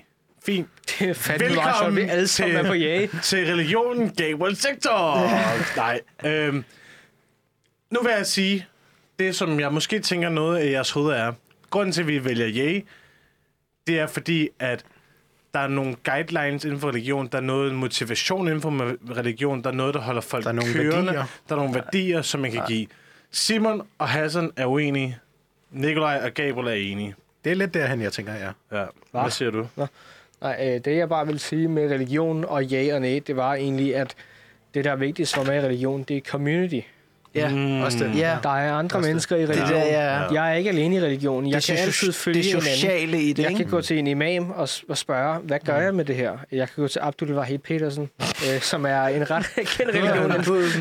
fint. 0.46 0.68
Det 0.98 1.08
er 1.08 1.14
fandme 1.14 1.54
meget 1.54 1.76
sjovt, 1.80 1.96
vi 1.96 2.00
alle 2.00 2.28
sammen 2.28 2.56
er 2.56 2.66
på 2.66 2.74
jage. 2.74 3.10
til 3.22 3.46
religionen 3.46 4.10
Gabriel 4.14 4.56
Sektor. 4.56 5.16
Nej. 5.76 6.00
Øhm, 6.24 6.64
nu 7.90 8.00
vil 8.02 8.12
jeg 8.16 8.26
sige, 8.26 8.66
det 9.18 9.36
som 9.36 9.60
jeg 9.60 9.72
måske 9.72 10.00
tænker 10.00 10.28
noget 10.28 10.58
af 10.58 10.70
jeres 10.70 10.90
hoved 10.90 11.12
er, 11.12 11.32
grunden 11.70 11.92
til, 11.92 12.00
at 12.00 12.06
vi 12.06 12.24
vælger 12.24 12.48
Yay, 12.48 12.84
det 13.86 13.98
er 13.98 14.06
fordi, 14.06 14.48
at 14.58 14.84
der 15.54 15.60
er 15.60 15.68
nogle 15.68 15.96
guidelines 16.04 16.64
inden 16.64 16.80
for 16.80 16.88
religion, 16.88 17.26
der 17.26 17.38
er 17.38 17.42
noget 17.42 17.74
motivation 17.74 18.46
inden 18.48 18.60
for 18.60 18.96
religion, 19.18 19.62
der 19.64 19.70
er 19.70 19.74
noget, 19.74 19.94
der 19.94 20.00
holder 20.00 20.20
folk 20.20 20.44
Der 20.44 20.50
er 20.50 20.54
nogle 20.54 20.72
kørende, 20.72 21.06
værdier. 21.06 21.24
der 21.48 21.54
er 21.54 21.58
nogle 21.58 21.74
værdier, 21.74 22.22
som 22.22 22.40
man 22.40 22.52
kan 22.52 22.62
give. 22.68 22.86
Simon 23.30 23.82
og 23.98 24.08
Hassan 24.08 24.50
er 24.56 24.66
uenige. 24.66 25.18
Nikolaj 25.70 26.20
og 26.24 26.34
Gabriel 26.34 26.68
er 26.68 26.92
enige. 26.92 27.14
Det 27.44 27.52
er 27.52 27.56
lidt 27.56 27.74
derhen, 27.74 28.00
jeg 28.00 28.12
tænker, 28.12 28.32
ja. 28.34 28.78
Ja. 28.78 28.86
Hvad 29.10 29.30
siger 29.30 29.50
du? 29.50 29.66
Nej, 30.40 30.56
øh, 30.60 30.84
det 30.84 30.96
jeg 30.96 31.08
bare 31.08 31.26
vil 31.26 31.40
sige 31.40 31.68
med 31.68 31.90
religion 31.90 32.44
og 32.44 32.64
ja 32.64 32.94
og 32.94 33.00
nej, 33.00 33.20
det 33.26 33.36
var 33.36 33.54
egentlig, 33.54 33.96
at 33.96 34.14
det, 34.74 34.84
der 34.84 34.92
er 34.92 34.96
vigtigst 34.96 35.34
for 35.34 35.44
mig 35.44 35.56
i 35.56 35.60
religion, 35.60 36.02
det 36.02 36.16
er 36.16 36.20
community. 36.20 36.80
Ja, 37.34 37.48
Mm. 37.48 37.80
Også 37.82 37.98
det. 37.98 38.16
ja. 38.18 38.36
Der 38.42 38.56
er 38.56 38.72
andre 38.72 39.00
mennesker 39.00 39.36
i 39.36 39.46
religion. 39.46 39.68
der, 39.70 39.86
ja. 39.86 40.32
Jeg 40.32 40.50
er 40.50 40.54
ikke 40.54 40.70
alene 40.70 40.96
i 40.96 41.00
religion. 41.00 41.46
Jeg 41.46 41.54
det, 41.56 41.64
kan 41.64 41.76
altid 41.76 42.12
følge 42.12 42.42
det 42.42 42.50
en 42.50 42.56
anden. 42.56 42.70
sociale 42.74 43.20
i 43.22 43.32
det, 43.32 43.42
Jeg 43.42 43.50
ikke? 43.50 43.62
kan 43.62 43.70
gå 43.70 43.80
til 43.80 43.98
en 43.98 44.06
imam 44.06 44.50
og, 44.50 44.68
spørge, 44.68 45.38
hvad 45.38 45.58
gør 45.66 45.76
jeg 45.80 45.94
med 45.94 46.04
det 46.04 46.16
her? 46.16 46.32
Jeg 46.52 46.68
kan 46.68 46.82
gå 46.82 46.88
til 46.88 47.00
Abdul 47.02 47.32
Wahid 47.34 47.58
Petersen, 47.58 48.10
øh, 48.20 48.60
som 48.60 48.86
er 48.86 49.02
en 49.02 49.30
ret 49.30 49.46
kendt 49.76 49.80
religion. 49.94 50.30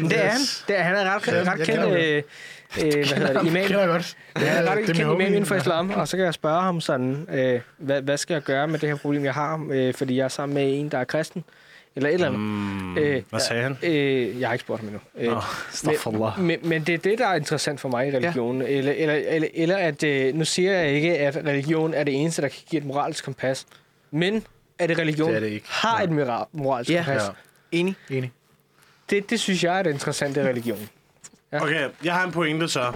det 0.10 0.18
er 0.26 0.30
han. 0.30 0.40
Det 0.68 0.80
er, 0.80 0.84
han 0.84 0.96
er 0.96 1.16
ret, 1.16 1.28
Ja, 1.28 1.52
ret 1.52 1.60
jeg 1.60 1.68
kendt 1.68 1.86
øh, 1.86 2.24
øh, 2.86 3.08
hvad 3.08 3.18
hedder 3.18 3.34
det, 3.42 3.48
imam. 3.50 3.64
kender 3.64 3.80
jeg 3.80 3.88
godt. 3.90 4.18
Ja, 4.40 4.46
han 4.46 4.66
er 4.68 4.72
ret 4.72 4.78
det 4.78 4.86
kendt 4.86 5.00
imam 5.00 5.22
inden 5.22 5.46
for 5.46 5.56
islam, 5.56 5.90
og 5.92 6.08
så 6.08 6.18
kan 6.18 6.26
jeg 6.26 6.34
spørge 6.34 6.62
ham 6.62 6.82
sådan, 6.82 7.28
øh, 7.34 7.60
hvad, 7.78 8.02
hvad 8.02 8.18
skal 8.18 8.34
jeg 8.34 8.44
gøre 8.44 8.68
med 8.68 8.80
det 8.80 8.90
her 8.90 8.96
problem, 8.96 9.26
jeg 9.26 9.34
har, 9.34 9.68
øh, 9.72 9.94
fordi 9.94 10.18
jeg 10.18 10.24
er 10.24 10.28
sammen 10.28 10.54
med 10.54 10.80
en, 10.80 10.90
der 10.90 10.98
er 10.98 11.04
kristen, 11.04 11.44
eller 12.00 12.10
et 12.10 12.14
eller 12.14 12.28
andet. 12.28 12.40
Mm, 12.42 12.98
Øh, 12.98 13.24
hvad 13.30 13.40
sagde 13.40 13.64
han? 13.64 13.78
Øh, 13.84 14.40
jeg 14.40 14.48
har 14.50 14.54
ikke 14.54 14.62
spurgt 14.62 14.80
ham 14.82 14.88
endnu. 14.88 15.02
Øh, 15.18 15.32
Nå, 15.32 15.42
astaghfirullah. 15.72 16.40
men, 16.40 16.60
men 16.64 16.84
det 16.84 16.94
er 16.94 16.98
det, 16.98 17.18
der 17.20 17.28
er 17.28 17.36
interessant 17.36 17.80
for 17.80 17.90
mig 17.90 18.08
i 18.08 18.12
religion. 18.18 18.62
Ja. 18.62 18.68
Eller, 18.68 18.92
eller, 18.92 19.14
eller, 19.16 19.48
eller 19.54 19.78
at, 19.78 20.04
øh, 20.04 20.34
nu 20.36 20.46
siger 20.46 20.72
jeg 20.72 20.90
ikke, 20.92 21.18
at 21.18 21.36
religion 21.36 21.94
er 21.94 22.04
det 22.04 22.22
eneste, 22.22 22.42
der 22.42 22.48
kan 22.48 22.60
give 22.70 22.80
et 22.80 22.86
moralsk 22.86 23.24
kompas. 23.26 23.66
Men 24.12 24.44
at 24.80 24.90
det 24.90 24.98
religion 25.00 25.30
Det 25.30 25.36
er 25.36 25.40
det 25.40 25.48
ikke. 25.48 25.66
har 25.70 26.02
et 26.02 26.10
mora- 26.10 26.50
moralsk 26.54 26.92
Ja. 26.92 27.04
kompas, 27.06 27.22
Ja. 27.24 27.30
Enig. 27.72 27.96
Enig. 28.10 28.32
det, 29.10 29.30
det 29.30 29.40
synes 29.40 29.64
jeg 29.64 29.80
er 29.80 29.84
det 29.84 29.92
interessante 29.92 30.42
i 30.42 30.44
religion. 30.44 30.90
Ja. 31.52 31.62
Okay, 31.64 31.88
jeg 32.04 32.14
har 32.14 32.26
en 32.26 32.32
pointe 32.32 32.68
så. 32.68 32.94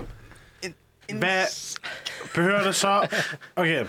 Hvad 1.14 1.44
behøver 2.36 2.64
det 2.64 2.76
så... 2.76 3.08
Okay, 3.56 3.86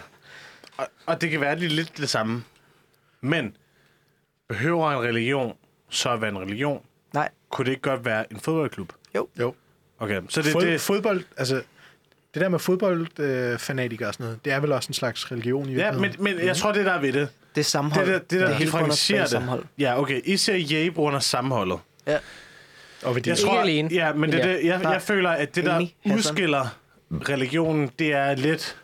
og, 0.77 0.87
og 1.07 1.21
det 1.21 1.31
kan 1.31 1.41
være 1.41 1.59
lidt, 1.59 1.73
lidt 1.73 1.97
det 1.99 2.09
samme. 2.09 2.45
Men 3.21 3.57
behøver 4.49 4.91
en 4.93 4.99
religion 5.03 5.53
så 5.91 6.11
at 6.11 6.21
være 6.21 6.31
en 6.31 6.39
religion? 6.39 6.83
Nej. 7.15 7.29
Kunne 7.51 7.65
det 7.65 7.71
ikke 7.71 7.83
godt 7.83 8.05
være 8.05 8.33
en 8.33 8.41
fodboldklub? 8.41 8.93
Jo. 9.15 9.55
Okay, 9.99 10.21
så 10.29 10.43
det, 10.43 10.53
Fod, 10.53 10.63
det, 10.63 10.81
fodbold, 10.81 11.23
altså... 11.37 11.63
Det 12.35 12.41
der 12.43 12.49
med 12.49 12.59
fodboldfanatikere 12.59 13.53
øh, 13.53 13.59
fanatikere 13.59 14.09
og 14.09 14.15
sådan 14.15 14.25
noget, 14.25 14.45
det 14.45 14.53
er 14.53 14.61
vel 14.61 14.73
også 14.73 14.91
en 14.91 14.95
slags 14.95 15.33
religion 15.33 15.69
i 15.69 15.75
ja, 15.75 15.93
men, 15.93 16.15
men 16.19 16.39
jeg 16.39 16.57
tror, 16.57 16.73
det 16.73 16.87
der 16.87 16.93
er 16.93 17.01
ved 17.01 17.13
det, 17.13 17.29
Det 17.55 17.61
er 17.61 17.65
sammenhold. 17.65 18.07
det 18.07 18.13
der, 18.15 18.19
det 18.19 18.31
der 18.31 18.55
hele 18.55 18.71
bunder 18.71 18.87
differentierer 18.87 18.97
tilbage 18.99 19.23
det. 19.23 19.31
sammenhold. 19.31 19.65
Ja, 19.79 20.01
okay, 20.01 20.21
I 20.85 20.91
på 20.91 21.01
grund 21.01 21.17
af 21.17 21.23
sammenholdet. 21.23 21.79
Ja. 22.07 22.19
Og 23.05 23.15
værdier. 23.15 23.35
Jeg 23.35 23.39
tror, 23.39 23.61
alene, 23.61 23.89
Ja, 23.93 24.13
men 24.13 24.33
det, 24.33 24.39
men 24.39 24.49
det, 24.49 24.65
jeg, 24.65 24.81
jeg 24.83 25.03
føler, 25.03 25.31
at 25.31 25.55
det, 25.55 25.65
der 25.65 25.73
Hassan. 25.73 26.17
udskiller 26.19 26.67
religionen, 27.29 27.91
det 27.99 28.13
er 28.13 28.35
lidt 28.35 28.77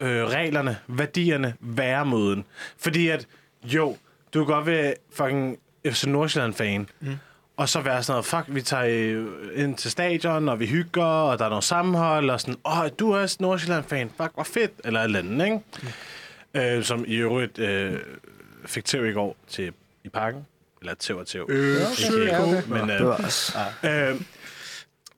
øh, 0.00 0.24
reglerne, 0.24 0.76
værdierne, 0.86 1.54
væremåden. 1.60 2.44
Fordi 2.78 3.08
at, 3.08 3.26
jo, 3.64 3.96
du 4.34 4.44
kan 4.44 4.54
godt 4.54 4.66
være 4.66 4.94
fucking 5.12 5.58
FC 5.86 6.04
Nordsjælland-fan, 6.04 6.88
mm. 7.00 7.16
og 7.56 7.68
så 7.68 7.80
være 7.80 8.02
sådan 8.02 8.12
noget, 8.12 8.24
fuck, 8.26 8.44
vi 8.48 8.62
tager 8.62 8.84
øh, 8.88 9.26
ind 9.64 9.76
til 9.76 9.90
stadion, 9.90 10.48
og 10.48 10.60
vi 10.60 10.66
hygger, 10.66 11.04
og 11.04 11.38
der 11.38 11.44
er 11.44 11.48
noget 11.48 11.64
sammenhold, 11.64 12.30
og 12.30 12.40
sådan, 12.40 12.56
åh, 12.64 12.88
du 12.98 13.12
er 13.12 13.20
også 13.20 13.36
Nordsjælland-fan, 13.40 14.10
fuck, 14.16 14.34
hvor 14.34 14.42
fedt, 14.44 14.72
eller 14.84 15.00
et 15.00 15.04
eller 15.04 15.18
andet, 15.18 15.44
ikke? 15.44 15.60
Mm. 16.54 16.60
Øh, 16.60 16.84
som 16.84 17.04
i 17.06 17.14
øvrigt 17.14 17.58
øh, 17.58 17.98
fik 18.66 18.84
tæv 18.84 19.06
i 19.06 19.12
går 19.12 19.36
til, 19.48 19.72
i 20.04 20.08
parken. 20.08 20.46
Eller 20.80 20.94
tæv 20.94 21.16
og 21.16 21.26
tæv. 21.26 21.46
Øh, 21.48 21.76
Ikke, 22.14 22.24
ja, 22.24 22.42
okay. 22.42 22.62
men, 22.68 22.90
øh, 22.90 22.98
Det 22.98 23.06
var 23.06 23.16
også. 23.24 23.58
Øh, 23.84 24.20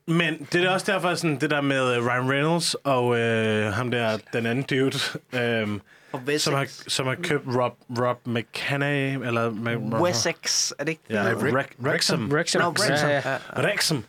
men 0.06 0.48
det 0.52 0.64
er 0.64 0.70
også 0.70 0.92
derfor, 0.92 1.14
sådan, 1.14 1.40
det 1.40 1.50
der 1.50 1.60
med 1.60 1.96
øh, 1.96 2.06
Ryan 2.06 2.30
Reynolds 2.30 2.74
og 2.74 3.18
øh, 3.18 3.72
ham 3.72 3.90
der, 3.90 4.18
den 4.32 4.46
anden 4.46 4.64
dude, 4.64 4.98
øh, 5.42 5.68
Og 6.12 6.20
som, 6.38 6.54
har, 6.54 6.60
Wessex. 6.60 6.92
som 6.92 7.06
har 7.06 7.14
købt 7.14 7.44
Rob, 7.46 7.72
Rob 7.98 8.26
McKenney, 8.26 9.26
eller... 9.26 9.50
Mc- 9.50 10.02
Wessex, 10.02 10.72
er 10.78 10.84
det 10.84 10.90
ikke 10.90 11.02
det? 11.08 11.14
Ja, 11.14 11.34
Wrexham. 11.34 12.32
Wrexham. 12.32 12.32
Wrexham. 12.32 13.08
Ja, 13.08 13.08
ja. 13.08 13.30
Ja. 13.30 13.62
Wrexham. 13.62 14.04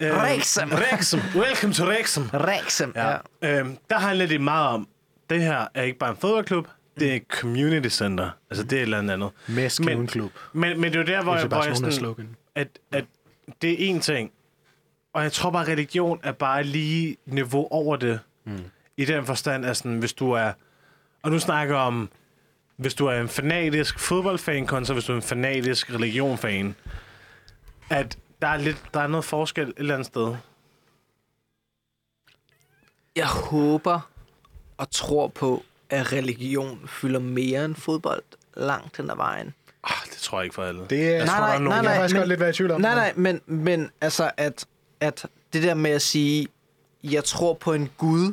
Wrexham. 0.00 0.70
Wrexham. 0.70 1.20
Welcome 1.36 1.72
to 1.74 1.84
Wrexham. 1.84 2.30
Wrexham, 2.34 2.92
ja. 2.96 3.16
Ja. 3.42 3.58
Øhm, 3.60 3.76
der 3.90 3.98
handler 3.98 4.26
det 4.26 4.40
meget 4.40 4.68
om, 4.68 4.88
det 5.30 5.42
her 5.42 5.66
er 5.74 5.82
ikke 5.82 5.98
bare 5.98 6.10
en 6.10 6.16
fodboldklub, 6.16 6.68
det 7.00 7.10
er 7.12 7.14
et 7.16 7.22
community 7.28 7.88
center. 7.88 8.30
Altså, 8.50 8.64
det 8.64 8.72
er 8.72 8.76
et 8.76 8.82
eller 8.82 8.98
andet. 8.98 9.30
Mest 9.48 9.80
Men- 9.80 10.06
klub. 10.06 10.30
Men, 10.52 10.80
men 10.80 10.92
det 10.92 10.98
er 10.98 11.00
jo 11.00 11.06
der, 11.18 11.22
hvor, 11.22 11.32
Det 11.32 11.38
er 11.38 11.42
jeg, 11.42 11.48
hvor 11.48 11.64
jeg 11.64 11.76
sådan, 11.76 11.92
slogan. 11.92 12.36
at, 12.54 12.68
at 12.92 13.04
det 13.62 13.90
er 13.90 13.94
én 13.96 14.00
ting. 14.00 14.30
Og 15.12 15.22
jeg 15.22 15.32
tror 15.32 15.50
bare, 15.50 15.62
at 15.62 15.68
religion 15.68 16.20
er 16.22 16.32
bare 16.32 16.62
lige 16.64 17.16
niveau 17.26 17.68
over 17.70 17.96
det. 17.96 18.20
Mm. 18.44 18.52
I 18.96 19.04
den 19.04 19.26
forstand, 19.26 19.66
at 19.66 19.76
sådan, 19.76 19.98
hvis 19.98 20.12
du 20.12 20.32
er... 20.32 20.52
Og 21.26 21.32
nu 21.32 21.38
snakker 21.38 21.76
om, 21.76 22.10
hvis 22.76 22.94
du 22.94 23.06
er 23.06 23.20
en 23.20 23.28
fanatisk 23.28 23.98
fodboldfan, 23.98 24.66
kontra 24.66 24.92
hvis 24.94 25.04
du 25.04 25.12
er 25.12 25.16
en 25.16 25.22
fanatisk 25.22 25.90
religionfan, 25.94 26.74
at 27.90 28.18
der 28.42 28.48
er, 28.48 28.56
lidt, 28.56 28.82
der 28.94 29.00
er 29.00 29.06
noget 29.06 29.24
forskel 29.24 29.68
et 29.68 29.74
eller 29.76 29.94
andet 29.94 30.06
sted. 30.06 30.34
Jeg 33.16 33.26
håber 33.26 34.00
og 34.78 34.90
tror 34.90 35.28
på, 35.28 35.64
at 35.90 36.12
religion 36.12 36.88
fylder 36.88 37.20
mere 37.20 37.64
end 37.64 37.74
fodbold 37.74 38.22
langt 38.56 38.96
hen 38.96 39.10
ad 39.10 39.16
vejen. 39.16 39.54
Ah, 39.84 39.90
det 40.10 40.16
tror 40.18 40.38
jeg 40.38 40.44
ikke 40.44 40.54
for 40.54 40.62
alle. 40.64 40.86
Det 40.90 41.08
er, 41.08 41.16
Jeg 41.16 41.24
nej, 41.24 41.26
tror, 41.26 41.38
nej, 41.40 41.48
der 41.48 41.54
er 41.54 41.58
nogen- 41.58 41.68
nej, 41.68 41.76
Jeg 41.76 41.82
nej, 41.82 41.92
jeg 41.92 42.00
faktisk 42.00 42.14
men- 42.14 42.20
godt 42.20 42.28
lidt 42.28 42.40
være 42.40 42.50
i 42.50 42.52
tvivl 42.52 42.70
om. 42.70 42.80
Nej, 42.80 42.94
nej, 42.94 43.12
men, 43.16 43.40
men 43.46 43.90
altså, 44.00 44.30
at, 44.36 44.66
at 45.00 45.26
det 45.52 45.62
der 45.62 45.74
med 45.74 45.90
at 45.90 46.02
sige, 46.02 46.48
jeg 47.04 47.24
tror 47.24 47.54
på 47.54 47.72
en 47.72 47.90
Gud, 47.98 48.32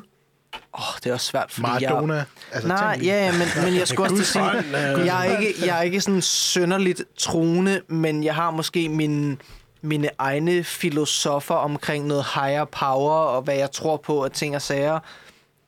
åh, 0.74 0.82
det 1.04 1.10
er 1.10 1.14
også 1.14 1.26
svært, 1.26 1.52
fordi 1.52 1.68
jeg... 1.80 1.92
Maradona. 1.92 2.26
Altså, 2.52 2.68
Nej, 2.68 3.00
ja, 3.04 3.32
men, 3.32 3.48
men 3.66 3.76
jeg 3.76 3.88
skulle 3.88 4.12
også 4.12 4.16
til 4.16 4.22
at 4.24 4.28
sige, 4.28 5.06
jeg 5.06 5.28
er 5.28 5.38
ikke, 5.38 5.66
jeg 5.66 5.78
er 5.78 5.82
ikke 5.82 6.02
sådan 6.02 6.22
sønderligt 6.22 7.04
troende, 7.18 7.82
men 7.88 8.24
jeg 8.24 8.36
har 8.36 8.52
måske 8.52 8.90
mine, 8.90 9.38
mine 9.82 10.10
egne 10.18 10.64
filosofer 10.64 11.56
omkring 11.56 12.08
noget 12.08 12.26
higher 12.34 12.66
power, 12.66 13.14
og 13.14 13.42
hvad 13.42 13.56
jeg 13.56 13.72
tror 13.72 13.98
på 13.98 14.24
af 14.24 14.32
ting 14.32 14.56
og 14.56 14.62
sager. 14.62 15.00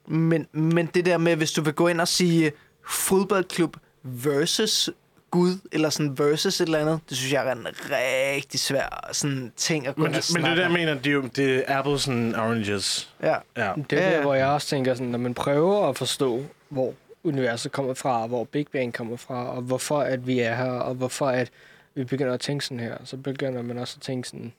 Men, 0.07 0.47
men 0.53 0.85
det 0.85 1.05
der 1.05 1.17
med, 1.17 1.35
hvis 1.35 1.51
du 1.51 1.61
vil 1.61 1.73
gå 1.73 1.87
ind 1.87 2.01
og 2.01 2.07
sige 2.07 2.51
fodboldklub 2.89 3.77
versus 4.03 4.89
Gud, 5.35 5.57
eller 5.71 5.89
sådan 5.89 6.19
versus 6.19 6.61
et 6.61 6.65
eller 6.65 6.79
andet, 6.79 6.99
det 7.09 7.17
synes 7.17 7.33
jeg 7.33 7.47
er 7.47 7.51
en 7.51 7.67
rigtig 7.91 8.59
svær 8.59 9.09
sådan 9.11 9.51
ting 9.55 9.87
at 9.87 9.95
gå 9.95 10.01
Men, 10.01 10.15
og 10.15 10.21
men 10.33 10.43
det 10.43 10.49
er 10.49 10.53
det, 10.55 10.61
jeg 10.61 10.67
om. 10.67 10.73
mener, 10.73 10.93
det 10.93 11.07
er, 11.07 11.11
jo, 11.11 11.21
det 11.35 11.55
er 11.67 11.77
apples 11.79 12.07
and 12.07 12.35
oranges. 12.35 13.09
Ja. 13.23 13.35
Ja. 13.57 13.71
Det 13.89 13.99
er 13.99 14.09
Ja, 14.09 14.15
der, 14.15 14.21
hvor 14.21 14.33
jeg 14.33 14.47
også 14.47 14.67
tænker, 14.67 14.93
sådan, 14.93 15.07
når 15.07 15.19
man 15.19 15.33
prøver 15.33 15.89
at 15.89 15.97
forstå, 15.97 16.43
hvor 16.69 16.93
universet 17.23 17.71
kommer 17.71 17.93
fra, 17.93 18.21
og 18.21 18.27
hvor 18.27 18.43
Big 18.43 18.67
Bang 18.71 18.93
kommer 18.93 19.17
fra, 19.17 19.45
og 19.55 19.61
hvorfor 19.61 19.99
at 19.99 20.27
vi 20.27 20.39
er 20.39 20.55
her, 20.55 20.71
og 20.71 20.95
hvorfor 20.95 21.27
at 21.27 21.49
vi 21.95 22.03
begynder 22.03 22.33
at 22.33 22.39
tænke 22.39 22.65
sådan 22.65 22.79
her, 22.79 22.97
så 23.05 23.17
begynder 23.17 23.61
man 23.61 23.77
også 23.77 23.95
at 23.97 24.01
tænke 24.01 24.27
sådan, 24.27 24.53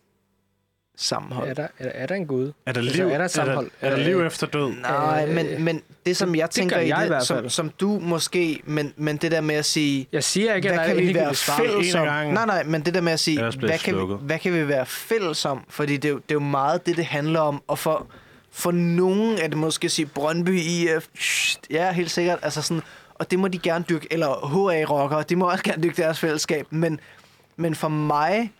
Sammenhold. 0.98 1.48
er 1.48 1.54
der, 1.54 1.66
er, 1.78 1.90
er 1.94 2.06
der 2.06 2.14
en 2.14 2.26
Gud? 2.26 2.52
Er 2.66 2.72
der 2.72 2.80
Altså, 2.80 2.96
liv, 2.96 3.04
er 3.04 3.08
der 3.08 3.14
et 3.14 3.18
er 3.18 3.18
der, 3.20 3.28
sammenhold? 3.28 3.70
er 3.80 3.90
der 3.90 3.98
Øh, 3.98 4.04
liv 4.04 4.20
efter 4.20 4.46
død? 4.46 4.72
Nej, 4.82 5.24
Øh, 5.28 5.34
men, 5.34 5.64
men 5.64 5.82
det 6.06 6.16
som 6.16 6.34
jeg 6.34 6.46
det 6.46 6.54
tænker 6.54 6.78
i 6.78 6.88
jeg 6.88 6.98
i 6.98 7.00
det, 7.00 7.08
hvert 7.08 7.26
som, 7.26 7.36
fald. 7.36 7.50
som 7.50 7.70
du 7.80 7.98
måske, 8.02 8.60
men, 8.64 8.92
men 8.96 9.16
det 9.16 9.30
der 9.32 9.40
med 9.40 9.54
at 9.54 9.64
sige, 9.64 10.08
Jeg 10.12 10.24
siger 10.24 10.54
ikke, 10.54 10.68
at 10.68 10.74
hvad 10.74 10.84
der 10.88 10.94
kan 10.94 11.02
er 11.02 11.06
vi 11.08 11.14
være 11.14 11.34
fælles 11.34 11.94
en 11.94 12.00
om? 12.00 12.06
Nej, 12.06 12.46
nej, 12.46 12.62
men 12.64 12.80
det 12.84 12.94
der 12.94 13.00
med 13.00 13.12
at 13.12 13.20
sige, 13.20 13.38
hvad 13.40 13.52
det 13.52 13.80
kan, 13.80 13.96
vi, 13.96 14.14
hvad 14.20 14.38
kan 14.38 14.52
vi 14.54 14.68
være 14.68 14.86
fælles 14.86 15.44
om? 15.44 15.64
Fordi 15.68 15.96
det 15.96 16.04
er, 16.08 16.12
jo, 16.12 16.16
det 16.16 16.30
er 16.30 16.34
jo 16.34 16.40
meget 16.40 16.86
det, 16.86 16.96
det 16.96 17.04
handler 17.04 17.40
om. 17.40 17.62
Og 17.68 17.78
for, 17.78 18.06
for 18.52 18.70
nogen 18.70 19.38
er 19.38 19.48
det 19.48 19.56
måske 19.56 19.84
at 19.84 19.90
sige 19.90 20.06
Brøndby 20.06 20.60
IF, 20.60 21.06
ja, 21.70 21.92
helt 21.92 22.10
sikkert. 22.10 22.38
Altså 22.42 22.62
sådan, 22.62 22.82
og 23.14 23.30
det 23.30 23.38
må 23.38 23.48
de 23.48 23.58
gerne 23.58 23.84
dyrke, 23.88 24.06
eller 24.10 24.26
HA-rockere, 24.26 25.22
de 25.22 25.36
må 25.36 25.50
også 25.50 25.64
gerne 25.64 25.82
dyrke 25.82 26.02
deres 26.02 26.18
fællesskab. 26.18 26.66
Men, 26.70 27.00
men 27.56 27.74
for 27.74 27.88
mig 27.88 28.52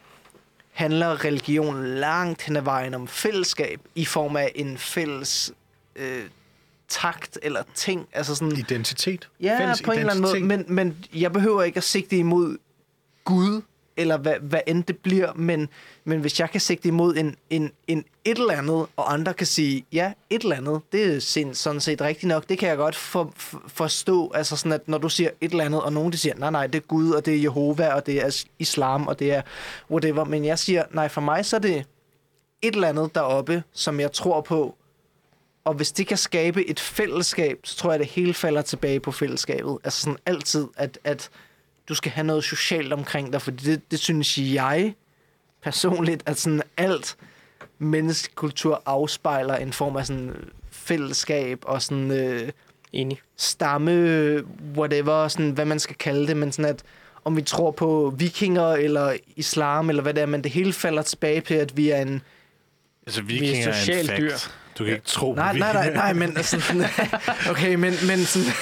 handler 0.77 1.25
religion 1.25 1.85
langt 1.87 2.43
hen 2.43 2.57
ad 2.57 2.63
vejen 2.63 2.95
om 2.95 3.09
fællesskab 3.09 3.81
i 3.95 4.05
form 4.05 4.37
af 4.37 4.53
en 4.55 4.79
fælles 4.79 5.53
øh, 5.97 6.25
takt 6.89 7.39
eller 7.43 7.63
ting. 7.75 8.09
Altså 8.13 8.35
sådan, 8.35 8.57
Identitet. 8.59 9.29
Ja, 9.41 9.59
Fælles 9.61 9.83
på 9.83 9.93
en 9.93 9.99
eller 9.99 10.11
anden 10.11 10.23
måde. 10.23 10.39
identitet. 10.39 10.67
Men, 10.69 10.75
men 10.75 11.05
jeg 11.15 11.33
behøver 11.33 11.63
ikke 11.63 11.77
at 11.77 11.85
sigte 11.85 12.17
imod 12.17 12.59
Gud 13.25 13.63
eller 13.97 14.17
hvad, 14.17 14.35
hvad 14.41 14.61
end 14.67 14.85
det 14.85 14.99
bliver, 14.99 15.33
men, 15.35 15.69
men 16.05 16.21
hvis 16.21 16.41
jeg 16.41 16.51
kan 16.51 16.61
sigte 16.61 16.89
imod 16.89 17.17
en, 17.17 17.37
en, 17.51 17.73
en 17.87 18.05
et 18.25 18.39
eller 18.39 18.55
andet, 18.55 18.87
og 18.97 19.13
andre 19.13 19.35
kan 19.35 19.47
sige, 19.47 19.85
ja, 19.93 20.13
et 20.31 20.43
eller 20.43 20.57
andet, 20.57 20.81
det 20.93 21.15
er 21.15 21.21
sind- 21.21 21.55
sådan 21.55 21.81
set 21.81 22.01
rigtigt 22.01 22.29
nok, 22.29 22.49
det 22.49 22.59
kan 22.59 22.69
jeg 22.69 22.77
godt 22.77 22.95
for, 22.97 23.33
for, 23.37 23.63
forstå, 23.67 24.31
altså 24.35 24.57
sådan, 24.57 24.73
at 24.73 24.89
når 24.89 24.99
du 24.99 25.09
siger 25.09 25.31
et 25.41 25.51
eller 25.51 25.65
andet, 25.65 25.83
og 25.83 25.93
nogen 25.93 26.13
de 26.13 26.19
siger, 26.19 26.35
nej, 26.37 26.51
nej, 26.51 26.67
det 26.67 26.79
er 26.79 26.87
Gud, 26.87 27.11
og 27.11 27.27
det 27.27 27.35
er 27.35 27.41
Jehova, 27.43 27.95
og 27.95 28.07
det 28.07 28.25
er 28.25 28.45
islam, 28.59 29.07
og 29.07 29.19
det 29.19 29.33
er 29.33 29.43
whatever, 29.91 30.25
men 30.25 30.45
jeg 30.45 30.59
siger, 30.59 30.85
nej, 30.91 31.09
for 31.09 31.21
mig 31.21 31.47
så 31.47 31.57
er 31.57 31.61
det 31.61 31.85
et 32.63 32.75
eller 32.75 32.89
andet 32.89 33.15
deroppe, 33.15 33.63
som 33.73 34.01
jeg 34.01 34.13
tror 34.13 34.41
på, 34.41 34.77
og 35.65 35.75
hvis 35.75 35.93
det 35.93 36.07
kan 36.07 36.17
skabe 36.17 36.69
et 36.69 36.81
fællesskab, 36.81 37.59
så 37.65 37.77
tror 37.77 37.91
jeg, 37.91 37.95
at 37.95 38.01
det 38.01 38.09
hele 38.15 38.35
falder 38.35 38.63
tilbage 38.63 39.01
på 39.01 39.13
fællesskabet. 39.13 39.79
Altså 39.85 40.01
sådan 40.01 40.19
altid, 40.27 40.67
at, 40.77 40.99
at 41.05 41.31
du 41.89 41.95
skal 41.95 42.13
have 42.13 42.27
noget 42.27 42.45
socialt 42.45 42.93
omkring 42.93 43.33
dig, 43.33 43.43
fordi 43.43 43.65
det, 43.65 43.91
det 43.91 43.99
synes 43.99 44.39
jeg 44.39 44.95
personligt, 45.63 46.23
at 46.27 46.39
sådan 46.39 46.63
alt 46.77 47.17
menneskekultur 47.79 48.83
afspejler 48.87 49.57
en 49.57 49.73
form 49.73 49.97
af 49.97 50.07
sådan 50.07 50.51
fællesskab 50.71 51.59
og 51.63 51.83
sådan 51.83 52.11
øh, 52.11 52.51
Enig. 52.93 53.21
stamme, 53.37 54.43
whatever, 54.77 55.29
sådan, 55.29 55.51
hvad 55.51 55.65
man 55.65 55.79
skal 55.79 55.97
kalde 55.97 56.27
det, 56.27 56.37
men 56.37 56.53
sådan 56.53 56.71
at 56.71 56.83
om 57.25 57.37
vi 57.37 57.43
tror 57.43 57.71
på 57.71 58.15
vikinger 58.19 58.73
eller 58.73 59.17
islam 59.37 59.89
eller 59.89 60.03
hvad 60.03 60.15
det 60.15 60.23
er, 60.23 60.27
men 60.27 60.45
det 60.45 60.53
hele 60.53 60.73
falder 60.73 61.03
tilbage 61.03 61.41
på, 61.41 61.55
at 61.55 61.77
vi 61.77 61.91
er 61.91 62.03
en... 62.03 62.23
Altså, 63.07 63.23
vikinger 63.23 63.69
er, 63.69 63.73
socialt 63.73 64.11
en 64.11 64.17
dyr. 64.17 64.37
Du 64.79 64.85
kan 64.85 64.93
ikke 64.93 65.07
tro 65.07 65.33
på 65.33 65.37
Nej, 65.37 65.59
nej, 65.59 65.73
nej, 65.73 65.95
nej, 65.95 66.13
men 66.13 66.43
sådan, 66.43 66.85
okay, 67.51 67.75
men, 67.75 67.95
men 68.07 68.25
sådan, 68.25 68.53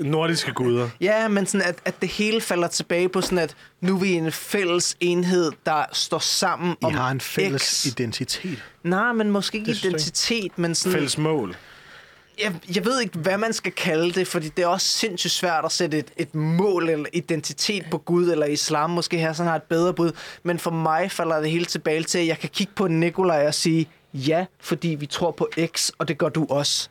Nordiske 0.00 0.52
guder. 0.52 0.88
Ja, 1.00 1.28
men 1.28 1.46
sådan, 1.46 1.66
at, 1.66 1.76
at 1.84 2.00
det 2.00 2.08
hele 2.08 2.40
falder 2.40 2.68
tilbage 2.68 3.08
på 3.08 3.20
sådan, 3.20 3.38
at 3.38 3.56
nu 3.80 3.94
er 3.94 4.00
vi 4.00 4.12
en 4.12 4.32
fælles 4.32 4.96
enhed, 5.00 5.52
der 5.66 5.84
står 5.92 6.18
sammen 6.18 6.76
I 6.82 6.84
om 6.84 6.94
har 6.94 7.10
en 7.10 7.20
fælles 7.20 7.62
X. 7.62 7.86
identitet. 7.86 8.64
Nej, 8.82 9.12
men 9.12 9.30
måske 9.30 9.58
ikke 9.58 9.70
identitet, 9.70 10.58
men 10.58 10.74
sådan... 10.74 10.92
Fælles 10.92 11.18
mål. 11.18 11.56
Jeg, 12.42 12.54
jeg 12.74 12.84
ved 12.84 13.00
ikke, 13.00 13.18
hvad 13.18 13.38
man 13.38 13.52
skal 13.52 13.72
kalde 13.72 14.12
det, 14.12 14.28
fordi 14.28 14.48
det 14.48 14.62
er 14.62 14.66
også 14.66 14.88
sindssygt 14.88 15.32
svært 15.32 15.64
at 15.64 15.72
sætte 15.72 15.98
et, 15.98 16.06
et 16.16 16.34
mål 16.34 16.88
eller 16.88 17.06
identitet 17.12 17.86
på 17.90 17.98
Gud 17.98 18.30
eller 18.30 18.46
islam. 18.46 18.90
Måske 18.90 19.18
her 19.18 19.32
sådan 19.32 19.48
har 19.48 19.56
et 19.56 19.62
bedre 19.62 19.94
bud. 19.94 20.12
Men 20.42 20.58
for 20.58 20.70
mig 20.70 21.10
falder 21.10 21.40
det 21.40 21.50
hele 21.50 21.64
tilbage 21.64 22.02
til, 22.02 22.18
at 22.18 22.26
jeg 22.26 22.38
kan 22.38 22.48
kigge 22.52 22.72
på 22.76 22.88
Nikolaj 22.88 23.46
og 23.46 23.54
sige, 23.54 23.88
ja, 24.14 24.46
fordi 24.60 24.88
vi 24.88 25.06
tror 25.06 25.30
på 25.30 25.48
X, 25.76 25.90
og 25.98 26.08
det 26.08 26.18
gør 26.18 26.28
du 26.28 26.46
også. 26.50 26.88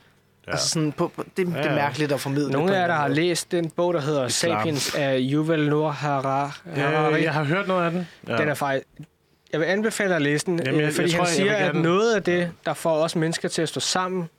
Ja. 0.47 0.51
Altså 0.51 0.69
sådan, 0.69 0.91
på, 0.91 1.07
på, 1.15 1.23
det, 1.23 1.47
det 1.47 1.53
er 1.55 1.59
Ja, 1.59 1.69
ja. 1.69 1.75
mærkeligt 1.75 2.11
at 2.11 2.19
formidle. 2.19 2.51
Nogle 2.51 2.75
af 2.75 2.79
jer, 2.81 2.87
der 2.87 2.93
har 2.93 3.07
læst 3.07 3.51
den 3.51 3.69
bog, 3.69 3.93
der 3.93 4.01
hedder 4.01 4.25
Islam. 4.25 4.57
Sapiens 4.59 4.95
af 4.95 5.17
Yuval 5.21 5.69
Noah 5.69 5.93
Harari. 5.93 6.51
Ja, 6.75 7.15
jeg 7.15 7.33
har 7.33 7.43
hørt 7.43 7.67
noget 7.67 7.85
af 7.85 7.91
den. 7.91 8.07
Ja. 8.27 8.37
Den 8.37 8.49
er 8.49 8.53
faktisk... 8.53 8.85
Jeg 9.51 9.59
vil 9.59 9.65
anbefale 9.65 10.15
at 10.15 10.21
læse 10.21 10.45
den, 10.45 10.59
Jamen, 10.65 10.75
jeg- 10.79 10.85
jeg, 10.85 10.93
fordi 10.93 11.07
jeg 11.07 11.11
han 11.13 11.19
tror, 11.19 11.25
jeg 11.25 11.35
siger, 11.35 11.71
vil 11.71 11.77
at 11.79 11.83
noget 11.83 12.15
af 12.15 12.23
det, 12.23 12.51
der 12.65 12.73
får 12.73 12.95
os 13.03 13.15
mennesker 13.15 13.49
til 13.49 13.61
at 13.61 13.69
stå 13.69 13.79
sammen, 13.79 14.29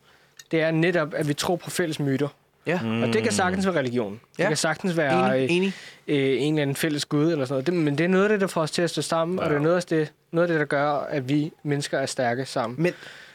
det 0.50 0.60
er 0.62 0.70
netop, 0.70 1.14
at 1.14 1.28
vi 1.28 1.34
tror 1.34 1.56
på 1.56 1.70
fælles 1.70 2.00
myter. 2.00 2.28
Ja, 2.68 2.80
Mm. 2.82 3.02
Og 3.02 3.12
det 3.12 3.22
kan 3.22 3.32
sagtens 3.32 3.66
være 3.66 3.76
religion. 3.78 4.12
Det 4.12 4.38
Ja. 4.42 4.48
kan 4.48 4.56
sagtens 4.56 4.96
være 4.96 5.40
enig, 5.40 5.50
øh, 5.50 5.56
enig. 5.56 5.72
øh, 6.08 6.42
en 6.42 6.54
eller 6.54 6.62
anden 6.62 6.76
fælles 6.76 7.04
gud 7.04 7.32
eller 7.32 7.44
sådan 7.44 7.52
noget. 7.54 7.66
Det, 7.66 7.74
men 7.74 7.98
det 7.98 8.04
er 8.04 8.08
noget 8.08 8.24
af 8.24 8.28
det, 8.28 8.40
der 8.40 8.46
får 8.46 8.62
os 8.62 8.70
til 8.70 8.82
at 8.82 8.90
stå 8.90 9.02
sammen, 9.02 9.38
ja. 9.38 9.44
og 9.44 9.50
det 9.50 9.56
er 9.56 9.60
noget 9.62 9.76
af 9.76 9.82
det, 9.82 10.12
noget 10.32 10.48
af 10.48 10.52
det, 10.52 10.60
der 10.60 10.66
gør, 10.66 10.90
at 10.92 11.28
vi 11.28 11.52
mennesker 11.62 11.98
er 11.98 12.06
stærke 12.06 12.46
sammen. 12.46 12.82
Men 12.82 12.92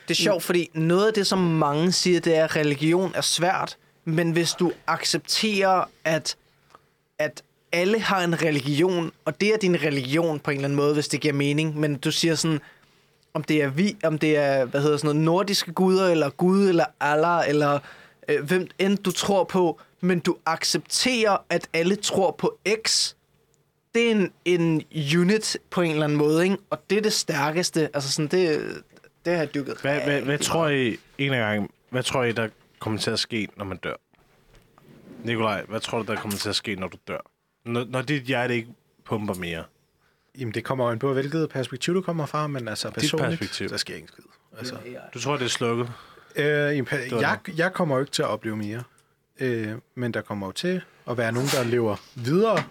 det 0.08 0.12
er 0.20 0.24
sjovt, 0.24 0.44
fordi 0.44 0.70
noget 0.74 1.08
af 1.08 1.14
det, 1.14 1.28
som 1.28 1.40
mange 1.40 1.92
siger, 1.92 2.20
det 2.20 2.36
er, 2.36 2.44
at 2.44 2.56
religion 2.56 3.12
er 3.16 3.22
svært. 3.22 3.78
Men 4.06 4.32
hvis 4.32 4.52
du 4.54 4.72
accepterer, 4.88 5.84
at, 6.06 6.36
at 7.20 7.42
alle 7.72 8.00
har 8.00 8.24
en 8.24 8.42
religion, 8.42 9.12
og 9.26 9.42
det 9.42 9.54
er 9.54 9.58
din 9.58 9.76
religion 9.84 10.40
på 10.40 10.52
en 10.52 10.58
eller 10.58 10.66
anden 10.68 10.76
måde, 10.78 10.94
hvis 10.94 11.08
det 11.08 11.20
giver 11.22 11.34
mening, 11.34 11.80
men 11.80 11.96
du 11.96 12.12
siger 12.12 12.36
sådan, 12.36 12.60
om 13.34 13.44
det 13.44 13.64
er 13.64 13.68
vi, 13.70 13.96
om 14.04 14.18
det 14.18 14.38
er, 14.38 14.66
hvad 14.66 14.82
hedder 14.82 14.98
sådan 14.98 15.08
noget, 15.08 15.26
nordiske 15.26 15.72
guder, 15.74 16.10
eller 16.10 16.30
Gud, 16.30 16.70
eller 16.70 16.86
Allah, 17.00 17.50
eller 17.50 17.80
øh, 18.30 18.44
hvem 18.44 18.68
end 18.80 18.98
du 18.98 19.12
tror 19.12 19.44
på, 19.44 19.80
men 20.02 20.20
du 20.20 20.38
accepterer, 20.46 21.38
at 21.50 21.68
alle 21.74 21.96
tror 21.96 22.32
på 22.32 22.60
X, 22.88 23.14
det 23.96 24.08
er 24.08 24.12
en, 24.12 24.32
en 24.46 24.84
unit 25.20 25.58
på 25.70 25.82
en 25.82 25.92
eller 25.92 26.04
anden 26.04 26.18
måde, 26.18 26.44
ikke? 26.44 26.58
og 26.70 26.84
det 26.90 26.98
er 26.98 27.02
det 27.02 27.14
stærkeste. 27.14 27.90
Altså 27.94 28.12
sådan, 28.12 28.28
det, 28.28 28.84
det 29.26 29.34
har 29.34 29.40
jeg 29.40 29.54
dykket 29.54 29.78
Hvad, 29.82 30.02
hvad, 30.02 30.22
hvad 30.22 30.38
tror 30.38 30.68
I, 30.68 30.98
en 31.18 31.34
af 31.34 31.40
gangen, 31.40 31.70
hvad 31.90 32.04
tror 32.04 32.24
I, 32.24 32.32
der 32.32 32.50
kommer 32.80 33.00
til 33.00 33.12
at 33.12 33.20
ske, 33.20 33.48
når 33.58 33.66
man 33.66 33.78
dør? 33.78 33.96
Nikolaj, 35.24 35.64
hvad 35.68 35.80
tror 35.80 36.02
du, 36.02 36.12
der 36.12 36.20
kommer 36.20 36.38
til 36.38 36.50
at 36.50 36.56
ske, 36.56 36.76
når 36.76 36.88
du 36.88 36.98
dør? 37.08 37.20
Når, 37.66 37.86
når 37.90 38.02
dit 38.02 38.24
hjerte 38.24 38.56
ikke 38.56 38.70
pumper 39.06 39.34
mere. 39.34 39.64
Jamen, 40.40 40.54
det 40.54 40.64
kommer 40.64 40.86
jo 40.86 40.92
an 40.92 41.00
på, 41.00 41.14
hvilket 41.14 41.50
perspektiv 41.50 41.94
du 41.94 42.02
kommer 42.02 42.26
fra, 42.26 42.48
men 42.48 42.68
altså 42.68 42.92
personligt, 42.92 43.40
perspektiv. 43.40 43.70
der 43.70 43.78
sker 43.78 43.96
ingen 43.96 44.08
skid. 44.08 44.24
Altså, 44.58 44.76
Du 45.14 45.20
tror, 45.20 45.38
det 45.38 45.46
er 45.46 45.50
slukket? 45.50 45.92
Øh, 46.36 46.78
jeg, 47.12 47.40
jeg 47.58 47.74
kommer 47.74 47.96
jo 47.96 48.02
ikke 48.02 48.12
til 48.12 48.22
at 48.22 48.28
opleve 48.28 48.58
mere, 48.58 48.84
øh, 49.40 49.74
men 49.96 50.14
der 50.14 50.22
kommer 50.22 50.48
jo 50.48 50.52
til 50.52 50.82
at 51.10 51.18
være 51.18 51.32
nogen, 51.32 51.48
der 51.48 51.64
lever 51.64 51.96
videre, 52.16 52.64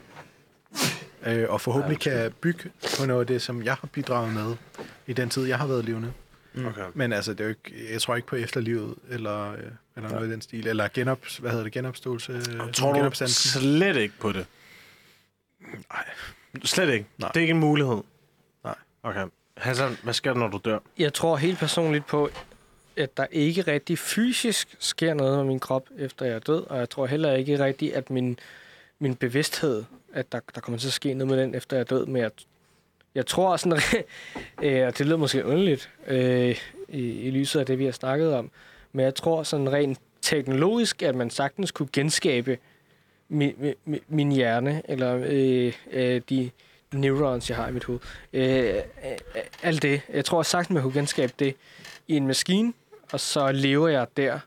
øh, 1.26 1.46
og 1.48 1.60
forhåbentlig 1.60 2.00
kan 2.00 2.32
bygge 2.40 2.70
på 2.98 3.06
noget 3.06 3.20
af 3.20 3.26
det, 3.26 3.42
som 3.42 3.62
jeg 3.62 3.74
har 3.74 3.88
bidraget 3.92 4.34
med 4.34 4.56
i 5.06 5.12
den 5.12 5.30
tid, 5.30 5.46
jeg 5.46 5.58
har 5.58 5.66
været 5.66 5.84
levende. 5.84 6.12
Okay. 6.66 6.82
Men 6.94 7.12
altså, 7.12 7.32
det 7.32 7.40
er 7.40 7.44
jo 7.44 7.48
ikke, 7.48 7.92
jeg 7.92 8.00
tror 8.02 8.16
ikke 8.16 8.28
på 8.28 8.36
efterlivet, 8.36 8.94
eller, 9.08 9.52
øh, 9.52 9.58
eller 9.96 10.10
noget 10.10 10.28
i 10.28 10.32
den 10.32 10.40
stil, 10.40 10.66
eller 10.66 10.88
genop, 10.94 11.18
hvad 11.38 11.50
hedder 11.50 11.64
det, 11.64 11.72
genopståelse? 11.72 12.40
Tror 12.72 13.02
du 13.02 13.10
slet 13.26 13.96
ikke 13.96 14.14
på 14.20 14.32
det? 14.32 14.46
Nej. 15.60 16.04
Slet 16.64 16.92
ikke? 16.92 17.06
Nej. 17.18 17.28
Det 17.28 17.36
er 17.36 17.40
ikke 17.40 17.50
en 17.50 17.60
mulighed? 17.60 18.02
Nej. 18.64 18.74
Okay. 19.02 19.26
Hassan, 19.56 19.96
hvad 20.02 20.14
sker 20.14 20.32
der, 20.32 20.40
når 20.40 20.48
du 20.48 20.60
dør? 20.64 20.78
Jeg 20.98 21.14
tror 21.14 21.36
helt 21.36 21.58
personligt 21.58 22.06
på, 22.06 22.30
at 22.96 23.16
der 23.16 23.26
ikke 23.30 23.62
rigtig 23.62 23.98
fysisk 23.98 24.76
sker 24.78 25.14
noget 25.14 25.36
med 25.36 25.44
min 25.44 25.60
krop, 25.60 25.88
efter 25.98 26.26
jeg 26.26 26.34
er 26.34 26.38
død, 26.38 26.66
og 26.66 26.78
jeg 26.78 26.90
tror 26.90 27.06
heller 27.06 27.32
ikke 27.32 27.64
rigtigt, 27.64 27.94
at 27.94 28.10
min, 28.10 28.38
min 28.98 29.14
bevidsthed, 29.14 29.84
at 30.12 30.32
der, 30.32 30.40
der 30.54 30.60
kommer 30.60 30.78
til 30.78 30.88
at 30.88 30.92
ske 30.92 31.14
noget 31.14 31.28
med 31.28 31.42
den, 31.42 31.54
efter 31.54 31.76
jeg 31.76 31.80
er 31.80 31.84
død, 31.84 32.06
men 32.06 32.22
jeg, 32.22 32.30
jeg 33.14 33.26
tror 33.26 33.56
sådan, 33.56 33.78
øh, 34.62 34.86
og 34.86 34.98
det 34.98 35.06
lyder 35.06 35.16
måske 35.16 35.44
underligt 35.44 35.90
øh, 36.06 36.58
i, 36.88 37.10
i 37.10 37.30
lyset 37.30 37.60
af 37.60 37.66
det, 37.66 37.78
vi 37.78 37.84
har 37.84 37.92
snakket 37.92 38.34
om, 38.34 38.50
men 38.92 39.04
jeg 39.04 39.14
tror 39.14 39.42
sådan 39.42 39.72
rent 39.72 39.98
teknologisk, 40.22 41.02
at 41.02 41.14
man 41.14 41.30
sagtens 41.30 41.70
kunne 41.70 41.88
genskabe 41.92 42.58
min, 43.28 43.74
min, 43.84 44.00
min 44.08 44.32
hjerne, 44.32 44.82
eller 44.84 45.22
øh, 45.26 45.72
øh, 45.90 46.20
de 46.28 46.50
neurons, 46.92 47.48
jeg 47.50 47.56
har 47.56 47.68
i 47.68 47.72
mit 47.72 47.84
hoved. 47.84 48.00
Øh, 48.32 48.74
øh, 48.74 48.82
alt 49.62 49.82
det. 49.82 50.00
Jeg 50.12 50.24
tror 50.24 50.42
sagtens, 50.42 50.74
man 50.74 50.82
kunne 50.82 50.94
genskabe 50.94 51.32
det 51.38 51.56
i 52.08 52.16
en 52.16 52.26
maskine, 52.26 52.72
og 53.12 53.20
så 53.20 53.52
lever 53.52 53.88
jeg 53.88 54.06
der. 54.16 54.38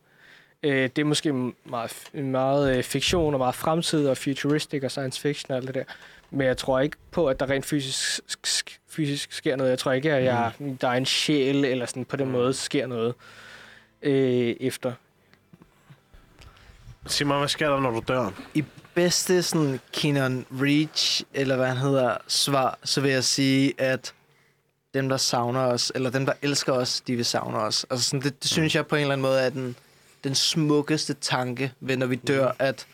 Øh, 0.63 0.89
det 0.95 0.99
er 0.99 1.05
måske 1.05 1.33
meget, 1.65 1.91
meget 2.13 2.77
øh, 2.77 2.83
fiktion 2.83 3.33
og 3.33 3.37
meget 3.39 3.55
fremtid 3.55 4.07
og 4.07 4.17
futuristic 4.17 4.83
og 4.83 4.91
science 4.91 5.21
fiction 5.21 5.51
og 5.51 5.57
alt 5.57 5.67
det 5.67 5.75
der. 5.75 5.83
Men 6.31 6.47
jeg 6.47 6.57
tror 6.57 6.79
ikke 6.79 6.97
på, 7.11 7.27
at 7.27 7.39
der 7.39 7.49
rent 7.49 7.65
fysisk, 7.65 8.21
sk- 8.47 8.77
fysisk 8.89 9.31
sker 9.31 9.55
noget. 9.55 9.69
Jeg 9.69 9.79
tror 9.79 9.91
ikke, 9.91 10.13
at 10.13 10.23
jeg, 10.23 10.51
der 10.81 10.87
er 10.87 10.93
en 10.93 11.05
sjæl 11.05 11.65
eller 11.65 11.85
sådan 11.85 12.05
på 12.05 12.15
den 12.15 12.31
måde 12.31 12.53
sker 12.53 12.87
noget 12.87 13.13
øh, 14.01 14.55
efter. 14.59 14.93
Sig 17.07 17.27
mig, 17.27 17.37
hvad 17.37 17.47
sker 17.47 17.69
der, 17.69 17.79
når 17.79 17.91
du 17.91 18.03
dør? 18.07 18.31
I 18.53 18.63
bedste 18.93 19.43
sådan 19.43 19.79
Kenan 19.93 20.45
Reach, 20.51 21.23
eller 21.33 21.55
hvad 21.55 21.67
han 21.67 21.77
hedder, 21.77 22.17
svar, 22.27 22.77
så 22.83 23.01
vil 23.01 23.11
jeg 23.11 23.23
sige, 23.23 23.73
at 23.77 24.13
dem, 24.95 25.09
der 25.09 25.17
savner 25.17 25.59
os, 25.59 25.91
eller 25.95 26.09
dem, 26.09 26.25
der 26.25 26.33
elsker 26.41 26.73
os, 26.73 27.01
de 27.01 27.15
vil 27.15 27.25
savne 27.25 27.57
os. 27.57 27.85
Altså 27.89 28.09
sådan, 28.09 28.21
det, 28.21 28.43
det 28.43 28.51
synes 28.51 28.75
jeg 28.75 28.87
på 28.87 28.95
en 28.95 29.01
eller 29.01 29.13
anden 29.13 29.21
måde 29.21 29.39
er 29.41 29.49
den, 29.49 29.75
den 30.23 30.35
smukkeste 30.35 31.13
tanke, 31.13 31.71
ved 31.79 31.97
når 31.97 32.05
vi 32.05 32.15
dør, 32.15 32.51
at 32.59 32.87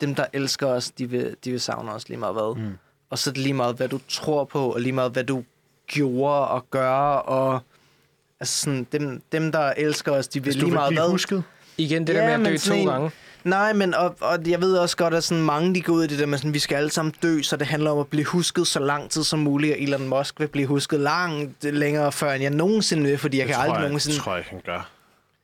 dem, 0.00 0.14
der 0.14 0.26
elsker 0.32 0.66
os, 0.66 0.90
de 0.90 1.10
vil, 1.10 1.36
de 1.44 1.50
vil 1.50 1.60
savne 1.60 1.92
os 1.92 2.08
lige 2.08 2.18
meget 2.18 2.34
hvad. 2.34 2.56
Mm. 2.64 2.72
Og 3.10 3.18
så 3.18 3.30
er 3.30 3.34
det 3.34 3.42
lige 3.42 3.54
meget, 3.54 3.76
hvad 3.76 3.88
du 3.88 4.00
tror 4.08 4.44
på, 4.44 4.72
og 4.74 4.80
lige 4.80 4.92
meget, 4.92 5.12
hvad 5.12 5.24
du 5.24 5.44
gjorde 5.86 6.48
og 6.48 6.70
gør, 6.70 6.90
og 7.16 7.60
altså 8.40 8.60
sådan, 8.60 8.86
dem, 8.92 9.22
dem, 9.32 9.52
der 9.52 9.72
elsker 9.76 10.12
os, 10.12 10.28
de 10.28 10.44
vil 10.44 10.54
lige 10.54 10.70
meget 10.70 10.88
blive 10.90 11.00
hvad. 11.00 11.10
husket, 11.10 11.42
Igen, 11.78 12.06
det 12.06 12.14
Ja, 12.14 12.18
der 12.30 12.36
med 12.38 12.46
at 12.46 12.52
dø 12.52 12.58
to 12.58 12.74
en- 12.74 12.86
gange. 12.88 13.10
Nej, 13.44 13.72
men 13.72 13.94
og, 13.94 14.16
og 14.20 14.38
jeg 14.46 14.60
ved 14.60 14.76
også 14.76 14.96
godt, 14.96 15.14
at 15.14 15.24
sådan 15.24 15.42
mange 15.44 15.74
de 15.74 15.82
går 15.82 15.92
ud 15.92 16.04
i 16.04 16.06
det 16.06 16.18
der 16.18 16.26
med, 16.26 16.38
sådan, 16.38 16.54
vi 16.54 16.58
skal 16.58 16.76
alle 16.76 16.90
sammen 16.90 17.14
dø, 17.22 17.42
så 17.42 17.56
det 17.56 17.66
handler 17.66 17.90
om 17.90 17.98
at 17.98 18.06
blive 18.06 18.24
husket 18.24 18.66
så 18.66 18.78
lang 18.80 19.10
tid 19.10 19.24
som 19.24 19.38
muligt, 19.38 19.74
og 19.74 19.80
Elon 19.80 20.08
Musk 20.08 20.40
vil 20.40 20.48
blive 20.48 20.66
husket 20.66 21.00
langt 21.00 21.64
længere 21.64 22.12
før, 22.12 22.32
end 22.32 22.42
jeg 22.42 22.50
nogensinde 22.50 23.02
vil, 23.04 23.18
fordi 23.18 23.38
jeg 23.38 23.46
kan 23.46 23.54
tror 23.54 23.62
aldrig 23.62 23.76
jeg, 23.78 23.82
nogensinde... 23.88 24.18
tror 24.18 24.34
jeg 24.34 24.44
han 24.48 24.60
gør. 24.66 24.90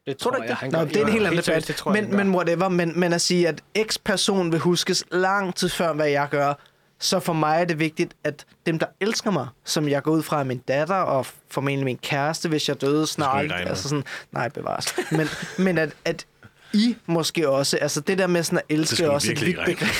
Det 0.07 0.17
Tror 0.17 0.31
du 0.31 0.37
ikke 0.37 0.43
jeg, 0.43 0.51
det? 0.51 0.57
han 0.59 0.71
Nå, 0.71 0.79
gør. 0.79 0.85
det 0.85 0.97
er 0.97 1.07
en 1.07 1.13
helt 1.13 1.27
anden 1.27 1.43
debat. 1.43 1.69
det 1.69 1.77
tror 1.77 1.95
jeg, 1.95 2.05
Men, 2.05 2.17
men 2.17 2.35
whatever, 2.35 2.69
men, 2.69 3.01
men 3.01 3.13
at 3.13 3.21
sige, 3.21 3.49
at 3.49 3.61
X-person 3.89 4.53
vil 4.53 4.61
huskes 4.61 5.05
lang 5.11 5.55
tid 5.55 5.69
før, 5.69 5.93
hvad 5.93 6.09
jeg 6.09 6.29
gør, 6.31 6.55
så 7.03 7.21
for 7.21 7.33
mig 7.33 7.61
er 7.61 7.65
det 7.65 7.79
vigtigt, 7.79 8.15
at 8.25 8.45
dem, 8.67 8.79
der 8.79 8.87
elsker 9.01 9.31
mig, 9.31 9.49
som 9.65 9.89
jeg 9.89 10.03
går 10.03 10.11
ud 10.11 10.23
fra 10.23 10.45
min 10.45 10.59
datter, 10.59 10.95
og 10.95 11.27
formentlig 11.51 11.85
min 11.85 11.99
kæreste, 11.99 12.49
hvis 12.49 12.69
jeg 12.69 12.81
døde 12.81 13.07
snart, 13.07 13.53
altså 13.69 13.89
sådan, 13.89 14.05
nej, 14.33 14.49
bevares. 14.49 14.95
Men, 15.11 15.27
men 15.59 15.79
at, 15.79 15.91
at 16.05 16.27
I 16.73 16.97
måske 17.07 17.49
også, 17.49 17.77
altså 17.77 18.01
det 18.01 18.19
der 18.19 18.27
med 18.27 18.43
sådan 18.43 18.59
at 18.59 18.65
Det 18.69 18.75
elske 18.79 19.05
du 19.07 19.11
også 19.11 19.33
et 19.33 19.47
vidt 19.47 19.59
begreb. 19.65 19.89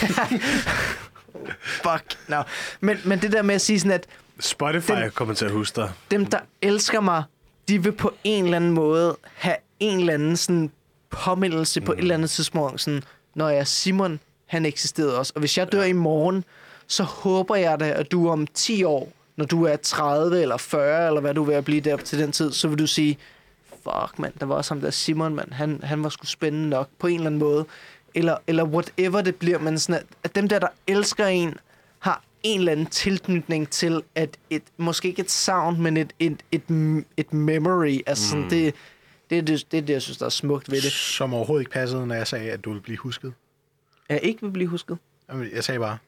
Fuck. 1.63 2.19
No. 2.29 2.43
Men, 2.81 2.99
men 3.05 3.19
det 3.21 3.33
der 3.33 3.43
med 3.43 3.55
at 3.55 3.61
sige 3.61 3.81
sådan, 3.81 3.93
at 3.93 4.07
Spotify 4.41 4.93
Den- 4.93 5.11
kommer 5.11 5.35
til 5.35 5.45
at 5.45 5.51
huske 5.51 5.81
dig. 5.81 5.91
dem, 6.11 6.27
der 6.27 6.39
elsker 6.63 7.01
mig, 7.01 7.23
de 7.69 7.83
vil 7.83 7.93
på 7.93 8.15
en 8.25 8.45
eller 8.45 8.57
anden 8.57 8.71
måde 8.71 9.17
have 9.35 9.57
en 9.81 10.01
eller 10.01 10.15
anden 10.15 10.37
sådan 10.37 10.71
påmindelse 11.11 11.81
mm. 11.81 11.87
på 11.87 11.93
et 11.93 11.99
eller 11.99 12.15
andet 12.15 12.31
tidspunkt. 12.31 12.81
Sådan, 12.81 13.03
når 13.35 13.49
jeg 13.49 13.59
er 13.59 13.65
Simon, 13.65 14.21
han 14.47 14.67
eksisterede 14.67 15.19
også. 15.19 15.33
Og 15.35 15.41
hvis 15.41 15.59
jeg 15.59 15.73
dør 15.73 15.83
i 15.83 15.93
morgen, 15.93 16.45
så 16.87 17.03
håber 17.03 17.57
jeg 17.57 17.81
da, 17.81 17.89
at 17.91 18.13
du 18.13 18.29
om 18.29 18.47
10 18.47 18.85
år, 18.85 19.13
når 19.37 19.45
du 19.45 19.65
er 19.65 19.77
30 19.77 20.43
eller 20.43 20.57
40, 20.57 21.07
eller 21.07 21.21
hvad 21.21 21.35
du 21.35 21.45
vil 21.45 21.63
blive 21.63 21.81
der 21.81 21.97
til 21.97 22.19
den 22.19 22.33
tid, 22.33 22.53
så 22.53 22.69
vil 22.69 22.79
du 22.79 22.87
sige, 22.87 23.19
fuck 23.83 24.19
mand, 24.19 24.33
der 24.41 24.47
var 24.47 24.55
også 24.55 24.75
ham 24.75 24.81
der 24.81 24.91
Simon, 24.91 25.35
mand, 25.35 25.53
han, 25.53 25.81
han 25.83 26.03
var 26.03 26.09
sgu 26.09 26.27
spændende 26.27 26.69
nok 26.69 26.89
på 26.99 27.07
en 27.07 27.15
eller 27.15 27.27
anden 27.27 27.39
måde. 27.39 27.67
Eller, 28.15 28.37
eller 28.47 28.65
whatever 28.65 29.21
det 29.23 29.37
bliver, 29.37 29.59
men 29.59 29.79
sådan 29.79 30.01
at, 30.01 30.07
at 30.25 30.35
dem 30.35 30.49
der, 30.49 30.59
der 30.59 30.69
elsker 30.87 31.27
en, 31.27 31.55
har 31.99 32.23
en 32.43 32.59
eller 32.59 32.73
anden 32.73 32.87
tilknytning 32.87 33.71
til, 33.71 34.03
at 34.15 34.37
et, 34.51 34.63
måske 34.77 35.09
ikke 35.09 35.21
et 35.23 35.31
sound, 35.31 35.79
men 35.79 35.97
et, 35.97 36.13
et, 36.19 36.43
et, 36.53 36.63
et 37.17 37.33
memory. 37.33 38.01
Altså 38.07 38.29
sådan, 38.29 38.51
det, 38.51 38.75
det, 39.31 39.39
er 39.39 39.43
det, 39.43 39.73
det 39.73 39.89
det, 39.89 39.93
jeg 39.93 40.03
synes, 40.03 40.19
der 40.19 40.27
er 40.27 40.31
smukt 40.31 40.71
ved 40.71 40.81
det. 40.83 40.93
Som 40.93 41.35
overhovedet 41.35 41.63
ikke 41.63 41.73
passede, 41.73 42.07
når 42.07 42.15
jeg 42.15 42.27
sagde, 42.27 42.51
at 42.51 42.65
du 42.65 42.73
vil 42.73 42.81
blive 42.81 42.99
husket. 42.99 43.33
Jeg 44.09 44.21
ikke 44.23 44.43
vil 44.43 44.51
blive 44.51 44.69
husket. 44.69 44.99
Jamen, 45.31 45.49
Jeg 45.55 45.65
sagde 45.65 45.79
bare, 45.79 45.99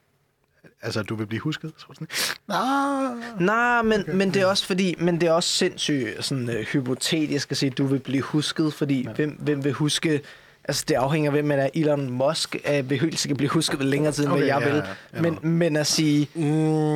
altså, 0.83 1.01
at 1.01 1.09
du 1.09 1.15
vil 1.15 1.27
blive 1.27 1.41
husket. 1.41 1.73
Så 1.77 1.87
sådan, 1.93 2.09
ah. 2.49 3.41
Nej, 3.41 3.83
men, 3.83 4.01
okay. 4.01 4.13
men 4.13 4.35
det 4.35 4.43
er 4.43 4.47
også 4.47 4.67
fordi, 4.67 4.95
men 4.99 5.21
det 5.21 5.29
er 5.29 5.33
også 5.33 5.49
sindssygt 5.49 6.25
sådan 6.25 6.49
uh, 6.49 6.55
hypotetisk 6.55 7.51
at 7.51 7.57
sige, 7.57 7.71
at 7.71 7.79
du 7.79 7.87
vil 7.87 7.99
blive 7.99 8.23
husket, 8.23 8.75
fordi 8.75 9.03
ja. 9.03 9.13
hvem, 9.13 9.31
hvem 9.41 9.65
vil 9.65 9.73
huske 9.73 10.21
Altså, 10.65 10.85
det 10.89 10.95
afhænger 10.95 11.31
af, 11.31 11.35
hvem 11.35 11.45
man 11.45 11.59
er. 11.59 11.69
Elon 11.75 12.11
Musk 12.11 12.57
uh, 12.79 12.91
vil 12.91 13.01
helt 13.01 13.19
sikkert 13.19 13.37
blive 13.37 13.51
husket 13.51 13.79
ved 13.79 13.87
længere 13.87 14.13
tid, 14.13 14.25
end 14.25 14.33
Okay, 14.33 14.41
hvad 14.41 14.49
jeg 14.49 14.61
ja, 14.61 14.73
vil. 14.73 14.77
ja, 14.77 15.17
ja. 15.17 15.23
Men, 15.23 15.39
men 15.59 15.77
at 15.77 15.87
sige, 15.87 16.29
Mm, 16.35 16.43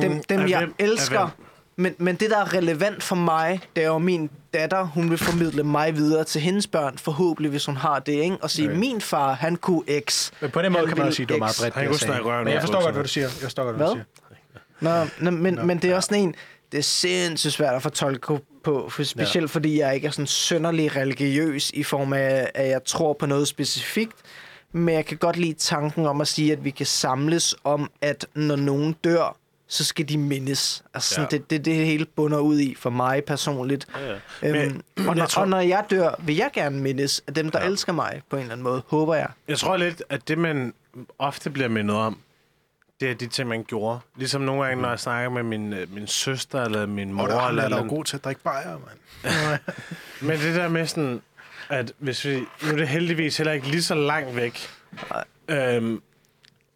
dem, 0.01 0.23
dem 0.29 0.47
jeg 0.47 0.59
hvem? 0.59 0.73
Elsker? 0.79 1.29
Men, 1.77 1.95
men 1.97 2.15
det, 2.15 2.29
der 2.29 2.37
er 2.37 2.53
relevant 2.53 3.03
for 3.03 3.15
mig, 3.15 3.59
det 3.75 3.83
er 3.83 3.87
jo 3.87 3.97
min 3.97 4.29
datter, 4.53 4.83
hun 4.83 5.09
vil 5.09 5.17
formidle 5.17 5.63
mig 5.63 5.95
videre 5.95 6.23
til 6.23 6.41
hendes 6.41 6.67
børn, 6.67 6.97
forhåbentlig, 6.97 7.49
hvis 7.49 7.65
hun 7.65 7.77
har 7.77 7.99
det, 7.99 8.11
ikke? 8.13 8.37
Og 8.41 8.49
sige, 8.49 8.67
Okay. 8.67 8.79
min 8.79 9.01
far, 9.01 9.33
han 9.33 9.55
kunne 9.55 9.83
X. 10.09 10.31
Men 10.41 10.51
på 10.51 10.61
den 10.61 10.71
måde 10.71 10.87
kan 10.87 10.97
man 10.97 11.05
også 11.07 11.15
sige, 11.15 11.23
at 11.23 11.29
det 11.29 11.33
var 11.33 11.39
meget 11.39 11.57
bredt, 11.61 11.73
Han 11.75 11.87
kunne 11.87 11.99
snakke 11.99 12.23
røven 12.25 12.43
Men 12.43 12.53
jeg 12.53 12.61
forstår 12.61 12.81
godt, 12.81 12.93
hvad 12.95 13.03
du 13.03 13.09
siger. 13.09 13.23
Jeg 13.23 13.31
forstår 13.31 13.63
godt, 13.63 13.75
hvad 13.75 13.87
Hvad? 13.87 13.95
du 13.95 14.01
siger. 14.81 15.03
Nå, 15.21 15.31
nå, 15.31 15.31
men, 15.31 15.53
Nå, 15.53 15.63
men 15.63 15.77
det 15.77 15.85
er 15.85 15.89
ja. 15.89 15.95
også 15.95 16.07
sådan 16.07 16.23
en, 16.23 16.35
det 16.71 16.77
er 16.77 16.81
sindssygt 16.81 17.53
svært 17.53 17.75
at 17.75 17.81
fortolke 17.81 18.39
på, 18.63 18.89
for 18.89 19.03
specielt 19.03 19.43
ja. 19.43 19.55
fordi 19.55 19.79
jeg 19.79 19.95
ikke 19.95 20.07
er 20.07 20.11
sådan 20.11 20.27
sønderlig 20.27 20.95
religiøs 20.95 21.71
i 21.73 21.83
form 21.83 22.13
af, 22.13 22.51
at 22.53 22.69
jeg 22.69 22.83
tror 22.83 23.13
på 23.13 23.25
noget 23.25 23.47
specifikt, 23.47 24.15
men 24.71 24.95
jeg 24.95 25.05
kan 25.05 25.17
godt 25.17 25.37
lide 25.37 25.53
tanken 25.53 26.05
om 26.05 26.21
at 26.21 26.27
sige, 26.27 26.51
at 26.51 26.63
vi 26.63 26.69
kan 26.69 26.85
samles 26.85 27.55
om, 27.63 27.91
at 28.01 28.25
når 28.35 28.55
nogen 28.55 28.95
dør, 29.03 29.37
så 29.67 29.83
skal 29.85 30.09
de 30.09 30.17
mindes. 30.17 30.83
Altså 30.93 31.09
sådan, 31.15 31.27
Ja. 31.31 31.37
det, 31.37 31.49
det, 31.49 31.65
det 31.65 31.75
hele 31.75 32.05
bunder 32.05 32.39
ud 32.39 32.59
i 32.59 32.75
for 32.75 32.89
mig 32.89 33.23
personligt. 33.23 33.87
Ja, 33.99 34.07
ja. 34.11 34.13
Øhm, 34.65 34.81
Men 34.97 35.07
og, 35.07 35.15
når, 35.15 35.21
jeg 35.23 35.29
tror- 35.29 35.41
og 35.41 35.47
når 35.49 35.59
jeg 35.59 35.85
dør, 35.89 36.15
vil 36.19 36.35
jeg 36.35 36.49
gerne 36.53 36.79
mindes 36.79 37.23
af 37.27 37.33
dem, 37.33 37.49
der 37.51 37.59
ja. 37.61 37.65
Elsker 37.67 37.93
mig 37.93 38.21
på 38.29 38.35
en 38.35 38.41
eller 38.41 38.51
anden 38.53 38.63
måde. 38.63 38.83
Håber 38.87 39.15
jeg. 39.15 39.29
Jeg 39.47 39.57
tror 39.57 39.77
lidt, 39.77 40.03
at 40.09 40.27
det, 40.27 40.37
man 40.37 40.73
ofte 41.19 41.49
bliver 41.49 41.69
mindet 41.69 41.97
om, 41.97 42.17
det 42.99 43.11
er 43.11 43.15
de 43.15 43.27
ting, 43.27 43.49
man 43.49 43.63
gjorde. 43.63 43.99
Ligesom 44.15 44.41
nogle 44.41 44.65
gange, 44.65 44.81
når 44.81 44.89
jeg 44.89 44.99
snakker 44.99 45.29
med 45.29 45.43
min, 45.43 45.73
øh, 45.73 45.93
min 45.93 46.07
søster 46.07 46.63
eller 46.63 46.85
min 46.85 47.13
mor. 47.13 47.23
Og 47.23 47.29
der 47.29 47.35
eller 47.47 47.63
er 47.63 47.69
der 47.69 47.75
eller 47.77 47.89
jo 47.89 47.95
god 47.95 48.03
til 48.03 48.17
at 48.17 48.23
drikke 48.23 48.41
bajer, 48.41 48.77
mand. 48.77 49.59
Men 50.27 50.39
det 50.39 50.55
der 50.55 50.67
med 50.67 50.87
sådan, 50.87 51.21
at 51.69 51.91
hvis 51.97 52.25
vi... 52.25 52.35
Nu 52.39 52.71
er 52.71 52.75
det 52.75 52.87
heldigvis 52.87 53.37
heller 53.37 53.53
ikke 53.53 53.67
lige 53.67 53.83
så 53.83 53.95
langt 53.95 54.35
væk. 54.35 54.59
Øhm, 55.47 56.01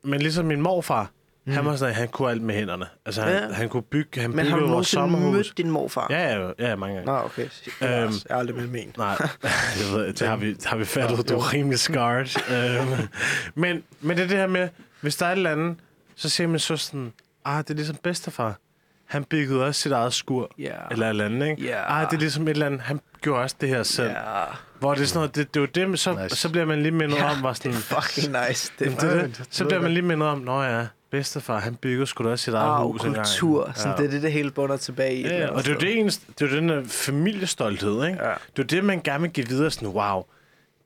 men 0.03 0.19
ligesom 0.21 0.45
min 0.45 0.61
morfar, 0.61 1.09
mm. 1.45 1.51
han 1.53 1.65
var 1.65 1.75
sådan, 1.75 1.89
at 1.91 1.95
han 1.95 2.07
kunne 2.07 2.31
alt 2.31 2.41
med 2.41 2.55
hænderne. 2.55 2.85
Altså, 3.05 3.21
han, 3.21 3.33
Ja. 3.33 3.43
ja. 3.47 3.51
han 3.53 3.69
kunne 3.69 3.83
bygge, 3.83 4.21
han 4.21 4.29
Men 4.29 4.39
har 4.39 4.45
byggede 4.45 4.61
du 4.69 4.73
vores 4.73 4.87
sommerhus. 4.87 5.33
mødt 5.35 5.57
din 5.57 5.69
morfar? 5.71 6.07
Ja, 6.09 6.39
ja, 6.39 6.49
ja, 6.59 6.75
mange 6.75 6.95
gange. 6.95 7.11
Nå, 7.11 7.17
okay. 7.25 7.41
Øhm, 7.81 7.81
jeg 7.81 8.11
har 8.29 8.37
aldrig 8.37 8.55
mødt 8.57 8.71
min. 8.71 8.93
Nej, 8.97 9.07
jeg 9.79 9.97
ved, 9.97 10.13
det 10.13 10.27
har 10.27 10.35
vi, 10.35 10.53
det 10.53 10.65
har 10.65 10.77
vi 10.77 10.85
fattet. 10.85 11.29
Du 11.29 11.35
er 11.35 11.53
rimelig 11.53 11.79
scarred. 11.79 12.79
øhm, 12.81 13.07
men, 13.55 13.83
men 14.01 14.17
det 14.17 14.23
er 14.23 14.27
det 14.27 14.37
her 14.37 14.47
med, 14.47 14.69
hvis 15.01 15.15
der 15.15 15.25
er 15.25 15.31
et 15.31 15.35
eller 15.35 15.51
andet, 15.51 15.75
så 16.15 16.29
siger 16.29 16.47
min 16.47 16.59
søster 16.59 16.75
sådan, 16.91 17.13
ah, 17.45 17.57
det 17.57 17.69
er 17.69 17.73
ligesom 17.73 17.95
bedstefar. 18.03 18.59
Han 19.05 19.23
byggede 19.23 19.65
også 19.65 19.81
sit 19.81 19.91
eget 19.91 20.13
skur. 20.13 20.51
Ja. 20.59 20.73
Eller 20.91 21.05
et 21.05 21.09
eller 21.09 21.25
andet, 21.25 21.47
ikke? 21.47 21.63
Ja. 21.63 21.99
Ah, 22.01 22.05
det 22.09 22.15
er 22.15 22.19
ligesom 22.19 22.43
et 22.43 22.49
eller 22.49 22.65
andet, 22.65 22.81
han 22.81 22.99
gjorde 23.21 23.43
også 23.43 23.55
det 23.61 23.69
her 23.69 23.83
selv. 23.83 24.09
Ja. 24.09 24.43
Hvor 24.79 24.93
det 24.93 25.01
er 25.01 25.05
sådan 25.05 25.17
noget, 25.17 25.35
det, 25.35 25.53
det 25.53 25.59
er 25.75 25.81
jo 25.83 25.89
det, 25.91 25.99
så, 25.99 26.13
Nice. 26.23 26.35
så 26.35 26.49
bliver 26.49 26.65
man 26.65 26.81
lige 26.81 26.91
mindet 26.91 27.17
Ja, 27.17 27.31
om, 27.31 27.37
hvor 27.39 27.53
sådan, 27.53 27.73
Fucking 27.73 28.35
nice. 28.47 28.71
Det 28.79 29.01
det 29.01 29.09
er 29.09 29.21
det. 29.21 29.37
det 29.37 29.47
Så 29.51 29.65
bliver 29.65 29.81
man 29.81 29.91
lige 29.91 30.01
mindet 30.03 30.27
om, 30.29 30.37
nå 30.39 30.63
ja, 30.63 30.85
bedstefar, 31.11 31.59
han 31.59 31.75
bygger 31.75 32.05
sgu 32.05 32.23
da 32.23 32.29
også 32.29 32.45
sit 32.45 32.53
eget 32.53 32.69
Arv, 32.69 32.91
hus 32.91 33.01
engang. 33.01 33.15
kultur. 33.25 33.71
Sådan, 33.75 33.91
Ja. 33.91 33.97
Det 33.97 34.05
er 34.05 34.11
det, 34.11 34.21
det 34.21 34.31
hele 34.31 34.51
bunder 34.51 34.77
tilbage 34.77 35.15
i. 35.15 35.27
Ja, 35.27 35.47
og 35.47 35.63
det 35.63 35.69
er 35.69 35.73
jo 35.73 35.79
det 35.79 35.99
eneste, 35.99 36.25
det 36.39 36.51
er 36.51 36.55
den 36.55 36.69
der 36.69 36.83
familiestolthed, 36.87 38.05
ikke? 38.05 38.25
Ja. 38.25 38.33
Det 38.57 38.63
er 38.63 38.67
det, 38.67 38.83
man 38.83 39.01
gerne 39.01 39.21
vil 39.21 39.31
give 39.31 39.47
videre, 39.47 39.71
sådan, 39.71 39.87
wow, 39.87 40.23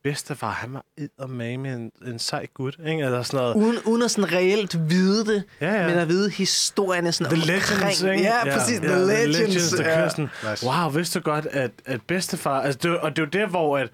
bedstefar, 0.06 0.52
han 0.52 0.74
var 0.74 0.86
eddermame 0.98 1.58
med 1.58 1.74
en, 1.76 1.92
en 2.08 2.20
sej 2.20 2.46
gut, 2.54 2.78
ikke? 2.88 3.04
Eller 3.04 3.24
sådan 3.24 3.38
noget. 3.38 3.56
Uden, 3.56 3.78
uden 3.86 4.02
at 4.02 4.12
sådan 4.12 4.32
reelt 4.32 4.90
vide 4.90 5.26
det, 5.26 5.44
Ja, 5.62 5.74
ja. 5.82 5.88
men 5.88 5.98
at 5.98 6.08
vide 6.08 6.30
historierne 6.30 7.12
sådan 7.12 7.38
The 7.38 7.46
Legends, 7.46 8.02
ikke? 8.04 8.24
Ja, 8.24 8.44
præcis. 8.58 8.80
The 8.80 8.88
The 8.88 9.06
Legends. 9.06 9.38
legends 9.40 9.70
der 9.72 9.90
ja. 10.00 10.10
sådan, 10.10 10.30
Nice. 10.50 10.66
wow, 10.68 10.90
vidste 10.90 11.20
du 11.20 11.24
godt, 11.24 11.46
at, 11.46 11.72
at 11.86 12.02
bedstefar... 12.02 12.62
Altså, 12.62 12.80
det, 12.84 13.00
og 13.00 13.16
det 13.16 13.22
er 13.22 13.26
jo 13.26 13.30
der, 13.30 13.48
hvor 13.48 13.78
at 13.78 13.90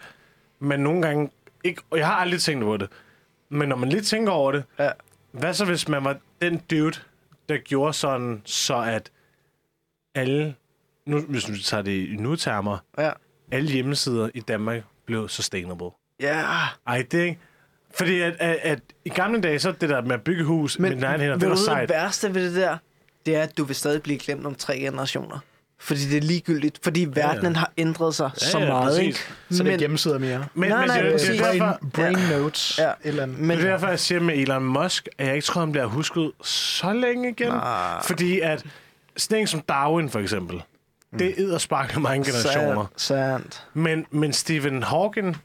man 0.59 0.79
nogle 0.79 1.01
gange... 1.01 1.29
Ikke, 1.63 1.81
og 1.89 1.97
jeg 1.97 2.07
har 2.07 2.15
aldrig 2.15 2.41
tænkt 2.41 2.63
over 2.63 2.77
det, 2.77 2.89
men 3.49 3.69
når 3.69 3.75
man 3.75 3.89
lige 3.89 4.01
tænker 4.01 4.31
over 4.31 4.51
det, 4.51 4.63
Ja. 4.79 4.89
hvad 5.31 5.53
så 5.53 5.65
hvis 5.65 5.87
man 5.87 6.03
var 6.03 6.17
den 6.41 6.61
dude, 6.71 6.99
der 7.49 7.57
gjorde 7.57 7.93
sådan, 7.93 8.41
så 8.45 8.75
at 8.81 9.11
alle... 10.15 10.55
Nu, 11.05 11.21
hvis 11.21 11.51
vi 11.51 11.57
tager 11.57 11.83
det 11.83 12.07
i 12.07 12.15
nu-termer, 12.19 12.77
Ja. 12.97 13.11
alle 13.51 13.71
hjemmesider 13.71 14.29
i 14.33 14.39
Danmark 14.39 14.83
blev 15.05 15.29
sustainable. 15.29 15.89
Ja. 16.21 16.43
Ej, 16.87 17.05
det 17.11 17.19
er 17.19 17.23
ikke... 17.23 17.39
Fordi 17.97 18.21
at, 18.21 18.35
at, 18.39 18.57
at 18.61 18.79
i 19.05 19.09
gamle 19.09 19.41
dage, 19.41 19.59
så 19.59 19.71
det 19.81 19.89
der 19.89 20.01
med 20.01 20.11
at 20.13 20.21
bygge 20.21 20.43
hus 20.43 20.79
Men 20.79 20.89
med 20.89 20.95
dine 20.95 21.07
egne 21.07 21.23
hænder, 21.23 21.35
ved 21.35 21.41
det 21.41 21.49
var 21.49 21.55
sejt. 21.55 21.89
det 21.89 21.95
værste 21.95 22.35
ved 22.35 22.45
det 22.45 22.55
der, 22.61 22.77
det 23.25 23.35
er, 23.35 23.41
at 23.43 23.57
du 23.57 23.63
vil 23.63 23.75
stadig 23.75 24.01
blive 24.01 24.19
glemt 24.19 24.45
om 24.45 24.55
tre 24.55 24.77
generationer. 24.79 25.39
Fordi 25.79 25.99
det 26.01 26.17
er 26.17 26.21
ligegyldigt. 26.21 26.79
Fordi 26.83 27.07
verdenen 27.13 27.55
har 27.55 27.71
ændret 27.77 28.15
sig 28.15 28.31
Ja, 28.41 28.45
så 28.45 28.59
ja, 28.59 28.67
meget. 28.67 28.83
præcis. 28.87 29.05
Ikke? 29.05 29.19
Så 29.51 29.63
det 29.63 29.73
er 29.73 29.77
hjemmesider 29.77 30.19
mere. 30.19 30.45
Men, 30.53 30.69
Nej, 30.69 30.79
men 30.79 30.87
nej, 30.87 31.01
det, 31.01 31.05
det, 31.05 31.13
præcis. 31.13 31.39
er 31.39 31.43
Brain, 31.43 31.59
derfor, 31.61 31.77
brain 31.93 32.17
notes. 32.41 32.79
Ja. 32.79 32.91
Eller 33.03 33.23
andet. 33.23 33.39
Men, 33.39 33.57
det 33.57 33.65
er 33.65 33.69
derfor, 33.71 33.87
jeg 33.87 33.99
siger 33.99 34.19
med 34.21 34.35
Elon 34.37 34.63
Musk, 34.63 35.07
at 35.17 35.27
jeg 35.27 35.35
ikke 35.35 35.45
tror, 35.45 35.59
han 35.61 35.71
bliver 35.71 35.85
husket 35.85 36.31
så 36.43 36.93
længe 36.93 37.29
igen. 37.29 37.47
Nej. 37.47 38.01
Fordi 38.03 38.39
at 38.39 38.63
sådan 39.17 39.37
en 39.41 39.47
som 39.47 39.61
Darwin, 39.61 40.09
for 40.09 40.19
eksempel, 40.19 40.61
det 41.19 41.27
er 41.27 41.43
eddersparkende 41.43 41.99
mange 42.01 42.25
generationer. 42.25 42.85
sandt, 42.97 43.41
sandt. 43.41 43.63
Men, 43.73 44.05
men 44.11 44.33
Stephen 44.33 44.83
Hawking, 44.83 45.37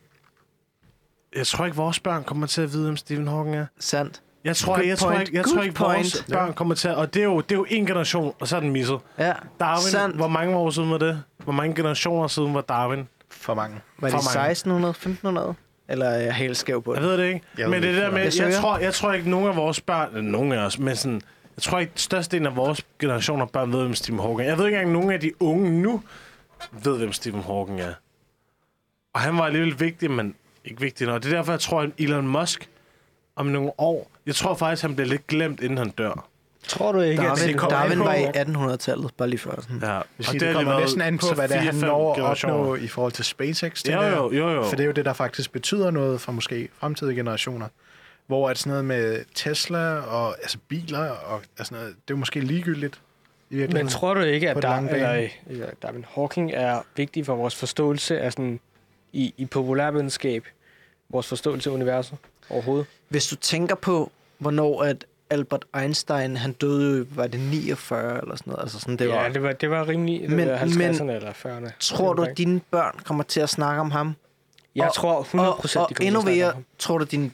jeg 1.36 1.46
tror 1.46 1.64
ikke, 1.64 1.76
vores 1.76 2.00
børn 2.00 2.24
kommer 2.24 2.46
til 2.46 2.62
at 2.62 2.72
vide, 2.72 2.84
hvem 2.84 2.96
Stephen 2.96 3.28
Hawking 3.28 3.56
er. 3.56 3.66
Sandt. 3.78 4.22
Jeg 4.44 4.56
tror, 4.56 4.74
Good 4.74 4.86
jeg 4.86 4.98
tror 4.98 5.12
ikke, 5.20 5.36
jeg 5.36 5.44
Good 5.44 5.54
tror 5.54 5.62
ikke 5.62 5.78
vores 5.78 6.22
point. 6.24 6.32
børn 6.32 6.52
kommer 6.52 6.74
til 6.74 6.88
at... 6.88 6.94
Og 6.94 7.14
det 7.14 7.20
er, 7.20 7.24
jo, 7.24 7.40
det 7.40 7.52
er 7.52 7.56
jo 7.56 7.66
en 7.68 7.86
generation, 7.86 8.34
og 8.40 8.48
så 8.48 8.56
er 8.56 8.60
den 8.60 8.70
misset. 8.70 8.98
Ja, 9.18 9.32
Darwin, 9.60 9.82
sandt. 9.82 10.16
hvor 10.16 10.28
mange 10.28 10.56
år 10.56 10.70
siden 10.70 10.90
var 10.90 10.98
det? 10.98 11.22
Hvor 11.44 11.52
mange 11.52 11.74
generationer 11.74 12.28
siden 12.28 12.54
var 12.54 12.60
Darwin? 12.60 13.08
For 13.30 13.54
mange. 13.54 13.80
Var 13.98 14.08
det 14.08 14.12
for 14.12 14.36
mange. 14.36 14.50
1600, 14.50 14.90
1500? 14.90 15.54
Eller 15.88 16.06
er 16.06 16.20
jeg 16.20 16.34
helt 16.34 16.56
skæv 16.56 16.82
på 16.82 16.94
det? 16.94 17.00
Jeg 17.00 17.08
ved 17.08 17.18
det 17.18 17.24
ikke. 17.24 17.40
Jeg 17.58 17.70
men 17.70 17.82
det 17.82 17.88
ikke, 17.88 18.00
der 18.00 18.10
med, 18.10 18.18
Jeg 18.22 18.32
jeg, 18.38 18.46
jeg, 18.46 18.60
tror, 18.60 18.78
jeg 18.78 18.94
tror 18.94 19.12
ikke, 19.12 19.30
nogen 19.30 19.48
af 19.48 19.56
vores 19.56 19.80
børn, 19.80 20.24
nogen 20.24 20.52
af 20.52 20.58
os, 20.58 20.78
men 20.78 20.96
sådan, 20.96 21.20
jeg 21.56 21.62
tror 21.62 21.78
ikke, 21.78 21.92
størstedelen 21.96 22.46
af 22.46 22.56
vores 22.56 22.86
generationer 22.98 23.46
børn 23.46 23.72
ved, 23.72 23.80
hvem 23.80 23.94
Stephen 23.94 24.20
Hawking 24.20 24.40
er. 24.40 24.44
Jeg 24.44 24.58
ved 24.58 24.66
ikke 24.66 24.78
engang, 24.78 24.92
nogen 24.92 25.10
af 25.10 25.20
de 25.20 25.42
unge 25.42 25.82
nu 25.82 26.02
ved, 26.72 26.98
hvem 26.98 27.12
Stephen 27.12 27.42
Hawking 27.42 27.80
er. 27.80 27.92
Og 29.14 29.20
han 29.20 29.38
var 29.38 29.44
alligevel 29.44 29.80
vigtig, 29.80 30.10
men 30.10 30.34
ikke 30.66 30.80
vigtig 30.80 31.06
nok. 31.06 31.22
Det 31.22 31.32
er 31.32 31.36
derfor, 31.36 31.52
jeg 31.52 31.60
tror, 31.60 31.80
at 31.82 31.90
Elon 31.98 32.28
Musk 32.28 32.68
om 33.36 33.46
nogle 33.46 33.70
år, 33.78 34.10
jeg 34.26 34.34
tror 34.34 34.54
faktisk, 34.54 34.82
han 34.82 34.96
bliver 34.96 35.08
lidt 35.08 35.26
glemt, 35.26 35.60
inden 35.60 35.78
han 35.78 35.90
dør. 35.90 36.28
Tror 36.68 36.92
du 36.92 37.00
ikke, 37.00 37.22
at 37.22 37.28
Darwin, 37.28 37.48
det 37.48 37.58
kommer 37.58 37.78
Darwin 37.78 37.98
var 37.98 38.14
i 38.14 38.24
1800-tallet, 38.24 39.10
bare 39.14 39.28
lige 39.28 39.38
før. 39.38 39.60
Sådan. 39.60 39.78
Ja. 39.82 40.00
Sige, 40.20 40.40
det, 40.40 40.48
det 40.48 40.54
kommer 40.56 40.80
næsten 40.80 41.00
an 41.00 41.18
på, 41.18 41.26
hvad 41.34 41.48
det 41.48 41.56
er, 41.56 41.60
han 41.60 41.74
når 41.74 42.14
at 42.14 42.22
opnå 42.22 42.74
i 42.74 42.88
forhold 42.88 43.12
til 43.12 43.24
SpaceX. 43.24 43.82
Det 43.82 43.94
Jo, 43.94 44.02
jo, 44.02 44.32
jo, 44.32 44.50
jo. 44.50 44.64
For 44.64 44.76
det 44.76 44.80
er 44.80 44.86
jo 44.86 44.92
det, 44.92 45.04
der 45.04 45.12
faktisk 45.12 45.52
betyder 45.52 45.90
noget 45.90 46.20
for 46.20 46.32
måske 46.32 46.68
fremtidige 46.78 47.16
generationer. 47.16 47.68
Hvor 48.26 48.50
at 48.50 48.58
sådan 48.58 48.70
noget 48.70 48.84
med 48.84 49.24
Tesla 49.34 49.94
og 49.98 50.36
altså 50.42 50.58
biler 50.68 51.08
og 51.08 51.40
altså 51.58 51.74
noget, 51.74 51.88
det 51.88 51.94
er 51.94 52.02
jo 52.10 52.16
måske 52.16 52.40
ligegyldigt 52.40 53.00
i. 53.50 53.66
Men 53.72 53.88
tror 53.88 54.14
du 54.14 54.20
ikke, 54.20 54.50
at 54.50 54.56
den 54.56 54.62
Dar- 54.62 54.68
lange 54.68 54.88
bane. 54.88 55.02
eller, 55.04 55.28
eller 55.46 55.66
Darwin 55.82 56.04
Hawking 56.14 56.50
er 56.54 56.82
vigtig 56.96 57.26
for 57.26 57.34
vores 57.34 57.56
forståelse 57.56 58.20
af 58.20 58.32
sådan, 58.32 58.60
i, 59.12 59.34
i 59.36 59.44
populærvidenskab, 59.46 60.44
vores 61.10 61.26
forståelse 61.26 61.70
af 61.70 61.74
universet 61.74 62.18
overhovedet? 62.50 62.86
Hvis 63.08 63.26
du 63.26 63.36
tænker 63.36 63.74
på, 63.74 64.10
hvornår 64.38 64.82
at 64.82 65.04
Albert 65.30 65.64
Einstein, 65.80 66.36
han 66.36 66.52
døde, 66.52 66.98
jo, 66.98 67.06
var 67.10 67.26
det 67.26 67.40
49 67.40 68.20
eller 68.22 68.36
sådan 68.36 68.50
noget? 68.50 68.62
Altså 68.62 68.80
sådan, 68.80 68.96
det 68.96 69.08
var, 69.08 69.22
ja, 69.24 69.28
det 69.32 69.42
var, 69.42 69.52
det 69.52 69.70
var 69.70 69.88
rimelig 69.88 70.20
det 70.20 70.30
Men- 70.30 70.48
var 70.48 70.56
50'erne 70.58 71.10
eller 71.10 71.32
40'erne. 71.32 71.70
Tror 71.80 72.12
du, 72.12 72.22
at 72.22 72.38
dine 72.38 72.60
børn 72.70 72.98
kommer 73.04 73.24
til 73.24 73.40
at 73.40 73.48
snakke 73.48 73.80
om 73.80 73.90
ham? 73.90 74.14
Jeg 74.74 74.86
og- 74.86 74.94
tror 74.94 75.20
100 75.20 75.52
procent, 75.60 75.82
og, 75.82 75.88
de 75.88 75.92
og 75.92 75.96
kommer 75.96 76.06
endnu 76.06 76.18
at 76.18 76.22
snakke 76.24 76.40
mere, 76.40 76.62
tror 76.78 76.98
du, 76.98 77.04
dine 77.04 77.30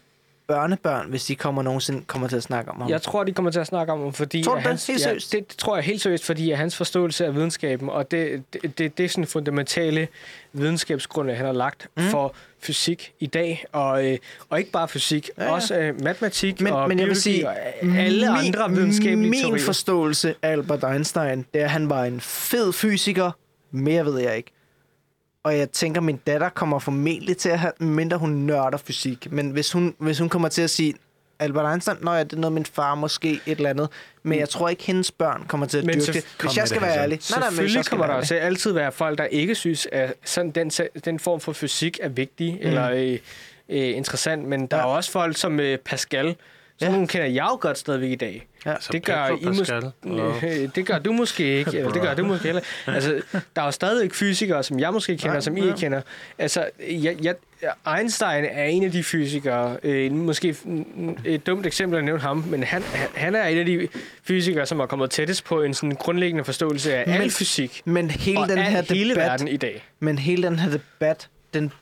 børnebørn, 0.52 1.06
hvis 1.08 1.24
de 1.24 1.34
kommer 1.36 1.62
nogensinde 1.62 2.02
kommer 2.06 2.28
til 2.28 2.36
at 2.36 2.42
snakke 2.42 2.70
om 2.70 2.80
ham? 2.80 2.90
Jeg 2.90 3.02
tror, 3.02 3.24
de 3.24 3.32
kommer 3.32 3.50
til 3.50 3.60
at 3.60 3.66
snakke 3.66 3.92
om 3.92 4.00
ham, 4.02 4.12
fordi... 4.12 4.42
Tror 4.42 4.52
du 4.52 4.58
at 4.58 4.62
det? 4.64 4.68
hans, 4.68 4.86
Helt 4.86 5.00
ja, 5.00 5.04
seriøst? 5.04 5.32
det, 5.32 5.50
det, 5.50 5.58
tror 5.58 5.76
jeg 5.76 5.84
helt 5.84 6.00
seriøst, 6.02 6.24
fordi 6.24 6.50
hans 6.50 6.76
forståelse 6.76 7.26
af 7.26 7.34
videnskaben, 7.34 7.88
og 7.88 8.10
det, 8.10 8.42
det, 8.52 8.78
det, 8.78 8.98
det 8.98 9.04
er 9.04 9.08
sådan 9.08 9.26
fundamentale 9.26 10.08
videnskabsgrundlag, 10.52 11.36
han 11.36 11.46
har 11.46 11.52
lagt 11.52 11.86
mm. 11.96 12.02
for 12.02 12.34
fysik 12.60 13.12
i 13.20 13.26
dag, 13.26 13.64
og, 13.72 14.06
øh, 14.06 14.18
og 14.50 14.58
ikke 14.58 14.70
bare 14.70 14.88
fysik, 14.88 15.30
Ja, 15.38 15.42
ja, 15.42 15.46
ja. 15.46 15.50
ja. 15.50 15.56
også 15.56 15.78
øh, 15.78 16.02
matematik 16.02 16.60
men, 16.60 16.72
og 16.72 16.88
men 16.88 16.98
jeg 16.98 17.06
vil 17.06 17.16
sige, 17.16 17.48
og 17.48 17.54
alle 17.82 18.28
andre 18.30 18.70
videnskabelige 18.70 19.30
min 19.30 19.42
teorier. 19.42 19.64
forståelse 19.64 20.34
af 20.42 20.50
Albert 20.50 20.84
Einstein, 20.84 21.46
det 21.54 21.60
er, 21.60 21.64
at 21.64 21.70
han 21.70 21.90
var 21.90 22.04
en 22.04 22.20
fed 22.20 22.72
fysiker. 22.72 23.30
Mere 23.70 24.04
ved 24.04 24.18
jeg 24.18 24.36
ikke. 24.36 24.50
Og 25.44 25.58
jeg 25.58 25.70
tænker, 25.70 26.00
min 26.00 26.16
datter 26.16 26.48
kommer 26.48 26.78
formentlig 26.78 27.36
til 27.36 27.48
at 27.48 27.58
have, 27.58 27.72
mindre 27.78 28.16
hun 28.18 28.30
nørder 28.30 28.78
fysik. 28.78 29.32
Men 29.32 29.50
hvis 29.50 29.72
hun, 29.72 29.94
hvis 29.98 30.18
hun 30.18 30.28
kommer 30.28 30.48
til 30.48 30.62
at 30.62 30.70
sige, 30.70 30.94
Albert 31.38 31.72
Einstein, 31.72 31.96
nå 32.00 32.12
ja, 32.12 32.24
det 32.24 32.32
er 32.32 32.36
noget, 32.36 32.52
min 32.52 32.66
far 32.66 32.94
måske 32.94 33.30
et 33.32 33.40
eller 33.46 33.70
andet. 33.70 33.88
Men 34.22 34.38
jeg 34.38 34.48
tror 34.48 34.68
ikke, 34.68 34.82
hendes 34.84 35.10
børn 35.10 35.44
kommer 35.48 35.66
til 35.66 35.78
at 35.78 35.84
Men 35.84 35.94
dyrke 35.94 36.12
det. 36.12 36.24
Hvis 36.40 36.56
jeg 36.56 36.68
skal 36.68 36.74
det, 36.80 36.82
være 36.82 36.90
Hassan. 36.90 37.02
ærlig. 37.02 37.20
Nej, 37.30 37.40
nej, 37.40 37.48
Selvfølgelig 37.48 37.84
skal 37.84 37.96
kommer 37.98 38.06
der 38.06 38.14
også 38.14 38.34
altid 38.34 38.72
være 38.72 38.92
folk, 38.92 39.18
der 39.18 39.24
ikke 39.24 39.54
synes, 39.54 39.88
at 39.92 40.14
sådan 40.24 40.50
den, 40.50 40.70
den 41.04 41.18
form 41.18 41.40
for 41.40 41.52
fysik 41.52 41.98
er 42.02 42.08
vigtig 42.08 42.52
mm. 42.52 42.66
eller 42.68 42.90
øh, 42.90 43.12
øh, 43.68 43.96
interessant, 43.96 44.44
men 44.48 44.66
der 44.66 44.76
Ja. 44.76 44.82
er 44.82 44.86
også 44.86 45.10
folk 45.10 45.36
som 45.36 45.60
øh, 45.60 45.78
Pascal, 45.78 46.36
som 46.78 46.92
Ja. 46.94 46.98
ja. 47.00 47.06
kender 47.06 47.26
jeg 47.26 47.46
jo 47.52 47.58
godt 47.60 47.78
stadigvæk 47.78 48.10
i 48.10 48.14
dag. 48.16 48.46
Ja. 48.66 48.74
Så 48.80 48.88
Det 48.92 49.04
gør, 49.04 49.26
I 49.28 49.44
mås- 49.44 49.58
Pascal. 49.58 49.84
Og- 50.02 50.36
Øh, 50.44 50.68
det 50.74 50.86
gør 50.86 50.98
du 50.98 51.12
måske 51.12 51.58
ikke, 51.58 51.70
eller 51.78 51.90
det 51.92 52.02
gør 52.02 52.14
du 52.14 52.24
måske 52.26 52.44
heller. 52.44 52.60
Altså, 52.86 53.22
der 53.56 53.62
er 53.62 53.66
jo 53.66 53.70
stadig 53.70 54.12
fysikere, 54.12 54.62
som 54.62 54.80
jeg 54.80 54.92
måske 54.92 55.16
kender, 55.16 55.32
Nej, 55.32 55.40
som 55.40 55.56
I 55.56 55.60
ja. 55.60 55.66
ikke 55.66 55.78
kender. 55.78 56.00
Altså, 56.38 56.70
jeg, 56.90 57.16
jeg, 57.22 57.34
Einstein 57.98 58.44
er 58.44 58.64
en 58.64 58.84
af 58.84 58.92
de 58.92 59.04
fysikere, 59.04 59.76
øh, 59.82 60.12
måske 60.12 60.56
et 61.24 61.46
dumt 61.46 61.66
eksempel 61.66 61.98
at 61.98 62.04
nævne 62.04 62.20
ham, 62.20 62.44
men 62.48 62.62
han, 62.62 62.82
han 63.14 63.34
er 63.34 63.44
en 63.46 63.58
af 63.58 63.64
de 63.66 63.88
fysikere, 64.24 64.66
som 64.66 64.80
er 64.80 64.86
kommet 64.86 65.10
tættest 65.10 65.44
på 65.44 65.62
en 65.62 65.74
sådan 65.74 65.96
grundlæggende 65.96 66.44
forståelse 66.44 66.94
af 66.94 67.06
Men- 67.06 67.20
al 67.22 67.30
fysik 67.30 67.82
Men 67.84 68.10
hele 68.10 68.38
og 68.40 68.48
den 68.48 68.58
her 68.58 68.82
hele 68.94 69.10
debat, 69.10 69.26
verden 69.30 69.48
i 69.48 69.56
dag. 69.56 69.84
Men 70.00 70.18
hele 70.18 70.42
den 70.46 70.58
her 70.58 70.70
debat, 70.70 71.28
den 71.54 71.72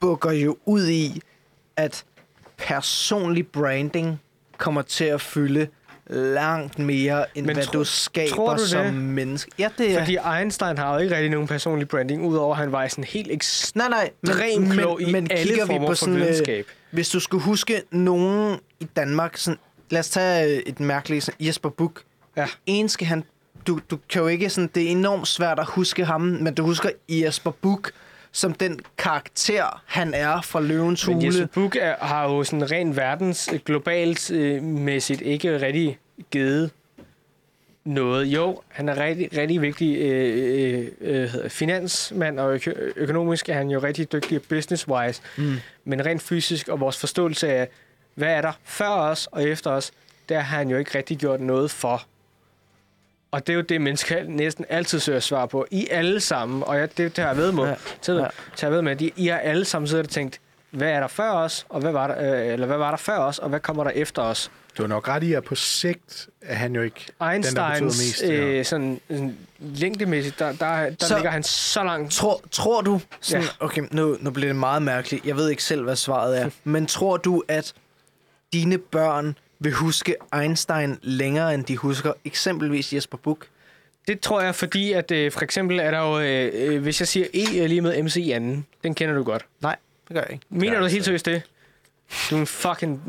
bukker 0.00 0.30
jo 0.32 0.56
ud 0.64 0.88
i, 0.88 1.20
at 1.76 2.04
personlig 2.56 3.46
branding 3.46 4.20
kommer 4.58 4.82
til 4.82 5.04
at 5.04 5.20
fylde 5.20 5.68
langt 6.08 6.78
mere, 6.78 7.24
end 7.34 7.46
Men 7.46 7.56
hvad 7.56 7.64
tro- 7.64 7.78
du 7.78 7.84
skaber 7.84 8.34
tror 8.36 8.56
du 8.56 8.66
som 8.66 8.84
det? 8.84 8.94
menneske. 8.94 9.50
Ja, 9.58 9.68
det 9.78 9.94
er... 9.94 9.98
Fordi 9.98 10.16
Einstein 10.40 10.78
har 10.78 10.94
jo 10.94 11.00
ikke 11.00 11.14
rigtig 11.14 11.30
nogen 11.30 11.46
personlig 11.48 11.88
branding, 11.88 12.24
udover 12.26 12.54
at 12.54 12.58
han 12.60 12.72
var 12.72 12.88
sådan 12.88 13.04
helt 13.04 13.30
ekstremt 13.32 13.90
Nej, 13.90 14.10
nej, 14.22 14.32
ekstremt 14.32 14.72
klog 14.72 15.00
i 15.02 15.14
alle 15.14 15.28
kigger 15.36 15.66
former 15.66 15.94
for 15.94 16.08
øh, 16.10 16.16
videnskab. 16.16 16.66
hvis 16.90 17.08
du 17.08 17.20
skulle 17.20 17.44
huske 17.44 17.82
nogen 17.90 18.58
i 18.80 18.84
Danmark, 18.96 19.36
sådan, 19.36 19.58
lad 19.90 20.00
os 20.00 20.10
tage 20.10 20.56
øh, 20.56 20.62
et 20.66 20.80
mærkeligt, 20.80 21.24
sådan, 21.24 21.46
Jesper 21.46 21.68
Buch. 21.68 21.94
Ja. 22.36 22.46
En 22.66 22.88
skal 22.88 23.06
han, 23.06 23.24
du, 23.66 23.80
du 23.90 23.98
kan 24.08 24.22
jo 24.22 24.28
ikke 24.28 24.50
sådan, 24.50 24.70
det 24.74 24.82
er 24.82 24.88
enormt 24.90 25.28
svært 25.28 25.58
at 25.58 25.66
huske 25.66 26.04
ham, 26.04 26.20
men 26.20 26.54
du 26.54 26.62
husker 26.62 26.90
Jesper 27.08 27.50
Buch 27.50 27.82
som 28.32 28.52
den 28.52 28.80
karakter, 28.98 29.82
han 29.86 30.14
er 30.14 30.40
fra 30.40 30.60
Løvens 30.60 31.06
Men 31.06 31.14
Hule. 31.14 31.26
Jesper 31.26 31.46
Buch 31.46 31.76
er, 31.80 31.96
har 32.00 32.24
jo 32.24 32.44
sådan 32.44 32.70
rent 32.70 32.96
verdens 32.96 33.48
øh, 33.52 33.60
globalt 33.64 34.30
øh, 34.30 34.62
mæssigt 34.62 35.20
ikke 35.20 35.60
rigtig 35.60 35.98
givet 36.30 36.70
noget. 37.84 38.26
Jo, 38.26 38.60
han 38.68 38.88
er 38.88 38.96
rigtig, 39.04 39.38
rigtig 39.38 39.62
vigtig 39.62 39.96
øh, 39.98 40.88
øh, 41.00 41.34
øh, 41.44 41.50
finansmand, 41.50 42.40
og 42.40 42.54
øko- 42.54 42.92
økonomisk 42.96 43.48
er 43.48 43.54
han 43.54 43.70
jo 43.70 43.78
rigtig 43.78 44.12
dygtig 44.12 44.40
business-wise. 44.42 45.20
Mm. 45.36 45.54
Men 45.84 46.06
rent 46.06 46.22
fysisk 46.22 46.68
og 46.68 46.80
vores 46.80 46.96
forståelse 46.98 47.48
af, 47.48 47.68
hvad 48.14 48.28
er 48.28 48.40
der 48.42 48.52
før 48.64 48.88
os 48.88 49.28
og 49.32 49.42
efter 49.48 49.70
os, 49.70 49.92
der 50.28 50.40
har 50.40 50.56
han 50.58 50.70
jo 50.70 50.76
ikke 50.78 50.98
rigtig 50.98 51.18
gjort 51.18 51.40
noget 51.40 51.70
for. 51.70 52.06
Og 53.30 53.46
det 53.46 53.52
er 53.52 53.56
jo 53.56 53.62
det, 53.62 53.80
mennesker 53.80 54.22
næsten 54.28 54.64
altid 54.68 55.00
søger 55.00 55.20
svar 55.20 55.46
på. 55.46 55.66
I 55.70 55.88
alle 55.90 56.20
sammen, 56.20 56.62
og 56.62 56.78
jeg, 56.78 56.96
det 56.98 57.14
tager 57.14 57.28
jeg 57.28 57.36
ved 57.36 57.52
med, 57.52 57.62
Ja. 57.64 57.68
ja. 57.70 57.76
tager, 58.02 58.20
Ja. 58.20 58.26
tager 58.56 58.70
ved 58.70 58.82
med, 58.82 58.92
at 58.92 59.00
I, 59.00 59.12
I 59.16 59.26
har 59.26 59.38
alle 59.38 59.64
sammen 59.64 59.88
siddet 59.88 60.06
og 60.06 60.10
tænkt, 60.10 60.40
hvad 60.70 60.88
er 60.90 61.00
der 61.00 61.06
før 61.08 61.30
os, 61.30 61.66
og 61.68 61.80
hvad 61.80 61.92
var 61.92 62.06
der, 62.06 62.42
øh, 62.46 62.52
eller 62.52 62.66
hvad 62.66 62.76
var 62.76 62.90
der 62.90 62.96
før 62.96 63.18
os, 63.18 63.38
og 63.38 63.48
hvad 63.48 63.60
kommer 63.60 63.84
der 63.84 63.90
efter 63.90 64.22
os? 64.22 64.50
Du 64.78 64.82
har 64.82 64.88
nok 64.88 65.08
ret 65.08 65.22
i, 65.22 65.32
at 65.32 65.44
på 65.44 65.54
sigt 65.54 66.28
er 66.42 66.54
han 66.54 66.74
jo 66.74 66.82
ikke 66.82 67.04
den, 67.06 67.16
der 67.16 67.28
Einsteins 67.30 67.82
mest. 67.82 68.22
ja. 68.22 68.28
øh, 68.32 68.64
sådan, 68.64 69.00
sådan 69.10 69.36
længdemæssigt, 69.58 70.38
der, 70.38 70.52
der, 70.52 70.90
der 70.90 71.06
så, 71.06 71.14
ligger 71.14 71.30
han 71.30 71.42
så 71.42 71.84
langt. 71.84 72.12
Tror, 72.12 72.40
tror 72.50 72.80
du, 72.80 73.00
sådan, 73.20 73.42
Ja. 73.42 73.48
okay, 73.64 73.82
nu, 73.90 74.16
nu 74.20 74.30
bliver 74.30 74.48
det 74.48 74.56
meget 74.56 74.82
mærkeligt. 74.82 75.26
Jeg 75.26 75.36
ved 75.36 75.48
ikke 75.50 75.62
selv, 75.64 75.82
hvad 75.82 75.96
svaret 75.96 76.40
er. 76.40 76.50
Men 76.64 76.86
tror 76.86 77.16
du, 77.16 77.42
at 77.48 77.72
dine 78.52 78.78
børn 78.78 79.36
vil 79.60 79.72
huske 79.72 80.14
Einstein 80.40 80.98
længere, 81.02 81.54
end 81.54 81.64
de 81.64 81.76
husker 81.76 82.12
eksempelvis 82.24 82.92
Jesper 82.92 83.18
Buch? 83.18 83.40
Det 84.08 84.20
tror 84.20 84.40
jeg, 84.40 84.54
fordi 84.54 84.92
at 84.92 85.10
øh, 85.10 85.32
for 85.32 85.40
eksempel 85.40 85.78
er 85.78 85.90
der 85.90 85.98
jo, 86.00 86.18
øh, 86.20 86.50
øh, 86.74 86.82
hvis 86.82 87.00
jeg 87.00 87.08
siger 87.08 87.26
E 87.34 87.58
er 87.64 87.66
lige 87.68 87.80
med 87.80 88.02
MC 88.02 88.16
i 88.16 88.30
anden, 88.30 88.66
den 88.84 88.94
kender 88.94 89.14
du 89.14 89.22
godt. 89.22 89.44
Nej, 89.60 89.76
det 90.08 90.14
gør 90.14 90.20
jeg 90.22 90.32
ikke. 90.32 90.46
Mener 90.50 90.72
Ja, 90.72 90.78
du 90.78 90.84
altså. 90.84 90.94
helt 90.96 91.04
seriøst 91.04 91.26
det? 91.26 91.42
Du 92.30 92.36
er 92.36 92.40
en 92.40 92.46
fucking 92.46 93.02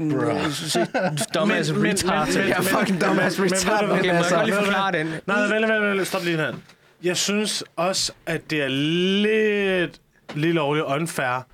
dumbass 1.34 1.72
Men- 1.72 1.82
men- 1.82 1.92
retard. 1.92 2.28
Jeg 2.36 2.50
er 2.50 2.62
fucking 2.62 3.02
dumbass 3.02 3.40
retard, 3.40 3.84
Okay, 3.84 3.98
må 3.98 4.04
jeg 4.06 4.16
altså- 4.18 4.36
godt 4.36 4.46
lige 4.46 4.56
forklare 4.56 4.92
den? 4.92 5.14
Nej, 5.26 5.42
vent, 5.42 5.68
vent, 5.68 5.84
vent, 5.98 6.08
stop 6.08 6.24
lige 6.24 6.38
her. 6.38 6.54
Jeg 7.04 7.18
synes 7.18 7.64
også, 7.76 8.12
at 8.26 8.50
det 8.50 8.64
er 8.64 8.68
lidt, 8.68 10.00
lidt 10.36 10.56
lovligt 10.56 10.86
unfair 10.86 11.46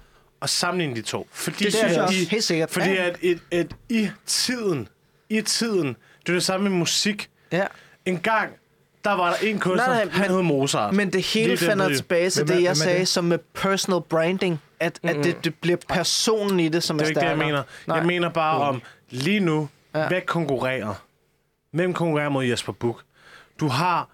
at 0.41 0.49
sammenligne 0.49 0.95
de 0.95 1.01
to. 1.01 1.27
Fordi, 1.31 1.63
Det 1.63 1.73
synes 1.73 1.91
jeg 1.91 1.95
at 2.01 2.03
også. 2.07 2.19
de- 2.19 2.25
Helt 2.25 2.43
sikkert. 2.43 2.71
Fordi 2.71 2.89
Ja. 2.89 3.05
at, 3.09 3.17
et, 3.21 3.39
et, 3.51 3.75
i 3.89 4.09
tiden, 4.25 4.87
i 5.29 5.41
tiden, 5.41 5.87
det 6.21 6.29
er 6.29 6.33
det 6.33 6.43
samme 6.43 6.69
med 6.69 6.77
musik. 6.77 7.29
Ja. 7.51 7.65
En 8.05 8.19
gang, 8.19 8.51
der 9.03 9.11
var 9.11 9.29
der 9.29 9.37
en 9.47 9.59
kunstner, 9.59 9.87
Nej, 9.93 10.03
nej, 10.05 10.13
han 10.13 10.21
men- 10.21 10.35
hed 10.35 10.41
Mozart. 10.41 10.93
Men 10.93 11.13
det 11.13 11.21
hele 11.25 11.57
finder 11.57 11.89
tilbage 11.95 12.29
til 12.29 12.47
det, 12.47 12.53
jeg 12.53 12.61
hvem 12.61 12.75
sagde, 12.75 12.99
det? 12.99 13.07
som 13.07 13.23
med 13.23 13.39
personal 13.53 14.01
branding. 14.09 14.61
At, 14.79 14.99
at 15.03 15.15
det, 15.15 15.43
det 15.43 15.55
bliver 15.55 15.77
personen 15.89 16.59
i 16.59 16.69
det, 16.69 16.83
som 16.83 16.97
Det 16.97 17.01
er 17.03 17.05
er 17.05 17.09
ikke 17.09 17.19
det, 17.21 17.27
jeg 17.27 17.37
mener. 17.37 17.63
Nej. 17.87 17.97
Jeg 17.97 18.05
mener 18.05 18.29
bare 18.29 18.57
om, 18.59 18.81
lige 19.09 19.39
nu, 19.39 19.69
ja. 19.95 20.07
hvad 20.07 20.21
konkurrerer? 20.21 21.05
Hvem 21.71 21.93
konkurrerer 21.93 22.29
mod 22.29 22.45
Jesper 22.45 22.73
Buch? 22.73 22.99
Du 23.59 23.67
har... 23.67 24.09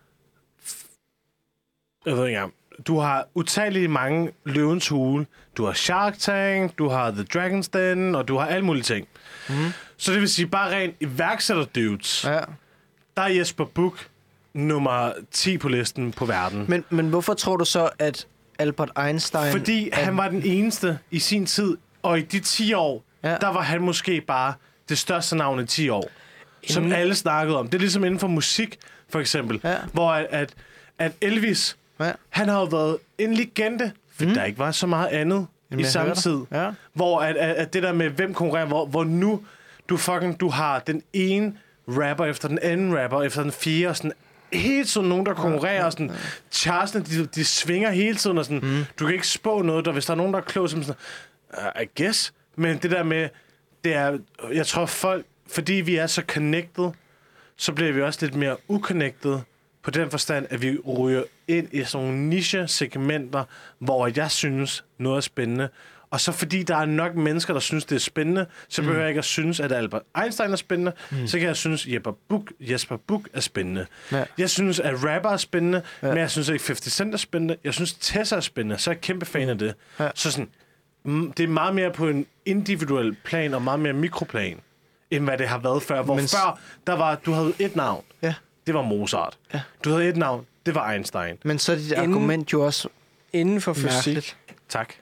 Jeg 2.05 2.15
ved 2.17 2.27
ikke 2.27 2.37
engang. 2.37 2.53
Du 2.87 2.99
har 2.99 3.27
utallige 3.35 3.87
mange 3.87 4.31
løvens 4.45 4.87
hule. 4.87 5.25
Du 5.57 5.65
har 5.65 5.73
Shark 5.73 6.17
Tank, 6.17 6.77
du 6.77 6.89
har 6.89 7.11
The 7.11 7.25
Dragon's 7.35 7.69
Den, 7.73 8.15
og 8.15 8.27
du 8.27 8.37
har 8.37 8.45
alle 8.47 8.65
mulige 8.65 8.83
ting. 8.83 9.07
Mm. 9.49 9.55
Så 9.97 10.11
det 10.11 10.19
vil 10.21 10.29
sige, 10.29 10.47
bare 10.47 10.75
rent 10.75 10.95
iværksætter 10.99 11.63
dudes, 11.65 12.23
ja. 12.25 12.39
Der 13.17 13.21
er 13.21 13.27
Jesper 13.27 13.65
Buch 13.65 13.95
nummer 14.53 15.11
10 15.31 15.57
på 15.57 15.69
listen 15.69 16.11
på 16.11 16.25
verden. 16.25 16.65
Men, 16.67 16.85
men 16.89 17.09
hvorfor 17.09 17.33
tror 17.33 17.57
du 17.57 17.65
så, 17.65 17.89
at 17.99 18.27
Albert 18.59 18.91
Einstein... 19.05 19.51
Fordi 19.51 19.89
er- 19.89 19.95
han 20.03 20.17
var 20.17 20.27
den 20.27 20.41
eneste 20.45 20.99
i 21.11 21.19
sin 21.19 21.45
tid, 21.45 21.77
og 22.03 22.19
i 22.19 22.21
de 22.21 22.39
10 22.39 22.73
år, 22.73 23.03
Ja. 23.23 23.35
der 23.41 23.47
var 23.47 23.61
han 23.61 23.81
måske 23.81 24.21
bare 24.21 24.53
det 24.89 24.97
største 24.97 25.35
navn 25.35 25.59
i 25.59 25.65
10 25.65 25.89
år, 25.89 26.09
som 26.69 26.83
Inden- 26.83 26.99
alle 26.99 27.15
snakkede 27.15 27.57
om. 27.59 27.67
Det 27.67 27.73
er 27.75 27.79
ligesom 27.79 28.03
inden 28.03 28.19
for 28.19 28.27
musik, 28.27 28.77
for 29.09 29.19
eksempel, 29.19 29.59
Ja. 29.63 29.75
hvor 29.93 30.11
at, 30.11 30.27
at, 30.29 30.53
at 30.99 31.11
Elvis, 31.21 31.77
Ja. 32.01 32.11
han 32.29 32.47
har 32.49 32.59
jo 32.59 32.65
været 32.65 32.97
en 33.17 33.33
legende, 33.33 33.91
for 34.15 34.25
mm. 34.25 34.33
der 34.33 34.43
ikke 34.43 34.59
var 34.59 34.71
så 34.71 34.87
meget 34.87 35.07
andet 35.07 35.47
Jamen, 35.71 35.85
i 35.85 35.87
samme 35.87 36.15
tid. 36.15 36.39
Ja. 36.51 36.71
Hvor 36.93 37.21
at, 37.21 37.35
at, 37.35 37.55
at 37.55 37.73
det 37.73 37.83
der 37.83 37.93
med, 37.93 38.09
hvem 38.09 38.33
konkurrerer, 38.33 38.65
hvor, 38.65 38.85
hvor 38.85 39.03
nu 39.03 39.41
du 39.89 39.97
fucking, 39.97 40.39
du 40.39 40.49
har 40.49 40.79
den 40.79 41.03
ene 41.13 41.53
rapper 41.87 42.25
efter 42.25 42.47
den 42.47 42.59
anden 42.61 42.97
rapper, 42.97 43.21
efter 43.21 43.41
den 43.43 43.51
fjerde, 43.51 43.87
og 43.87 43.97
sådan 43.97 44.13
helt 44.53 44.89
sådan 44.89 45.09
nogen, 45.09 45.25
der 45.25 45.33
konkurrerer, 45.33 45.85
og 45.85 45.91
sådan, 45.91 46.11
chartsene, 46.51 47.03
de, 47.03 47.25
de 47.25 47.45
svinger 47.45 47.91
hele 47.91 48.15
tiden, 48.15 48.37
og 48.37 48.45
sådan, 48.45 48.59
mm. 48.63 48.85
du 48.99 49.05
kan 49.05 49.13
ikke 49.13 49.27
spå 49.27 49.61
noget, 49.61 49.85
der, 49.85 49.91
hvis 49.91 50.05
der 50.05 50.13
er 50.13 50.17
nogen, 50.17 50.33
der 50.33 50.39
er 50.39 50.43
klog, 50.43 50.69
som 50.69 50.83
sådan, 50.83 51.01
uh, 51.57 51.81
I 51.81 52.03
guess, 52.03 52.33
men 52.55 52.77
det 52.77 52.91
der 52.91 53.03
med, 53.03 53.29
det 53.83 53.93
er, 53.93 54.17
jeg 54.53 54.67
tror 54.67 54.85
folk, 54.85 55.25
fordi 55.51 55.73
vi 55.73 55.95
er 55.95 56.07
så 56.07 56.21
connected, 56.27 56.89
så 57.57 57.73
bliver 57.73 57.91
vi 57.91 58.01
også 58.01 58.19
lidt 58.21 58.35
mere 58.35 58.55
uconnected, 58.67 59.39
på 59.83 59.91
den 59.91 60.09
forstand, 60.09 60.47
at 60.49 60.61
vi 60.61 60.77
ryger 60.77 61.23
ind 61.57 61.67
i 61.71 61.83
sådan 61.83 62.07
nogle 62.07 62.21
niche-segmenter, 62.29 63.43
hvor 63.79 64.09
jeg 64.15 64.31
synes, 64.31 64.85
noget 64.97 65.17
er 65.17 65.21
spændende. 65.21 65.69
Og 66.11 66.21
så 66.21 66.31
fordi 66.31 66.63
der 66.63 66.75
er 66.77 66.85
nok 66.85 67.15
mennesker, 67.15 67.53
der 67.53 67.59
synes, 67.59 67.85
det 67.85 67.95
er 67.95 67.99
spændende, 67.99 68.45
så 68.69 68.81
behøver 68.81 68.99
jeg 68.99 69.09
ikke 69.09 69.17
at 69.19 69.25
synes, 69.25 69.59
at 69.59 69.71
Albert 69.71 70.01
Einstein 70.23 70.51
er 70.51 70.55
spændende. 70.55 70.93
Mm. 71.11 71.27
Så 71.27 71.37
kan 71.39 71.47
jeg 71.47 71.55
synes, 71.55 71.85
at 71.85 71.93
Jesper 71.93 72.11
Buch, 72.29 72.45
Jesper 72.59 72.97
Buch 72.97 73.25
er 73.33 73.39
spændende. 73.39 73.85
Ja. 74.11 74.23
Jeg 74.37 74.49
synes, 74.49 74.79
at 74.79 74.93
rapper 75.03 75.29
er 75.29 75.37
spændende, 75.37 75.81
ja. 76.01 76.07
men 76.07 76.17
jeg 76.17 76.31
synes 76.31 76.49
ikke, 76.49 76.65
50 76.67 76.93
Cent 76.93 77.13
er 77.13 77.17
spændende. 77.17 77.55
Jeg 77.63 77.73
synes, 77.73 77.93
Tessa 77.93 78.35
er 78.35 78.39
spændende, 78.39 78.77
så 78.77 78.89
er 78.89 78.93
jeg 78.93 79.01
kæmpe 79.01 79.25
fan 79.25 79.49
af 79.49 79.57
det. 79.57 79.75
Ja. 79.99 80.09
Så 80.15 80.31
sådan, 80.31 80.49
mm, 81.03 81.31
det 81.31 81.43
er 81.43 81.47
meget 81.47 81.75
mere 81.75 81.91
på 81.91 82.07
en 82.09 82.25
individuel 82.45 83.15
plan, 83.23 83.53
og 83.53 83.61
meget 83.61 83.79
mere 83.79 83.93
mikroplan, 83.93 84.57
end 85.11 85.23
hvad 85.23 85.37
det 85.37 85.47
har 85.47 85.57
været 85.57 85.83
før. 85.83 86.01
Hvor 86.01 86.15
Men 86.15 86.27
før, 86.27 86.59
der 86.87 86.93
var, 86.93 87.15
du 87.15 87.31
havde 87.31 87.53
et 87.59 87.75
navn, 87.75 88.03
Ja. 88.21 88.33
det 88.67 88.73
var 88.73 88.81
Mozart. 88.81 89.37
Ja. 89.53 89.61
Du 89.83 89.89
havde 89.89 90.09
et 90.09 90.17
navn, 90.17 90.45
det 90.65 90.75
var 90.75 90.91
Einstein. 90.91 91.37
Men 91.43 91.59
så 91.59 91.71
er 91.71 91.75
dit 91.75 91.91
Inden- 91.91 91.99
argument 91.99 92.53
jo 92.53 92.65
også 92.65 92.87
Inden 93.33 93.61
for 93.61 93.73
fysik, 93.73 93.87
mærkeligt. 93.93 94.37
Tak. 94.69 94.93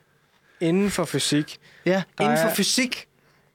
inden 0.59 0.91
for 0.91 1.05
fysik, 1.05 1.57
Ja, 1.85 2.03
inden 2.21 2.37
for 2.37 2.47
er- 2.49 2.53
fysik. 2.53 3.05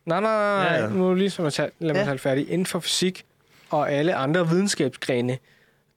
Nej, 0.07 0.20
nej, 0.20 0.33
nej. 0.65 0.74
Ja, 0.74 0.83
ja. 0.83 0.89
Nu 0.89 1.05
er 1.05 1.08
det 1.08 1.18
lige 1.18 1.31
som 1.31 1.44
at 1.47 1.52
tage, 1.52 1.70
lad 1.78 1.94
mig 1.94 2.00
Ja. 2.00 2.05
tale 2.07 2.18
færdig. 2.18 2.50
Inden 2.50 2.66
for 2.66 2.81
fysik 2.81 3.24
og 3.70 3.92
alle 3.92 4.15
andre 4.15 4.49
videnskabsgrene, 4.49 5.39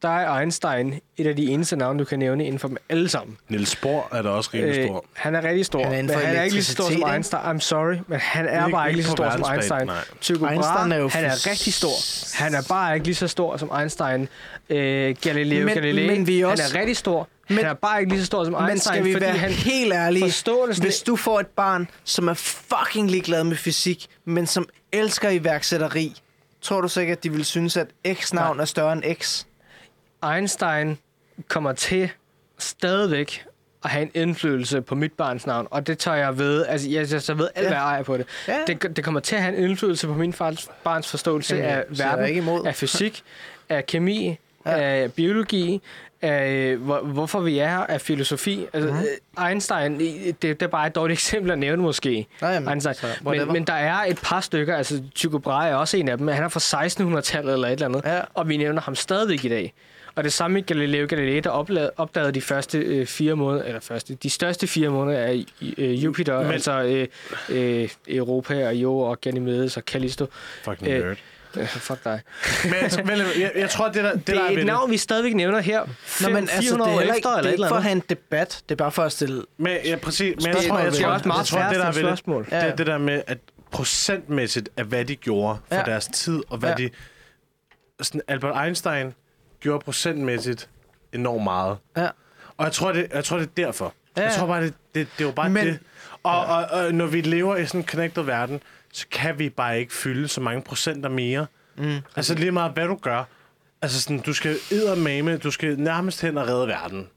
der 0.02 0.10
er 0.10 0.40
Einstein 0.40 1.00
et 1.18 1.28
af 1.28 1.36
de 1.36 1.46
eneste 1.46 1.76
navne, 1.76 2.00
du 2.00 2.06
kan 2.06 2.20
nævne 2.20 2.46
inden 2.46 2.60
for 2.60 2.68
dem 2.68 2.78
alle 2.90 3.10
sammen. 3.10 3.38
Niels 3.50 3.76
Bohr 3.76 4.08
er 4.12 4.22
da 4.22 4.30
også 4.30 4.50
rimelig 4.54 4.84
stor. 4.86 5.06
han 5.14 5.36
er 5.36 5.44
rigtig 5.44 5.66
stor, 5.66 5.84
Han 5.84 5.94
er 5.94 6.02
men 6.02 6.10
han 6.10 6.36
er 6.36 6.44
ikke 6.44 6.56
lige 6.56 6.64
så 6.64 6.72
stor 6.72 6.90
som 6.92 7.10
Einstein. 7.14 7.42
I'm 7.42 7.60
sorry, 7.60 7.96
men 8.08 8.20
han 8.20 8.46
er 8.46 8.66
Ikke- 8.66 8.76
bare 8.76 8.88
ikke 8.88 8.98
lige 8.98 9.06
så 9.06 9.12
stor 9.12 9.30
som 9.32 9.46
Einstein. 9.54 9.86
nej. 9.88 9.96
Tycho 10.22 10.40
Brahe, 10.40 10.54
Einstein 10.54 10.92
er 10.92 10.98
jo 10.98 11.10
han 11.10 11.26
er 11.26 11.48
rigtig 11.50 11.74
stor. 11.74 12.38
Han 12.44 12.54
er 12.56 12.62
bare 12.70 12.94
ikke 12.96 13.06
lige 13.08 13.16
så 13.16 13.28
stor 13.28 13.58
som 13.58 13.72
Einstein. 13.80 14.28
Øh, 14.70 15.16
Galileo 15.22 15.66
Men- 15.66 15.74
Galilei, 15.76 16.08
men 16.18 16.28
vi 16.28 16.42
er 16.42 16.46
også- 16.48 16.64
han 16.64 16.76
er 16.76 16.80
rigtig 16.80 16.98
stor. 16.98 17.28
Men- 17.50 17.58
han 17.58 17.66
er 17.68 17.74
bare 17.74 18.00
ikke 18.00 18.12
lige 18.12 18.22
så 18.22 18.26
stor 18.26 18.44
som 18.44 18.54
Men 18.54 18.70
Einstein, 18.70 18.94
skal 18.94 19.06
vi 19.06 19.14
fordi 19.14 19.26
være 19.26 19.38
han 19.38 19.52
helt 19.52 19.94
ærlige? 19.94 20.34
Hvis 20.82 21.02
du 21.02 21.16
får 21.16 21.40
et 21.40 21.48
barn, 21.48 21.88
som 22.04 22.28
er 22.28 22.34
fucking 22.34 23.12
ligeglad 23.12 23.44
med 23.44 23.56
fysik, 23.56 24.08
men 24.26 24.48
som 24.48 24.70
elsker 24.92 25.30
iværksætteri, 25.30 26.14
tror 26.62 26.82
du 26.82 26.88
så 26.88 27.02
ikke, 27.02 27.12
at 27.12 27.24
de 27.24 27.32
vil 27.32 27.46
synes, 27.46 27.78
at 27.78 27.88
X-navn 28.14 28.60
er 28.60 28.66
større 28.66 28.94
end 28.94 29.04
X? 29.22 29.44
Einstein 30.24 30.98
kommer 31.48 31.72
til 31.74 32.10
stadigvæk 32.58 33.46
at 33.84 33.90
have 33.90 34.04
en 34.04 34.12
indflydelse 34.14 34.82
på 34.82 34.96
mit 34.96 35.14
barns 35.14 35.46
navn, 35.48 35.68
og 35.72 35.88
det 35.88 35.98
tager 35.98 36.18
jeg 36.18 36.38
ved. 36.38 36.66
Altså, 36.66 36.90
jeg, 36.90 37.12
jeg, 37.12 37.22
jeg 37.30 37.38
ved 37.38 37.48
alt, 37.56 37.64
Ja. 37.64 37.70
hvad 37.70 37.78
jeg 37.78 37.84
ejer 37.86 38.04
på 38.04 38.18
det. 38.18 38.26
Ja. 38.48 38.58
det. 38.68 38.96
Det 38.96 39.04
kommer 39.04 39.20
til 39.20 39.36
at 39.36 39.42
have 39.42 39.58
en 39.58 39.64
indflydelse 39.64 40.08
på 40.08 40.14
min 40.14 40.34
fars, 40.34 40.70
barns 40.84 41.10
forståelse 41.10 41.56
Jamen, 41.56 41.70
af 41.70 41.74
er 41.74 41.76
jeg 41.78 41.86
ikke 41.90 42.04
verden, 42.04 42.36
imod. 42.38 42.66
af 42.66 42.76
fysik, 42.76 43.24
af 43.70 43.86
kemi, 43.86 44.38
Ja. 44.66 44.72
af 44.80 45.14
biologi, 45.14 45.82
af 46.22 46.76
hvor, 46.76 47.00
hvorfor 47.00 47.40
vi 47.40 47.60
er 47.60 47.68
her, 47.70 47.78
af 47.78 48.02
filosofi. 48.02 48.66
Altså, 48.74 48.90
Mhm. 48.94 49.00
mm. 49.38 49.44
Einstein, 49.44 50.00
det, 50.00 50.42
det 50.42 50.62
er 50.62 50.68
bare 50.68 50.88
et 50.88 50.96
dårligt 50.96 51.18
eksempel 51.20 51.52
at 51.52 51.60
nævne 51.60 51.82
måske. 51.82 52.28
Nå, 52.42 52.48
jamen, 52.48 52.70
Einstein. 52.70 52.96
så. 52.96 53.08
Men, 53.22 53.52
men 53.54 53.64
der 53.68 53.74
er 53.74 53.96
et 54.08 54.20
par 54.24 54.42
stykker, 54.42 54.76
altså 54.76 55.04
Tycho 55.16 55.38
Brahe 55.38 55.70
er 55.70 55.76
også 55.76 55.98
en 55.98 56.10
af 56.10 56.18
dem, 56.18 56.28
han 56.28 56.44
er 56.44 56.48
fra 56.50 56.60
1600-tallet 56.86 57.54
eller 57.54 57.68
et 57.68 57.72
eller 57.72 57.86
andet, 57.86 58.02
Ja. 58.06 58.20
og 58.34 58.50
vi 58.50 58.58
nævner 58.58 58.82
ham 58.82 58.96
stadigvæk 58.96 59.46
i 59.46 59.50
dag. 59.50 59.74
Og 60.18 60.24
det 60.24 60.34
samme 60.34 60.54
med 60.54 60.64
Galileo 60.66 61.06
Galilei, 61.10 61.40
der 61.40 61.50
opla- 61.64 61.90
opdagede 61.98 62.32
de 62.32 62.42
første 62.42 62.78
øh, 62.80 63.06
fire 63.06 63.36
måneder, 63.36 63.64
eller 63.66 63.80
første, 63.80 64.16
de 64.16 64.30
største 64.30 64.68
fire 64.68 64.90
måneder 64.90 65.20
af 65.20 65.46
øh, 65.78 66.04
Jupiter, 66.04 66.38
Men- 66.38 66.44
Men, 66.46 66.54
altså 66.54 66.84
øh, 66.84 67.08
øh, 67.50 67.90
Europa 68.08 68.68
og 68.68 68.76
Io 68.76 69.00
og 69.00 69.22
Ganymedes 69.22 69.78
og 69.78 69.84
Callisto. 69.84 70.26
Fucking 70.64 70.90
Øh, 70.92 71.06
nerd. 71.06 71.18
Fuck 71.68 72.04
dig. 72.04 72.22
Men 72.64 73.08
vel, 73.08 73.24
jeg, 73.40 73.52
jeg 73.56 73.70
tror, 73.70 73.86
det 73.90 73.96
der, 74.04 74.14
det, 74.14 74.28
Det 74.28 74.36
der 74.36 74.44
er 74.44 74.50
et 74.50 74.66
navn, 74.66 74.92
vi 74.92 74.98
stadigvæk 74.98 75.34
nævner 75.34 75.60
her. 75.60 75.86
Fem, 76.00 76.30
Nå, 76.32 76.34
men 76.36 76.44
altså, 76.44 76.56
det 76.58 76.64
400 76.64 76.92
er, 76.92 76.96
år 76.96 77.00
heller 77.00 77.14
efter, 77.16 77.30
ikke, 77.30 77.36
det 77.36 77.38
eller 77.38 77.48
er 77.50 77.52
ikke 77.52 77.56
eller 77.58 77.68
for 77.68 77.76
at 77.76 77.84
have 77.84 77.92
en 77.92 78.04
debat. 78.10 78.62
Det 78.70 78.76
er 78.76 78.78
bare 78.78 78.92
for 78.92 79.04
at 79.04 79.12
stille... 79.12 79.44
Men, 79.58 79.78
ja, 79.86 79.96
præcis. 79.96 80.36
Men 80.36 80.46
jeg 80.48 80.54
tror, 80.56 80.62
jeg 80.62 80.68
tror, 80.70 80.78
jeg 80.78 80.84
jeg, 81.02 81.10
også 81.10 81.24
jeg 81.24 81.28
meget 81.28 81.46
tror, 81.48 81.60
det 81.60 81.76
der 81.76 81.92
færre 81.92 81.96
ved 81.96 82.44
det, 82.44 82.46
det 82.52 82.70
er 82.72 82.76
det 82.76 82.88
der 82.88 82.98
med, 82.98 83.22
at 83.28 83.38
procentmæssigt 83.72 84.70
af, 84.78 84.86
hvad 84.86 85.06
de 85.06 85.16
gjorde 85.16 85.58
for 85.68 85.76
Ja. 85.76 85.84
deres 85.84 86.06
tid, 86.14 86.44
og 86.50 86.58
hvad 86.58 86.70
Ja. 86.70 86.76
de... 86.84 86.90
Sådan, 88.02 88.22
Albert 88.28 88.66
Einstein 88.66 89.14
gjorde 89.60 89.84
procentmæssigt 89.86 90.70
enormt 91.14 91.44
meget. 91.44 91.78
Ja. 91.98 92.08
Og 92.58 92.66
jeg 92.66 92.72
tror, 92.74 92.92
det, 92.92 93.08
jeg 93.14 93.24
tror, 93.24 93.38
det 93.38 93.46
er 93.46 93.66
derfor. 93.66 93.94
Ja, 94.18 94.22
Jeg 94.22 94.32
ja. 94.32 94.38
tror 94.38 94.48
bare, 94.48 94.64
det, 94.64 94.74
det, 94.96 95.08
det 95.18 95.26
var 95.26 95.32
bare 95.32 95.50
Men- 95.50 95.68
det. 95.68 95.80
Og, 96.24 96.46
og, 96.46 96.66
og, 96.66 96.94
når 96.94 97.06
vi 97.06 97.22
lever 97.22 97.56
i 97.56 97.66
sådan 97.66 97.82
en 97.82 97.88
connected 97.88 98.24
verden, 98.24 98.62
så 98.94 99.06
kan 99.12 99.40
vi 99.40 99.50
bare 99.50 99.80
ikke 99.80 99.94
fylde 99.94 100.28
så 100.28 100.42
mange 100.42 100.62
procenter 100.62 101.10
mere. 101.10 101.46
Mm. 101.78 101.96
Altså 102.16 102.34
lige 102.36 102.52
meget, 102.52 102.72
hvad 102.72 102.88
du 102.88 102.96
gør. 102.96 103.24
Altså 103.82 104.02
sådan, 104.02 104.20
du 104.20 104.34
skal 104.34 104.56
eddermame, 104.72 105.38
du 105.38 105.52
skal 105.52 105.80
nærmest 105.80 106.22
hen 106.22 106.38
og 106.38 106.48
redde 106.48 106.68
verden. 106.68 107.08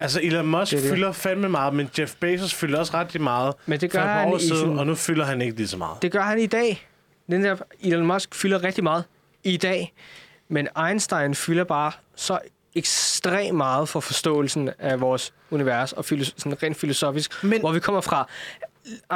Altså 0.00 0.20
Elon 0.22 0.46
Musk 0.46 0.72
Det 0.72 0.82
det. 0.82 0.90
fylder 0.90 1.12
fandme 1.12 1.48
meget, 1.48 1.74
men 1.74 1.90
Jeff 1.98 2.14
Bezos 2.20 2.54
fylder 2.54 2.78
også 2.78 2.94
ret 2.94 3.20
meget 3.20 3.54
Men 3.66 3.80
det 3.80 3.90
gør 3.90 4.00
han 4.06 4.28
år 4.28 4.36
i 4.36 4.40
siden, 4.40 4.56
sin- 4.56 4.78
og 4.78 4.86
nu 4.86 4.94
fylder 4.94 5.24
han 5.24 5.42
ikke 5.42 5.56
lige 5.56 5.68
så 5.68 5.76
meget. 5.76 6.02
Det 6.02 6.12
gør 6.12 6.20
han 6.22 6.38
i 6.38 6.46
dag. 6.46 6.88
Den 7.30 7.44
der 7.44 7.56
Elon 7.80 8.06
Musk 8.06 8.34
fylder 8.34 8.64
rigtig 8.64 8.84
meget 8.84 9.04
i 9.44 9.56
dag. 9.56 9.92
Men 10.48 10.68
Einstein 10.88 11.34
fylder 11.34 11.64
bare 11.64 11.92
så 12.16 12.38
ekstremt 12.74 13.56
meget 13.56 13.88
for 13.88 14.00
forståelsen 14.00 14.70
af 14.78 15.00
vores 15.00 15.32
univers 15.50 15.92
og 15.92 16.04
filos- 16.04 16.34
sådan 16.36 16.62
rent 16.62 16.76
filosofisk, 16.76 17.42
Men- 17.42 17.50
men, 17.50 17.60
hvor 17.60 17.72
vi 17.72 17.80
kommer 17.80 18.00
fra. 18.00 18.28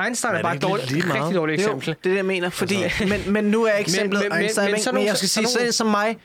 Einstein 0.04 0.32
Men 0.32 0.38
er, 0.38 0.42
bare 0.42 0.52
det 0.54 0.62
et 0.62 0.68
dårligt, 0.68 0.90
lige 0.90 1.06
meget? 1.06 1.20
rigtig 1.22 1.36
dårligt 1.36 1.62
Jo, 1.62 1.66
eksempel. 1.66 1.86
det 1.86 1.96
er 1.96 2.10
det, 2.10 2.16
jeg 2.16 2.24
mener. 2.24 2.50
Fordi, 2.50 2.76
men, 3.08 3.32
men 3.32 3.44
nu 3.44 3.64
er 3.64 3.72
eksemplet 3.76 4.22
men- 4.22 4.28
men- 4.32 4.38
Einstein, 4.42 4.70
men 4.70 4.80
sådan 4.80 4.94
men 4.94 4.98
nogle- 5.00 5.08
jeg 5.08 5.16
skal 5.16 5.28
sige, 5.28 5.46
sådan 5.48 5.72
som 5.72 5.86
mig, 5.86 6.18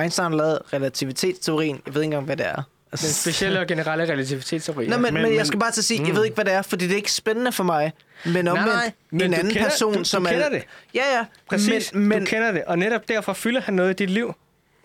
Einstein 0.00 0.34
lavede 0.34 0.58
relativitetsteorien. 0.72 1.82
Jeg 1.86 1.94
ved 1.94 2.02
ikke 2.02 2.04
engang, 2.04 2.24
hvad 2.24 2.36
det 2.36 2.46
er. 2.46 2.62
Den 2.90 2.98
Altså, 3.06 3.22
specielle 3.22 3.60
og 3.60 3.66
generelle 3.66 4.04
relativitetsteori. 4.12 4.86
Nå, 4.86 4.96
men, 4.98 5.14
men, 5.14 5.22
Men- 5.22 5.34
jeg 5.34 5.46
skal 5.46 5.60
bare 5.60 5.70
til 5.70 5.80
at 5.80 5.84
sige, 5.84 6.06
jeg 6.06 6.14
ved 6.16 6.24
ikke, 6.24 6.34
hvad 6.34 6.44
det 6.44 6.52
er, 6.54 6.62
fordi 6.62 6.84
det 6.84 6.92
er 6.92 6.96
ikke 6.96 7.12
spændende 7.12 7.52
for 7.52 7.64
mig. 7.64 7.92
Men 8.24 8.48
omvendt, 8.48 8.68
nej, 8.72 8.92
men 9.10 9.20
en 9.22 9.30
du 9.30 9.36
anden 9.38 9.52
kender- 9.52 9.68
person, 9.68 9.92
du- 9.92 9.98
du 9.98 10.04
som 10.04 10.24
kender 10.24 10.44
er... 10.44 10.48
det. 10.50 10.62
Ja, 10.94 11.02
ja. 11.18 11.24
Præcis, 11.48 11.94
men, 11.94 12.08
men, 12.08 12.18
du 12.20 12.24
kender 12.26 12.52
det, 12.52 12.64
og 12.64 12.78
netop 12.78 13.08
derfor 13.08 13.32
fylder 13.32 13.60
han 13.60 13.74
noget 13.74 13.90
i 13.90 13.94
dit 13.94 14.10
liv. 14.10 14.26
Det 14.26 14.34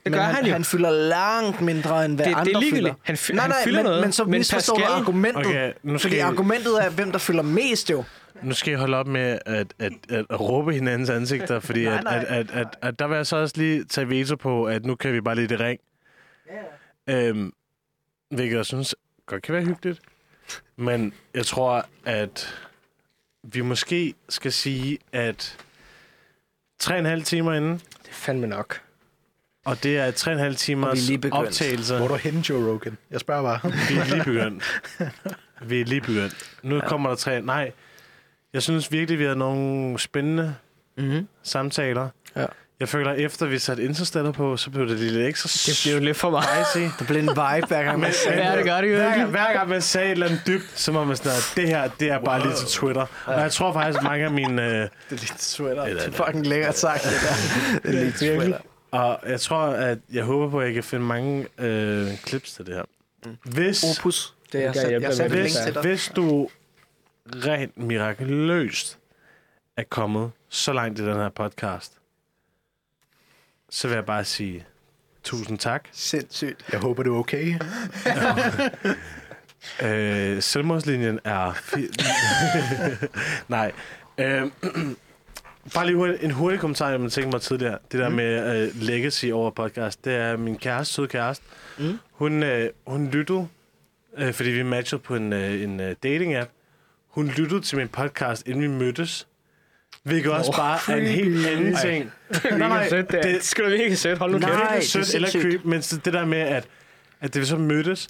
men 0.04 0.14
gør 0.14 0.22
han, 0.22 0.36
han 0.36 0.46
jo. 0.46 0.52
han 0.52 0.64
fylder 0.64 0.90
langt 0.92 1.62
mindre, 1.62 2.06
end 2.06 2.16
hvad 2.16 2.26
Det- 2.26 2.30
det 2.30 2.34
er 2.36 2.38
andre 2.40 2.52
ligegyldigt. 2.62 2.76
fylder. 2.78 2.94
Han 3.04 3.18
fy- 3.18 3.32
nej, 3.32 3.42
han 3.42 3.50
nej, 3.50 3.64
fylder 3.64 3.78
men, 3.80 3.84
noget, 3.86 4.02
men 4.02 4.12
så 4.12 4.24
men 4.24 4.32
misforstår 4.32 4.76
du 4.76 4.82
Pascal- 4.84 4.92
argumentet. 5.02 5.46
Okay, 5.46 5.72
nu 5.84 5.98
skal 5.98 6.10
fordi 6.10 6.16
I- 6.16 6.20
argumentet 6.20 6.86
er, 6.86 6.90
hvem 6.90 7.12
der 7.12 7.20
fylder 7.20 7.44
mest 7.44 7.90
jo. 7.92 8.04
Nu 8.42 8.54
skal 8.54 8.74
I 8.74 8.76
holde 8.76 8.98
op 8.98 9.08
med 9.08 9.40
at, 9.46 9.68
at, 9.80 9.92
at, 10.10 10.26
at 10.30 10.40
råbe 10.40 10.74
hinandens 10.74 11.10
ansigter, 11.10 11.60
fordi 11.60 11.86
Nej, 11.86 11.94
at, 11.98 12.04
nej. 12.04 12.16
at, 12.18 12.26
at, 12.28 12.50
at, 12.54 12.68
at 12.82 13.00
der 13.00 13.08
vil 13.08 13.16
jeg 13.16 13.28
så 13.28 13.36
også 13.36 13.54
lige 13.58 13.84
tage 13.84 14.10
veto 14.10 14.36
på, 14.36 14.66
at 14.66 14.86
nu 14.86 14.96
kan 14.96 15.14
vi 15.14 15.22
bare 15.22 15.36
lidt 15.36 15.52
i 15.52 15.56
ring. 15.56 15.80
Øhm, 17.10 17.52
hvilket 18.30 18.56
jeg 18.58 18.66
synes 18.66 18.96
godt 19.26 19.42
kan 19.44 19.54
være 19.56 19.64
hyggeligt. 19.66 20.02
Men 20.76 21.14
jeg 21.34 21.46
tror, 21.46 21.86
at 22.06 22.56
vi 23.44 23.62
måske 23.62 24.14
skal 24.30 24.52
sige, 24.54 24.98
at 25.12 25.58
tre 26.80 26.94
og 26.96 27.00
en 27.00 27.06
halv 27.06 27.24
timer 27.24 27.54
inden, 27.54 27.74
Det 27.74 28.10
er 28.10 28.14
fandme 28.14 28.48
nok. 28.48 28.82
og 29.66 29.84
det 29.84 29.98
er 29.98 30.12
tre 30.12 30.32
og 30.32 30.34
en 30.34 30.40
halv 30.40 30.50
Og 30.50 30.54
vi 30.54 30.58
timers 30.58 31.04
er 31.04 31.08
lige 31.08 31.18
begyndt. 31.18 31.48
optagelser. 31.48 31.98
Hvor 31.98 32.06
er 32.06 32.10
du 32.10 32.16
henne, 32.16 32.44
Joe 32.50 32.72
Rogan? 32.74 32.98
Jeg 33.12 33.20
spørger 33.20 33.42
bare. 33.44 33.72
Vi 33.90 33.96
er 33.98 34.06
lige 34.06 34.24
begyndt. 34.24 34.82
Vi 35.70 35.82
er 35.82 35.86
lige 35.86 36.02
begyndt. 36.02 36.58
Nu 36.64 36.76
ja. 36.76 36.88
kommer 36.88 37.10
der 37.10 37.16
tre... 37.16 37.42
Nej, 37.42 37.72
jeg 38.54 38.64
synes 38.64 38.92
virkelig, 38.92 39.20
vi 39.20 39.24
har 39.26 39.34
nogle 39.36 40.00
spændende 40.00 40.56
Mm-hmm. 40.98 41.28
samtaler. 41.44 42.10
Ja. 42.36 42.46
Jeg 42.80 42.90
føler, 42.90 43.12
at 43.12 43.20
efter 43.20 43.46
vi 43.46 43.60
satte 43.60 43.84
Interstellar 43.84 44.32
på, 44.32 44.58
så 44.58 44.70
blev 44.70 44.88
det 44.90 45.00
lidt 45.00 45.28
ekstra 45.28 45.48
Det 45.72 45.80
bliver 45.84 45.98
jo 45.98 46.04
lidt 46.06 46.18
for 46.18 46.30
meget. 46.30 46.94
Der 47.00 47.06
bliver 47.06 47.20
en 47.22 47.28
vibe 47.30 47.68
hver 47.68 47.84
gang, 47.84 48.00
man 48.00 48.14
siger 48.14 48.50
Ja, 48.52 48.58
det 48.58 48.66
gør 48.66 48.82
det 48.82 48.92
jo 48.92 48.96
Hver, 48.96 49.16
gang- 49.18 49.30
hver 49.30 49.54
gang 49.54 49.70
man 49.70 49.82
sagde 49.82 50.08
et 50.08 50.12
eller 50.12 50.26
andet 50.26 50.42
dybt, 50.48 50.72
så 50.76 50.92
var 50.92 51.04
man 51.04 51.18
sådan, 51.18 51.32
at 51.32 51.54
det 51.56 51.68
her, 51.68 51.90
det 52.00 52.10
er 52.10 52.20
bare 52.20 52.42
lige 52.44 52.56
til 52.56 52.68
Twitter. 52.68 53.06
Og 53.26 53.34
jeg 53.42 53.52
tror 53.52 53.74
faktisk, 53.74 54.04
mange 54.04 54.26
af 54.26 54.32
mine... 54.32 54.62
Øh, 54.62 54.70
Det 54.70 54.90
er 55.10 55.12
lidt. 55.12 55.60
Eller- 55.60 55.84
Det 55.86 56.20
er 56.20 56.26
fucking 56.26 56.48
lækkert 56.48 56.78
sagt, 56.78 57.04
det 57.04 57.12
der. 57.12 57.90
Det 57.92 58.00
er 58.00 58.04
lidt 58.04 58.18
sweater. 58.20 58.58
og 58.92 59.20
jeg 59.28 59.42
tror, 59.42 59.58
at 59.68 59.98
jeg 60.14 60.24
håber 60.24 60.50
på, 60.50 60.60
at 60.60 60.66
jeg 60.66 60.74
kan 60.74 60.84
finde 60.84 61.06
mange 61.06 61.48
øh, 61.60 62.08
clips 62.28 62.54
til 62.54 62.66
det 62.66 62.74
her. 62.76 62.84
Hvis, 63.44 63.84
Opus. 64.00 64.34
Det 64.52 64.64
er 64.66 64.72
jeg 64.76 64.92
jeg 64.92 65.02
det, 65.02 65.32
link 65.32 65.32
hvis, 65.42 65.56
hvis 65.82 66.12
du 66.16 66.50
rent 67.46 67.78
mirakuløst 67.78 68.98
er 69.78 69.84
kommet 69.90 70.32
så 70.50 70.74
langt 70.74 71.00
i 71.00 71.06
den 71.06 71.14
her 71.16 71.30
podcast, 71.30 71.92
så 73.76 73.88
vil 73.88 73.96
jeg 73.96 74.06
bare 74.06 74.26
sige 74.26 74.66
tusind 75.24 75.58
tak. 75.58 75.88
Sindssygt. 75.92 76.66
Jeg 76.72 76.80
håber, 76.80 77.04
du 77.04 77.16
er 77.16 77.20
okay. 77.20 77.56
Øh, 79.84 80.42
selvmordslinjen 80.42 81.20
er... 81.24 81.54
Nej. 83.56 83.72
Øh, 84.18 84.42
bare 85.74 85.86
lige 85.86 85.96
hurtigt, 85.96 86.24
en 86.24 86.32
hurtig 86.32 86.60
kommentar, 86.60 86.90
jeg 86.90 87.00
tænkte 87.00 87.28
mig 87.28 87.42
tidligere. 87.42 87.78
Det 87.92 88.00
der 88.00 88.10
mm. 88.10 88.16
med 88.16 88.58
øh, 88.58 88.82
legacy 88.82 89.26
over 89.26 89.52
podcast. 89.52 90.06
Det 90.06 90.16
er 90.16 90.38
min 90.38 90.58
kæreste, 90.58 90.94
søde 90.94 91.08
kæreste. 91.08 91.46
Mm. 91.78 92.00
Hun, 92.12 92.44
øh, 92.44 92.70
hun 92.88 93.08
lyttede, 93.08 93.48
øh, 94.18 94.34
fordi 94.34 94.50
vi 94.50 94.64
matchede 94.64 95.02
på 95.02 95.16
en, 95.16 95.34
øh, 95.34 95.64
en 95.64 95.80
øh, 95.80 95.96
dating-app. 96.06 96.50
Hun 97.08 97.28
lyttede 97.28 97.62
til 97.62 97.78
min 97.78 97.88
podcast, 97.88 98.48
inden 98.48 98.62
vi 98.62 98.68
mødtes. 98.68 99.28
Hvilket 100.06 100.32
også 100.32 100.52
bare 100.52 100.80
er 100.96 101.02
en 101.02 101.08
helt 101.08 101.48
anden 101.48 101.76
ting. 101.82 102.12
Det 102.30 102.46
er 102.46 102.58
mega 102.58 102.90
sødt, 102.90 103.12
det, 103.12 103.24
det- 103.24 103.34
det 103.36 103.44
skal 103.44 103.66
du 103.66 103.70
virkelig 103.70 103.98
sødt. 103.98 104.18
Hold 104.20 104.32
nu 104.32 104.38
Nej, 104.38 104.50
kæft. 104.50 104.60
det 104.62 104.66
er 104.68 104.70
det 104.72 104.78
er 104.78 105.04
sødt 105.04 105.16
eller 105.16 105.30
creep, 105.32 105.66
men 105.66 105.82
så 105.82 105.98
det 106.06 106.14
der 106.14 106.26
med, 106.26 106.38
at, 106.40 106.66
at 107.22 107.34
det 107.34 107.42
vi 107.42 107.46
så 107.46 107.58
mødtes, 107.58 108.10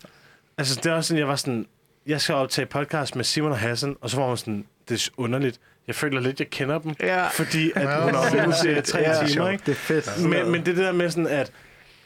altså 0.58 0.80
det 0.84 0.86
er 0.92 0.94
også 0.94 1.08
sådan, 1.08 1.20
jeg 1.20 1.28
var 1.28 1.36
sådan, 1.36 1.66
jeg 2.08 2.22
skal 2.22 2.36
optage 2.36 2.66
podcast 2.66 3.16
med 3.16 3.24
Simon 3.24 3.52
og 3.52 3.58
Hassan, 3.60 3.96
og 4.02 4.10
så 4.10 4.18
var 4.18 4.28
hun 4.28 4.38
sådan, 4.38 4.66
det 4.90 5.04
er 5.08 5.10
underligt. 5.18 5.60
Jeg 5.88 5.96
føler 5.96 6.20
lidt, 6.22 6.40
jeg 6.40 6.50
kender 6.50 6.80
dem, 6.80 6.94
Ja. 7.00 7.28
fordi 7.28 7.72
at 7.76 7.82
hun 8.04 8.14
har 8.14 8.36
været 8.36 8.66
ude 8.68 8.78
i 8.78 8.82
tre 8.82 9.00
Ja, 9.00 9.28
timer, 9.28 9.50
ikke? 9.50 9.64
Det 9.66 9.72
er 9.72 9.76
fedt. 9.76 10.30
Men, 10.30 10.52
men 10.52 10.66
det 10.66 10.78
der 10.78 10.92
med 10.92 11.10
sådan, 11.10 11.28
at, 11.28 11.52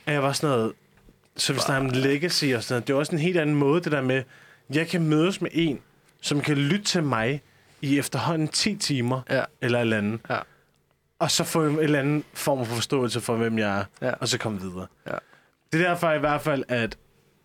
at 0.05 0.13
jeg 0.13 0.23
var 0.23 0.33
sådan 0.33 0.57
noget, 0.57 0.73
så 1.37 1.53
vi 1.53 1.59
snakker 1.59 1.87
om 1.89 1.93
legacy 1.95 2.45
og 2.55 2.63
sådan 2.63 2.73
noget, 2.73 2.87
det 2.87 2.93
er 2.93 2.97
også 2.97 3.11
en 3.11 3.19
helt 3.19 3.37
anden 3.37 3.55
måde, 3.55 3.83
det 3.83 3.91
der 3.91 4.01
med, 4.01 4.23
jeg 4.73 4.87
kan 4.87 5.03
mødes 5.03 5.41
med 5.41 5.49
en, 5.53 5.79
som 6.21 6.41
kan 6.41 6.57
lytte 6.57 6.85
til 6.85 7.03
mig 7.03 7.41
i 7.81 7.99
efterhånden 7.99 8.47
10 8.47 8.75
timer, 8.75 9.21
Ja. 9.29 9.43
eller 9.61 9.77
et 9.77 9.81
eller 9.81 9.97
andet, 9.97 10.21
Ja. 10.29 10.39
og 11.19 11.31
så 11.31 11.43
få 11.43 11.65
en 11.67 11.79
eller 11.79 11.99
anden 11.99 12.23
form 12.33 12.65
for 12.65 12.75
forståelse 12.75 13.21
for, 13.21 13.35
hvem 13.35 13.59
jeg 13.59 13.79
er, 13.79 13.83
Ja. 14.01 14.13
og 14.13 14.27
så 14.27 14.37
komme 14.37 14.61
videre. 14.61 14.87
Ja. 15.07 15.15
Det 15.73 15.81
er 15.81 15.87
derfor 15.89 16.11
i 16.11 16.19
hvert 16.19 16.41
fald, 16.41 16.63
at 16.67 16.97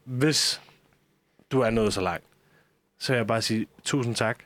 hvis 0.04 0.60
du 1.52 1.60
er 1.60 1.70
nået 1.70 1.94
så 1.94 2.00
langt, 2.00 2.24
så 2.98 3.12
vil 3.12 3.16
jeg 3.16 3.26
bare 3.26 3.42
sige 3.42 3.66
tusind 3.84 4.14
tak. 4.14 4.38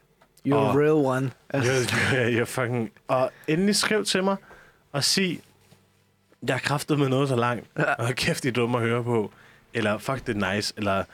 You're 0.49 0.55
Og- 0.55 0.71
a 0.71 0.77
real 0.77 0.91
one. 0.93 1.31
You're, 1.55 1.91
you're, 1.91 2.41
you're 2.41 2.45
fucking... 2.45 2.93
Og 3.09 3.31
endelig 3.49 3.77
skriv 3.77 4.05
til 4.05 4.25
mig 4.25 4.37
og 4.93 5.05
sig, 5.05 5.41
jeg 6.47 6.55
har 6.55 6.61
kraftet 6.61 6.99
med 6.99 7.09
noget 7.09 7.29
så 7.29 7.37
langt, 7.37 7.67
Ja. 7.79 7.95
og 7.95 8.15
kæft, 8.15 8.43
det 8.43 8.49
er 8.49 8.53
dumt 8.53 8.77
at 8.77 8.81
høre 8.83 9.05
på. 9.05 9.33
Eller 9.75 9.99
fuck, 9.99 10.27
det 10.27 10.43
er 10.43 10.55
nice, 10.55 10.75
eller 10.77 11.05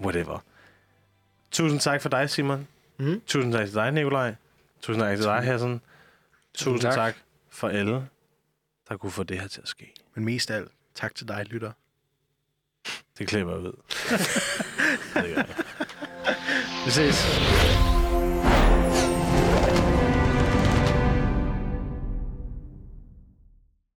whatever. 0.00 0.38
Tusind 1.50 1.80
tak 1.80 2.02
for 2.02 2.08
dig, 2.08 2.30
Simon. 2.30 2.66
Mm. 2.98 3.22
Tusind 3.26 3.52
tak 3.52 3.66
til 3.66 3.74
dig, 3.74 3.92
Nikolaj. 3.92 4.34
Tusind 4.82 5.04
tak 5.04 5.16
til 5.16 5.24
dig, 5.24 5.42
Hassan. 5.42 5.80
Tusind 6.54 6.80
tak. 6.80 6.94
tak. 6.94 7.16
for 7.50 7.68
alle, 7.68 8.08
der 8.88 8.96
kunne 8.96 9.12
få 9.12 9.22
det 9.22 9.40
her 9.40 9.48
til 9.48 9.60
at 9.60 9.68
ske. 9.68 9.92
Men 10.14 10.24
mest 10.24 10.50
af 10.50 10.56
alt, 10.56 10.70
tak 10.94 11.14
til 11.14 11.28
dig, 11.28 11.44
lytter. 11.46 11.72
Det 13.18 13.28
klipper 13.28 13.52
jeg 13.52 13.60
ud. 13.60 13.72
det 15.14 15.14
gør 15.14 15.22
jeg. 15.22 15.46
Vi 16.84 16.90
ses. 16.90 17.95